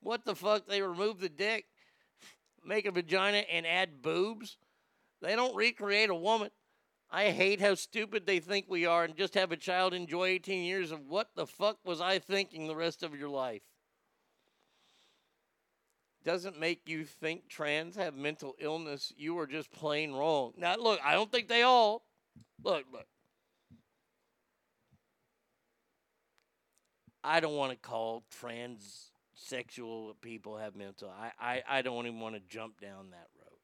What 0.01 0.23
the 0.23 0.35
fuck? 0.35 0.67
They 0.67 0.81
remove 0.81 1.19
the 1.19 1.29
dick, 1.29 1.65
make 2.63 2.85
a 2.85 2.91
vagina, 2.91 3.39
and 3.51 3.65
add 3.65 4.01
boobs? 4.01 4.57
They 5.19 5.35
don't 5.35 5.55
recreate 5.55 6.09
a 6.09 6.15
woman. 6.15 6.51
I 7.09 7.31
hate 7.31 7.59
how 7.59 7.75
stupid 7.75 8.25
they 8.25 8.39
think 8.39 8.67
we 8.69 8.85
are 8.85 9.03
and 9.03 9.15
just 9.15 9.33
have 9.33 9.51
a 9.51 9.57
child 9.57 9.93
enjoy 9.93 10.27
18 10.27 10.63
years 10.63 10.91
of 10.91 11.07
what 11.07 11.29
the 11.35 11.47
fuck 11.47 11.79
was 11.83 11.99
I 12.01 12.19
thinking 12.19 12.67
the 12.67 12.75
rest 12.75 13.03
of 13.03 13.17
your 13.17 13.29
life? 13.29 13.61
Doesn't 16.23 16.59
make 16.59 16.87
you 16.87 17.05
think 17.05 17.47
trans 17.47 17.95
have 17.95 18.15
mental 18.15 18.55
illness. 18.59 19.13
You 19.17 19.37
are 19.39 19.47
just 19.47 19.71
plain 19.71 20.13
wrong. 20.13 20.53
Now, 20.57 20.75
look, 20.75 20.99
I 21.03 21.13
don't 21.13 21.31
think 21.31 21.47
they 21.47 21.63
all. 21.63 22.03
Look, 22.63 22.85
look. 22.91 23.05
I 27.23 27.39
don't 27.39 27.55
want 27.55 27.71
to 27.71 27.77
call 27.77 28.23
transsexual 28.41 30.13
people 30.21 30.57
have 30.57 30.75
mental. 30.75 31.09
I, 31.09 31.31
I, 31.39 31.63
I 31.77 31.81
don't 31.81 32.05
even 32.05 32.19
want 32.19 32.35
to 32.35 32.41
jump 32.49 32.81
down 32.81 33.11
that 33.11 33.27
road. 33.39 33.59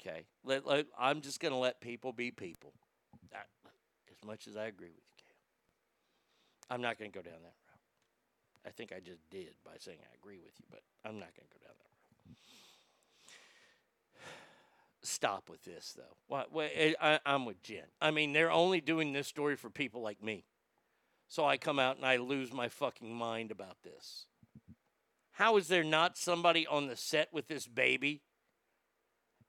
Okay, 0.00 0.24
let, 0.44 0.66
let 0.66 0.86
I'm 0.98 1.20
just 1.20 1.40
gonna 1.40 1.58
let 1.58 1.80
people 1.80 2.12
be 2.12 2.30
people. 2.30 2.72
I, 3.34 3.38
as 4.10 4.24
much 4.24 4.46
as 4.46 4.56
I 4.56 4.66
agree 4.66 4.88
with 4.88 4.96
you. 5.18 5.24
I'm 6.70 6.80
not 6.80 6.98
gonna 6.98 7.10
go 7.10 7.22
down 7.22 7.34
that 7.42 7.54
road. 7.54 7.65
I 8.66 8.70
think 8.70 8.92
I 8.92 9.00
just 9.00 9.20
did 9.30 9.54
by 9.64 9.72
saying 9.78 9.98
I 10.02 10.14
agree 10.16 10.38
with 10.38 10.52
you, 10.58 10.66
but 10.70 10.80
I'm 11.04 11.18
not 11.18 11.28
going 11.36 11.46
to 11.48 11.54
go 11.54 11.64
down 11.64 11.74
that 11.78 12.30
road. 12.30 12.36
Stop 15.02 15.48
with 15.48 15.62
this, 15.62 15.96
though. 15.96 16.60
Eh, 16.74 16.94
I, 17.00 17.20
I'm 17.24 17.44
with 17.44 17.62
Jen. 17.62 17.84
I 18.00 18.10
mean, 18.10 18.32
they're 18.32 18.50
only 18.50 18.80
doing 18.80 19.12
this 19.12 19.28
story 19.28 19.54
for 19.54 19.70
people 19.70 20.02
like 20.02 20.22
me. 20.22 20.44
So 21.28 21.44
I 21.44 21.56
come 21.58 21.78
out 21.78 21.96
and 21.96 22.04
I 22.04 22.16
lose 22.16 22.52
my 22.52 22.68
fucking 22.68 23.14
mind 23.14 23.50
about 23.50 23.82
this. 23.84 24.26
How 25.32 25.56
is 25.56 25.68
there 25.68 25.84
not 25.84 26.16
somebody 26.16 26.66
on 26.66 26.86
the 26.86 26.96
set 26.96 27.28
with 27.32 27.46
this 27.46 27.66
baby? 27.66 28.22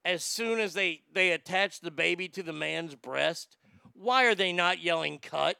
As 0.05 0.23
soon 0.23 0.59
as 0.59 0.73
they, 0.73 1.01
they 1.13 1.31
attach 1.31 1.79
the 1.79 1.91
baby 1.91 2.27
to 2.29 2.43
the 2.43 2.53
man's 2.53 2.95
breast, 2.95 3.57
why 3.93 4.25
are 4.25 4.35
they 4.35 4.53
not 4.53 4.81
yelling, 4.81 5.17
cut? 5.17 5.57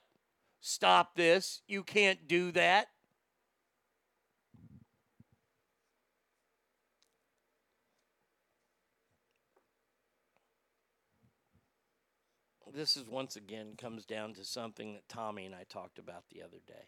Stop 0.60 1.16
this. 1.16 1.62
You 1.68 1.84
can't 1.84 2.28
do 2.28 2.52
that. 2.52 2.88
This 12.78 12.96
is 12.96 13.08
once 13.08 13.36
again 13.36 13.74
comes 13.76 14.06
down 14.06 14.36
to 14.36 14.46
something 14.46 14.94
that 14.94 15.10
Tommy 15.10 15.48
and 15.48 15.56
I 15.56 15.64
talked 15.68 15.98
about 15.98 16.26
the 16.30 16.44
other 16.44 16.60
day. 16.68 16.86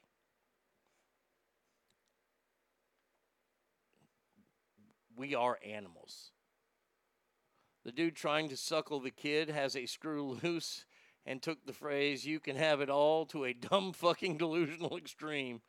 We 5.16 5.34
are 5.34 5.58
animals. 5.66 6.30
The 7.84 7.92
dude 7.92 8.16
trying 8.16 8.50
to 8.50 8.58
suckle 8.58 9.00
the 9.00 9.10
kid 9.10 9.50
has 9.50 9.76
a 9.76 9.88
screw 9.88 10.38
loose 10.44 10.86
and 11.26 11.42
took 11.42 11.66
the 11.66 11.74
phrase, 11.74 12.24
you 12.24 12.40
can 12.40 12.56
have 12.56 12.82
it 12.82 12.90
all, 12.92 13.26
to 13.26 13.46
a 13.46 13.54
dumb 13.54 13.92
fucking 13.94 14.38
delusional 14.38 14.96
extreme. 14.96 15.62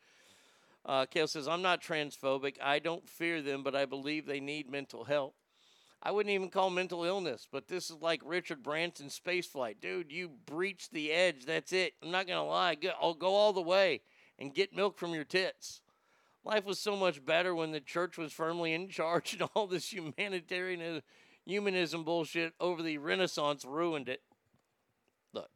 Uh, 0.85 1.07
Kale 1.07 1.29
says, 1.29 1.49
I'm 1.49 1.63
not 1.63 1.83
transphobic. 1.83 2.57
I 2.63 2.79
don't 2.79 3.09
fear 3.09 3.41
them, 3.41 3.63
but 3.63 3.75
I 3.75 3.87
believe 3.87 4.27
they 4.27 4.41
need 4.41 4.71
mental 4.71 5.05
help. 5.05 5.35
I 6.03 6.13
wouldn't 6.13 6.35
even 6.35 6.49
call 6.49 6.71
mental 6.71 7.05
illness, 7.05 7.47
but 7.51 7.69
this 7.69 7.91
is 7.91 7.97
like 8.01 8.23
Richard 8.25 8.63
Branson's 8.63 9.21
spaceflight. 9.21 9.81
Dude, 9.81 10.11
you 10.11 10.31
breached 10.47 10.93
the 10.93 11.13
edge. 11.13 11.45
That's 11.45 11.73
it. 11.73 11.93
I'm 12.03 12.11
not 12.11 12.27
going 12.27 12.39
to 12.39 12.43
lie. 12.43 12.77
I'll 13.01 13.13
go 13.13 13.35
all 13.35 13.53
the 13.53 13.61
way 13.61 14.01
and 14.39 14.55
get 14.55 14.75
milk 14.75 14.99
from 14.99 15.13
your 15.13 15.25
tits. 15.25 15.83
Life 16.43 16.65
was 16.65 16.79
so 16.79 16.97
much 16.97 17.25
better 17.25 17.55
when 17.55 17.73
the 17.73 17.81
church 17.81 18.17
was 18.17 18.33
firmly 18.33 18.73
in 18.73 18.89
charge 18.89 19.33
and 19.39 19.49
all 19.55 19.67
this 19.67 19.93
humanitarian 19.93 21.03
humanism 21.45 22.03
bullshit 22.03 22.55
over 22.59 22.83
the 22.83 22.97
Renaissance 22.97 23.67
ruined 23.67 24.09
it. 24.09 24.23
Look. 25.35 25.51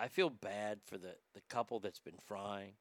I 0.00 0.08
feel 0.08 0.30
bad 0.30 0.80
for 0.84 0.98
the, 0.98 1.14
the 1.32 1.42
couple 1.48 1.78
that's 1.78 2.00
been 2.00 2.18
frying. 2.26 2.72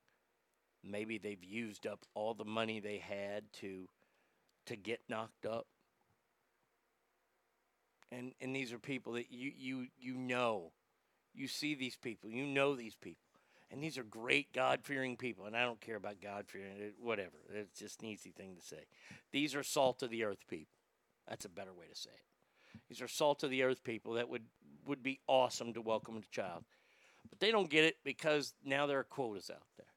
Maybe 0.83 1.17
they've 1.17 1.43
used 1.43 1.87
up 1.87 1.99
all 2.13 2.33
the 2.33 2.45
money 2.45 2.79
they 2.79 2.97
had 2.97 3.43
to 3.61 3.87
to 4.65 4.75
get 4.75 5.01
knocked 5.09 5.45
up. 5.45 5.67
And 8.11 8.33
and 8.41 8.55
these 8.55 8.73
are 8.73 8.79
people 8.79 9.13
that 9.13 9.31
you 9.31 9.51
you 9.55 9.87
you 9.99 10.15
know. 10.15 10.71
You 11.35 11.47
see 11.47 11.73
these 11.73 11.95
people, 11.95 12.29
you 12.29 12.45
know 12.45 12.75
these 12.75 12.95
people. 12.95 13.23
And 13.71 13.81
these 13.81 13.97
are 13.97 14.03
great 14.03 14.53
God 14.53 14.81
fearing 14.83 15.17
people. 15.17 15.45
And 15.47 15.57
I 15.57 15.63
don't 15.63 15.81
care 15.81 15.95
about 15.95 16.21
God 16.21 16.45
fearing, 16.47 16.93
whatever. 17.01 17.37
It's 17.51 17.79
just 17.79 18.03
an 18.03 18.07
easy 18.07 18.29
thing 18.29 18.55
to 18.55 18.61
say. 18.61 18.85
These 19.31 19.55
are 19.55 19.63
salt 19.63 20.03
of 20.03 20.11
the 20.11 20.23
earth 20.23 20.45
people. 20.47 20.75
That's 21.27 21.45
a 21.45 21.49
better 21.49 21.73
way 21.73 21.87
to 21.91 21.99
say 21.99 22.11
it. 22.11 22.79
These 22.87 23.01
are 23.01 23.07
salt 23.07 23.41
of 23.41 23.49
the 23.49 23.63
earth 23.63 23.83
people 23.83 24.13
that 24.13 24.29
would, 24.29 24.43
would 24.85 25.01
be 25.01 25.21
awesome 25.25 25.73
to 25.73 25.81
welcome 25.81 26.17
a 26.17 26.21
child. 26.31 26.65
But 27.27 27.39
they 27.39 27.49
don't 27.49 27.69
get 27.69 27.83
it 27.83 27.97
because 28.03 28.53
now 28.63 28.85
there 28.85 28.99
are 28.99 29.03
quotas 29.03 29.49
out 29.49 29.65
there. 29.77 29.87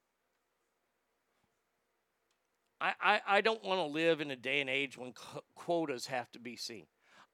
I, 2.81 2.93
I, 3.01 3.21
I 3.27 3.41
don't 3.41 3.65
want 3.65 3.81
to 3.81 3.87
live 3.87 4.21
in 4.21 4.31
a 4.31 4.37
day 4.37 4.61
and 4.61 4.71
age 4.71 4.99
when 4.99 5.13
qu- 5.13 5.41
quotas 5.55 6.07
have 6.07 6.31
to 6.33 6.39
be 6.39 6.57
seen. 6.57 6.87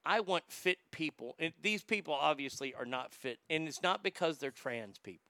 I 0.05 0.20
want 0.20 0.44
fit 0.48 0.78
people. 0.90 1.35
And 1.39 1.52
these 1.60 1.82
people 1.82 2.14
obviously 2.14 2.74
are 2.74 2.85
not 2.85 3.14
fit. 3.14 3.39
And 3.48 3.69
it's 3.69 3.82
not 3.82 4.02
because 4.02 4.39
they're 4.39 4.51
trans 4.51 4.98
people. 4.98 5.27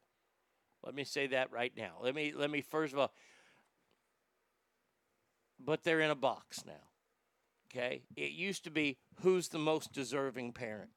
Let 0.84 0.94
me 0.94 1.05
say 1.05 1.28
that 1.28 1.52
right 1.52 1.72
now. 1.76 1.93
Let 2.02 2.14
me 2.14 2.32
let 2.36 2.51
me 2.51 2.60
first 2.60 2.93
of 2.93 2.98
all 2.98 3.12
but 5.64 5.84
they're 5.84 6.01
in 6.01 6.10
a 6.10 6.16
box 6.16 6.64
now. 6.66 6.72
Okay? 7.70 8.02
It 8.16 8.32
used 8.32 8.64
to 8.64 8.70
be 8.70 8.98
who's 9.22 9.48
the 9.48 9.59
most 9.59 9.93
deserving 9.93 10.52
parent. 10.52 10.90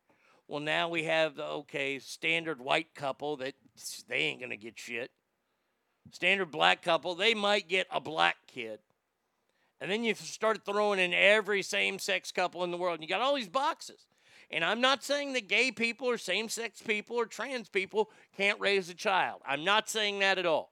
Well, 0.47 0.59
now 0.59 0.89
we 0.89 1.03
have 1.03 1.35
the 1.35 1.45
okay, 1.45 1.99
standard 1.99 2.59
white 2.59 2.93
couple 2.93 3.37
that 3.37 3.55
they 4.07 4.17
ain't 4.17 4.39
going 4.39 4.51
to 4.51 4.57
get 4.57 4.77
shit. 4.77 5.11
Standard 6.11 6.51
black 6.51 6.83
couple, 6.83 7.15
they 7.15 7.33
might 7.33 7.67
get 7.67 7.87
a 7.91 7.99
black 7.99 8.35
kid. 8.47 8.79
And 9.81 9.91
then 9.91 10.03
you 10.03 10.15
start 10.15 10.65
throwing 10.65 10.99
in 10.99 11.13
every 11.13 11.61
same 11.61 11.99
sex 11.99 12.31
couple 12.31 12.63
in 12.63 12.71
the 12.71 12.77
world. 12.77 12.95
And 12.95 13.03
you 13.03 13.09
got 13.09 13.21
all 13.21 13.35
these 13.35 13.49
boxes. 13.49 14.07
And 14.49 14.63
I'm 14.63 14.79
not 14.79 15.03
saying 15.03 15.33
that 15.33 15.47
gay 15.47 15.71
people 15.71 16.07
or 16.07 16.17
same 16.17 16.49
sex 16.49 16.81
people 16.81 17.17
or 17.17 17.25
trans 17.25 17.67
people 17.67 18.09
can't 18.37 18.59
raise 18.59 18.89
a 18.89 18.93
child. 18.93 19.41
I'm 19.45 19.63
not 19.63 19.89
saying 19.89 20.19
that 20.19 20.37
at 20.37 20.45
all. 20.45 20.71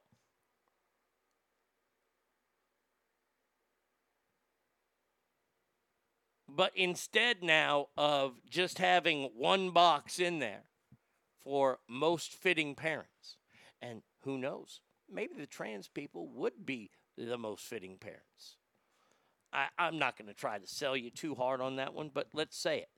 But 6.48 6.70
instead, 6.76 7.42
now 7.42 7.88
of 7.96 8.34
just 8.48 8.78
having 8.78 9.30
one 9.36 9.70
box 9.70 10.20
in 10.20 10.38
there 10.38 10.62
for 11.42 11.80
most 11.88 12.32
fitting 12.32 12.76
parents, 12.76 13.38
and 13.82 14.02
who 14.22 14.38
knows, 14.38 14.80
maybe 15.12 15.34
the 15.36 15.46
trans 15.46 15.88
people 15.88 16.28
would 16.28 16.64
be 16.64 16.90
the 17.18 17.36
most 17.36 17.64
fitting 17.64 17.98
parents. 17.98 18.56
I, 19.54 19.68
I'm 19.78 19.98
not 19.98 20.18
going 20.18 20.28
to 20.28 20.34
try 20.34 20.58
to 20.58 20.66
sell 20.66 20.96
you 20.96 21.10
too 21.10 21.34
hard 21.34 21.60
on 21.60 21.76
that 21.76 21.94
one, 21.94 22.10
but 22.12 22.28
let's 22.34 22.58
say 22.58 22.78
it. 22.78 22.88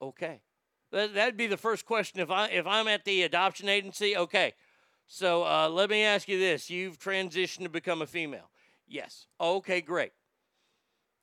Okay. 0.00 0.40
That, 0.90 1.14
that'd 1.14 1.36
be 1.36 1.46
the 1.46 1.56
first 1.56 1.86
question 1.86 2.20
if 2.20 2.30
I 2.30 2.48
if 2.48 2.66
I'm 2.66 2.88
at 2.88 3.04
the 3.04 3.22
adoption 3.22 3.68
agency. 3.68 4.16
Okay. 4.16 4.54
So 5.06 5.44
uh, 5.44 5.68
let 5.68 5.90
me 5.90 6.02
ask 6.02 6.28
you 6.28 6.38
this: 6.38 6.70
You've 6.70 6.98
transitioned 6.98 7.64
to 7.64 7.68
become 7.68 8.02
a 8.02 8.06
female. 8.06 8.50
Yes. 8.86 9.26
Okay, 9.40 9.80
great. 9.80 10.12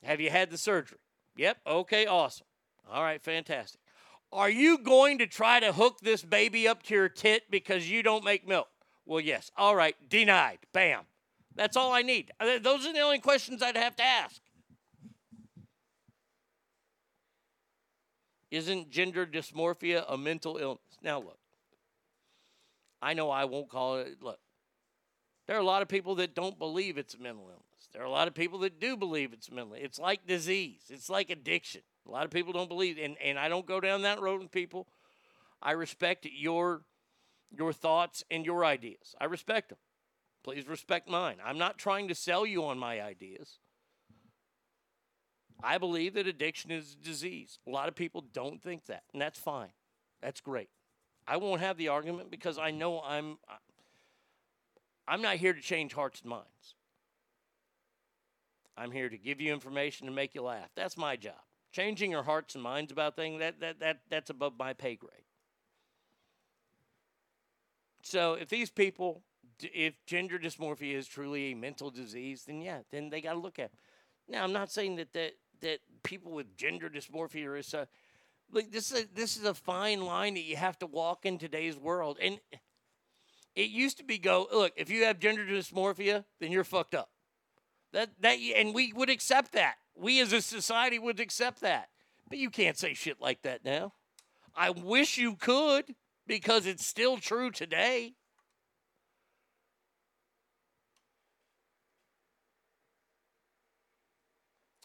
Have 0.03 0.19
you 0.19 0.29
had 0.29 0.49
the 0.49 0.57
surgery? 0.57 0.97
Yep. 1.35 1.57
Okay, 1.65 2.05
awesome. 2.05 2.47
All 2.91 3.03
right, 3.03 3.21
fantastic. 3.21 3.79
Are 4.33 4.49
you 4.49 4.77
going 4.77 5.17
to 5.19 5.27
try 5.27 5.59
to 5.59 5.73
hook 5.73 5.99
this 6.01 6.23
baby 6.23 6.67
up 6.67 6.83
to 6.83 6.95
your 6.95 7.09
tit 7.09 7.43
because 7.49 7.89
you 7.89 8.01
don't 8.01 8.23
make 8.23 8.47
milk? 8.47 8.69
Well, 9.05 9.19
yes. 9.19 9.51
All 9.57 9.75
right, 9.75 9.95
denied. 10.09 10.59
Bam. 10.73 11.01
That's 11.55 11.77
all 11.77 11.91
I 11.91 12.01
need. 12.01 12.31
Uh, 12.39 12.59
Those 12.59 12.85
are 12.85 12.93
the 12.93 12.99
only 12.99 13.19
questions 13.19 13.61
I'd 13.61 13.77
have 13.77 13.95
to 13.97 14.03
ask. 14.03 14.41
Isn't 18.49 18.89
gender 18.89 19.25
dysmorphia 19.25 20.03
a 20.09 20.17
mental 20.17 20.57
illness? 20.57 20.97
Now, 21.01 21.19
look, 21.19 21.39
I 23.01 23.13
know 23.13 23.29
I 23.29 23.45
won't 23.45 23.69
call 23.69 23.97
it. 23.97 24.21
Look, 24.21 24.39
there 25.47 25.55
are 25.55 25.61
a 25.61 25.65
lot 25.65 25.81
of 25.81 25.87
people 25.87 26.15
that 26.15 26.35
don't 26.35 26.59
believe 26.59 26.97
it's 26.97 27.13
a 27.13 27.19
mental 27.19 27.45
illness. 27.45 27.89
There 27.93 28.01
are 28.01 28.05
a 28.05 28.11
lot 28.11 28.27
of 28.27 28.33
people 28.33 28.59
that 28.59 28.79
do 28.79 28.95
believe 28.95 29.33
it's 29.33 29.51
mental. 29.51 29.73
It's 29.73 29.99
like 29.99 30.27
disease. 30.27 30.83
It's 30.89 31.09
like 31.09 31.29
addiction. 31.29 31.81
A 32.07 32.11
lot 32.11 32.25
of 32.25 32.31
people 32.31 32.53
don't 32.53 32.69
believe, 32.69 32.97
and 33.01 33.15
and 33.23 33.37
I 33.37 33.47
don't 33.49 33.65
go 33.65 33.79
down 33.79 34.01
that 34.03 34.21
road 34.21 34.41
with 34.41 34.51
people. 34.51 34.87
I 35.61 35.71
respect 35.71 36.25
your 36.25 36.81
your 37.51 37.73
thoughts 37.73 38.23
and 38.31 38.45
your 38.45 38.65
ideas. 38.65 39.15
I 39.19 39.25
respect 39.25 39.69
them. 39.69 39.77
Please 40.43 40.67
respect 40.67 41.09
mine. 41.09 41.37
I'm 41.43 41.57
not 41.57 41.77
trying 41.77 42.07
to 42.07 42.15
sell 42.15 42.45
you 42.45 42.65
on 42.65 42.79
my 42.79 43.01
ideas. 43.01 43.59
I 45.63 45.77
believe 45.77 46.15
that 46.15 46.25
addiction 46.25 46.71
is 46.71 46.95
a 46.99 47.05
disease. 47.05 47.59
A 47.67 47.69
lot 47.69 47.87
of 47.87 47.95
people 47.95 48.23
don't 48.33 48.61
think 48.61 48.85
that, 48.87 49.03
and 49.13 49.21
that's 49.21 49.37
fine. 49.37 49.69
That's 50.21 50.41
great. 50.41 50.69
I 51.27 51.37
won't 51.37 51.61
have 51.61 51.77
the 51.77 51.89
argument 51.89 52.31
because 52.31 52.57
I 52.57 52.71
know 52.71 53.01
I'm 53.01 53.37
I'm 55.07 55.21
not 55.21 55.35
here 55.37 55.53
to 55.53 55.61
change 55.61 55.93
hearts 55.93 56.21
and 56.21 56.29
minds. 56.29 56.75
I'm 58.77 58.91
here 58.91 59.09
to 59.09 59.17
give 59.17 59.39
you 59.39 59.53
information 59.53 60.07
to 60.07 60.13
make 60.13 60.33
you 60.33 60.41
laugh. 60.41 60.69
That's 60.75 60.97
my 60.97 61.15
job. 61.15 61.35
Changing 61.71 62.11
your 62.11 62.23
hearts 62.23 62.55
and 62.55 62.63
minds 62.63 62.91
about 62.91 63.15
things 63.15 63.39
that 63.39 63.59
that 63.59 63.79
that 63.79 63.99
that's 64.09 64.29
above 64.31 64.53
my 64.57 64.73
pay 64.73 64.95
grade. 64.95 65.25
So 68.01 68.33
if 68.33 68.49
these 68.49 68.71
people 68.71 69.21
if 69.73 69.93
gender 70.05 70.37
dysmorphia 70.39 70.95
is 70.95 71.07
truly 71.07 71.51
a 71.51 71.55
mental 71.55 71.89
disease, 71.89 72.43
then 72.45 72.61
yeah, 72.61 72.79
then 72.91 73.09
they 73.09 73.21
got 73.21 73.33
to 73.33 73.39
look 73.39 73.59
at. 73.59 73.65
It. 73.65 73.71
Now, 74.27 74.43
I'm 74.43 74.53
not 74.53 74.71
saying 74.71 74.95
that 74.97 75.13
that 75.13 75.33
that 75.61 75.79
people 76.03 76.31
with 76.31 76.55
gender 76.57 76.89
dysmorphia 76.89 77.59
is 77.59 77.73
a 77.73 77.87
like 78.51 78.71
this 78.71 78.91
is 78.91 79.03
a, 79.03 79.07
this 79.13 79.37
is 79.37 79.45
a 79.45 79.53
fine 79.53 80.01
line 80.01 80.33
that 80.33 80.43
you 80.43 80.55
have 80.55 80.77
to 80.79 80.87
walk 80.87 81.25
in 81.25 81.37
today's 81.37 81.77
world. 81.77 82.17
And 82.21 82.39
it 83.55 83.69
used 83.69 83.97
to 83.97 84.03
be 84.03 84.17
go 84.17 84.47
look 84.51 84.73
if 84.75 84.89
you 84.89 85.05
have 85.05 85.19
gender 85.19 85.45
dysmorphia, 85.45 86.25
then 86.39 86.51
you're 86.51 86.63
fucked 86.63 86.95
up. 86.95 87.09
That 87.93 88.09
that 88.21 88.37
and 88.55 88.73
we 88.73 88.93
would 88.93 89.09
accept 89.09 89.53
that. 89.53 89.75
We 89.95 90.21
as 90.21 90.33
a 90.33 90.41
society 90.41 90.99
would 90.99 91.19
accept 91.19 91.61
that. 91.61 91.89
But 92.29 92.37
you 92.37 92.49
can't 92.49 92.77
say 92.77 92.93
shit 92.93 93.21
like 93.21 93.41
that 93.41 93.65
now. 93.65 93.93
I 94.55 94.69
wish 94.69 95.17
you 95.17 95.35
could 95.35 95.95
because 96.27 96.65
it's 96.65 96.85
still 96.85 97.17
true 97.17 97.51
today. 97.51 98.13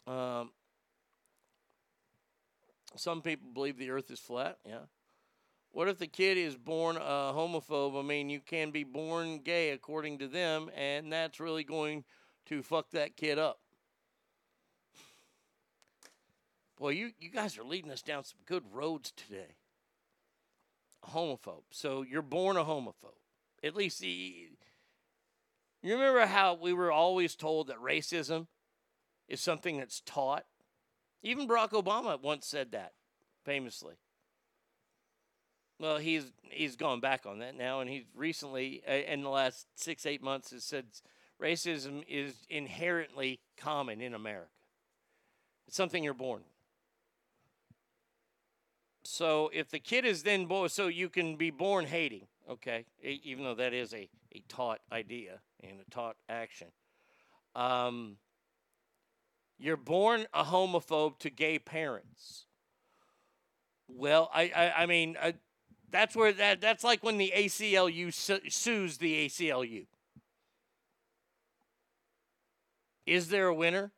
Um, 0.07 0.51
some 2.95 3.21
people 3.21 3.49
believe 3.53 3.77
the 3.77 3.91
earth 3.91 4.09
is 4.09 4.19
flat. 4.19 4.57
Yeah. 4.65 4.85
What 5.71 5.89
if 5.89 5.99
the 5.99 6.07
kid 6.07 6.37
is 6.37 6.55
born 6.55 6.95
a 6.95 6.99
homophobe? 7.35 7.99
I 7.99 8.01
mean, 8.01 8.29
you 8.29 8.39
can 8.39 8.71
be 8.71 8.83
born 8.83 9.39
gay 9.39 9.71
according 9.71 10.19
to 10.19 10.27
them, 10.27 10.71
and 10.75 11.11
that's 11.11 11.39
really 11.39 11.63
going 11.63 12.05
to 12.47 12.63
fuck 12.63 12.89
that 12.91 13.17
kid 13.17 13.37
up. 13.37 13.59
Boy, 16.79 16.89
you, 16.89 17.11
you 17.19 17.29
guys 17.29 17.57
are 17.57 17.63
leading 17.63 17.91
us 17.91 18.01
down 18.01 18.23
some 18.23 18.39
good 18.45 18.63
roads 18.71 19.11
today. 19.11 19.55
A 21.03 21.09
homophobe. 21.09 21.63
So 21.71 22.03
you're 22.03 22.21
born 22.21 22.55
a 22.55 22.63
homophobe. 22.63 23.19
At 23.63 23.75
least 23.75 23.99
the, 23.99 24.49
you 25.83 25.93
remember 25.93 26.25
how 26.25 26.53
we 26.53 26.73
were 26.73 26.91
always 26.91 27.35
told 27.35 27.67
that 27.67 27.77
racism 27.77 28.47
is 29.27 29.41
something 29.41 29.77
that's 29.77 30.01
taught? 30.01 30.45
Even 31.23 31.47
Barack 31.47 31.71
Obama 31.71 32.21
once 32.21 32.45
said 32.45 32.71
that, 32.71 32.93
famously. 33.43 33.95
Well, 35.79 35.97
he's 35.97 36.31
he's 36.41 36.75
gone 36.75 36.99
back 36.99 37.25
on 37.25 37.39
that 37.39 37.55
now, 37.55 37.81
and 37.81 37.89
he's 37.89 38.05
recently, 38.15 38.81
uh, 38.87 38.93
in 38.93 39.21
the 39.21 39.29
last 39.29 39.67
six 39.75 40.05
eight 40.05 40.23
months, 40.23 40.51
has 40.51 40.63
said 40.63 40.85
racism 41.41 42.03
is 42.07 42.33
inherently 42.49 43.39
common 43.57 44.01
in 44.01 44.13
America. 44.13 44.49
It's 45.67 45.77
something 45.77 46.03
you're 46.03 46.13
born. 46.13 46.41
So 49.03 49.49
if 49.53 49.69
the 49.69 49.79
kid 49.79 50.05
is 50.05 50.23
then 50.23 50.45
born, 50.45 50.69
so 50.69 50.87
you 50.87 51.09
can 51.09 51.35
be 51.35 51.49
born 51.49 51.85
hating, 51.85 52.27
okay, 52.49 52.85
even 53.01 53.43
though 53.43 53.55
that 53.55 53.73
is 53.73 53.93
a, 53.93 54.09
a 54.35 54.41
taught 54.49 54.79
idea 54.91 55.39
and 55.63 55.79
a 55.79 55.89
taught 55.89 56.17
action. 56.27 56.67
Um, 57.55 58.17
you're 59.57 59.77
born 59.77 60.27
a 60.33 60.43
homophobe 60.43 61.19
to 61.19 61.29
gay 61.29 61.59
parents. 61.59 62.45
Well, 63.87 64.29
I, 64.33 64.51
I, 64.55 64.83
I 64.83 64.85
mean, 64.85 65.17
uh, 65.19 65.31
that's 65.89 66.15
where 66.15 66.33
that 66.33 66.61
that's 66.61 66.83
like 66.83 67.03
when 67.03 67.17
the 67.17 67.31
ACLU 67.35 68.13
su- 68.13 68.49
sues 68.49 68.97
the 68.97 69.25
ACLU. 69.25 69.87
Is 73.05 73.29
there 73.29 73.47
a 73.47 73.55
winner? 73.55 73.93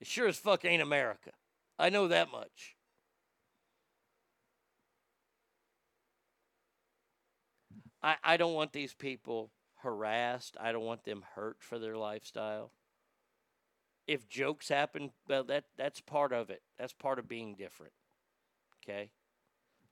It 0.00 0.06
sure 0.06 0.28
as 0.28 0.36
fuck 0.36 0.64
ain't 0.66 0.82
America. 0.82 1.30
I 1.78 1.88
know 1.88 2.08
that 2.08 2.30
much. 2.30 2.76
I, 8.02 8.16
I 8.22 8.36
don't 8.36 8.52
want 8.52 8.72
these 8.72 8.92
people 8.92 9.50
harassed. 9.76 10.58
I 10.60 10.72
don't 10.72 10.84
want 10.84 11.04
them 11.04 11.24
hurt 11.34 11.56
for 11.60 11.78
their 11.78 11.96
lifestyle. 11.96 12.70
If 14.06 14.28
jokes 14.28 14.68
happen, 14.68 15.10
well, 15.28 15.44
that 15.44 15.64
that's 15.76 16.00
part 16.00 16.32
of 16.32 16.50
it. 16.50 16.62
That's 16.78 16.92
part 16.92 17.18
of 17.18 17.28
being 17.28 17.54
different. 17.54 17.92
Okay, 18.82 19.10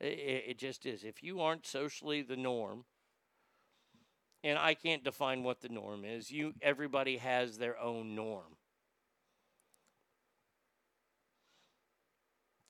it, 0.01 0.44
it 0.48 0.59
just 0.59 0.84
is. 0.84 1.05
If 1.05 1.22
you 1.22 1.40
aren't 1.40 1.66
socially 1.66 2.22
the 2.22 2.36
norm, 2.36 2.84
and 4.44 4.59
I 4.59 4.74
can't 4.74 5.05
define 5.05 5.43
what 5.43 5.60
the 5.60 5.68
norm 5.68 6.05
is, 6.05 6.30
you 6.30 6.52
everybody 6.60 7.16
has 7.18 7.59
their 7.59 7.78
own 7.78 8.14
norm. 8.14 8.56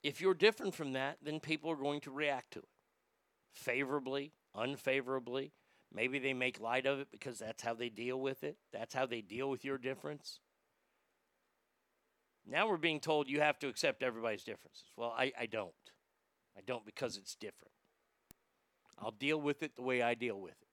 If 0.02 0.20
you're 0.20 0.34
different 0.34 0.74
from 0.74 0.92
that, 0.92 1.18
then 1.22 1.38
people 1.38 1.70
are 1.70 1.76
going 1.76 2.00
to 2.02 2.10
react 2.10 2.52
to 2.52 2.58
it 2.60 2.68
favorably, 3.54 4.32
unfavorably. 4.54 5.52
Maybe 5.94 6.18
they 6.18 6.32
make 6.32 6.60
light 6.60 6.86
of 6.86 7.00
it 7.00 7.08
because 7.10 7.38
that's 7.38 7.62
how 7.62 7.74
they 7.74 7.88
deal 7.88 8.18
with 8.18 8.44
it. 8.44 8.56
That's 8.72 8.94
how 8.94 9.06
they 9.06 9.20
deal 9.20 9.50
with 9.50 9.64
your 9.64 9.78
difference. 9.78 10.40
Now 12.46 12.68
we're 12.68 12.76
being 12.76 13.00
told 13.00 13.28
you 13.28 13.40
have 13.40 13.58
to 13.60 13.68
accept 13.68 14.02
everybody's 14.02 14.44
differences. 14.44 14.84
Well, 14.96 15.14
I, 15.16 15.32
I 15.38 15.46
don't. 15.46 15.72
I 16.56 16.60
don't 16.66 16.84
because 16.84 17.16
it's 17.16 17.34
different. 17.34 17.72
I'll 18.98 19.12
deal 19.12 19.40
with 19.40 19.62
it 19.62 19.76
the 19.76 19.82
way 19.82 20.02
I 20.02 20.14
deal 20.14 20.40
with 20.40 20.52
it. 20.52 20.68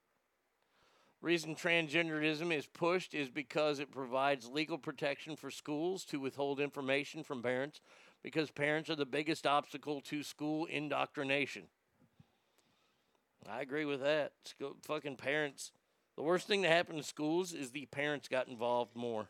Reason 1.22 1.54
transgenderism 1.54 2.54
is 2.56 2.66
pushed 2.66 3.14
is 3.14 3.30
because 3.30 3.80
it 3.80 3.92
provides 3.92 4.48
legal 4.48 4.78
protection 4.78 5.36
for 5.36 5.52
schools 5.52 6.06
to 6.06 6.20
withhold 6.20 6.62
information 6.62 7.24
from 7.24 7.44
parents 7.44 7.82
because 8.24 8.52
parents 8.52 8.90
are 8.90 8.96
the 8.96 9.06
biggest 9.06 9.46
obstacle 9.46 10.00
to 10.02 10.24
school 10.24 10.66
indoctrination. 10.66 11.64
I 13.50 13.62
agree 13.62 13.86
with 13.86 14.02
that. 14.02 14.32
School, 14.46 14.78
fucking 14.84 15.18
parents. 15.18 15.72
The 16.16 16.24
worst 16.24 16.48
thing 16.48 16.62
that 16.62 16.72
happened 16.72 17.00
to 17.00 17.04
schools 17.04 17.54
is 17.54 17.72
the 17.72 17.86
parents 17.88 18.28
got 18.28 18.48
involved 18.48 18.96
more. 18.96 19.30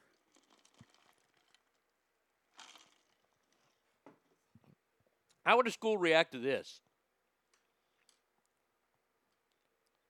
How 5.46 5.58
would 5.58 5.68
a 5.68 5.72
school 5.72 5.98
react 5.98 6.34
to 6.34 6.40
this? 6.40 6.82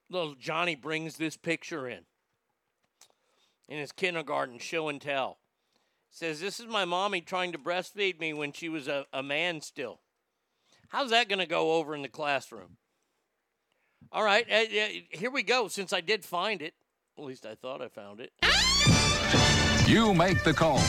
Little 0.09 0.35
Johnny 0.35 0.75
brings 0.75 1.17
this 1.17 1.37
picture 1.37 1.87
in 1.87 2.05
in 3.67 3.77
his 3.77 3.91
kindergarten 3.91 4.57
show 4.57 4.89
and 4.89 4.99
tell. 4.99 5.37
Says, 6.11 6.41
This 6.41 6.59
is 6.59 6.65
my 6.65 6.85
mommy 6.85 7.21
trying 7.21 7.51
to 7.51 7.59
breastfeed 7.59 8.19
me 8.19 8.33
when 8.33 8.51
she 8.51 8.67
was 8.67 8.87
a, 8.87 9.05
a 9.13 9.21
man 9.21 9.61
still. 9.61 9.99
How's 10.89 11.11
that 11.11 11.29
going 11.29 11.39
to 11.39 11.45
go 11.45 11.73
over 11.73 11.93
in 11.93 12.01
the 12.01 12.09
classroom? 12.09 12.77
All 14.11 14.23
right, 14.23 14.45
uh, 14.51 14.55
uh, 14.55 14.87
here 15.11 15.29
we 15.29 15.43
go. 15.43 15.67
Since 15.67 15.93
I 15.93 16.01
did 16.01 16.25
find 16.25 16.63
it, 16.63 16.73
at 17.17 17.23
least 17.23 17.45
I 17.45 17.53
thought 17.53 17.81
I 17.81 17.89
found 17.89 18.21
it. 18.21 18.31
You 19.87 20.13
make 20.15 20.43
the 20.43 20.53
call. 20.53 20.81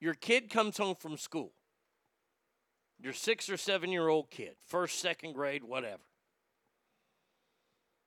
Your 0.00 0.14
kid 0.14 0.48
comes 0.48 0.78
home 0.78 0.96
from 0.98 1.18
school. 1.18 1.52
Your 3.02 3.12
six 3.12 3.50
or 3.50 3.56
seven 3.56 3.90
year 3.90 4.06
old 4.06 4.30
kid, 4.30 4.54
first, 4.68 5.00
second 5.00 5.32
grade, 5.32 5.64
whatever. 5.64 6.02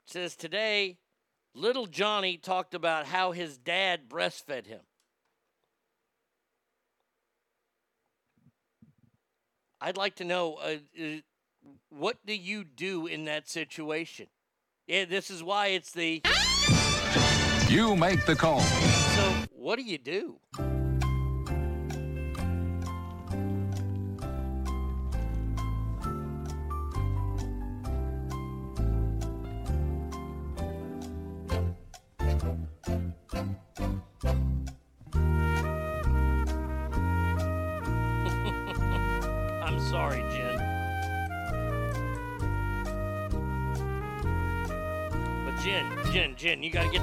Says 0.06 0.38
today, 0.38 1.00
little 1.54 1.86
Johnny 1.86 2.38
talked 2.38 2.74
about 2.74 3.06
how 3.06 3.34
his 3.34 3.58
dad 3.58 4.08
breastfed 4.08 4.68
him. 4.68 4.80
I'd 9.82 9.98
like 9.98 10.16
to 10.16 10.24
know 10.24 10.56
uh, 10.56 10.78
uh, 11.00 11.06
what 11.90 12.18
do 12.26 12.34
you 12.34 12.64
do 12.64 13.06
in 13.06 13.26
that 13.26 13.50
situation? 13.50 14.28
Yeah, 14.88 15.04
this 15.06 15.30
is 15.30 15.44
why 15.44 15.68
it's 15.68 15.92
the. 15.92 16.22
You 17.68 17.98
make 17.98 18.26
the 18.26 18.36
call. 18.36 18.62
So, 18.62 19.34
what 19.52 19.76
do 19.76 19.84
you 19.84 19.98
do? 19.98 20.40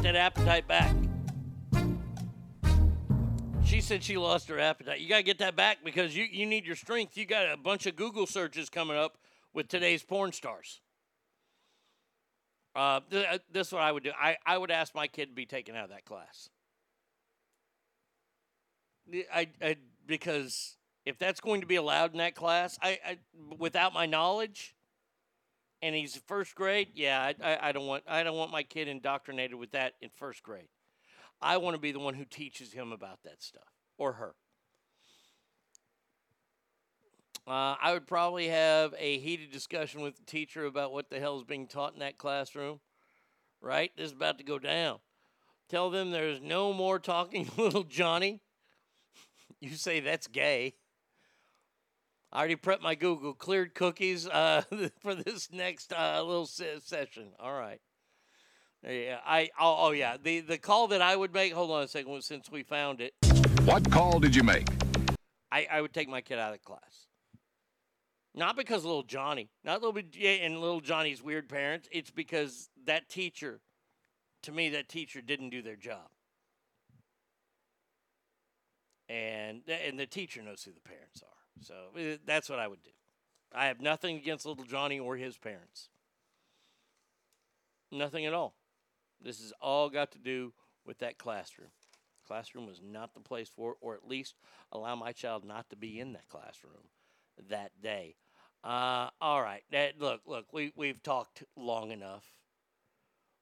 That 0.03 0.17
appetite 0.17 0.67
back. 0.67 0.95
She 3.65 3.81
said 3.81 4.03
she 4.03 4.17
lost 4.17 4.49
her 4.49 4.59
appetite. 4.59 5.01
You 5.01 5.09
gotta 5.09 5.23
get 5.23 5.39
that 5.39 5.55
back 5.55 5.79
because 5.85 6.17
you, 6.17 6.25
you 6.25 6.45
need 6.45 6.67
your 6.67 6.77
strength. 6.77 7.17
You 7.17 7.25
got 7.25 7.51
a 7.51 7.57
bunch 7.57 7.87
of 7.87 7.97
Google 7.97 8.27
searches 8.27 8.69
coming 8.69 8.97
up 8.97 9.17
with 9.55 9.69
today's 9.69 10.03
porn 10.03 10.33
stars. 10.33 10.81
Uh, 12.75 13.01
th- 13.11 13.27
uh, 13.31 13.39
this 13.53 13.69
is 13.69 13.73
what 13.73 13.83
I 13.83 13.93
would 13.93 14.03
do. 14.03 14.11
I, 14.19 14.37
I 14.45 14.59
would 14.59 14.71
ask 14.71 14.95
my 14.95 15.07
kid 15.07 15.27
to 15.27 15.35
be 15.35 15.47
taken 15.47 15.77
out 15.77 15.85
of 15.85 15.91
that 15.91 16.05
class. 16.05 16.49
I, 19.33 19.49
I 19.61 19.77
because 20.07 20.77
if 21.05 21.19
that's 21.19 21.41
going 21.41 21.61
to 21.61 21.67
be 21.67 21.77
allowed 21.77 22.13
in 22.13 22.19
that 22.19 22.35
class, 22.35 22.79
I, 22.83 22.99
I 23.07 23.19
without 23.59 23.93
my 23.93 24.07
knowledge, 24.07 24.75
and 25.83 25.95
he's 25.95 26.17
first 26.27 26.55
grade, 26.55 26.89
yeah, 26.95 27.21
I, 27.21 27.53
I, 27.55 27.69
I 27.69 27.73
don't 27.73 27.87
want 27.87 28.05
I 28.07 28.23
don't 28.23 28.37
want 28.37 28.53
my 28.53 28.63
kid 28.63 28.89
indoctrinated 28.89 29.57
with 29.57 29.73
that 29.73 29.95
in 30.01 30.09
first 30.17 30.43
grade. 30.43 30.69
I 31.41 31.57
want 31.57 31.75
to 31.75 31.81
be 31.81 31.91
the 31.91 31.99
one 31.99 32.15
who 32.15 32.25
teaches 32.25 32.73
him 32.73 32.93
about 32.93 33.25
that 33.25 33.43
stuff 33.43 33.65
or 33.99 34.13
her. 34.13 34.35
Uh, 37.45 37.75
I 37.83 37.93
would 37.93 38.07
probably 38.07 38.47
have 38.49 38.95
a 38.97 39.19
heated 39.19 39.51
discussion 39.51 40.01
with 40.01 40.17
the 40.17 40.25
teacher 40.25 40.65
about 40.65 40.93
what 40.93 41.11
the 41.11 41.19
hell 41.19 41.37
is 41.37 41.43
being 41.43 41.67
taught 41.67 41.95
in 41.95 41.99
that 41.99 42.17
classroom. 42.17 42.79
Right? 43.61 43.91
This 43.97 44.07
is 44.07 44.13
about 44.13 44.39
to 44.39 44.45
go 44.45 44.61
down. 44.61 44.99
Tell 45.69 45.91
them 45.91 46.11
there's 46.11 46.41
no 46.41 46.73
more 46.73 47.01
talking 47.01 47.51
little 47.57 47.85
Johnny. 47.85 48.41
You 49.61 49.75
say 49.75 50.01
that's 50.01 50.29
gay. 50.29 50.75
I 52.33 52.39
already 52.39 52.57
prepped 52.57 52.81
my 52.81 52.95
Google 52.95 53.35
cleared 53.35 53.75
cookies 53.75 54.27
uh, 54.27 54.63
for 55.01 55.15
this 55.15 55.53
next 55.53 55.93
uh, 55.93 56.23
little 56.23 56.47
se- 56.47 56.81
session. 56.83 57.29
All 57.39 57.53
right. 57.53 57.81
Yeah, 58.85 59.19
I 59.25 59.51
oh, 59.61 59.77
oh 59.79 59.91
yeah 59.93 60.17
the 60.21 60.41
the 60.41 60.59
call 60.59 60.89
that 60.89 61.01
I 61.03 61.15
would 61.15 61.33
make. 61.33 61.53
Hold 61.53 61.71
on 61.71 61.83
a 61.85 61.89
second, 61.89 62.21
since 62.25 62.51
we 62.51 62.65
found 62.65 63.01
it. 63.01 63.15
What 63.65 63.89
call 63.93 64.19
did 64.19 64.35
you 64.35 64.43
make? 64.43 64.67
I, 65.53 65.69
I 65.71 65.81
would 65.83 65.93
take 65.93 66.09
my 66.09 66.21
kid 66.21 66.39
out 66.39 66.53
of 66.53 66.59
the 66.59 66.67
class. 66.67 67.07
Not 68.35 68.57
because 68.57 68.85
little 68.85 69.03
Johnny, 69.03 69.51
not 69.63 69.83
little 69.83 70.01
and 70.25 70.59
little 70.59 70.81
Johnny's 70.81 71.23
weird 71.23 71.49
parents. 71.49 71.87
It's 71.93 72.11
because 72.11 72.71
that 72.87 73.09
teacher, 73.09 73.61
to 74.45 74.53
me, 74.53 74.71
that 74.71 74.89
teacher 74.89 75.21
didn't 75.21 75.51
do 75.51 75.63
their 75.63 75.77
job. 75.77 76.09
And 79.09 79.63
and 79.69 80.01
the 80.01 80.07
teacher 80.07 80.43
knows 80.43 80.65
who 80.65 80.73
the 80.73 80.81
parents 80.81 81.23
are. 81.23 81.42
So 81.61 81.75
eh, 81.99 82.17
that's 82.27 82.49
what 82.49 82.59
I 82.59 82.69
would 82.69 82.83
do. 82.83 82.91
I 83.55 83.67
have 83.67 83.81
nothing 83.81 84.17
against 84.17 84.47
little 84.47 84.65
Johnny 84.65 84.99
or 84.99 85.17
his 85.17 85.37
parents. 85.37 85.89
Nothing 87.91 88.25
at 88.25 88.33
all. 88.33 88.55
This 89.21 89.41
has 89.41 89.53
all 89.61 89.91
got 89.91 90.13
to 90.13 90.19
do 90.19 90.53
with 90.87 90.99
that 90.99 91.19
classroom. 91.19 91.69
classroom 92.27 92.67
was 92.67 92.81
not 92.83 93.15
the 93.15 93.21
place 93.21 93.49
for 93.49 93.73
it, 93.73 93.77
or 93.81 93.95
at 93.95 94.09
least 94.09 94.35
allow 94.73 94.97
my 94.97 95.13
child 95.13 95.45
not 95.45 95.69
to 95.71 95.77
be 95.77 96.01
in 96.01 96.15
that 96.15 96.29
classroom 96.29 96.89
that 97.49 97.71
day. 97.83 98.17
Uh, 98.65 99.11
all 99.21 99.43
right. 99.43 99.63
That, 99.71 100.01
look, 100.01 100.23
look, 100.27 100.47
we, 100.53 100.73
we've 100.75 101.03
talked 101.03 101.45
long 101.57 101.91
enough. 101.91 102.25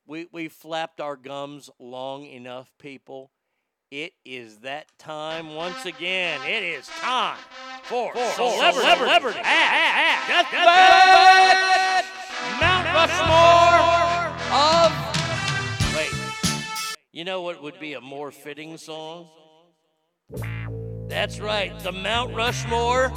We, 0.06 0.26
we've 0.32 0.52
flapped 0.52 1.00
our 1.00 1.16
gums 1.16 1.70
long 1.78 2.24
enough, 2.24 2.72
people. 2.78 3.30
It 3.90 4.14
is 4.24 4.58
that 4.58 4.86
time 4.98 5.54
once 5.54 5.84
again. 5.84 6.40
It 6.46 6.62
is 6.62 6.88
time 7.00 7.38
for, 7.90 8.14
celebrity, 8.14 8.88
celebrity, 8.88 9.40
at, 9.40 10.22
at, 10.30 10.46
Deathbed 10.52 12.04
Mount 12.60 12.86
Rushmore 12.94 14.30
of. 14.54 14.92
Wait. 15.96 16.12
You 17.10 17.24
know 17.24 17.42
what 17.42 17.60
would 17.60 17.80
be 17.80 17.94
a 17.94 18.00
more 18.00 18.30
fitting 18.30 18.76
song? 18.76 19.28
That's 21.08 21.40
right, 21.40 21.76
the 21.80 21.90
Mount 21.90 22.32
Rushmore 22.32 23.12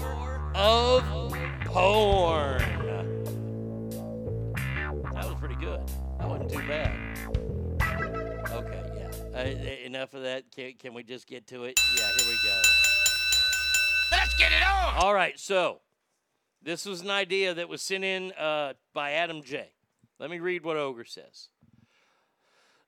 of 0.56 1.04
porn. 1.66 2.64
That 5.14 5.26
was 5.26 5.36
pretty 5.40 5.56
good. 5.56 5.82
That 6.18 6.28
wasn't 6.30 6.50
too 6.50 6.68
bad. 6.68 7.20
Okay, 8.50 8.84
yeah. 8.98 9.12
Uh, 9.40 9.86
enough 9.86 10.16
of 10.16 10.24
that. 10.24 10.50
Can, 10.50 10.74
can 10.80 10.96
we 10.96 11.04
just 11.04 11.28
get 11.28 11.46
to 11.48 11.66
it? 11.66 11.80
Yeah, 11.96 12.08
here 12.18 12.28
we 12.28 12.38
go. 12.44 12.83
Let's 14.14 14.36
get 14.36 14.52
it 14.52 14.62
on. 14.62 14.96
All 14.96 15.14
right, 15.14 15.40
so 15.40 15.80
this 16.62 16.86
was 16.86 17.02
an 17.02 17.10
idea 17.10 17.54
that 17.56 17.68
was 17.68 17.82
sent 17.82 18.04
in 18.04 18.32
uh, 18.34 18.74
by 18.94 19.14
Adam 19.14 19.42
J. 19.42 19.72
Let 20.20 20.30
me 20.30 20.40
read 20.40 20.64
what 20.64 20.78
Ogre 20.78 21.04
says. 21.04 21.50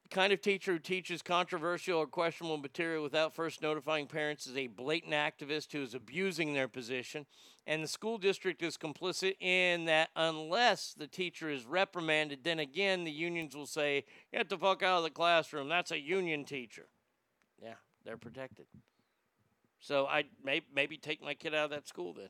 The 0.03 0.09
kind 0.09 0.31
of 0.31 0.39
teacher 0.39 0.73
who 0.73 0.79
teaches 0.79 1.23
controversial 1.23 1.97
or 1.97 2.05
questionable 2.05 2.57
material 2.57 3.01
without 3.01 3.33
first 3.33 3.63
notifying 3.63 4.05
parents 4.05 4.45
is 4.45 4.55
a 4.55 4.67
blatant 4.67 5.13
activist 5.13 5.71
who 5.71 5.81
is 5.81 5.95
abusing 5.95 6.53
their 6.53 6.67
position, 6.67 7.25
and 7.65 7.83
the 7.83 7.87
school 7.87 8.19
district 8.19 8.61
is 8.61 8.77
complicit 8.77 9.33
in 9.41 9.85
that 9.85 10.09
unless 10.15 10.93
the 10.93 11.07
teacher 11.07 11.49
is 11.49 11.65
reprimanded, 11.65 12.43
then 12.43 12.59
again 12.59 13.03
the 13.03 13.11
unions 13.11 13.55
will 13.55 13.65
say, 13.65 14.05
Get 14.31 14.49
the 14.49 14.59
fuck 14.59 14.83
out 14.83 14.99
of 14.99 15.03
the 15.03 15.09
classroom. 15.09 15.69
That's 15.69 15.91
a 15.91 15.99
union 15.99 16.45
teacher. 16.45 16.85
Yeah, 17.59 17.73
they're 18.05 18.15
protected. 18.15 18.67
So 19.85 20.07
I 20.07 20.23
may, 20.43 20.63
maybe 20.73 20.97
take 20.97 21.23
my 21.23 21.35
kid 21.35 21.53
out 21.53 21.65
of 21.65 21.69
that 21.69 21.87
school 21.87 22.11
then. 22.13 22.29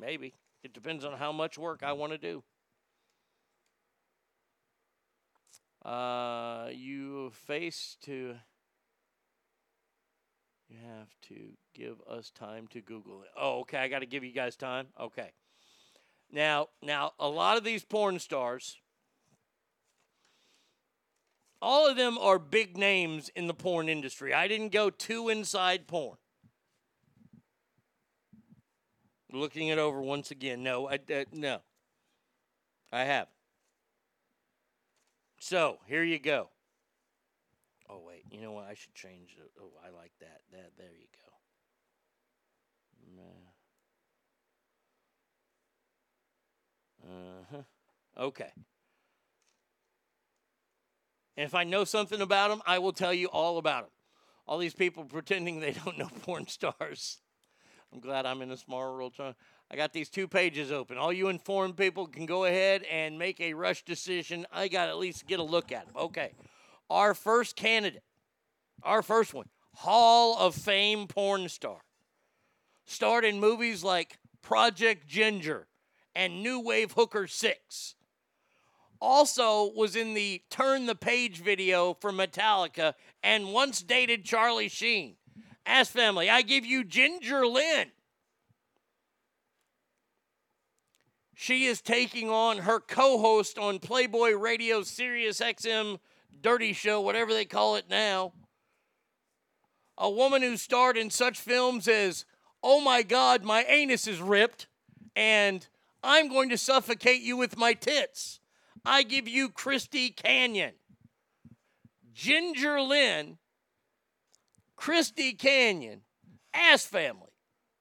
Maybe. 0.00 0.32
It 0.64 0.72
depends 0.72 1.04
on 1.04 1.18
how 1.18 1.32
much 1.32 1.58
work 1.58 1.82
I 1.82 1.92
want 1.92 2.12
to 2.12 2.18
do. 2.18 2.42
Uh, 5.84 6.68
you 6.72 7.30
face 7.46 7.98
to. 8.04 8.36
You 10.70 10.76
have 10.96 11.14
to 11.28 11.34
give 11.74 11.96
us 12.10 12.30
time 12.30 12.66
to 12.68 12.80
Google 12.80 13.20
it. 13.20 13.28
Oh, 13.38 13.60
okay. 13.60 13.78
I 13.78 13.88
got 13.88 13.98
to 13.98 14.06
give 14.06 14.24
you 14.24 14.32
guys 14.32 14.56
time. 14.56 14.86
Okay. 14.98 15.32
Now, 16.32 16.68
now, 16.82 17.12
a 17.20 17.28
lot 17.28 17.58
of 17.58 17.64
these 17.64 17.84
porn 17.84 18.18
stars, 18.18 18.78
all 21.60 21.86
of 21.86 21.98
them 21.98 22.16
are 22.16 22.38
big 22.38 22.78
names 22.78 23.30
in 23.36 23.46
the 23.46 23.54
porn 23.54 23.90
industry. 23.90 24.32
I 24.32 24.48
didn't 24.48 24.72
go 24.72 24.88
too 24.88 25.28
inside 25.28 25.86
porn. 25.86 26.16
Looking 29.32 29.68
it 29.68 29.78
over 29.78 30.00
once 30.00 30.30
again. 30.30 30.62
No, 30.62 30.88
I, 30.88 30.94
uh, 30.94 31.24
no. 31.32 31.60
I 32.90 33.04
have. 33.04 33.28
So 35.38 35.78
here 35.86 36.02
you 36.02 36.18
go. 36.18 36.50
Oh 37.90 38.00
wait, 38.06 38.24
you 38.30 38.40
know 38.40 38.52
what? 38.52 38.66
I 38.66 38.74
should 38.74 38.94
change. 38.94 39.36
Oh, 39.60 39.70
I 39.84 39.90
like 39.90 40.12
that. 40.20 40.40
That 40.52 40.72
there 40.76 40.92
you 40.98 41.06
go. 41.12 41.28
Uh 47.08 47.44
huh. 47.50 47.62
Okay. 48.18 48.52
And 51.36 51.46
if 51.46 51.54
I 51.54 51.64
know 51.64 51.84
something 51.84 52.20
about 52.20 52.50
them, 52.50 52.62
I 52.66 52.78
will 52.78 52.92
tell 52.92 53.14
you 53.14 53.28
all 53.28 53.58
about 53.58 53.84
them. 53.84 53.90
All 54.46 54.58
these 54.58 54.74
people 54.74 55.04
pretending 55.04 55.60
they 55.60 55.72
don't 55.72 55.98
know 55.98 56.08
porn 56.22 56.46
stars. 56.48 57.20
I'm 57.92 58.00
glad 58.00 58.26
I'm 58.26 58.42
in 58.42 58.50
a 58.50 58.56
small 58.56 58.92
world. 58.92 59.14
Trying. 59.14 59.34
I 59.70 59.76
got 59.76 59.92
these 59.92 60.08
two 60.08 60.28
pages 60.28 60.72
open. 60.72 60.98
All 60.98 61.12
you 61.12 61.28
informed 61.28 61.76
people 61.76 62.06
can 62.06 62.26
go 62.26 62.44
ahead 62.44 62.84
and 62.90 63.18
make 63.18 63.40
a 63.40 63.54
rush 63.54 63.84
decision. 63.84 64.46
I 64.52 64.68
got 64.68 64.86
to 64.86 64.90
at 64.90 64.98
least 64.98 65.26
get 65.26 65.40
a 65.40 65.44
look 65.44 65.72
at 65.72 65.86
them. 65.86 65.94
Okay. 65.96 66.32
Our 66.90 67.14
first 67.14 67.54
candidate, 67.54 68.02
our 68.82 69.02
first 69.02 69.34
one, 69.34 69.48
Hall 69.74 70.38
of 70.38 70.54
Fame 70.54 71.06
porn 71.06 71.48
star. 71.48 71.80
Starred 72.86 73.26
in 73.26 73.38
movies 73.38 73.84
like 73.84 74.18
Project 74.40 75.06
Ginger 75.06 75.66
and 76.14 76.42
New 76.42 76.60
Wave 76.60 76.92
Hooker 76.92 77.26
6. 77.26 77.94
Also 79.00 79.70
was 79.76 79.94
in 79.94 80.14
the 80.14 80.42
Turn 80.50 80.86
the 80.86 80.94
Page 80.94 81.40
video 81.40 81.94
for 82.00 82.10
Metallica 82.10 82.94
and 83.22 83.52
once 83.52 83.82
dated 83.82 84.24
Charlie 84.24 84.68
Sheen. 84.68 85.16
Ass 85.68 85.90
family, 85.90 86.30
I 86.30 86.40
give 86.40 86.64
you 86.64 86.82
Ginger 86.82 87.46
Lynn. 87.46 87.88
She 91.34 91.66
is 91.66 91.82
taking 91.82 92.30
on 92.30 92.58
her 92.58 92.80
co 92.80 93.18
host 93.18 93.58
on 93.58 93.78
Playboy 93.78 94.32
Radio 94.32 94.82
Sirius 94.82 95.40
XM 95.40 95.98
Dirty 96.40 96.72
Show, 96.72 97.02
whatever 97.02 97.34
they 97.34 97.44
call 97.44 97.76
it 97.76 97.84
now. 97.90 98.32
A 99.98 100.08
woman 100.08 100.40
who 100.40 100.56
starred 100.56 100.96
in 100.96 101.10
such 101.10 101.38
films 101.38 101.86
as 101.86 102.24
Oh 102.62 102.80
My 102.80 103.02
God, 103.02 103.44
My 103.44 103.62
Anus 103.64 104.06
is 104.06 104.22
Ripped 104.22 104.68
and 105.14 105.68
I'm 106.02 106.30
going 106.30 106.48
to 106.48 106.56
suffocate 106.56 107.20
you 107.20 107.36
with 107.36 107.58
my 107.58 107.74
tits. 107.74 108.40
I 108.86 109.02
give 109.02 109.28
you 109.28 109.50
Christy 109.50 110.08
Canyon. 110.08 110.72
Ginger 112.14 112.80
Lynn, 112.80 113.36
Christy 114.78 115.32
Canyon, 115.32 116.02
Ass 116.54 116.86
Family. 116.86 117.32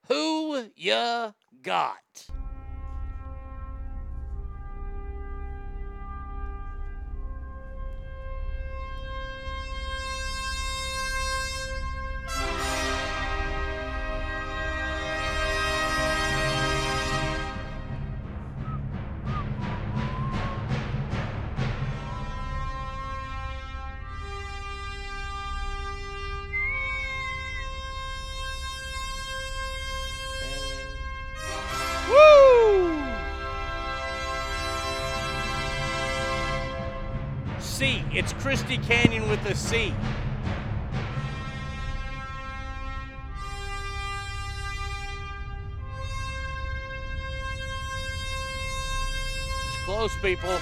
Who 0.07 0.72
ya 0.76 1.34
got? 1.61 2.28
C. 39.68 39.94
It's 49.68 49.84
close, 49.84 50.15
people. 50.22 50.57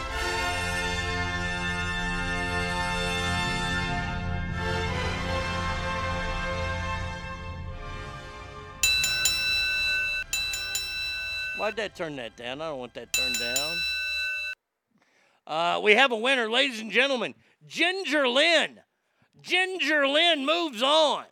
Why'd 11.57 11.75
that 11.75 11.95
turn 11.95 12.15
that 12.15 12.35
down? 12.35 12.59
I 12.59 12.69
don't 12.69 12.79
want 12.79 12.95
that 12.95 13.13
turned 13.13 13.37
down. 13.37 13.77
Uh, 15.45 15.79
we 15.83 15.93
have 15.93 16.11
a 16.11 16.17
winner, 16.17 16.49
ladies 16.49 16.79
and 16.79 16.89
gentlemen. 16.89 17.35
Ginger 17.67 18.27
Lynn. 18.27 18.79
Ginger 19.41 20.07
Lynn 20.07 20.45
moves 20.45 20.81
on. 20.81 21.25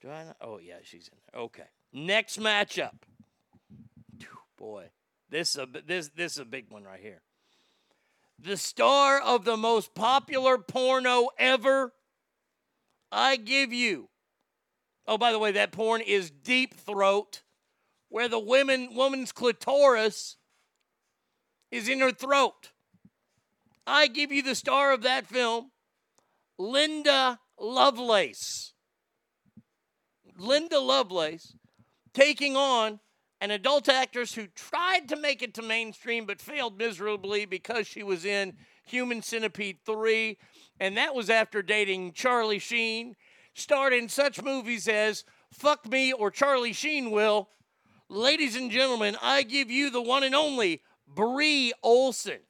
Do 0.00 0.10
I? 0.10 0.32
Oh, 0.40 0.58
yeah, 0.58 0.76
she's 0.82 1.08
in 1.08 1.18
there. 1.32 1.42
Okay. 1.42 1.64
Next 1.92 2.38
matchup. 2.38 2.92
Boy, 4.56 4.90
this 5.30 5.54
is 5.54 5.62
a 5.62 5.68
this 5.86 6.08
this 6.08 6.32
is 6.32 6.38
a 6.38 6.44
big 6.44 6.70
one 6.70 6.84
right 6.84 7.00
here. 7.00 7.22
The 8.38 8.56
star 8.56 9.20
of 9.20 9.44
the 9.44 9.56
most 9.56 9.94
popular 9.94 10.58
porno 10.58 11.28
ever. 11.38 11.92
I 13.10 13.36
give 13.36 13.72
you. 13.72 14.08
Oh, 15.06 15.16
by 15.16 15.32
the 15.32 15.38
way, 15.38 15.52
that 15.52 15.72
porn 15.72 16.02
is 16.02 16.30
deep 16.30 16.74
throat, 16.74 17.42
where 18.08 18.28
the 18.28 18.38
women 18.38 18.94
woman's 18.94 19.32
clitoris 19.32 20.36
is 21.70 21.88
in 21.88 22.00
her 22.00 22.12
throat. 22.12 22.72
I 23.88 24.06
give 24.06 24.30
you 24.30 24.42
the 24.42 24.54
star 24.54 24.92
of 24.92 25.02
that 25.02 25.26
film. 25.26 25.70
Linda 26.58 27.40
Lovelace. 27.58 28.74
Linda 30.36 30.78
Lovelace 30.78 31.54
taking 32.12 32.54
on 32.54 33.00
an 33.40 33.50
adult 33.50 33.88
actress 33.88 34.34
who 34.34 34.46
tried 34.48 35.08
to 35.08 35.16
make 35.16 35.42
it 35.42 35.54
to 35.54 35.62
mainstream 35.62 36.26
but 36.26 36.40
failed 36.40 36.76
miserably 36.76 37.46
because 37.46 37.86
she 37.86 38.02
was 38.02 38.24
in 38.24 38.54
Human 38.84 39.22
Centipede 39.22 39.78
3. 39.86 40.36
And 40.80 40.96
that 40.96 41.14
was 41.14 41.30
after 41.30 41.62
dating 41.62 42.12
Charlie 42.12 42.58
Sheen. 42.58 43.16
Starred 43.54 43.92
in 43.92 44.08
such 44.08 44.42
movies 44.42 44.86
as 44.86 45.24
Fuck 45.52 45.88
Me 45.88 46.12
or 46.12 46.30
Charlie 46.30 46.72
Sheen 46.72 47.10
Will. 47.10 47.48
Ladies 48.08 48.54
and 48.54 48.70
gentlemen, 48.70 49.16
I 49.22 49.42
give 49.42 49.70
you 49.70 49.90
the 49.90 50.02
one 50.02 50.22
and 50.22 50.34
only 50.34 50.82
Bree 51.06 51.72
Olson. 51.82 52.40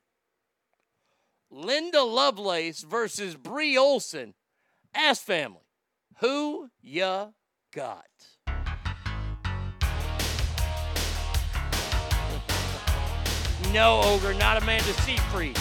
Linda 1.51 2.03
Lovelace 2.03 2.83
versus 2.83 3.35
Bree 3.37 3.77
Olson. 3.77 4.35
Ass 4.95 5.21
family. 5.21 5.63
Who 6.21 6.71
ya 6.83 7.29
got? 7.73 8.05
No, 13.73 14.01
Ogre, 14.03 14.35
not 14.35 14.61
Amanda 14.63 14.93
Seyfried. 14.95 15.59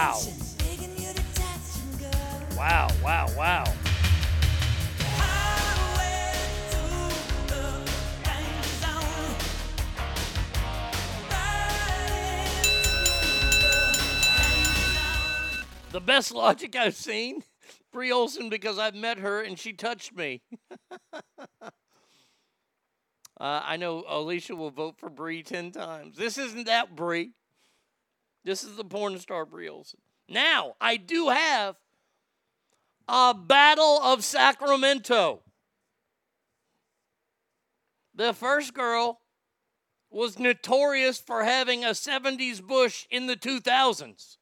Wow. 0.00 0.22
Wow, 2.56 2.88
wow, 3.04 3.26
wow. 3.36 3.64
The 15.90 16.00
best 16.00 16.32
logic 16.32 16.74
I've 16.76 16.94
seen, 16.94 17.44
Bree 17.92 18.10
Olson, 18.10 18.48
because 18.48 18.78
I've 18.78 18.94
met 18.94 19.18
her 19.18 19.42
and 19.42 19.58
she 19.58 19.74
touched 19.74 20.16
me. 20.16 20.40
uh, 21.12 21.68
I 23.38 23.76
know 23.76 24.04
Alicia 24.08 24.56
will 24.56 24.70
vote 24.70 24.94
for 24.96 25.10
Brie 25.10 25.42
10 25.42 25.72
times. 25.72 26.16
This 26.16 26.38
isn't 26.38 26.64
that 26.64 26.96
Brie. 26.96 27.34
This 28.44 28.64
is 28.64 28.76
the 28.76 28.84
porn 28.84 29.18
star 29.18 29.46
Olson. 29.70 30.00
Now, 30.28 30.74
I 30.80 30.96
do 30.96 31.28
have 31.28 31.76
a 33.08 33.34
Battle 33.34 34.00
of 34.02 34.24
Sacramento. 34.24 35.42
The 38.14 38.32
first 38.32 38.72
girl 38.72 39.20
was 40.10 40.38
notorious 40.38 41.20
for 41.20 41.44
having 41.44 41.84
a 41.84 41.90
70s 41.90 42.62
bush 42.62 43.06
in 43.10 43.26
the 43.26 43.36
2000s. 43.36 44.36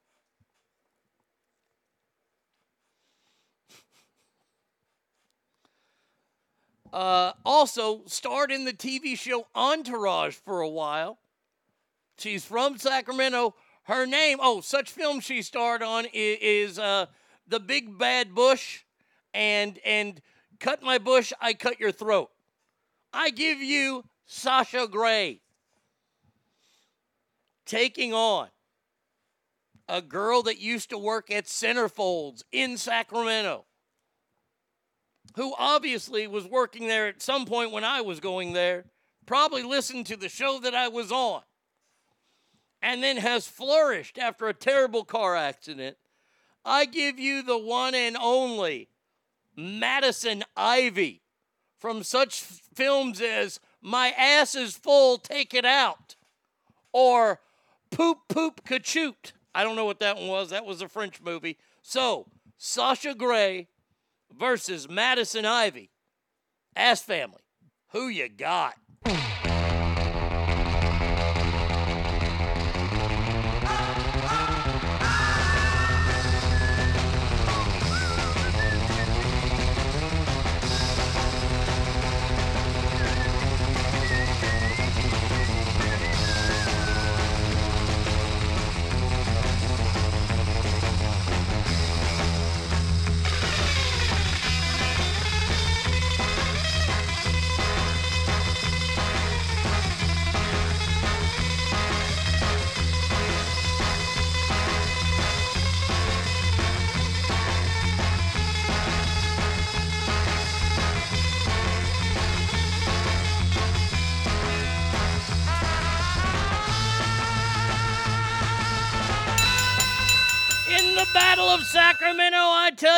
Uh, 6.91 7.33
also 7.45 8.03
starred 8.07 8.51
in 8.51 8.65
the 8.65 8.73
TV 8.73 9.17
show 9.19 9.47
Entourage 9.55 10.35
for 10.35 10.61
a 10.61 10.69
while. 10.69 11.19
She's 12.17 12.45
from 12.45 12.79
Sacramento. 12.79 13.55
Her 13.89 14.05
name, 14.05 14.37
oh, 14.43 14.61
such 14.61 14.91
film 14.91 15.19
she 15.21 15.41
starred 15.41 15.83
on 15.83 16.05
is, 16.13 16.39
is 16.43 16.79
uh, 16.79 17.07
The 17.47 17.59
Big 17.59 17.97
Bad 17.97 18.35
Bush 18.35 18.83
and 19.33 19.79
and 19.83 20.21
Cut 20.61 20.83
My 20.83 20.99
Bush, 20.99 21.33
I 21.41 21.55
Cut 21.55 21.81
Your 21.81 21.91
Throat. 21.91 22.31
I 23.15 23.31
give 23.31 23.61
you 23.63 24.05
Sasha 24.27 24.89
Grey 24.89 25.41
taking 27.65 28.13
on 28.13 28.49
a 29.89 30.03
girl 30.03 30.43
that 30.43 30.61
used 30.61 30.91
to 30.91 30.99
work 30.99 31.31
at 31.31 31.47
Centerfolds 31.47 32.43
in 32.53 32.77
Sacramento, 32.77 33.65
who 35.35 35.55
obviously 35.59 36.27
was 36.27 36.47
working 36.47 36.89
there 36.89 37.09
at 37.09 37.23
some 37.23 37.47
point 37.47 37.73
when 37.73 37.85
I 37.85 38.03
was 38.03 38.21
going 38.21 38.53
there, 38.53 38.85
probably 39.25 39.63
listened 39.63 40.05
to 40.07 40.17
the 40.17 40.29
show 40.29 40.61
that 40.61 40.75
I 40.75 40.89
was 40.89 41.11
on, 41.11 41.41
and 42.83 43.03
then 43.03 43.17
has 43.19 43.47
flourished 43.47 44.19
after 44.19 44.49
a 44.49 44.55
terrible 44.55 45.05
car 45.05 45.37
accident. 45.37 45.97
I 46.65 46.85
give 46.85 47.19
you 47.19 47.43
the 47.43 47.59
one 47.59 47.95
and 47.95 48.17
only 48.17 48.89
Madison 49.57 50.45
Ivy 50.57 51.23
from 51.79 52.03
such 52.03 52.41
films 52.43 53.21
as 53.21 53.61
My 53.81 54.11
Ass 54.17 54.55
is 54.55 54.77
Full, 54.77 55.19
Take 55.19 55.55
It 55.55 55.65
Out, 55.65 56.17
or 56.93 57.41
Poop 57.91 58.19
Poop 58.29 58.65
Kachoot. 58.65 59.33
I 59.55 59.65
don't 59.65 59.77
know 59.77 59.87
what 59.87 60.01
that 60.01 60.17
one 60.17 60.29
was. 60.29 60.51
That 60.51 60.67
was 60.67 60.83
a 60.83 60.89
French 60.89 61.21
movie. 61.21 61.57
So, 61.83 62.27
Sasha 62.59 63.15
Grey 63.15 63.69
versus 64.39 64.89
Madison 64.89 65.45
Ivy. 65.45 65.91
Ass 66.77 67.03
family. 67.03 67.43
Who 67.93 68.09
you 68.09 68.29
got? 68.29 68.77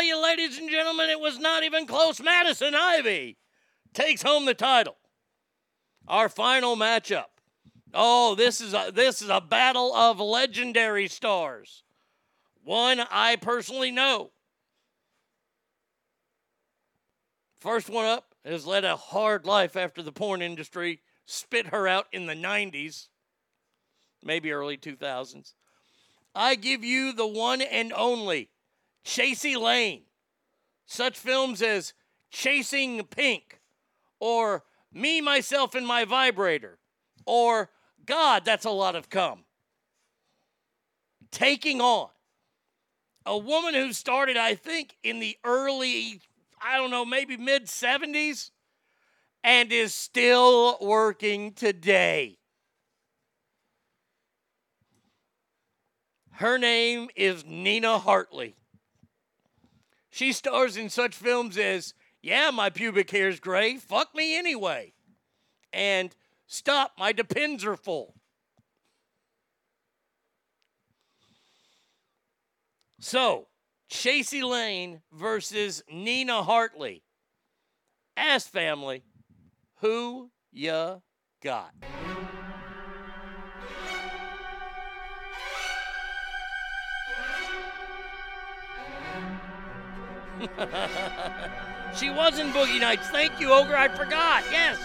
Tell 0.00 0.06
you, 0.06 0.22
ladies 0.22 0.56
and 0.56 0.70
gentlemen, 0.70 1.10
it 1.10 1.20
was 1.20 1.38
not 1.38 1.62
even 1.62 1.86
close. 1.86 2.20
Madison 2.20 2.74
Ivy 2.74 3.36
takes 3.92 4.22
home 4.22 4.46
the 4.46 4.54
title. 4.54 4.96
Our 6.08 6.28
final 6.28 6.74
matchup. 6.74 7.26
Oh, 7.92 8.34
this 8.34 8.60
is 8.60 8.72
a 8.72 8.90
this 8.94 9.20
is 9.20 9.28
a 9.28 9.40
battle 9.40 9.94
of 9.94 10.18
legendary 10.20 11.08
stars. 11.08 11.82
One 12.64 13.00
I 13.10 13.36
personally 13.36 13.90
know. 13.90 14.30
First 17.58 17.90
one 17.90 18.06
up 18.06 18.34
has 18.44 18.66
led 18.66 18.84
a 18.84 18.96
hard 18.96 19.44
life 19.44 19.76
after 19.76 20.02
the 20.02 20.12
porn 20.12 20.40
industry 20.40 21.00
spit 21.26 21.66
her 21.66 21.86
out 21.86 22.06
in 22.10 22.26
the 22.26 22.34
90s, 22.34 23.08
maybe 24.22 24.50
early 24.50 24.78
2000s. 24.78 25.52
I 26.34 26.54
give 26.54 26.82
you 26.82 27.12
the 27.12 27.26
one 27.26 27.60
and 27.60 27.92
only 27.92 28.49
Chasey 29.04 29.60
Lane. 29.60 30.02
Such 30.86 31.18
films 31.18 31.62
as 31.62 31.94
Chasing 32.30 33.04
Pink 33.04 33.60
or 34.18 34.64
Me, 34.92 35.20
Myself, 35.20 35.74
and 35.74 35.86
My 35.86 36.04
Vibrator 36.04 36.78
or 37.26 37.70
God, 38.04 38.44
That's 38.44 38.64
a 38.64 38.70
Lot 38.70 38.96
of 38.96 39.08
Cum. 39.08 39.44
Taking 41.30 41.80
on 41.80 42.08
a 43.24 43.38
woman 43.38 43.74
who 43.74 43.92
started, 43.92 44.36
I 44.36 44.54
think, 44.56 44.96
in 45.04 45.20
the 45.20 45.36
early, 45.44 46.20
I 46.60 46.76
don't 46.76 46.90
know, 46.90 47.04
maybe 47.04 47.36
mid 47.36 47.66
70s 47.66 48.50
and 49.44 49.72
is 49.72 49.94
still 49.94 50.76
working 50.80 51.52
today. 51.52 52.38
Her 56.32 56.58
name 56.58 57.08
is 57.14 57.44
Nina 57.44 57.98
Hartley. 57.98 58.56
She 60.10 60.32
stars 60.32 60.76
in 60.76 60.90
such 60.90 61.14
films 61.14 61.56
as 61.56 61.94
Yeah, 62.20 62.50
My 62.50 62.68
Pubic 62.68 63.10
Hair's 63.10 63.40
Gray, 63.40 63.76
Fuck 63.76 64.14
Me 64.14 64.36
Anyway, 64.36 64.92
and 65.72 66.14
Stop, 66.46 66.92
My 66.98 67.12
Depends 67.12 67.64
Are 67.64 67.76
Full. 67.76 68.14
So, 72.98 73.46
Chasey 73.90 74.42
Lane 74.42 75.00
versus 75.12 75.82
Nina 75.90 76.42
Hartley. 76.42 77.02
Ass 78.16 78.46
family, 78.46 79.04
who 79.76 80.30
ya 80.52 80.98
got? 81.42 81.72
she 91.96 92.10
was 92.10 92.38
in 92.38 92.50
Boogie 92.52 92.80
Nights. 92.80 93.08
Thank 93.08 93.40
you, 93.40 93.52
Ogre. 93.52 93.76
I 93.76 93.88
forgot. 93.88 94.44
Yes. 94.50 94.78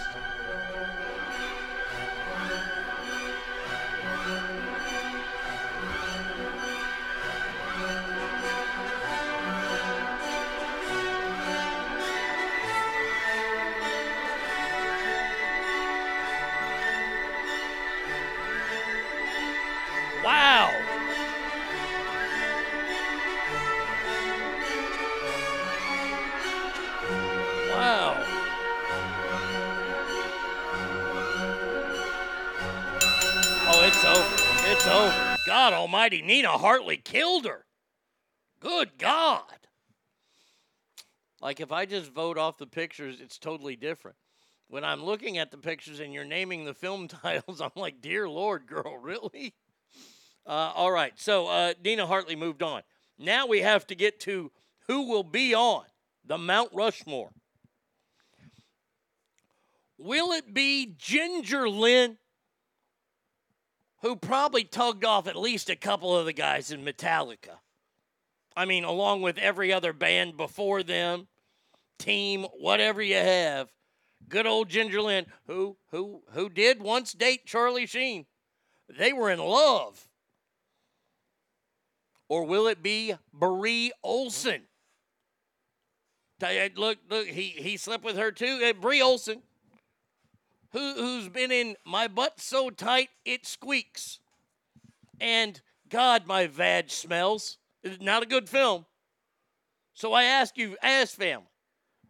God 35.46 35.72
almighty, 35.72 36.22
Nina 36.22 36.58
Hartley 36.58 36.96
killed 36.96 37.46
her. 37.46 37.64
Good 38.58 38.98
God. 38.98 39.42
Like 41.40 41.60
if 41.60 41.70
I 41.70 41.86
just 41.86 42.10
vote 42.12 42.36
off 42.36 42.58
the 42.58 42.66
pictures, 42.66 43.20
it's 43.20 43.38
totally 43.38 43.76
different. 43.76 44.16
When 44.68 44.82
I'm 44.82 45.04
looking 45.04 45.38
at 45.38 45.52
the 45.52 45.58
pictures 45.58 46.00
and 46.00 46.12
you're 46.12 46.24
naming 46.24 46.64
the 46.64 46.74
film 46.74 47.06
titles, 47.22 47.60
I'm 47.60 47.70
like, 47.76 48.00
dear 48.00 48.28
Lord, 48.28 48.66
girl, 48.66 48.98
really? 49.02 49.54
Uh, 50.44 50.72
all 50.74 50.90
right, 50.90 51.12
so 51.16 51.46
uh, 51.46 51.74
Nina 51.84 52.06
Hartley 52.06 52.36
moved 52.36 52.62
on. 52.62 52.82
Now 53.18 53.46
we 53.46 53.60
have 53.60 53.86
to 53.86 53.94
get 53.94 54.18
to 54.20 54.50
who 54.88 55.08
will 55.08 55.24
be 55.24 55.54
on 55.54 55.84
the 56.24 56.38
Mount 56.38 56.70
Rushmore. 56.72 57.30
Will 59.98 60.32
it 60.32 60.52
be 60.52 60.94
Ginger 60.98 61.68
Lynn, 61.68 62.18
who 64.06 64.14
probably 64.14 64.62
tugged 64.62 65.04
off 65.04 65.26
at 65.26 65.34
least 65.34 65.68
a 65.68 65.74
couple 65.74 66.16
of 66.16 66.26
the 66.26 66.32
guys 66.32 66.70
in 66.70 66.84
Metallica? 66.84 67.58
I 68.56 68.64
mean, 68.64 68.84
along 68.84 69.22
with 69.22 69.36
every 69.36 69.72
other 69.72 69.92
band 69.92 70.36
before 70.36 70.84
them, 70.84 71.26
team, 71.98 72.44
whatever 72.58 73.02
you 73.02 73.16
have. 73.16 73.72
Good 74.28 74.46
old 74.46 74.68
Ginger 74.68 75.02
Lynn, 75.02 75.26
who 75.48 75.76
who 75.90 76.22
who 76.30 76.48
did 76.48 76.80
once 76.80 77.12
date 77.12 77.46
Charlie 77.46 77.86
Sheen. 77.86 78.26
They 78.88 79.12
were 79.12 79.30
in 79.30 79.40
love. 79.40 80.08
Or 82.28 82.44
will 82.44 82.68
it 82.68 82.82
be 82.82 83.14
Bree 83.32 83.92
Olson? 84.02 84.62
Look, 86.40 86.98
look, 87.08 87.26
he, 87.26 87.54
he 87.56 87.76
slept 87.76 88.04
with 88.04 88.16
her 88.16 88.30
too. 88.30 88.72
Bree 88.74 89.02
Olson, 89.02 89.42
who, 90.72 90.94
who's 90.94 91.28
been 91.28 91.52
in 91.52 91.76
My 91.84 92.08
Butt 92.08 92.40
So 92.40 92.70
Tight 92.70 93.08
It 93.24 93.46
Squeaks. 93.46 94.20
And 95.20 95.60
God, 95.88 96.26
my 96.26 96.46
vag 96.46 96.90
smells. 96.90 97.58
It's 97.82 98.02
not 98.02 98.22
a 98.22 98.26
good 98.26 98.48
film. 98.48 98.86
So 99.94 100.12
I 100.12 100.24
ask 100.24 100.58
you, 100.58 100.76
ass 100.82 101.12
family, 101.12 101.46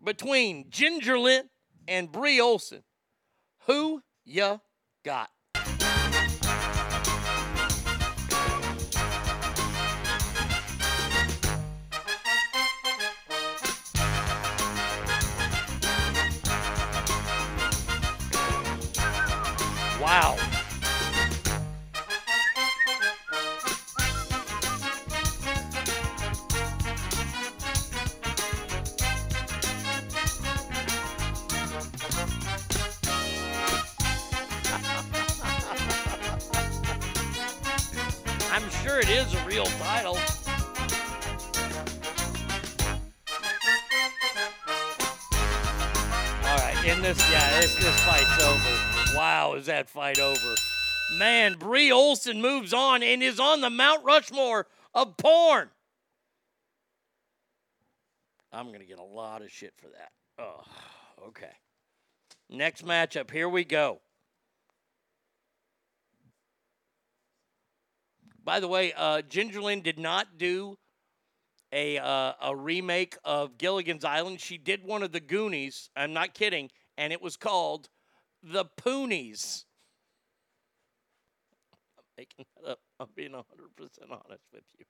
between 0.02 0.70
Ginger 0.70 1.18
Lynn 1.18 1.48
and 1.86 2.10
Bree 2.10 2.40
Olson, 2.40 2.82
who 3.66 4.02
ya 4.24 4.58
got? 5.04 5.30
In 46.86 47.02
this, 47.02 47.18
yeah, 47.32 47.60
this 47.60 47.74
this 47.74 48.00
fight's 48.04 48.44
over. 48.44 49.16
Wow, 49.16 49.54
is 49.54 49.66
that 49.66 49.88
fight 49.88 50.20
over? 50.20 50.54
Man, 51.18 51.54
Bree 51.54 51.90
Olson 51.90 52.40
moves 52.40 52.72
on 52.72 53.02
and 53.02 53.24
is 53.24 53.40
on 53.40 53.60
the 53.60 53.70
Mount 53.70 54.04
Rushmore 54.04 54.68
of 54.94 55.16
porn. 55.16 55.70
I'm 58.52 58.70
gonna 58.70 58.84
get 58.84 59.00
a 59.00 59.04
lot 59.04 59.42
of 59.42 59.50
shit 59.50 59.74
for 59.76 59.88
that. 59.88 60.12
Oh, 60.38 60.62
okay. 61.26 61.50
Next 62.48 62.86
matchup, 62.86 63.32
here 63.32 63.48
we 63.48 63.64
go. 63.64 64.00
By 68.44 68.60
the 68.60 68.68
way, 68.68 68.92
uh, 68.96 69.22
Ginger 69.22 69.60
Lynn 69.60 69.82
did 69.82 69.98
not 69.98 70.38
do 70.38 70.78
a 71.72 71.98
uh, 71.98 72.32
a 72.42 72.56
remake 72.56 73.16
of 73.24 73.58
Gilligan's 73.58 74.04
Island. 74.04 74.40
She 74.40 74.58
did 74.58 74.84
one 74.84 75.02
of 75.02 75.12
the 75.12 75.20
Goonies. 75.20 75.90
I'm 75.96 76.12
not 76.12 76.34
kidding, 76.34 76.70
and 76.96 77.12
it 77.12 77.20
was 77.20 77.36
called 77.36 77.88
The 78.42 78.64
Poonies. 78.64 79.64
I'm 81.98 82.04
making 82.18 82.46
that 82.56 82.70
up. 82.70 82.80
I'm 83.00 83.08
being 83.14 83.32
100 83.32 83.76
percent 83.76 84.10
honest 84.10 84.44
with 84.52 84.64
you. 84.78 84.84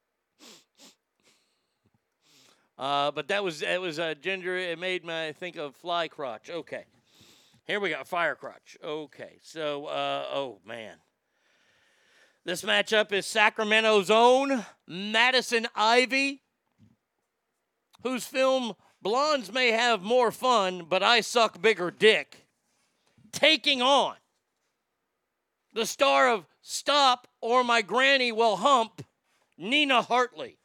Uh, 2.79 3.11
but 3.11 3.29
that 3.29 3.43
was 3.43 3.63
it 3.63 3.81
was 3.81 3.99
uh, 3.99 4.15
Ginger. 4.21 4.57
It 4.57 4.79
made 4.79 5.05
me 5.05 5.33
think 5.33 5.57
of 5.57 5.75
Fly 5.77 6.09
Crotch. 6.09 6.51
Okay, 6.51 6.85
here 7.65 7.81
we 7.81 7.91
go. 7.91 8.05
Fire 8.05 8.35
Crotch. 8.35 8.77
Okay, 8.85 9.39
so 9.43 9.87
uh, 9.87 10.27
oh 10.31 10.61
man. 10.67 10.97
This 12.45 12.63
matchup 12.63 13.11
is 13.11 13.27
Sacramento's 13.27 14.09
own 14.09 14.65
Madison 14.87 15.67
Ivy, 15.75 16.43
whose 18.03 18.27
film 18.27 18.75
Blondes 19.03 19.53
May 19.53 19.73
Have 19.73 20.03
More 20.03 20.33
Fun, 20.33 20.87
but 20.89 21.03
I 21.03 21.21
Suck 21.21 21.61
Bigger 21.61 21.91
Dick, 21.91 22.47
taking 23.33 23.83
on 23.83 24.17
the 25.73 25.87
star 25.87 26.29
of 26.29 26.47
Stop 26.63 27.29
or 27.41 27.63
My 27.63 27.83
Granny 27.83 28.33
Will 28.33 28.57
Hump, 28.57 29.05
Nina 29.57 30.03
Hartley. 30.03 30.59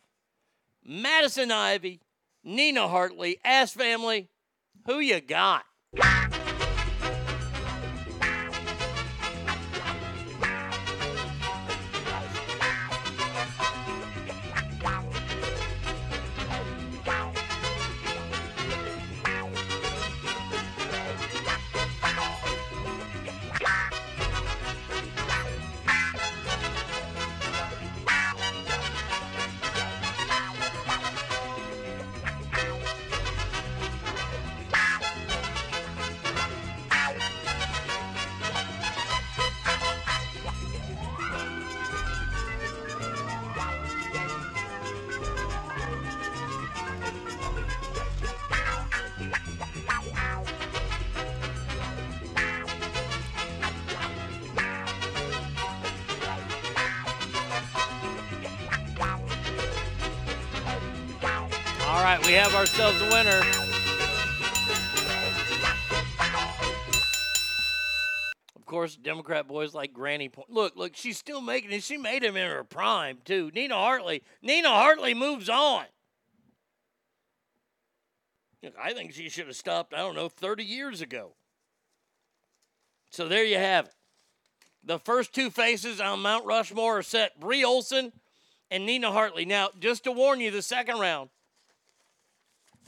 Madison 0.84 1.52
Ivy, 1.52 2.02
Nina 2.44 2.88
Hartley, 2.88 3.40
Ass 3.46 3.72
Family, 3.72 4.30
who 4.86 5.00
you 5.00 5.22
got? 5.22 5.66
Granny 70.22 70.30
Point. 70.30 70.52
Look, 70.52 70.76
look, 70.76 70.96
she's 70.96 71.18
still 71.18 71.42
making 71.42 71.72
it. 71.72 71.82
She 71.82 71.98
made 71.98 72.24
him 72.24 72.38
in 72.38 72.48
her 72.48 72.64
prime 72.64 73.18
too. 73.26 73.50
Nina 73.56 73.74
Hartley. 73.74 74.22
Nina 74.44 74.70
Hartley 74.70 75.16
moves 75.16 75.50
on. 75.50 75.86
Look, 78.62 78.74
I 78.80 78.94
think 78.94 79.14
she 79.14 79.30
should 79.30 79.48
have 79.48 79.56
stopped. 79.56 79.94
I 79.96 79.98
don't 79.98 80.16
know, 80.16 80.30
30 80.30 80.64
years 80.64 81.02
ago. 81.02 81.34
So 83.10 83.28
there 83.28 83.44
you 83.44 83.58
have 83.58 83.86
it. 83.88 83.94
The 84.84 85.00
first 85.00 85.34
two 85.34 85.50
faces 85.50 86.00
on 86.00 86.22
Mount 86.22 86.46
Rushmore 86.46 87.00
are 87.00 87.04
set: 87.04 87.40
Bree 87.40 87.64
Olson 87.64 88.12
and 88.70 88.86
Nina 88.86 89.12
Hartley. 89.12 89.46
Now, 89.46 89.70
just 89.80 90.04
to 90.04 90.12
warn 90.12 90.40
you, 90.40 90.52
the 90.52 90.62
second 90.62 91.00
round, 91.00 91.30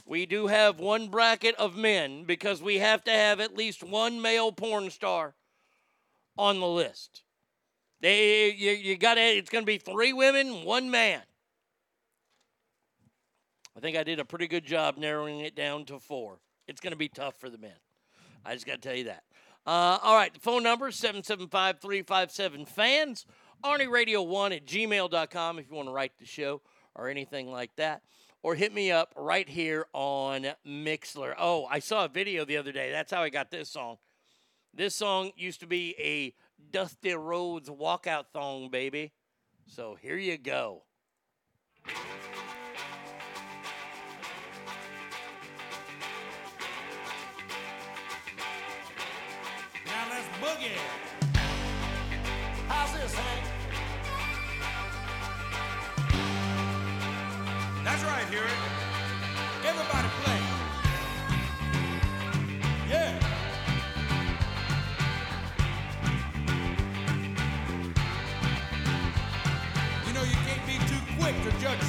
we 0.06 0.24
do 0.24 0.46
have 0.46 0.78
one 0.78 1.08
bracket 1.08 1.56
of 1.56 1.76
men 1.76 2.24
because 2.24 2.62
we 2.62 2.78
have 2.78 3.02
to 3.04 3.10
have 3.10 3.40
at 3.40 3.56
least 3.56 3.82
one 3.82 4.22
male 4.22 4.52
porn 4.52 4.90
star 4.90 5.34
on 6.38 6.60
the 6.60 6.66
list. 6.66 7.23
They, 8.00 8.52
you, 8.52 8.72
you 8.72 8.96
got 8.96 9.14
to. 9.14 9.20
It's 9.20 9.50
going 9.50 9.62
to 9.62 9.66
be 9.66 9.78
three 9.78 10.12
women, 10.12 10.64
one 10.64 10.90
man. 10.90 11.22
I 13.76 13.80
think 13.80 13.96
I 13.96 14.04
did 14.04 14.20
a 14.20 14.24
pretty 14.24 14.46
good 14.46 14.64
job 14.64 14.96
narrowing 14.98 15.40
it 15.40 15.56
down 15.56 15.84
to 15.86 15.98
four. 15.98 16.38
It's 16.68 16.80
going 16.80 16.92
to 16.92 16.96
be 16.96 17.08
tough 17.08 17.36
for 17.40 17.50
the 17.50 17.58
men. 17.58 17.74
I 18.44 18.54
just 18.54 18.66
got 18.66 18.80
to 18.80 18.88
tell 18.88 18.96
you 18.96 19.04
that. 19.04 19.24
Uh, 19.66 19.98
all 20.02 20.14
right, 20.14 20.32
the 20.32 20.40
phone 20.40 20.62
number 20.62 20.90
775 20.90 21.80
357 21.80 22.66
fans. 22.66 23.26
Arnie 23.64 23.90
Radio 23.90 24.22
1 24.22 24.52
at 24.52 24.66
gmail.com 24.66 25.58
if 25.58 25.70
you 25.70 25.74
want 25.74 25.88
to 25.88 25.92
write 25.92 26.12
the 26.18 26.26
show 26.26 26.60
or 26.94 27.08
anything 27.08 27.50
like 27.50 27.74
that. 27.76 28.02
Or 28.42 28.54
hit 28.54 28.74
me 28.74 28.92
up 28.92 29.14
right 29.16 29.48
here 29.48 29.86
on 29.94 30.48
Mixlr. 30.66 31.34
Oh, 31.38 31.64
I 31.70 31.78
saw 31.78 32.04
a 32.04 32.08
video 32.08 32.44
the 32.44 32.58
other 32.58 32.72
day. 32.72 32.92
That's 32.92 33.10
how 33.10 33.22
I 33.22 33.30
got 33.30 33.50
this 33.50 33.70
song. 33.70 33.96
This 34.74 34.94
song 34.94 35.32
used 35.34 35.60
to 35.60 35.66
be 35.66 35.94
a 35.98 36.34
Dusty 36.70 37.14
Rhodes 37.14 37.68
walkout 37.68 38.24
song, 38.32 38.70
baby. 38.70 39.12
So 39.66 39.96
here 40.00 40.16
you 40.16 40.36
go. 40.38 40.82
Now 49.86 50.06
let's 50.10 50.28
boogie. 50.40 50.78
How's 52.68 52.92
this, 52.92 53.14
Hank? 53.14 53.44
That's 57.84 58.02
right, 58.04 58.26
hear 58.28 58.44
it. 58.44 59.66
Everybody 59.66 60.08
play. 60.22 60.43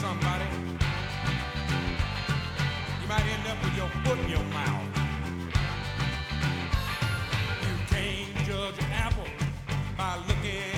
Somebody. 0.06 0.46
You 3.02 3.08
might 3.08 3.26
end 3.34 3.48
up 3.52 3.58
with 3.64 3.76
your 3.76 3.90
foot 4.04 4.20
in 4.20 4.30
your 4.30 4.48
mouth. 4.60 4.88
You 7.66 7.74
can't 7.90 8.36
judge 8.48 8.78
an 8.84 8.92
apple 9.06 9.30
by 9.98 10.18
looking 10.28 10.75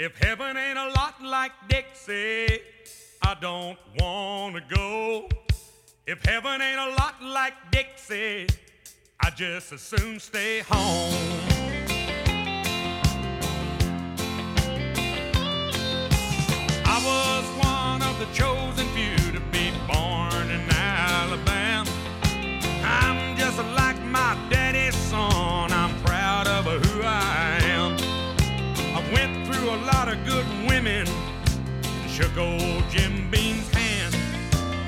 If 0.00 0.16
heaven 0.18 0.56
ain't 0.56 0.78
a 0.78 0.90
lot 0.90 1.20
like 1.20 1.50
Dixie, 1.68 2.60
I 3.20 3.34
don't 3.40 3.76
wanna 3.98 4.60
go. 4.72 5.28
If 6.06 6.24
heaven 6.24 6.62
ain't 6.62 6.78
a 6.78 6.90
lot 6.90 7.20
like 7.20 7.54
Dixie, 7.72 8.46
I 9.18 9.30
just 9.30 9.72
as 9.72 9.80
soon 9.80 10.20
stay 10.20 10.60
home. 10.60 11.12
I 16.84 16.98
was 17.04 17.44
one 17.66 18.00
of 18.00 18.20
the 18.20 18.26
chosen 18.32 18.86
shook 32.18 32.36
old 32.36 32.82
Jim 32.90 33.30
Beam's 33.30 33.72
hand. 33.72 34.12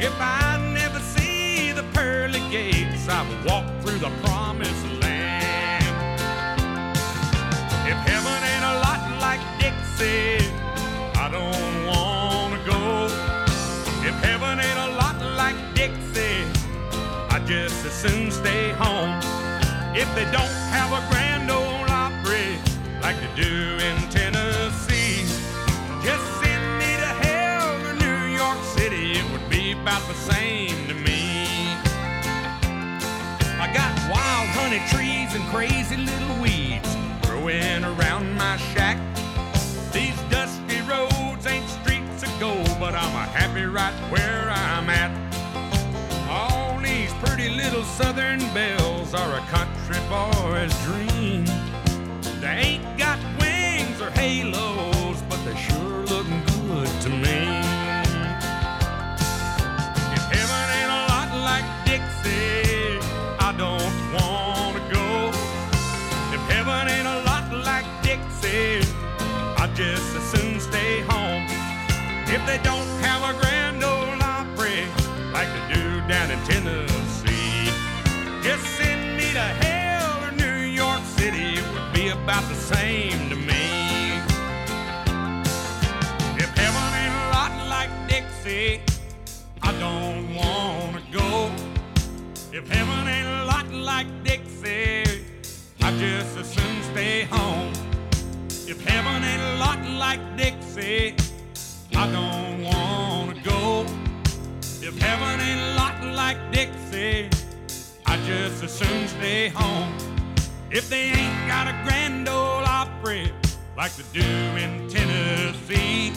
If 0.01 0.13
I 0.19 0.59
never 0.75 0.99
see 0.99 1.71
the 1.71 1.85
pearly 1.95 2.41
gates, 2.51 3.09
I 3.09 3.23
will 3.23 3.43
walk 3.47 3.67
through 3.83 3.99
the 3.99 4.11
promised 4.25 4.85
land. 5.01 5.85
If 7.87 7.99
heaven 8.11 8.39
ain't 8.51 8.67
a 8.73 8.77
lot 8.87 9.03
like 9.21 9.43
Dixie, 9.61 10.45
I 11.15 11.29
don't 11.31 11.87
wanna 11.87 12.59
go. 12.67 13.07
If 14.09 14.17
heaven 14.25 14.59
ain't 14.59 14.81
a 14.89 14.97
lot 14.99 15.17
like 15.37 15.59
Dixie, 15.73 16.43
I 17.31 17.39
just 17.47 17.87
as 17.87 17.93
soon 17.93 18.33
stay 18.33 18.71
home. 18.73 19.15
If 19.95 20.13
they 20.17 20.25
don't 20.33 20.57
have 20.75 20.91
a 20.99 21.03
grand 21.11 21.49
old 21.49 21.91
opry 21.91 22.59
like 23.01 23.15
they 23.21 23.31
do 23.41 23.80
honey 34.61 34.83
trees 34.91 35.35
and 35.35 35.45
crazy 35.49 35.97
little 35.97 36.37
weeds 36.43 36.97
growing 37.23 37.83
around 37.83 38.35
my 38.37 38.57
shack. 38.73 38.99
These 39.91 40.19
dusty 40.29 40.81
roads 40.83 41.47
ain't 41.47 41.69
streets 41.69 42.23
of 42.23 42.33
gold, 42.39 42.77
but 42.79 42.95
I'm 42.95 43.15
a 43.15 43.27
happy 43.39 43.65
right 43.65 43.95
where 44.13 44.51
I'm 44.51 44.91
at. 44.91 45.13
All 46.29 46.79
these 46.79 47.13
pretty 47.25 47.49
little 47.49 47.85
southern 47.85 48.41
belles 48.53 49.15
are 49.15 49.33
a 49.39 49.45
country 49.57 50.01
boy's 50.13 50.75
dream. 50.85 51.47
They 52.41 52.57
ain't 52.69 52.99
got 52.99 53.19
wings 53.41 53.99
or 54.01 54.11
halos, 54.11 55.23
but 55.23 55.43
they 55.47 55.57
sure 55.57 56.00
If 72.41 72.47
they 72.47 72.59
don't 72.63 72.89
have 73.05 73.23
a 73.23 73.39
grand 73.39 73.85
ole 73.85 74.23
opry 74.23 74.87
like 75.31 75.49
they 75.53 75.75
do 75.75 76.01
down 76.09 76.31
in 76.31 76.39
Tennessee, 76.45 77.71
just 78.43 78.65
send 78.79 79.19
me 79.19 79.31
to 79.35 79.47
hell 79.63 80.25
or 80.25 80.33
New 80.33 80.65
York 80.65 81.03
City. 81.05 81.59
It 81.59 81.65
would 81.75 81.93
be 81.93 82.09
about 82.09 82.43
the 82.49 82.55
same 82.55 83.29
to 83.29 83.37
me. 83.37 84.15
If 86.39 86.51
heaven 86.57 86.87
ain't 87.03 87.15
a 87.15 87.29
lot 87.37 87.53
like 87.69 87.91
Dixie, 88.09 88.81
I 89.63 89.73
don't 89.79 90.35
wanna 90.35 91.03
go. 91.13 91.51
If 92.53 92.67
heaven 92.71 93.07
ain't 93.07 93.29
a 93.29 93.45
lot 93.45 93.71
like 93.71 94.09
Dixie, 94.25 95.27
I 95.83 95.91
just 95.99 96.39
as 96.39 96.51
soon 96.55 96.83
stay 96.85 97.25
home. 97.25 97.73
If 98.67 98.83
heaven 98.83 99.23
ain't 99.23 99.43
a 99.43 99.57
lot 99.59 99.81
like 99.99 100.23
Dixie, 100.39 101.20
I 101.95 102.11
don't 102.11 102.63
wanna 102.63 103.41
go. 103.43 103.85
If 104.83 104.99
heaven 104.99 105.41
ain't 105.41 105.61
a 105.61 105.75
lot 105.77 106.03
like 106.15 106.39
Dixie, 106.53 107.29
I 108.07 108.17
just 108.25 108.63
as 108.65 108.73
soon 108.73 109.09
stay 109.09 109.49
home. 109.49 109.93
If 110.71 110.89
they 110.89 111.11
ain't 111.11 111.49
got 111.49 111.67
a 111.69 111.73
grand 111.85 112.29
ole 112.29 112.65
opry 112.65 113.33
like 113.77 113.93
they 113.97 114.21
do 114.21 114.27
in 114.57 114.89
Tennessee, 114.89 116.13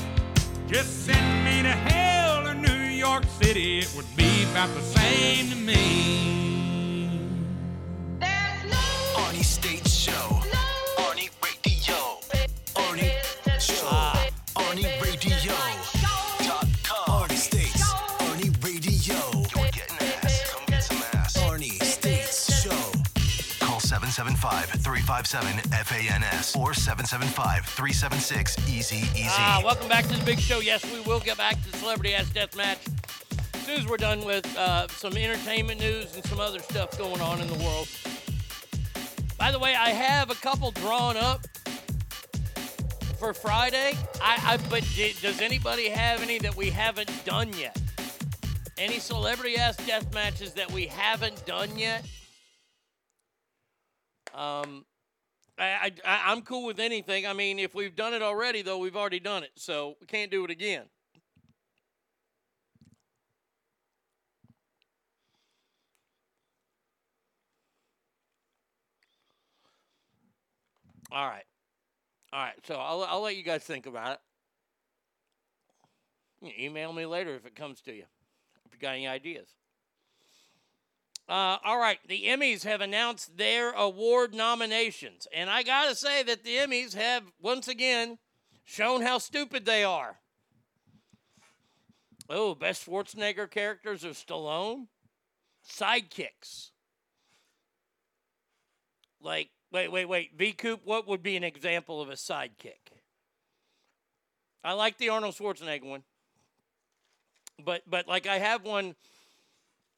just 0.68 1.06
send 1.06 1.46
me 1.46 1.62
to 1.64 1.72
hell 1.72 2.48
or 2.48 2.54
New 2.54 2.84
York 2.90 3.24
City. 3.42 3.80
It 3.80 3.94
would 3.96 4.16
be 4.16 4.44
about 4.52 4.74
the 4.76 4.82
same 4.82 5.50
to 5.50 5.56
me. 5.56 7.20
There's 8.20 8.74
Arnie 9.16 9.44
State 9.44 9.88
Show. 9.88 10.12
Arnie 10.12 10.63
775-357-FANS 24.64 26.56
or 26.56 26.72
775-376-EASY 26.72 28.96
Easy. 28.96 29.26
Ah, 29.28 29.62
welcome 29.64 29.88
back 29.90 30.06
to 30.06 30.16
the 30.16 30.24
big 30.24 30.40
show. 30.40 30.60
Yes, 30.60 30.86
we 30.94 31.02
will 31.02 31.20
get 31.20 31.38
back 31.38 31.62
to 31.64 31.78
Celebrity 31.78 32.16
Ass 32.16 32.30
Death 32.30 32.56
Match 32.56 32.80
as 33.54 33.62
soon 33.66 33.80
as 33.80 33.88
we're 33.88 33.98
done 33.98 34.24
with 34.24 34.46
uh, 34.58 34.88
some 34.88 35.18
entertainment 35.18 35.82
news 35.82 36.16
and 36.16 36.24
some 36.26 36.40
other 36.40 36.60
stuff 36.60 36.98
going 36.98 37.20
on 37.20 37.42
in 37.42 37.48
the 37.48 37.62
world. 37.62 37.90
By 39.38 39.52
the 39.52 39.60
way, 39.60 39.76
I 39.76 39.90
have 39.90 40.32
a 40.32 40.36
couple 40.36 40.72
drawn 40.72 41.18
up 41.18 41.46
for 43.20 43.34
Friday. 43.34 43.98
I, 44.22 44.38
I 44.46 44.56
but 44.70 44.86
does 45.22 45.42
anybody 45.42 45.90
have 45.90 46.22
any 46.22 46.40
that 46.40 46.56
we 46.56 46.70
haven't 46.70 47.12
done 47.26 47.52
yet? 47.58 47.78
Any 48.78 49.00
celebrity 49.00 49.58
ass 49.58 49.76
death 49.86 50.14
matches 50.14 50.54
that 50.54 50.72
we 50.72 50.88
haven't 50.88 51.46
done 51.46 51.78
yet? 51.78 52.06
Um, 54.34 54.86
I, 55.58 55.92
I 56.06 56.32
I'm 56.32 56.42
cool 56.42 56.66
with 56.66 56.80
anything. 56.80 57.28
I 57.28 57.34
mean, 57.34 57.60
if 57.60 57.76
we've 57.76 57.96
done 57.96 58.14
it 58.14 58.22
already, 58.22 58.62
though, 58.62 58.80
we've 58.80 58.96
already 58.96 59.20
done 59.20 59.44
it, 59.44 59.52
so 59.56 59.96
we 60.02 60.08
can't 60.08 60.32
do 60.32 60.44
it 60.46 60.52
again. 60.52 60.84
All 71.12 71.28
right. 71.28 71.46
All 72.34 72.44
right. 72.44 72.56
So 72.66 72.76
I'll, 72.76 73.04
I'll 73.04 73.22
let 73.22 73.36
you 73.36 73.44
guys 73.44 73.64
think 73.64 73.86
about 73.86 74.14
it. 74.14 74.20
You 76.42 76.52
email 76.66 76.92
me 76.92 77.06
later 77.06 77.36
if 77.36 77.46
it 77.46 77.56
comes 77.56 77.82
to 77.82 77.94
you. 77.94 78.06
If 78.66 78.74
you 78.74 78.80
got 78.80 78.94
any 78.96 79.08
ideas. 79.08 79.48
Uh, 81.28 81.58
all 81.64 81.80
right. 81.80 82.00
The 82.08 82.24
Emmys 82.26 82.64
have 82.64 82.82
announced 82.82 83.38
their 83.38 83.72
award 83.72 84.34
nominations. 84.34 85.28
And 85.34 85.50
I 85.50 85.64
got 85.64 85.90
to 85.90 85.96
say 85.96 86.24
that 86.24 86.44
the 86.44 86.58
Emmys 86.58 86.94
have 86.96 87.24
once 87.42 87.68
again 87.68 88.18
shown 88.66 89.02
how 89.02 89.18
stupid 89.18 89.66
they 89.66 89.84
are. 89.84 90.20
Oh, 92.30 92.56
best 92.56 92.86
Schwarzenegger 92.86 93.50
characters 93.50 94.04
of 94.04 94.14
Stallone? 94.14 94.88
Sidekicks. 95.70 96.72
Like, 99.22 99.50
wait, 99.72 99.92
wait, 99.92 100.06
wait. 100.06 100.32
V 100.38 100.52
Coop, 100.52 100.82
what 100.84 101.08
would 101.08 101.24
be 101.24 101.38
an 101.38 101.44
example 101.44 102.02
of 102.02 102.10
a 102.10 102.14
sidekick? 102.14 102.92
I 104.64 104.74
like 104.74 104.98
the 104.98 105.10
Arnold 105.10 105.36
Schwarzenegger 105.36 105.86
one. 105.86 106.04
But 107.64 107.84
but 107.88 108.08
like 108.08 108.26
I 108.26 108.40
have 108.40 108.64
one 108.64 108.96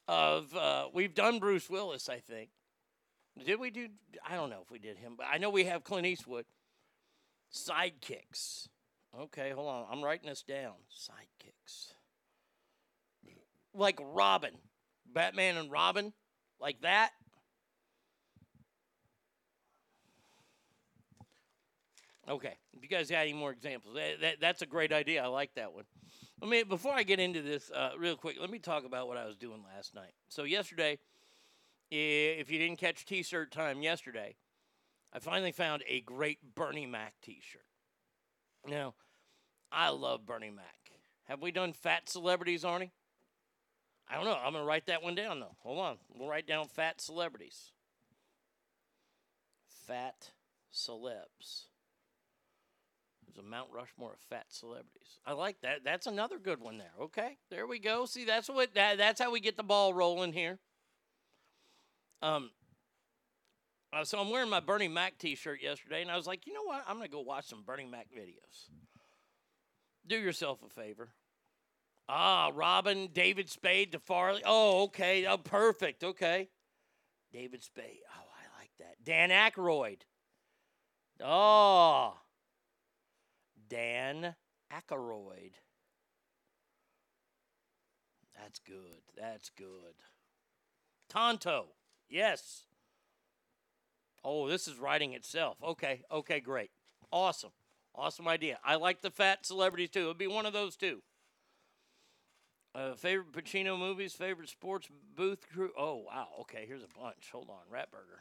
of 0.07 0.56
uh, 0.56 0.86
we've 0.94 1.14
done 1.14 1.40
Bruce 1.40 1.69
Willis, 1.69 2.10
I 2.10 2.19
think. 2.19 2.49
Did 3.44 3.60
we 3.60 3.69
do 3.69 3.88
I 4.27 4.36
don't 4.36 4.49
know 4.49 4.61
if 4.64 4.72
we 4.72 4.80
did 4.80 4.98
him, 4.98 5.15
but 5.18 5.27
I 5.32 5.38
know 5.38 5.49
we 5.49 5.65
have 5.65 5.84
Clint 5.84 6.06
Eastwood. 6.06 6.45
Sidekicks. 7.53 8.68
Okay, 9.18 9.52
hold 9.52 9.69
on. 9.69 9.86
I'm 9.91 10.03
writing 10.03 10.30
this 10.30 10.44
down. 10.44 10.73
Sidekicks. 10.91 11.94
Like 13.73 13.99
Robin. 14.02 14.53
Batman 15.14 15.57
and 15.57 15.72
Robin. 15.72 16.14
Like 16.60 16.82
that. 16.82 17.11
Okay. 22.27 22.56
If 22.73 22.84
you 22.84 22.90
guys 22.90 23.10
got 23.10 23.19
any 23.19 23.34
more 23.34 23.52
examples, 23.52 23.95
that, 23.95 24.22
that, 24.22 24.36
that's 24.41 24.61
a 24.61 24.65
great 24.65 24.91
idea. 24.91 25.23
I 25.23 25.27
like 25.27 25.53
that 25.56 25.73
one. 25.73 25.86
Let 26.41 26.49
me 26.49 26.64
before 26.64 26.94
I 26.94 27.03
get 27.03 27.20
into 27.20 27.41
this 27.41 27.72
uh, 27.72 27.91
real 27.98 28.16
quick. 28.16 28.38
Let 28.40 28.49
me 28.49 28.60
talk 28.60 28.86
about 28.86 29.07
what 29.07 29.18
I 29.18 29.26
was 29.26 29.36
doing 29.36 29.64
last 29.76 29.95
night. 29.95 30.14
So 30.28 30.44
yesterday, 30.44 30.99
if 31.90 32.52
you 32.52 32.60
didn't 32.60 32.78
catch 32.78 33.06
T-shirt 33.06 33.52
time 33.52 33.82
yesterday, 33.82 34.36
I 35.14 35.20
finally 35.20 35.52
found 35.52 35.84
a 35.88 36.02
great 36.02 36.40
Bernie 36.56 36.86
Mac 36.86 37.14
T-shirt. 37.22 37.62
Now, 38.68 38.95
I 39.72 39.90
love 39.90 40.26
Bernie 40.26 40.49
Mac. 40.49 40.91
Have 41.26 41.41
we 41.41 41.52
done 41.52 41.74
fat 41.74 42.10
celebrities, 42.10 42.64
Arnie? 42.64 42.91
I 44.07 44.16
don't 44.16 44.26
know. 44.26 44.38
I'm 44.38 44.53
gonna 44.53 44.66
write 44.66 44.88
that 44.88 45.03
one 45.03 45.16
down 45.16 45.40
though. 45.40 45.56
Hold 45.60 45.80
on. 45.80 45.98
We'll 46.14 46.30
write 46.30 46.48
down 46.48 46.68
fat 46.68 47.02
celebrities. 47.02 47.72
Fat 49.88 50.32
celebs. 50.74 51.66
There's 53.36 53.45
a 53.45 53.49
Mount 53.49 53.70
Rushmore 53.74 54.14
of 54.14 54.20
fat 54.30 54.45
celebrities. 54.49 55.20
I 55.26 55.34
like 55.34 55.60
that. 55.62 55.84
That's 55.84 56.07
another 56.07 56.38
good 56.40 56.62
one 56.62 56.78
there. 56.78 56.94
Okay, 57.02 57.38
there 57.49 57.68
we 57.68 57.80
go. 57.80 58.06
See, 58.06 58.24
that's 58.26 58.48
what 58.48 58.74
that, 58.76 58.98
that's 58.98 59.20
how 59.20 59.32
we 59.32 59.40
get 59.40 59.57
the 59.57 59.64
ball 59.64 59.94
rolling 59.94 60.32
here. 60.34 60.60
Um. 62.22 62.52
uh, 63.91 64.03
so 64.03 64.20
I'm 64.20 64.30
wearing 64.30 64.49
my 64.49 64.62
Bernie 64.62 64.88
Mac 64.88 65.18
T-shirt 65.18 65.62
yesterday, 65.62 66.02
and 66.02 66.10
I 66.10 66.16
was 66.16 66.28
like, 66.28 66.48
you 66.48 66.53
know 66.53 66.64
what? 66.64 66.84
I'm 66.88 66.95
gonna 66.95 67.10
go 67.10 67.22
watch 67.22 67.45
some 67.48 67.64
Bernie 67.64 67.86
Mac 67.86 68.07
videos. 68.16 68.70
Do 70.07 70.18
yourself 70.18 70.60
a 70.66 70.70
favor. 70.70 71.10
Ah, 72.07 72.52
Robin, 72.53 73.10
David 73.12 73.49
Spade, 73.49 73.91
DeFarley. 73.91 74.41
Oh, 74.45 74.84
okay. 74.84 75.26
Oh, 75.26 75.38
perfect. 75.38 76.03
Okay. 76.03 76.49
David 77.34 77.64
Spade. 77.64 77.99
Oh, 78.16 78.28
I 78.30 78.62
like 78.62 78.72
that. 78.80 79.03
Dan 79.03 79.30
Aykroyd. 79.30 80.02
Oh. 81.24 82.14
Dan 83.70 84.36
Aykroyd. 84.72 85.54
That's 88.36 88.60
good. 88.60 89.02
That's 89.18 89.50
good. 89.50 89.96
Tonto. 91.10 91.68
Yes. 92.10 92.66
Oh, 94.24 94.48
this 94.48 94.68
is 94.68 94.80
writing 94.80 95.14
itself. 95.14 95.58
Okay. 95.64 96.04
Okay, 96.12 96.40
great. 96.40 96.72
Awesome. 97.12 97.52
Awesome 97.94 98.28
idea. 98.28 98.60
I 98.64 98.76
like 98.76 99.02
the 99.02 99.12
fat 99.12 99.46
celebrities 99.46 99.90
too. 99.90 100.02
It'll 100.02 100.14
be 100.14 100.28
one 100.28 100.46
of 100.46 100.54
those 100.54 100.76
two. 100.76 101.02
Uh, 102.74 102.94
favorite 102.94 103.32
Pacino 103.32 103.80
movies, 103.80 104.14
favorite 104.14 104.50
sports 104.50 104.90
booth 105.16 105.48
crew. 105.50 105.72
Oh, 105.78 106.04
wow. 106.08 106.28
Okay, 106.42 106.66
here's 106.68 106.84
a 106.84 107.00
bunch. 107.00 107.30
Hold 107.32 107.50
on. 107.50 107.74
Ratburger. 107.74 108.20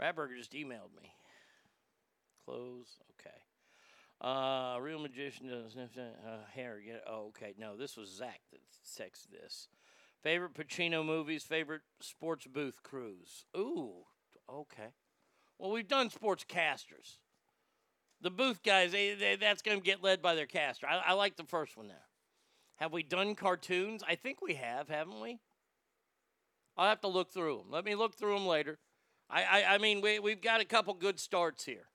Ratburger 0.00 0.36
just 0.36 0.52
emailed 0.52 0.94
me. 0.96 1.12
Close. 2.44 2.98
Okay. 3.18 3.37
Uh, 4.20 4.76
Real 4.80 4.98
Magician 4.98 5.48
does 5.48 5.76
uh, 5.76 6.38
hair. 6.52 6.80
Get, 6.84 7.04
oh, 7.08 7.28
okay. 7.28 7.54
No, 7.58 7.76
this 7.76 7.96
was 7.96 8.08
Zach 8.08 8.40
that 8.50 8.60
texted 8.84 9.30
this. 9.30 9.68
Favorite 10.22 10.54
Pacino 10.54 11.04
movies, 11.04 11.44
favorite 11.44 11.82
sports 12.00 12.46
booth 12.46 12.82
crews. 12.82 13.44
Ooh, 13.56 14.06
okay. 14.50 14.92
Well, 15.58 15.70
we've 15.70 15.86
done 15.86 16.10
sports 16.10 16.44
casters. 16.46 17.18
The 18.20 18.30
booth 18.30 18.64
guys, 18.64 18.90
they, 18.90 19.14
they, 19.14 19.36
that's 19.36 19.62
going 19.62 19.78
to 19.78 19.84
get 19.84 20.02
led 20.02 20.20
by 20.20 20.34
their 20.34 20.46
caster. 20.46 20.88
I, 20.88 21.10
I 21.10 21.12
like 21.12 21.36
the 21.36 21.44
first 21.44 21.76
one 21.76 21.86
there. 21.86 21.96
Have 22.76 22.92
we 22.92 23.04
done 23.04 23.36
cartoons? 23.36 24.02
I 24.06 24.16
think 24.16 24.42
we 24.42 24.54
have, 24.54 24.88
haven't 24.88 25.20
we? 25.20 25.38
I'll 26.76 26.88
have 26.88 27.00
to 27.02 27.08
look 27.08 27.30
through 27.30 27.58
them. 27.58 27.66
Let 27.70 27.84
me 27.84 27.94
look 27.94 28.16
through 28.16 28.34
them 28.34 28.46
later. 28.46 28.78
I, 29.30 29.42
I, 29.44 29.74
I 29.74 29.78
mean, 29.78 30.00
we, 30.00 30.18
we've 30.18 30.42
got 30.42 30.60
a 30.60 30.64
couple 30.64 30.94
good 30.94 31.20
starts 31.20 31.64
here. 31.64 31.86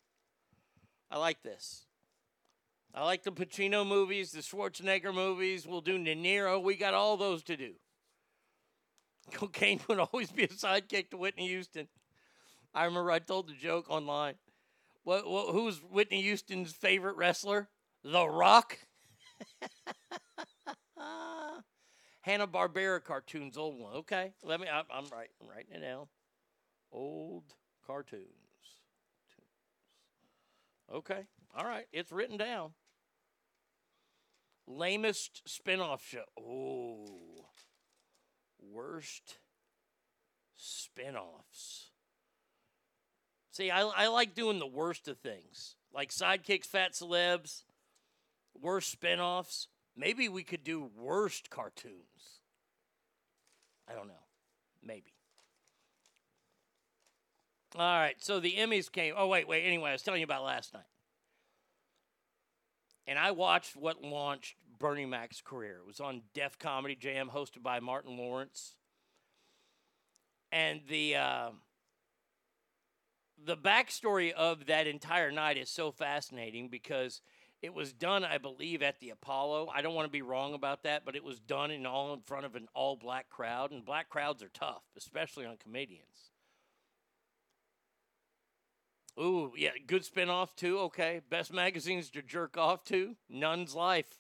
I 1.11 1.17
like 1.17 1.43
this. 1.43 1.85
I 2.93 3.03
like 3.03 3.23
the 3.23 3.31
Pacino 3.31 3.87
movies, 3.87 4.31
the 4.31 4.41
Schwarzenegger 4.41 5.13
movies. 5.13 5.65
We'll 5.65 5.81
do 5.81 5.97
De 5.97 6.15
Niro. 6.15 6.61
We 6.61 6.75
got 6.75 6.93
all 6.93 7.17
those 7.17 7.41
to 7.43 7.57
do. 7.57 7.73
Cocaine 9.33 9.79
would 9.87 9.99
always 9.99 10.31
be 10.31 10.43
a 10.43 10.47
sidekick 10.49 11.09
to 11.09 11.17
Whitney 11.17 11.47
Houston. 11.47 11.87
I 12.73 12.85
remember 12.85 13.11
I 13.11 13.19
told 13.19 13.47
the 13.47 13.53
joke 13.53 13.89
online. 13.89 14.35
What, 15.03 15.27
what 15.29 15.51
who's 15.51 15.79
Whitney 15.79 16.21
Houston's 16.21 16.71
favorite 16.71 17.17
wrestler? 17.17 17.69
The 18.03 18.27
Rock. 18.27 18.77
Hanna 22.21 22.47
Barbera 22.47 23.03
cartoons, 23.03 23.57
old 23.57 23.79
one. 23.79 23.93
Okay, 23.95 24.33
let 24.43 24.61
me. 24.61 24.67
I'm, 24.71 24.85
I'm 24.93 25.05
right. 25.11 25.29
I'm 25.41 25.49
writing 25.49 25.73
it 25.73 25.81
down. 25.81 26.07
Old 26.91 27.43
cartoons. 27.85 28.23
Okay, 30.93 31.25
all 31.55 31.65
right. 31.65 31.85
It's 31.91 32.11
written 32.11 32.37
down. 32.37 32.71
Lamest 34.67 35.41
spinoff 35.47 36.01
show. 36.01 36.23
Oh, 36.39 37.47
worst 38.59 39.37
spinoffs. 40.57 41.89
See, 43.51 43.69
I, 43.69 43.81
I 43.81 44.07
like 44.07 44.33
doing 44.33 44.59
the 44.59 44.65
worst 44.65 45.07
of 45.07 45.19
things, 45.19 45.75
like 45.93 46.09
sidekicks, 46.09 46.65
fat 46.65 46.93
celebs, 46.93 47.63
worst 48.59 48.99
spinoffs. 48.99 49.67
Maybe 49.95 50.27
we 50.27 50.43
could 50.43 50.63
do 50.63 50.89
worst 50.97 51.49
cartoons. 51.49 52.41
I 53.87 53.93
don't 53.93 54.07
know. 54.07 54.13
Maybe. 54.81 55.13
All 57.75 57.99
right. 57.99 58.15
So 58.19 58.39
the 58.39 58.53
Emmys 58.53 58.91
came. 58.91 59.13
Oh, 59.17 59.27
wait, 59.27 59.47
wait. 59.47 59.65
Anyway, 59.65 59.89
I 59.89 59.93
was 59.93 60.01
telling 60.01 60.21
you 60.21 60.25
about 60.25 60.43
last 60.43 60.73
night. 60.73 60.83
And 63.07 63.19
I 63.19 63.31
watched 63.31 63.75
what 63.75 64.01
launched 64.01 64.55
Bernie 64.79 65.05
Mac's 65.05 65.41
career. 65.41 65.77
It 65.79 65.87
was 65.87 65.99
on 65.99 66.21
Def 66.33 66.57
Comedy 66.57 66.95
Jam, 66.95 67.29
hosted 67.33 67.61
by 67.61 67.79
Martin 67.79 68.17
Lawrence. 68.17 68.75
And 70.51 70.81
the. 70.87 71.15
Uh, 71.15 71.49
the 73.45 73.57
backstory 73.57 74.31
of 74.31 74.67
that 74.67 74.87
entire 74.87 75.31
night 75.31 75.57
is 75.57 75.69
so 75.69 75.91
fascinating 75.91 76.69
because 76.69 77.21
it 77.61 77.73
was 77.73 77.93
done, 77.93 78.25
I 78.25 78.37
believe, 78.37 78.81
at 78.81 78.99
the 78.99 79.09
Apollo. 79.09 79.69
I 79.73 79.81
don't 79.81 79.95
want 79.95 80.05
to 80.05 80.11
be 80.11 80.21
wrong 80.21 80.53
about 80.53 80.83
that, 80.83 81.05
but 81.05 81.15
it 81.15 81.23
was 81.23 81.39
done 81.39 81.71
in 81.71 81.85
all 81.85 82.13
in 82.13 82.21
front 82.21 82.45
of 82.45 82.55
an 82.55 82.67
all 82.73 82.95
black 82.95 83.29
crowd, 83.29 83.71
and 83.71 83.85
black 83.85 84.09
crowds 84.09 84.43
are 84.43 84.49
tough, 84.49 84.83
especially 84.97 85.45
on 85.45 85.57
comedians. 85.57 86.32
Ooh, 89.19 89.53
yeah, 89.55 89.71
good 89.85 90.03
spinoff 90.03 90.55
too. 90.55 90.79
Okay, 90.79 91.21
best 91.29 91.53
magazines 91.53 92.09
to 92.11 92.21
jerk 92.21 92.57
off 92.57 92.83
to. 92.85 93.15
Nun's 93.29 93.75
Life. 93.75 94.17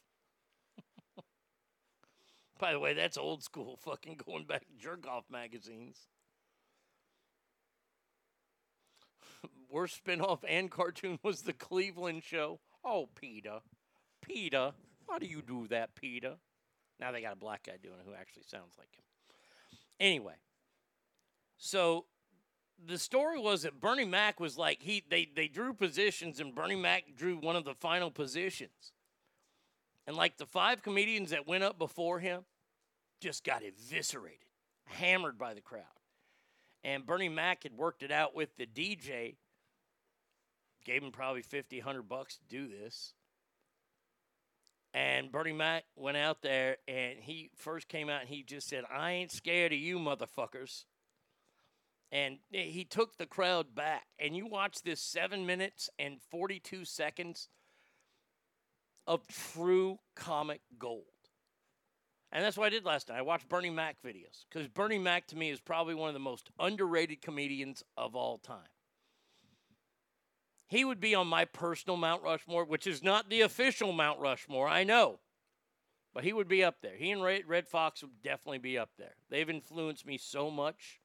By 2.59 2.73
the 2.73 2.79
way, 2.79 2.93
that's 2.93 3.17
old 3.17 3.43
school. 3.43 3.77
Fucking 3.83 4.21
going 4.25 4.45
back 4.45 4.65
jerk 4.79 5.07
off 5.07 5.23
magazines. 5.31 6.07
Worst 9.71 10.03
spinoff 10.05 10.43
and 10.47 10.69
cartoon 10.69 11.17
was 11.23 11.41
the 11.41 11.53
Cleveland 11.53 12.23
Show. 12.23 12.59
Oh, 12.85 13.09
Peter. 13.15 13.61
Peter. 14.21 14.73
How 15.09 15.17
do 15.17 15.25
you 15.25 15.41
do 15.41 15.67
that, 15.69 15.95
Peter? 15.95 16.35
Now 16.99 17.11
they 17.11 17.21
got 17.21 17.33
a 17.33 17.37
black 17.37 17.63
guy 17.63 17.77
doing 17.81 17.95
it 17.99 18.05
who 18.05 18.13
actually 18.13 18.43
sounds 18.43 18.75
like 18.77 18.95
him. 18.95 19.03
Anyway, 19.99 20.35
so 21.57 22.05
the 22.87 22.97
story 22.97 23.39
was 23.39 23.63
that 23.63 23.79
Bernie 23.79 24.05
Mac 24.05 24.39
was 24.39 24.57
like 24.57 24.81
he 24.81 25.03
they 25.09 25.29
they 25.35 25.47
drew 25.47 25.73
positions 25.73 26.39
and 26.39 26.55
Bernie 26.55 26.75
Mac 26.75 27.15
drew 27.15 27.37
one 27.37 27.55
of 27.55 27.65
the 27.65 27.73
final 27.73 28.11
positions. 28.11 28.91
And 30.05 30.15
like 30.15 30.37
the 30.37 30.45
five 30.45 30.81
comedians 30.81 31.29
that 31.29 31.47
went 31.47 31.63
up 31.63 31.79
before 31.79 32.19
him 32.19 32.43
just 33.21 33.45
got 33.45 33.63
eviscerated, 33.63 34.47
hammered 34.85 35.37
by 35.37 35.53
the 35.53 35.61
crowd. 35.61 35.83
And 36.83 37.05
Bernie 37.05 37.29
Mac 37.29 37.63
had 37.63 37.77
worked 37.77 38.03
it 38.03 38.11
out 38.11 38.35
with 38.35 38.57
the 38.57 38.65
DJ, 38.65 39.37
gave 40.83 41.01
him 41.01 41.11
probably 41.11 41.41
50, 41.41 41.77
100 41.77 42.01
bucks 42.03 42.37
to 42.37 42.43
do 42.49 42.67
this. 42.67 43.13
And 44.93 45.31
Bernie 45.31 45.53
Mac 45.53 45.85
went 45.95 46.17
out 46.17 46.41
there 46.41 46.77
and 46.87 47.17
he 47.19 47.49
first 47.55 47.87
came 47.87 48.09
out 48.09 48.21
and 48.21 48.29
he 48.29 48.43
just 48.43 48.67
said, 48.67 48.83
I 48.93 49.11
ain't 49.11 49.31
scared 49.31 49.71
of 49.71 49.79
you 49.79 49.97
motherfuckers. 49.97 50.83
And 52.13 52.37
eh, 52.53 52.65
he 52.65 52.85
took 52.85 53.17
the 53.17 53.25
crowd 53.25 53.73
back. 53.73 54.05
And 54.19 54.37
you 54.37 54.45
watch 54.45 54.83
this 54.83 55.01
seven 55.01 55.45
minutes 55.47 55.89
and 55.97 56.21
42 56.29 56.85
seconds 56.85 57.49
of 59.07 59.27
true 59.27 59.97
comic 60.15 60.61
gold. 60.77 61.05
And 62.31 62.43
that's 62.43 62.55
what 62.55 62.67
I 62.67 62.69
did 62.69 62.85
last 62.85 63.09
night. 63.09 63.17
I 63.17 63.23
watched 63.23 63.49
Bernie 63.49 63.69
Mac 63.71 63.97
videos 64.05 64.45
because 64.49 64.67
Bernie 64.67 64.99
Mac 64.99 65.27
to 65.27 65.35
me 65.35 65.49
is 65.49 65.59
probably 65.59 65.95
one 65.95 66.07
of 66.07 66.13
the 66.13 66.19
most 66.19 66.51
underrated 66.59 67.21
comedians 67.21 67.83
of 67.97 68.15
all 68.15 68.37
time. 68.37 68.57
He 70.67 70.85
would 70.85 70.99
be 70.99 71.13
on 71.13 71.27
my 71.27 71.45
personal 71.45 71.97
Mount 71.97 72.23
Rushmore, 72.23 72.65
which 72.65 72.87
is 72.87 73.03
not 73.03 73.29
the 73.29 73.41
official 73.41 73.91
Mount 73.91 74.19
Rushmore, 74.19 74.67
I 74.67 74.83
know. 74.83 75.19
But 76.13 76.23
he 76.23 76.33
would 76.33 76.47
be 76.47 76.63
up 76.63 76.81
there. 76.81 76.95
He 76.95 77.11
and 77.11 77.23
Redd 77.23 77.67
Foxx 77.67 78.01
would 78.01 78.21
definitely 78.23 78.59
be 78.59 78.77
up 78.77 78.89
there. 78.97 79.15
They've 79.29 79.49
influenced 79.49 80.05
me 80.05 80.17
so 80.17 80.49
much. 80.49 80.99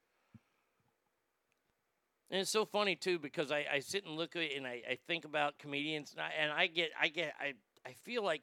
And 2.30 2.40
it's 2.40 2.50
so 2.50 2.64
funny 2.64 2.94
too 2.94 3.18
because 3.18 3.50
I, 3.50 3.64
I 3.72 3.78
sit 3.80 4.04
and 4.04 4.16
look 4.16 4.36
at 4.36 4.42
it 4.42 4.56
and 4.56 4.66
I, 4.66 4.82
I 4.90 4.98
think 5.06 5.24
about 5.24 5.58
comedians 5.58 6.12
and 6.12 6.20
I, 6.20 6.30
and 6.38 6.52
I 6.52 6.66
get 6.66 6.90
I 7.00 7.08
get 7.08 7.34
I, 7.40 7.54
I 7.86 7.92
feel 8.04 8.22
like 8.22 8.42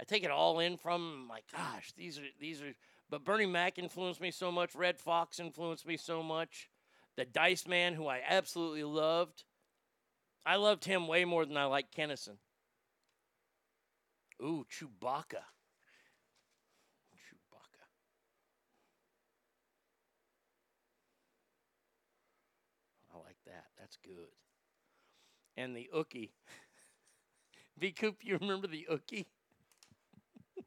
I 0.00 0.04
take 0.04 0.24
it 0.24 0.30
all 0.30 0.60
in 0.60 0.76
from. 0.76 1.22
I'm 1.22 1.28
like, 1.28 1.44
gosh, 1.52 1.92
these 1.96 2.18
are 2.18 2.22
these 2.40 2.62
are. 2.62 2.72
But 3.10 3.24
Bernie 3.24 3.46
Mac 3.46 3.78
influenced 3.78 4.20
me 4.20 4.30
so 4.30 4.52
much. 4.52 4.74
Redd 4.74 4.98
Foxx 4.98 5.40
influenced 5.40 5.86
me 5.86 5.96
so 5.96 6.22
much. 6.22 6.68
The 7.16 7.24
Dice 7.24 7.66
Man, 7.66 7.94
who 7.94 8.06
I 8.06 8.20
absolutely 8.26 8.84
loved, 8.84 9.44
I 10.46 10.56
loved 10.56 10.84
him 10.84 11.08
way 11.08 11.24
more 11.24 11.44
than 11.44 11.56
I 11.56 11.64
liked 11.64 11.96
Kinison. 11.96 12.36
Ooh. 14.42 14.64
Chewbacca. 14.70 15.42
I 23.12 23.16
like 23.18 23.38
that. 23.46 23.64
That's 23.88 23.96
good. 24.04 24.28
And 25.56 25.74
the 25.74 25.88
Ookie. 25.94 26.28
V 27.78 27.92
Coop, 27.92 28.16
you 28.22 28.36
remember 28.38 28.66
the 28.66 28.86
Ookie? 28.90 29.24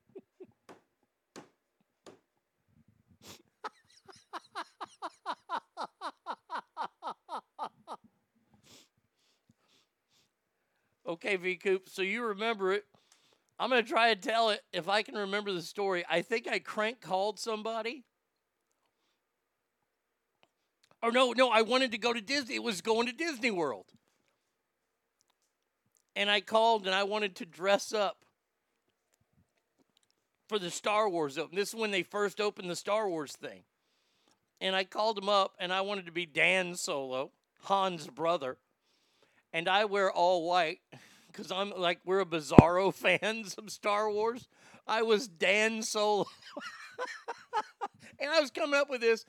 okay, 11.08 11.36
V 11.36 11.58
Coop, 11.58 11.90
so 11.90 12.02
you 12.02 12.24
remember 12.24 12.72
it. 12.72 12.86
I'm 13.60 13.70
going 13.70 13.84
to 13.84 13.90
try 13.90 14.08
and 14.08 14.20
tell 14.20 14.50
it 14.50 14.62
if 14.74 14.90
I 14.90 15.04
can 15.04 15.14
remember 15.14 15.54
the 15.54 15.62
story. 15.62 16.04
I 16.10 16.24
think 16.24 16.48
I 16.48 16.58
crank 16.58 17.02
called 17.02 17.40
somebody. 17.40 18.04
Or 21.04 21.12
no, 21.12 21.32
no, 21.32 21.50
I 21.50 21.62
wanted 21.64 21.92
to 21.92 21.98
go 21.98 22.14
to 22.14 22.22
Disney. 22.22 22.56
It 22.56 22.64
was 22.64 22.82
going 22.82 23.08
to 23.08 23.14
Disney 23.14 23.52
World. 23.52 23.86
And 26.16 26.30
I 26.30 26.42
called 26.42 26.86
and 26.86 26.94
I 26.94 27.04
wanted 27.04 27.36
to 27.38 27.46
dress 27.46 27.94
up 27.94 28.26
for 30.48 30.60
the 30.60 30.70
Star 30.70 31.10
Wars 31.10 31.38
open. 31.38 31.56
This 31.56 31.70
is 31.70 31.76
when 31.76 31.92
they 31.92 32.04
first 32.04 32.42
opened 32.42 32.70
the 32.70 32.76
Star 32.76 33.10
Wars 33.10 33.32
thing. 33.32 33.64
And 34.60 34.76
I 34.76 34.84
called 34.84 35.18
him 35.18 35.30
up 35.30 35.56
and 35.60 35.74
I 35.74 35.82
wanted 35.82 36.06
to 36.06 36.12
be 36.12 36.26
Dan 36.26 36.76
Solo, 36.76 37.32
Han's 37.68 38.08
brother. 38.08 38.58
And 39.54 39.68
I 39.68 39.86
wear 39.86 40.12
all 40.12 40.48
white 40.48 40.80
because 41.28 41.52
I'm 41.52 41.72
like, 41.76 42.00
we're 42.06 42.20
a 42.20 42.26
Bizarro 42.26 42.94
fans 43.22 43.56
of 43.56 43.72
Star 43.72 44.12
Wars. 44.12 44.48
I 44.86 45.02
was 45.02 45.28
Dan 45.28 45.82
Solo. 45.82 46.26
and 48.20 48.30
I 48.30 48.40
was 48.40 48.52
coming 48.52 48.80
up 48.80 48.90
with 48.90 49.02
this. 49.02 49.26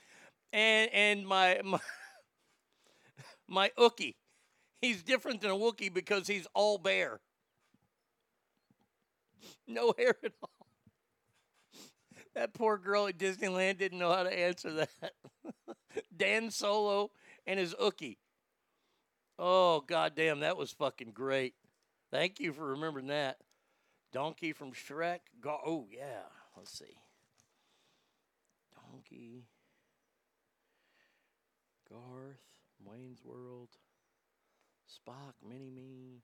And, 0.53 0.89
and 0.93 1.27
my, 1.27 1.59
my, 1.65 1.79
my 3.47 3.71
Ookie, 3.77 4.15
he's 4.81 5.03
different 5.03 5.41
than 5.41 5.51
a 5.51 5.55
Wookie 5.55 5.93
because 5.93 6.27
he's 6.27 6.47
all 6.53 6.77
bear. 6.77 7.19
No 9.67 9.93
hair 9.97 10.15
at 10.23 10.33
all. 10.41 10.49
That 12.35 12.53
poor 12.53 12.77
girl 12.77 13.07
at 13.07 13.17
Disneyland 13.17 13.77
didn't 13.77 13.99
know 13.99 14.11
how 14.11 14.23
to 14.23 14.39
answer 14.39 14.71
that. 14.71 15.13
Dan 16.17 16.49
Solo 16.49 17.11
and 17.45 17.59
his 17.59 17.75
Ookie. 17.75 18.17
Oh, 19.37 19.81
goddamn, 19.81 20.39
that 20.39 20.57
was 20.57 20.71
fucking 20.71 21.11
great. 21.11 21.53
Thank 22.11 22.39
you 22.39 22.53
for 22.53 22.65
remembering 22.67 23.07
that. 23.07 23.37
Donkey 24.11 24.53
from 24.53 24.71
Shrek. 24.71 25.19
Go- 25.41 25.59
oh, 25.65 25.87
yeah. 25.91 26.21
Let's 26.55 26.77
see. 26.77 26.97
Donkey. 28.75 29.47
Garth. 31.93 32.41
Wayne's 32.83 33.23
World. 33.23 33.69
Spock. 34.89 35.33
Mini 35.47 35.69
Me. 35.69 36.23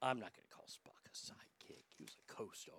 I'm 0.00 0.18
not 0.18 0.32
going 0.34 0.46
to 0.48 0.54
call 0.54 0.66
Spock 0.66 1.04
a 1.06 1.14
sidekick. 1.14 1.84
He 1.98 2.04
was 2.04 2.16
a 2.16 2.32
co 2.32 2.50
star. 2.54 2.74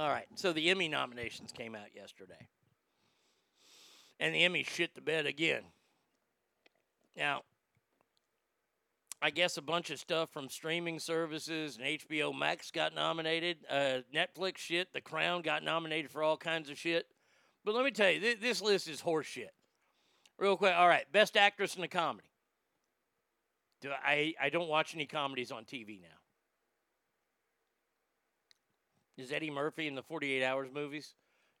All 0.00 0.08
right. 0.08 0.26
So 0.36 0.52
the 0.52 0.70
Emmy 0.70 0.88
nominations 0.88 1.52
came 1.52 1.74
out 1.74 1.94
yesterday. 1.94 2.48
And 4.18 4.34
the 4.34 4.44
Emmy 4.44 4.62
shit 4.62 4.94
the 4.94 5.00
bed 5.00 5.26
again. 5.26 5.62
Now, 7.16 7.42
I 9.20 9.30
guess 9.30 9.56
a 9.56 9.62
bunch 9.62 9.90
of 9.90 9.98
stuff 9.98 10.30
from 10.30 10.48
streaming 10.48 10.98
services 10.98 11.76
and 11.76 11.86
HBO 11.86 12.36
Max 12.36 12.70
got 12.70 12.94
nominated. 12.94 13.58
Uh, 13.68 13.98
Netflix 14.14 14.58
shit, 14.58 14.92
The 14.92 15.00
Crown 15.00 15.42
got 15.42 15.62
nominated 15.62 16.10
for 16.10 16.22
all 16.22 16.36
kinds 16.36 16.70
of 16.70 16.78
shit. 16.78 17.06
But 17.64 17.74
let 17.74 17.84
me 17.84 17.90
tell 17.90 18.10
you, 18.10 18.20
th- 18.20 18.40
this 18.40 18.60
list 18.60 18.88
is 18.88 19.00
horseshit. 19.00 19.50
Real 20.38 20.56
quick. 20.56 20.74
All 20.76 20.88
right. 20.88 21.04
Best 21.12 21.36
actress 21.36 21.76
in 21.76 21.82
a 21.84 21.88
comedy. 21.88 22.26
Do 23.80 23.90
I, 23.90 24.34
I 24.40 24.48
don't 24.48 24.68
watch 24.68 24.94
any 24.94 25.06
comedies 25.06 25.50
on 25.50 25.64
TV 25.64 26.00
now. 26.00 26.08
Is 29.18 29.32
Eddie 29.32 29.50
Murphy 29.50 29.86
in 29.86 29.94
the 29.94 30.02
48 30.02 30.44
Hours 30.44 30.68
movies? 30.72 31.14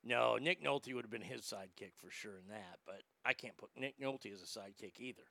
No, 0.04 0.36
Nick 0.36 0.64
Nolte 0.64 0.94
would 0.94 1.04
have 1.04 1.10
been 1.10 1.20
his 1.20 1.42
sidekick 1.42 1.92
for 1.96 2.10
sure 2.10 2.36
in 2.36 2.48
that, 2.48 2.78
but 2.86 3.02
I 3.24 3.34
can't 3.34 3.56
put 3.56 3.70
Nick 3.76 4.00
Nolte 4.00 4.32
as 4.32 4.42
a 4.42 4.58
sidekick 4.58 4.98
either. 4.98 5.22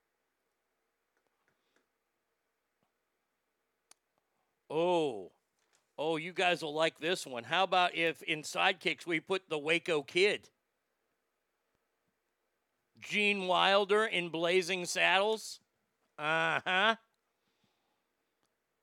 Oh, 4.69 5.31
oh, 5.97 6.15
you 6.15 6.31
guys 6.31 6.61
will 6.61 6.73
like 6.73 6.99
this 6.99 7.27
one. 7.27 7.43
How 7.43 7.63
about 7.63 7.95
if 7.95 8.21
in 8.23 8.43
sidekicks 8.43 9.05
we 9.05 9.19
put 9.19 9.49
the 9.49 9.57
Waco 9.57 10.03
Kid? 10.03 10.49
Gene 13.01 13.47
Wilder 13.47 14.05
in 14.05 14.29
Blazing 14.29 14.85
Saddles? 14.85 15.59
Uh 16.17 16.59
huh. 16.65 16.95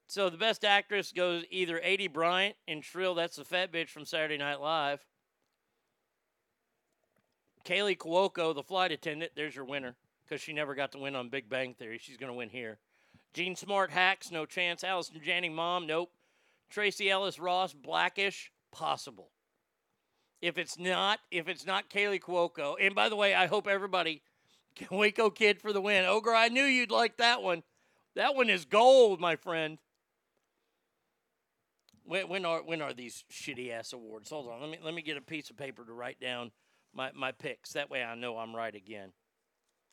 So 0.06 0.30
the 0.30 0.38
best 0.38 0.64
actress 0.64 1.12
goes 1.12 1.44
either 1.50 1.78
Aidy 1.78 2.10
Bryant 2.12 2.56
in 2.66 2.80
Shrill, 2.80 3.14
that's 3.14 3.36
the 3.36 3.44
fat 3.44 3.72
bitch 3.72 3.90
from 3.90 4.06
Saturday 4.06 4.38
Night 4.38 4.60
Live. 4.60 5.04
Kaley 7.64 7.96
Cuoco, 7.96 8.54
the 8.54 8.62
flight 8.62 8.90
attendant, 8.90 9.32
there's 9.36 9.54
your 9.54 9.66
winner 9.66 9.96
because 10.24 10.40
she 10.40 10.54
never 10.54 10.74
got 10.74 10.92
to 10.92 10.98
win 10.98 11.14
on 11.14 11.28
Big 11.28 11.48
Bang 11.48 11.74
Theory. 11.74 11.98
She's 11.98 12.16
going 12.16 12.32
to 12.32 12.36
win 12.36 12.48
here. 12.48 12.78
Jean 13.34 13.54
Smart, 13.54 13.90
Hacks, 13.90 14.30
no 14.30 14.46
chance. 14.46 14.82
Allison 14.82 15.20
Janney, 15.22 15.50
Mom, 15.50 15.86
nope. 15.86 16.10
Tracee 16.70 17.10
Ellis 17.10 17.38
Ross, 17.38 17.74
Blackish, 17.74 18.50
possible. 18.72 19.30
If 20.40 20.56
it's 20.56 20.78
not, 20.78 21.18
if 21.30 21.48
it's 21.48 21.66
not 21.66 21.90
Kaley 21.90 22.20
Cuoco, 22.20 22.76
and 22.80 22.94
by 22.94 23.08
the 23.08 23.16
way, 23.16 23.34
I 23.34 23.46
hope 23.46 23.66
everybody, 23.66 24.22
can 24.76 24.96
Waco 24.96 25.30
Kid 25.30 25.60
for 25.60 25.72
the 25.72 25.80
win. 25.80 26.04
Ogre, 26.04 26.34
I 26.34 26.48
knew 26.48 26.64
you'd 26.64 26.90
like 26.90 27.16
that 27.16 27.42
one. 27.42 27.64
That 28.14 28.34
one 28.34 28.48
is 28.48 28.64
gold, 28.64 29.20
my 29.20 29.36
friend. 29.36 29.78
When, 32.04 32.28
when 32.28 32.44
are 32.44 32.62
when 32.62 32.80
are 32.80 32.92
these 32.92 33.24
shitty 33.30 33.70
ass 33.70 33.92
awards? 33.92 34.30
Hold 34.30 34.48
on, 34.48 34.60
let 34.60 34.70
me 34.70 34.78
let 34.82 34.94
me 34.94 35.02
get 35.02 35.16
a 35.16 35.20
piece 35.20 35.50
of 35.50 35.56
paper 35.56 35.84
to 35.84 35.92
write 35.92 36.20
down 36.20 36.52
my, 36.94 37.10
my 37.14 37.32
picks. 37.32 37.72
That 37.72 37.90
way 37.90 38.02
I 38.02 38.14
know 38.14 38.38
I'm 38.38 38.54
right 38.54 38.74
again. 38.74 39.12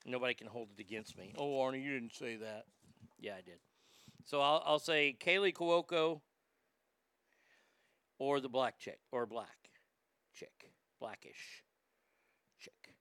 Nobody 0.05 0.35
can 0.35 0.47
hold 0.47 0.69
it 0.77 0.81
against 0.81 1.17
me. 1.17 1.33
Oh, 1.37 1.57
Arnie, 1.57 1.83
you 1.83 1.91
didn't 1.91 2.13
say 2.13 2.35
that. 2.37 2.65
Yeah, 3.19 3.33
I 3.33 3.41
did. 3.41 3.57
So 4.23 4.39
I'll 4.41 4.63
I'll 4.65 4.79
say 4.79 5.17
Kaley 5.19 5.53
Cuoco 5.53 6.21
or 8.19 8.39
the 8.39 8.49
black 8.49 8.77
chick 8.79 8.99
or 9.11 9.25
black 9.25 9.64
chick, 10.35 10.71
blackish 10.99 11.63
chick. 12.59 12.93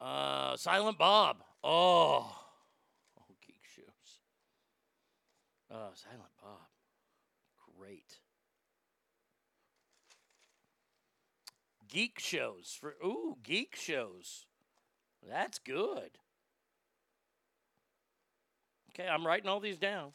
Uh, 0.00 0.56
Silent 0.56 0.98
Bob. 0.98 1.38
Oh, 1.62 2.34
oh, 3.18 3.34
geek 3.46 3.62
shows. 3.76 4.20
Oh, 5.70 5.90
Silent 5.94 6.32
Bob. 6.42 6.68
Great. 7.78 8.18
Geek 11.88 12.18
shows 12.18 12.76
for 12.80 12.94
ooh, 13.04 13.36
geek 13.42 13.76
shows. 13.76 14.46
That's 15.28 15.58
good. 15.58 16.18
Okay, 18.90 19.08
I'm 19.08 19.26
writing 19.26 19.48
all 19.48 19.60
these 19.60 19.78
down. 19.78 20.12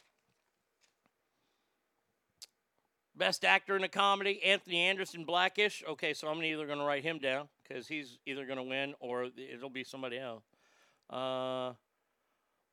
Best 3.18 3.44
actor 3.44 3.76
in 3.76 3.84
a 3.84 3.90
comedy, 3.90 4.44
Anthony 4.44 4.78
Anderson, 4.78 5.26
Blackish. 5.26 5.84
Okay, 5.90 6.14
so 6.14 6.28
I'm 6.28 6.44
either 6.44 6.68
going 6.68 6.78
to 6.78 6.86
write 6.86 7.04
him 7.04 7.18
down 7.18 7.48
because 7.68 7.88
he's 7.88 8.20
either 8.28 8.46
going 8.46 8.58
to 8.58 8.64
win 8.64 8.94
or 9.00 9.30
it'll 9.36 9.72
be 9.72 9.84
somebody 9.84 10.20
else. 10.20 10.44
Uh, 11.10 11.74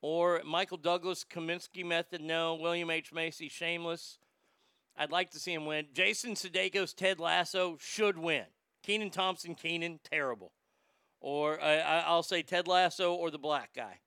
or 0.02 0.42
Michael 0.44 0.76
Douglas, 0.76 1.24
Kominsky 1.24 1.84
Method, 1.84 2.20
no. 2.20 2.56
William 2.56 2.90
H. 2.90 3.10
Macy, 3.12 3.48
Shameless. 3.48 4.18
I'd 4.96 5.10
like 5.10 5.30
to 5.30 5.38
see 5.38 5.54
him 5.54 5.64
win. 5.64 5.86
Jason 5.94 6.34
Sudeikis, 6.34 6.94
Ted 6.94 7.18
Lasso 7.18 7.78
should 7.80 8.18
win. 8.18 8.44
Kenan 8.82 9.10
Thompson, 9.10 9.54
Kenan, 9.54 10.00
terrible. 10.04 10.52
Or 11.20 11.58
I'll 11.62 12.22
say 12.22 12.42
Ted 12.42 12.68
Lasso 12.68 13.14
or 13.14 13.30
the 13.30 13.38
black 13.38 13.70
guy. 13.74 14.00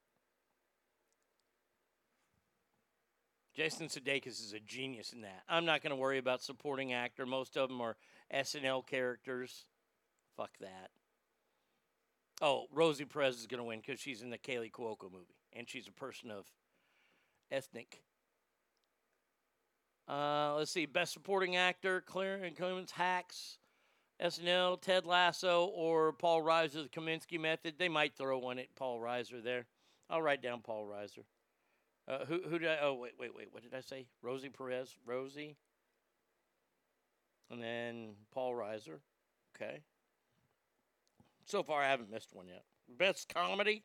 Jason 3.58 3.88
Sudeikis 3.88 4.40
is 4.40 4.52
a 4.52 4.60
genius 4.60 5.12
in 5.12 5.22
that. 5.22 5.42
I'm 5.48 5.64
not 5.64 5.82
going 5.82 5.90
to 5.90 5.96
worry 5.96 6.18
about 6.18 6.44
supporting 6.44 6.92
actor. 6.92 7.26
Most 7.26 7.56
of 7.56 7.68
them 7.68 7.80
are 7.80 7.96
SNL 8.32 8.86
characters. 8.86 9.64
Fuck 10.36 10.52
that. 10.60 10.90
Oh, 12.40 12.66
Rosie 12.72 13.04
Perez 13.04 13.34
is 13.34 13.48
going 13.48 13.58
to 13.58 13.64
win 13.64 13.80
because 13.84 13.98
she's 13.98 14.22
in 14.22 14.30
the 14.30 14.38
Kaley 14.38 14.70
Cuoco 14.70 15.10
movie, 15.10 15.34
and 15.52 15.68
she's 15.68 15.88
a 15.88 15.92
person 15.92 16.30
of 16.30 16.46
ethnic. 17.50 18.04
Uh, 20.06 20.54
let's 20.56 20.70
see, 20.70 20.86
best 20.86 21.12
supporting 21.12 21.56
actor: 21.56 22.00
Claire 22.06 22.36
and 22.44 22.56
Clemens, 22.56 22.92
Hacks, 22.92 23.58
SNL, 24.22 24.80
Ted 24.80 25.04
Lasso, 25.04 25.64
or 25.74 26.12
Paul 26.12 26.44
Reiser, 26.44 26.84
The 26.84 27.00
Kominsky 27.00 27.40
Method. 27.40 27.74
They 27.76 27.88
might 27.88 28.16
throw 28.16 28.38
one 28.38 28.60
at 28.60 28.76
Paul 28.76 29.00
Reiser 29.00 29.42
there. 29.42 29.66
I'll 30.08 30.22
write 30.22 30.42
down 30.42 30.60
Paul 30.60 30.86
Reiser. 30.86 31.24
Uh, 32.08 32.24
who 32.24 32.40
who 32.48 32.58
did 32.58 32.68
I? 32.70 32.78
Oh 32.82 32.94
wait 32.94 33.12
wait 33.18 33.34
wait. 33.36 33.48
What 33.50 33.62
did 33.62 33.74
I 33.74 33.80
say? 33.80 34.06
Rosie 34.22 34.48
Perez. 34.48 34.96
Rosie. 35.04 35.56
And 37.50 37.62
then 37.62 38.14
Paul 38.32 38.54
Reiser. 38.54 39.00
Okay. 39.54 39.80
So 41.44 41.62
far, 41.62 41.82
I 41.82 41.88
haven't 41.88 42.10
missed 42.10 42.34
one 42.34 42.46
yet. 42.46 42.64
Best 42.88 43.32
comedy. 43.32 43.84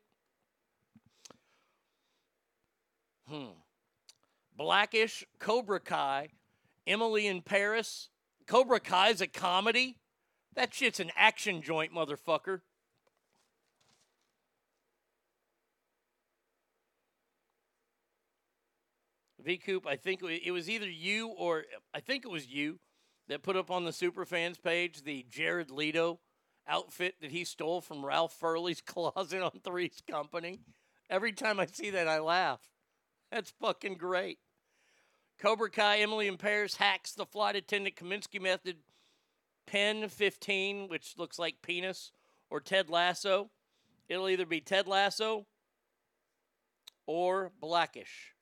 Hmm. 3.29 3.51
Blackish, 4.55 5.23
Cobra 5.39 5.79
Kai, 5.79 6.29
Emily 6.85 7.25
in 7.25 7.41
Paris. 7.41 8.09
Cobra 8.47 8.79
Kai's 8.79 9.21
a 9.21 9.27
comedy? 9.27 9.97
That 10.55 10.73
shit's 10.73 10.99
an 10.99 11.11
action 11.15 11.61
joint, 11.61 11.93
motherfucker. 11.93 12.61
V 19.43 19.57
Coop, 19.57 19.85
I 19.85 19.95
think 19.95 20.21
it 20.23 20.51
was 20.51 20.69
either 20.69 20.89
you 20.89 21.27
or 21.27 21.63
I 21.93 21.99
think 21.99 22.25
it 22.25 22.31
was 22.31 22.47
you 22.47 22.79
that 23.27 23.43
put 23.43 23.55
up 23.55 23.71
on 23.71 23.85
the 23.85 23.91
Superfans 23.91 24.61
page 24.61 25.03
the 25.03 25.25
Jared 25.29 25.71
Leto 25.71 26.19
outfit 26.67 27.15
that 27.21 27.31
he 27.31 27.43
stole 27.43 27.81
from 27.81 28.05
Ralph 28.05 28.33
Furley's 28.39 28.81
closet 28.85 29.41
on 29.41 29.59
Three's 29.63 30.01
Company. 30.09 30.61
Every 31.09 31.33
time 31.33 31.59
I 31.59 31.65
see 31.65 31.89
that, 31.91 32.07
I 32.07 32.19
laugh. 32.19 32.61
That's 33.31 33.53
fucking 33.59 33.95
great. 33.95 34.39
Cobra 35.39 35.69
Kai, 35.69 35.97
Emily 35.99 36.27
in 36.27 36.37
Paris 36.37 36.77
hacks 36.77 37.13
the 37.13 37.25
flight 37.25 37.55
attendant 37.55 37.95
Kominsky 37.95 38.41
method. 38.41 38.77
Pen 39.65 40.07
15, 40.07 40.87
which 40.87 41.15
looks 41.17 41.39
like 41.39 41.61
penis, 41.61 42.11
or 42.49 42.59
Ted 42.59 42.89
Lasso. 42.89 43.49
It'll 44.07 44.29
either 44.29 44.45
be 44.45 44.61
Ted 44.61 44.87
Lasso 44.87 45.45
or 47.05 47.51
Blackish. 47.59 48.32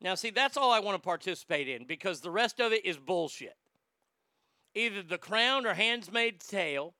Now, 0.00 0.14
see, 0.14 0.30
that's 0.30 0.56
all 0.56 0.70
I 0.70 0.78
want 0.78 0.96
to 0.96 1.04
participate 1.04 1.68
in 1.68 1.84
because 1.84 2.20
the 2.20 2.30
rest 2.30 2.60
of 2.60 2.72
it 2.72 2.84
is 2.84 2.98
bullshit. 2.98 3.56
Either 4.74 5.02
The 5.02 5.18
Crown 5.18 5.66
or 5.66 5.74
Handsmaid's 5.74 6.46
Tale. 6.46 6.94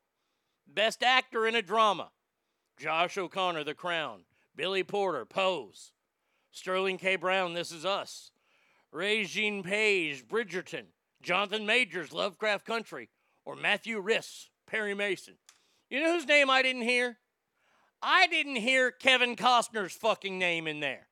Best 0.67 1.01
actor 1.01 1.47
in 1.47 1.55
a 1.55 1.61
drama 1.61 2.11
Josh 2.77 3.17
O'Connor, 3.17 3.63
The 3.63 3.73
Crown. 3.73 4.21
Billy 4.55 4.83
Porter, 4.83 5.25
Pose. 5.25 5.93
Sterling 6.51 6.97
K. 6.97 7.15
Brown, 7.15 7.53
This 7.53 7.71
Is 7.71 7.85
Us. 7.85 8.31
Regé-Jean 8.93 9.63
Page, 9.63 10.27
Bridgerton. 10.27 10.85
Jonathan 11.21 11.65
Majors, 11.65 12.11
Lovecraft 12.11 12.65
Country. 12.65 13.09
Or 13.45 13.55
Matthew 13.55 13.99
Rhys, 13.99 14.49
Perry 14.67 14.93
Mason. 14.93 15.35
You 15.89 16.01
know 16.01 16.13
whose 16.13 16.27
name 16.27 16.49
I 16.49 16.61
didn't 16.61 16.83
hear? 16.83 17.17
I 18.01 18.27
didn't 18.27 18.57
hear 18.57 18.91
Kevin 18.91 19.35
Costner's 19.35 19.93
fucking 19.93 20.37
name 20.37 20.67
in 20.67 20.79
there. 20.79 21.08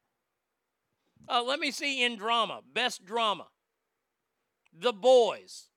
Uh, 1.30 1.44
let 1.44 1.60
me 1.60 1.72
see 1.72 2.04
in 2.04 2.18
drama. 2.18 2.62
Best 2.74 3.06
drama. 3.06 3.48
The 4.74 4.94
Boys. 4.94 5.70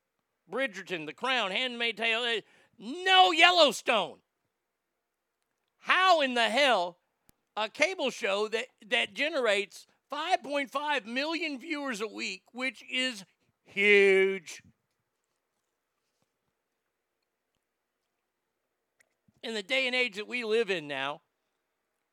Bridgerton, 0.50 1.06
The 1.06 1.12
Crown, 1.12 1.50
Handmaid 1.50 1.96
Tale. 1.96 2.24
eh, 2.24 2.40
No 2.78 3.30
Yellowstone. 3.30 4.18
How 5.80 6.20
in 6.20 6.34
the 6.34 6.48
hell 6.48 6.98
a 7.56 7.68
cable 7.68 8.10
show 8.10 8.48
that, 8.48 8.66
that 8.88 9.14
generates 9.14 9.86
5.5 10.12 11.06
million 11.06 11.58
viewers 11.58 12.00
a 12.00 12.08
week, 12.08 12.42
which 12.52 12.82
is 12.90 13.24
huge. 13.64 14.62
In 19.42 19.54
the 19.54 19.62
day 19.62 19.86
and 19.86 19.96
age 19.96 20.16
that 20.16 20.28
we 20.28 20.44
live 20.44 20.70
in 20.70 20.86
now, 20.86 21.22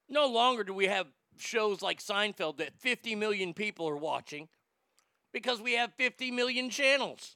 no 0.08 0.28
longer 0.28 0.64
do 0.64 0.74
we 0.74 0.86
have 0.86 1.08
shows 1.40 1.82
like 1.82 2.00
Seinfeld 2.00 2.58
that 2.58 2.74
50 2.80 3.16
million 3.16 3.54
people 3.54 3.88
are 3.88 3.98
watching 3.98 4.48
because 5.32 5.62
we 5.62 5.74
have 5.74 5.94
50 5.94 6.32
million 6.32 6.70
channels. 6.70 7.36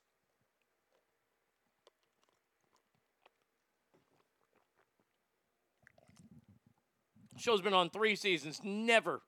Show's 7.38 7.61
been 7.61 7.73
on 7.73 7.89
three 7.89 8.15
seasons, 8.15 8.61
never 8.63 9.21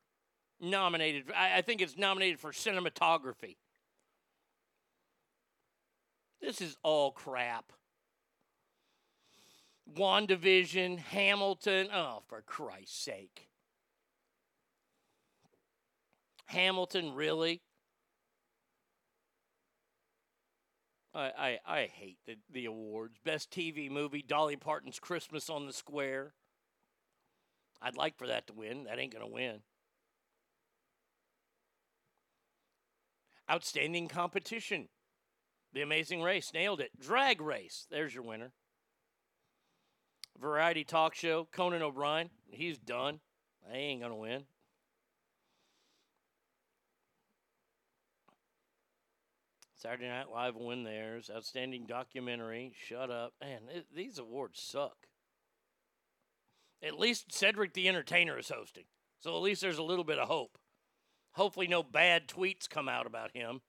nominated. 0.60 1.26
I, 1.35 1.58
I 1.58 1.61
think 1.61 1.82
it's 1.82 1.98
nominated 1.98 2.40
for 2.40 2.52
cinematography. 2.52 3.58
This 6.42 6.61
is 6.61 6.77
all 6.84 7.11
crap. 7.11 7.72
WandaVision, 9.98 11.00
Hamilton. 11.00 11.88
Oh, 11.93 12.22
for 12.27 12.42
Christ's 12.42 13.03
sake. 13.03 13.50
Hamilton, 16.54 17.14
really? 17.14 17.62
I, 21.14 21.32
I, 21.38 21.60
I 21.66 21.90
hate 21.94 22.18
the, 22.26 22.38
the 22.52 22.66
awards. 22.66 23.18
Best 23.24 23.52
TV 23.52 23.90
movie, 23.90 24.24
Dolly 24.26 24.56
Parton's 24.56 25.00
Christmas 25.00 25.50
on 25.50 25.68
the 25.68 25.74
Square. 25.74 26.34
I'd 27.82 27.98
like 27.98 28.18
for 28.18 28.28
that 28.28 28.48
to 28.48 28.54
win. 28.54 28.86
That 28.86 29.00
ain't 29.00 29.14
going 29.14 29.26
to 29.26 29.32
win. 29.32 29.60
Outstanding 33.52 34.08
competition. 34.08 34.88
The 35.74 35.82
Amazing 35.82 36.22
Race. 36.22 36.52
Nailed 36.54 36.80
it. 36.80 36.92
Drag 37.00 37.42
Race. 37.42 37.88
There's 37.92 38.14
your 38.14 38.24
winner. 38.24 38.54
Variety 40.40 40.84
talk 40.84 41.14
show. 41.14 41.48
Conan 41.52 41.82
O'Brien. 41.82 42.30
He's 42.50 42.78
done. 42.78 43.20
He 43.72 43.78
ain't 43.78 44.02
going 44.02 44.12
to 44.12 44.18
win. 44.18 44.44
Saturday 49.84 50.08
Night 50.08 50.32
Live 50.32 50.56
win 50.56 50.86
theirs. 50.86 51.30
Outstanding 51.34 51.86
documentary. 51.86 52.72
Shut 52.88 53.12
up. 53.12 53.34
Man, 53.42 53.64
it, 53.70 53.86
these 53.94 54.18
awards 54.18 54.62
suck. 54.62 54.95
At 56.82 56.98
least 56.98 57.34
Cedric 57.34 57.74
the 57.74 57.90
Entertainer 57.90 58.40
is 58.40 58.48
hosting. 58.48 58.86
So 59.20 59.36
at 59.36 59.42
least 59.42 59.62
there's 59.62 59.80
a 59.80 59.84
little 59.84 60.06
bit 60.06 60.20
of 60.20 60.30
hope. 60.30 60.58
Hopefully, 61.34 61.68
no 61.68 61.84
bad 61.84 62.30
tweets 62.30 62.70
come 62.70 62.88
out 62.88 63.06
about 63.06 63.36
him. 63.36 63.60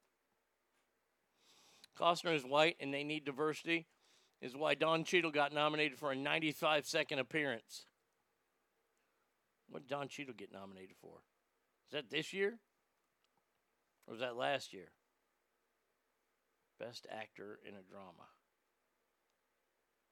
Costner 1.99 2.33
is 2.33 2.45
white 2.45 2.77
and 2.79 2.93
they 2.93 3.03
need 3.03 3.25
diversity, 3.25 3.85
is 4.41 4.55
why 4.55 4.73
Don 4.73 5.03
Cheadle 5.03 5.31
got 5.31 5.53
nominated 5.53 5.99
for 5.99 6.11
a 6.11 6.15
95 6.15 6.85
second 6.85 7.19
appearance. 7.19 7.87
What 9.67 9.83
did 9.83 9.89
Don 9.89 10.07
Cheadle 10.07 10.33
get 10.37 10.53
nominated 10.53 10.95
for? 11.01 11.23
Is 11.89 11.91
that 11.91 12.09
this 12.09 12.31
year? 12.31 12.59
Or 14.07 14.13
was 14.13 14.21
that 14.21 14.37
last 14.37 14.71
year? 14.71 14.91
Best 16.79 17.07
actor 17.11 17.59
in 17.67 17.73
a 17.73 17.81
drama. 17.89 18.27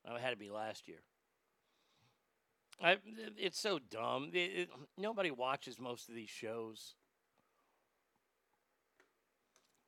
Oh, 0.08 0.16
it 0.16 0.22
had 0.22 0.32
to 0.32 0.38
be 0.38 0.50
last 0.50 0.88
year. 0.88 1.02
I, 2.82 2.98
it's 3.38 3.60
so 3.60 3.80
dumb. 3.80 4.32
It, 4.34 4.38
it, 4.38 4.70
nobody 4.98 5.32
watches 5.32 5.80
most 5.80 6.10
of 6.10 6.16
these 6.16 6.30
shows. 6.30 6.96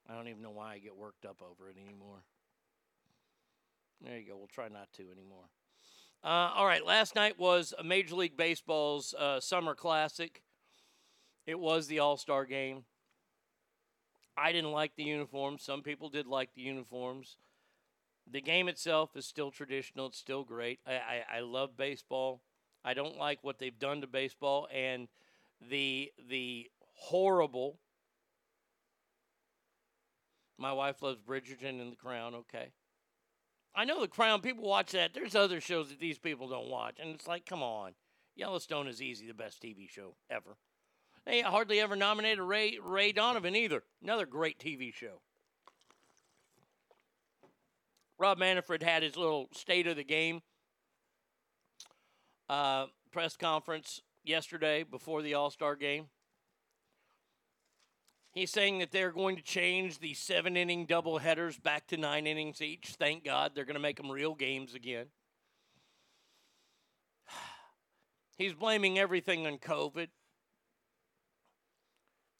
I 0.10 0.14
don't 0.14 0.28
even 0.28 0.42
know 0.42 0.52
why 0.52 0.74
I 0.74 0.80
get 0.80 0.96
worked 0.96 1.26
up 1.26 1.42
over 1.42 1.70
it 1.70 1.78
anymore. 1.84 2.24
There 4.02 4.18
you 4.18 4.28
go. 4.28 4.38
We'll 4.38 4.48
try 4.48 4.68
not 4.68 4.94
to 4.94 5.04
anymore. 5.04 5.50
Uh, 6.24 6.54
all 6.56 6.66
right. 6.66 6.86
Last 6.86 7.16
night 7.16 7.40
was 7.40 7.74
Major 7.84 8.16
League 8.16 8.38
Baseball's 8.38 9.14
uh, 9.18 9.40
Summer 9.40 9.74
Classic. 9.74 10.44
It 11.48 11.60
was 11.60 11.88
the 11.88 12.00
All 12.00 12.18
Star 12.18 12.46
game. 12.46 12.84
I 14.38 14.52
didn't 14.52 14.72
like 14.72 14.96
the 14.96 15.04
uniforms. 15.04 15.64
Some 15.64 15.82
people 15.82 16.10
did 16.10 16.28
like 16.28 16.54
the 16.54 16.62
uniforms. 16.62 17.38
The 18.30 18.42
game 18.42 18.68
itself 18.68 19.16
is 19.16 19.26
still 19.26 19.52
traditional. 19.52 20.08
It's 20.08 20.18
still 20.18 20.44
great. 20.44 20.80
I, 20.86 20.94
I, 20.94 21.24
I 21.38 21.40
love 21.40 21.78
baseball. 21.78 22.42
I 22.84 22.94
don't 22.94 23.18
like 23.18 23.40
what 23.44 23.60
they've 23.60 23.78
done 23.78 24.02
to 24.02 24.08
baseball 24.08 24.68
and 24.74 25.08
the 25.62 26.12
the 26.30 26.70
horrible. 26.96 27.80
My 30.58 30.74
wife 30.74 31.02
loves 31.02 31.20
Bridgerton 31.20 31.82
and 31.82 31.92
The 31.92 31.98
Crown. 31.98 32.36
Okay, 32.36 32.72
I 33.76 33.86
know 33.86 34.02
The 34.02 34.08
Crown. 34.08 34.42
People 34.42 34.66
watch 34.66 34.92
that. 34.92 35.14
There's 35.14 35.36
other 35.36 35.62
shows 35.62 35.90
that 35.90 36.00
these 36.00 36.20
people 36.20 36.48
don't 36.48 36.70
watch, 36.70 36.98
and 37.00 37.10
it's 37.10 37.28
like, 37.28 37.46
come 37.46 37.64
on, 37.64 37.94
Yellowstone 38.36 38.88
is 38.88 39.02
easy 39.02 39.28
the 39.28 39.34
best 39.34 39.62
TV 39.62 39.90
show 39.90 40.16
ever. 40.30 40.58
They 41.26 41.42
hardly 41.42 41.80
ever 41.80 41.96
nominated 41.96 42.40
Ray 42.40 42.78
Ray 42.82 43.12
Donovan 43.12 43.56
either. 43.56 43.84
Another 44.02 44.26
great 44.26 44.60
TV 44.60 44.94
show. 44.94 45.22
Rob 48.18 48.38
Manfred 48.38 48.84
had 48.84 49.04
his 49.04 49.18
little 49.18 49.50
state 49.52 49.88
of 49.88 49.98
the 49.98 50.04
game 50.04 50.42
uh, 52.48 52.86
press 53.12 53.36
conference 53.36 54.02
yesterday 54.24 54.84
before 54.84 55.22
the 55.22 55.34
All 55.34 55.50
Star 55.50 55.76
game. 55.76 56.08
He's 58.32 58.52
saying 58.52 58.80
that 58.80 58.92
they're 58.92 59.12
going 59.12 59.38
to 59.38 59.42
change 59.42 60.00
the 60.00 60.14
seven 60.14 60.58
inning 60.58 60.86
double 60.86 61.20
headers 61.20 61.58
back 61.58 61.88
to 61.88 61.98
nine 61.98 62.28
innings 62.28 62.62
each. 62.62 62.96
Thank 63.00 63.24
God 63.24 63.54
they're 63.56 63.66
going 63.66 63.76
to 63.76 63.80
make 63.80 63.96
them 63.96 64.12
real 64.12 64.36
games 64.36 64.76
again. 64.76 65.06
He's 68.38 68.54
blaming 68.54 69.00
everything 69.00 69.48
on 69.48 69.58
COVID. 69.58 70.10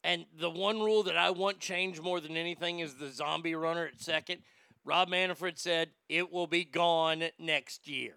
And 0.06 0.24
the 0.38 0.48
one 0.48 0.78
rule 0.78 1.02
that 1.02 1.16
I 1.16 1.30
want 1.30 1.58
changed 1.58 2.00
more 2.00 2.20
than 2.20 2.36
anything 2.36 2.78
is 2.78 2.94
the 2.94 3.10
zombie 3.10 3.56
runner 3.56 3.86
at 3.86 4.00
second. 4.00 4.42
Rob 4.84 5.08
Manfred 5.08 5.58
said 5.58 5.88
it 6.08 6.30
will 6.30 6.46
be 6.46 6.64
gone 6.64 7.24
next 7.40 7.88
year. 7.88 8.14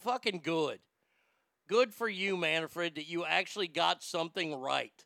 Fucking 0.00 0.40
good. 0.42 0.80
Good 1.68 1.94
for 1.94 2.08
you, 2.08 2.36
Manfred, 2.36 2.96
that 2.96 3.06
you 3.06 3.24
actually 3.24 3.68
got 3.68 4.02
something 4.02 4.56
right. 4.56 5.04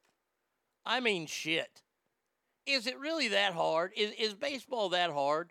I 0.87 1.01
mean, 1.01 1.27
shit. 1.27 1.83
Is 2.65 2.87
it 2.87 2.99
really 2.99 3.29
that 3.29 3.53
hard? 3.53 3.93
Is, 3.95 4.13
is 4.19 4.33
baseball 4.33 4.89
that 4.89 5.11
hard? 5.11 5.51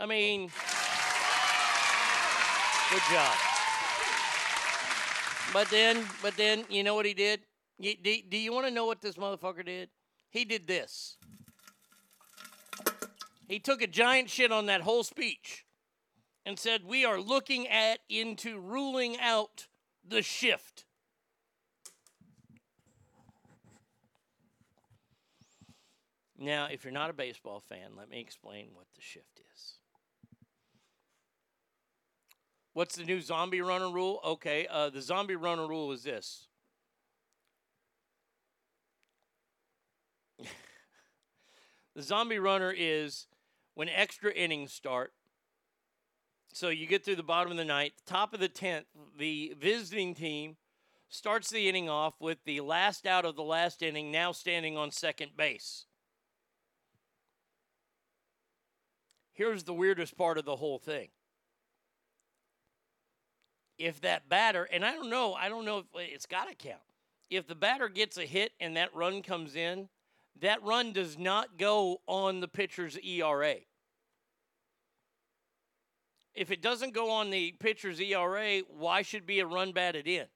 I 0.00 0.06
mean, 0.06 0.50
good 2.90 3.02
job. 3.12 3.53
But 5.54 5.70
then, 5.70 6.04
but 6.20 6.36
then, 6.36 6.64
you 6.68 6.82
know 6.82 6.96
what 6.96 7.06
he 7.06 7.14
did? 7.14 7.42
You, 7.78 7.94
do, 7.94 8.16
do 8.28 8.36
you 8.36 8.52
want 8.52 8.66
to 8.66 8.72
know 8.72 8.86
what 8.86 9.00
this 9.00 9.14
motherfucker 9.14 9.64
did? 9.64 9.88
He 10.30 10.44
did 10.44 10.66
this. 10.66 11.16
He 13.46 13.60
took 13.60 13.80
a 13.80 13.86
giant 13.86 14.28
shit 14.28 14.50
on 14.50 14.66
that 14.66 14.80
whole 14.80 15.04
speech 15.04 15.64
and 16.44 16.58
said, 16.58 16.82
We 16.84 17.04
are 17.04 17.20
looking 17.20 17.68
at 17.68 18.00
into 18.08 18.58
ruling 18.58 19.16
out 19.20 19.68
the 20.04 20.22
shift. 20.22 20.86
Now, 26.36 26.66
if 26.66 26.82
you're 26.82 26.92
not 26.92 27.10
a 27.10 27.14
baseball 27.14 27.60
fan, 27.60 27.92
let 27.96 28.10
me 28.10 28.18
explain 28.20 28.70
what 28.74 28.86
the 28.96 29.00
shift 29.00 29.40
is. 29.54 29.74
What's 32.74 32.96
the 32.96 33.04
new 33.04 33.20
zombie 33.20 33.60
runner 33.60 33.88
rule? 33.88 34.20
Okay, 34.24 34.66
uh, 34.68 34.90
the 34.90 35.00
zombie 35.00 35.36
runner 35.36 35.66
rule 35.66 35.92
is 35.92 36.02
this. 36.02 36.48
the 41.94 42.02
zombie 42.02 42.40
runner 42.40 42.74
is 42.76 43.28
when 43.74 43.88
extra 43.88 44.32
innings 44.32 44.72
start. 44.72 45.12
So 46.52 46.68
you 46.68 46.86
get 46.86 47.04
through 47.04 47.14
the 47.16 47.22
bottom 47.22 47.52
of 47.52 47.58
the 47.58 47.64
ninth, 47.64 47.94
top 48.06 48.34
of 48.34 48.40
the 48.40 48.48
tenth, 48.48 48.86
the 49.18 49.54
visiting 49.56 50.14
team 50.14 50.56
starts 51.08 51.50
the 51.50 51.68
inning 51.68 51.88
off 51.88 52.20
with 52.20 52.38
the 52.44 52.60
last 52.60 53.06
out 53.06 53.24
of 53.24 53.36
the 53.36 53.44
last 53.44 53.82
inning 53.82 54.10
now 54.10 54.32
standing 54.32 54.76
on 54.76 54.90
second 54.90 55.36
base. 55.36 55.86
Here's 59.32 59.62
the 59.62 59.74
weirdest 59.74 60.16
part 60.16 60.38
of 60.38 60.44
the 60.44 60.56
whole 60.56 60.78
thing. 60.78 61.08
If 63.78 64.00
that 64.02 64.28
batter, 64.28 64.68
and 64.72 64.84
I 64.84 64.92
don't 64.92 65.10
know, 65.10 65.34
I 65.34 65.48
don't 65.48 65.64
know 65.64 65.78
if 65.78 65.86
it's 65.94 66.26
got 66.26 66.48
to 66.48 66.54
count. 66.54 66.80
If 67.30 67.46
the 67.46 67.54
batter 67.54 67.88
gets 67.88 68.16
a 68.16 68.24
hit 68.24 68.52
and 68.60 68.76
that 68.76 68.94
run 68.94 69.22
comes 69.22 69.56
in, 69.56 69.88
that 70.40 70.62
run 70.62 70.92
does 70.92 71.18
not 71.18 71.58
go 71.58 72.00
on 72.06 72.40
the 72.40 72.48
pitcher's 72.48 72.98
ERA. 72.98 73.56
If 76.34 76.50
it 76.50 76.60
doesn't 76.60 76.94
go 76.94 77.10
on 77.10 77.30
the 77.30 77.52
pitcher's 77.60 78.00
ERA, 78.00 78.60
why 78.68 79.02
should 79.02 79.26
be 79.26 79.40
a 79.40 79.46
run 79.46 79.72
batted 79.72 80.08
in? 80.08 80.26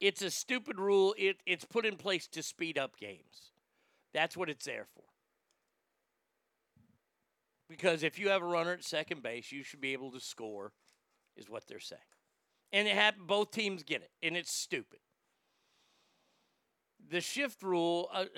It's 0.00 0.22
a 0.22 0.30
stupid 0.30 0.78
rule. 0.78 1.14
It, 1.18 1.36
it's 1.44 1.66
put 1.66 1.84
in 1.84 1.96
place 1.96 2.26
to 2.28 2.42
speed 2.42 2.78
up 2.78 2.96
games. 2.96 3.52
That's 4.14 4.36
what 4.36 4.48
it's 4.48 4.64
there 4.64 4.86
for. 4.94 5.04
Because 7.70 8.02
if 8.02 8.18
you 8.18 8.30
have 8.30 8.42
a 8.42 8.46
runner 8.46 8.72
at 8.72 8.82
second 8.82 9.22
base, 9.22 9.52
you 9.52 9.62
should 9.62 9.80
be 9.80 9.92
able 9.92 10.10
to 10.10 10.18
score, 10.18 10.72
is 11.36 11.48
what 11.48 11.68
they're 11.68 11.78
saying. 11.78 12.00
And 12.72 12.88
it 12.88 12.96
happened, 12.96 13.28
both 13.28 13.52
teams 13.52 13.84
get 13.84 14.02
it, 14.02 14.10
and 14.20 14.36
it's 14.36 14.52
stupid. 14.52 14.98
The 17.08 17.20
shift 17.20 17.62
rule. 17.62 18.08
Uh, 18.12 18.24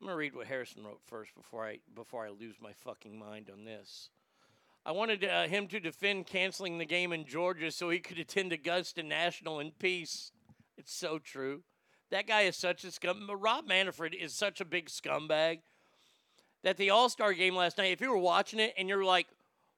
I'm 0.00 0.06
gonna 0.06 0.16
read 0.16 0.34
what 0.34 0.46
Harrison 0.46 0.84
wrote 0.84 1.00
first 1.06 1.34
before 1.34 1.66
I 1.66 1.78
before 1.94 2.26
I 2.26 2.30
lose 2.30 2.56
my 2.60 2.72
fucking 2.72 3.18
mind 3.18 3.50
on 3.50 3.64
this. 3.64 4.10
I 4.84 4.92
wanted 4.92 5.24
uh, 5.24 5.46
him 5.46 5.66
to 5.68 5.80
defend 5.80 6.26
canceling 6.26 6.78
the 6.78 6.86
game 6.86 7.12
in 7.12 7.26
Georgia 7.26 7.70
so 7.70 7.90
he 7.90 8.00
could 8.00 8.18
attend 8.18 8.52
Augusta 8.52 9.02
National 9.02 9.60
in 9.60 9.72
peace. 9.72 10.32
It's 10.78 10.94
so 10.94 11.18
true. 11.18 11.62
That 12.10 12.26
guy 12.26 12.42
is 12.42 12.56
such 12.56 12.84
a 12.84 12.90
scum. 12.90 13.30
Rob 13.30 13.66
Manfred 13.66 14.14
is 14.14 14.34
such 14.34 14.60
a 14.60 14.64
big 14.64 14.88
scumbag 14.88 15.60
that 16.62 16.76
the 16.76 16.90
All 16.90 17.08
Star 17.08 17.32
game 17.32 17.54
last 17.54 17.78
night, 17.78 17.92
if 17.92 18.00
you 18.00 18.10
were 18.10 18.18
watching 18.18 18.60
it 18.60 18.74
and 18.76 18.88
you're 18.88 19.04
like, 19.04 19.26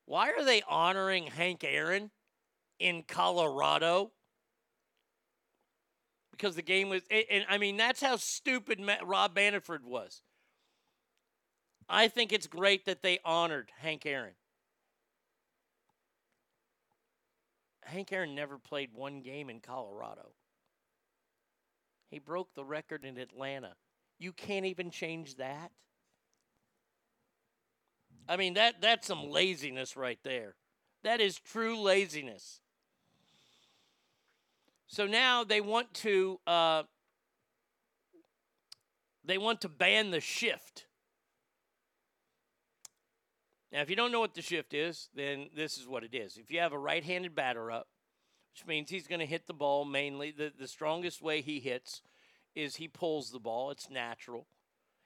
why 0.07 0.31
are 0.31 0.45
they 0.45 0.63
honoring 0.69 1.27
Hank 1.27 1.65
Aaron 1.65 2.11
in 2.79 3.03
Colorado? 3.07 4.11
Because 6.33 6.57
the 6.57 6.63
game 6.63 6.89
was, 6.89 7.03
and 7.11 7.45
I 7.49 7.59
mean, 7.59 7.77
that's 7.77 8.03
how 8.03 8.17
stupid 8.17 8.81
Rob 9.05 9.35
Manfred 9.37 9.85
was. 9.85 10.23
I 11.89 12.09
think 12.09 12.33
it's 12.33 12.47
great 12.47 12.87
that 12.87 13.03
they 13.03 13.19
honored 13.25 13.71
Hank 13.79 14.07
Aaron. 14.07 14.35
Hank 17.85 18.13
Aaron 18.13 18.35
never 18.35 18.59
played 18.59 18.91
one 18.95 19.21
game 19.21 19.51
in 19.51 19.61
Colorado. 19.61 20.31
He 22.11 22.19
broke 22.19 22.55
the 22.55 22.65
record 22.65 23.05
in 23.05 23.19
Atlanta. 23.19 23.75
You 24.19 24.33
can't 24.33 24.67
even 24.67 24.91
change 24.91 25.37
that. 25.37 25.71
I 28.29 28.37
mean 28.37 28.55
that 28.55 28.81
that's 28.81 29.07
some 29.07 29.31
laziness 29.31 29.97
right 29.97 30.19
there. 30.23 30.55
That 31.03 31.21
is 31.21 31.39
true 31.39 31.81
laziness. 31.81 32.61
So 34.87 35.07
now 35.07 35.45
they 35.45 35.61
want 35.61 35.93
to 35.95 36.39
uh, 36.47 36.83
they 39.25 39.39
want 39.39 39.61
to 39.63 39.69
ban 39.69 40.11
the 40.11 40.21
shift. 40.21 40.87
Now, 43.73 43.81
if 43.81 43.89
you 43.89 43.97
don't 43.97 44.13
know 44.13 44.21
what 44.21 44.35
the 44.35 44.43
shift 44.43 44.75
is, 44.75 45.09
then 45.15 45.49
this 45.57 45.79
is 45.79 45.89
what 45.89 46.05
it 46.05 46.15
is. 46.15 46.37
If 46.37 46.51
you 46.51 46.61
have 46.61 46.75
a 46.75 46.79
right-handed 46.79 47.35
batter 47.35 47.71
up, 47.71 47.89
which 48.53 48.67
means 48.67 48.91
he's 48.91 49.07
going 49.07 49.21
to 49.21 49.27
hit 49.27 49.47
the 49.47 49.55
ball 49.55 49.85
mainly. 49.85 50.31
The, 50.31 50.53
the 50.59 50.69
strongest 50.69 51.23
way 51.23 51.41
he 51.41 51.59
hits 51.59 52.03
is 52.55 52.77
he 52.77 52.87
pulls 52.87 53.31
the 53.31 53.39
ball. 53.39 53.71
It's 53.71 53.89
natural. 53.89 54.47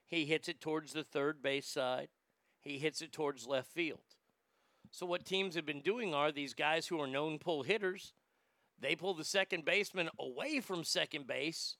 He 0.07 0.25
hits 0.25 0.49
it 0.49 0.61
towards 0.61 0.93
the 0.93 1.05
third 1.05 1.43
base 1.43 1.69
side. 1.69 2.09
He 2.67 2.78
hits 2.78 3.01
it 3.01 3.12
towards 3.12 3.47
left 3.47 3.73
field. 3.73 4.01
So 4.91 5.07
what 5.07 5.25
teams 5.25 5.55
have 5.55 5.67
been 5.67 5.81
doing 5.81 6.15
are 6.15 6.31
these 6.33 6.55
guys 6.55 6.86
who 6.86 7.01
are 7.01 7.07
known 7.07 7.39
pull 7.39 7.62
hitters, 7.62 8.12
they 8.78 8.95
pull 8.95 9.15
the 9.15 9.25
second 9.25 9.65
baseman 9.65 10.11
away 10.19 10.61
from 10.61 10.85
second 10.85 11.27
base. 11.27 11.77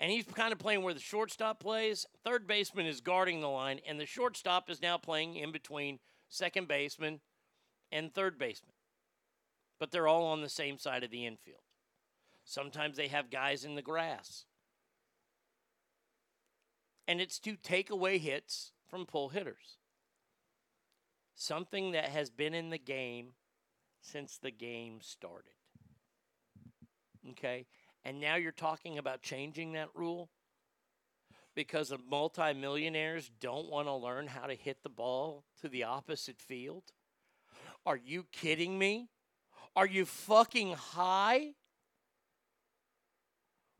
And 0.00 0.12
he's 0.12 0.24
kind 0.24 0.52
of 0.52 0.58
playing 0.58 0.82
where 0.82 0.94
the 0.94 1.00
shortstop 1.00 1.60
plays. 1.60 2.06
Third 2.24 2.46
baseman 2.46 2.86
is 2.86 3.00
guarding 3.00 3.40
the 3.40 3.48
line, 3.48 3.80
and 3.86 3.98
the 3.98 4.06
shortstop 4.06 4.70
is 4.70 4.80
now 4.80 4.96
playing 4.96 5.34
in 5.34 5.50
between 5.50 5.98
second 6.28 6.68
baseman 6.68 7.20
and 7.90 8.14
third 8.14 8.38
baseman 8.38 8.74
but 9.78 9.90
they're 9.90 10.08
all 10.08 10.26
on 10.26 10.42
the 10.42 10.48
same 10.48 10.78
side 10.78 11.04
of 11.04 11.10
the 11.10 11.26
infield. 11.26 11.60
Sometimes 12.44 12.96
they 12.96 13.08
have 13.08 13.30
guys 13.30 13.64
in 13.64 13.74
the 13.74 13.82
grass. 13.82 14.44
And 17.06 17.20
it's 17.20 17.38
to 17.40 17.56
take 17.56 17.90
away 17.90 18.18
hits 18.18 18.72
from 18.88 19.06
pull 19.06 19.28
hitters. 19.28 19.78
Something 21.34 21.92
that 21.92 22.06
has 22.06 22.30
been 22.30 22.54
in 22.54 22.70
the 22.70 22.78
game 22.78 23.32
since 24.00 24.38
the 24.38 24.50
game 24.50 25.00
started. 25.00 25.52
Okay? 27.30 27.66
And 28.04 28.20
now 28.20 28.36
you're 28.36 28.52
talking 28.52 28.98
about 28.98 29.22
changing 29.22 29.72
that 29.72 29.88
rule 29.94 30.30
because 31.58 31.88
the 31.88 31.98
multimillionaires 32.08 33.30
don't 33.40 33.68
want 33.68 33.88
to 33.88 33.92
learn 33.92 34.28
how 34.28 34.46
to 34.46 34.54
hit 34.54 34.84
the 34.84 34.88
ball 34.88 35.42
to 35.60 35.68
the 35.68 35.82
opposite 35.82 36.40
field? 36.40 36.84
Are 37.84 37.96
you 37.96 38.26
kidding 38.30 38.78
me? 38.78 39.08
Are 39.74 39.86
you 39.86 40.04
fucking 40.04 40.74
high? 40.74 41.54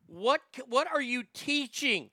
What 0.07 0.41
what 0.67 0.89
are 0.93 1.01
you 1.01 1.23
teaching? 1.33 2.11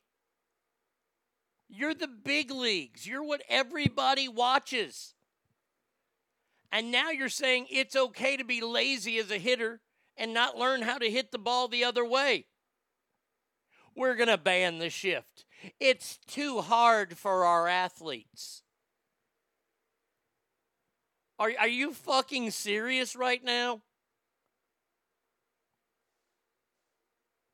You're 1.75 1.93
the 1.93 2.07
big 2.07 2.51
leagues. 2.51 3.05
You're 3.05 3.23
what 3.23 3.43
everybody 3.49 4.27
watches. 4.27 5.13
And 6.71 6.91
now 6.91 7.09
you're 7.09 7.29
saying 7.29 7.67
it's 7.69 7.95
okay 7.95 8.37
to 8.37 8.43
be 8.43 8.61
lazy 8.61 9.17
as 9.17 9.31
a 9.31 9.37
hitter 9.37 9.81
and 10.17 10.33
not 10.33 10.57
learn 10.57 10.81
how 10.81 10.97
to 10.97 11.09
hit 11.09 11.31
the 11.31 11.37
ball 11.37 11.67
the 11.67 11.83
other 11.83 12.05
way. 12.05 12.45
We're 13.95 14.15
going 14.15 14.29
to 14.29 14.37
ban 14.37 14.79
the 14.79 14.89
shift. 14.89 15.45
It's 15.79 16.17
too 16.27 16.61
hard 16.61 17.17
for 17.17 17.45
our 17.45 17.67
athletes. 17.67 18.61
Are, 21.39 21.51
are 21.59 21.67
you 21.67 21.93
fucking 21.93 22.51
serious 22.51 23.15
right 23.15 23.43
now? 23.43 23.81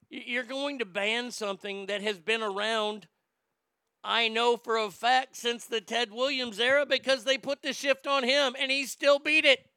You're 0.09 0.43
going 0.43 0.79
to 0.79 0.85
ban 0.85 1.31
something 1.31 1.85
that 1.85 2.01
has 2.01 2.19
been 2.19 2.41
around, 2.41 3.07
I 4.03 4.27
know 4.27 4.57
for 4.57 4.77
a 4.77 4.89
fact 4.89 5.35
since 5.35 5.65
the 5.65 5.81
Ted 5.81 6.11
Williams 6.11 6.59
era 6.59 6.85
because 6.85 7.23
they 7.23 7.37
put 7.37 7.61
the 7.61 7.73
shift 7.73 8.07
on 8.07 8.23
him 8.23 8.55
and 8.59 8.71
he 8.71 8.85
still 8.85 9.19
beat 9.19 9.45
it. 9.45 9.67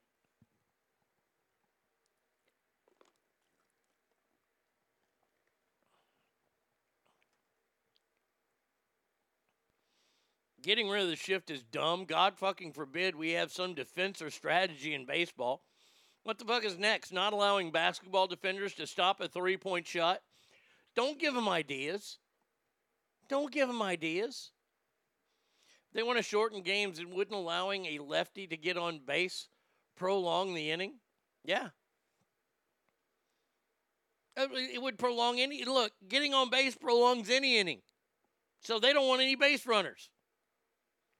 Getting 10.62 10.88
rid 10.88 11.02
of 11.02 11.10
the 11.10 11.16
shift 11.16 11.50
is 11.50 11.62
dumb. 11.62 12.06
God 12.06 12.38
fucking 12.38 12.72
forbid 12.72 13.14
we 13.14 13.32
have 13.32 13.52
some 13.52 13.74
defense 13.74 14.22
or 14.22 14.30
strategy 14.30 14.94
in 14.94 15.04
baseball. 15.04 15.62
What 16.22 16.38
the 16.38 16.46
fuck 16.46 16.64
is 16.64 16.78
next? 16.78 17.12
Not 17.12 17.34
allowing 17.34 17.70
basketball 17.70 18.26
defenders 18.26 18.72
to 18.76 18.86
stop 18.86 19.20
a 19.20 19.28
three 19.28 19.58
point 19.58 19.86
shot? 19.86 20.22
Don't 20.96 21.20
give 21.20 21.34
them 21.34 21.50
ideas. 21.50 22.16
Don't 23.28 23.52
give 23.52 23.68
them 23.68 23.82
ideas. 23.82 24.52
They 25.92 26.02
want 26.02 26.18
to 26.18 26.22
shorten 26.22 26.62
games 26.62 26.98
and 26.98 27.12
wouldn't 27.12 27.36
allowing 27.36 27.86
a 27.86 28.00
lefty 28.00 28.46
to 28.48 28.56
get 28.56 28.76
on 28.76 29.00
base 29.06 29.48
prolong 29.96 30.54
the 30.54 30.70
inning? 30.70 30.94
Yeah. 31.44 31.68
Uh, 34.36 34.48
It 34.52 34.82
would 34.82 34.98
prolong 34.98 35.38
any. 35.38 35.64
Look, 35.64 35.92
getting 36.08 36.34
on 36.34 36.50
base 36.50 36.74
prolongs 36.74 37.30
any 37.30 37.58
inning. 37.58 37.82
So 38.60 38.80
they 38.80 38.92
don't 38.92 39.06
want 39.06 39.22
any 39.22 39.36
base 39.36 39.66
runners. 39.66 40.10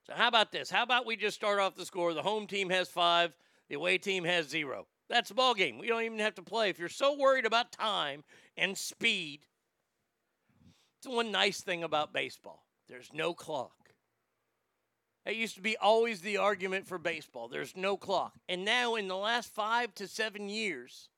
So 0.06 0.14
how 0.14 0.28
about 0.28 0.50
this? 0.50 0.70
How 0.70 0.82
about 0.82 1.06
we 1.06 1.16
just 1.16 1.36
start 1.36 1.60
off 1.60 1.76
the 1.76 1.86
score? 1.86 2.12
The 2.12 2.22
home 2.22 2.46
team 2.46 2.70
has 2.70 2.88
five, 2.88 3.34
the 3.68 3.76
away 3.76 3.98
team 3.98 4.24
has 4.24 4.48
zero. 4.48 4.86
That's 5.08 5.28
the 5.28 5.34
ball 5.34 5.54
game. 5.54 5.78
We 5.78 5.86
don't 5.86 6.02
even 6.02 6.18
have 6.18 6.34
to 6.36 6.42
play. 6.42 6.70
If 6.70 6.78
you're 6.78 6.88
so 6.88 7.16
worried 7.16 7.46
about 7.46 7.72
time 7.72 8.24
and 8.56 8.76
speed, 8.76 9.40
it's 11.04 11.14
one 11.14 11.30
nice 11.30 11.60
thing 11.60 11.84
about 11.84 12.14
baseball. 12.14 12.64
There's 12.88 13.10
no 13.12 13.34
clock. 13.34 13.90
That 15.26 15.36
used 15.36 15.54
to 15.56 15.60
be 15.60 15.76
always 15.76 16.22
the 16.22 16.38
argument 16.38 16.86
for 16.86 16.96
baseball. 16.96 17.48
There's 17.48 17.76
no 17.76 17.98
clock. 17.98 18.32
And 18.48 18.64
now, 18.64 18.94
in 18.94 19.06
the 19.08 19.16
last 19.16 19.52
five 19.52 19.94
to 19.96 20.08
seven 20.08 20.48
years, 20.48 21.10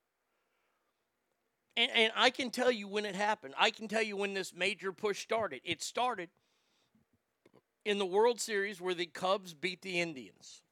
and, 1.76 1.89
and 1.94 2.12
I 2.16 2.31
can 2.31 2.50
tell 2.50 2.70
you 2.70 2.89
when 2.89 3.05
it 3.05 3.15
happened. 3.15 3.55
I 3.56 3.70
can 3.70 3.86
tell 3.86 4.02
you 4.02 4.16
when 4.16 4.34
this 4.34 4.52
major 4.52 4.92
push 4.92 5.20
started. 5.20 5.60
It 5.62 5.82
started 5.82 6.31
in 7.84 7.98
the 7.98 8.06
World 8.06 8.40
Series 8.40 8.81
where 8.81 8.94
the 8.94 9.06
Cubs 9.06 9.55
beat 9.55 9.82
the 9.82 10.00
Indians. 10.00 10.62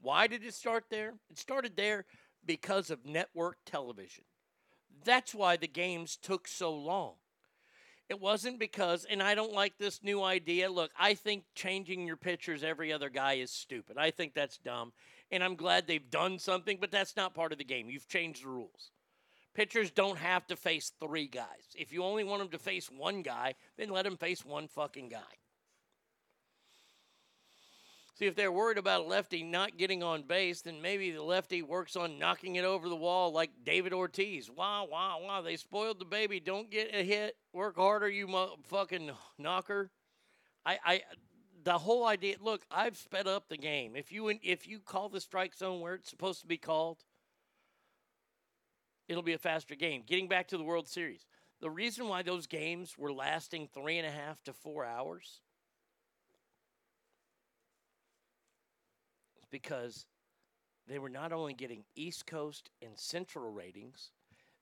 Why 0.00 0.28
did 0.28 0.44
it 0.44 0.54
start 0.54 0.84
there? 0.88 1.12
It 1.30 1.38
started 1.38 1.76
there 1.76 2.06
because 2.46 2.90
of 2.90 3.04
network 3.04 3.58
television. 3.66 4.24
That's 5.04 5.34
why 5.34 5.56
the 5.56 5.68
games 5.68 6.16
took 6.16 6.48
so 6.48 6.72
long. 6.72 7.14
It 8.08 8.20
wasn't 8.20 8.58
because, 8.58 9.06
and 9.06 9.22
I 9.22 9.34
don't 9.34 9.54
like 9.54 9.78
this 9.78 10.02
new 10.02 10.22
idea. 10.22 10.70
Look, 10.70 10.90
I 10.98 11.14
think 11.14 11.44
changing 11.54 12.06
your 12.06 12.16
pitchers 12.16 12.62
every 12.62 12.92
other 12.92 13.08
guy 13.08 13.34
is 13.34 13.50
stupid. 13.50 13.96
I 13.96 14.10
think 14.10 14.34
that's 14.34 14.58
dumb. 14.58 14.92
And 15.30 15.42
I'm 15.42 15.56
glad 15.56 15.86
they've 15.86 16.10
done 16.10 16.38
something, 16.38 16.76
but 16.78 16.90
that's 16.90 17.16
not 17.16 17.34
part 17.34 17.52
of 17.52 17.58
the 17.58 17.64
game. 17.64 17.88
You've 17.88 18.08
changed 18.08 18.44
the 18.44 18.48
rules. 18.48 18.90
Pitchers 19.54 19.90
don't 19.90 20.18
have 20.18 20.46
to 20.48 20.56
face 20.56 20.92
three 21.00 21.26
guys. 21.26 21.46
If 21.74 21.92
you 21.92 22.04
only 22.04 22.24
want 22.24 22.40
them 22.40 22.50
to 22.50 22.58
face 22.58 22.90
one 22.90 23.22
guy, 23.22 23.54
then 23.78 23.88
let 23.88 24.04
them 24.04 24.16
face 24.16 24.44
one 24.44 24.68
fucking 24.68 25.08
guy. 25.08 25.20
See, 28.22 28.28
if 28.28 28.36
they're 28.36 28.52
worried 28.52 28.78
about 28.78 29.00
a 29.00 29.04
lefty 29.04 29.42
not 29.42 29.76
getting 29.76 30.00
on 30.00 30.22
base, 30.22 30.62
then 30.62 30.80
maybe 30.80 31.10
the 31.10 31.24
lefty 31.24 31.60
works 31.60 31.96
on 31.96 32.20
knocking 32.20 32.54
it 32.54 32.64
over 32.64 32.88
the 32.88 32.94
wall 32.94 33.32
like 33.32 33.50
David 33.64 33.92
Ortiz. 33.92 34.48
Wow, 34.48 34.86
wow, 34.88 35.18
wow. 35.20 35.42
They 35.42 35.56
spoiled 35.56 35.98
the 35.98 36.04
baby. 36.04 36.38
Don't 36.38 36.70
get 36.70 36.94
a 36.94 37.02
hit. 37.02 37.34
Work 37.52 37.74
harder, 37.74 38.08
you 38.08 38.28
mo- 38.28 38.54
fucking 38.62 39.10
knocker. 39.38 39.90
I, 40.64 40.78
I, 40.84 41.02
the 41.64 41.76
whole 41.78 42.06
idea. 42.06 42.36
Look, 42.40 42.62
I've 42.70 42.96
sped 42.96 43.26
up 43.26 43.48
the 43.48 43.56
game. 43.56 43.96
If 43.96 44.12
you 44.12 44.28
if 44.28 44.68
you 44.68 44.78
call 44.78 45.08
the 45.08 45.20
strike 45.20 45.56
zone 45.56 45.80
where 45.80 45.94
it's 45.94 46.08
supposed 46.08 46.42
to 46.42 46.46
be 46.46 46.58
called, 46.58 46.98
it'll 49.08 49.24
be 49.24 49.32
a 49.32 49.38
faster 49.38 49.74
game. 49.74 50.04
Getting 50.06 50.28
back 50.28 50.46
to 50.46 50.56
the 50.56 50.62
World 50.62 50.86
Series, 50.86 51.26
the 51.60 51.70
reason 51.70 52.06
why 52.06 52.22
those 52.22 52.46
games 52.46 52.96
were 52.96 53.12
lasting 53.12 53.68
three 53.74 53.98
and 53.98 54.06
a 54.06 54.12
half 54.12 54.44
to 54.44 54.52
four 54.52 54.84
hours 54.84 55.40
because 59.52 60.06
they 60.88 60.98
were 60.98 61.08
not 61.08 61.32
only 61.32 61.54
getting 61.54 61.84
East 61.94 62.26
Coast 62.26 62.70
and 62.82 62.98
Central 62.98 63.52
ratings, 63.52 64.10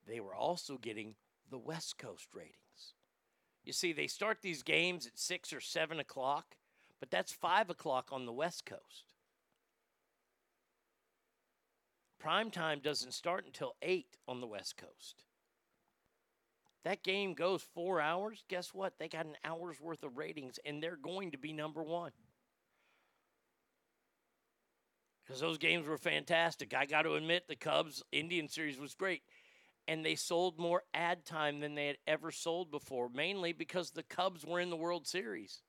they 0.06 0.20
were 0.20 0.34
also 0.34 0.76
getting 0.76 1.14
the 1.50 1.58
West 1.58 1.96
Coast 1.96 2.28
ratings. 2.34 2.94
You 3.64 3.72
see, 3.72 3.92
they 3.92 4.06
start 4.06 4.38
these 4.42 4.62
games 4.62 5.06
at 5.06 5.18
six 5.18 5.52
or 5.52 5.60
seven 5.60 5.98
o'clock, 5.98 6.56
but 6.98 7.10
that's 7.10 7.32
five 7.32 7.70
o'clock 7.70 8.08
on 8.12 8.26
the 8.26 8.32
West 8.32 8.66
Coast. 8.66 9.14
Prime 12.18 12.50
time 12.50 12.80
doesn't 12.80 13.14
start 13.14 13.46
until 13.46 13.76
8 13.80 14.18
on 14.28 14.42
the 14.42 14.46
West 14.46 14.76
Coast. 14.76 15.24
That 16.84 17.02
game 17.02 17.32
goes 17.32 17.62
four 17.74 18.00
hours. 18.00 18.44
Guess 18.48 18.74
what? 18.74 18.98
They 18.98 19.08
got 19.08 19.24
an 19.24 19.36
hour's 19.42 19.80
worth 19.80 20.02
of 20.02 20.18
ratings, 20.18 20.58
and 20.66 20.82
they're 20.82 20.96
going 20.96 21.30
to 21.30 21.38
be 21.38 21.54
number 21.54 21.82
one. 21.82 22.12
Because 25.30 25.42
those 25.42 25.58
games 25.58 25.86
were 25.86 25.96
fantastic. 25.96 26.74
I 26.74 26.86
got 26.86 27.02
to 27.02 27.14
admit, 27.14 27.46
the 27.46 27.54
Cubs 27.54 28.02
Indian 28.10 28.48
series 28.48 28.80
was 28.80 28.94
great. 28.94 29.22
And 29.86 30.04
they 30.04 30.16
sold 30.16 30.58
more 30.58 30.82
ad 30.92 31.24
time 31.24 31.60
than 31.60 31.76
they 31.76 31.86
had 31.86 31.98
ever 32.04 32.32
sold 32.32 32.72
before, 32.72 33.08
mainly 33.08 33.52
because 33.52 33.92
the 33.92 34.02
Cubs 34.02 34.44
were 34.44 34.58
in 34.58 34.70
the 34.70 34.76
World 34.76 35.06
Series. 35.06 35.62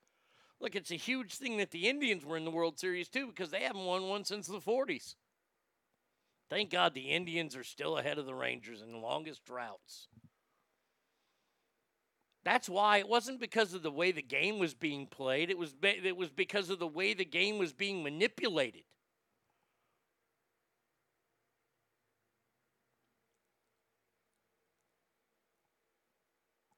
Look, 0.60 0.76
it's 0.76 0.90
a 0.90 0.96
huge 0.96 1.36
thing 1.36 1.58
that 1.58 1.70
the 1.70 1.88
Indians 1.88 2.26
were 2.26 2.38
in 2.38 2.44
the 2.44 2.50
World 2.50 2.80
Series, 2.80 3.08
too, 3.08 3.28
because 3.28 3.52
they 3.52 3.62
haven't 3.62 3.86
won 3.86 4.10
one 4.10 4.26
since 4.26 4.48
the 4.48 4.60
40s. 4.60 5.14
Thank 6.50 6.72
God 6.72 6.96
the 6.96 7.12
Indians 7.12 7.56
are 7.56 7.64
still 7.64 8.00
ahead 8.00 8.18
of 8.18 8.26
the 8.26 8.34
Rangers 8.34 8.82
in 8.82 8.92
the 8.92 8.98
longest 8.98 9.46
droughts. 9.46 10.08
That's 12.44 12.68
why 12.68 12.98
it 12.98 13.08
wasn't 13.08 13.40
because 13.40 13.76
of 13.76 13.84
the 13.84 13.92
way 13.92 14.12
the 14.12 14.24
game 14.24 14.58
was 14.58 14.74
being 14.74 15.06
played. 15.06 15.52
It 15.52 15.58
was 15.60 15.72
be- 15.72 16.02
it 16.04 16.18
was 16.18 16.32
because 16.32 16.72
of 16.72 16.80
the 16.80 16.88
way 16.88 17.14
the 17.14 17.26
game 17.26 17.60
was 17.60 17.74
being 17.74 18.02
manipulated. 18.02 18.86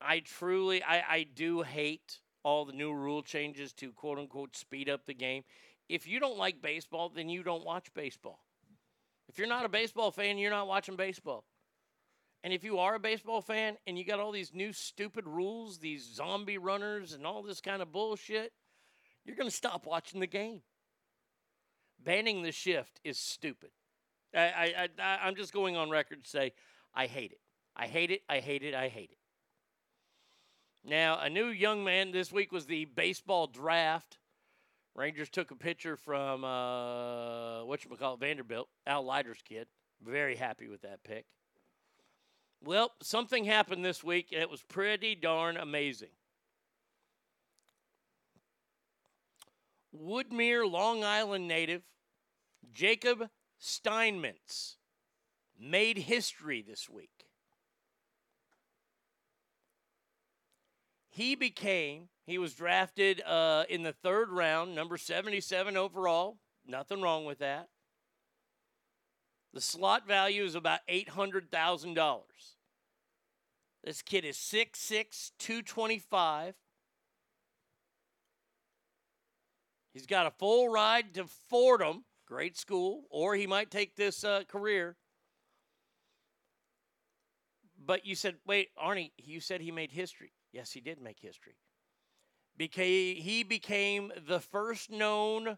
I 0.05 0.19
truly 0.19 0.83
I, 0.83 1.03
I 1.09 1.27
do 1.35 1.61
hate 1.61 2.19
all 2.43 2.65
the 2.65 2.73
new 2.73 2.93
rule 2.93 3.21
changes 3.21 3.73
to 3.73 3.91
quote 3.91 4.19
unquote 4.19 4.55
speed 4.55 4.89
up 4.89 5.05
the 5.05 5.13
game. 5.13 5.43
If 5.89 6.07
you 6.07 6.19
don't 6.19 6.37
like 6.37 6.61
baseball, 6.61 7.09
then 7.09 7.29
you 7.29 7.43
don't 7.43 7.65
watch 7.65 7.93
baseball. 7.93 8.39
If 9.29 9.37
you're 9.37 9.47
not 9.47 9.65
a 9.65 9.69
baseball 9.69 10.11
fan, 10.11 10.37
you're 10.37 10.51
not 10.51 10.67
watching 10.67 10.95
baseball. 10.95 11.45
And 12.43 12.53
if 12.53 12.63
you 12.63 12.79
are 12.79 12.95
a 12.95 12.99
baseball 12.99 13.41
fan 13.41 13.77
and 13.87 13.97
you 13.97 14.03
got 14.03 14.19
all 14.19 14.31
these 14.31 14.53
new 14.53 14.73
stupid 14.73 15.25
rules, 15.25 15.77
these 15.77 16.03
zombie 16.03 16.57
runners 16.57 17.13
and 17.13 17.25
all 17.25 17.41
this 17.41 17.61
kind 17.61 17.81
of 17.81 17.91
bullshit, 17.91 18.51
you're 19.25 19.37
going 19.37 19.49
to 19.49 19.55
stop 19.55 19.85
watching 19.85 20.19
the 20.19 20.27
game. 20.27 20.61
Banning 22.03 22.43
the 22.43 22.51
shift 22.51 22.99
is 23.05 23.17
stupid. 23.17 23.69
I, 24.35 24.39
I, 24.39 24.89
I, 24.99 25.19
I'm 25.23 25.35
just 25.35 25.53
going 25.53 25.77
on 25.77 25.89
record 25.89 26.25
to 26.25 26.29
say 26.29 26.53
I 26.93 27.07
hate 27.07 27.31
it. 27.31 27.39
I 27.77 27.87
hate 27.87 28.11
it. 28.11 28.21
I 28.27 28.39
hate 28.39 28.63
it. 28.63 28.75
I 28.75 28.89
hate 28.89 29.11
it. 29.11 29.17
Now, 30.85 31.17
a 31.19 31.29
new 31.29 31.47
young 31.47 31.83
man 31.83 32.11
this 32.11 32.31
week 32.31 32.51
was 32.51 32.65
the 32.65 32.85
baseball 32.85 33.47
draft. 33.47 34.17
Rangers 34.95 35.29
took 35.29 35.49
a 35.51 35.55
pitcher 35.55 35.95
from 35.95 36.43
uh, 36.43 37.63
what 37.63 37.83
you 37.83 37.95
call 37.95 38.17
Vanderbilt, 38.17 38.67
Al 38.85 39.03
Leiter's 39.05 39.41
kid. 39.47 39.67
Very 40.05 40.35
happy 40.35 40.67
with 40.67 40.81
that 40.81 41.03
pick. 41.03 41.25
Well, 42.61 42.91
something 43.01 43.45
happened 43.45 43.83
this 43.83 44.03
week, 44.03 44.27
and 44.31 44.41
it 44.41 44.49
was 44.49 44.61
pretty 44.61 45.15
darn 45.15 45.57
amazing. 45.57 46.11
Woodmere, 49.95 50.69
Long 50.69 51.03
Island 51.03 51.47
native 51.47 51.83
Jacob 52.73 53.29
Steinmetz 53.57 54.77
made 55.59 55.97
history 55.97 56.61
this 56.61 56.89
week. 56.89 57.12
He 61.13 61.35
became, 61.35 62.09
he 62.25 62.39
was 62.39 62.55
drafted 62.55 63.21
uh, 63.21 63.65
in 63.69 63.83
the 63.83 63.93
third 63.93 64.31
round, 64.31 64.73
number 64.73 64.97
77 64.97 65.77
overall. 65.77 66.39
Nothing 66.65 67.03
wrong 67.03 67.23
with 67.23 67.37
that. 67.37 67.69
The 69.53 69.61
slot 69.61 70.07
value 70.07 70.43
is 70.43 70.55
about 70.55 70.79
$800,000. 70.89 72.21
This 73.83 74.01
kid 74.01 74.25
is 74.25 74.37
6'6, 74.37 75.33
225. 75.37 76.55
He's 79.93 80.07
got 80.07 80.25
a 80.25 80.31
full 80.31 80.69
ride 80.69 81.13
to 81.13 81.25
Fordham, 81.47 82.05
great 82.25 82.57
school, 82.57 83.03
or 83.11 83.35
he 83.35 83.45
might 83.45 83.69
take 83.69 83.95
this 83.95 84.23
uh, 84.23 84.45
career. 84.47 84.95
But 87.85 88.03
you 88.03 88.15
said, 88.15 88.37
wait, 88.47 88.69
Arnie, 88.83 89.11
you 89.19 89.39
said 89.39 89.61
he 89.61 89.69
made 89.69 89.91
history. 89.91 90.31
Yes, 90.53 90.71
he 90.71 90.79
did 90.79 91.01
make 91.01 91.19
history. 91.19 91.55
Became, 92.55 93.15
he 93.17 93.43
became 93.43 94.13
the 94.27 94.39
first 94.39 94.91
known 94.91 95.57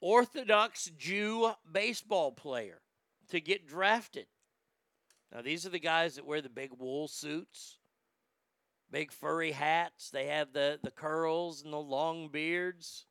Orthodox 0.00 0.90
Jew 0.98 1.52
baseball 1.70 2.30
player 2.30 2.82
to 3.30 3.40
get 3.40 3.66
drafted. 3.66 4.26
Now, 5.32 5.42
these 5.42 5.66
are 5.66 5.70
the 5.70 5.78
guys 5.78 6.14
that 6.16 6.26
wear 6.26 6.42
the 6.42 6.50
big 6.50 6.70
wool 6.78 7.08
suits. 7.08 7.78
Big 8.90 9.10
furry 9.12 9.52
hats. 9.52 10.10
They 10.10 10.26
have 10.26 10.52
the, 10.52 10.78
the 10.82 10.90
curls 10.90 11.62
and 11.62 11.72
the 11.72 11.78
long 11.78 12.28
beards. 12.28 13.06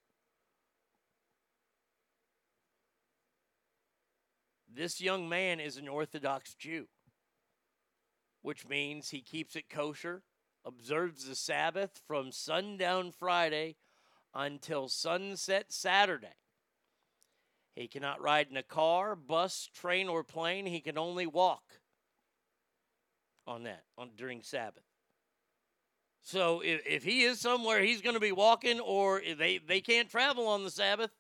This 4.74 5.02
young 5.02 5.28
man 5.28 5.60
is 5.60 5.78
an 5.78 5.88
Orthodox 5.88 6.54
Jew, 6.54 6.88
which 8.48 8.66
means 8.66 9.10
he 9.10 9.20
keeps 9.20 9.58
it 9.58 9.70
kosher, 9.70 10.24
observes 10.64 11.26
the 11.26 11.36
Sabbath 11.36 12.00
from 12.08 12.32
sundown 12.32 13.12
Friday 13.12 13.76
until 14.34 14.88
sunset 14.88 15.66
Saturday. 15.68 16.38
He 17.76 17.90
cannot 17.90 18.22
ride 18.22 18.48
in 18.50 18.56
a 18.56 18.64
car, 18.64 19.18
bus, 19.18 19.70
train, 19.74 20.08
or 20.08 20.24
plane. 20.24 20.66
He 20.66 20.80
can 20.80 20.98
only 20.98 21.28
walk 21.28 21.82
on 23.46 23.64
that 23.64 23.84
on 23.98 24.12
during 24.16 24.42
Sabbath. 24.42 24.86
So 26.22 26.62
if, 26.62 26.88
if 26.88 27.04
he 27.04 27.24
is 27.24 27.42
somewhere, 27.42 27.82
he's 27.82 28.02
going 28.02 28.16
to 28.16 28.22
be 28.22 28.32
walking, 28.32 28.80
or 28.80 29.22
they, 29.38 29.58
they 29.58 29.82
can't 29.82 30.10
travel 30.10 30.48
on 30.48 30.64
the 30.64 30.72
Sabbath. 30.72 31.12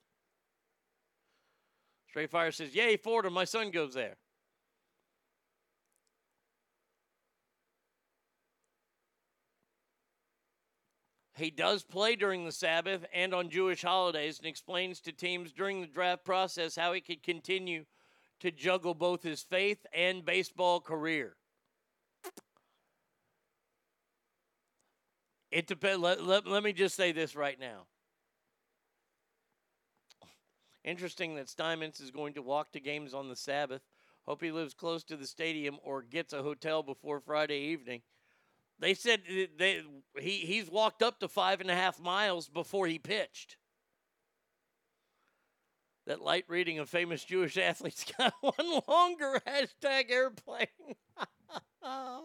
Straight 2.07 2.29
Fire 2.29 2.53
says, 2.53 2.73
Yay, 2.73 2.95
Fordham, 2.95 3.33
my 3.33 3.43
son 3.43 3.69
goes 3.69 3.95
there. 3.95 4.15
He 11.37 11.51
does 11.51 11.83
play 11.83 12.15
during 12.15 12.45
the 12.45 12.51
Sabbath 12.51 13.05
and 13.13 13.33
on 13.33 13.49
Jewish 13.49 13.83
holidays 13.83 14.39
and 14.39 14.47
explains 14.47 14.99
to 15.01 15.11
teams 15.11 15.51
during 15.51 15.81
the 15.81 15.87
draft 15.87 16.25
process 16.25 16.75
how 16.75 16.93
he 16.93 17.01
could 17.01 17.21
continue 17.21 17.85
to 18.39 18.51
juggle 18.51 18.95
both 18.95 19.21
his 19.21 19.43
faith 19.43 19.85
and 19.93 20.25
baseball 20.25 20.79
career. 20.79 21.35
It 25.51 25.67
depends. 25.67 26.01
Let, 26.01 26.23
let, 26.23 26.47
let 26.47 26.63
me 26.63 26.73
just 26.73 26.95
say 26.95 27.11
this 27.11 27.35
right 27.35 27.59
now. 27.59 27.85
Interesting 30.83 31.35
that 31.35 31.49
Steinmetz 31.49 31.99
is 31.99 32.11
going 32.11 32.33
to 32.33 32.41
walk 32.41 32.71
to 32.71 32.79
games 32.79 33.13
on 33.13 33.29
the 33.29 33.35
Sabbath. 33.35 33.81
Hope 34.25 34.41
he 34.41 34.51
lives 34.51 34.73
close 34.73 35.03
to 35.05 35.15
the 35.15 35.27
stadium 35.27 35.77
or 35.83 36.01
gets 36.01 36.33
a 36.33 36.43
hotel 36.43 36.83
before 36.83 37.19
Friday 37.19 37.59
evening. 37.59 38.01
They 38.79 38.93
said 38.93 39.21
they, 39.57 39.81
he, 40.19 40.37
he's 40.39 40.69
walked 40.69 41.01
up 41.01 41.19
to 41.19 41.27
five 41.27 41.61
and 41.61 41.71
a 41.71 41.75
half 41.75 41.99
miles 41.99 42.47
before 42.47 42.87
he 42.87 42.99
pitched. 42.99 43.57
That 46.05 46.21
light 46.21 46.45
reading 46.47 46.79
of 46.79 46.89
famous 46.89 47.23
Jewish 47.23 47.57
athletes 47.61 48.05
got 48.17 48.33
one 48.41 48.81
longer 48.87 49.41
hashtag 49.45 50.11
airplane. 50.11 50.67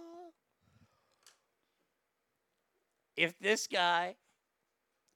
if 3.17 3.39
this 3.39 3.67
guy 3.67 4.17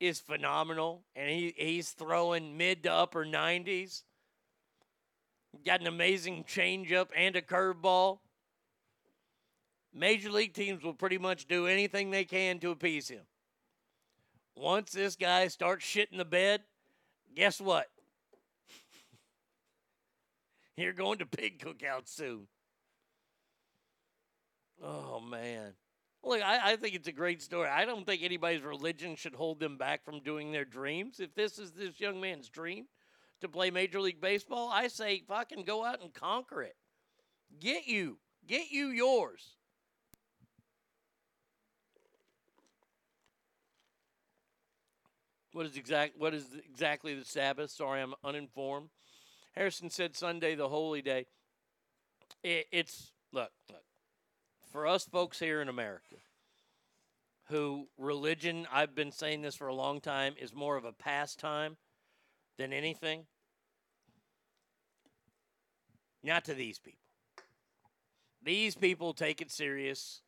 is 0.01 0.21
phenomenal 0.21 1.05
and 1.15 1.31
he, 1.31 1.55
he's 1.57 1.91
throwing 1.91 2.57
mid 2.57 2.83
to 2.85 2.93
upper 2.93 3.25
90s, 3.25 4.03
got 5.65 5.81
an 5.81 5.87
amazing 5.87 6.45
changeup 6.45 7.09
and 7.17 7.37
a 7.37 7.43
curveball, 7.43 8.19
major 9.95 10.31
league 10.31 10.55
teams 10.55 10.83
will 10.83 10.95
pretty 10.95 11.19
much 11.19 11.47
do 11.47 11.67
anything 11.67 12.11
they 12.11 12.25
can 12.25 12.59
to 12.61 12.71
appease 12.71 13.09
him. 13.09 13.23
Once 14.57 14.93
this 14.93 15.17
guy 15.17 15.49
starts 15.49 15.85
shitting 15.85 16.17
the 16.17 16.25
bed, 16.25 16.63
guess 17.35 17.61
what? 17.61 17.89
You're 20.77 20.93
going 20.93 21.19
to 21.19 21.27
pig 21.27 21.59
cookout 21.59 22.09
soon. 22.09 22.49
Oh, 24.83 25.21
man. 25.21 25.73
Look, 26.23 26.43
I, 26.43 26.73
I, 26.73 26.77
think 26.77 26.95
it's 26.95 27.09
a 27.09 27.13
great 27.13 27.41
story. 27.41 27.69
I 27.69 27.85
don't 27.85 28.05
think 28.05 28.23
anybody's 28.23 28.63
religion 28.63 29.15
should 29.15 29.35
hold 29.35 29.61
them 29.61 29.79
back 29.79 30.05
from 30.05 30.21
doing 30.21 30.51
their 30.51 30.65
dreams. 30.65 31.21
If 31.21 31.35
this 31.35 31.59
is 31.59 31.73
this 31.73 32.01
young 32.01 32.21
man's 32.21 32.49
dream 32.49 32.87
to 33.41 33.49
play 33.49 33.71
Major 33.71 34.01
League 34.01 34.21
Baseball, 34.21 34.71
I 34.73 34.89
say 34.89 35.23
fucking 35.29 35.65
go 35.65 35.85
out 35.85 36.03
and 36.03 36.13
conquer 36.13 36.63
it. 36.63 36.77
Get 37.61 37.87
you. 37.87 38.19
Get 38.47 38.71
you 38.71 38.89
yours. 38.89 39.56
What 45.57 45.65
is 45.65 45.79
exact 45.79 46.19
what 46.19 46.35
is 46.35 46.45
exactly 46.69 47.15
the 47.15 47.25
Sabbath? 47.25 47.71
Sorry, 47.71 48.03
I'm 48.03 48.13
uninformed. 48.23 48.91
Harrison 49.55 49.89
said 49.89 50.15
Sunday 50.15 50.55
the 50.55 50.69
holy 50.69 51.01
day. 51.01 51.25
It, 52.43 52.67
it's 52.71 53.13
look, 53.33 53.53
look 53.71 53.81
for 54.71 54.87
us 54.87 55.07
folks 55.07 55.39
here 55.39 55.63
in 55.63 55.71
America 55.71 56.17
who 57.49 57.89
religion, 57.97 58.67
I've 58.71 58.95
been 58.95 59.11
saying 59.11 59.41
this 59.41 59.55
for 59.55 59.69
a 59.69 59.75
long 59.75 60.03
time, 60.03 60.35
is 60.39 60.53
more 60.53 60.77
of 60.77 60.85
a 60.85 60.93
pastime 60.93 61.79
than 62.59 62.75
anything. 62.75 63.25
Not 66.23 66.45
to 66.45 66.53
these 66.55 66.79
people. 66.79 67.01
These 68.43 68.75
people 68.75 69.15
take 69.15 69.41
it 69.41 69.51
serious. 69.51 70.21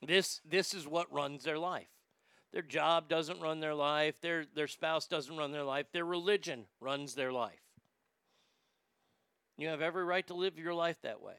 This 0.00 0.40
this 0.42 0.72
is 0.72 0.88
what 0.88 1.12
runs 1.12 1.44
their 1.44 1.58
life. 1.58 1.88
Their 2.54 2.62
job 2.62 3.08
doesn't 3.08 3.40
run 3.40 3.58
their 3.58 3.74
life. 3.74 4.20
Their 4.20 4.44
their 4.54 4.68
spouse 4.68 5.08
doesn't 5.08 5.36
run 5.36 5.50
their 5.50 5.64
life. 5.64 5.86
Their 5.92 6.04
religion 6.04 6.66
runs 6.80 7.16
their 7.16 7.32
life. 7.32 7.58
You 9.58 9.66
have 9.68 9.82
every 9.82 10.04
right 10.04 10.24
to 10.28 10.34
live 10.34 10.56
your 10.56 10.72
life 10.72 11.02
that 11.02 11.20
way. 11.20 11.34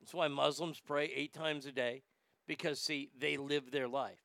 That's 0.00 0.14
why 0.14 0.28
Muslims 0.28 0.78
pray 0.78 1.10
eight 1.12 1.32
times 1.32 1.66
a 1.66 1.72
day, 1.72 2.04
because, 2.46 2.78
see, 2.80 3.10
they 3.18 3.36
live 3.36 3.72
their 3.72 3.88
life. 3.88 4.20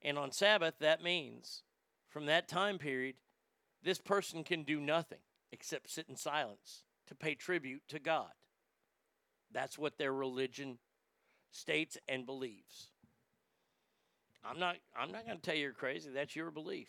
And 0.00 0.16
on 0.16 0.32
Sabbath, 0.32 0.74
that 0.80 1.02
means 1.02 1.64
from 2.08 2.24
that 2.26 2.48
time 2.48 2.78
period, 2.78 3.16
this 3.82 3.98
person 3.98 4.44
can 4.44 4.62
do 4.62 4.80
nothing 4.80 5.18
except 5.52 5.90
sit 5.90 6.08
in 6.08 6.16
silence 6.16 6.84
to 7.08 7.14
pay 7.14 7.34
tribute 7.34 7.82
to 7.88 7.98
God. 7.98 8.32
That's 9.52 9.78
what 9.78 9.98
their 9.98 10.14
religion 10.14 10.78
states 11.50 11.98
and 12.08 12.24
believes. 12.24 12.88
I'm 14.44 14.58
not 14.58 14.76
I'm 14.98 15.12
not 15.12 15.26
going 15.26 15.38
to 15.38 15.42
tell 15.42 15.54
you 15.54 15.62
you're 15.62 15.72
crazy. 15.72 16.10
That's 16.10 16.34
your 16.36 16.50
belief. 16.50 16.88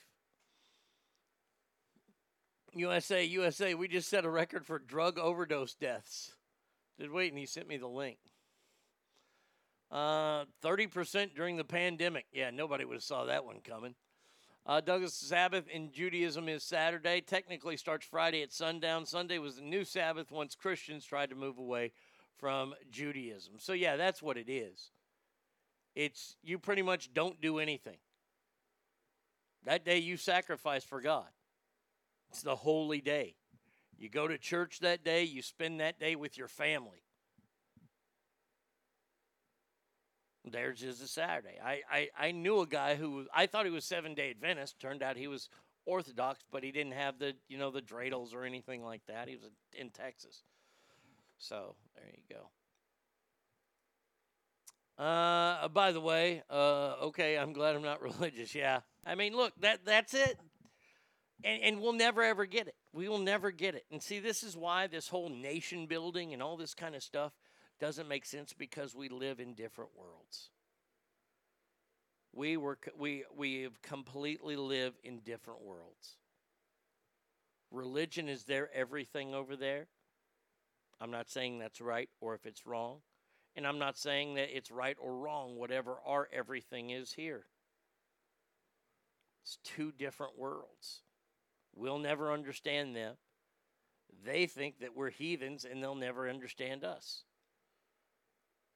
USA, 2.74 3.24
USA, 3.24 3.74
we 3.74 3.88
just 3.88 4.10
set 4.10 4.26
a 4.26 4.30
record 4.30 4.66
for 4.66 4.78
drug 4.78 5.18
overdose 5.18 5.74
deaths. 5.74 6.34
Did 7.00 7.12
wait, 7.12 7.32
and 7.32 7.40
he 7.40 7.46
sent 7.46 7.68
me 7.68 7.78
the 7.78 7.88
link. 7.88 8.20
Uh, 9.92 10.46
30% 10.64 11.34
during 11.36 11.58
the 11.58 11.64
pandemic. 11.64 12.26
Yeah, 12.32 12.52
nobody 12.52 12.86
would 12.86 12.96
have 12.96 13.04
saw 13.04 13.26
that 13.26 13.46
one 13.46 13.62
coming. 13.62 13.96
Uh, 14.66 14.82
Douglas 14.82 15.16
Sabbath 15.16 15.68
in 15.68 15.92
Judaism 15.92 16.48
is 16.48 16.64
Saturday. 16.64 17.22
Technically 17.22 17.76
starts 17.76 18.06
Friday 18.06 18.44
at 18.44 18.52
sundown. 18.52 19.06
Sunday 19.06 19.40
was 19.40 19.56
the 19.56 19.64
new 19.64 19.84
Sabbath 19.84 20.32
once 20.32 20.54
Christians 20.54 21.06
tried 21.06 21.32
to 21.32 21.36
move 21.36 21.58
away 21.58 21.92
from 22.38 22.76
Judaism. 22.92 23.54
So 23.58 23.74
yeah, 23.74 23.96
that's 23.96 24.22
what 24.22 24.38
it 24.38 24.48
is. 24.48 24.92
It's 26.00 26.38
you 26.42 26.58
pretty 26.60 26.82
much 26.82 27.14
don't 27.14 27.42
do 27.42 27.60
anything. 27.60 27.98
That 29.66 29.84
day 29.84 29.98
you 29.98 30.16
sacrifice 30.16 30.86
for 30.86 31.02
God. 31.02 31.28
It's 32.30 32.42
the 32.42 32.56
holy 32.56 33.02
day. 33.02 33.36
You 33.98 34.08
go 34.08 34.26
to 34.26 34.38
church 34.38 34.80
that 34.80 35.04
day, 35.04 35.26
you 35.26 35.42
spend 35.42 35.82
that 35.82 36.00
day 36.00 36.16
with 36.16 36.38
your 36.38 36.48
family. 36.48 37.04
There's 40.50 40.80
just 40.80 41.04
a 41.04 41.08
Saturday. 41.08 41.60
I, 41.62 41.82
I, 41.92 42.10
I 42.18 42.32
knew 42.32 42.62
a 42.62 42.66
guy 42.66 42.96
who 42.96 43.26
I 43.36 43.46
thought 43.46 43.66
he 43.66 43.72
was 43.72 43.84
seven 43.84 44.14
day 44.14 44.30
Adventist. 44.30 44.80
Turned 44.80 45.04
out 45.04 45.18
he 45.18 45.28
was 45.28 45.50
Orthodox, 45.86 46.46
but 46.50 46.64
he 46.64 46.72
didn't 46.72 46.94
have 46.94 47.20
the 47.20 47.34
you 47.50 47.58
know 47.58 47.72
the 47.72 47.82
dreidels 47.82 48.34
or 48.34 48.46
anything 48.46 48.86
like 48.86 49.02
that. 49.10 49.28
He 49.28 49.36
was 49.36 49.52
in 49.78 49.90
Texas. 49.90 50.44
So 51.38 51.76
there 51.94 52.10
you 52.10 52.24
go. 52.34 52.48
Uh, 55.00 55.70
by 55.70 55.94
the 55.94 56.02
way, 56.02 56.44
uh, 56.50 56.96
okay, 57.04 57.38
I'm 57.38 57.54
glad 57.54 57.74
I'm 57.74 57.82
not 57.82 58.02
religious. 58.20 58.54
Yeah, 58.54 58.82
I 59.06 59.16
mean, 59.16 59.34
look, 59.34 59.54
that 59.62 59.86
that's 59.86 60.14
it, 60.14 60.38
and 61.42 61.64
and 61.64 61.82
we'll 61.82 61.94
never 61.94 62.22
ever 62.22 62.46
get 62.46 62.68
it. 62.68 62.76
We 62.92 63.08
will 63.08 63.20
never 63.20 63.50
get 63.52 63.76
it. 63.76 63.86
And 63.92 64.04
see, 64.04 64.20
this 64.20 64.44
is 64.44 64.58
why 64.58 64.88
this 64.88 65.08
whole 65.08 65.30
nation 65.30 65.86
building 65.86 66.34
and 66.34 66.44
all 66.44 66.58
this 66.58 66.74
kind 66.74 66.96
of 66.96 67.04
stuff 67.04 67.32
doesn't 67.80 68.10
make 68.10 68.26
sense 68.26 68.52
because 68.52 68.94
we 68.94 69.08
live 69.08 69.40
in 69.40 69.54
different 69.54 69.92
worlds. 69.98 70.50
We 72.34 72.58
were 72.58 72.78
we 72.98 73.24
we 73.34 73.62
have 73.62 73.82
completely 73.82 74.58
live 74.58 74.96
in 75.02 75.20
different 75.20 75.62
worlds. 75.62 76.18
Religion 77.72 78.28
is 78.28 78.44
their 78.44 78.70
everything 78.74 79.34
over 79.34 79.56
there. 79.56 79.88
I'm 81.00 81.12
not 81.12 81.30
saying 81.30 81.60
that's 81.60 81.80
right 81.80 82.10
or 82.20 82.36
if 82.36 82.46
it's 82.46 82.66
wrong. 82.66 82.98
And 83.60 83.68
I'm 83.68 83.78
not 83.78 83.98
saying 83.98 84.36
that 84.36 84.56
it's 84.56 84.72
right 84.72 84.96
or 85.02 85.18
wrong, 85.18 85.58
whatever 85.58 85.98
our 86.06 86.30
everything 86.32 86.92
is 86.92 87.12
here. 87.12 87.44
It's 89.44 89.58
two 89.66 89.92
different 89.92 90.40
worlds. 90.40 91.02
We'll 91.76 91.98
never 91.98 92.32
understand 92.32 92.96
them. 92.96 93.16
They 94.24 94.46
think 94.46 94.80
that 94.80 94.96
we're 94.96 95.10
heathens 95.10 95.66
and 95.66 95.84
they'll 95.84 95.94
never 95.94 96.30
understand 96.30 96.86
us. 96.86 97.26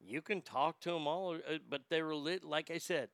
You 0.01 0.21
can 0.21 0.41
talk 0.41 0.81
to 0.81 0.91
them 0.91 1.07
all, 1.07 1.35
uh, 1.35 1.59
but 1.69 1.83
their 1.89 2.03
reli- 2.03 2.43
like 2.43 2.69
I 2.69 2.77
said, 2.77 3.07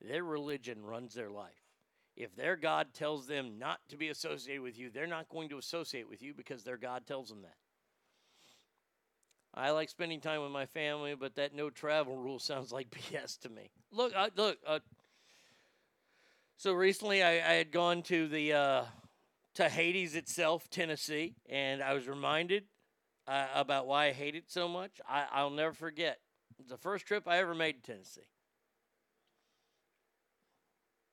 their 0.00 0.24
religion 0.24 0.82
runs 0.82 1.12
their 1.12 1.30
life. 1.30 1.68
If 2.16 2.34
their 2.34 2.56
God 2.56 2.94
tells 2.94 3.26
them 3.26 3.58
not 3.58 3.80
to 3.90 3.98
be 3.98 4.08
associated 4.08 4.62
with 4.62 4.78
you, 4.78 4.88
they're 4.88 5.06
not 5.06 5.28
going 5.28 5.50
to 5.50 5.58
associate 5.58 6.08
with 6.08 6.22
you 6.22 6.32
because 6.32 6.64
their 6.64 6.78
God 6.78 7.06
tells 7.06 7.28
them 7.28 7.42
that. 7.42 7.56
I 9.54 9.70
like 9.70 9.90
spending 9.90 10.20
time 10.20 10.42
with 10.42 10.50
my 10.50 10.66
family, 10.66 11.14
but 11.14 11.34
that 11.34 11.54
no 11.54 11.70
travel 11.70 12.16
rule 12.16 12.38
sounds 12.40 12.72
like 12.72 12.90
BS 12.90 13.38
to 13.40 13.48
me. 13.48 13.70
Look, 13.90 14.12
uh, 14.16 14.30
look. 14.36 14.58
Uh, 14.66 14.78
so 16.56 16.72
recently, 16.72 17.22
I, 17.22 17.32
I 17.32 17.54
had 17.54 17.70
gone 17.70 18.02
to 18.04 18.28
the 18.28 18.52
uh, 18.52 18.84
to 19.54 19.68
Hades 19.68 20.14
itself, 20.14 20.70
Tennessee, 20.70 21.34
and 21.48 21.82
I 21.82 21.92
was 21.92 22.08
reminded 22.08 22.64
uh, 23.26 23.46
about 23.54 23.86
why 23.86 24.06
I 24.06 24.12
hate 24.12 24.34
it 24.34 24.44
so 24.46 24.68
much. 24.68 25.00
I, 25.08 25.26
I'll 25.30 25.50
never 25.50 25.72
forget. 25.72 26.18
It's 26.58 26.70
the 26.70 26.76
first 26.76 27.06
trip 27.06 27.26
I 27.26 27.38
ever 27.38 27.54
made 27.54 27.82
to 27.82 27.92
Tennessee. 27.92 28.28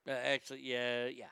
Uh, 0.08 0.12
actually, 0.12 0.62
yeah, 0.64 1.08
yeah. 1.08 1.26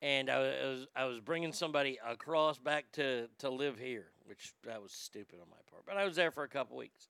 And 0.00 0.30
I 0.30 0.38
was 0.38 0.86
I 0.94 1.04
was 1.06 1.20
bringing 1.20 1.52
somebody 1.52 1.98
across 2.06 2.58
back 2.58 2.92
to 2.92 3.28
to 3.38 3.50
live 3.50 3.78
here, 3.78 4.06
which 4.28 4.52
that 4.64 4.82
was 4.82 4.92
stupid 4.92 5.38
on 5.40 5.48
my 5.50 5.56
part. 5.70 5.84
But 5.86 5.96
I 5.96 6.04
was 6.04 6.16
there 6.16 6.30
for 6.30 6.44
a 6.44 6.48
couple 6.48 6.76
weeks. 6.76 7.08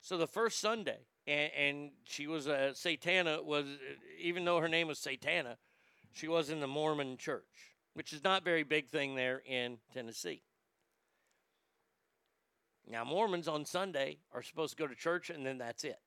So 0.00 0.16
the 0.16 0.26
first 0.26 0.60
Sunday, 0.60 1.00
and, 1.26 1.50
and 1.52 1.90
she 2.04 2.26
was 2.26 2.46
a 2.46 2.70
Satana 2.72 3.44
was 3.44 3.66
even 4.20 4.44
though 4.44 4.60
her 4.60 4.68
name 4.68 4.88
was 4.88 4.98
Satana, 4.98 5.56
she 6.12 6.28
was 6.28 6.48
in 6.50 6.60
the 6.60 6.66
Mormon 6.66 7.16
church, 7.16 7.74
which 7.94 8.12
is 8.12 8.22
not 8.22 8.44
very 8.44 8.62
big 8.62 8.88
thing 8.88 9.16
there 9.16 9.42
in 9.44 9.78
Tennessee. 9.92 10.42
Now 12.88 13.04
Mormons 13.04 13.48
on 13.48 13.64
Sunday 13.64 14.18
are 14.32 14.42
supposed 14.42 14.76
to 14.76 14.82
go 14.82 14.86
to 14.86 14.94
church 14.94 15.28
and 15.28 15.44
then 15.44 15.58
that's 15.58 15.82
it. 15.82 15.98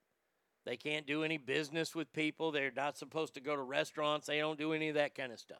They 0.65 0.77
can't 0.77 1.07
do 1.07 1.23
any 1.23 1.37
business 1.37 1.95
with 1.95 2.13
people. 2.13 2.51
They're 2.51 2.71
not 2.73 2.97
supposed 2.97 3.33
to 3.33 3.41
go 3.41 3.55
to 3.55 3.61
restaurants. 3.61 4.27
They 4.27 4.39
don't 4.39 4.59
do 4.59 4.73
any 4.73 4.89
of 4.89 4.95
that 4.95 5.15
kind 5.15 5.31
of 5.31 5.39
stuff. 5.39 5.57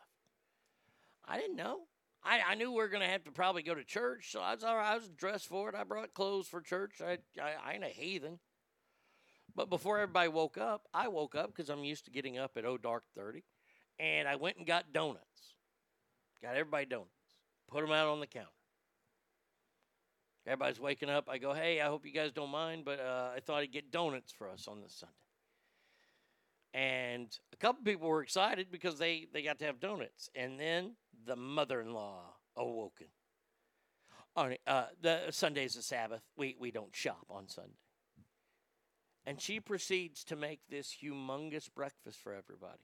I 1.28 1.38
didn't 1.38 1.56
know. 1.56 1.82
I, 2.24 2.42
I 2.50 2.56
knew 2.56 2.72
we 2.72 2.78
were 2.78 2.90
going 2.90 3.02
to 3.02 3.08
have 3.08 3.24
to 3.24 3.32
probably 3.32 3.64
go 3.64 3.74
to 3.74 3.84
church, 3.84 4.32
so 4.32 4.42
I 4.42 4.54
was 4.54 4.64
all 4.64 4.76
right. 4.76 4.92
I 4.92 4.96
was 4.96 5.08
dressed 5.10 5.48
for 5.48 5.70
it. 5.70 5.76
I 5.76 5.84
brought 5.84 6.14
clothes 6.14 6.48
for 6.48 6.62
church. 6.62 7.02
I, 7.02 7.18
I, 7.42 7.54
I 7.66 7.74
ain't 7.74 7.84
a 7.84 7.88
heathen. 7.88 8.40
But 9.56 9.70
before 9.70 10.00
everybody 10.00 10.30
woke 10.30 10.58
up, 10.58 10.88
I 10.94 11.08
woke 11.08 11.36
up 11.36 11.48
because 11.48 11.70
I'm 11.70 11.84
used 11.84 12.06
to 12.06 12.12
getting 12.12 12.38
up 12.38 12.52
at 12.56 12.66
oh 12.66 12.78
dark 12.78 13.04
30, 13.16 13.44
and 14.00 14.28
I 14.28 14.36
went 14.36 14.58
and 14.58 14.68
got 14.68 14.94
donuts. 14.94 15.56
Got 16.42 16.56
everybody 16.56 16.86
donuts. 16.86 17.10
Put 17.70 17.82
them 17.82 17.92
out 17.92 18.08
on 18.08 18.20
the 18.20 18.28
counter. 18.28 18.48
Everybody's 20.46 20.80
waking 20.80 21.10
up. 21.10 21.28
I 21.30 21.38
go, 21.38 21.54
hey, 21.54 21.82
I 21.82 21.88
hope 21.88 22.06
you 22.06 22.14
guys 22.14 22.32
don't 22.32 22.50
mind, 22.50 22.86
but 22.86 23.00
uh, 23.00 23.30
I 23.36 23.40
thought 23.40 23.62
I'd 23.62 23.72
get 23.72 23.92
donuts 23.92 24.32
for 24.32 24.50
us 24.50 24.68
on 24.68 24.82
this 24.82 24.96
Sunday. 24.96 25.14
And 26.74 27.28
a 27.52 27.58
couple 27.58 27.84
people 27.84 28.08
were 28.08 28.22
excited 28.22 28.68
because 28.72 29.00
they, 29.00 29.28
they 29.34 29.42
got 29.42 29.60
to 29.60 29.66
have 29.66 29.80
donuts. 29.80 30.30
And 30.36 30.60
then 30.60 30.96
the 31.26 31.36
mother 31.36 31.82
in 31.82 31.94
law 31.94 32.22
awoken. 32.56 33.08
On, 34.36 34.56
uh, 34.68 34.86
the 35.02 35.22
Sunday's 35.32 35.76
a 35.76 35.82
Sabbath. 35.82 36.22
We, 36.38 36.56
we 36.60 36.72
don't 36.72 36.96
shop 36.96 37.26
on 37.30 37.48
Sunday. 37.48 37.72
And 39.26 39.42
she 39.42 39.60
proceeds 39.60 40.24
to 40.26 40.36
make 40.36 40.62
this 40.70 40.96
humongous 41.04 41.70
breakfast 41.74 42.20
for 42.22 42.34
everybody 42.34 42.84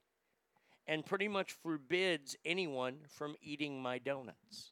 and 0.88 1.06
pretty 1.06 1.28
much 1.28 1.52
forbids 1.52 2.36
anyone 2.46 2.98
from 3.08 3.36
eating 3.42 3.82
my 3.82 3.98
donuts. 3.98 4.72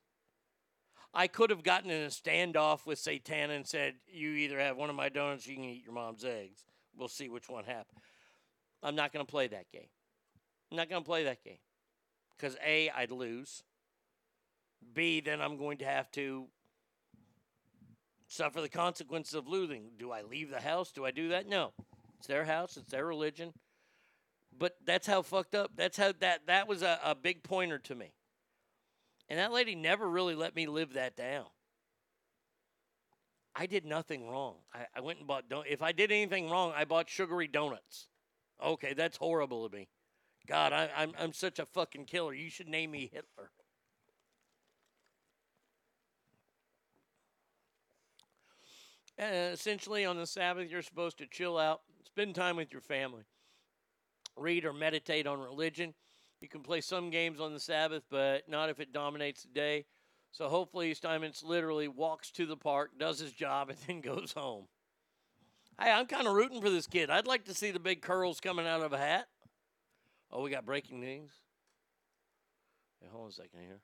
I 1.13 1.27
could 1.27 1.49
have 1.51 1.63
gotten 1.63 1.91
in 1.91 2.03
a 2.03 2.07
standoff 2.07 2.85
with 2.85 2.99
Satana 2.99 3.55
and 3.55 3.67
said, 3.67 3.95
You 4.07 4.29
either 4.31 4.59
have 4.59 4.77
one 4.77 4.89
of 4.89 4.95
my 4.95 5.09
donuts 5.09 5.47
or 5.47 5.51
you 5.51 5.57
can 5.57 5.65
eat 5.65 5.83
your 5.83 5.93
mom's 5.93 6.25
eggs. 6.25 6.65
We'll 6.95 7.07
see 7.07 7.29
which 7.29 7.49
one 7.49 7.65
happens. 7.65 7.99
I'm 8.83 8.95
not 8.95 9.13
going 9.13 9.25
to 9.25 9.29
play 9.29 9.47
that 9.47 9.71
game. 9.71 9.87
I'm 10.71 10.77
not 10.77 10.89
going 10.89 11.01
to 11.01 11.07
play 11.07 11.23
that 11.23 11.43
game. 11.43 11.59
Because 12.35 12.57
A, 12.65 12.89
I'd 12.89 13.11
lose. 13.11 13.63
B, 14.93 15.21
then 15.21 15.41
I'm 15.41 15.57
going 15.57 15.77
to 15.77 15.85
have 15.85 16.11
to 16.11 16.47
suffer 18.27 18.61
the 18.61 18.69
consequences 18.69 19.33
of 19.33 19.47
losing. 19.47 19.91
Do 19.97 20.11
I 20.11 20.23
leave 20.23 20.49
the 20.49 20.59
house? 20.59 20.91
Do 20.91 21.05
I 21.05 21.11
do 21.11 21.29
that? 21.29 21.47
No. 21.47 21.71
It's 22.17 22.27
their 22.27 22.45
house, 22.45 22.77
it's 22.77 22.91
their 22.91 23.05
religion. 23.05 23.53
But 24.57 24.77
that's 24.85 25.07
how 25.07 25.21
fucked 25.21 25.55
up. 25.55 25.71
That's 25.75 25.97
how 25.97 26.13
that 26.19 26.47
that 26.47 26.67
was 26.67 26.83
a, 26.83 26.99
a 27.03 27.15
big 27.15 27.43
pointer 27.43 27.79
to 27.79 27.95
me. 27.95 28.13
And 29.29 29.39
that 29.39 29.51
lady 29.51 29.75
never 29.75 30.07
really 30.07 30.35
let 30.35 30.55
me 30.55 30.67
live 30.67 30.93
that 30.93 31.15
down. 31.15 31.45
I 33.55 33.65
did 33.65 33.85
nothing 33.85 34.27
wrong. 34.27 34.55
I, 34.73 34.85
I 34.95 35.01
went 35.01 35.19
and 35.19 35.27
bought 35.27 35.49
don- 35.49 35.65
if 35.67 35.81
I 35.81 35.91
did 35.91 36.11
anything 36.11 36.49
wrong, 36.49 36.73
I 36.75 36.85
bought 36.85 37.09
sugary 37.09 37.47
donuts. 37.47 38.07
Okay, 38.61 38.93
that's 38.93 39.17
horrible 39.17 39.65
of 39.65 39.73
me. 39.73 39.87
God, 40.47 40.73
I, 40.73 40.89
I'm 40.95 41.13
I'm 41.17 41.33
such 41.33 41.59
a 41.59 41.65
fucking 41.65 42.05
killer. 42.05 42.33
You 42.33 42.49
should 42.49 42.67
name 42.67 42.91
me 42.91 43.09
Hitler. 43.11 43.51
Uh, 49.19 49.51
essentially, 49.53 50.05
on 50.05 50.17
the 50.17 50.25
Sabbath, 50.25 50.69
you're 50.69 50.81
supposed 50.81 51.17
to 51.19 51.27
chill 51.27 51.57
out, 51.57 51.81
spend 52.03 52.33
time 52.33 52.55
with 52.55 52.71
your 52.71 52.81
family, 52.81 53.23
read 54.35 54.65
or 54.65 54.73
meditate 54.73 55.27
on 55.27 55.39
religion. 55.39 55.93
You 56.41 56.49
can 56.49 56.61
play 56.61 56.81
some 56.81 57.09
games 57.09 57.39
on 57.39 57.53
the 57.53 57.59
Sabbath, 57.59 58.03
but 58.09 58.49
not 58.49 58.69
if 58.69 58.79
it 58.79 58.91
dominates 58.91 59.43
the 59.43 59.49
day. 59.49 59.85
So 60.31 60.49
hopefully, 60.49 60.93
Steinmetz 60.95 61.43
literally 61.43 61.87
walks 61.87 62.31
to 62.31 62.47
the 62.47 62.57
park, 62.57 62.91
does 62.97 63.19
his 63.19 63.31
job, 63.31 63.69
and 63.69 63.77
then 63.87 64.01
goes 64.01 64.33
home. 64.33 64.67
Hey, 65.81 65.91
I'm 65.91 66.05
kind 66.05 66.27
of 66.27 66.33
rooting 66.33 66.61
for 66.61 66.69
this 66.69 66.87
kid. 66.87 67.09
I'd 67.09 67.27
like 67.27 67.45
to 67.45 67.53
see 67.53 67.71
the 67.71 67.79
big 67.79 68.01
curls 68.01 68.39
coming 68.39 68.67
out 68.67 68.81
of 68.81 68.93
a 68.93 68.97
hat. 68.97 69.27
Oh, 70.31 70.41
we 70.41 70.49
got 70.49 70.65
breaking 70.65 70.99
news. 70.99 71.31
Hey, 73.01 73.07
hold 73.11 73.23
on 73.25 73.29
a 73.29 73.33
second 73.33 73.59
here. 73.61 73.79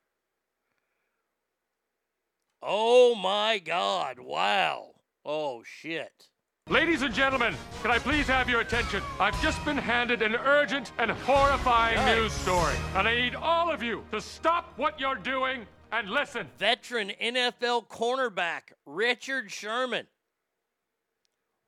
Oh 2.62 3.16
my 3.16 3.60
God! 3.60 4.20
Wow! 4.20 4.92
Oh 5.26 5.64
shit! 5.64 6.28
Ladies 6.68 7.02
and 7.02 7.14
gentlemen, 7.14 7.56
can 7.82 7.90
I 7.92 8.00
please 8.00 8.28
have 8.28 8.50
your 8.50 8.62
attention? 8.62 9.02
I've 9.20 9.42
just 9.42 9.64
been 9.66 9.78
handed 9.78 10.22
an 10.22 10.36
urgent 10.36 10.92
and 11.00 11.10
horrifying 11.12 11.96
Nice. 11.96 12.18
news 12.18 12.32
story, 12.34 12.76
and 12.96 13.08
I 13.08 13.16
need 13.16 13.36
all 13.36 13.72
of 13.72 13.82
you 13.82 14.04
to 14.12 14.20
stop 14.22 14.74
what 14.76 15.00
you're 15.00 15.16
doing 15.16 15.66
and 15.92 16.10
listen. 16.10 16.48
Veteran 16.60 17.12
NFL 17.22 17.88
cornerback 17.88 18.74
Richard 18.86 19.50
Sherman 19.52 20.08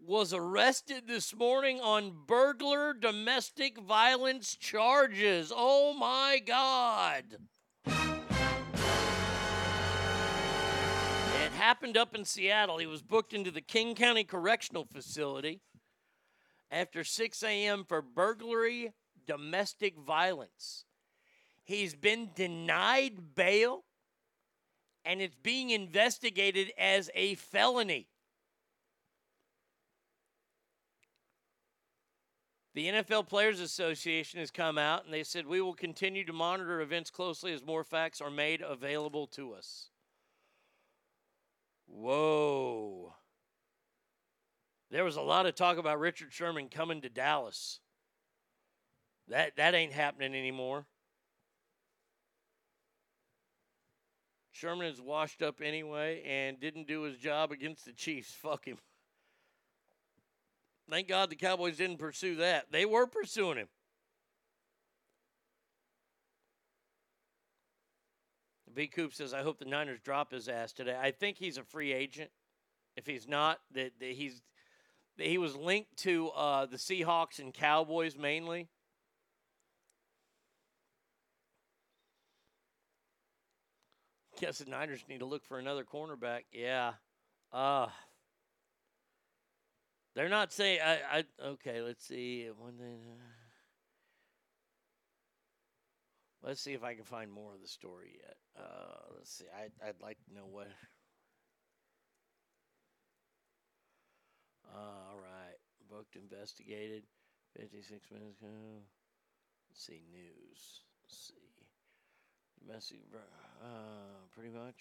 was 0.06 0.34
arrested 0.34 1.04
this 1.08 1.36
morning 1.36 1.80
on 1.80 2.12
burglar 2.26 2.94
domestic 2.94 3.80
violence 3.80 4.56
charges. 4.56 5.52
Oh 5.56 5.94
my 5.94 6.42
God. 6.46 7.38
It 7.86 7.94
happened 11.54 11.98
up 11.98 12.16
in 12.16 12.26
Seattle. 12.26 12.80
He 12.80 12.88
was 12.88 13.04
booked 13.04 13.34
into 13.34 13.52
the 13.52 13.62
King 13.62 13.94
County 13.94 14.24
Correctional 14.24 14.86
Facility 14.86 15.62
after 16.72 17.04
6 17.04 17.44
a.m. 17.44 17.86
for 17.88 18.02
burglary 18.02 18.94
domestic 19.28 19.98
violence. 20.00 20.86
He's 21.64 21.94
been 21.94 22.32
denied 22.36 23.36
bail 23.36 23.84
and 25.06 25.22
it's 25.22 25.36
being 25.36 25.70
investigated 25.70 26.72
as 26.78 27.10
a 27.14 27.36
felony. 27.36 28.08
The 32.74 32.88
NFL 32.88 33.28
Players 33.28 33.60
Association 33.60 34.40
has 34.40 34.50
come 34.50 34.78
out 34.78 35.04
and 35.04 35.14
they 35.14 35.24
said 35.24 35.46
we 35.46 35.62
will 35.62 35.74
continue 35.74 36.26
to 36.26 36.32
monitor 36.32 36.80
events 36.80 37.10
closely 37.10 37.52
as 37.52 37.66
more 37.66 37.84
facts 37.84 38.22
are 38.22 38.32
made 38.32 38.62
available 38.62 39.28
to 39.28 39.54
us. 39.54 39.90
Whoa. 41.88 43.14
There 44.90 45.04
was 45.04 45.18
a 45.18 45.22
lot 45.22 45.46
of 45.46 45.56
talk 45.56 45.78
about 45.78 46.00
Richard 46.00 46.32
Sherman 46.32 46.70
coming 46.70 47.02
to 47.02 47.10
Dallas. 47.10 47.80
That 49.28 49.58
that 49.58 49.76
ain't 49.76 49.94
happening 49.94 50.34
anymore. 50.34 50.86
Sherman 54.52 54.88
is 54.88 55.02
washed 55.02 55.42
up 55.42 55.60
anyway 55.62 56.24
and 56.24 56.60
didn't 56.60 56.88
do 56.88 57.02
his 57.02 57.18
job 57.18 57.52
against 57.52 57.86
the 57.86 57.94
Chiefs. 57.94 58.32
Fuck 58.32 58.66
him. 58.66 58.78
Thank 60.92 61.08
God 61.08 61.30
the 61.30 61.38
Cowboys 61.38 61.78
didn't 61.78 62.00
pursue 62.00 62.36
that. 62.36 62.66
They 62.70 62.86
were 62.86 63.08
pursuing 63.08 63.58
him. 63.58 63.70
B. 68.74 68.88
Coop 68.88 69.14
says, 69.14 69.34
I 69.34 69.42
hope 69.42 69.58
the 69.58 69.66
Niners 69.66 70.02
drop 70.04 70.34
his 70.34 70.50
ass 70.50 70.74
today. 70.74 70.98
I 71.02 71.12
think 71.12 71.38
he's 71.38 71.58
a 71.58 71.64
free 71.64 71.94
agent. 71.94 72.30
If 72.98 73.08
he's 73.08 73.26
not, 73.26 73.60
that, 73.74 73.94
that 74.02 74.12
he's 74.12 74.42
that 75.18 75.28
he 75.28 75.38
was 75.38 75.56
linked 75.56 75.96
to 76.00 76.30
uh, 76.30 76.66
the 76.66 76.76
Seahawks 76.76 77.40
and 77.40 77.54
Cowboys 77.54 78.18
mainly. 78.18 78.68
Guess 84.42 84.60
the 84.60 84.70
Niners 84.70 85.06
need 85.08 85.20
to 85.20 85.26
look 85.26 85.46
for 85.46 85.58
another 85.58 85.86
cornerback. 85.86 86.42
Yeah. 86.52 86.94
Uh 87.54 87.88
They're 90.16 90.30
not 90.30 90.52
saying. 90.52 90.80
I. 90.84 91.20
I 91.20 91.24
okay. 91.46 91.82
Let's 91.82 92.06
see. 92.06 92.50
One 92.58 92.74
thing. 92.78 93.00
Let's 96.44 96.60
see 96.60 96.74
if 96.74 96.84
I 96.84 96.96
can 96.96 97.04
find 97.04 97.32
more 97.32 97.54
of 97.54 97.62
the 97.62 97.68
story 97.68 98.18
yet. 98.20 98.36
Uh, 98.58 99.14
let's 99.16 99.32
see. 99.32 99.46
I'd, 99.56 99.72
I'd 99.88 100.02
like 100.02 100.18
to 100.26 100.34
know 100.34 100.48
what. 100.50 100.68
Uh, 104.74 105.12
all 105.12 105.20
right. 105.20 105.60
Booked, 105.90 106.16
investigated. 106.16 107.04
56 107.60 108.10
minutes 108.10 108.40
ago. 108.40 108.48
Let's 109.70 109.86
see. 109.86 110.02
News. 110.12 110.82
Let's 111.04 111.28
see. 111.28 111.34
Domestic. 112.66 113.00
Uh, 113.62 114.26
pretty 114.34 114.50
much 114.50 114.80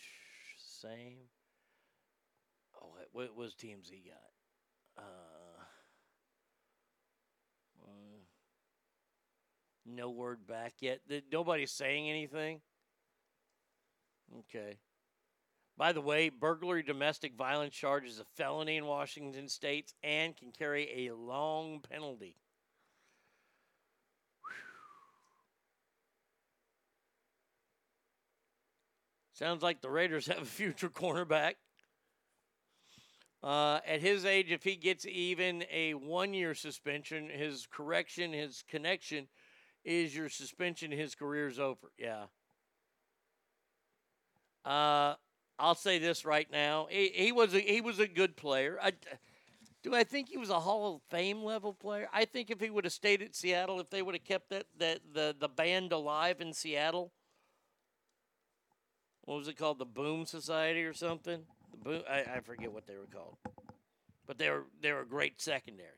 same. 0.57 1.19
Oh, 2.81 2.89
what 3.13 3.37
was 3.37 3.55
TMZ 3.55 3.91
got? 4.07 4.40
Uh, 5.01 5.63
uh, 7.83 8.21
no 9.87 10.11
word 10.11 10.47
back 10.47 10.75
yet. 10.81 11.01
Nobody's 11.33 11.73
saying 11.73 12.09
anything. 12.09 12.61
Okay. 14.39 14.79
By 15.77 15.93
the 15.93 16.01
way, 16.01 16.29
burglary 16.29 16.83
domestic 16.83 17.35
violence 17.35 17.75
charge 17.75 18.05
is 18.05 18.19
a 18.19 18.25
felony 18.25 18.77
in 18.77 18.85
Washington 18.85 19.49
states 19.49 19.95
and 20.03 20.37
can 20.37 20.53
carry 20.53 21.07
a 21.09 21.15
long 21.15 21.81
penalty. 21.81 22.37
Sounds 29.33 29.63
like 29.63 29.81
the 29.81 29.89
Raiders 29.89 30.27
have 30.27 30.43
a 30.43 30.45
future 30.45 30.91
cornerback. 30.95 31.55
Uh, 33.43 33.81
at 33.87 34.01
his 34.01 34.27
age, 34.27 34.51
if 34.51 34.65
he 34.65 34.77
gets 34.77 35.07
even 35.07 35.65
a 35.73 35.95
one 35.95 36.35
year 36.35 36.55
suspension, 36.55 37.31
his 37.31 37.67
correction, 37.71 38.33
his 38.33 38.63
connection 38.69 39.29
is 39.85 40.15
your 40.15 40.29
suspension, 40.29 40.91
his 40.91 41.15
career's 41.15 41.59
over. 41.59 41.91
Yeah. 41.99 42.25
Uh, 44.65 45.15
I'll 45.59 45.75
say 45.75 45.99
this 45.99 46.25
right 46.27 46.51
now. 46.51 46.87
He, 46.91 47.09
he 47.15 47.33
was 47.33 47.55
a, 47.55 47.61
he 47.61 47.81
was 47.81 47.99
a 47.99 48.07
good 48.07 48.37
player. 48.37 48.79
I, 48.83 48.93
do 49.83 49.95
I 49.95 50.05
think 50.05 50.29
he 50.29 50.37
was 50.37 50.51
a 50.51 50.61
Hall 50.61 50.97
of 50.97 51.03
Fame 51.11 51.43
level 51.43 51.73
player? 51.73 52.09
I 52.13 52.27
think 52.27 52.51
if 52.51 52.61
he 52.61 52.69
would 52.69 52.85
have 52.85 52.93
stayed 52.93 53.23
at 53.23 53.35
Seattle, 53.35 53.81
if 53.81 53.89
they 53.89 54.03
would 54.03 54.15
have 54.15 54.25
kept 54.25 54.51
that, 54.51 54.67
that 54.79 55.01
the, 55.15 55.35
the 55.39 55.49
band 55.49 55.93
alive 55.93 56.43
in 56.43 56.53
Seattle, 56.53 57.13
what 59.23 59.39
was 59.39 59.49
it 59.49 59.57
called? 59.57 59.79
The 59.79 59.87
Boom 59.87 60.27
Society 60.27 60.83
or 60.83 60.93
something? 60.93 61.45
Boom 61.83 62.03
I, 62.09 62.25
I 62.37 62.41
forget 62.41 62.73
what 62.73 62.87
they 62.87 62.97
were 62.97 63.09
called. 63.13 63.37
But 64.27 64.39
they 64.39 64.51
were 64.51 64.65
they 64.83 64.93
were 64.93 65.01
a 65.01 65.07
great 65.07 65.41
secondary. 65.41 65.89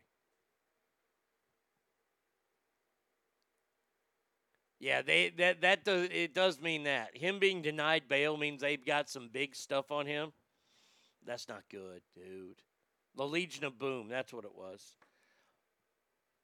Yeah, 4.81 5.02
they 5.02 5.31
that 5.39 5.60
that 5.60 5.84
does 5.84 6.09
it 6.10 6.34
does 6.34 6.60
mean 6.60 6.84
that. 6.84 7.17
Him 7.17 7.39
being 7.39 7.62
denied 7.62 8.09
bail 8.09 8.36
means 8.36 8.60
they've 8.60 8.84
got 8.84 9.09
some 9.09 9.28
big 9.33 9.55
stuff 9.55 9.91
on 9.92 10.07
him. 10.07 10.33
That's 11.25 11.49
not 11.49 11.62
good, 11.70 12.02
dude. 12.17 12.62
The 13.17 13.25
Legion 13.25 13.65
of 13.65 13.78
Boom, 13.78 14.09
that's 14.09 14.33
what 14.33 14.44
it 14.44 14.55
was. 14.57 14.97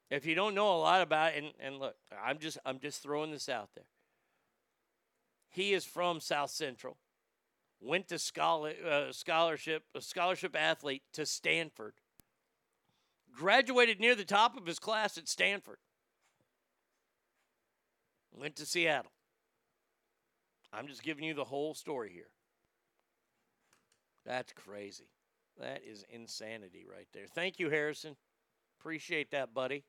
If 0.09 0.25
you 0.25 0.35
don't 0.35 0.55
know 0.55 0.73
a 0.73 0.79
lot 0.79 1.01
about 1.01 1.33
it, 1.33 1.43
and, 1.43 1.53
and 1.59 1.79
look, 1.79 1.95
I'm 2.23 2.39
just 2.39 2.57
I'm 2.65 2.79
just 2.79 3.03
throwing 3.03 3.31
this 3.31 3.49
out 3.49 3.69
there. 3.75 3.85
He 5.49 5.73
is 5.73 5.83
from 5.83 6.19
South 6.19 6.51
Central. 6.51 6.97
Went 7.81 8.09
to 8.09 8.19
scholar, 8.19 8.73
uh, 8.85 9.11
scholarship, 9.11 9.83
a 9.95 10.01
scholarship 10.01 10.55
athlete 10.55 11.03
to 11.13 11.25
Stanford. 11.25 11.93
Graduated 13.33 13.99
near 13.99 14.15
the 14.15 14.25
top 14.25 14.57
of 14.57 14.65
his 14.65 14.79
class 14.79 15.17
at 15.17 15.29
Stanford. 15.29 15.77
Went 18.37 18.55
to 18.57 18.65
Seattle. 18.65 19.11
I'm 20.73 20.87
just 20.87 21.03
giving 21.03 21.23
you 21.23 21.33
the 21.33 21.45
whole 21.45 21.73
story 21.73 22.11
here. 22.13 22.29
That's 24.25 24.53
crazy. 24.53 25.09
That 25.59 25.81
is 25.83 26.05
insanity 26.09 26.85
right 26.89 27.07
there. 27.13 27.25
Thank 27.27 27.59
you, 27.59 27.69
Harrison. 27.69 28.15
Appreciate 28.79 29.31
that, 29.31 29.53
buddy. 29.53 29.83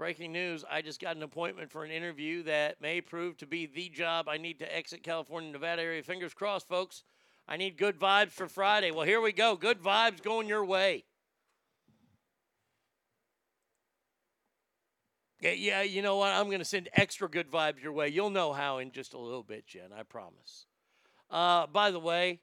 Breaking 0.00 0.32
news 0.32 0.64
I 0.70 0.80
just 0.80 0.98
got 0.98 1.16
an 1.16 1.22
appointment 1.22 1.70
for 1.70 1.84
an 1.84 1.90
interview 1.90 2.42
that 2.44 2.80
may 2.80 3.02
prove 3.02 3.36
to 3.36 3.46
be 3.46 3.66
the 3.66 3.90
job 3.90 4.30
I 4.30 4.38
need 4.38 4.60
to 4.60 4.74
exit 4.74 5.02
California, 5.02 5.52
Nevada 5.52 5.82
area. 5.82 6.02
Fingers 6.02 6.32
crossed, 6.32 6.66
folks. 6.68 7.04
I 7.46 7.58
need 7.58 7.76
good 7.76 7.98
vibes 7.98 8.30
for 8.30 8.48
Friday. 8.48 8.92
Well, 8.92 9.04
here 9.04 9.20
we 9.20 9.32
go. 9.32 9.56
Good 9.56 9.82
vibes 9.82 10.22
going 10.22 10.48
your 10.48 10.64
way. 10.64 11.04
Yeah, 15.42 15.82
you 15.82 16.00
know 16.00 16.16
what? 16.16 16.32
I'm 16.32 16.46
going 16.46 16.60
to 16.60 16.64
send 16.64 16.88
extra 16.94 17.28
good 17.28 17.50
vibes 17.50 17.82
your 17.82 17.92
way. 17.92 18.08
You'll 18.08 18.30
know 18.30 18.54
how 18.54 18.78
in 18.78 18.92
just 18.92 19.12
a 19.12 19.18
little 19.18 19.42
bit, 19.42 19.66
Jen. 19.66 19.92
I 19.94 20.04
promise. 20.04 20.64
Uh, 21.30 21.66
by 21.66 21.90
the 21.90 22.00
way, 22.00 22.40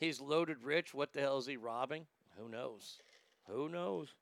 he's 0.00 0.18
loaded 0.18 0.62
rich. 0.62 0.94
What 0.94 1.12
the 1.12 1.20
hell 1.20 1.36
is 1.36 1.46
he 1.46 1.58
robbing? 1.58 2.06
Who 2.38 2.48
knows? 2.48 3.00
Who 3.50 3.68
knows? 3.68 4.14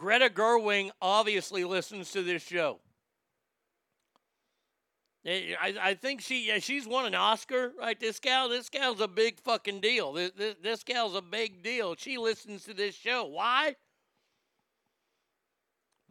Greta 0.00 0.30
Gerwig 0.30 0.90
obviously 1.02 1.62
listens 1.62 2.10
to 2.12 2.22
this 2.22 2.42
show. 2.42 2.80
Eh, 5.26 5.54
I, 5.60 5.74
I 5.78 5.94
think 5.94 6.22
she 6.22 6.48
yeah, 6.48 6.58
she's 6.58 6.88
won 6.88 7.04
an 7.04 7.14
Oscar, 7.14 7.72
right? 7.78 8.00
This 8.00 8.18
gal, 8.18 8.48
this 8.48 8.70
gal's 8.70 9.02
a 9.02 9.08
big 9.08 9.38
fucking 9.40 9.82
deal. 9.82 10.14
This, 10.14 10.30
this, 10.34 10.54
this 10.62 10.82
gal's 10.84 11.14
a 11.14 11.20
big 11.20 11.62
deal. 11.62 11.94
She 11.96 12.16
listens 12.16 12.64
to 12.64 12.72
this 12.72 12.94
show. 12.94 13.26
Why? 13.26 13.76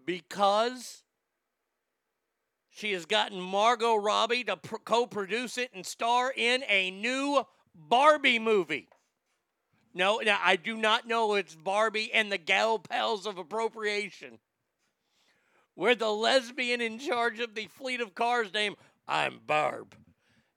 Because 0.05 1.01
she 2.69 2.91
has 2.91 3.07
gotten 3.07 3.41
Margot 3.41 3.95
Robbie 3.95 4.43
to 4.43 4.57
pr- 4.57 4.75
co-produce 4.85 5.57
it 5.57 5.71
and 5.73 5.83
star 5.83 6.31
in 6.37 6.63
a 6.67 6.91
new 6.91 7.43
Barbie 7.73 8.37
movie. 8.37 8.87
No, 9.93 10.17
now 10.23 10.39
I 10.43 10.55
do 10.55 10.77
not 10.77 11.07
know 11.07 11.33
it's 11.33 11.55
Barbie 11.55 12.11
and 12.13 12.31
the 12.31 12.37
Gal 12.37 12.79
Pals 12.79 13.25
of 13.25 13.37
Appropriation. 13.37 14.39
Where 15.73 15.95
the 15.95 16.11
lesbian 16.11 16.81
in 16.81 16.99
charge 16.99 17.39
of 17.39 17.55
the 17.55 17.67
fleet 17.67 18.01
of 18.01 18.13
cars 18.13 18.53
named 18.53 18.75
I'm 19.07 19.39
Barb. 19.45 19.95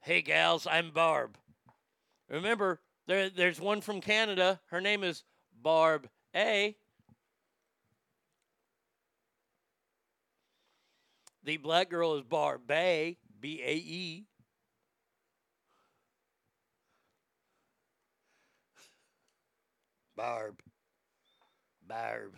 Hey 0.00 0.20
gals, 0.20 0.66
I'm 0.66 0.90
Barb. 0.90 1.38
Remember, 2.28 2.80
there, 3.06 3.30
there's 3.30 3.60
one 3.60 3.80
from 3.80 4.00
Canada. 4.00 4.60
Her 4.66 4.80
name 4.80 5.04
is 5.04 5.22
Barb 5.62 6.08
A. 6.34 6.76
The 11.44 11.56
black 11.56 11.88
girl 11.88 12.14
is 12.16 12.22
Barb 12.22 12.66
Bay, 12.66 13.18
B 13.40 13.62
A 13.64 13.74
E. 13.74 14.26
Barb. 20.22 20.62
Barb. 21.84 22.36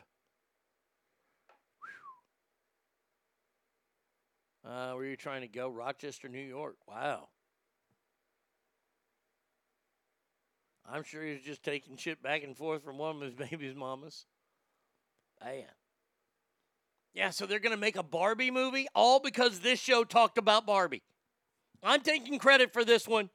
Uh, 4.66 4.92
where 4.92 5.04
are 5.04 5.04
you 5.04 5.16
trying 5.16 5.42
to 5.42 5.48
go? 5.48 5.68
Rochester, 5.68 6.30
New 6.30 6.38
York. 6.38 6.76
Wow. 6.88 7.28
I'm 10.90 11.02
sure 11.02 11.22
he's 11.26 11.42
just 11.42 11.62
taking 11.62 11.98
shit 11.98 12.22
back 12.22 12.42
and 12.42 12.56
forth 12.56 12.82
from 12.82 12.96
one 12.96 13.16
of 13.16 13.20
his 13.20 13.34
baby's 13.50 13.76
mamas. 13.76 14.24
Man. 15.44 15.64
Yeah, 17.12 17.28
so 17.28 17.44
they're 17.44 17.58
going 17.58 17.74
to 17.74 17.80
make 17.80 17.96
a 17.96 18.02
Barbie 18.02 18.50
movie 18.50 18.86
all 18.94 19.20
because 19.20 19.60
this 19.60 19.78
show 19.78 20.04
talked 20.04 20.38
about 20.38 20.64
Barbie. 20.64 21.02
I'm 21.82 22.00
taking 22.00 22.38
credit 22.38 22.72
for 22.72 22.82
this 22.82 23.06
one. 23.06 23.28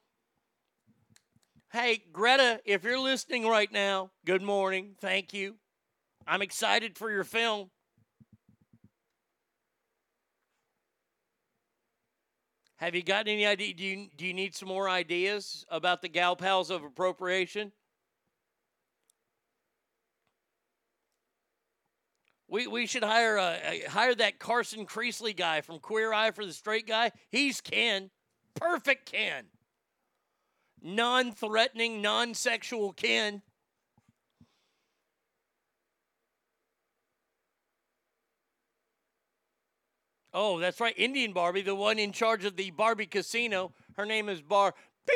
Hey, 1.72 2.01
Greta, 2.11 2.59
if 2.65 2.83
you're 2.83 2.98
listening 2.99 3.45
right 3.48 3.72
now, 3.72 4.09
good 4.25 4.41
morning. 4.41 4.95
Thank 4.99 5.35
you. 5.35 5.57
I'm 6.25 6.41
excited 6.41 6.98
for 6.98 7.11
your 7.11 7.23
film. 7.23 7.69
Have 12.77 12.95
you 12.95 13.03
got 13.03 13.27
any 13.27 13.45
idea? 13.45 13.75
Do 13.75 13.83
you, 13.83 14.07
do 14.17 14.25
you 14.25 14.33
need 14.33 14.56
some 14.56 14.67
more 14.67 14.89
ideas 14.89 15.64
about 15.69 16.01
the 16.01 16.07
gal 16.09 16.35
pals 16.35 16.72
of 16.72 16.83
appropriation? 16.83 17.72
We, 22.48 22.65
we 22.65 22.88
should 22.88 23.03
hire 23.03 23.38
a, 23.38 23.59
a- 23.64 23.89
hire 23.91 24.15
that 24.15 24.39
Carson 24.39 24.88
Kressley 24.88 25.38
guy 25.38 25.61
from 25.61 25.77
Queer 25.77 26.14
Eye 26.14 26.31
for 26.31 26.48
the 26.48 26.53
Straight 26.53 26.88
Guy. 26.88 27.11
He's 27.30 27.61
Ken, 27.61 28.09
perfect 28.56 29.11
Ken, 29.11 29.45
non-threatening, 30.82 32.01
non-sexual 32.01 32.93
Ken. 32.93 33.41
Oh, 40.33 40.59
that's 40.59 40.80
right. 40.80 40.93
Indian 40.95 41.33
Barbie, 41.33 41.61
the 41.61 41.75
one 41.75 41.98
in 41.98 42.11
charge 42.11 42.45
of 42.45 42.56
the 42.56 42.69
Barbie 42.72 43.08
casino. 43.08 43.74
Her 43.98 44.06
name 44.06 44.30
is 44.30 44.41
Bar 44.41 44.75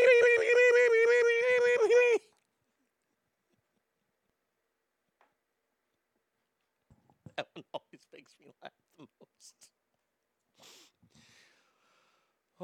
That 7.35 7.47
one 7.53 7.63
always 7.73 8.05
makes 8.13 8.35
me 8.39 8.45
laugh 8.61 8.71
the 8.97 9.07
most. 9.19 9.72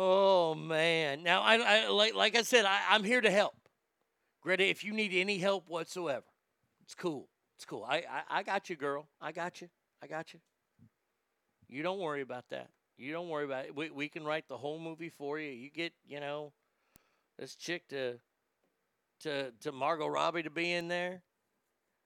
Oh 0.01 0.55
man! 0.55 1.23
Now 1.23 1.41
I, 1.41 1.57
I 1.57 1.87
like 1.89 2.15
like 2.15 2.37
I 2.37 2.43
said, 2.43 2.63
I, 2.63 2.79
I'm 2.89 3.03
here 3.03 3.19
to 3.19 3.29
help. 3.29 3.55
Greta, 4.41 4.65
if 4.65 4.81
you 4.85 4.93
need 4.93 5.11
any 5.13 5.39
help 5.39 5.67
whatsoever, 5.67 6.23
it's 6.85 6.95
cool. 6.95 7.27
It's 7.57 7.65
cool. 7.65 7.83
I, 7.83 7.97
I 8.09 8.39
I 8.39 8.43
got 8.43 8.69
you, 8.69 8.77
girl. 8.77 9.09
I 9.19 9.33
got 9.33 9.59
you. 9.59 9.67
I 10.01 10.07
got 10.07 10.33
you. 10.33 10.39
You 11.67 11.83
don't 11.83 11.99
worry 11.99 12.21
about 12.21 12.45
that. 12.51 12.69
You 12.97 13.11
don't 13.11 13.27
worry 13.27 13.43
about 13.43 13.65
it. 13.65 13.75
We 13.75 13.89
we 13.89 14.07
can 14.07 14.23
write 14.23 14.47
the 14.47 14.55
whole 14.55 14.79
movie 14.79 15.09
for 15.09 15.37
you. 15.37 15.51
You 15.51 15.69
get 15.69 15.91
you 16.07 16.21
know 16.21 16.53
this 17.37 17.55
chick 17.55 17.89
to 17.89 18.19
to 19.23 19.51
to 19.59 19.73
Margot 19.73 20.07
Robbie 20.07 20.43
to 20.43 20.49
be 20.49 20.71
in 20.71 20.87
there. 20.87 21.23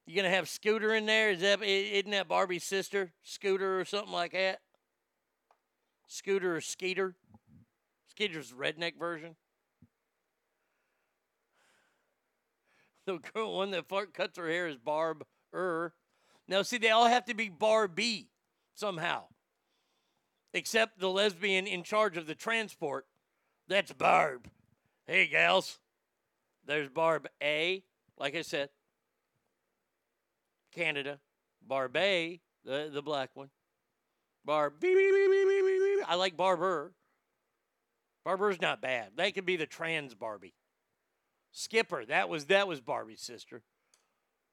You 0.07 0.15
gonna 0.15 0.31
have 0.31 0.49
Scooter 0.49 0.95
in 0.95 1.05
there? 1.05 1.29
Is 1.29 1.41
that 1.41 1.61
isn't 1.61 2.09
that 2.09 2.27
Barbie's 2.27 2.63
sister, 2.63 3.13
Scooter 3.21 3.79
or 3.79 3.85
something 3.85 4.11
like 4.11 4.31
that? 4.31 4.61
Scooter 6.07 6.55
or 6.55 6.61
Skeeter? 6.61 7.15
Skeeter's 8.15 8.51
redneck 8.51 8.97
version. 8.97 9.35
The 13.05 13.17
girl 13.17 13.57
one 13.57 13.71
that 13.71 13.89
cuts 14.13 14.37
her 14.37 14.47
hair 14.47 14.65
is 14.65 14.77
Barb 14.77 15.25
Er. 15.53 15.93
Now 16.47 16.61
see, 16.61 16.77
they 16.77 16.89
all 16.89 17.07
have 17.07 17.25
to 17.25 17.33
be 17.33 17.49
Barbie 17.49 18.29
somehow. 18.75 19.23
Except 20.53 20.99
the 20.99 21.09
lesbian 21.09 21.67
in 21.67 21.83
charge 21.83 22.15
of 22.15 22.27
the 22.27 22.35
transport. 22.35 23.05
That's 23.67 23.91
Barb. 23.91 24.49
Hey 25.05 25.27
gals. 25.27 25.79
There's 26.65 26.89
Barb 26.89 27.27
A, 27.41 27.83
like 28.17 28.35
I 28.35 28.41
said. 28.41 28.69
Canada. 30.73 31.19
Barb 31.61 31.95
A, 31.97 32.39
the, 32.63 32.89
the 32.93 33.01
black 33.01 33.31
one. 33.33 33.49
Barb. 34.45 34.73
I 34.83 36.15
like 36.15 36.37
Barber. 36.37 36.93
Barber's 38.23 38.61
not 38.61 38.81
bad. 38.81 39.11
They 39.15 39.31
could 39.31 39.45
be 39.45 39.57
the 39.57 39.65
trans 39.65 40.15
Barbie. 40.15 40.53
Skipper, 41.51 42.05
that 42.05 42.29
was 42.29 42.45
that 42.45 42.67
was 42.67 42.81
Barbie's 42.81 43.21
sister. 43.21 43.61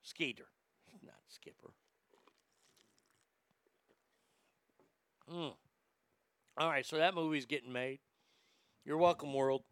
Skeeter, 0.02 0.48
not 1.02 1.14
Skipper. 1.28 1.72
Mm. 5.32 5.54
All 6.58 6.68
right, 6.68 6.84
so 6.84 6.98
that 6.98 7.14
movie's 7.14 7.46
getting 7.46 7.72
made. 7.72 8.00
You're 8.84 8.98
welcome, 8.98 9.32
world. 9.32 9.62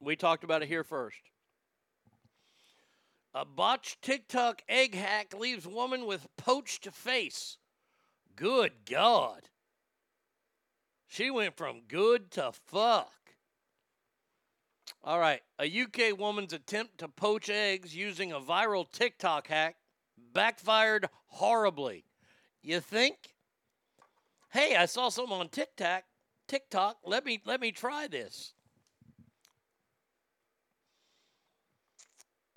We 0.00 0.16
talked 0.16 0.44
about 0.44 0.62
it 0.62 0.68
here 0.68 0.84
first. 0.84 1.18
A 3.34 3.44
botched 3.44 4.00
TikTok 4.00 4.62
egg 4.68 4.94
hack 4.94 5.34
leaves 5.36 5.66
woman 5.66 6.06
with 6.06 6.28
poached 6.36 6.88
face. 6.92 7.58
Good 8.36 8.72
God. 8.88 9.48
She 11.08 11.30
went 11.30 11.56
from 11.56 11.82
good 11.88 12.30
to 12.32 12.52
fuck. 12.52 13.23
All 15.02 15.18
right. 15.18 15.40
A 15.58 15.82
UK 15.82 16.18
woman's 16.18 16.52
attempt 16.52 16.98
to 16.98 17.08
poach 17.08 17.48
eggs 17.48 17.94
using 17.94 18.32
a 18.32 18.40
viral 18.40 18.90
TikTok 18.90 19.48
hack 19.48 19.76
backfired 20.32 21.08
horribly. 21.26 22.04
You 22.62 22.80
think? 22.80 23.16
Hey, 24.50 24.76
I 24.76 24.86
saw 24.86 25.08
something 25.08 25.36
on 25.36 25.48
TikTok. 25.48 26.04
TikTok. 26.48 26.98
Let 27.04 27.24
me 27.24 27.40
let 27.44 27.60
me 27.60 27.72
try 27.72 28.06
this. 28.06 28.54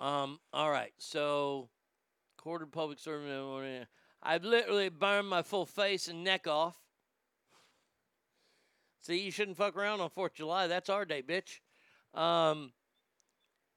Um, 0.00 0.38
all 0.52 0.70
right. 0.70 0.92
So 0.98 1.68
quarter 2.36 2.66
public 2.66 2.98
servant 2.98 3.88
I've 4.22 4.44
literally 4.44 4.88
burned 4.88 5.28
my 5.28 5.42
full 5.42 5.66
face 5.66 6.08
and 6.08 6.24
neck 6.24 6.46
off. 6.46 6.76
See, 9.00 9.20
you 9.20 9.30
shouldn't 9.30 9.56
fuck 9.56 9.76
around 9.76 10.00
on 10.00 10.10
4th 10.10 10.26
of 10.26 10.34
July. 10.34 10.66
That's 10.66 10.90
our 10.90 11.04
day, 11.04 11.22
bitch. 11.22 11.60
Um, 12.14 12.72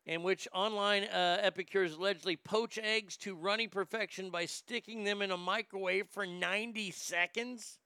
in 0.05 0.23
which 0.23 0.47
online 0.51 1.03
uh, 1.03 1.37
epicures 1.41 1.93
allegedly 1.93 2.35
poach 2.35 2.79
eggs 2.81 3.17
to 3.17 3.35
runny 3.35 3.67
perfection 3.67 4.29
by 4.29 4.45
sticking 4.45 5.03
them 5.03 5.21
in 5.21 5.31
a 5.31 5.37
microwave 5.37 6.07
for 6.07 6.25
90 6.25 6.91
seconds. 6.91 7.77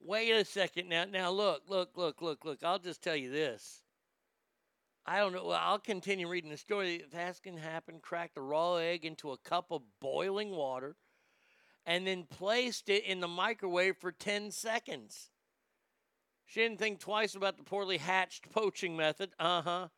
Wait 0.00 0.30
a 0.30 0.44
second 0.44 0.88
now. 0.88 1.04
Now 1.04 1.30
look, 1.30 1.62
look, 1.68 1.90
look, 1.96 2.22
look, 2.22 2.44
look. 2.44 2.62
I'll 2.62 2.78
just 2.78 3.02
tell 3.02 3.16
you 3.16 3.30
this. 3.30 3.82
I 5.04 5.18
don't 5.18 5.32
know. 5.32 5.46
Well, 5.46 5.60
I'll 5.60 5.78
continue 5.78 6.28
reading 6.28 6.50
the 6.50 6.56
story. 6.56 6.96
If 6.96 7.10
that's 7.10 7.40
can 7.40 7.56
happen. 7.56 7.98
Cracked 8.00 8.38
a 8.38 8.40
raw 8.40 8.76
egg 8.76 9.04
into 9.04 9.32
a 9.32 9.38
cup 9.38 9.66
of 9.70 9.82
boiling 10.00 10.50
water, 10.50 10.96
and 11.84 12.06
then 12.06 12.24
placed 12.24 12.88
it 12.88 13.04
in 13.04 13.20
the 13.20 13.28
microwave 13.28 13.96
for 13.96 14.12
10 14.12 14.50
seconds. 14.50 15.30
She 16.48 16.60
didn't 16.60 16.78
think 16.78 16.98
twice 16.98 17.34
about 17.34 17.58
the 17.58 17.62
poorly 17.62 17.98
hatched 17.98 18.50
poaching 18.50 18.96
method, 18.96 19.32
uh 19.38 19.60
huh, 19.60 19.88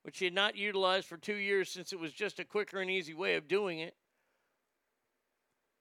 which 0.00 0.16
she 0.16 0.24
had 0.24 0.32
not 0.32 0.56
utilized 0.56 1.06
for 1.06 1.18
two 1.18 1.34
years 1.34 1.70
since 1.70 1.92
it 1.92 2.00
was 2.00 2.14
just 2.14 2.40
a 2.40 2.44
quicker 2.44 2.80
and 2.80 2.90
easy 2.90 3.12
way 3.12 3.34
of 3.34 3.46
doing 3.46 3.80
it. 3.80 3.94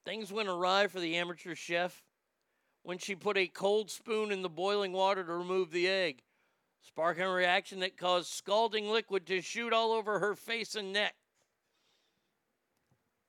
Things 0.03 0.33
went 0.33 0.49
awry 0.49 0.87
for 0.87 0.99
the 0.99 1.15
amateur 1.15 1.55
chef 1.55 2.03
when 2.83 2.97
she 2.97 3.15
put 3.15 3.37
a 3.37 3.47
cold 3.47 3.89
spoon 3.89 4.29
in 4.29 4.41
the 4.41 4.49
boiling 4.49 4.91
water 4.91 5.23
to 5.23 5.31
remove 5.31 5.71
the 5.71 5.87
egg, 5.87 6.21
sparking 6.81 7.23
a 7.23 7.29
reaction 7.29 7.79
that 7.79 7.95
caused 7.95 8.27
scalding 8.27 8.89
liquid 8.89 9.25
to 9.27 9.41
shoot 9.41 9.71
all 9.71 9.93
over 9.93 10.19
her 10.19 10.35
face 10.35 10.75
and 10.75 10.91
neck. 10.91 11.15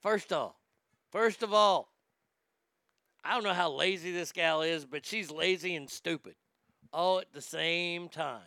First 0.00 0.32
off, 0.32 0.56
first 1.12 1.44
of 1.44 1.54
all, 1.54 1.92
I 3.22 3.34
don't 3.34 3.44
know 3.44 3.54
how 3.54 3.70
lazy 3.70 4.10
this 4.10 4.32
gal 4.32 4.62
is, 4.62 4.86
but 4.86 5.06
she's 5.06 5.30
lazy 5.30 5.76
and 5.76 5.88
stupid 5.88 6.34
all 6.92 7.18
at 7.18 7.32
the 7.32 7.40
same 7.40 8.08
time. 8.08 8.40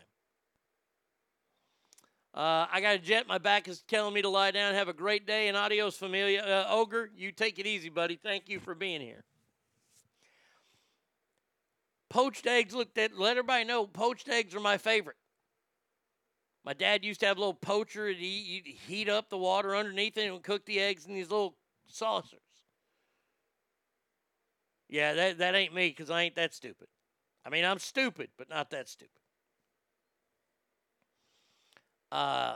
Uh, 2.33 2.65
I 2.71 2.81
got 2.81 2.95
a 2.95 2.99
jet. 2.99 3.27
My 3.27 3.37
back 3.37 3.67
is 3.67 3.83
telling 3.83 4.13
me 4.13 4.23
to 4.23 4.29
lie 4.29 4.51
down. 4.51 4.73
Have 4.73 4.87
a 4.87 4.93
great 4.93 5.27
day 5.27 5.49
and 5.49 5.55
adios, 5.55 5.97
familia. 5.97 6.41
Uh, 6.41 6.65
Ogre, 6.69 7.09
you 7.15 7.31
take 7.31 7.59
it 7.59 7.67
easy, 7.67 7.89
buddy. 7.89 8.15
Thank 8.15 8.49
you 8.49 8.59
for 8.59 8.73
being 8.73 9.01
here. 9.01 9.23
Poached 12.09 12.47
eggs, 12.47 12.73
look, 12.73 12.93
that, 12.95 13.17
let 13.17 13.31
everybody 13.31 13.65
know 13.65 13.85
poached 13.85 14.29
eggs 14.29 14.55
are 14.55 14.59
my 14.59 14.77
favorite. 14.77 15.15
My 16.65 16.73
dad 16.73 17.03
used 17.03 17.19
to 17.19 17.25
have 17.25 17.37
a 17.37 17.39
little 17.39 17.53
poacher. 17.53 18.07
and 18.07 18.17
he 18.17 18.61
he'd 18.63 18.75
heat 18.87 19.09
up 19.09 19.29
the 19.29 19.37
water 19.37 19.75
underneath 19.75 20.17
it 20.17 20.31
and 20.31 20.41
cook 20.41 20.65
the 20.65 20.79
eggs 20.79 21.05
in 21.05 21.13
these 21.13 21.29
little 21.29 21.55
saucers. 21.87 22.39
Yeah, 24.89 25.13
that, 25.13 25.37
that 25.39 25.55
ain't 25.55 25.73
me 25.73 25.89
because 25.89 26.09
I 26.09 26.21
ain't 26.21 26.35
that 26.35 26.53
stupid. 26.53 26.87
I 27.45 27.49
mean, 27.49 27.65
I'm 27.65 27.79
stupid, 27.79 28.29
but 28.37 28.49
not 28.49 28.69
that 28.71 28.87
stupid. 28.87 29.11
Uh, 32.11 32.55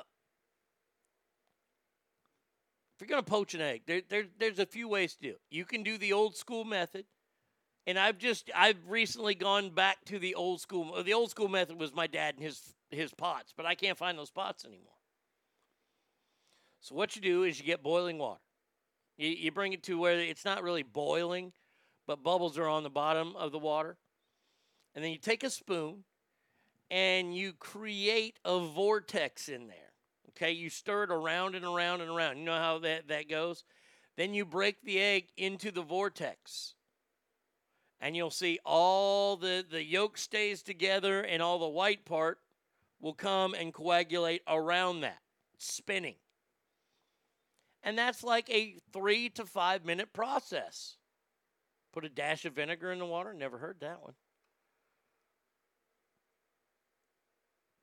if 2.96 3.02
you're 3.02 3.10
going 3.10 3.24
to 3.24 3.30
poach 3.30 3.54
an 3.54 3.62
egg, 3.62 3.82
there, 3.86 4.02
there, 4.08 4.26
there's 4.40 4.60
a 4.60 4.66
few 4.66 4.88
ways 4.88 5.16
to 5.16 5.22
do 5.22 5.30
it. 5.30 5.42
You 5.50 5.66
can 5.66 5.84
do 5.84 5.98
the 5.98 6.14
old 6.14 6.36
school 6.36 6.64
method. 6.64 7.06
And 7.86 7.98
I've 7.98 8.18
just, 8.18 8.52
I've 8.54 8.78
recently 8.86 9.34
gone 9.34 9.70
back 9.70 10.04
to 10.06 10.20
the 10.20 10.36
old 10.36 10.60
school. 10.60 11.02
The 11.04 11.14
old 11.14 11.32
school 11.32 11.48
method 11.48 11.80
was 11.80 11.96
my 11.96 12.06
dad 12.06 12.36
and 12.36 12.44
his, 12.44 12.62
his 12.90 13.14
pots, 13.14 13.54
but 13.56 13.66
I 13.66 13.76
can't 13.76 13.98
find 13.98 14.18
those 14.18 14.30
pots 14.30 14.66
anymore. 14.66 14.92
So 16.82 16.96
what 16.96 17.16
you 17.16 17.22
do 17.22 17.44
is 17.44 17.60
you 17.60 17.66
get 17.66 17.82
boiling 17.82 18.18
water. 18.18 18.42
You, 19.18 19.30
you 19.30 19.52
bring 19.52 19.72
it 19.72 19.84
to 19.84 19.98
where 19.98 20.20
it's 20.20 20.44
not 20.44 20.64
really 20.64 20.84
boiling, 20.84 21.54
but 22.06 22.24
bubbles 22.24 22.58
are 22.58 22.68
on 22.68 22.84
the 22.84 22.90
bottom 22.90 23.36
of 23.38 23.54
the 23.54 23.60
water. 23.60 23.98
And 24.96 25.04
then 25.04 25.12
you 25.12 25.18
take 25.18 25.44
a 25.44 25.50
spoon 25.50 26.04
and 26.90 27.36
you 27.36 27.54
create 27.54 28.40
a 28.46 28.60
vortex 28.60 29.50
in 29.50 29.68
there. 29.68 29.78
Okay, 30.30 30.52
you 30.52 30.70
stir 30.70 31.04
it 31.04 31.12
around 31.12 31.56
and 31.56 31.66
around 31.66 32.02
and 32.02 32.10
around. 32.10 32.38
You 32.38 32.46
know 32.46 32.58
how 32.58 32.80
that, 32.80 33.08
that 33.08 33.30
goes? 33.30 33.64
Then 34.16 34.34
you 34.34 34.46
break 34.46 34.82
the 34.84 35.00
egg 35.00 35.28
into 35.38 35.72
the 35.72 35.82
vortex. 35.82 36.76
And 38.00 38.16
you'll 38.16 38.30
see 38.30 38.60
all 38.64 39.38
the, 39.38 39.66
the 39.70 39.84
yolk 39.84 40.18
stays 40.18 40.62
together 40.62 41.22
and 41.22 41.42
all 41.42 41.58
the 41.58 41.68
white 41.68 42.06
part 42.06 42.40
will 43.00 43.14
come 43.14 43.54
and 43.54 43.74
coagulate 43.74 44.42
around 44.48 45.02
that, 45.02 45.20
spinning. 45.58 46.16
And 47.84 47.98
that's 47.98 48.24
like 48.24 48.50
a 48.50 48.76
three 48.92 49.30
to 49.30 49.46
five 49.46 49.86
minute 49.86 50.14
process. 50.14 50.98
Put 51.94 52.06
a 52.06 52.10
dash 52.10 52.46
of 52.46 52.54
vinegar 52.54 52.92
in 52.92 53.00
the 53.00 53.06
water. 53.06 53.34
Never 53.34 53.58
heard 53.58 53.78
that 53.80 54.04
one. 54.04 54.14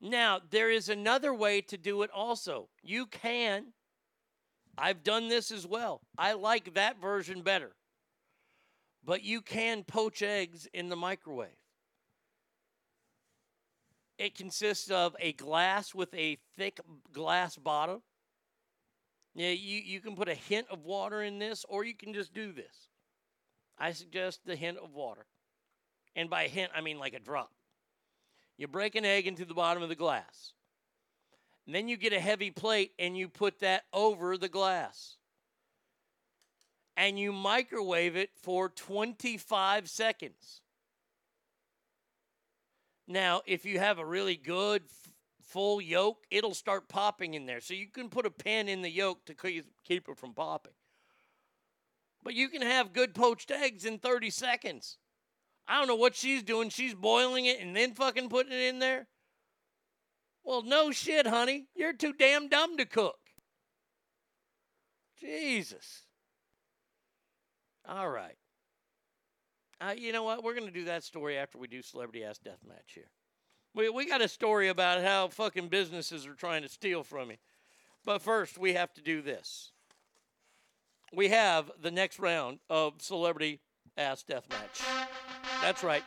Now, 0.01 0.41
there 0.51 0.71
is 0.71 0.89
another 0.89 1.33
way 1.33 1.61
to 1.63 1.79
do 1.79 2.03
it 2.03 2.11
also. 2.11 2.69
You 2.83 3.07
can. 3.07 3.73
I've 4.77 5.03
done 5.03 5.29
this 5.29 5.51
as 5.51 5.67
well. 5.67 6.03
I 6.19 6.33
like 6.33 6.75
that 6.75 7.01
version 7.01 7.43
better. 7.43 7.73
But 9.05 9.23
you 9.23 9.41
can 9.41 9.85
poach 9.85 10.23
eggs 10.23 10.67
in 10.73 10.89
the 10.89 10.97
microwave. 10.97 11.57
It 14.19 14.35
consists 14.37 14.91
of 14.91 15.17
a 15.19 15.33
glass 15.33 15.95
with 15.95 16.13
a 16.15 16.39
thick 16.57 16.81
glass 17.13 17.57
bottom. 17.57 18.03
Yeah, 19.35 19.51
you, 19.51 19.81
you 19.81 20.01
can 20.01 20.15
put 20.15 20.29
a 20.29 20.35
hint 20.35 20.67
of 20.71 20.85
water 20.85 21.23
in 21.23 21.39
this, 21.39 21.65
or 21.69 21.85
you 21.85 21.95
can 21.95 22.15
just 22.15 22.33
do 22.33 22.53
this. 22.53 22.89
I 23.79 23.93
suggest 23.93 24.41
the 24.45 24.55
hint 24.55 24.79
of 24.79 24.95
water. 24.95 25.27
And 26.15 26.31
by 26.31 26.47
hint, 26.47 26.71
I 26.75 26.81
mean 26.81 26.99
like 26.99 27.15
a 27.15 27.19
drop. 27.19 27.51
You 28.57 28.69
break 28.69 28.95
an 28.95 29.05
egg 29.05 29.27
into 29.27 29.45
the 29.45 29.55
bottom 29.55 29.83
of 29.83 29.89
the 29.89 29.95
glass. 29.95 30.53
And 31.67 31.75
then 31.75 31.89
you 31.89 31.97
get 31.97 32.13
a 32.13 32.21
heavy 32.21 32.51
plate 32.51 32.93
and 32.99 33.17
you 33.17 33.29
put 33.29 33.61
that 33.61 33.85
over 33.93 34.37
the 34.37 34.49
glass. 34.49 35.17
And 36.97 37.19
you 37.19 37.33
microwave 37.33 38.17
it 38.17 38.31
for 38.37 38.69
25 38.69 39.89
seconds. 39.89 40.61
Now, 43.09 43.43
if 43.47 43.65
you 43.65 43.79
have 43.81 43.99
a 43.99 44.07
really 44.07 44.37
good 44.37 44.83
full 45.43 45.81
yolk, 45.81 46.25
it'll 46.31 46.55
start 46.55 46.89
popping 46.89 47.35
in 47.35 47.47
there. 47.47 47.61
So 47.61 47.75
you 47.75 47.89
can 47.89 48.09
put 48.09 48.27
a 48.27 48.31
pin 48.31 48.69
in 48.69 48.83
the 48.83 48.91
yolk 48.91 49.25
to 49.27 49.35
keep 49.35 50.09
it 50.09 50.17
from 50.17 50.33
popping. 50.33 50.73
But 52.23 52.35
you 52.35 52.49
can 52.49 52.63
have 52.63 52.93
good 52.93 53.15
poached 53.15 53.51
eggs 53.51 53.85
in 53.85 53.99
30 53.99 54.31
seconds. 54.31 54.99
I 55.67 55.79
don't 55.79 55.89
know 55.89 55.95
what 55.97 56.15
she's 56.15 56.43
doing. 56.43 56.69
She's 56.69 56.95
boiling 56.95 57.47
it 57.47 57.61
and 57.61 57.75
then 57.75 57.95
fucking 57.95 58.29
putting 58.29 58.53
it 58.53 58.69
in 58.69 58.79
there. 58.79 59.07
Well, 60.45 60.63
no 60.63 60.91
shit, 60.91 61.27
honey. 61.27 61.69
You're 61.75 61.95
too 61.95 62.13
damn 62.13 62.49
dumb 62.49 62.77
to 62.77 62.85
cook. 62.85 63.19
Jesus. 65.19 66.03
All 67.89 68.09
right. 68.09 68.37
Uh, 69.81 69.95
you 69.97 70.13
know 70.13 70.23
what? 70.23 70.45
We're 70.45 70.55
going 70.55 70.67
to 70.67 70.73
do 70.73 70.85
that 70.85 71.03
story 71.03 71.39
after 71.39 71.59
we 71.59 71.67
do 71.67 71.83
Celebrity 71.83 72.25
Ass 72.25 72.39
Deathmatch 72.45 72.95
here. 72.95 73.11
We, 73.75 73.89
we 73.89 74.07
got 74.07 74.23
a 74.23 74.29
story 74.29 74.69
about 74.69 75.03
how 75.03 75.29
fucking 75.29 75.69
businesses 75.69 76.27
are 76.27 76.35
trying 76.35 76.63
to 76.63 76.69
steal 76.69 77.03
from 77.03 77.31
you. 77.31 77.37
But 78.05 78.23
first, 78.23 78.59
we 78.59 78.75
have 78.75 78.93
to 78.95 79.03
do 79.03 79.23
this. 79.23 79.73
We 81.13 81.29
have 81.29 81.71
the 81.81 81.91
next 81.91 82.19
round 82.19 82.59
of 82.69 83.01
Celebrity 83.01 83.61
Ass 83.97 84.25
Deathmatch. 84.29 84.83
That's 85.63 85.85
right. 85.85 86.03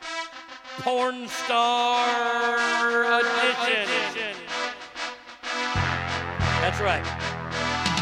Porn 0.79 1.27
Star 1.27 2.57
Edition. 3.19 4.35
That's 6.61 6.81
right. 6.81 7.05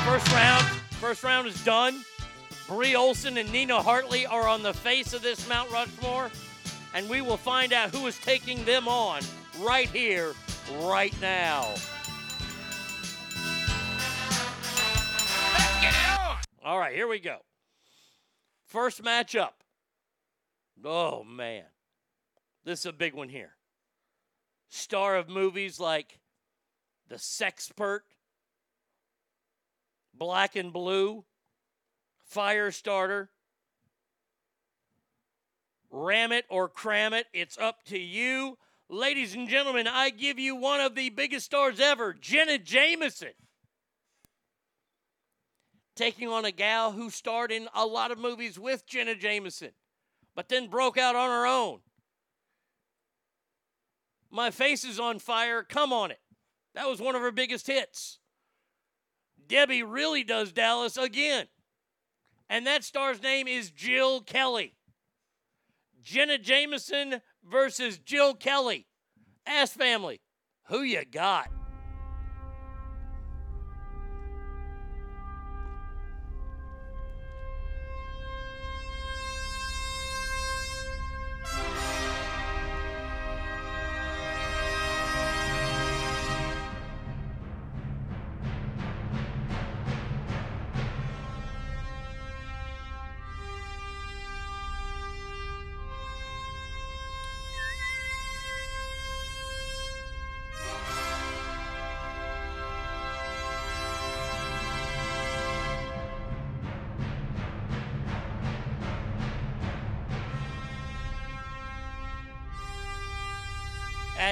First 0.05 0.31
round. 0.31 0.65
First 0.99 1.23
round 1.23 1.47
is 1.47 1.63
done. 1.63 2.03
Bree 2.67 2.95
Olson 2.95 3.37
and 3.37 3.51
Nina 3.51 3.79
Hartley 3.79 4.25
are 4.25 4.47
on 4.47 4.63
the 4.63 4.73
face 4.73 5.13
of 5.13 5.21
this 5.21 5.47
Mount 5.47 5.69
Rushmore, 5.71 6.31
and 6.95 7.07
we 7.07 7.21
will 7.21 7.37
find 7.37 7.71
out 7.71 7.93
who 7.93 8.07
is 8.07 8.17
taking 8.17 8.65
them 8.65 8.87
on 8.87 9.21
right 9.59 9.89
here, 9.89 10.33
right 10.79 11.13
now. 11.21 11.67
Let's 15.53 15.81
get 15.81 15.93
it 15.93 16.19
on. 16.19 16.37
All 16.63 16.79
right, 16.79 16.95
here 16.95 17.07
we 17.07 17.19
go. 17.19 17.37
First 18.65 19.03
matchup. 19.03 19.51
Oh, 20.83 21.23
man. 21.23 21.65
This 22.63 22.81
is 22.81 22.85
a 22.87 22.93
big 22.93 23.13
one 23.13 23.29
here. 23.29 23.55
Star 24.69 25.15
of 25.15 25.29
movies 25.29 25.79
like 25.79 26.19
The 27.07 27.15
Sexpert, 27.15 28.01
Black 30.13 30.55
and 30.55 30.73
Blue, 30.73 31.25
Firestarter, 32.33 33.29
Ram 35.95 36.33
it 36.33 36.45
or 36.49 36.67
cram 36.67 37.13
it. 37.13 37.27
It's 37.31 37.57
up 37.57 37.83
to 37.85 37.97
you. 37.97 38.57
Ladies 38.89 39.33
and 39.33 39.47
gentlemen, 39.47 39.87
I 39.87 40.09
give 40.09 40.37
you 40.37 40.53
one 40.55 40.81
of 40.81 40.93
the 40.93 41.09
biggest 41.09 41.45
stars 41.45 41.79
ever, 41.79 42.13
Jenna 42.13 42.57
Jameson. 42.57 43.31
Taking 45.95 46.27
on 46.27 46.43
a 46.43 46.51
gal 46.51 46.91
who 46.91 47.09
starred 47.09 47.51
in 47.51 47.69
a 47.73 47.85
lot 47.85 48.11
of 48.11 48.19
movies 48.19 48.59
with 48.59 48.85
Jenna 48.85 49.15
Jameson, 49.15 49.71
but 50.35 50.49
then 50.49 50.67
broke 50.67 50.97
out 50.97 51.15
on 51.15 51.29
her 51.29 51.45
own. 51.45 51.79
My 54.29 54.51
Face 54.51 54.83
is 54.83 54.99
on 54.99 55.19
Fire, 55.19 55.63
come 55.63 55.93
on 55.93 56.11
it. 56.11 56.19
That 56.73 56.89
was 56.89 56.99
one 56.99 57.15
of 57.15 57.21
her 57.21 57.31
biggest 57.31 57.67
hits. 57.67 58.19
Debbie 59.47 59.83
really 59.83 60.23
does 60.23 60.51
Dallas 60.51 60.97
again. 60.97 61.47
And 62.49 62.67
that 62.67 62.83
star's 62.83 63.21
name 63.21 63.47
is 63.47 63.71
Jill 63.71 64.21
Kelly. 64.21 64.75
Jenna 66.03 66.37
Jameson 66.37 67.21
versus 67.43 67.97
Jill 67.97 68.35
Kelly. 68.35 68.87
Ass 69.47 69.71
family, 69.71 70.21
who 70.67 70.81
you 70.81 71.05
got? 71.05 71.49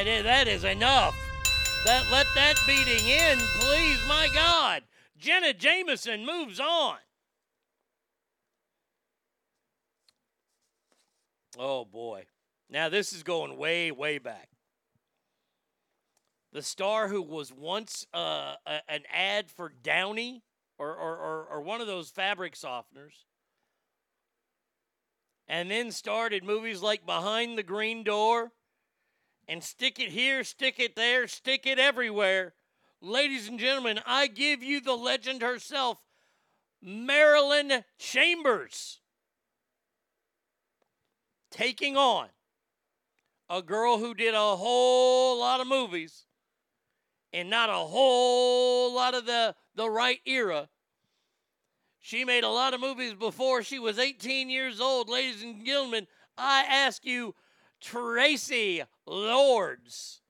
That 0.03 0.09
is, 0.09 0.23
that 0.23 0.47
is 0.49 0.63
enough. 0.65 1.15
That 1.85 2.03
let 2.11 2.27
that 2.35 2.55
beating 2.67 3.07
in, 3.07 3.37
please, 3.57 3.97
my 4.05 4.27
God. 4.33 4.83
Jenna 5.17 5.53
Jameson 5.53 6.25
moves 6.25 6.59
on. 6.59 6.97
Oh 11.57 11.85
boy. 11.85 12.25
Now 12.69 12.89
this 12.89 13.13
is 13.13 13.23
going 13.23 13.55
way, 13.55 13.91
way 13.91 14.17
back. 14.17 14.49
The 16.51 16.61
star 16.61 17.07
who 17.07 17.21
was 17.21 17.53
once 17.53 18.05
uh, 18.13 18.55
a, 18.65 18.81
an 18.89 19.03
ad 19.09 19.49
for 19.49 19.69
Downy 19.69 20.43
or, 20.77 20.89
or, 20.89 21.15
or, 21.15 21.45
or 21.45 21.61
one 21.61 21.79
of 21.79 21.87
those 21.87 22.09
fabric 22.09 22.55
softeners, 22.55 23.23
and 25.47 25.71
then 25.71 25.93
started 25.93 26.43
movies 26.43 26.81
like 26.81 27.05
Behind 27.05 27.57
the 27.57 27.63
Green 27.63 28.03
Door 28.03 28.51
and 29.47 29.63
Stick 29.63 29.99
It 29.99 30.09
Here, 30.09 30.43
Stick 30.43 30.79
It 30.79 30.95
There, 30.95 31.27
Stick 31.27 31.65
It 31.65 31.79
Everywhere. 31.79 32.53
Ladies 33.01 33.47
and 33.47 33.59
gentlemen, 33.59 33.99
I 34.05 34.27
give 34.27 34.63
you 34.63 34.79
the 34.79 34.95
legend 34.95 35.41
herself, 35.41 35.97
Marilyn 36.81 37.83
Chambers, 37.97 38.99
taking 41.51 41.97
on 41.97 42.27
a 43.49 43.61
girl 43.61 43.97
who 43.97 44.13
did 44.13 44.33
a 44.33 44.55
whole 44.55 45.39
lot 45.39 45.59
of 45.59 45.67
movies 45.67 46.25
and 47.33 47.49
not 47.49 47.69
a 47.69 47.73
whole 47.73 48.93
lot 48.93 49.13
of 49.13 49.25
the, 49.25 49.55
the 49.75 49.89
right 49.89 50.19
era. 50.25 50.69
She 51.99 52.25
made 52.25 52.43
a 52.43 52.49
lot 52.49 52.73
of 52.73 52.81
movies 52.81 53.13
before 53.13 53.63
she 53.63 53.79
was 53.79 53.97
18 53.97 54.49
years 54.49 54.79
old. 54.79 55.09
Ladies 55.09 55.41
and 55.41 55.65
gentlemen, 55.65 56.07
I 56.37 56.63
ask 56.63 57.05
you, 57.05 57.33
Traci 57.81 58.83
Lords. 59.05 60.21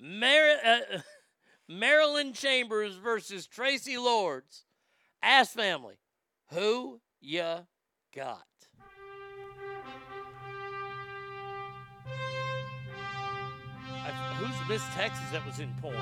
Mar- 0.00 0.58
uh, 0.64 1.00
Marilyn 1.68 2.32
Chambers 2.32 2.96
versus 2.96 3.46
Traci 3.46 4.02
Lords. 4.02 4.64
Ass 5.22 5.52
family, 5.52 5.96
who 6.50 7.00
ya 7.20 7.60
got? 8.14 8.44
Who's 14.38 14.68
Miss 14.68 14.82
Texas 14.94 15.24
that 15.32 15.44
was 15.44 15.58
in 15.58 15.74
porn? 15.82 15.96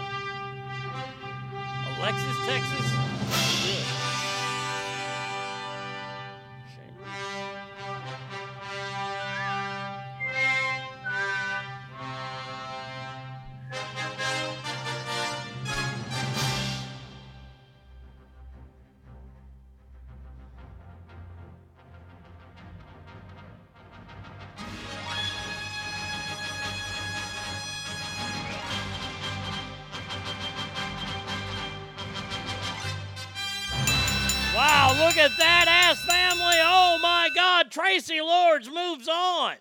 Alexis 1.96 2.36
Texas? 2.44 3.95
Look 35.06 35.18
at 35.18 35.36
that 35.36 35.66
ass 35.68 36.04
family. 36.04 36.56
Oh 36.64 36.98
my 37.00 37.30
God, 37.32 37.70
Traci 37.70 38.20
Lords 38.20 38.68
moves 38.68 39.06
on. 39.06 39.54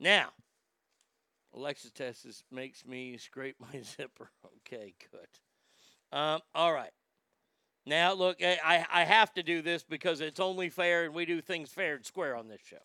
Now, 0.00 0.30
Alexis 1.54 1.90
Texas 1.90 2.42
makes 2.50 2.86
me 2.86 3.18
scrape 3.18 3.56
my 3.60 3.80
zipper. 3.82 4.30
Okay, 4.66 4.94
good. 5.12 6.16
Um, 6.18 6.40
all 6.54 6.72
right. 6.72 6.92
Now, 7.84 8.14
look, 8.14 8.38
I 8.42 8.86
I 8.90 9.04
have 9.04 9.34
to 9.34 9.42
do 9.42 9.60
this 9.60 9.84
because 9.84 10.22
it's 10.22 10.40
only 10.40 10.70
fair 10.70 11.04
and 11.04 11.14
we 11.14 11.26
do 11.26 11.42
things 11.42 11.68
fair 11.68 11.96
and 11.96 12.06
square 12.06 12.34
on 12.34 12.48
this 12.48 12.62
show. 12.64 12.80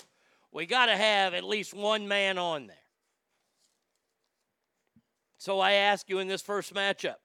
We 0.51 0.65
got 0.65 0.88
to 0.88 0.98
have 0.98 1.33
at 1.33 1.45
least 1.45 1.73
one 1.73 2.09
man 2.09 2.38
on 2.38 2.67
there. 2.67 2.75
So 5.38 5.61
I 5.61 5.72
ask 5.72 6.09
you 6.09 6.19
in 6.19 6.27
this 6.27 6.41
first 6.41 6.73
matchup 6.73 7.15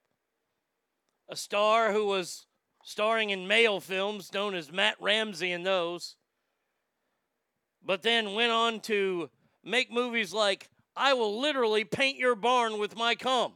a 1.29 1.37
star 1.37 1.93
who 1.93 2.07
was 2.07 2.47
starring 2.83 3.31
in 3.31 3.47
male 3.47 3.81
films 3.81 4.33
known 4.33 4.55
as 4.55 4.73
Matt 4.73 4.97
Ramsey 5.01 5.53
in 5.53 5.63
those, 5.63 6.17
but 7.85 8.03
then 8.03 8.35
went 8.35 8.53
on 8.53 8.81
to 8.81 9.31
make 9.63 9.93
movies 9.93 10.33
like 10.33 10.71
I 10.97 11.15
Will 11.15 11.39
Literally 11.39 11.85
Paint 11.85 12.19
Your 12.19 12.35
Barn 12.35 12.79
with 12.79 12.97
My 12.97 13.15
Cum 13.15 13.53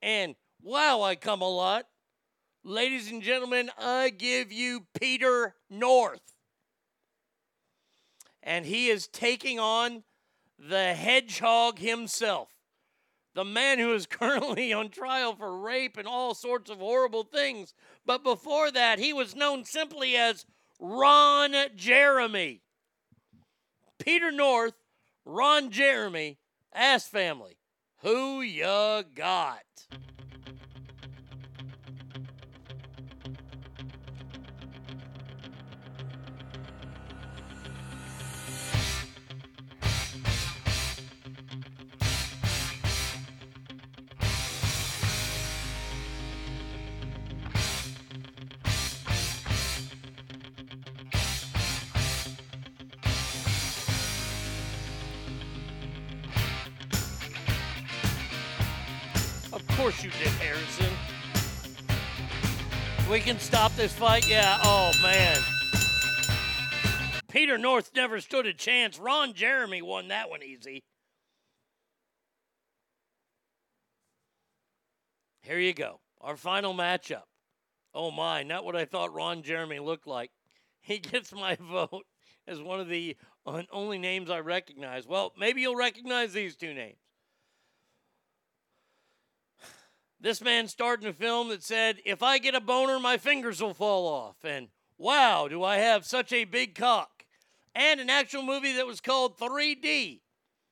and 0.00 0.34
Wow, 0.62 1.02
I 1.02 1.16
Come 1.16 1.42
a 1.42 1.48
Lot. 1.48 1.86
Ladies 2.64 3.10
and 3.10 3.22
gentlemen, 3.22 3.70
I 3.76 4.10
give 4.10 4.52
you 4.52 4.86
Peter 4.98 5.56
North. 5.68 6.22
And 8.42 8.64
he 8.64 8.88
is 8.88 9.08
taking 9.08 9.58
on 9.58 10.04
the 10.58 10.94
hedgehog 10.94 11.78
himself 11.78 12.51
the 13.34 13.44
man 13.44 13.78
who 13.78 13.94
is 13.94 14.06
currently 14.10 14.72
on 14.72 14.88
trial 14.88 15.34
for 15.34 15.58
rape 15.58 15.96
and 15.96 16.06
all 16.06 16.34
sorts 16.34 16.70
of 16.70 16.78
horrible 16.78 17.24
things. 17.24 17.74
But 18.04 18.24
before 18.24 18.70
that, 18.70 18.98
he 18.98 19.12
was 19.12 19.36
known 19.36 19.64
simply 19.64 20.16
as 20.16 20.46
Ron 20.80 21.54
Jeremy. 21.76 22.62
Peter 23.98 24.32
North, 24.32 24.74
Ron 25.24 25.70
Jeremy, 25.70 26.38
Ass 26.72 27.06
Family. 27.06 27.56
Who 28.02 28.40
ya 28.40 29.02
got? 29.14 29.62
We 63.12 63.20
can 63.20 63.38
stop 63.38 63.76
this 63.76 63.92
fight? 63.92 64.26
Yeah. 64.26 64.58
Oh, 64.62 64.90
man. 65.02 65.38
Peter 67.28 67.58
North 67.58 67.90
never 67.94 68.22
stood 68.22 68.46
a 68.46 68.54
chance. 68.54 68.98
Ron 68.98 69.34
Jeremy 69.34 69.82
won 69.82 70.08
that 70.08 70.30
one 70.30 70.42
easy. 70.42 70.82
Here 75.42 75.58
you 75.58 75.74
go. 75.74 76.00
Our 76.22 76.38
final 76.38 76.72
matchup. 76.72 77.24
Oh, 77.92 78.10
my. 78.10 78.44
Not 78.44 78.64
what 78.64 78.76
I 78.76 78.86
thought 78.86 79.12
Ron 79.12 79.42
Jeremy 79.42 79.78
looked 79.78 80.06
like. 80.06 80.30
He 80.80 80.98
gets 80.98 81.32
my 81.32 81.56
vote 81.60 82.06
as 82.48 82.60
one 82.60 82.80
of 82.80 82.88
the 82.88 83.16
only 83.70 83.98
names 83.98 84.30
I 84.30 84.40
recognize. 84.40 85.06
Well, 85.06 85.32
maybe 85.38 85.60
you'll 85.60 85.76
recognize 85.76 86.32
these 86.32 86.56
two 86.56 86.72
names. 86.74 86.96
This 90.22 90.40
man 90.40 90.68
starred 90.68 91.02
in 91.02 91.08
a 91.08 91.12
film 91.12 91.48
that 91.48 91.64
said, 91.64 91.96
If 92.04 92.22
I 92.22 92.38
get 92.38 92.54
a 92.54 92.60
boner, 92.60 93.00
my 93.00 93.16
fingers 93.16 93.60
will 93.60 93.74
fall 93.74 94.06
off. 94.06 94.36
And 94.44 94.68
wow, 94.96 95.48
do 95.48 95.64
I 95.64 95.78
have 95.78 96.06
such 96.06 96.32
a 96.32 96.44
big 96.44 96.76
cock. 96.76 97.24
And 97.74 98.00
an 98.00 98.08
actual 98.08 98.44
movie 98.44 98.74
that 98.74 98.86
was 98.86 99.00
called 99.00 99.36
3D. 99.36 100.20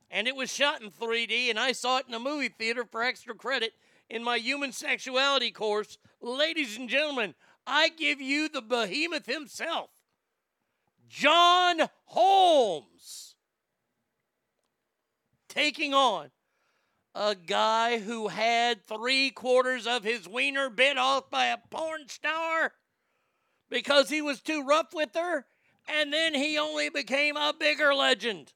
And 0.08 0.28
it 0.28 0.36
was 0.36 0.52
shot 0.52 0.82
in 0.82 0.90
3D, 0.90 1.50
and 1.50 1.58
I 1.58 1.72
saw 1.72 1.98
it 1.98 2.06
in 2.06 2.14
a 2.14 2.20
movie 2.20 2.48
theater 2.48 2.84
for 2.84 3.02
extra 3.02 3.34
credit 3.34 3.72
in 4.08 4.22
my 4.22 4.36
human 4.36 4.70
sexuality 4.70 5.50
course. 5.50 5.98
Ladies 6.20 6.76
and 6.76 6.88
gentlemen, 6.88 7.34
I 7.66 7.88
give 7.88 8.20
you 8.20 8.48
the 8.48 8.62
behemoth 8.62 9.26
himself, 9.26 9.90
John 11.08 11.88
Holmes, 12.06 13.34
taking 15.48 15.94
on 15.94 16.30
a 17.14 17.34
guy 17.34 17.98
who 17.98 18.28
had 18.28 18.84
three 18.84 19.30
quarters 19.30 19.86
of 19.86 20.04
his 20.04 20.28
wiener 20.28 20.70
bit 20.70 20.96
off 20.96 21.30
by 21.30 21.46
a 21.46 21.58
porn 21.70 22.08
star 22.08 22.72
because 23.68 24.10
he 24.10 24.22
was 24.22 24.40
too 24.40 24.62
rough 24.62 24.92
with 24.92 25.10
her, 25.14 25.46
and 25.88 26.12
then 26.12 26.34
he 26.34 26.58
only 26.58 26.88
became 26.88 27.36
a 27.36 27.54
bigger 27.58 27.94
legend. 27.94 28.52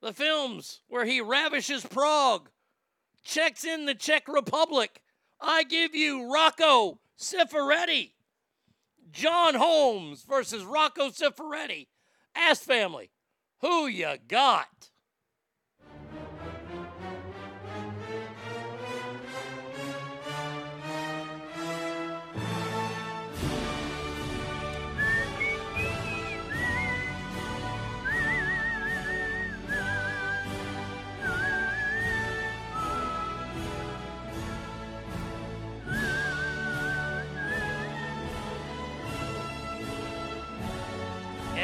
The 0.00 0.12
films 0.12 0.80
where 0.88 1.04
he 1.04 1.20
ravishes 1.20 1.84
Prague, 1.84 2.50
checks 3.24 3.64
in 3.64 3.86
the 3.86 3.94
Czech 3.94 4.28
Republic. 4.28 5.02
I 5.40 5.64
give 5.64 5.94
you 5.94 6.32
Rocco 6.32 7.00
Siffredi. 7.18 8.12
John 9.10 9.54
Holmes 9.54 10.22
versus 10.22 10.64
Rocco 10.64 11.10
Siffredi. 11.10 11.88
Ass 12.34 12.60
family. 12.60 13.10
Who 13.60 13.86
you 13.86 14.16
got? 14.28 14.87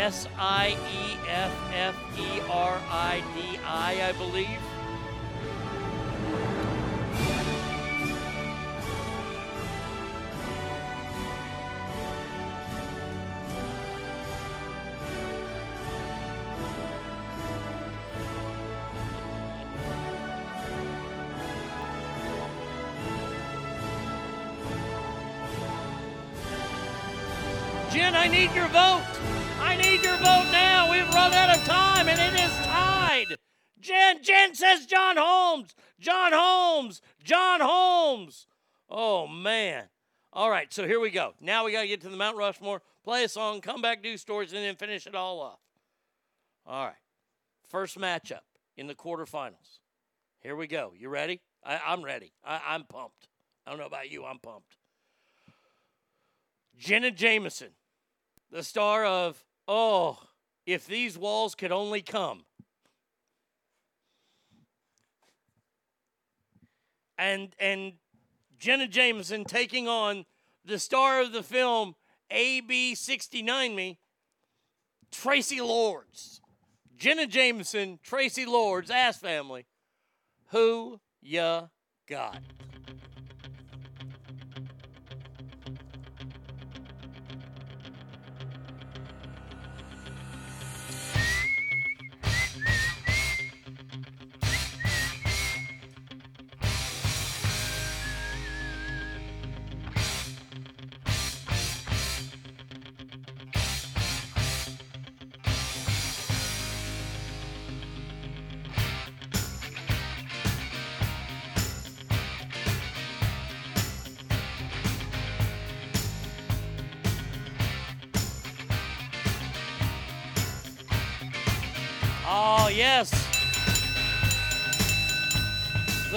S 0.04 0.28
I 0.38 0.76
E 0.92 1.16
F 1.30 1.52
F 1.72 1.96
E 2.18 2.40
R 2.50 2.78
I 2.90 3.22
D 3.34 3.58
I, 3.64 4.08
I 4.08 4.12
believe. 4.12 4.60
Jen, 27.90 28.14
I 28.14 28.28
need 28.28 28.52
your 28.52 28.68
vote. 28.68 29.13
We've 31.04 31.14
run 31.14 31.32
out 31.34 31.54
of 31.54 31.64
time 31.64 32.08
and 32.08 32.18
it 32.18 32.40
is 32.40 32.50
tied. 32.64 33.36
Jen, 33.78 34.22
Jen 34.22 34.54
says 34.54 34.86
John 34.86 35.16
Holmes. 35.18 35.74
John 36.00 36.32
Holmes. 36.32 37.02
John 37.22 37.60
Holmes. 37.60 38.46
Oh, 38.88 39.26
man. 39.26 39.84
All 40.32 40.50
right, 40.50 40.72
so 40.72 40.86
here 40.86 41.00
we 41.00 41.10
go. 41.10 41.34
Now 41.40 41.64
we 41.64 41.72
got 41.72 41.82
to 41.82 41.88
get 41.88 42.00
to 42.02 42.08
the 42.08 42.16
Mount 42.16 42.36
Rushmore, 42.38 42.80
play 43.04 43.24
a 43.24 43.28
song, 43.28 43.60
come 43.60 43.82
back, 43.82 44.02
do 44.02 44.16
stories, 44.16 44.52
and 44.52 44.64
then 44.64 44.76
finish 44.76 45.06
it 45.06 45.14
all 45.14 45.40
off. 45.40 45.60
All 46.66 46.86
right. 46.86 46.94
First 47.68 47.98
matchup 47.98 48.40
in 48.76 48.86
the 48.86 48.94
quarterfinals. 48.94 49.80
Here 50.40 50.56
we 50.56 50.66
go. 50.66 50.92
You 50.96 51.10
ready? 51.10 51.42
I, 51.64 51.80
I'm 51.86 52.02
ready. 52.02 52.32
I, 52.44 52.60
I'm 52.66 52.84
pumped. 52.84 53.28
I 53.66 53.70
don't 53.70 53.78
know 53.78 53.86
about 53.86 54.10
you. 54.10 54.24
I'm 54.24 54.38
pumped. 54.38 54.78
Jenna 56.78 57.10
Jameson, 57.10 57.70
the 58.50 58.62
star 58.62 59.04
of 59.04 59.44
Oh, 59.66 60.18
if 60.66 60.86
these 60.86 61.18
walls 61.18 61.54
could 61.54 61.72
only 61.72 62.02
come. 62.02 62.44
And 67.16 67.54
and 67.60 67.94
Jenna 68.58 68.88
Jameson 68.88 69.44
taking 69.44 69.88
on 69.88 70.24
the 70.64 70.78
star 70.78 71.20
of 71.20 71.32
the 71.32 71.42
film 71.42 71.94
AB 72.30 72.94
69 72.94 73.74
Me, 73.74 73.98
Traci 75.12 75.58
Lords. 75.60 76.40
Jenna 76.96 77.26
Jameson, 77.26 77.98
Traci 78.06 78.46
Lords, 78.46 78.90
Ass 78.90 79.18
Family. 79.18 79.66
Who 80.48 81.00
ya 81.20 81.66
God. 82.08 82.40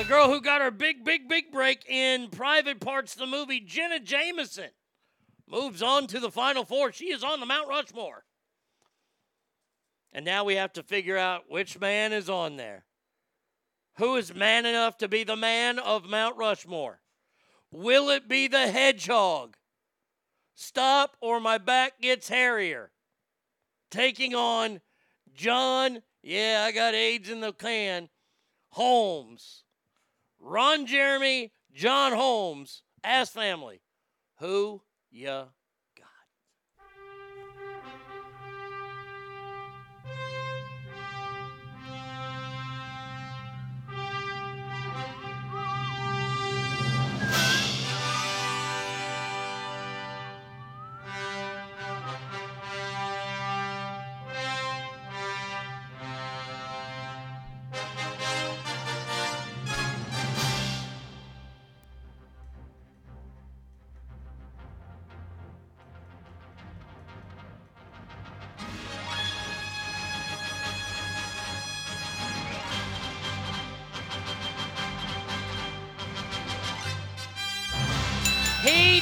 Girl 0.08 0.30
who 0.32 0.40
got 0.40 0.62
her 0.62 0.72
big, 0.72 1.04
big, 1.04 1.28
big 1.28 1.52
break 1.52 1.88
in 1.90 2.30
Private 2.30 2.80
Parts, 2.80 3.14
the 3.14 3.26
movie, 3.26 3.60
Jenna 3.60 4.00
Jameson, 4.00 4.70
moves 5.50 5.82
on 5.82 6.08
to 6.08 6.20
the 6.20 6.32
Final 6.32 6.64
Four. 6.64 6.94
She 6.94 7.12
is 7.12 7.24
on 7.24 7.42
the 7.42 7.46
Mount 7.46 7.68
Rushmore. 7.68 8.24
And 10.14 10.24
now 10.24 10.46
we 10.46 10.56
have 10.56 10.72
to 10.74 10.84
figure 10.84 11.18
out 11.18 11.50
which 11.50 11.80
man 11.80 12.14
is 12.14 12.30
on 12.30 12.56
there. 12.56 12.86
Who 13.98 14.16
is 14.16 14.34
man 14.34 14.66
enough 14.66 14.98
to 15.00 15.10
be 15.10 15.26
the 15.26 15.36
man 15.36 15.78
of 15.78 16.10
Mount 16.10 16.38
Rushmore? 16.38 17.02
Will 17.70 18.10
it 18.10 18.30
be 18.30 18.48
the 18.48 18.72
hedgehog? 18.72 19.58
Stop 20.56 21.18
or 21.20 21.42
my 21.42 21.58
back 21.58 22.00
gets 22.00 22.30
hairier. 22.30 22.92
Taking 23.92 24.34
on 24.34 24.80
John, 25.34 26.02
yeah, 26.24 26.64
I 26.66 26.72
got 26.72 26.94
AIDS 26.94 27.30
in 27.30 27.42
the 27.42 27.52
can. 27.52 28.08
Holmes. 28.70 29.64
Ron 30.40 30.86
Jeremy, 30.86 31.52
John 31.74 32.14
Holmes, 32.14 32.84
Ass 33.04 33.30
Family. 33.30 33.82
Who 34.40 34.82
ya 35.12 35.46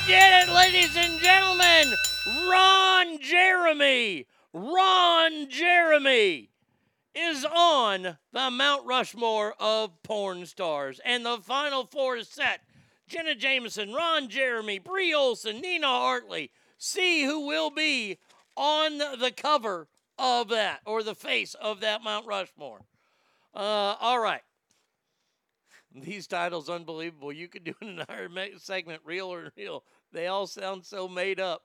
did 0.08 0.48
it, 0.48 0.53
ladies 0.53 0.95
and 0.95 1.19
gentlemen. 1.19 1.93
Ron 2.48 3.19
Jeremy. 3.19 4.27
Ron 4.53 5.50
Jeremy 5.50 6.50
is 7.16 7.43
on 7.45 8.17
the 8.32 8.51
Mount 8.51 8.85
Rushmore 8.85 9.56
of 9.59 10.03
porn 10.03 10.45
stars. 10.45 11.01
And 11.03 11.25
the 11.25 11.40
final 11.42 11.85
four 11.85 12.17
is 12.17 12.27
set. 12.27 12.61
Jenna 13.08 13.34
Jameson, 13.34 13.93
Ron 13.93 14.30
Jeremy, 14.30 14.77
Bree 14.77 15.14
Olson, 15.14 15.59
Nina 15.59 15.88
Hartley. 15.88 16.51
See 16.77 17.24
who 17.24 17.48
will 17.48 17.72
be 17.72 18.19
on 18.56 19.00
the 19.00 19.34
cover 19.35 19.88
of 20.19 20.50
that 20.50 20.82
or 20.85 21.01
the 21.01 21.16
face 21.16 21.56
of 21.56 21.80
that 21.80 22.03
Mount 22.03 22.27
Rushmore. 22.27 22.82
Uh, 23.56 23.95
all 24.00 24.19
right. 24.19 24.42
These 25.95 26.27
titles 26.27 26.69
unbelievable. 26.69 27.32
You 27.32 27.48
could 27.48 27.64
do 27.64 27.74
an 27.82 28.00
entire 28.00 28.30
segment, 28.58 29.01
real 29.06 29.27
or 29.27 29.51
real. 29.56 29.84
They 30.16 30.27
all 30.27 30.48
sound 30.48 30.85
so 30.85 31.10
made 31.10 31.42
up. 31.42 31.64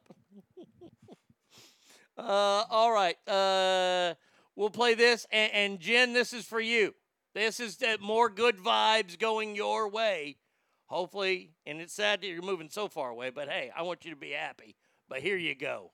uh, 2.19 2.65
all 2.69 2.91
right, 2.91 3.17
uh, 3.29 4.15
we'll 4.57 4.71
play 4.71 4.95
this, 4.95 5.25
and, 5.31 5.53
and 5.53 5.79
Jen, 5.79 6.13
this 6.15 6.33
is 6.33 6.45
for 6.45 6.61
you. 6.61 6.93
This 7.33 7.61
is 7.61 7.79
more 8.01 8.29
good 8.29 8.57
vibes 8.57 9.17
going 9.17 9.55
your 9.55 9.89
way. 9.89 10.39
Hopefully, 10.87 11.53
and 11.65 11.81
it's 11.81 11.95
sad 11.95 12.23
that 12.23 12.27
you're 12.27 12.43
moving 12.43 12.71
so 12.71 12.89
far 12.89 13.11
away, 13.11 13.31
but 13.31 13.49
hey, 13.49 13.71
I 13.77 13.83
want 13.83 14.05
you 14.05 14.11
to 14.11 14.17
be 14.17 14.33
happy. 14.33 14.75
But 15.09 15.21
here 15.21 15.37
you 15.37 15.55
go. 15.55 15.93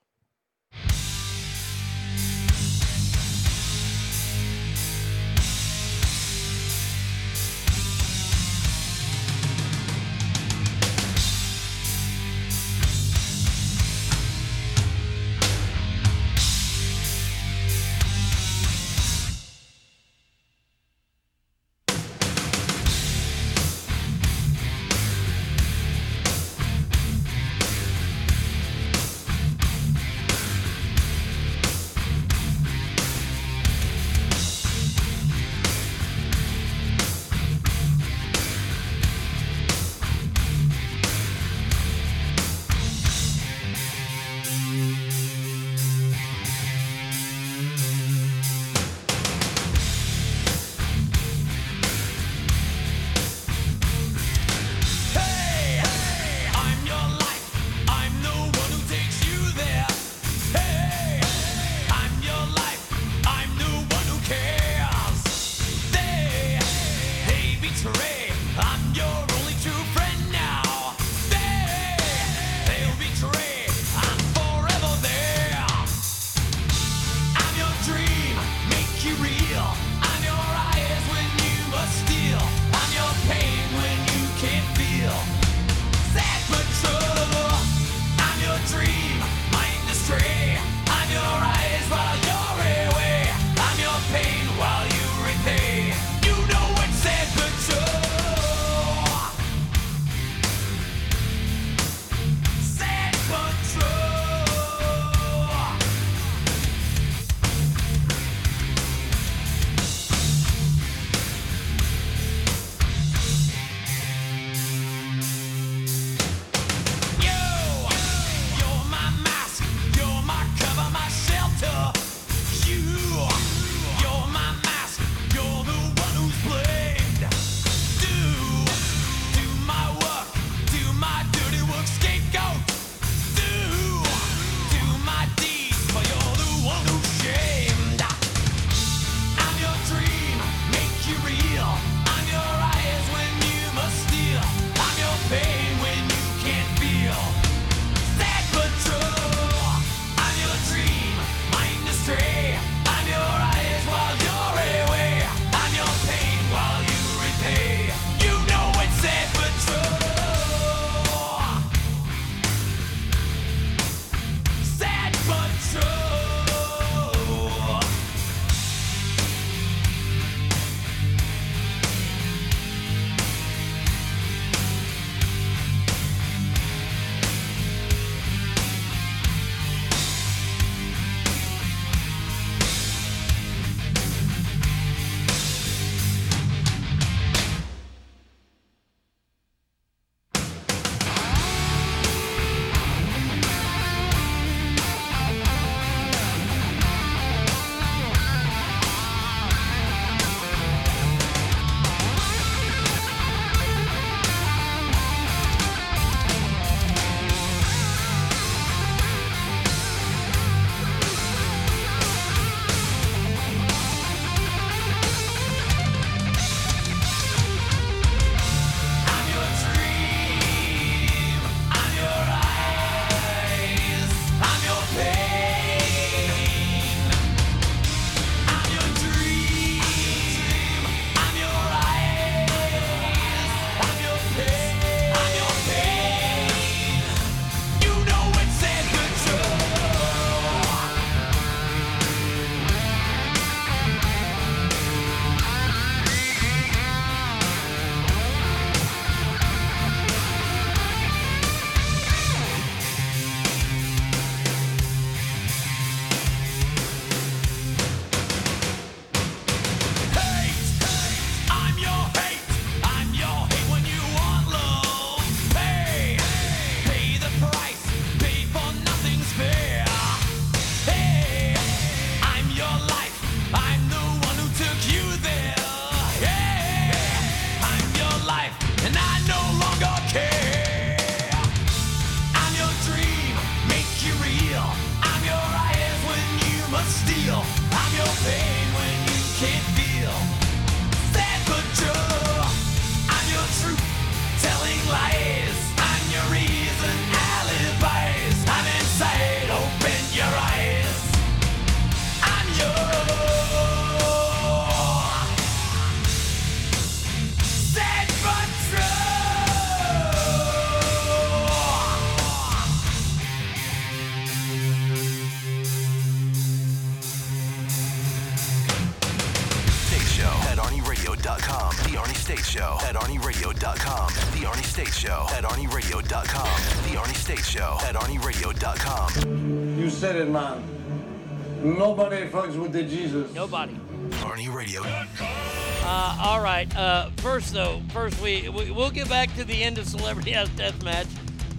Nobody 332.67 332.83
fucks 332.83 332.89
Jesus. 332.89 333.33
Nobody. 333.33 333.73
Arnie 334.09 334.53
Radio. 334.53 334.81
Uh, 334.83 336.17
all 336.21 336.41
right. 336.41 336.73
Uh, 336.75 337.09
first, 337.17 337.53
though, 337.53 337.81
first 337.93 338.21
we, 338.21 338.49
we 338.49 338.71
we'll 338.71 338.91
get 338.91 339.07
back 339.07 339.33
to 339.35 339.43
the 339.45 339.63
end 339.63 339.77
of 339.77 339.87
Celebrity 339.87 340.31
House 340.31 340.49
Deathmatch. 340.49 341.07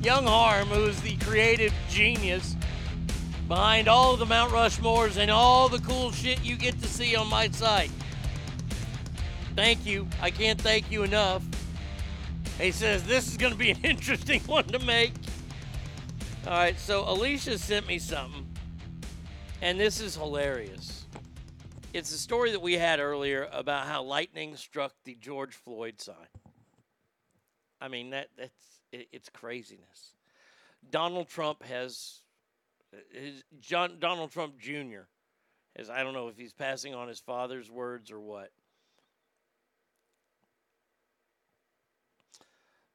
Young 0.03 0.27
Harm, 0.27 0.69
who 0.69 0.85
is 0.85 1.01
the 1.01 1.17
creative 1.17 1.73
genius 1.89 2.57
behind 3.49 3.89
all 3.89 4.17
the 4.17 4.27
Mount 4.27 4.53
Rushmores 4.53 5.17
and 5.17 5.31
all 5.31 5.69
the 5.69 5.81
cool 5.81 6.13
shit 6.13 6.45
you 6.45 6.57
get 6.57 6.81
to 6.83 6.89
see 6.89 7.17
on 7.17 7.29
my 7.29 7.49
site. 7.49 7.91
Thank 9.57 9.87
you. 9.87 10.07
I 10.21 10.31
can't 10.31 10.61
thank 10.61 10.91
you 10.93 11.03
enough. 11.03 11.43
He 12.61 12.71
says 12.71 13.03
this 13.05 13.29
is 13.29 13.37
going 13.37 13.53
to 13.53 13.59
be 13.59 13.71
an 13.71 13.81
interesting 13.83 14.41
one 14.43 14.65
to 14.65 14.79
make. 14.79 15.15
All 16.47 16.53
right, 16.53 16.79
so 16.79 17.09
Alicia 17.11 17.59
sent 17.59 17.87
me 17.87 17.99
something, 17.99 18.47
and 19.61 19.81
this 19.81 20.01
is 20.01 20.15
hilarious. 20.15 20.98
It's 21.95 22.13
a 22.13 22.19
story 22.19 22.51
that 22.53 22.61
we 22.61 22.75
had 22.75 23.01
earlier 23.01 23.49
about 23.51 23.87
how 23.87 24.03
lightning 24.03 24.57
struck 24.57 24.93
the 25.05 25.15
George 25.15 25.55
Floyd 25.55 26.03
sign. 26.03 26.29
I 27.81 27.89
mean 27.89 28.11
that 28.11 28.29
that's 28.37 28.81
it, 28.93 29.09
it's 29.11 29.31
craziness. 29.31 30.13
Donald 30.91 31.29
Trump 31.29 31.63
has 31.63 32.21
his 33.11 33.43
John 33.59 33.97
Donald 34.01 34.33
Trump 34.33 34.59
Jr. 34.59 35.07
has 35.77 35.89
I 35.89 36.03
don't 36.03 36.13
know 36.13 36.29
if 36.29 36.37
he's 36.37 36.53
passing 36.53 36.95
on 36.95 37.09
his 37.09 37.21
father's 37.21 37.71
words 37.71 38.11
or 38.11 38.21
what. 38.21 38.51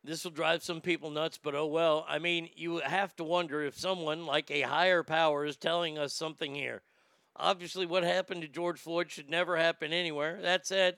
This 0.03 0.23
will 0.23 0.31
drive 0.31 0.61
some 0.61 0.81
people 0.81 1.09
nuts, 1.09 1.39
but 1.41 1.55
oh 1.55 1.65
well. 1.65 2.05
I 2.07 2.19
mean, 2.19 2.49
you 2.55 2.77
have 2.79 3.15
to 3.15 3.23
wonder 3.23 3.63
if 3.63 3.75
someone 3.75 4.27
like 4.27 4.51
a 4.51 4.61
higher 4.61 5.01
power 5.01 5.45
is 5.45 5.57
telling 5.57 5.97
us 5.97 6.13
something 6.13 6.53
here. 6.53 6.83
Obviously, 7.35 7.85
what 7.85 8.03
happened 8.03 8.41
to 8.41 8.47
George 8.47 8.79
Floyd 8.79 9.09
should 9.09 9.29
never 9.29 9.57
happen 9.57 9.91
anywhere. 9.91 10.39
That 10.41 10.67
said, 10.67 10.97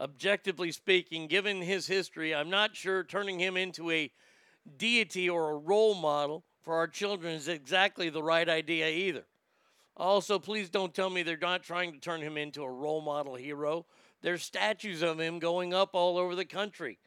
objectively 0.00 0.72
speaking, 0.72 1.26
given 1.26 1.60
his 1.60 1.86
history, 1.86 2.34
I'm 2.34 2.50
not 2.50 2.74
sure 2.74 3.04
turning 3.04 3.38
him 3.38 3.56
into 3.56 3.90
a 3.90 4.10
deity 4.78 5.28
or 5.28 5.50
a 5.50 5.58
role 5.58 5.94
model 5.94 6.44
for 6.62 6.74
our 6.74 6.86
children 6.86 7.34
is 7.34 7.48
exactly 7.48 8.08
the 8.08 8.22
right 8.22 8.48
idea 8.48 8.88
either. 8.88 9.24
Also, 9.96 10.38
please 10.38 10.70
don't 10.70 10.94
tell 10.94 11.10
me 11.10 11.22
they're 11.22 11.36
not 11.36 11.62
trying 11.62 11.92
to 11.92 11.98
turn 11.98 12.20
him 12.20 12.36
into 12.36 12.62
a 12.62 12.70
role 12.70 13.00
model 13.00 13.34
hero. 13.34 13.86
There's 14.22 14.42
statues 14.42 15.02
of 15.02 15.20
him 15.20 15.38
going 15.38 15.74
up 15.74 15.90
all 15.92 16.16
over 16.16 16.34
the 16.34 16.46
country. 16.46 16.98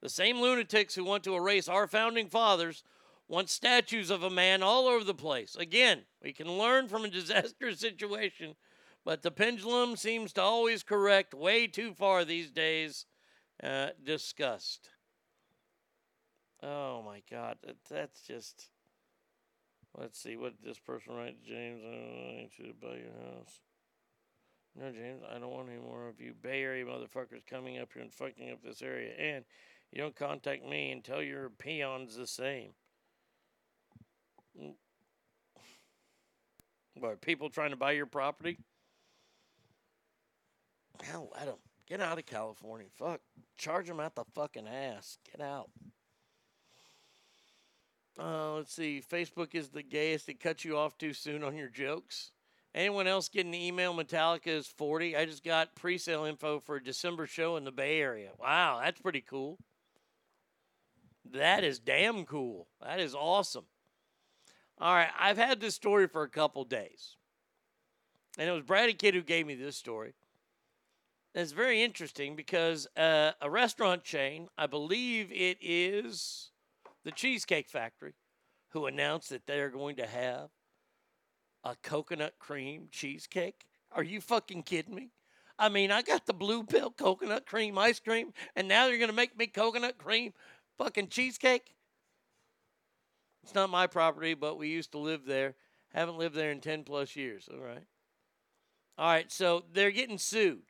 The 0.00 0.08
same 0.08 0.40
lunatics 0.40 0.94
who 0.94 1.04
want 1.04 1.24
to 1.24 1.36
erase 1.36 1.68
our 1.68 1.86
founding 1.86 2.28
fathers 2.28 2.82
want 3.28 3.50
statues 3.50 4.10
of 4.10 4.22
a 4.22 4.30
man 4.30 4.62
all 4.62 4.88
over 4.88 5.04
the 5.04 5.14
place. 5.14 5.54
Again, 5.54 6.02
we 6.22 6.32
can 6.32 6.50
learn 6.58 6.88
from 6.88 7.04
a 7.04 7.08
disastrous 7.10 7.80
situation, 7.80 8.56
but 9.04 9.22
the 9.22 9.30
pendulum 9.30 9.96
seems 9.96 10.32
to 10.34 10.42
always 10.42 10.82
correct 10.82 11.34
way 11.34 11.66
too 11.66 11.92
far 11.94 12.24
these 12.24 12.50
days. 12.50 13.06
Uh, 13.62 13.88
disgust. 14.04 14.90
Oh 16.62 17.02
my 17.02 17.22
God, 17.30 17.58
that, 17.64 17.76
that's 17.90 18.22
just. 18.22 18.68
Let's 19.96 20.20
see, 20.20 20.36
what 20.36 20.52
this 20.62 20.78
person 20.78 21.14
writes. 21.14 21.40
James, 21.44 21.80
I 21.84 21.90
don't 21.90 22.36
want 22.36 22.58
you 22.58 22.66
to 22.66 22.74
buy 22.74 22.96
your 22.98 23.34
house. 23.34 23.60
No, 24.78 24.92
James, 24.92 25.22
I 25.28 25.38
don't 25.38 25.50
want 25.50 25.70
any 25.70 25.80
more 25.80 26.08
of 26.08 26.20
you 26.20 26.34
Bay 26.40 26.62
Area 26.62 26.84
motherfuckers 26.84 27.44
coming 27.48 27.78
up 27.78 27.88
here 27.92 28.02
and 28.02 28.12
fucking 28.12 28.50
up 28.50 28.62
this 28.62 28.82
area. 28.82 29.12
And 29.18 29.44
you 29.90 30.02
don't 30.02 30.14
contact 30.14 30.64
me 30.64 30.92
and 30.92 31.02
tell 31.02 31.22
your 31.22 31.50
peons 31.50 32.16
the 32.16 32.26
same. 32.26 32.72
What, 37.00 37.20
people 37.20 37.48
trying 37.48 37.70
to 37.70 37.76
buy 37.76 37.92
your 37.92 38.06
property? 38.06 38.58
Hell, 41.02 41.30
let 41.34 41.46
them. 41.46 41.56
Get 41.88 42.00
out 42.00 42.18
of 42.18 42.26
California. 42.26 42.88
Fuck. 42.98 43.20
Charge 43.56 43.86
them 43.86 44.00
out 44.00 44.14
the 44.14 44.24
fucking 44.34 44.66
ass. 44.66 45.18
Get 45.30 45.44
out. 45.44 45.70
Uh, 48.18 48.54
let's 48.54 48.74
see. 48.74 49.02
Facebook 49.08 49.54
is 49.54 49.68
the 49.68 49.82
gayest. 49.82 50.28
It 50.28 50.40
cuts 50.40 50.64
you 50.64 50.76
off 50.76 50.98
too 50.98 51.12
soon 51.12 51.44
on 51.44 51.56
your 51.56 51.68
jokes. 51.68 52.32
Anyone 52.74 53.06
else 53.06 53.28
getting 53.28 53.52
the 53.52 53.66
email 53.66 53.94
Metallica 53.94 54.48
is 54.48 54.66
40? 54.66 55.16
I 55.16 55.24
just 55.24 55.44
got 55.44 55.74
pre 55.74 55.98
sale 55.98 56.24
info 56.24 56.60
for 56.60 56.76
a 56.76 56.84
December 56.84 57.26
show 57.26 57.56
in 57.56 57.64
the 57.64 57.72
Bay 57.72 58.00
Area. 58.00 58.30
Wow, 58.38 58.80
that's 58.82 59.00
pretty 59.00 59.22
cool. 59.22 59.58
That 61.32 61.64
is 61.64 61.78
damn 61.78 62.24
cool. 62.24 62.68
That 62.82 63.00
is 63.00 63.14
awesome. 63.14 63.64
All 64.80 64.94
right, 64.94 65.10
I've 65.18 65.38
had 65.38 65.60
this 65.60 65.74
story 65.74 66.06
for 66.06 66.22
a 66.22 66.28
couple 66.28 66.64
days. 66.64 67.16
And 68.38 68.48
it 68.48 68.52
was 68.52 68.62
Brady 68.62 68.94
Kid 68.94 69.14
who 69.14 69.22
gave 69.22 69.46
me 69.46 69.56
this 69.56 69.76
story. 69.76 70.14
And 71.34 71.42
it's 71.42 71.52
very 71.52 71.82
interesting 71.82 72.36
because 72.36 72.86
uh, 72.96 73.32
a 73.40 73.50
restaurant 73.50 74.04
chain, 74.04 74.48
I 74.56 74.66
believe 74.66 75.32
it 75.32 75.58
is 75.60 76.50
the 77.04 77.10
Cheesecake 77.10 77.68
Factory, 77.68 78.14
who 78.70 78.86
announced 78.86 79.30
that 79.30 79.46
they're 79.46 79.70
going 79.70 79.96
to 79.96 80.06
have 80.06 80.50
a 81.64 81.74
coconut 81.82 82.34
cream 82.38 82.88
cheesecake. 82.92 83.66
Are 83.90 84.04
you 84.04 84.20
fucking 84.20 84.62
kidding 84.62 84.94
me? 84.94 85.10
I 85.58 85.68
mean, 85.68 85.90
I 85.90 86.02
got 86.02 86.26
the 86.26 86.34
blue 86.34 86.62
pill 86.62 86.90
coconut 86.90 87.46
cream 87.46 87.78
ice 87.78 87.98
cream, 87.98 88.32
and 88.54 88.68
now 88.68 88.86
they're 88.86 88.98
going 88.98 89.10
to 89.10 89.16
make 89.16 89.36
me 89.36 89.48
coconut 89.48 89.98
cream 89.98 90.32
fucking 90.78 91.08
cheesecake? 91.08 91.74
It's 93.48 93.54
not 93.54 93.70
my 93.70 93.86
property, 93.86 94.34
but 94.34 94.58
we 94.58 94.68
used 94.68 94.92
to 94.92 94.98
live 94.98 95.24
there. 95.24 95.54
Haven't 95.94 96.18
lived 96.18 96.34
there 96.34 96.50
in 96.50 96.60
10 96.60 96.84
plus 96.84 97.16
years. 97.16 97.48
All 97.50 97.58
right. 97.58 97.82
All 98.98 99.08
right, 99.08 99.32
so 99.32 99.64
they're 99.72 99.90
getting 99.90 100.18
sued 100.18 100.64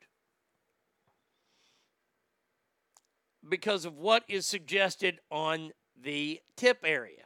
because 3.49 3.83
of 3.83 3.97
what 3.97 4.23
is 4.29 4.45
suggested 4.45 5.19
on 5.29 5.71
the 6.01 6.39
tip 6.55 6.79
area 6.85 7.25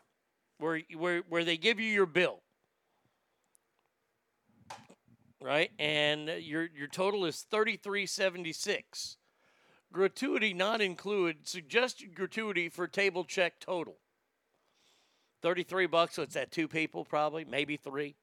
where, 0.57 0.81
where, 0.97 1.21
where 1.29 1.43
they 1.43 1.57
give 1.57 1.79
you 1.79 1.85
your 1.85 2.07
bill. 2.07 2.41
Right? 5.39 5.69
And 5.77 6.29
your, 6.39 6.67
your 6.75 6.87
total 6.87 7.25
is 7.25 7.45
3376 7.51 9.17
gratuity 9.91 10.51
not 10.51 10.81
included, 10.81 11.47
suggested 11.47 12.15
gratuity 12.15 12.69
for 12.69 12.87
table 12.87 13.23
check 13.23 13.59
total. 13.59 13.97
33 15.43 15.85
bucks, 15.87 16.15
so 16.15 16.23
it's 16.23 16.35
at 16.35 16.51
two 16.51 16.67
people 16.67 17.05
probably, 17.05 17.45
maybe 17.45 17.77
three. 17.77 18.15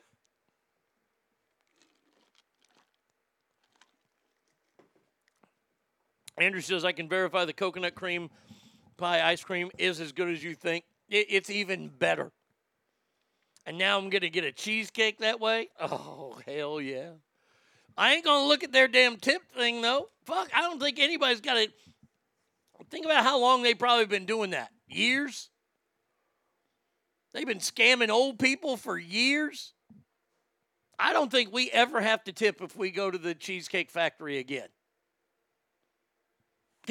Andrew 6.41 6.61
says 6.61 6.85
I 6.85 6.91
can 6.91 7.07
verify 7.07 7.45
the 7.45 7.53
coconut 7.53 7.95
cream 7.95 8.29
pie 8.97 9.27
ice 9.27 9.43
cream 9.43 9.71
is 9.77 9.99
as 9.99 10.11
good 10.11 10.29
as 10.29 10.43
you 10.43 10.55
think. 10.55 10.85
It, 11.09 11.27
it's 11.29 11.49
even 11.49 11.89
better. 11.89 12.31
And 13.65 13.77
now 13.77 13.97
I'm 13.97 14.09
gonna 14.09 14.29
get 14.29 14.43
a 14.43 14.51
cheesecake 14.51 15.19
that 15.19 15.39
way. 15.39 15.69
Oh 15.79 16.39
hell 16.47 16.81
yeah! 16.81 17.11
I 17.97 18.13
ain't 18.13 18.25
gonna 18.25 18.47
look 18.47 18.63
at 18.63 18.71
their 18.71 18.87
damn 18.87 19.17
tip 19.17 19.41
thing 19.55 19.81
though. 19.81 20.07
Fuck, 20.25 20.49
I 20.55 20.61
don't 20.61 20.79
think 20.79 20.99
anybody's 20.99 21.41
got 21.41 21.57
it. 21.57 21.71
Think 22.89 23.05
about 23.05 23.23
how 23.23 23.39
long 23.39 23.63
they 23.63 23.73
probably 23.73 24.05
been 24.05 24.25
doing 24.25 24.51
that. 24.51 24.71
Years. 24.87 25.49
They've 27.33 27.47
been 27.47 27.59
scamming 27.59 28.09
old 28.09 28.39
people 28.39 28.75
for 28.75 28.97
years. 28.97 29.73
I 30.99 31.13
don't 31.13 31.31
think 31.31 31.53
we 31.53 31.71
ever 31.71 32.01
have 32.01 32.23
to 32.25 32.33
tip 32.33 32.61
if 32.61 32.75
we 32.75 32.91
go 32.91 33.09
to 33.09 33.17
the 33.17 33.33
Cheesecake 33.33 33.89
Factory 33.89 34.37
again. 34.37 34.67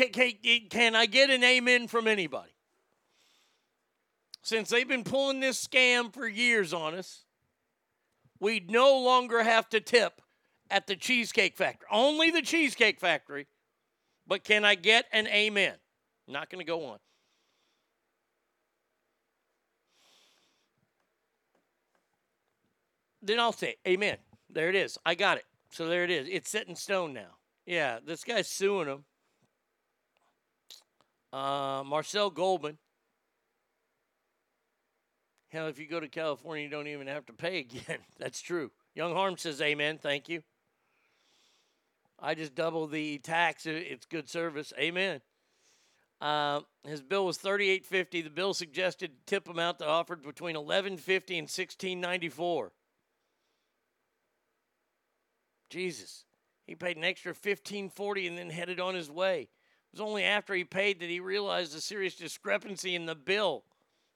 Can, 0.08 0.32
can, 0.42 0.60
can 0.70 0.96
I 0.96 1.04
get 1.04 1.28
an 1.28 1.44
amen 1.44 1.88
from 1.88 2.08
anybody? 2.08 2.52
Since 4.42 4.70
they've 4.70 4.88
been 4.88 5.04
pulling 5.04 5.40
this 5.40 5.64
scam 5.64 6.12
for 6.12 6.26
years 6.26 6.72
on 6.72 6.94
us, 6.94 7.24
we'd 8.38 8.70
no 8.70 8.98
longer 8.98 9.42
have 9.42 9.68
to 9.70 9.80
tip 9.80 10.22
at 10.70 10.86
the 10.86 10.96
Cheesecake 10.96 11.56
Factory. 11.56 11.86
Only 11.90 12.30
the 12.30 12.40
Cheesecake 12.40 12.98
Factory. 12.98 13.46
But 14.26 14.42
can 14.44 14.64
I 14.64 14.74
get 14.74 15.04
an 15.12 15.26
amen? 15.26 15.74
Not 16.26 16.48
going 16.48 16.64
to 16.64 16.66
go 16.66 16.86
on. 16.86 16.98
Then 23.20 23.38
I'll 23.38 23.52
say, 23.52 23.76
Amen. 23.86 24.16
There 24.48 24.70
it 24.70 24.74
is. 24.74 24.96
I 25.04 25.14
got 25.14 25.36
it. 25.36 25.44
So 25.70 25.86
there 25.86 26.04
it 26.04 26.10
is. 26.10 26.26
It's 26.30 26.48
set 26.48 26.68
in 26.68 26.74
stone 26.74 27.12
now. 27.12 27.36
Yeah, 27.66 27.98
this 28.04 28.24
guy's 28.24 28.48
suing 28.48 28.88
him. 28.88 29.04
Uh, 31.32 31.82
Marcel 31.86 32.30
Goldman. 32.30 32.78
Hell, 35.50 35.66
if 35.66 35.78
you 35.78 35.86
go 35.86 36.00
to 36.00 36.08
California, 36.08 36.64
you 36.64 36.70
don't 36.70 36.86
even 36.86 37.06
have 37.08 37.26
to 37.26 37.32
pay 37.32 37.58
again. 37.58 37.98
That's 38.18 38.40
true. 38.40 38.70
Young 38.94 39.14
Harm 39.14 39.36
says, 39.36 39.60
Amen. 39.60 39.98
Thank 39.98 40.28
you. 40.28 40.42
I 42.20 42.34
just 42.34 42.54
double 42.54 42.86
the 42.86 43.18
tax. 43.18 43.66
It's 43.66 44.06
good 44.06 44.28
service. 44.28 44.72
Amen. 44.78 45.20
Uh, 46.20 46.60
his 46.84 47.00
bill 47.00 47.24
was 47.24 47.38
thirty-eight 47.38 47.86
fifty. 47.86 48.20
The 48.20 48.28
bill 48.28 48.52
suggested 48.52 49.12
tip 49.24 49.48
amount 49.48 49.78
that 49.78 49.88
offered 49.88 50.22
between 50.22 50.54
eleven 50.54 50.98
fifty 50.98 51.38
and 51.38 51.48
sixteen 51.48 51.98
ninety-four. 51.98 52.72
Jesus, 55.70 56.26
he 56.66 56.74
paid 56.74 56.98
an 56.98 57.04
extra 57.04 57.34
fifteen 57.34 57.88
forty 57.88 58.26
and 58.26 58.36
then 58.36 58.50
headed 58.50 58.78
on 58.78 58.94
his 58.94 59.10
way. 59.10 59.48
It 59.92 59.98
was 59.98 60.08
only 60.08 60.22
after 60.24 60.54
he 60.54 60.62
paid 60.62 61.00
that 61.00 61.08
he 61.10 61.18
realized 61.18 61.74
the 61.74 61.80
serious 61.80 62.14
discrepancy 62.14 62.94
in 62.94 63.06
the 63.06 63.16
bill. 63.16 63.64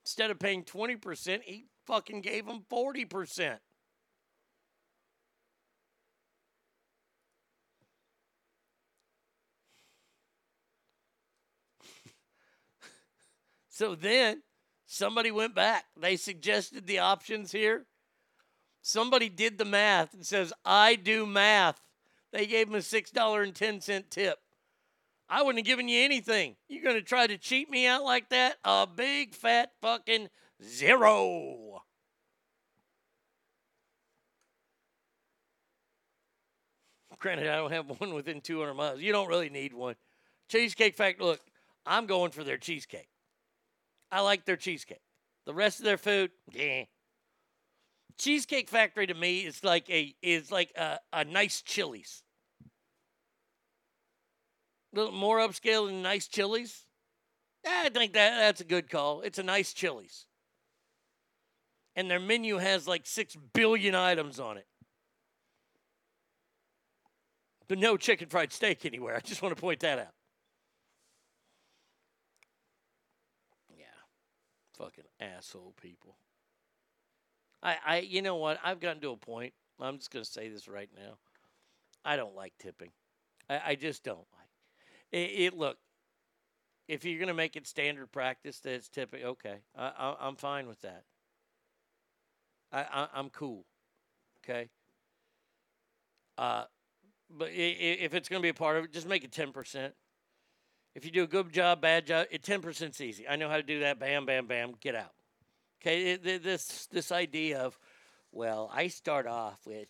Instead 0.04 0.30
of 0.30 0.38
paying 0.38 0.62
twenty 0.62 0.94
percent, 0.94 1.42
he 1.44 1.64
fucking 1.84 2.20
gave 2.20 2.46
him 2.46 2.62
forty 2.68 3.04
percent. 3.04 3.60
So 13.68 13.96
then 13.96 14.42
somebody 14.86 15.32
went 15.32 15.52
back. 15.56 15.86
They 16.00 16.14
suggested 16.14 16.86
the 16.86 17.00
options 17.00 17.50
here. 17.50 17.86
Somebody 18.82 19.28
did 19.28 19.58
the 19.58 19.64
math 19.64 20.14
and 20.14 20.24
says, 20.24 20.52
I 20.64 20.94
do 20.94 21.26
math. 21.26 21.80
They 22.32 22.46
gave 22.46 22.68
him 22.68 22.76
a 22.76 22.78
$6.10 22.78 24.10
tip. 24.10 24.38
I 25.34 25.42
wouldn't 25.42 25.58
have 25.58 25.66
given 25.66 25.88
you 25.88 26.00
anything. 26.00 26.54
You're 26.68 26.84
going 26.84 26.94
to 26.94 27.02
try 27.02 27.26
to 27.26 27.36
cheat 27.36 27.68
me 27.68 27.88
out 27.88 28.04
like 28.04 28.28
that? 28.28 28.58
A 28.64 28.86
big 28.86 29.34
fat 29.34 29.72
fucking 29.82 30.28
zero. 30.64 31.82
Granted, 37.18 37.48
I 37.48 37.56
don't 37.56 37.72
have 37.72 38.00
one 38.00 38.14
within 38.14 38.42
200 38.42 38.74
miles. 38.74 39.00
You 39.00 39.10
don't 39.10 39.26
really 39.26 39.48
need 39.48 39.74
one. 39.74 39.96
Cheesecake 40.48 40.94
Factory, 40.94 41.26
look, 41.26 41.40
I'm 41.84 42.06
going 42.06 42.30
for 42.30 42.44
their 42.44 42.58
cheesecake. 42.58 43.08
I 44.12 44.20
like 44.20 44.44
their 44.44 44.56
cheesecake. 44.56 45.02
The 45.46 45.54
rest 45.54 45.80
of 45.80 45.84
their 45.84 45.98
food, 45.98 46.30
yeah. 46.52 46.84
Cheesecake 48.18 48.68
Factory 48.68 49.08
to 49.08 49.14
me 49.14 49.40
is 49.40 49.64
like 49.64 49.90
a 49.90 50.14
is 50.22 50.52
like 50.52 50.70
a, 50.76 51.00
a 51.12 51.24
nice 51.24 51.60
Chili's. 51.60 52.23
Little 54.94 55.12
more 55.12 55.38
upscale 55.38 55.86
than 55.86 56.02
nice 56.02 56.28
Chili's. 56.28 56.86
I 57.66 57.88
think 57.88 58.12
that 58.12 58.38
that's 58.38 58.60
a 58.60 58.64
good 58.64 58.88
call. 58.88 59.22
It's 59.22 59.38
a 59.38 59.42
nice 59.42 59.72
Chili's. 59.72 60.26
And 61.96 62.08
their 62.08 62.20
menu 62.20 62.58
has 62.58 62.86
like 62.86 63.02
six 63.04 63.36
billion 63.52 63.96
items 63.96 64.38
on 64.38 64.56
it. 64.56 64.66
But 67.66 67.78
no 67.78 67.96
chicken 67.96 68.28
fried 68.28 68.52
steak 68.52 68.86
anywhere. 68.86 69.16
I 69.16 69.20
just 69.20 69.42
want 69.42 69.56
to 69.56 69.60
point 69.60 69.80
that 69.80 69.98
out. 69.98 70.14
Yeah. 73.76 73.86
Fucking 74.78 75.04
asshole 75.18 75.74
people. 75.80 76.16
I, 77.62 77.76
I, 77.84 77.98
you 78.00 78.22
know 78.22 78.36
what? 78.36 78.60
I've 78.62 78.78
gotten 78.78 79.00
to 79.02 79.10
a 79.10 79.16
point. 79.16 79.54
I'm 79.80 79.98
just 79.98 80.12
to 80.12 80.24
say 80.24 80.48
this 80.48 80.68
right 80.68 80.90
now. 80.94 81.14
I 82.04 82.16
don't 82.16 82.36
like 82.36 82.52
tipping. 82.60 82.90
I, 83.48 83.60
I 83.66 83.74
just 83.74 84.04
don't. 84.04 84.26
It, 85.14 85.30
it 85.52 85.56
look. 85.56 85.78
If 86.86 87.04
you're 87.04 87.18
going 87.18 87.28
to 87.28 87.34
make 87.34 87.56
it 87.56 87.66
standard 87.66 88.12
practice 88.12 88.58
that 88.60 88.72
it's 88.74 88.88
tipping, 88.88 89.24
okay, 89.24 89.60
I, 89.74 89.86
I, 89.96 90.16
I'm 90.20 90.36
fine 90.36 90.66
with 90.66 90.82
that. 90.82 91.04
I, 92.70 92.80
I 92.82 93.08
I'm 93.14 93.30
cool. 93.30 93.64
Okay. 94.44 94.68
Uh, 96.36 96.64
but 97.30 97.48
if 97.52 98.12
it's 98.12 98.28
going 98.28 98.42
to 98.42 98.44
be 98.44 98.50
a 98.50 98.54
part 98.54 98.76
of 98.76 98.84
it, 98.84 98.92
just 98.92 99.08
make 99.08 99.24
it 99.24 99.32
ten 99.32 99.52
percent. 99.52 99.94
If 100.94 101.04
you 101.04 101.10
do 101.10 101.22
a 101.22 101.26
good 101.26 101.52
job, 101.52 101.80
bad 101.80 102.06
job, 102.06 102.26
it 102.30 102.42
ten 102.42 102.60
percent's 102.60 103.00
easy. 103.00 103.26
I 103.26 103.36
know 103.36 103.48
how 103.48 103.56
to 103.56 103.62
do 103.62 103.80
that. 103.80 103.98
Bam, 103.98 104.26
bam, 104.26 104.46
bam. 104.46 104.74
Get 104.80 104.94
out. 104.94 105.12
Okay, 105.80 106.16
this 106.16 106.86
this 106.90 107.12
idea 107.12 107.60
of, 107.60 107.78
well, 108.32 108.70
I 108.74 108.88
start 108.88 109.26
off 109.26 109.60
with, 109.66 109.88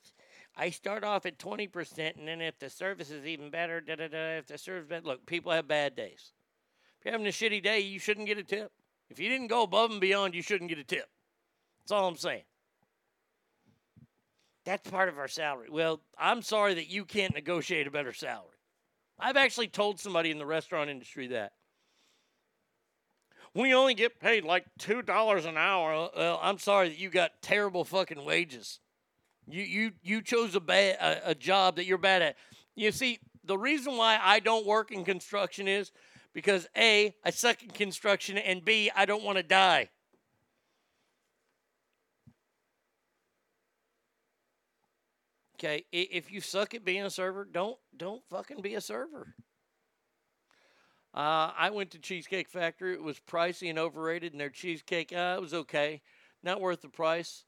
I 0.57 0.70
start 0.70 1.02
off 1.02 1.26
at 1.26 1.39
twenty 1.39 1.66
percent, 1.66 2.16
and 2.16 2.28
then 2.28 2.41
if 2.41 2.58
the 2.58 2.70
service 2.70 3.10
is 3.10 3.26
even 3.26 3.50
better, 3.50 3.81
da 3.81 3.97
da 3.97 4.08
da. 4.08 4.39
If 4.39 4.47
the 4.47 4.58
service 4.58 4.86
bad, 4.89 5.05
look, 5.05 5.26
people 5.26 5.50
have 5.52 5.66
bad 5.66 5.97
days. 5.97 6.33
If 6.99 7.05
you're 7.05 7.12
having 7.12 7.26
a 7.26 7.31
shitty 7.31 7.62
day, 7.62 7.81
you 7.81 7.99
shouldn't 7.99 8.26
get 8.26 8.39
a 8.39 8.44
tip. 8.44 8.73
If 9.10 9.18
you 9.18 9.28
didn't 9.28 9.49
go 9.49 9.62
above 9.62 9.91
and 9.91 10.00
beyond, 10.00 10.34
you 10.34 10.42
shouldn't 10.42 10.70
get 10.70 10.78
a 10.78 10.84
tip. 10.84 11.08
That's 11.83 11.92
all 11.92 12.08
I'm 12.08 12.16
saying. 12.16 12.44
That's 14.65 14.89
part 14.91 15.08
of 15.08 15.18
our 15.18 15.28
salary. 15.28 15.68
Well, 15.70 16.00
I'm 16.18 16.41
sorry 16.41 16.74
that 16.74 16.89
you 16.89 17.05
can't 17.05 17.34
negotiate 17.34 17.86
a 17.86 17.91
better 17.91 18.12
salary. 18.15 18.49
I've 19.18 19.36
actually 19.36 19.68
told 19.68 20.00
somebody 20.00 20.31
in 20.31 20.39
the 20.39 20.47
restaurant 20.47 20.89
industry 20.89 21.28
that. 21.28 21.52
We 23.55 23.74
only 23.74 23.94
get 23.94 24.18
paid 24.18 24.44
like 24.44 24.65
$2 24.81 25.47
an 25.47 25.57
hour. 25.57 26.10
Well, 26.16 26.41
I'm 26.42 26.58
sorry 26.58 26.89
that 26.89 26.99
you 26.99 27.10
got 27.10 27.42
terrible 27.42 27.84
fucking 27.84 28.24
wages. 28.24 28.81
You 29.47 29.62
you 29.62 29.92
you 30.02 30.23
chose 30.23 30.55
a 30.55 30.60
bad 30.60 30.97
a, 30.97 31.31
a 31.31 31.34
job 31.34 31.76
that 31.76 31.86
you're 31.86 31.98
bad 31.98 32.23
at. 32.23 32.36
You 32.74 32.92
see, 32.92 33.18
the 33.44 33.58
reason 33.58 33.97
why 33.97 34.18
I 34.20 34.40
don't 34.40 34.66
work 34.66 34.90
in 34.90 35.05
construction 35.05 35.68
is 35.68 35.92
because 36.32 36.66
A, 36.76 37.14
I 37.24 37.31
suck 37.31 37.62
in 37.62 37.70
construction 37.70 38.36
and 38.39 38.64
B, 38.64 38.90
I 38.94 39.05
don't 39.05 39.23
want 39.23 39.39
to 39.39 39.44
die. 39.44 39.90
Okay, 45.56 45.84
if 45.92 46.32
you 46.32 46.40
suck 46.40 46.74
at 46.74 46.84
being 46.84 47.05
a 47.05 47.10
server, 47.10 47.44
don't 47.44 47.78
don't 47.97 48.23
fucking 48.28 48.60
be 48.60 48.74
a 48.74 48.81
server. 48.81 49.34
Uh, 51.14 51.52
I 51.56 51.70
went 51.70 51.92
to 51.92 51.98
Cheesecake 52.00 52.48
Factory. 52.48 52.92
It 52.94 53.02
was 53.02 53.20
pricey 53.20 53.70
and 53.70 53.78
overrated, 53.78 54.32
and 54.32 54.40
their 54.40 54.50
cheesecake, 54.50 55.12
uh, 55.12 55.36
it 55.39 55.40
was 55.40 55.55
okay, 55.55 56.02
not 56.42 56.60
worth 56.60 56.82
the 56.82 56.89
price. 56.89 57.44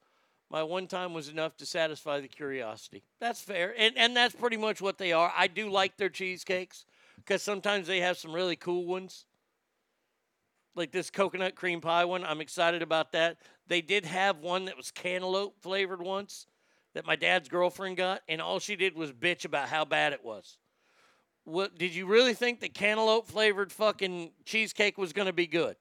My 0.50 0.62
one 0.62 0.86
time 0.86 1.12
was 1.12 1.28
enough 1.28 1.56
to 1.56 1.66
satisfy 1.66 2.20
the 2.20 2.28
curiosity. 2.28 3.02
That's 3.18 3.40
fair, 3.40 3.74
and 3.76 3.96
and 3.96 4.16
that's 4.16 4.34
pretty 4.34 4.56
much 4.56 4.80
what 4.80 4.98
they 4.98 5.12
are. 5.12 5.32
I 5.36 5.48
do 5.48 5.68
like 5.68 5.96
their 5.96 6.08
cheesecakes 6.08 6.84
because 7.16 7.42
sometimes 7.42 7.88
they 7.88 8.00
have 8.00 8.16
some 8.16 8.32
really 8.32 8.54
cool 8.54 8.86
ones, 8.86 9.24
like 10.76 10.92
this 10.92 11.10
coconut 11.10 11.56
cream 11.56 11.80
pie 11.80 12.04
one. 12.04 12.24
I'm 12.24 12.40
excited 12.40 12.82
about 12.82 13.12
that. 13.12 13.38
They 13.66 13.80
did 13.80 14.04
have 14.04 14.38
one 14.38 14.66
that 14.66 14.76
was 14.76 14.92
cantaloupe 14.92 15.60
flavored 15.60 16.00
once 16.00 16.46
that 16.94 17.06
my 17.06 17.16
dad's 17.16 17.48
girlfriend 17.48 17.96
got, 17.96 18.22
and 18.28 18.40
all 18.40 18.60
she 18.60 18.76
did 18.76 18.94
was 18.94 19.12
bitch 19.12 19.44
about 19.44 19.68
how 19.68 19.84
bad 19.84 20.12
it 20.12 20.24
was. 20.24 20.58
What 21.44 21.76
did 21.76 21.94
you 21.94 22.06
really 22.06 22.34
think 22.34 22.60
that 22.60 22.72
cantaloupe 22.72 23.26
flavored 23.26 23.70
fucking 23.70 24.32
cheesecake 24.44 24.96
was 24.96 25.12
going 25.12 25.26
to 25.26 25.32
be 25.32 25.46
good? 25.46 25.76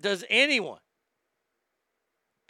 Does 0.00 0.24
anyone? 0.30 0.80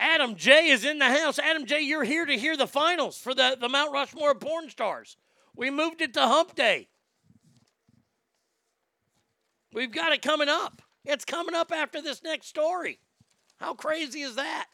Adam 0.00 0.34
J 0.34 0.68
is 0.68 0.84
in 0.86 0.98
the 0.98 1.04
house. 1.04 1.38
Adam 1.38 1.66
J, 1.66 1.82
you're 1.82 2.04
here 2.04 2.24
to 2.24 2.32
hear 2.32 2.56
the 2.56 2.66
finals 2.66 3.18
for 3.18 3.34
the, 3.34 3.56
the 3.60 3.68
Mount 3.68 3.92
Rushmore 3.92 4.34
porn 4.34 4.70
stars. 4.70 5.18
We 5.54 5.70
moved 5.70 6.00
it 6.00 6.14
to 6.14 6.22
Hump 6.22 6.54
Day. 6.54 6.88
We've 9.74 9.92
got 9.92 10.12
it 10.12 10.22
coming 10.22 10.48
up. 10.48 10.80
It's 11.04 11.26
coming 11.26 11.54
up 11.54 11.70
after 11.70 12.00
this 12.00 12.22
next 12.24 12.46
story. 12.46 12.98
How 13.58 13.74
crazy 13.74 14.22
is 14.22 14.36
that? 14.36 14.66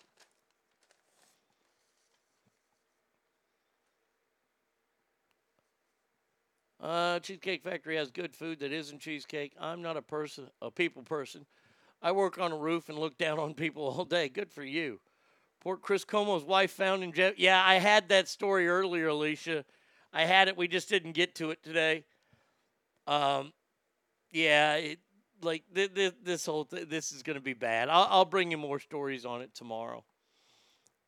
Uh, 6.80 7.18
Cheesecake 7.18 7.64
Factory 7.64 7.96
has 7.96 8.12
good 8.12 8.36
food 8.36 8.60
that 8.60 8.70
isn't 8.70 9.00
cheesecake. 9.00 9.55
I'm 9.60 9.82
not 9.82 9.96
a 9.96 10.02
person, 10.02 10.46
a 10.62 10.70
people 10.70 11.02
person. 11.02 11.46
I 12.00 12.12
work 12.12 12.38
on 12.38 12.52
a 12.52 12.56
roof 12.56 12.88
and 12.88 12.96
look 12.96 13.18
down 13.18 13.40
on 13.40 13.55
people 13.55 13.82
all 13.82 14.05
day. 14.05 14.28
Good 14.28 14.52
for 14.52 14.62
you. 14.62 15.00
Poor 15.60 15.76
Chris 15.76 16.05
Como's 16.05 16.44
wife 16.44 16.70
found 16.70 17.02
in 17.02 17.12
jail. 17.12 17.33
Yeah, 17.36 17.62
I 17.65 17.76
had 17.76 18.09
that 18.10 18.28
story 18.28 18.68
earlier, 18.68 19.09
Alicia. 19.09 19.65
I 20.12 20.25
had 20.25 20.49
it. 20.49 20.57
We 20.57 20.68
just 20.68 20.89
didn't 20.89 21.12
get 21.12 21.35
to 21.36 21.51
it 21.51 21.62
today. 21.62 22.05
Um, 23.07 23.52
yeah, 24.31 24.75
it, 24.75 24.99
like 25.43 25.65
th- 25.75 25.94
th- 25.94 26.15
this 26.23 26.47
whole 26.47 26.65
th- 26.65 26.89
this 26.89 27.12
is 27.12 27.23
going 27.23 27.36
to 27.36 27.43
be 27.43 27.52
bad. 27.55 27.89
I'll, 27.89 28.07
I'll 28.10 28.25
bring 28.25 28.51
you 28.51 28.59
more 28.59 28.81
stories 28.81 29.25
on 29.25 29.43
it 29.43 29.55
tomorrow. 29.55 30.05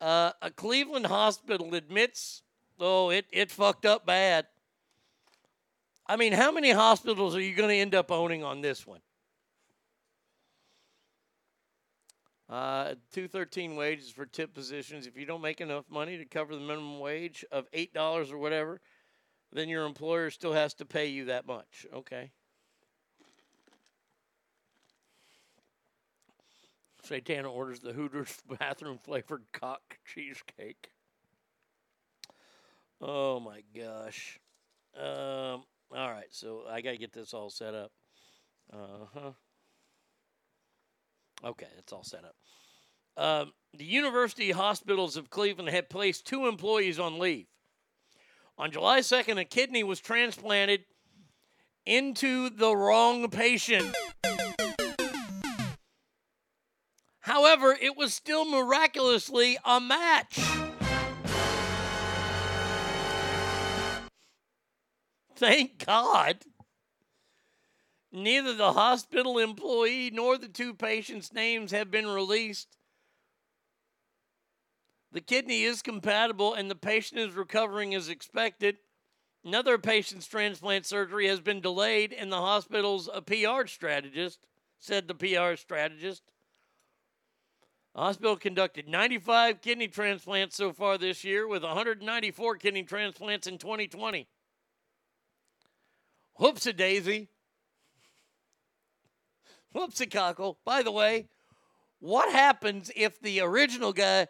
Uh, 0.01 0.31
a 0.41 0.49
Cleveland 0.49 1.07
hospital 1.07 1.73
admits, 1.75 2.41
oh, 2.79 3.09
it 3.09 3.25
it 3.31 3.51
fucked 3.51 3.85
up 3.85 4.05
bad. 4.05 4.47
I 6.07 6.15
mean, 6.15 6.33
how 6.33 6.51
many 6.51 6.71
hospitals 6.71 7.35
are 7.35 7.41
you 7.41 7.53
going 7.53 7.69
to 7.69 7.75
end 7.75 7.93
up 7.93 8.11
owning 8.11 8.43
on 8.43 8.61
this 8.61 8.87
one? 8.87 9.01
Uh, 12.49 12.95
213 13.11 13.75
wages 13.75 14.09
for 14.09 14.25
tip 14.25 14.55
positions. 14.55 15.05
If 15.05 15.15
you 15.15 15.25
don't 15.25 15.41
make 15.41 15.61
enough 15.61 15.85
money 15.89 16.17
to 16.17 16.25
cover 16.25 16.55
the 16.55 16.61
minimum 16.61 16.99
wage 16.99 17.45
of 17.51 17.69
$8 17.71 18.31
or 18.31 18.39
whatever, 18.39 18.81
then 19.53 19.69
your 19.69 19.85
employer 19.85 20.31
still 20.31 20.53
has 20.53 20.73
to 20.75 20.85
pay 20.85 21.07
you 21.07 21.25
that 21.25 21.45
much. 21.45 21.85
Okay. 21.93 22.31
Satana 27.05 27.51
orders 27.51 27.79
the 27.79 27.93
Hooters 27.93 28.37
bathroom 28.59 28.99
flavored 29.03 29.45
cock 29.51 29.99
cheesecake. 30.05 30.89
Oh 33.01 33.39
my 33.39 33.61
gosh. 33.75 34.39
Um, 34.95 35.63
all 35.95 36.11
right, 36.11 36.27
so 36.31 36.63
I 36.69 36.81
got 36.81 36.91
to 36.91 36.97
get 36.97 37.13
this 37.13 37.33
all 37.33 37.49
set 37.49 37.73
up. 37.73 37.91
Uh 38.71 39.05
huh. 39.13 39.31
Okay, 41.43 41.67
that's 41.75 41.93
all 41.93 42.03
set 42.03 42.23
up. 42.25 42.35
Um, 43.17 43.53
the 43.73 43.85
University 43.85 44.51
Hospitals 44.51 45.17
of 45.17 45.29
Cleveland 45.29 45.69
had 45.69 45.89
placed 45.89 46.25
two 46.25 46.47
employees 46.47 46.99
on 46.99 47.19
leave. 47.19 47.47
On 48.57 48.71
July 48.71 48.99
2nd, 48.99 49.39
a 49.39 49.45
kidney 49.45 49.83
was 49.83 49.99
transplanted 49.99 50.81
into 51.85 52.49
the 52.49 52.75
wrong 52.75 53.29
patient. 53.29 53.95
However, 57.21 57.77
it 57.79 57.95
was 57.95 58.13
still 58.13 58.43
miraculously 58.43 59.57
a 59.63 59.79
match. 59.79 60.39
Thank 65.35 65.85
God. 65.85 66.39
Neither 68.11 68.55
the 68.55 68.73
hospital 68.73 69.37
employee 69.37 70.09
nor 70.11 70.37
the 70.37 70.47
two 70.47 70.73
patients' 70.73 71.31
names 71.31 71.71
have 71.71 71.91
been 71.91 72.07
released. 72.07 72.77
The 75.11 75.21
kidney 75.21 75.63
is 75.63 75.81
compatible 75.81 76.53
and 76.53 76.69
the 76.69 76.75
patient 76.75 77.19
is 77.19 77.35
recovering 77.35 77.93
as 77.93 78.09
expected. 78.09 78.77
Another 79.43 79.77
patient's 79.77 80.27
transplant 80.27 80.85
surgery 80.85 81.27
has 81.27 81.39
been 81.39 81.61
delayed, 81.61 82.11
and 82.11 82.31
the 82.31 82.37
hospital's 82.37 83.09
a 83.13 83.21
PR 83.21 83.67
strategist 83.67 84.39
said 84.79 85.07
the 85.07 85.15
PR 85.15 85.55
strategist. 85.55 86.23
The 87.95 88.01
hospital 88.01 88.35
conducted 88.35 88.87
95 88.87 89.61
kidney 89.61 89.87
transplants 89.87 90.57
so 90.57 90.73
far 90.73 90.97
this 90.97 91.23
year, 91.23 91.47
with 91.47 91.63
194 91.63 92.57
kidney 92.57 92.83
transplants 92.83 93.47
in 93.47 93.57
2020. 93.57 94.27
Whoopsie 96.39 96.75
daisy. 96.75 97.29
Whoopsie 99.75 100.11
cockle. 100.11 100.57
By 100.65 100.83
the 100.83 100.91
way, 100.91 101.27
what 101.99 102.31
happens 102.31 102.91
if 102.95 103.19
the 103.19 103.41
original 103.41 103.93
guy 103.93 104.27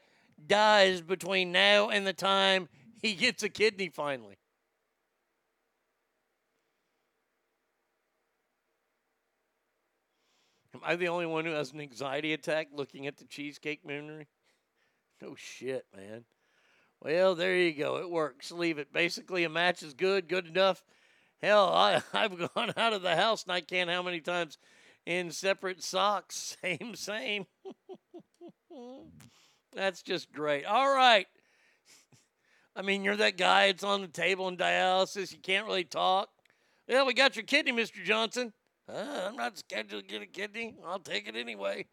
dies 0.47 1.01
between 1.01 1.51
now 1.51 1.89
and 1.89 2.05
the 2.05 2.13
time 2.13 2.67
he 3.01 3.13
gets 3.13 3.43
a 3.43 3.49
kidney 3.49 3.89
finally? 3.89 4.37
Am 10.73 10.81
I 10.83 10.95
the 10.95 11.09
only 11.09 11.25
one 11.25 11.45
who 11.45 11.51
has 11.51 11.73
an 11.73 11.81
anxiety 11.81 12.33
attack 12.33 12.67
looking 12.73 13.07
at 13.07 13.17
the 13.17 13.25
cheesecake 13.25 13.85
memory? 13.85 14.27
No 15.21 15.35
shit, 15.35 15.85
man. 15.93 16.23
Well, 17.01 17.35
there 17.35 17.53
you 17.53 17.73
go. 17.73 17.97
It 17.97 18.09
works. 18.09 18.53
Leave 18.53 18.77
it. 18.77 18.93
Basically, 18.93 19.43
a 19.43 19.49
match 19.49 19.83
is 19.83 19.93
good, 19.93 20.29
good 20.29 20.47
enough. 20.47 20.81
Hell, 21.41 21.73
I, 21.73 22.01
I've 22.13 22.37
gone 22.37 22.71
out 22.77 22.93
of 22.93 23.01
the 23.01 23.17
house 23.17 23.43
and 23.43 23.51
I 23.51 23.59
can't 23.59 23.89
how 23.89 24.01
many 24.01 24.21
times 24.21 24.57
in 25.05 25.31
separate 25.31 25.83
socks. 25.83 26.57
Same, 26.63 26.95
same. 26.95 27.45
That's 29.73 30.01
just 30.01 30.31
great. 30.31 30.65
All 30.65 30.93
right. 30.93 31.27
I 32.75 32.81
mean, 32.81 33.03
you're 33.03 33.17
that 33.17 33.37
guy 33.37 33.67
that's 33.67 33.83
on 33.83 34.01
the 34.01 34.07
table 34.07 34.47
in 34.47 34.57
dialysis. 34.57 35.31
You 35.31 35.39
can't 35.39 35.65
really 35.65 35.83
talk. 35.83 36.29
Well, 36.87 37.05
we 37.05 37.13
got 37.13 37.35
your 37.35 37.45
kidney, 37.45 37.71
Mr. 37.71 38.03
Johnson. 38.03 38.53
Uh, 38.87 39.27
I'm 39.27 39.35
not 39.35 39.57
scheduled 39.57 40.03
to 40.03 40.07
get 40.07 40.21
a 40.21 40.25
kidney. 40.25 40.75
I'll 40.85 40.99
take 40.99 41.27
it 41.27 41.35
anyway. 41.35 41.85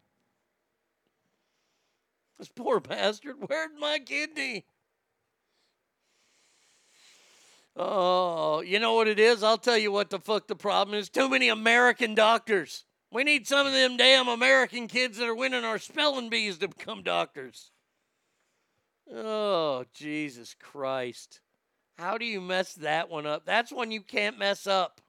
This 2.39 2.49
poor 2.49 2.79
bastard. 2.79 3.35
Where'd 3.47 3.71
my 3.79 3.99
kidney? 3.99 4.65
Oh, 7.75 8.61
you 8.61 8.79
know 8.79 8.95
what 8.95 9.07
it 9.07 9.19
is? 9.19 9.43
I'll 9.43 9.59
tell 9.59 9.77
you 9.77 9.91
what 9.91 10.09
the 10.09 10.19
fuck 10.19 10.47
the 10.47 10.55
problem 10.55 10.97
is. 10.97 11.09
Too 11.09 11.29
many 11.29 11.49
American 11.49 12.15
doctors. 12.15 12.85
We 13.11 13.23
need 13.23 13.47
some 13.47 13.65
of 13.65 13.73
them 13.73 13.97
damn 13.97 14.27
American 14.27 14.87
kids 14.87 15.17
that 15.17 15.27
are 15.27 15.35
winning 15.35 15.63
our 15.63 15.79
spelling 15.79 16.29
bees 16.29 16.57
to 16.59 16.67
become 16.67 17.03
doctors. 17.03 17.71
Oh, 19.13 19.85
Jesus 19.93 20.55
Christ. 20.59 21.39
How 21.97 22.17
do 22.17 22.25
you 22.25 22.41
mess 22.41 22.73
that 22.75 23.09
one 23.09 23.25
up? 23.25 23.45
That's 23.45 23.71
one 23.71 23.91
you 23.91 24.01
can't 24.01 24.37
mess 24.37 24.67
up. 24.67 25.01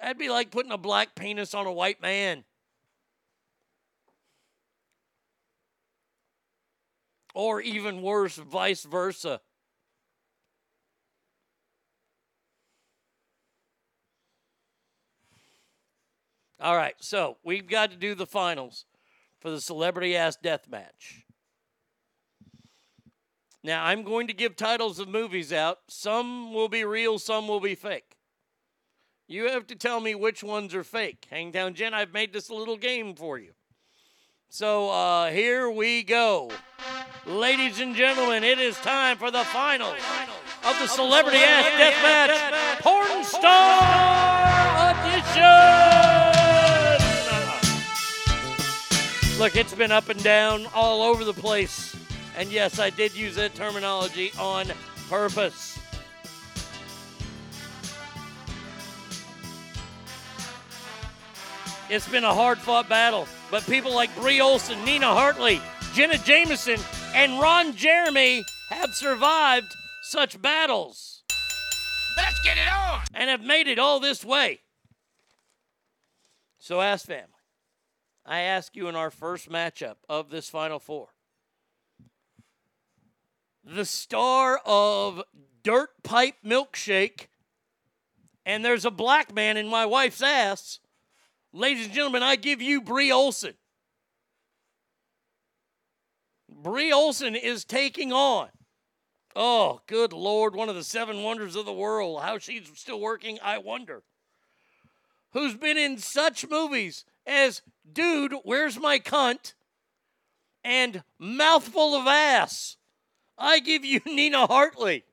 That'd 0.00 0.18
be 0.18 0.28
like 0.28 0.50
putting 0.50 0.72
a 0.72 0.78
black 0.78 1.14
penis 1.14 1.54
on 1.54 1.66
a 1.66 1.72
white 1.72 2.00
man. 2.00 2.44
Or 7.34 7.60
even 7.60 8.02
worse, 8.02 8.36
vice 8.36 8.84
versa. 8.84 9.40
All 16.60 16.76
right, 16.76 16.94
so 17.00 17.36
we've 17.44 17.68
got 17.68 17.90
to 17.90 17.96
do 17.96 18.14
the 18.14 18.26
finals 18.26 18.86
for 19.40 19.50
the 19.50 19.60
celebrity 19.60 20.16
ass 20.16 20.36
death 20.36 20.68
match. 20.70 21.24
Now, 23.62 23.84
I'm 23.84 24.04
going 24.04 24.28
to 24.28 24.32
give 24.32 24.56
titles 24.56 24.98
of 24.98 25.08
movies 25.08 25.52
out. 25.52 25.78
Some 25.88 26.54
will 26.54 26.68
be 26.68 26.84
real, 26.84 27.18
some 27.18 27.48
will 27.48 27.60
be 27.60 27.74
fake. 27.74 28.16
You 29.28 29.50
have 29.50 29.66
to 29.66 29.74
tell 29.74 30.00
me 30.00 30.14
which 30.14 30.44
ones 30.44 30.72
are 30.74 30.84
fake. 30.84 31.26
Hangtown 31.30 31.74
Jen, 31.74 31.92
I've 31.92 32.12
made 32.12 32.32
this 32.32 32.48
a 32.48 32.54
little 32.54 32.76
game 32.76 33.14
for 33.14 33.38
you. 33.38 33.52
So 34.48 34.88
uh, 34.90 35.30
here 35.30 35.68
we 35.68 36.04
go. 36.04 36.50
Ladies 37.26 37.80
and 37.80 37.96
gentlemen, 37.96 38.44
it 38.44 38.60
is 38.60 38.76
time 38.78 39.18
for 39.18 39.32
the 39.32 39.44
final 39.44 39.90
of 39.90 40.78
the 40.78 40.86
Celebrity 40.86 41.38
Ass 41.38 41.64
Death 41.76 42.02
Match 42.02 42.80
Porn 42.82 43.24
Star 43.24 44.94
Edition. 44.94 45.85
Look, 49.38 49.54
it's 49.54 49.74
been 49.74 49.92
up 49.92 50.08
and 50.08 50.22
down 50.24 50.66
all 50.74 51.02
over 51.02 51.22
the 51.22 51.34
place. 51.34 51.94
And 52.38 52.50
yes, 52.50 52.78
I 52.78 52.88
did 52.88 53.14
use 53.14 53.34
that 53.34 53.54
terminology 53.54 54.32
on 54.38 54.66
purpose. 55.10 55.78
It's 61.90 62.08
been 62.08 62.24
a 62.24 62.32
hard 62.32 62.56
fought 62.56 62.88
battle, 62.88 63.28
but 63.50 63.64
people 63.66 63.94
like 63.94 64.14
Bree 64.16 64.40
Olson, 64.40 64.82
Nina 64.86 65.06
Hartley, 65.06 65.60
Jenna 65.92 66.16
Jameson, 66.16 66.80
and 67.14 67.38
Ron 67.38 67.76
Jeremy 67.76 68.42
have 68.70 68.94
survived 68.94 69.72
such 70.02 70.40
battles. 70.40 71.22
Let's 72.16 72.40
get 72.42 72.56
it 72.56 72.72
on! 72.72 73.02
And 73.12 73.28
have 73.28 73.42
made 73.42 73.68
it 73.68 73.78
all 73.78 74.00
this 74.00 74.24
way. 74.24 74.60
So, 76.58 76.80
Ass 76.80 77.04
Family, 77.04 77.35
I 78.26 78.40
ask 78.40 78.74
you 78.74 78.88
in 78.88 78.96
our 78.96 79.10
first 79.10 79.48
matchup 79.48 79.96
of 80.08 80.30
this 80.30 80.48
Final 80.48 80.78
Four 80.78 81.08
the 83.64 83.84
star 83.84 84.60
of 84.64 85.22
Dirt 85.64 85.90
Pipe 86.04 86.36
Milkshake, 86.44 87.26
and 88.44 88.64
there's 88.64 88.84
a 88.84 88.90
black 88.90 89.34
man 89.34 89.56
in 89.56 89.68
my 89.68 89.84
wife's 89.84 90.22
ass. 90.22 90.78
Ladies 91.52 91.86
and 91.86 91.94
gentlemen, 91.94 92.22
I 92.22 92.36
give 92.36 92.62
you 92.62 92.80
Bree 92.80 93.10
Olson. 93.10 93.54
Bree 96.48 96.92
Olson 96.92 97.34
is 97.34 97.64
taking 97.64 98.12
on. 98.12 98.48
Oh, 99.34 99.80
good 99.86 100.12
Lord, 100.12 100.54
one 100.54 100.68
of 100.68 100.76
the 100.76 100.84
seven 100.84 101.22
wonders 101.22 101.56
of 101.56 101.66
the 101.66 101.72
world. 101.72 102.22
How 102.22 102.38
she's 102.38 102.70
still 102.74 103.00
working, 103.00 103.38
I 103.42 103.58
wonder. 103.58 104.02
Who's 105.32 105.56
been 105.56 105.76
in 105.76 105.98
such 105.98 106.48
movies 106.48 107.04
as 107.26 107.62
Dude, 107.92 108.34
Where's 108.44 108.78
My 108.78 108.98
Cunt? 108.98 109.54
and 110.64 111.04
Mouthful 111.18 111.94
of 111.94 112.08
Ass. 112.08 112.76
I 113.38 113.60
give 113.60 113.84
you 113.84 114.00
Nina 114.06 114.46
Hartley. 114.46 115.04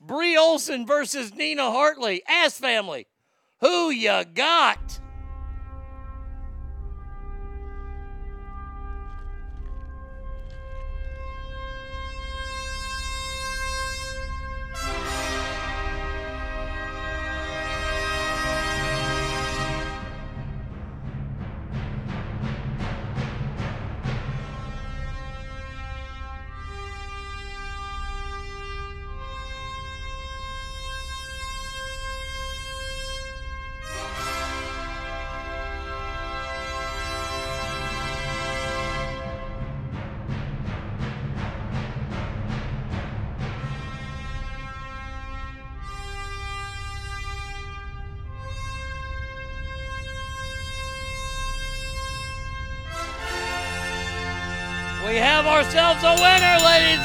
Bree 0.00 0.36
Olson 0.36 0.86
versus 0.86 1.34
Nina 1.34 1.70
Hartley. 1.70 2.22
Ass 2.28 2.58
family. 2.58 3.06
Who 3.60 3.90
you 3.90 4.24
got? 4.34 5.00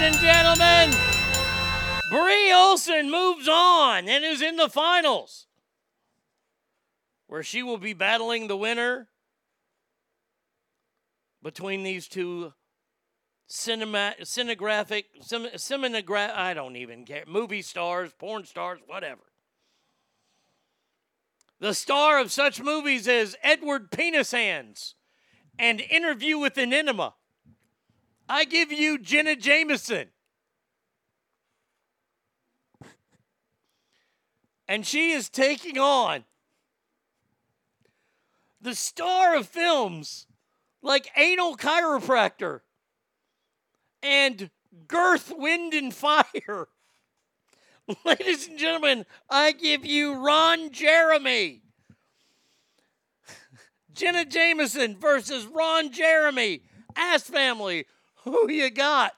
And 0.06 0.20
gentlemen. 0.20 0.92
Bree 2.12 2.54
Olson 2.54 3.10
moves 3.10 3.48
on 3.48 4.08
and 4.08 4.24
is 4.24 4.40
in 4.40 4.56
the 4.56 4.70
finals, 4.70 5.48
where 7.26 7.42
she 7.42 7.64
will 7.64 7.80
be 7.80 7.94
battling 7.94 8.48
the 8.48 8.56
winner 8.56 9.08
between 11.42 11.82
these 11.82 12.08
two 12.08 12.54
cinema, 13.48 14.14
cinegraphic, 14.22 15.06
sim, 15.22 15.84
I 15.84 16.54
don't 16.54 16.76
even 16.76 17.04
care, 17.04 17.24
movie 17.26 17.64
stars, 17.64 18.12
porn 18.14 18.46
stars, 18.46 18.82
whatever. 18.86 19.24
The 21.60 21.74
star 21.74 22.20
of 22.20 22.32
such 22.32 22.62
movies 22.62 23.08
as 23.08 23.36
Edward 23.42 23.90
Penis 23.90 24.30
Hands 24.30 24.94
and 25.58 25.82
Interview 25.82 26.38
with 26.38 26.60
an 26.60 26.74
Enema. 26.74 27.16
I 28.28 28.46
give 28.46 28.72
you 28.72 28.98
Jenna 28.98 29.36
Jameson. 29.36 30.08
And 34.68 34.86
she 34.86 35.12
is 35.12 35.30
taking 35.30 35.78
on 35.78 36.24
the 38.60 38.74
star 38.74 39.36
of 39.36 39.48
films 39.48 40.26
like 40.82 41.12
Anal 41.16 41.56
Chiropractor 41.56 42.62
and 44.02 44.50
Girth, 44.88 45.32
Wind, 45.36 45.74
and 45.74 45.94
Fire. 45.94 46.68
Ladies 48.06 48.48
and 48.48 48.58
gentlemen, 48.58 49.06
I 49.30 49.52
give 49.52 49.86
you 49.86 50.16
Ron 50.16 50.72
Jeremy. 50.72 51.62
Jenna 53.94 54.26
Jameson 54.26 54.98
versus 54.98 55.46
Ron 55.46 55.92
Jeremy. 55.92 56.64
Ass 56.96 57.24
Family, 57.24 57.86
who 58.26 58.52
you 58.52 58.70
got? 58.72 59.14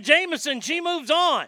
Jenna 0.00 0.20
Jameson. 0.20 0.60
She 0.60 0.80
moves 0.80 1.10
on. 1.10 1.46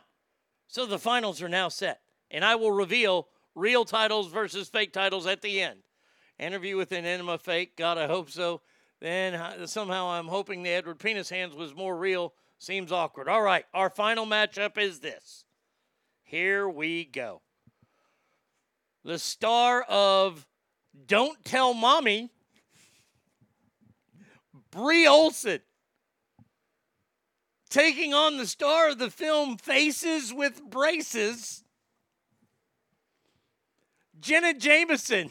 So 0.67 0.87
the 0.87 0.99
finals 0.99 1.43
are 1.43 1.49
now 1.49 1.69
set, 1.69 2.01
and 2.31 2.45
I 2.45 2.55
will 2.55 2.73
reveal 2.73 3.29
real 3.55 3.85
titles 3.85 4.31
versus 4.31 4.69
fake 4.69 4.93
titles 4.93 5.27
at 5.27 5.41
the 5.41 5.61
end. 5.61 5.81
Interview 6.39 6.77
with 6.77 6.93
an 6.93 7.05
enema 7.05 7.39
fake. 7.39 7.77
God, 7.77 7.99
I 7.99 8.07
hope 8.07 8.31
so. 8.31 8.61
Then 9.01 9.35
uh, 9.35 9.67
somehow 9.67 10.09
I'm 10.11 10.29
hoping 10.29 10.63
the 10.63 10.71
Edward 10.71 10.99
Penis 10.99 11.31
Hands 11.31 11.55
was 11.55 11.75
more 11.75 11.97
real. 11.97 12.35
Seems 12.59 12.93
awkward. 12.93 13.29
All 13.29 13.43
right, 13.43 13.65
our 13.73 13.89
final 13.89 14.27
matchup 14.27 14.77
is 14.77 15.01
this. 15.01 15.45
Here 16.23 16.69
we 16.69 17.05
go. 17.05 17.41
the 19.05 19.19
star 19.19 19.83
of 19.83 20.47
Don't 21.07 21.43
Tell 21.45 21.73
Mommy, 21.73 22.31
Bree 24.71 25.07
Olson, 25.07 25.61
taking 27.69 28.15
on 28.15 28.37
the 28.37 28.47
star 28.47 28.91
of 28.91 28.99
the 28.99 29.11
film 29.11 29.57
Faces 29.57 30.33
with 30.33 30.63
Braces, 30.63 31.65
Jenna 34.21 34.55
Jameson. 34.55 35.31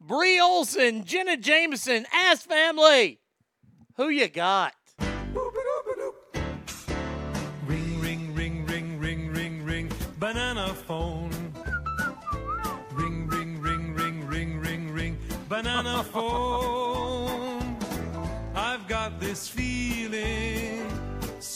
Bree 0.00 0.38
Olson, 0.38 1.04
Jenna 1.04 1.36
Jameson, 1.36 2.06
Ass 2.12 2.42
Family. 2.42 3.18
Who 3.96 4.08
you 4.08 4.28
got? 4.28 4.72
Ring, 7.66 8.00
ring, 8.00 8.34
ring, 8.34 8.66
ring, 8.66 9.00
ring, 9.00 9.32
ring, 9.32 9.64
ring, 9.64 9.90
banana 10.18 10.74
phone. 10.74 11.30
Ring, 12.92 13.26
ring, 13.26 13.60
ring, 13.60 13.94
ring, 13.94 14.26
ring, 14.26 14.60
ring, 14.60 14.92
ring, 14.92 15.18
banana 15.48 16.04
phone. 16.04 16.95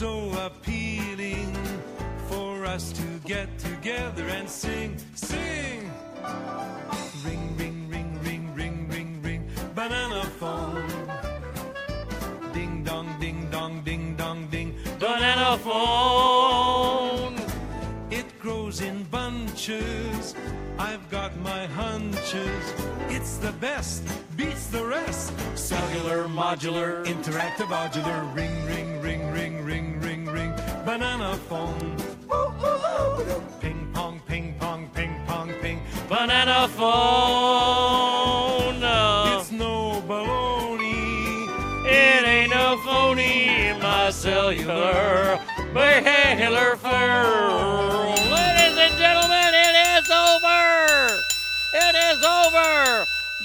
So 0.00 0.32
appealing 0.46 1.54
for 2.26 2.64
us 2.64 2.90
to 2.90 3.02
get 3.26 3.46
together 3.58 4.24
and 4.28 4.48
sing, 4.48 4.96
sing. 5.14 5.92
Ring, 7.22 7.54
ring, 7.58 7.86
ring, 7.90 8.18
ring, 8.22 8.54
ring, 8.54 8.88
ring, 8.88 9.20
ring, 9.22 9.50
banana 9.74 10.24
phone. 10.40 10.88
Ding 12.54 12.82
dong, 12.82 13.14
ding 13.20 13.50
dong, 13.50 13.82
ding 13.84 14.16
dong, 14.16 14.48
ding, 14.50 14.74
Banana 14.98 15.58
phone. 15.58 17.36
It 18.10 18.26
grows 18.40 18.80
in 18.80 19.04
bunches. 19.10 20.34
I've 20.78 21.06
got 21.10 21.36
my 21.40 21.66
hunches. 21.66 22.64
It's 23.10 23.36
the 23.36 23.52
best, 23.60 24.02
the 24.70 24.84
rest. 24.86 25.32
Cellular, 25.54 26.28
modular, 26.28 27.04
interactive, 27.04 27.66
modular. 27.66 28.34
Ring, 28.34 28.64
ring, 28.66 29.00
ring, 29.02 29.30
ring, 29.32 29.64
ring, 29.64 30.00
ring, 30.00 30.26
ring. 30.26 30.52
Banana 30.84 31.34
phone. 31.48 31.96
Ping 33.60 33.90
pong, 33.92 34.20
ping 34.26 34.54
pong, 34.58 34.88
ping 34.94 35.14
pong, 35.26 35.52
ping. 35.60 35.82
Banana 36.08 36.68
phone. 36.68 36.90
It's 39.40 39.50
no 39.50 40.02
baloney. 40.06 41.48
It 41.86 42.24
ain't 42.24 42.50
no 42.50 42.76
phony, 42.84 43.72
my 43.80 44.10
cellular 44.10 45.40
baler 45.74 46.76
phone. 46.76 48.19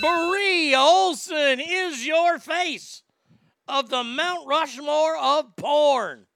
Bree 0.05 0.75
Olson 0.75 1.59
is 1.59 2.05
your 2.05 2.37
face 2.37 3.01
of 3.67 3.89
the 3.89 4.03
Mount 4.03 4.47
Rushmore 4.47 5.17
of 5.17 5.55
porn. 5.55 6.27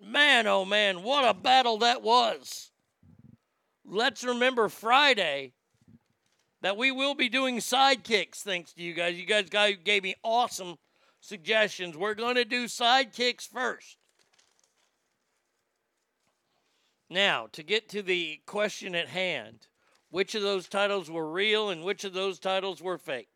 Man, 0.00 0.46
oh 0.46 0.64
man, 0.64 1.02
what 1.02 1.28
a 1.28 1.34
battle 1.34 1.78
that 1.78 2.00
was. 2.00 2.70
Let's 3.84 4.22
remember 4.22 4.68
Friday 4.68 5.54
that 6.60 6.76
we 6.76 6.92
will 6.92 7.16
be 7.16 7.28
doing 7.28 7.58
sidekicks 7.58 8.42
thanks 8.42 8.72
to 8.74 8.82
you 8.82 8.94
guys. 8.94 9.18
You 9.18 9.26
guys 9.26 9.48
gave 9.82 10.04
me 10.04 10.14
awesome 10.22 10.76
suggestions. 11.20 11.96
We're 11.96 12.14
going 12.14 12.36
to 12.36 12.44
do 12.44 12.66
sidekicks 12.66 13.48
first. 13.48 13.96
Now, 17.10 17.48
to 17.50 17.64
get 17.64 17.88
to 17.88 18.02
the 18.02 18.40
question 18.46 18.94
at 18.94 19.08
hand, 19.08 19.66
which 20.12 20.34
of 20.34 20.42
those 20.42 20.68
titles 20.68 21.10
were 21.10 21.32
real 21.32 21.70
and 21.70 21.82
which 21.82 22.04
of 22.04 22.12
those 22.12 22.38
titles 22.38 22.82
were 22.82 22.98
fake? 22.98 23.30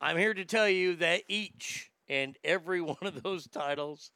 I'm 0.00 0.18
here 0.18 0.34
to 0.34 0.44
tell 0.44 0.68
you 0.68 0.96
that 0.96 1.22
each 1.28 1.92
and 2.08 2.36
every 2.42 2.80
one 2.80 2.96
of 3.00 3.22
those 3.22 3.46
titles 3.46 4.10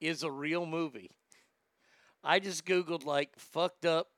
is 0.00 0.24
a 0.24 0.30
real 0.30 0.66
movie. 0.66 1.12
I 2.24 2.40
just 2.40 2.66
Googled 2.66 3.06
like 3.06 3.38
fucked 3.38 3.86
up, 3.86 4.08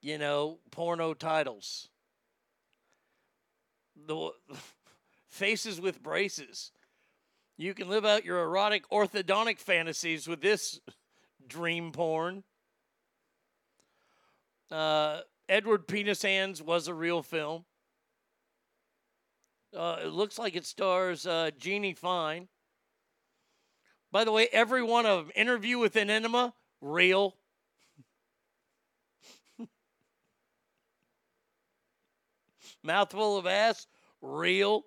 you 0.00 0.18
know, 0.18 0.58
porno 0.72 1.14
titles. 1.14 1.88
The 3.94 4.32
faces 5.28 5.80
with 5.80 6.02
braces. 6.02 6.72
You 7.56 7.72
can 7.72 7.88
live 7.88 8.04
out 8.04 8.24
your 8.24 8.42
erotic 8.42 8.90
orthodontic 8.90 9.60
fantasies 9.60 10.26
with 10.26 10.40
this 10.40 10.80
dream 11.46 11.92
porn. 11.92 12.42
Uh, 14.72 15.20
Edward 15.48 15.88
Penis 15.88 16.22
Hands 16.22 16.62
was 16.62 16.88
a 16.88 16.94
real 16.94 17.22
film. 17.22 17.64
Uh, 19.76 19.98
it 20.04 20.12
looks 20.12 20.38
like 20.38 20.54
it 20.54 20.66
stars 20.66 21.26
uh, 21.26 21.50
Jeanna 21.58 21.94
Fine. 21.94 22.48
By 24.10 24.24
the 24.24 24.32
way, 24.32 24.48
every 24.52 24.82
one 24.82 25.06
of 25.06 25.26
them, 25.26 25.32
Interview 25.34 25.78
with 25.78 25.96
an 25.96 26.10
Enema, 26.10 26.52
real. 26.82 27.36
Mouthful 32.82 33.38
of 33.38 33.46
ass, 33.46 33.86
real. 34.20 34.84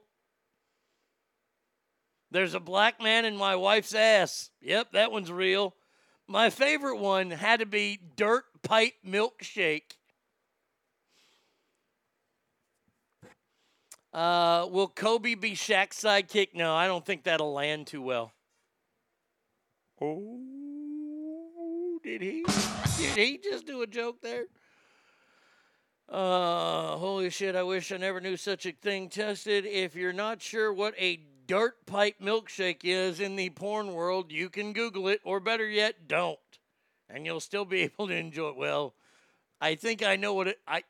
There's 2.29 2.53
a 2.53 2.59
black 2.59 3.01
man 3.01 3.25
in 3.25 3.35
my 3.37 3.55
wife's 3.55 3.95
ass. 3.95 4.51
Yep, 4.61 4.91
that 4.91 5.11
one's 5.11 5.31
real. 5.31 5.73
My 6.27 6.49
favorite 6.49 6.97
one 6.97 7.31
had 7.31 7.61
to 7.61 7.65
be 7.65 7.99
Dirt 8.15 8.43
Pipe 8.61 8.93
Milkshake. 9.07 9.97
Uh, 14.15 14.65
will 14.71 14.87
Kobe 14.87 15.35
be 15.35 15.51
Shaq's 15.51 16.01
sidekick? 16.01 16.53
No, 16.53 16.73
I 16.73 16.87
don't 16.87 17.05
think 17.05 17.25
that'll 17.25 17.51
land 17.51 17.87
too 17.87 18.01
well. 18.01 18.31
Oh, 20.01 20.39
did 22.01 22.21
he? 22.21 22.45
Did 22.97 23.17
he 23.17 23.37
just 23.37 23.67
do 23.67 23.81
a 23.81 23.87
joke 23.87 24.21
there? 24.21 24.45
Uh, 26.07 26.95
holy 26.95 27.29
shit, 27.29 27.57
I 27.57 27.63
wish 27.63 27.91
I 27.91 27.97
never 27.97 28.21
knew 28.21 28.37
such 28.37 28.65
a 28.65 28.71
thing 28.71 29.09
tested. 29.09 29.65
If 29.65 29.95
you're 29.95 30.13
not 30.13 30.41
sure 30.41 30.71
what 30.71 30.93
a 30.97 31.19
dirt 31.45 31.85
pipe 31.85 32.15
milkshake 32.21 32.85
is 32.85 33.19
in 33.19 33.35
the 33.35 33.49
porn 33.49 33.91
world, 33.91 34.31
you 34.31 34.49
can 34.49 34.71
Google 34.71 35.09
it, 35.09 35.19
or 35.25 35.41
better 35.41 35.67
yet, 35.67 36.07
don't. 36.07 36.39
And 37.09 37.25
you'll 37.25 37.41
still 37.41 37.65
be 37.65 37.81
able 37.97 38.07
to 38.07 38.15
enjoy 38.15 38.51
it. 38.51 38.55
Well, 38.55 38.93
I 39.59 39.75
think 39.75 40.03
I 40.03 40.15
know 40.15 40.33
what 40.33 40.47
it 40.47 40.59
I 40.65 40.83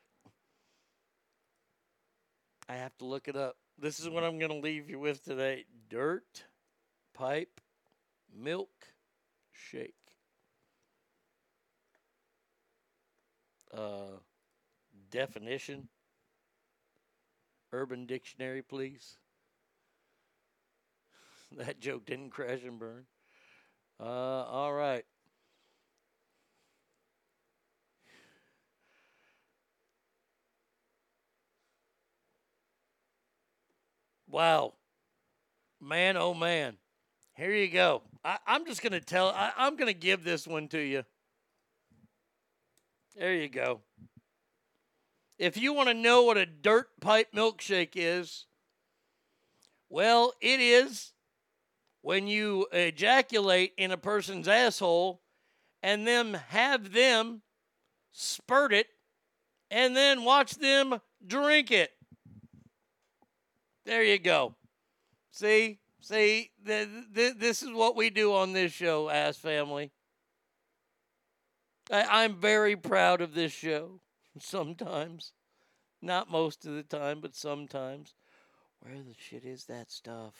I 2.68 2.74
have 2.74 2.96
to 2.98 3.04
look 3.04 3.28
it 3.28 3.36
up. 3.36 3.56
This 3.78 4.00
is 4.00 4.08
what 4.08 4.24
I'm 4.24 4.38
gonna 4.38 4.58
leave 4.58 4.90
you 4.90 4.98
with 4.98 5.24
today. 5.24 5.64
Dirt 5.88 6.44
pipe 7.14 7.60
milk 8.34 8.70
shake. 9.52 9.94
Uh 13.72 14.18
definition. 15.10 15.88
Urban 17.72 18.06
Dictionary, 18.06 18.62
please. 18.62 19.18
That 21.56 21.78
joke 21.78 22.06
didn't 22.06 22.30
crash 22.30 22.64
and 22.64 22.78
burn. 22.78 23.06
Uh, 24.00 24.02
all 24.02 24.72
right. 24.72 25.04
Wow. 34.36 34.74
Man, 35.80 36.18
oh 36.18 36.34
man. 36.34 36.76
Here 37.38 37.54
you 37.54 37.68
go. 37.68 38.02
I, 38.22 38.36
I'm 38.46 38.66
just 38.66 38.82
going 38.82 38.92
to 38.92 39.00
tell, 39.00 39.30
I, 39.30 39.50
I'm 39.56 39.76
going 39.76 39.90
to 39.90 39.98
give 39.98 40.24
this 40.24 40.46
one 40.46 40.68
to 40.68 40.78
you. 40.78 41.04
There 43.16 43.32
you 43.32 43.48
go. 43.48 43.80
If 45.38 45.56
you 45.56 45.72
want 45.72 45.88
to 45.88 45.94
know 45.94 46.24
what 46.24 46.36
a 46.36 46.44
dirt 46.44 46.88
pipe 47.00 47.28
milkshake 47.34 47.92
is, 47.94 48.44
well, 49.88 50.34
it 50.42 50.60
is 50.60 51.14
when 52.02 52.26
you 52.26 52.66
ejaculate 52.72 53.72
in 53.78 53.90
a 53.90 53.96
person's 53.96 54.48
asshole 54.48 55.22
and 55.82 56.06
then 56.06 56.34
have 56.48 56.92
them 56.92 57.40
spurt 58.12 58.74
it 58.74 58.88
and 59.70 59.96
then 59.96 60.24
watch 60.24 60.56
them 60.56 61.00
drink 61.26 61.70
it. 61.70 61.95
There 63.86 64.02
you 64.02 64.18
go. 64.18 64.56
See, 65.30 65.78
see, 66.00 66.50
th- 66.66 66.88
th- 67.14 67.36
this 67.38 67.62
is 67.62 67.70
what 67.70 67.94
we 67.94 68.10
do 68.10 68.34
on 68.34 68.52
this 68.52 68.72
show, 68.72 69.08
Ass 69.08 69.36
Family. 69.36 69.92
I- 71.92 72.24
I'm 72.24 72.34
very 72.34 72.74
proud 72.74 73.20
of 73.20 73.32
this 73.34 73.52
show. 73.52 74.00
Sometimes, 74.40 75.32
not 76.02 76.28
most 76.28 76.66
of 76.66 76.74
the 76.74 76.82
time, 76.82 77.20
but 77.20 77.34
sometimes. 77.36 78.14
Where 78.80 78.96
the 78.96 79.14
shit 79.16 79.44
is 79.44 79.64
that 79.66 79.90
stuff? 79.90 80.34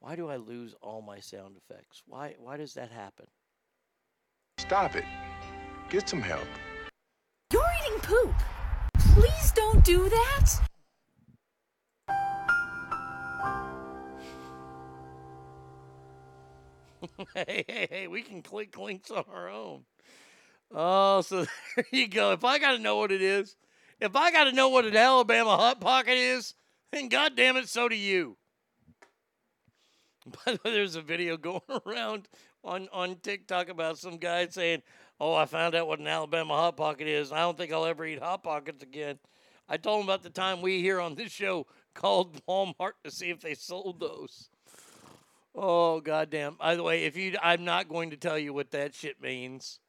Why 0.00 0.16
do 0.16 0.28
I 0.28 0.36
lose 0.36 0.74
all 0.82 1.02
my 1.02 1.20
sound 1.20 1.56
effects? 1.56 2.02
Why? 2.06 2.34
Why 2.38 2.56
does 2.56 2.74
that 2.74 2.90
happen? 2.90 3.26
Stop 4.58 4.96
it. 4.96 5.04
Get 5.90 6.08
some 6.08 6.20
help. 6.20 6.48
You're 7.52 7.62
eating 7.86 8.00
poop. 8.00 8.34
Please 9.14 9.52
don't 9.52 9.84
do 9.84 10.08
that. 10.08 10.71
hey, 17.34 17.64
hey, 17.68 17.88
hey, 17.90 18.06
we 18.06 18.22
can 18.22 18.42
click 18.42 18.78
links 18.78 19.10
on 19.10 19.24
our 19.32 19.48
own. 19.48 19.84
Oh, 20.74 21.20
so 21.20 21.46
there 21.76 21.84
you 21.90 22.08
go. 22.08 22.32
If 22.32 22.44
I 22.44 22.58
got 22.58 22.72
to 22.72 22.78
know 22.78 22.96
what 22.96 23.12
it 23.12 23.22
is, 23.22 23.56
if 24.00 24.16
I 24.16 24.30
got 24.32 24.44
to 24.44 24.52
know 24.52 24.68
what 24.68 24.84
an 24.84 24.96
Alabama 24.96 25.56
Hot 25.56 25.80
Pocket 25.80 26.16
is, 26.16 26.54
then 26.90 27.08
goddamn 27.08 27.56
it, 27.56 27.68
so 27.68 27.88
do 27.88 27.96
you. 27.96 28.36
By 30.26 30.52
the 30.52 30.60
way, 30.64 30.72
there's 30.72 30.96
a 30.96 31.02
video 31.02 31.36
going 31.36 31.60
around 31.86 32.28
on, 32.64 32.88
on 32.92 33.16
TikTok 33.16 33.68
about 33.68 33.98
some 33.98 34.18
guy 34.18 34.46
saying, 34.48 34.82
Oh, 35.20 35.34
I 35.34 35.44
found 35.44 35.74
out 35.74 35.86
what 35.86 36.00
an 36.00 36.08
Alabama 36.08 36.54
Hot 36.54 36.76
Pocket 36.76 37.06
is. 37.06 37.30
I 37.30 37.40
don't 37.40 37.56
think 37.56 37.72
I'll 37.72 37.86
ever 37.86 38.04
eat 38.04 38.18
Hot 38.20 38.42
Pockets 38.42 38.82
again. 38.82 39.18
I 39.68 39.76
told 39.76 40.00
him 40.00 40.08
about 40.08 40.22
the 40.22 40.30
time 40.30 40.60
we 40.60 40.80
here 40.80 41.00
on 41.00 41.14
this 41.14 41.30
show 41.30 41.66
called 41.94 42.44
Walmart 42.46 42.92
to 43.04 43.10
see 43.10 43.30
if 43.30 43.40
they 43.40 43.54
sold 43.54 44.00
those. 44.00 44.48
Oh 45.54 46.00
goddamn! 46.00 46.54
By 46.54 46.76
the 46.76 46.82
way, 46.82 47.04
if 47.04 47.16
you, 47.16 47.36
I'm 47.42 47.64
not 47.64 47.88
going 47.88 48.10
to 48.10 48.16
tell 48.16 48.38
you 48.38 48.54
what 48.54 48.70
that 48.70 48.94
shit 48.94 49.20
means. 49.20 49.80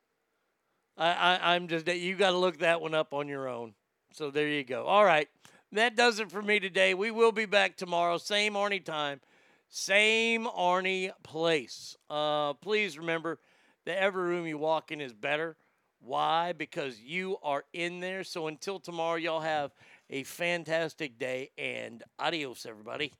I, 0.98 1.14
I 1.14 1.56
I'm 1.56 1.68
just 1.68 1.88
you 1.88 2.16
got 2.16 2.32
to 2.32 2.38
look 2.38 2.60
that 2.60 2.82
one 2.82 2.94
up 2.94 3.14
on 3.14 3.28
your 3.28 3.48
own. 3.48 3.74
So 4.12 4.30
there 4.30 4.48
you 4.48 4.64
go. 4.64 4.86
All 4.86 5.06
right, 5.06 5.30
that 5.72 5.96
does 5.96 6.20
it 6.20 6.30
for 6.30 6.42
me 6.42 6.60
today. 6.60 6.94
We 6.94 7.12
will 7.12 7.32
be 7.32 7.46
back 7.46 7.78
tomorrow, 7.78 8.18
same 8.18 8.54
Arnie 8.54 8.84
time, 8.84 9.22
same 9.70 10.46
Arnie 10.46 11.12
place. 11.24 11.96
Uh, 12.10 12.54
please 12.56 12.98
remember 12.98 13.40
that 13.86 13.98
every 13.98 14.24
room 14.24 14.46
you 14.46 14.58
walk 14.58 14.92
in 14.92 15.00
is 15.00 15.14
better. 15.14 15.56
Why? 16.00 16.52
Because 16.52 17.00
you 17.00 17.38
are 17.42 17.64
in 17.72 18.02
there. 18.02 18.26
So 18.26 18.48
until 18.48 18.80
tomorrow, 18.80 19.16
y'all 19.16 19.40
have 19.40 19.72
a 20.10 20.24
fantastic 20.24 21.18
day 21.18 21.52
and 21.58 22.04
adios, 22.20 22.66
everybody. 22.68 23.14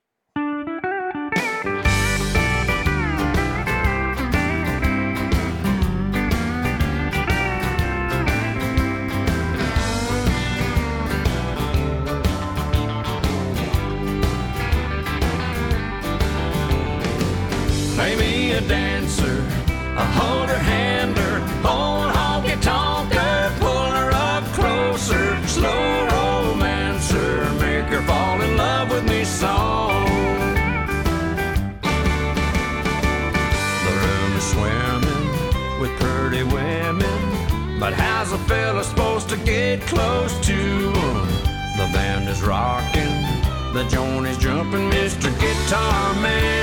Rocking, 42.46 43.74
the 43.74 43.86
joint 43.90 44.28
is 44.28 44.38
jumping, 44.38 44.90
Mr. 44.92 45.30
Guitar 45.40 46.14
Man. 46.16 46.63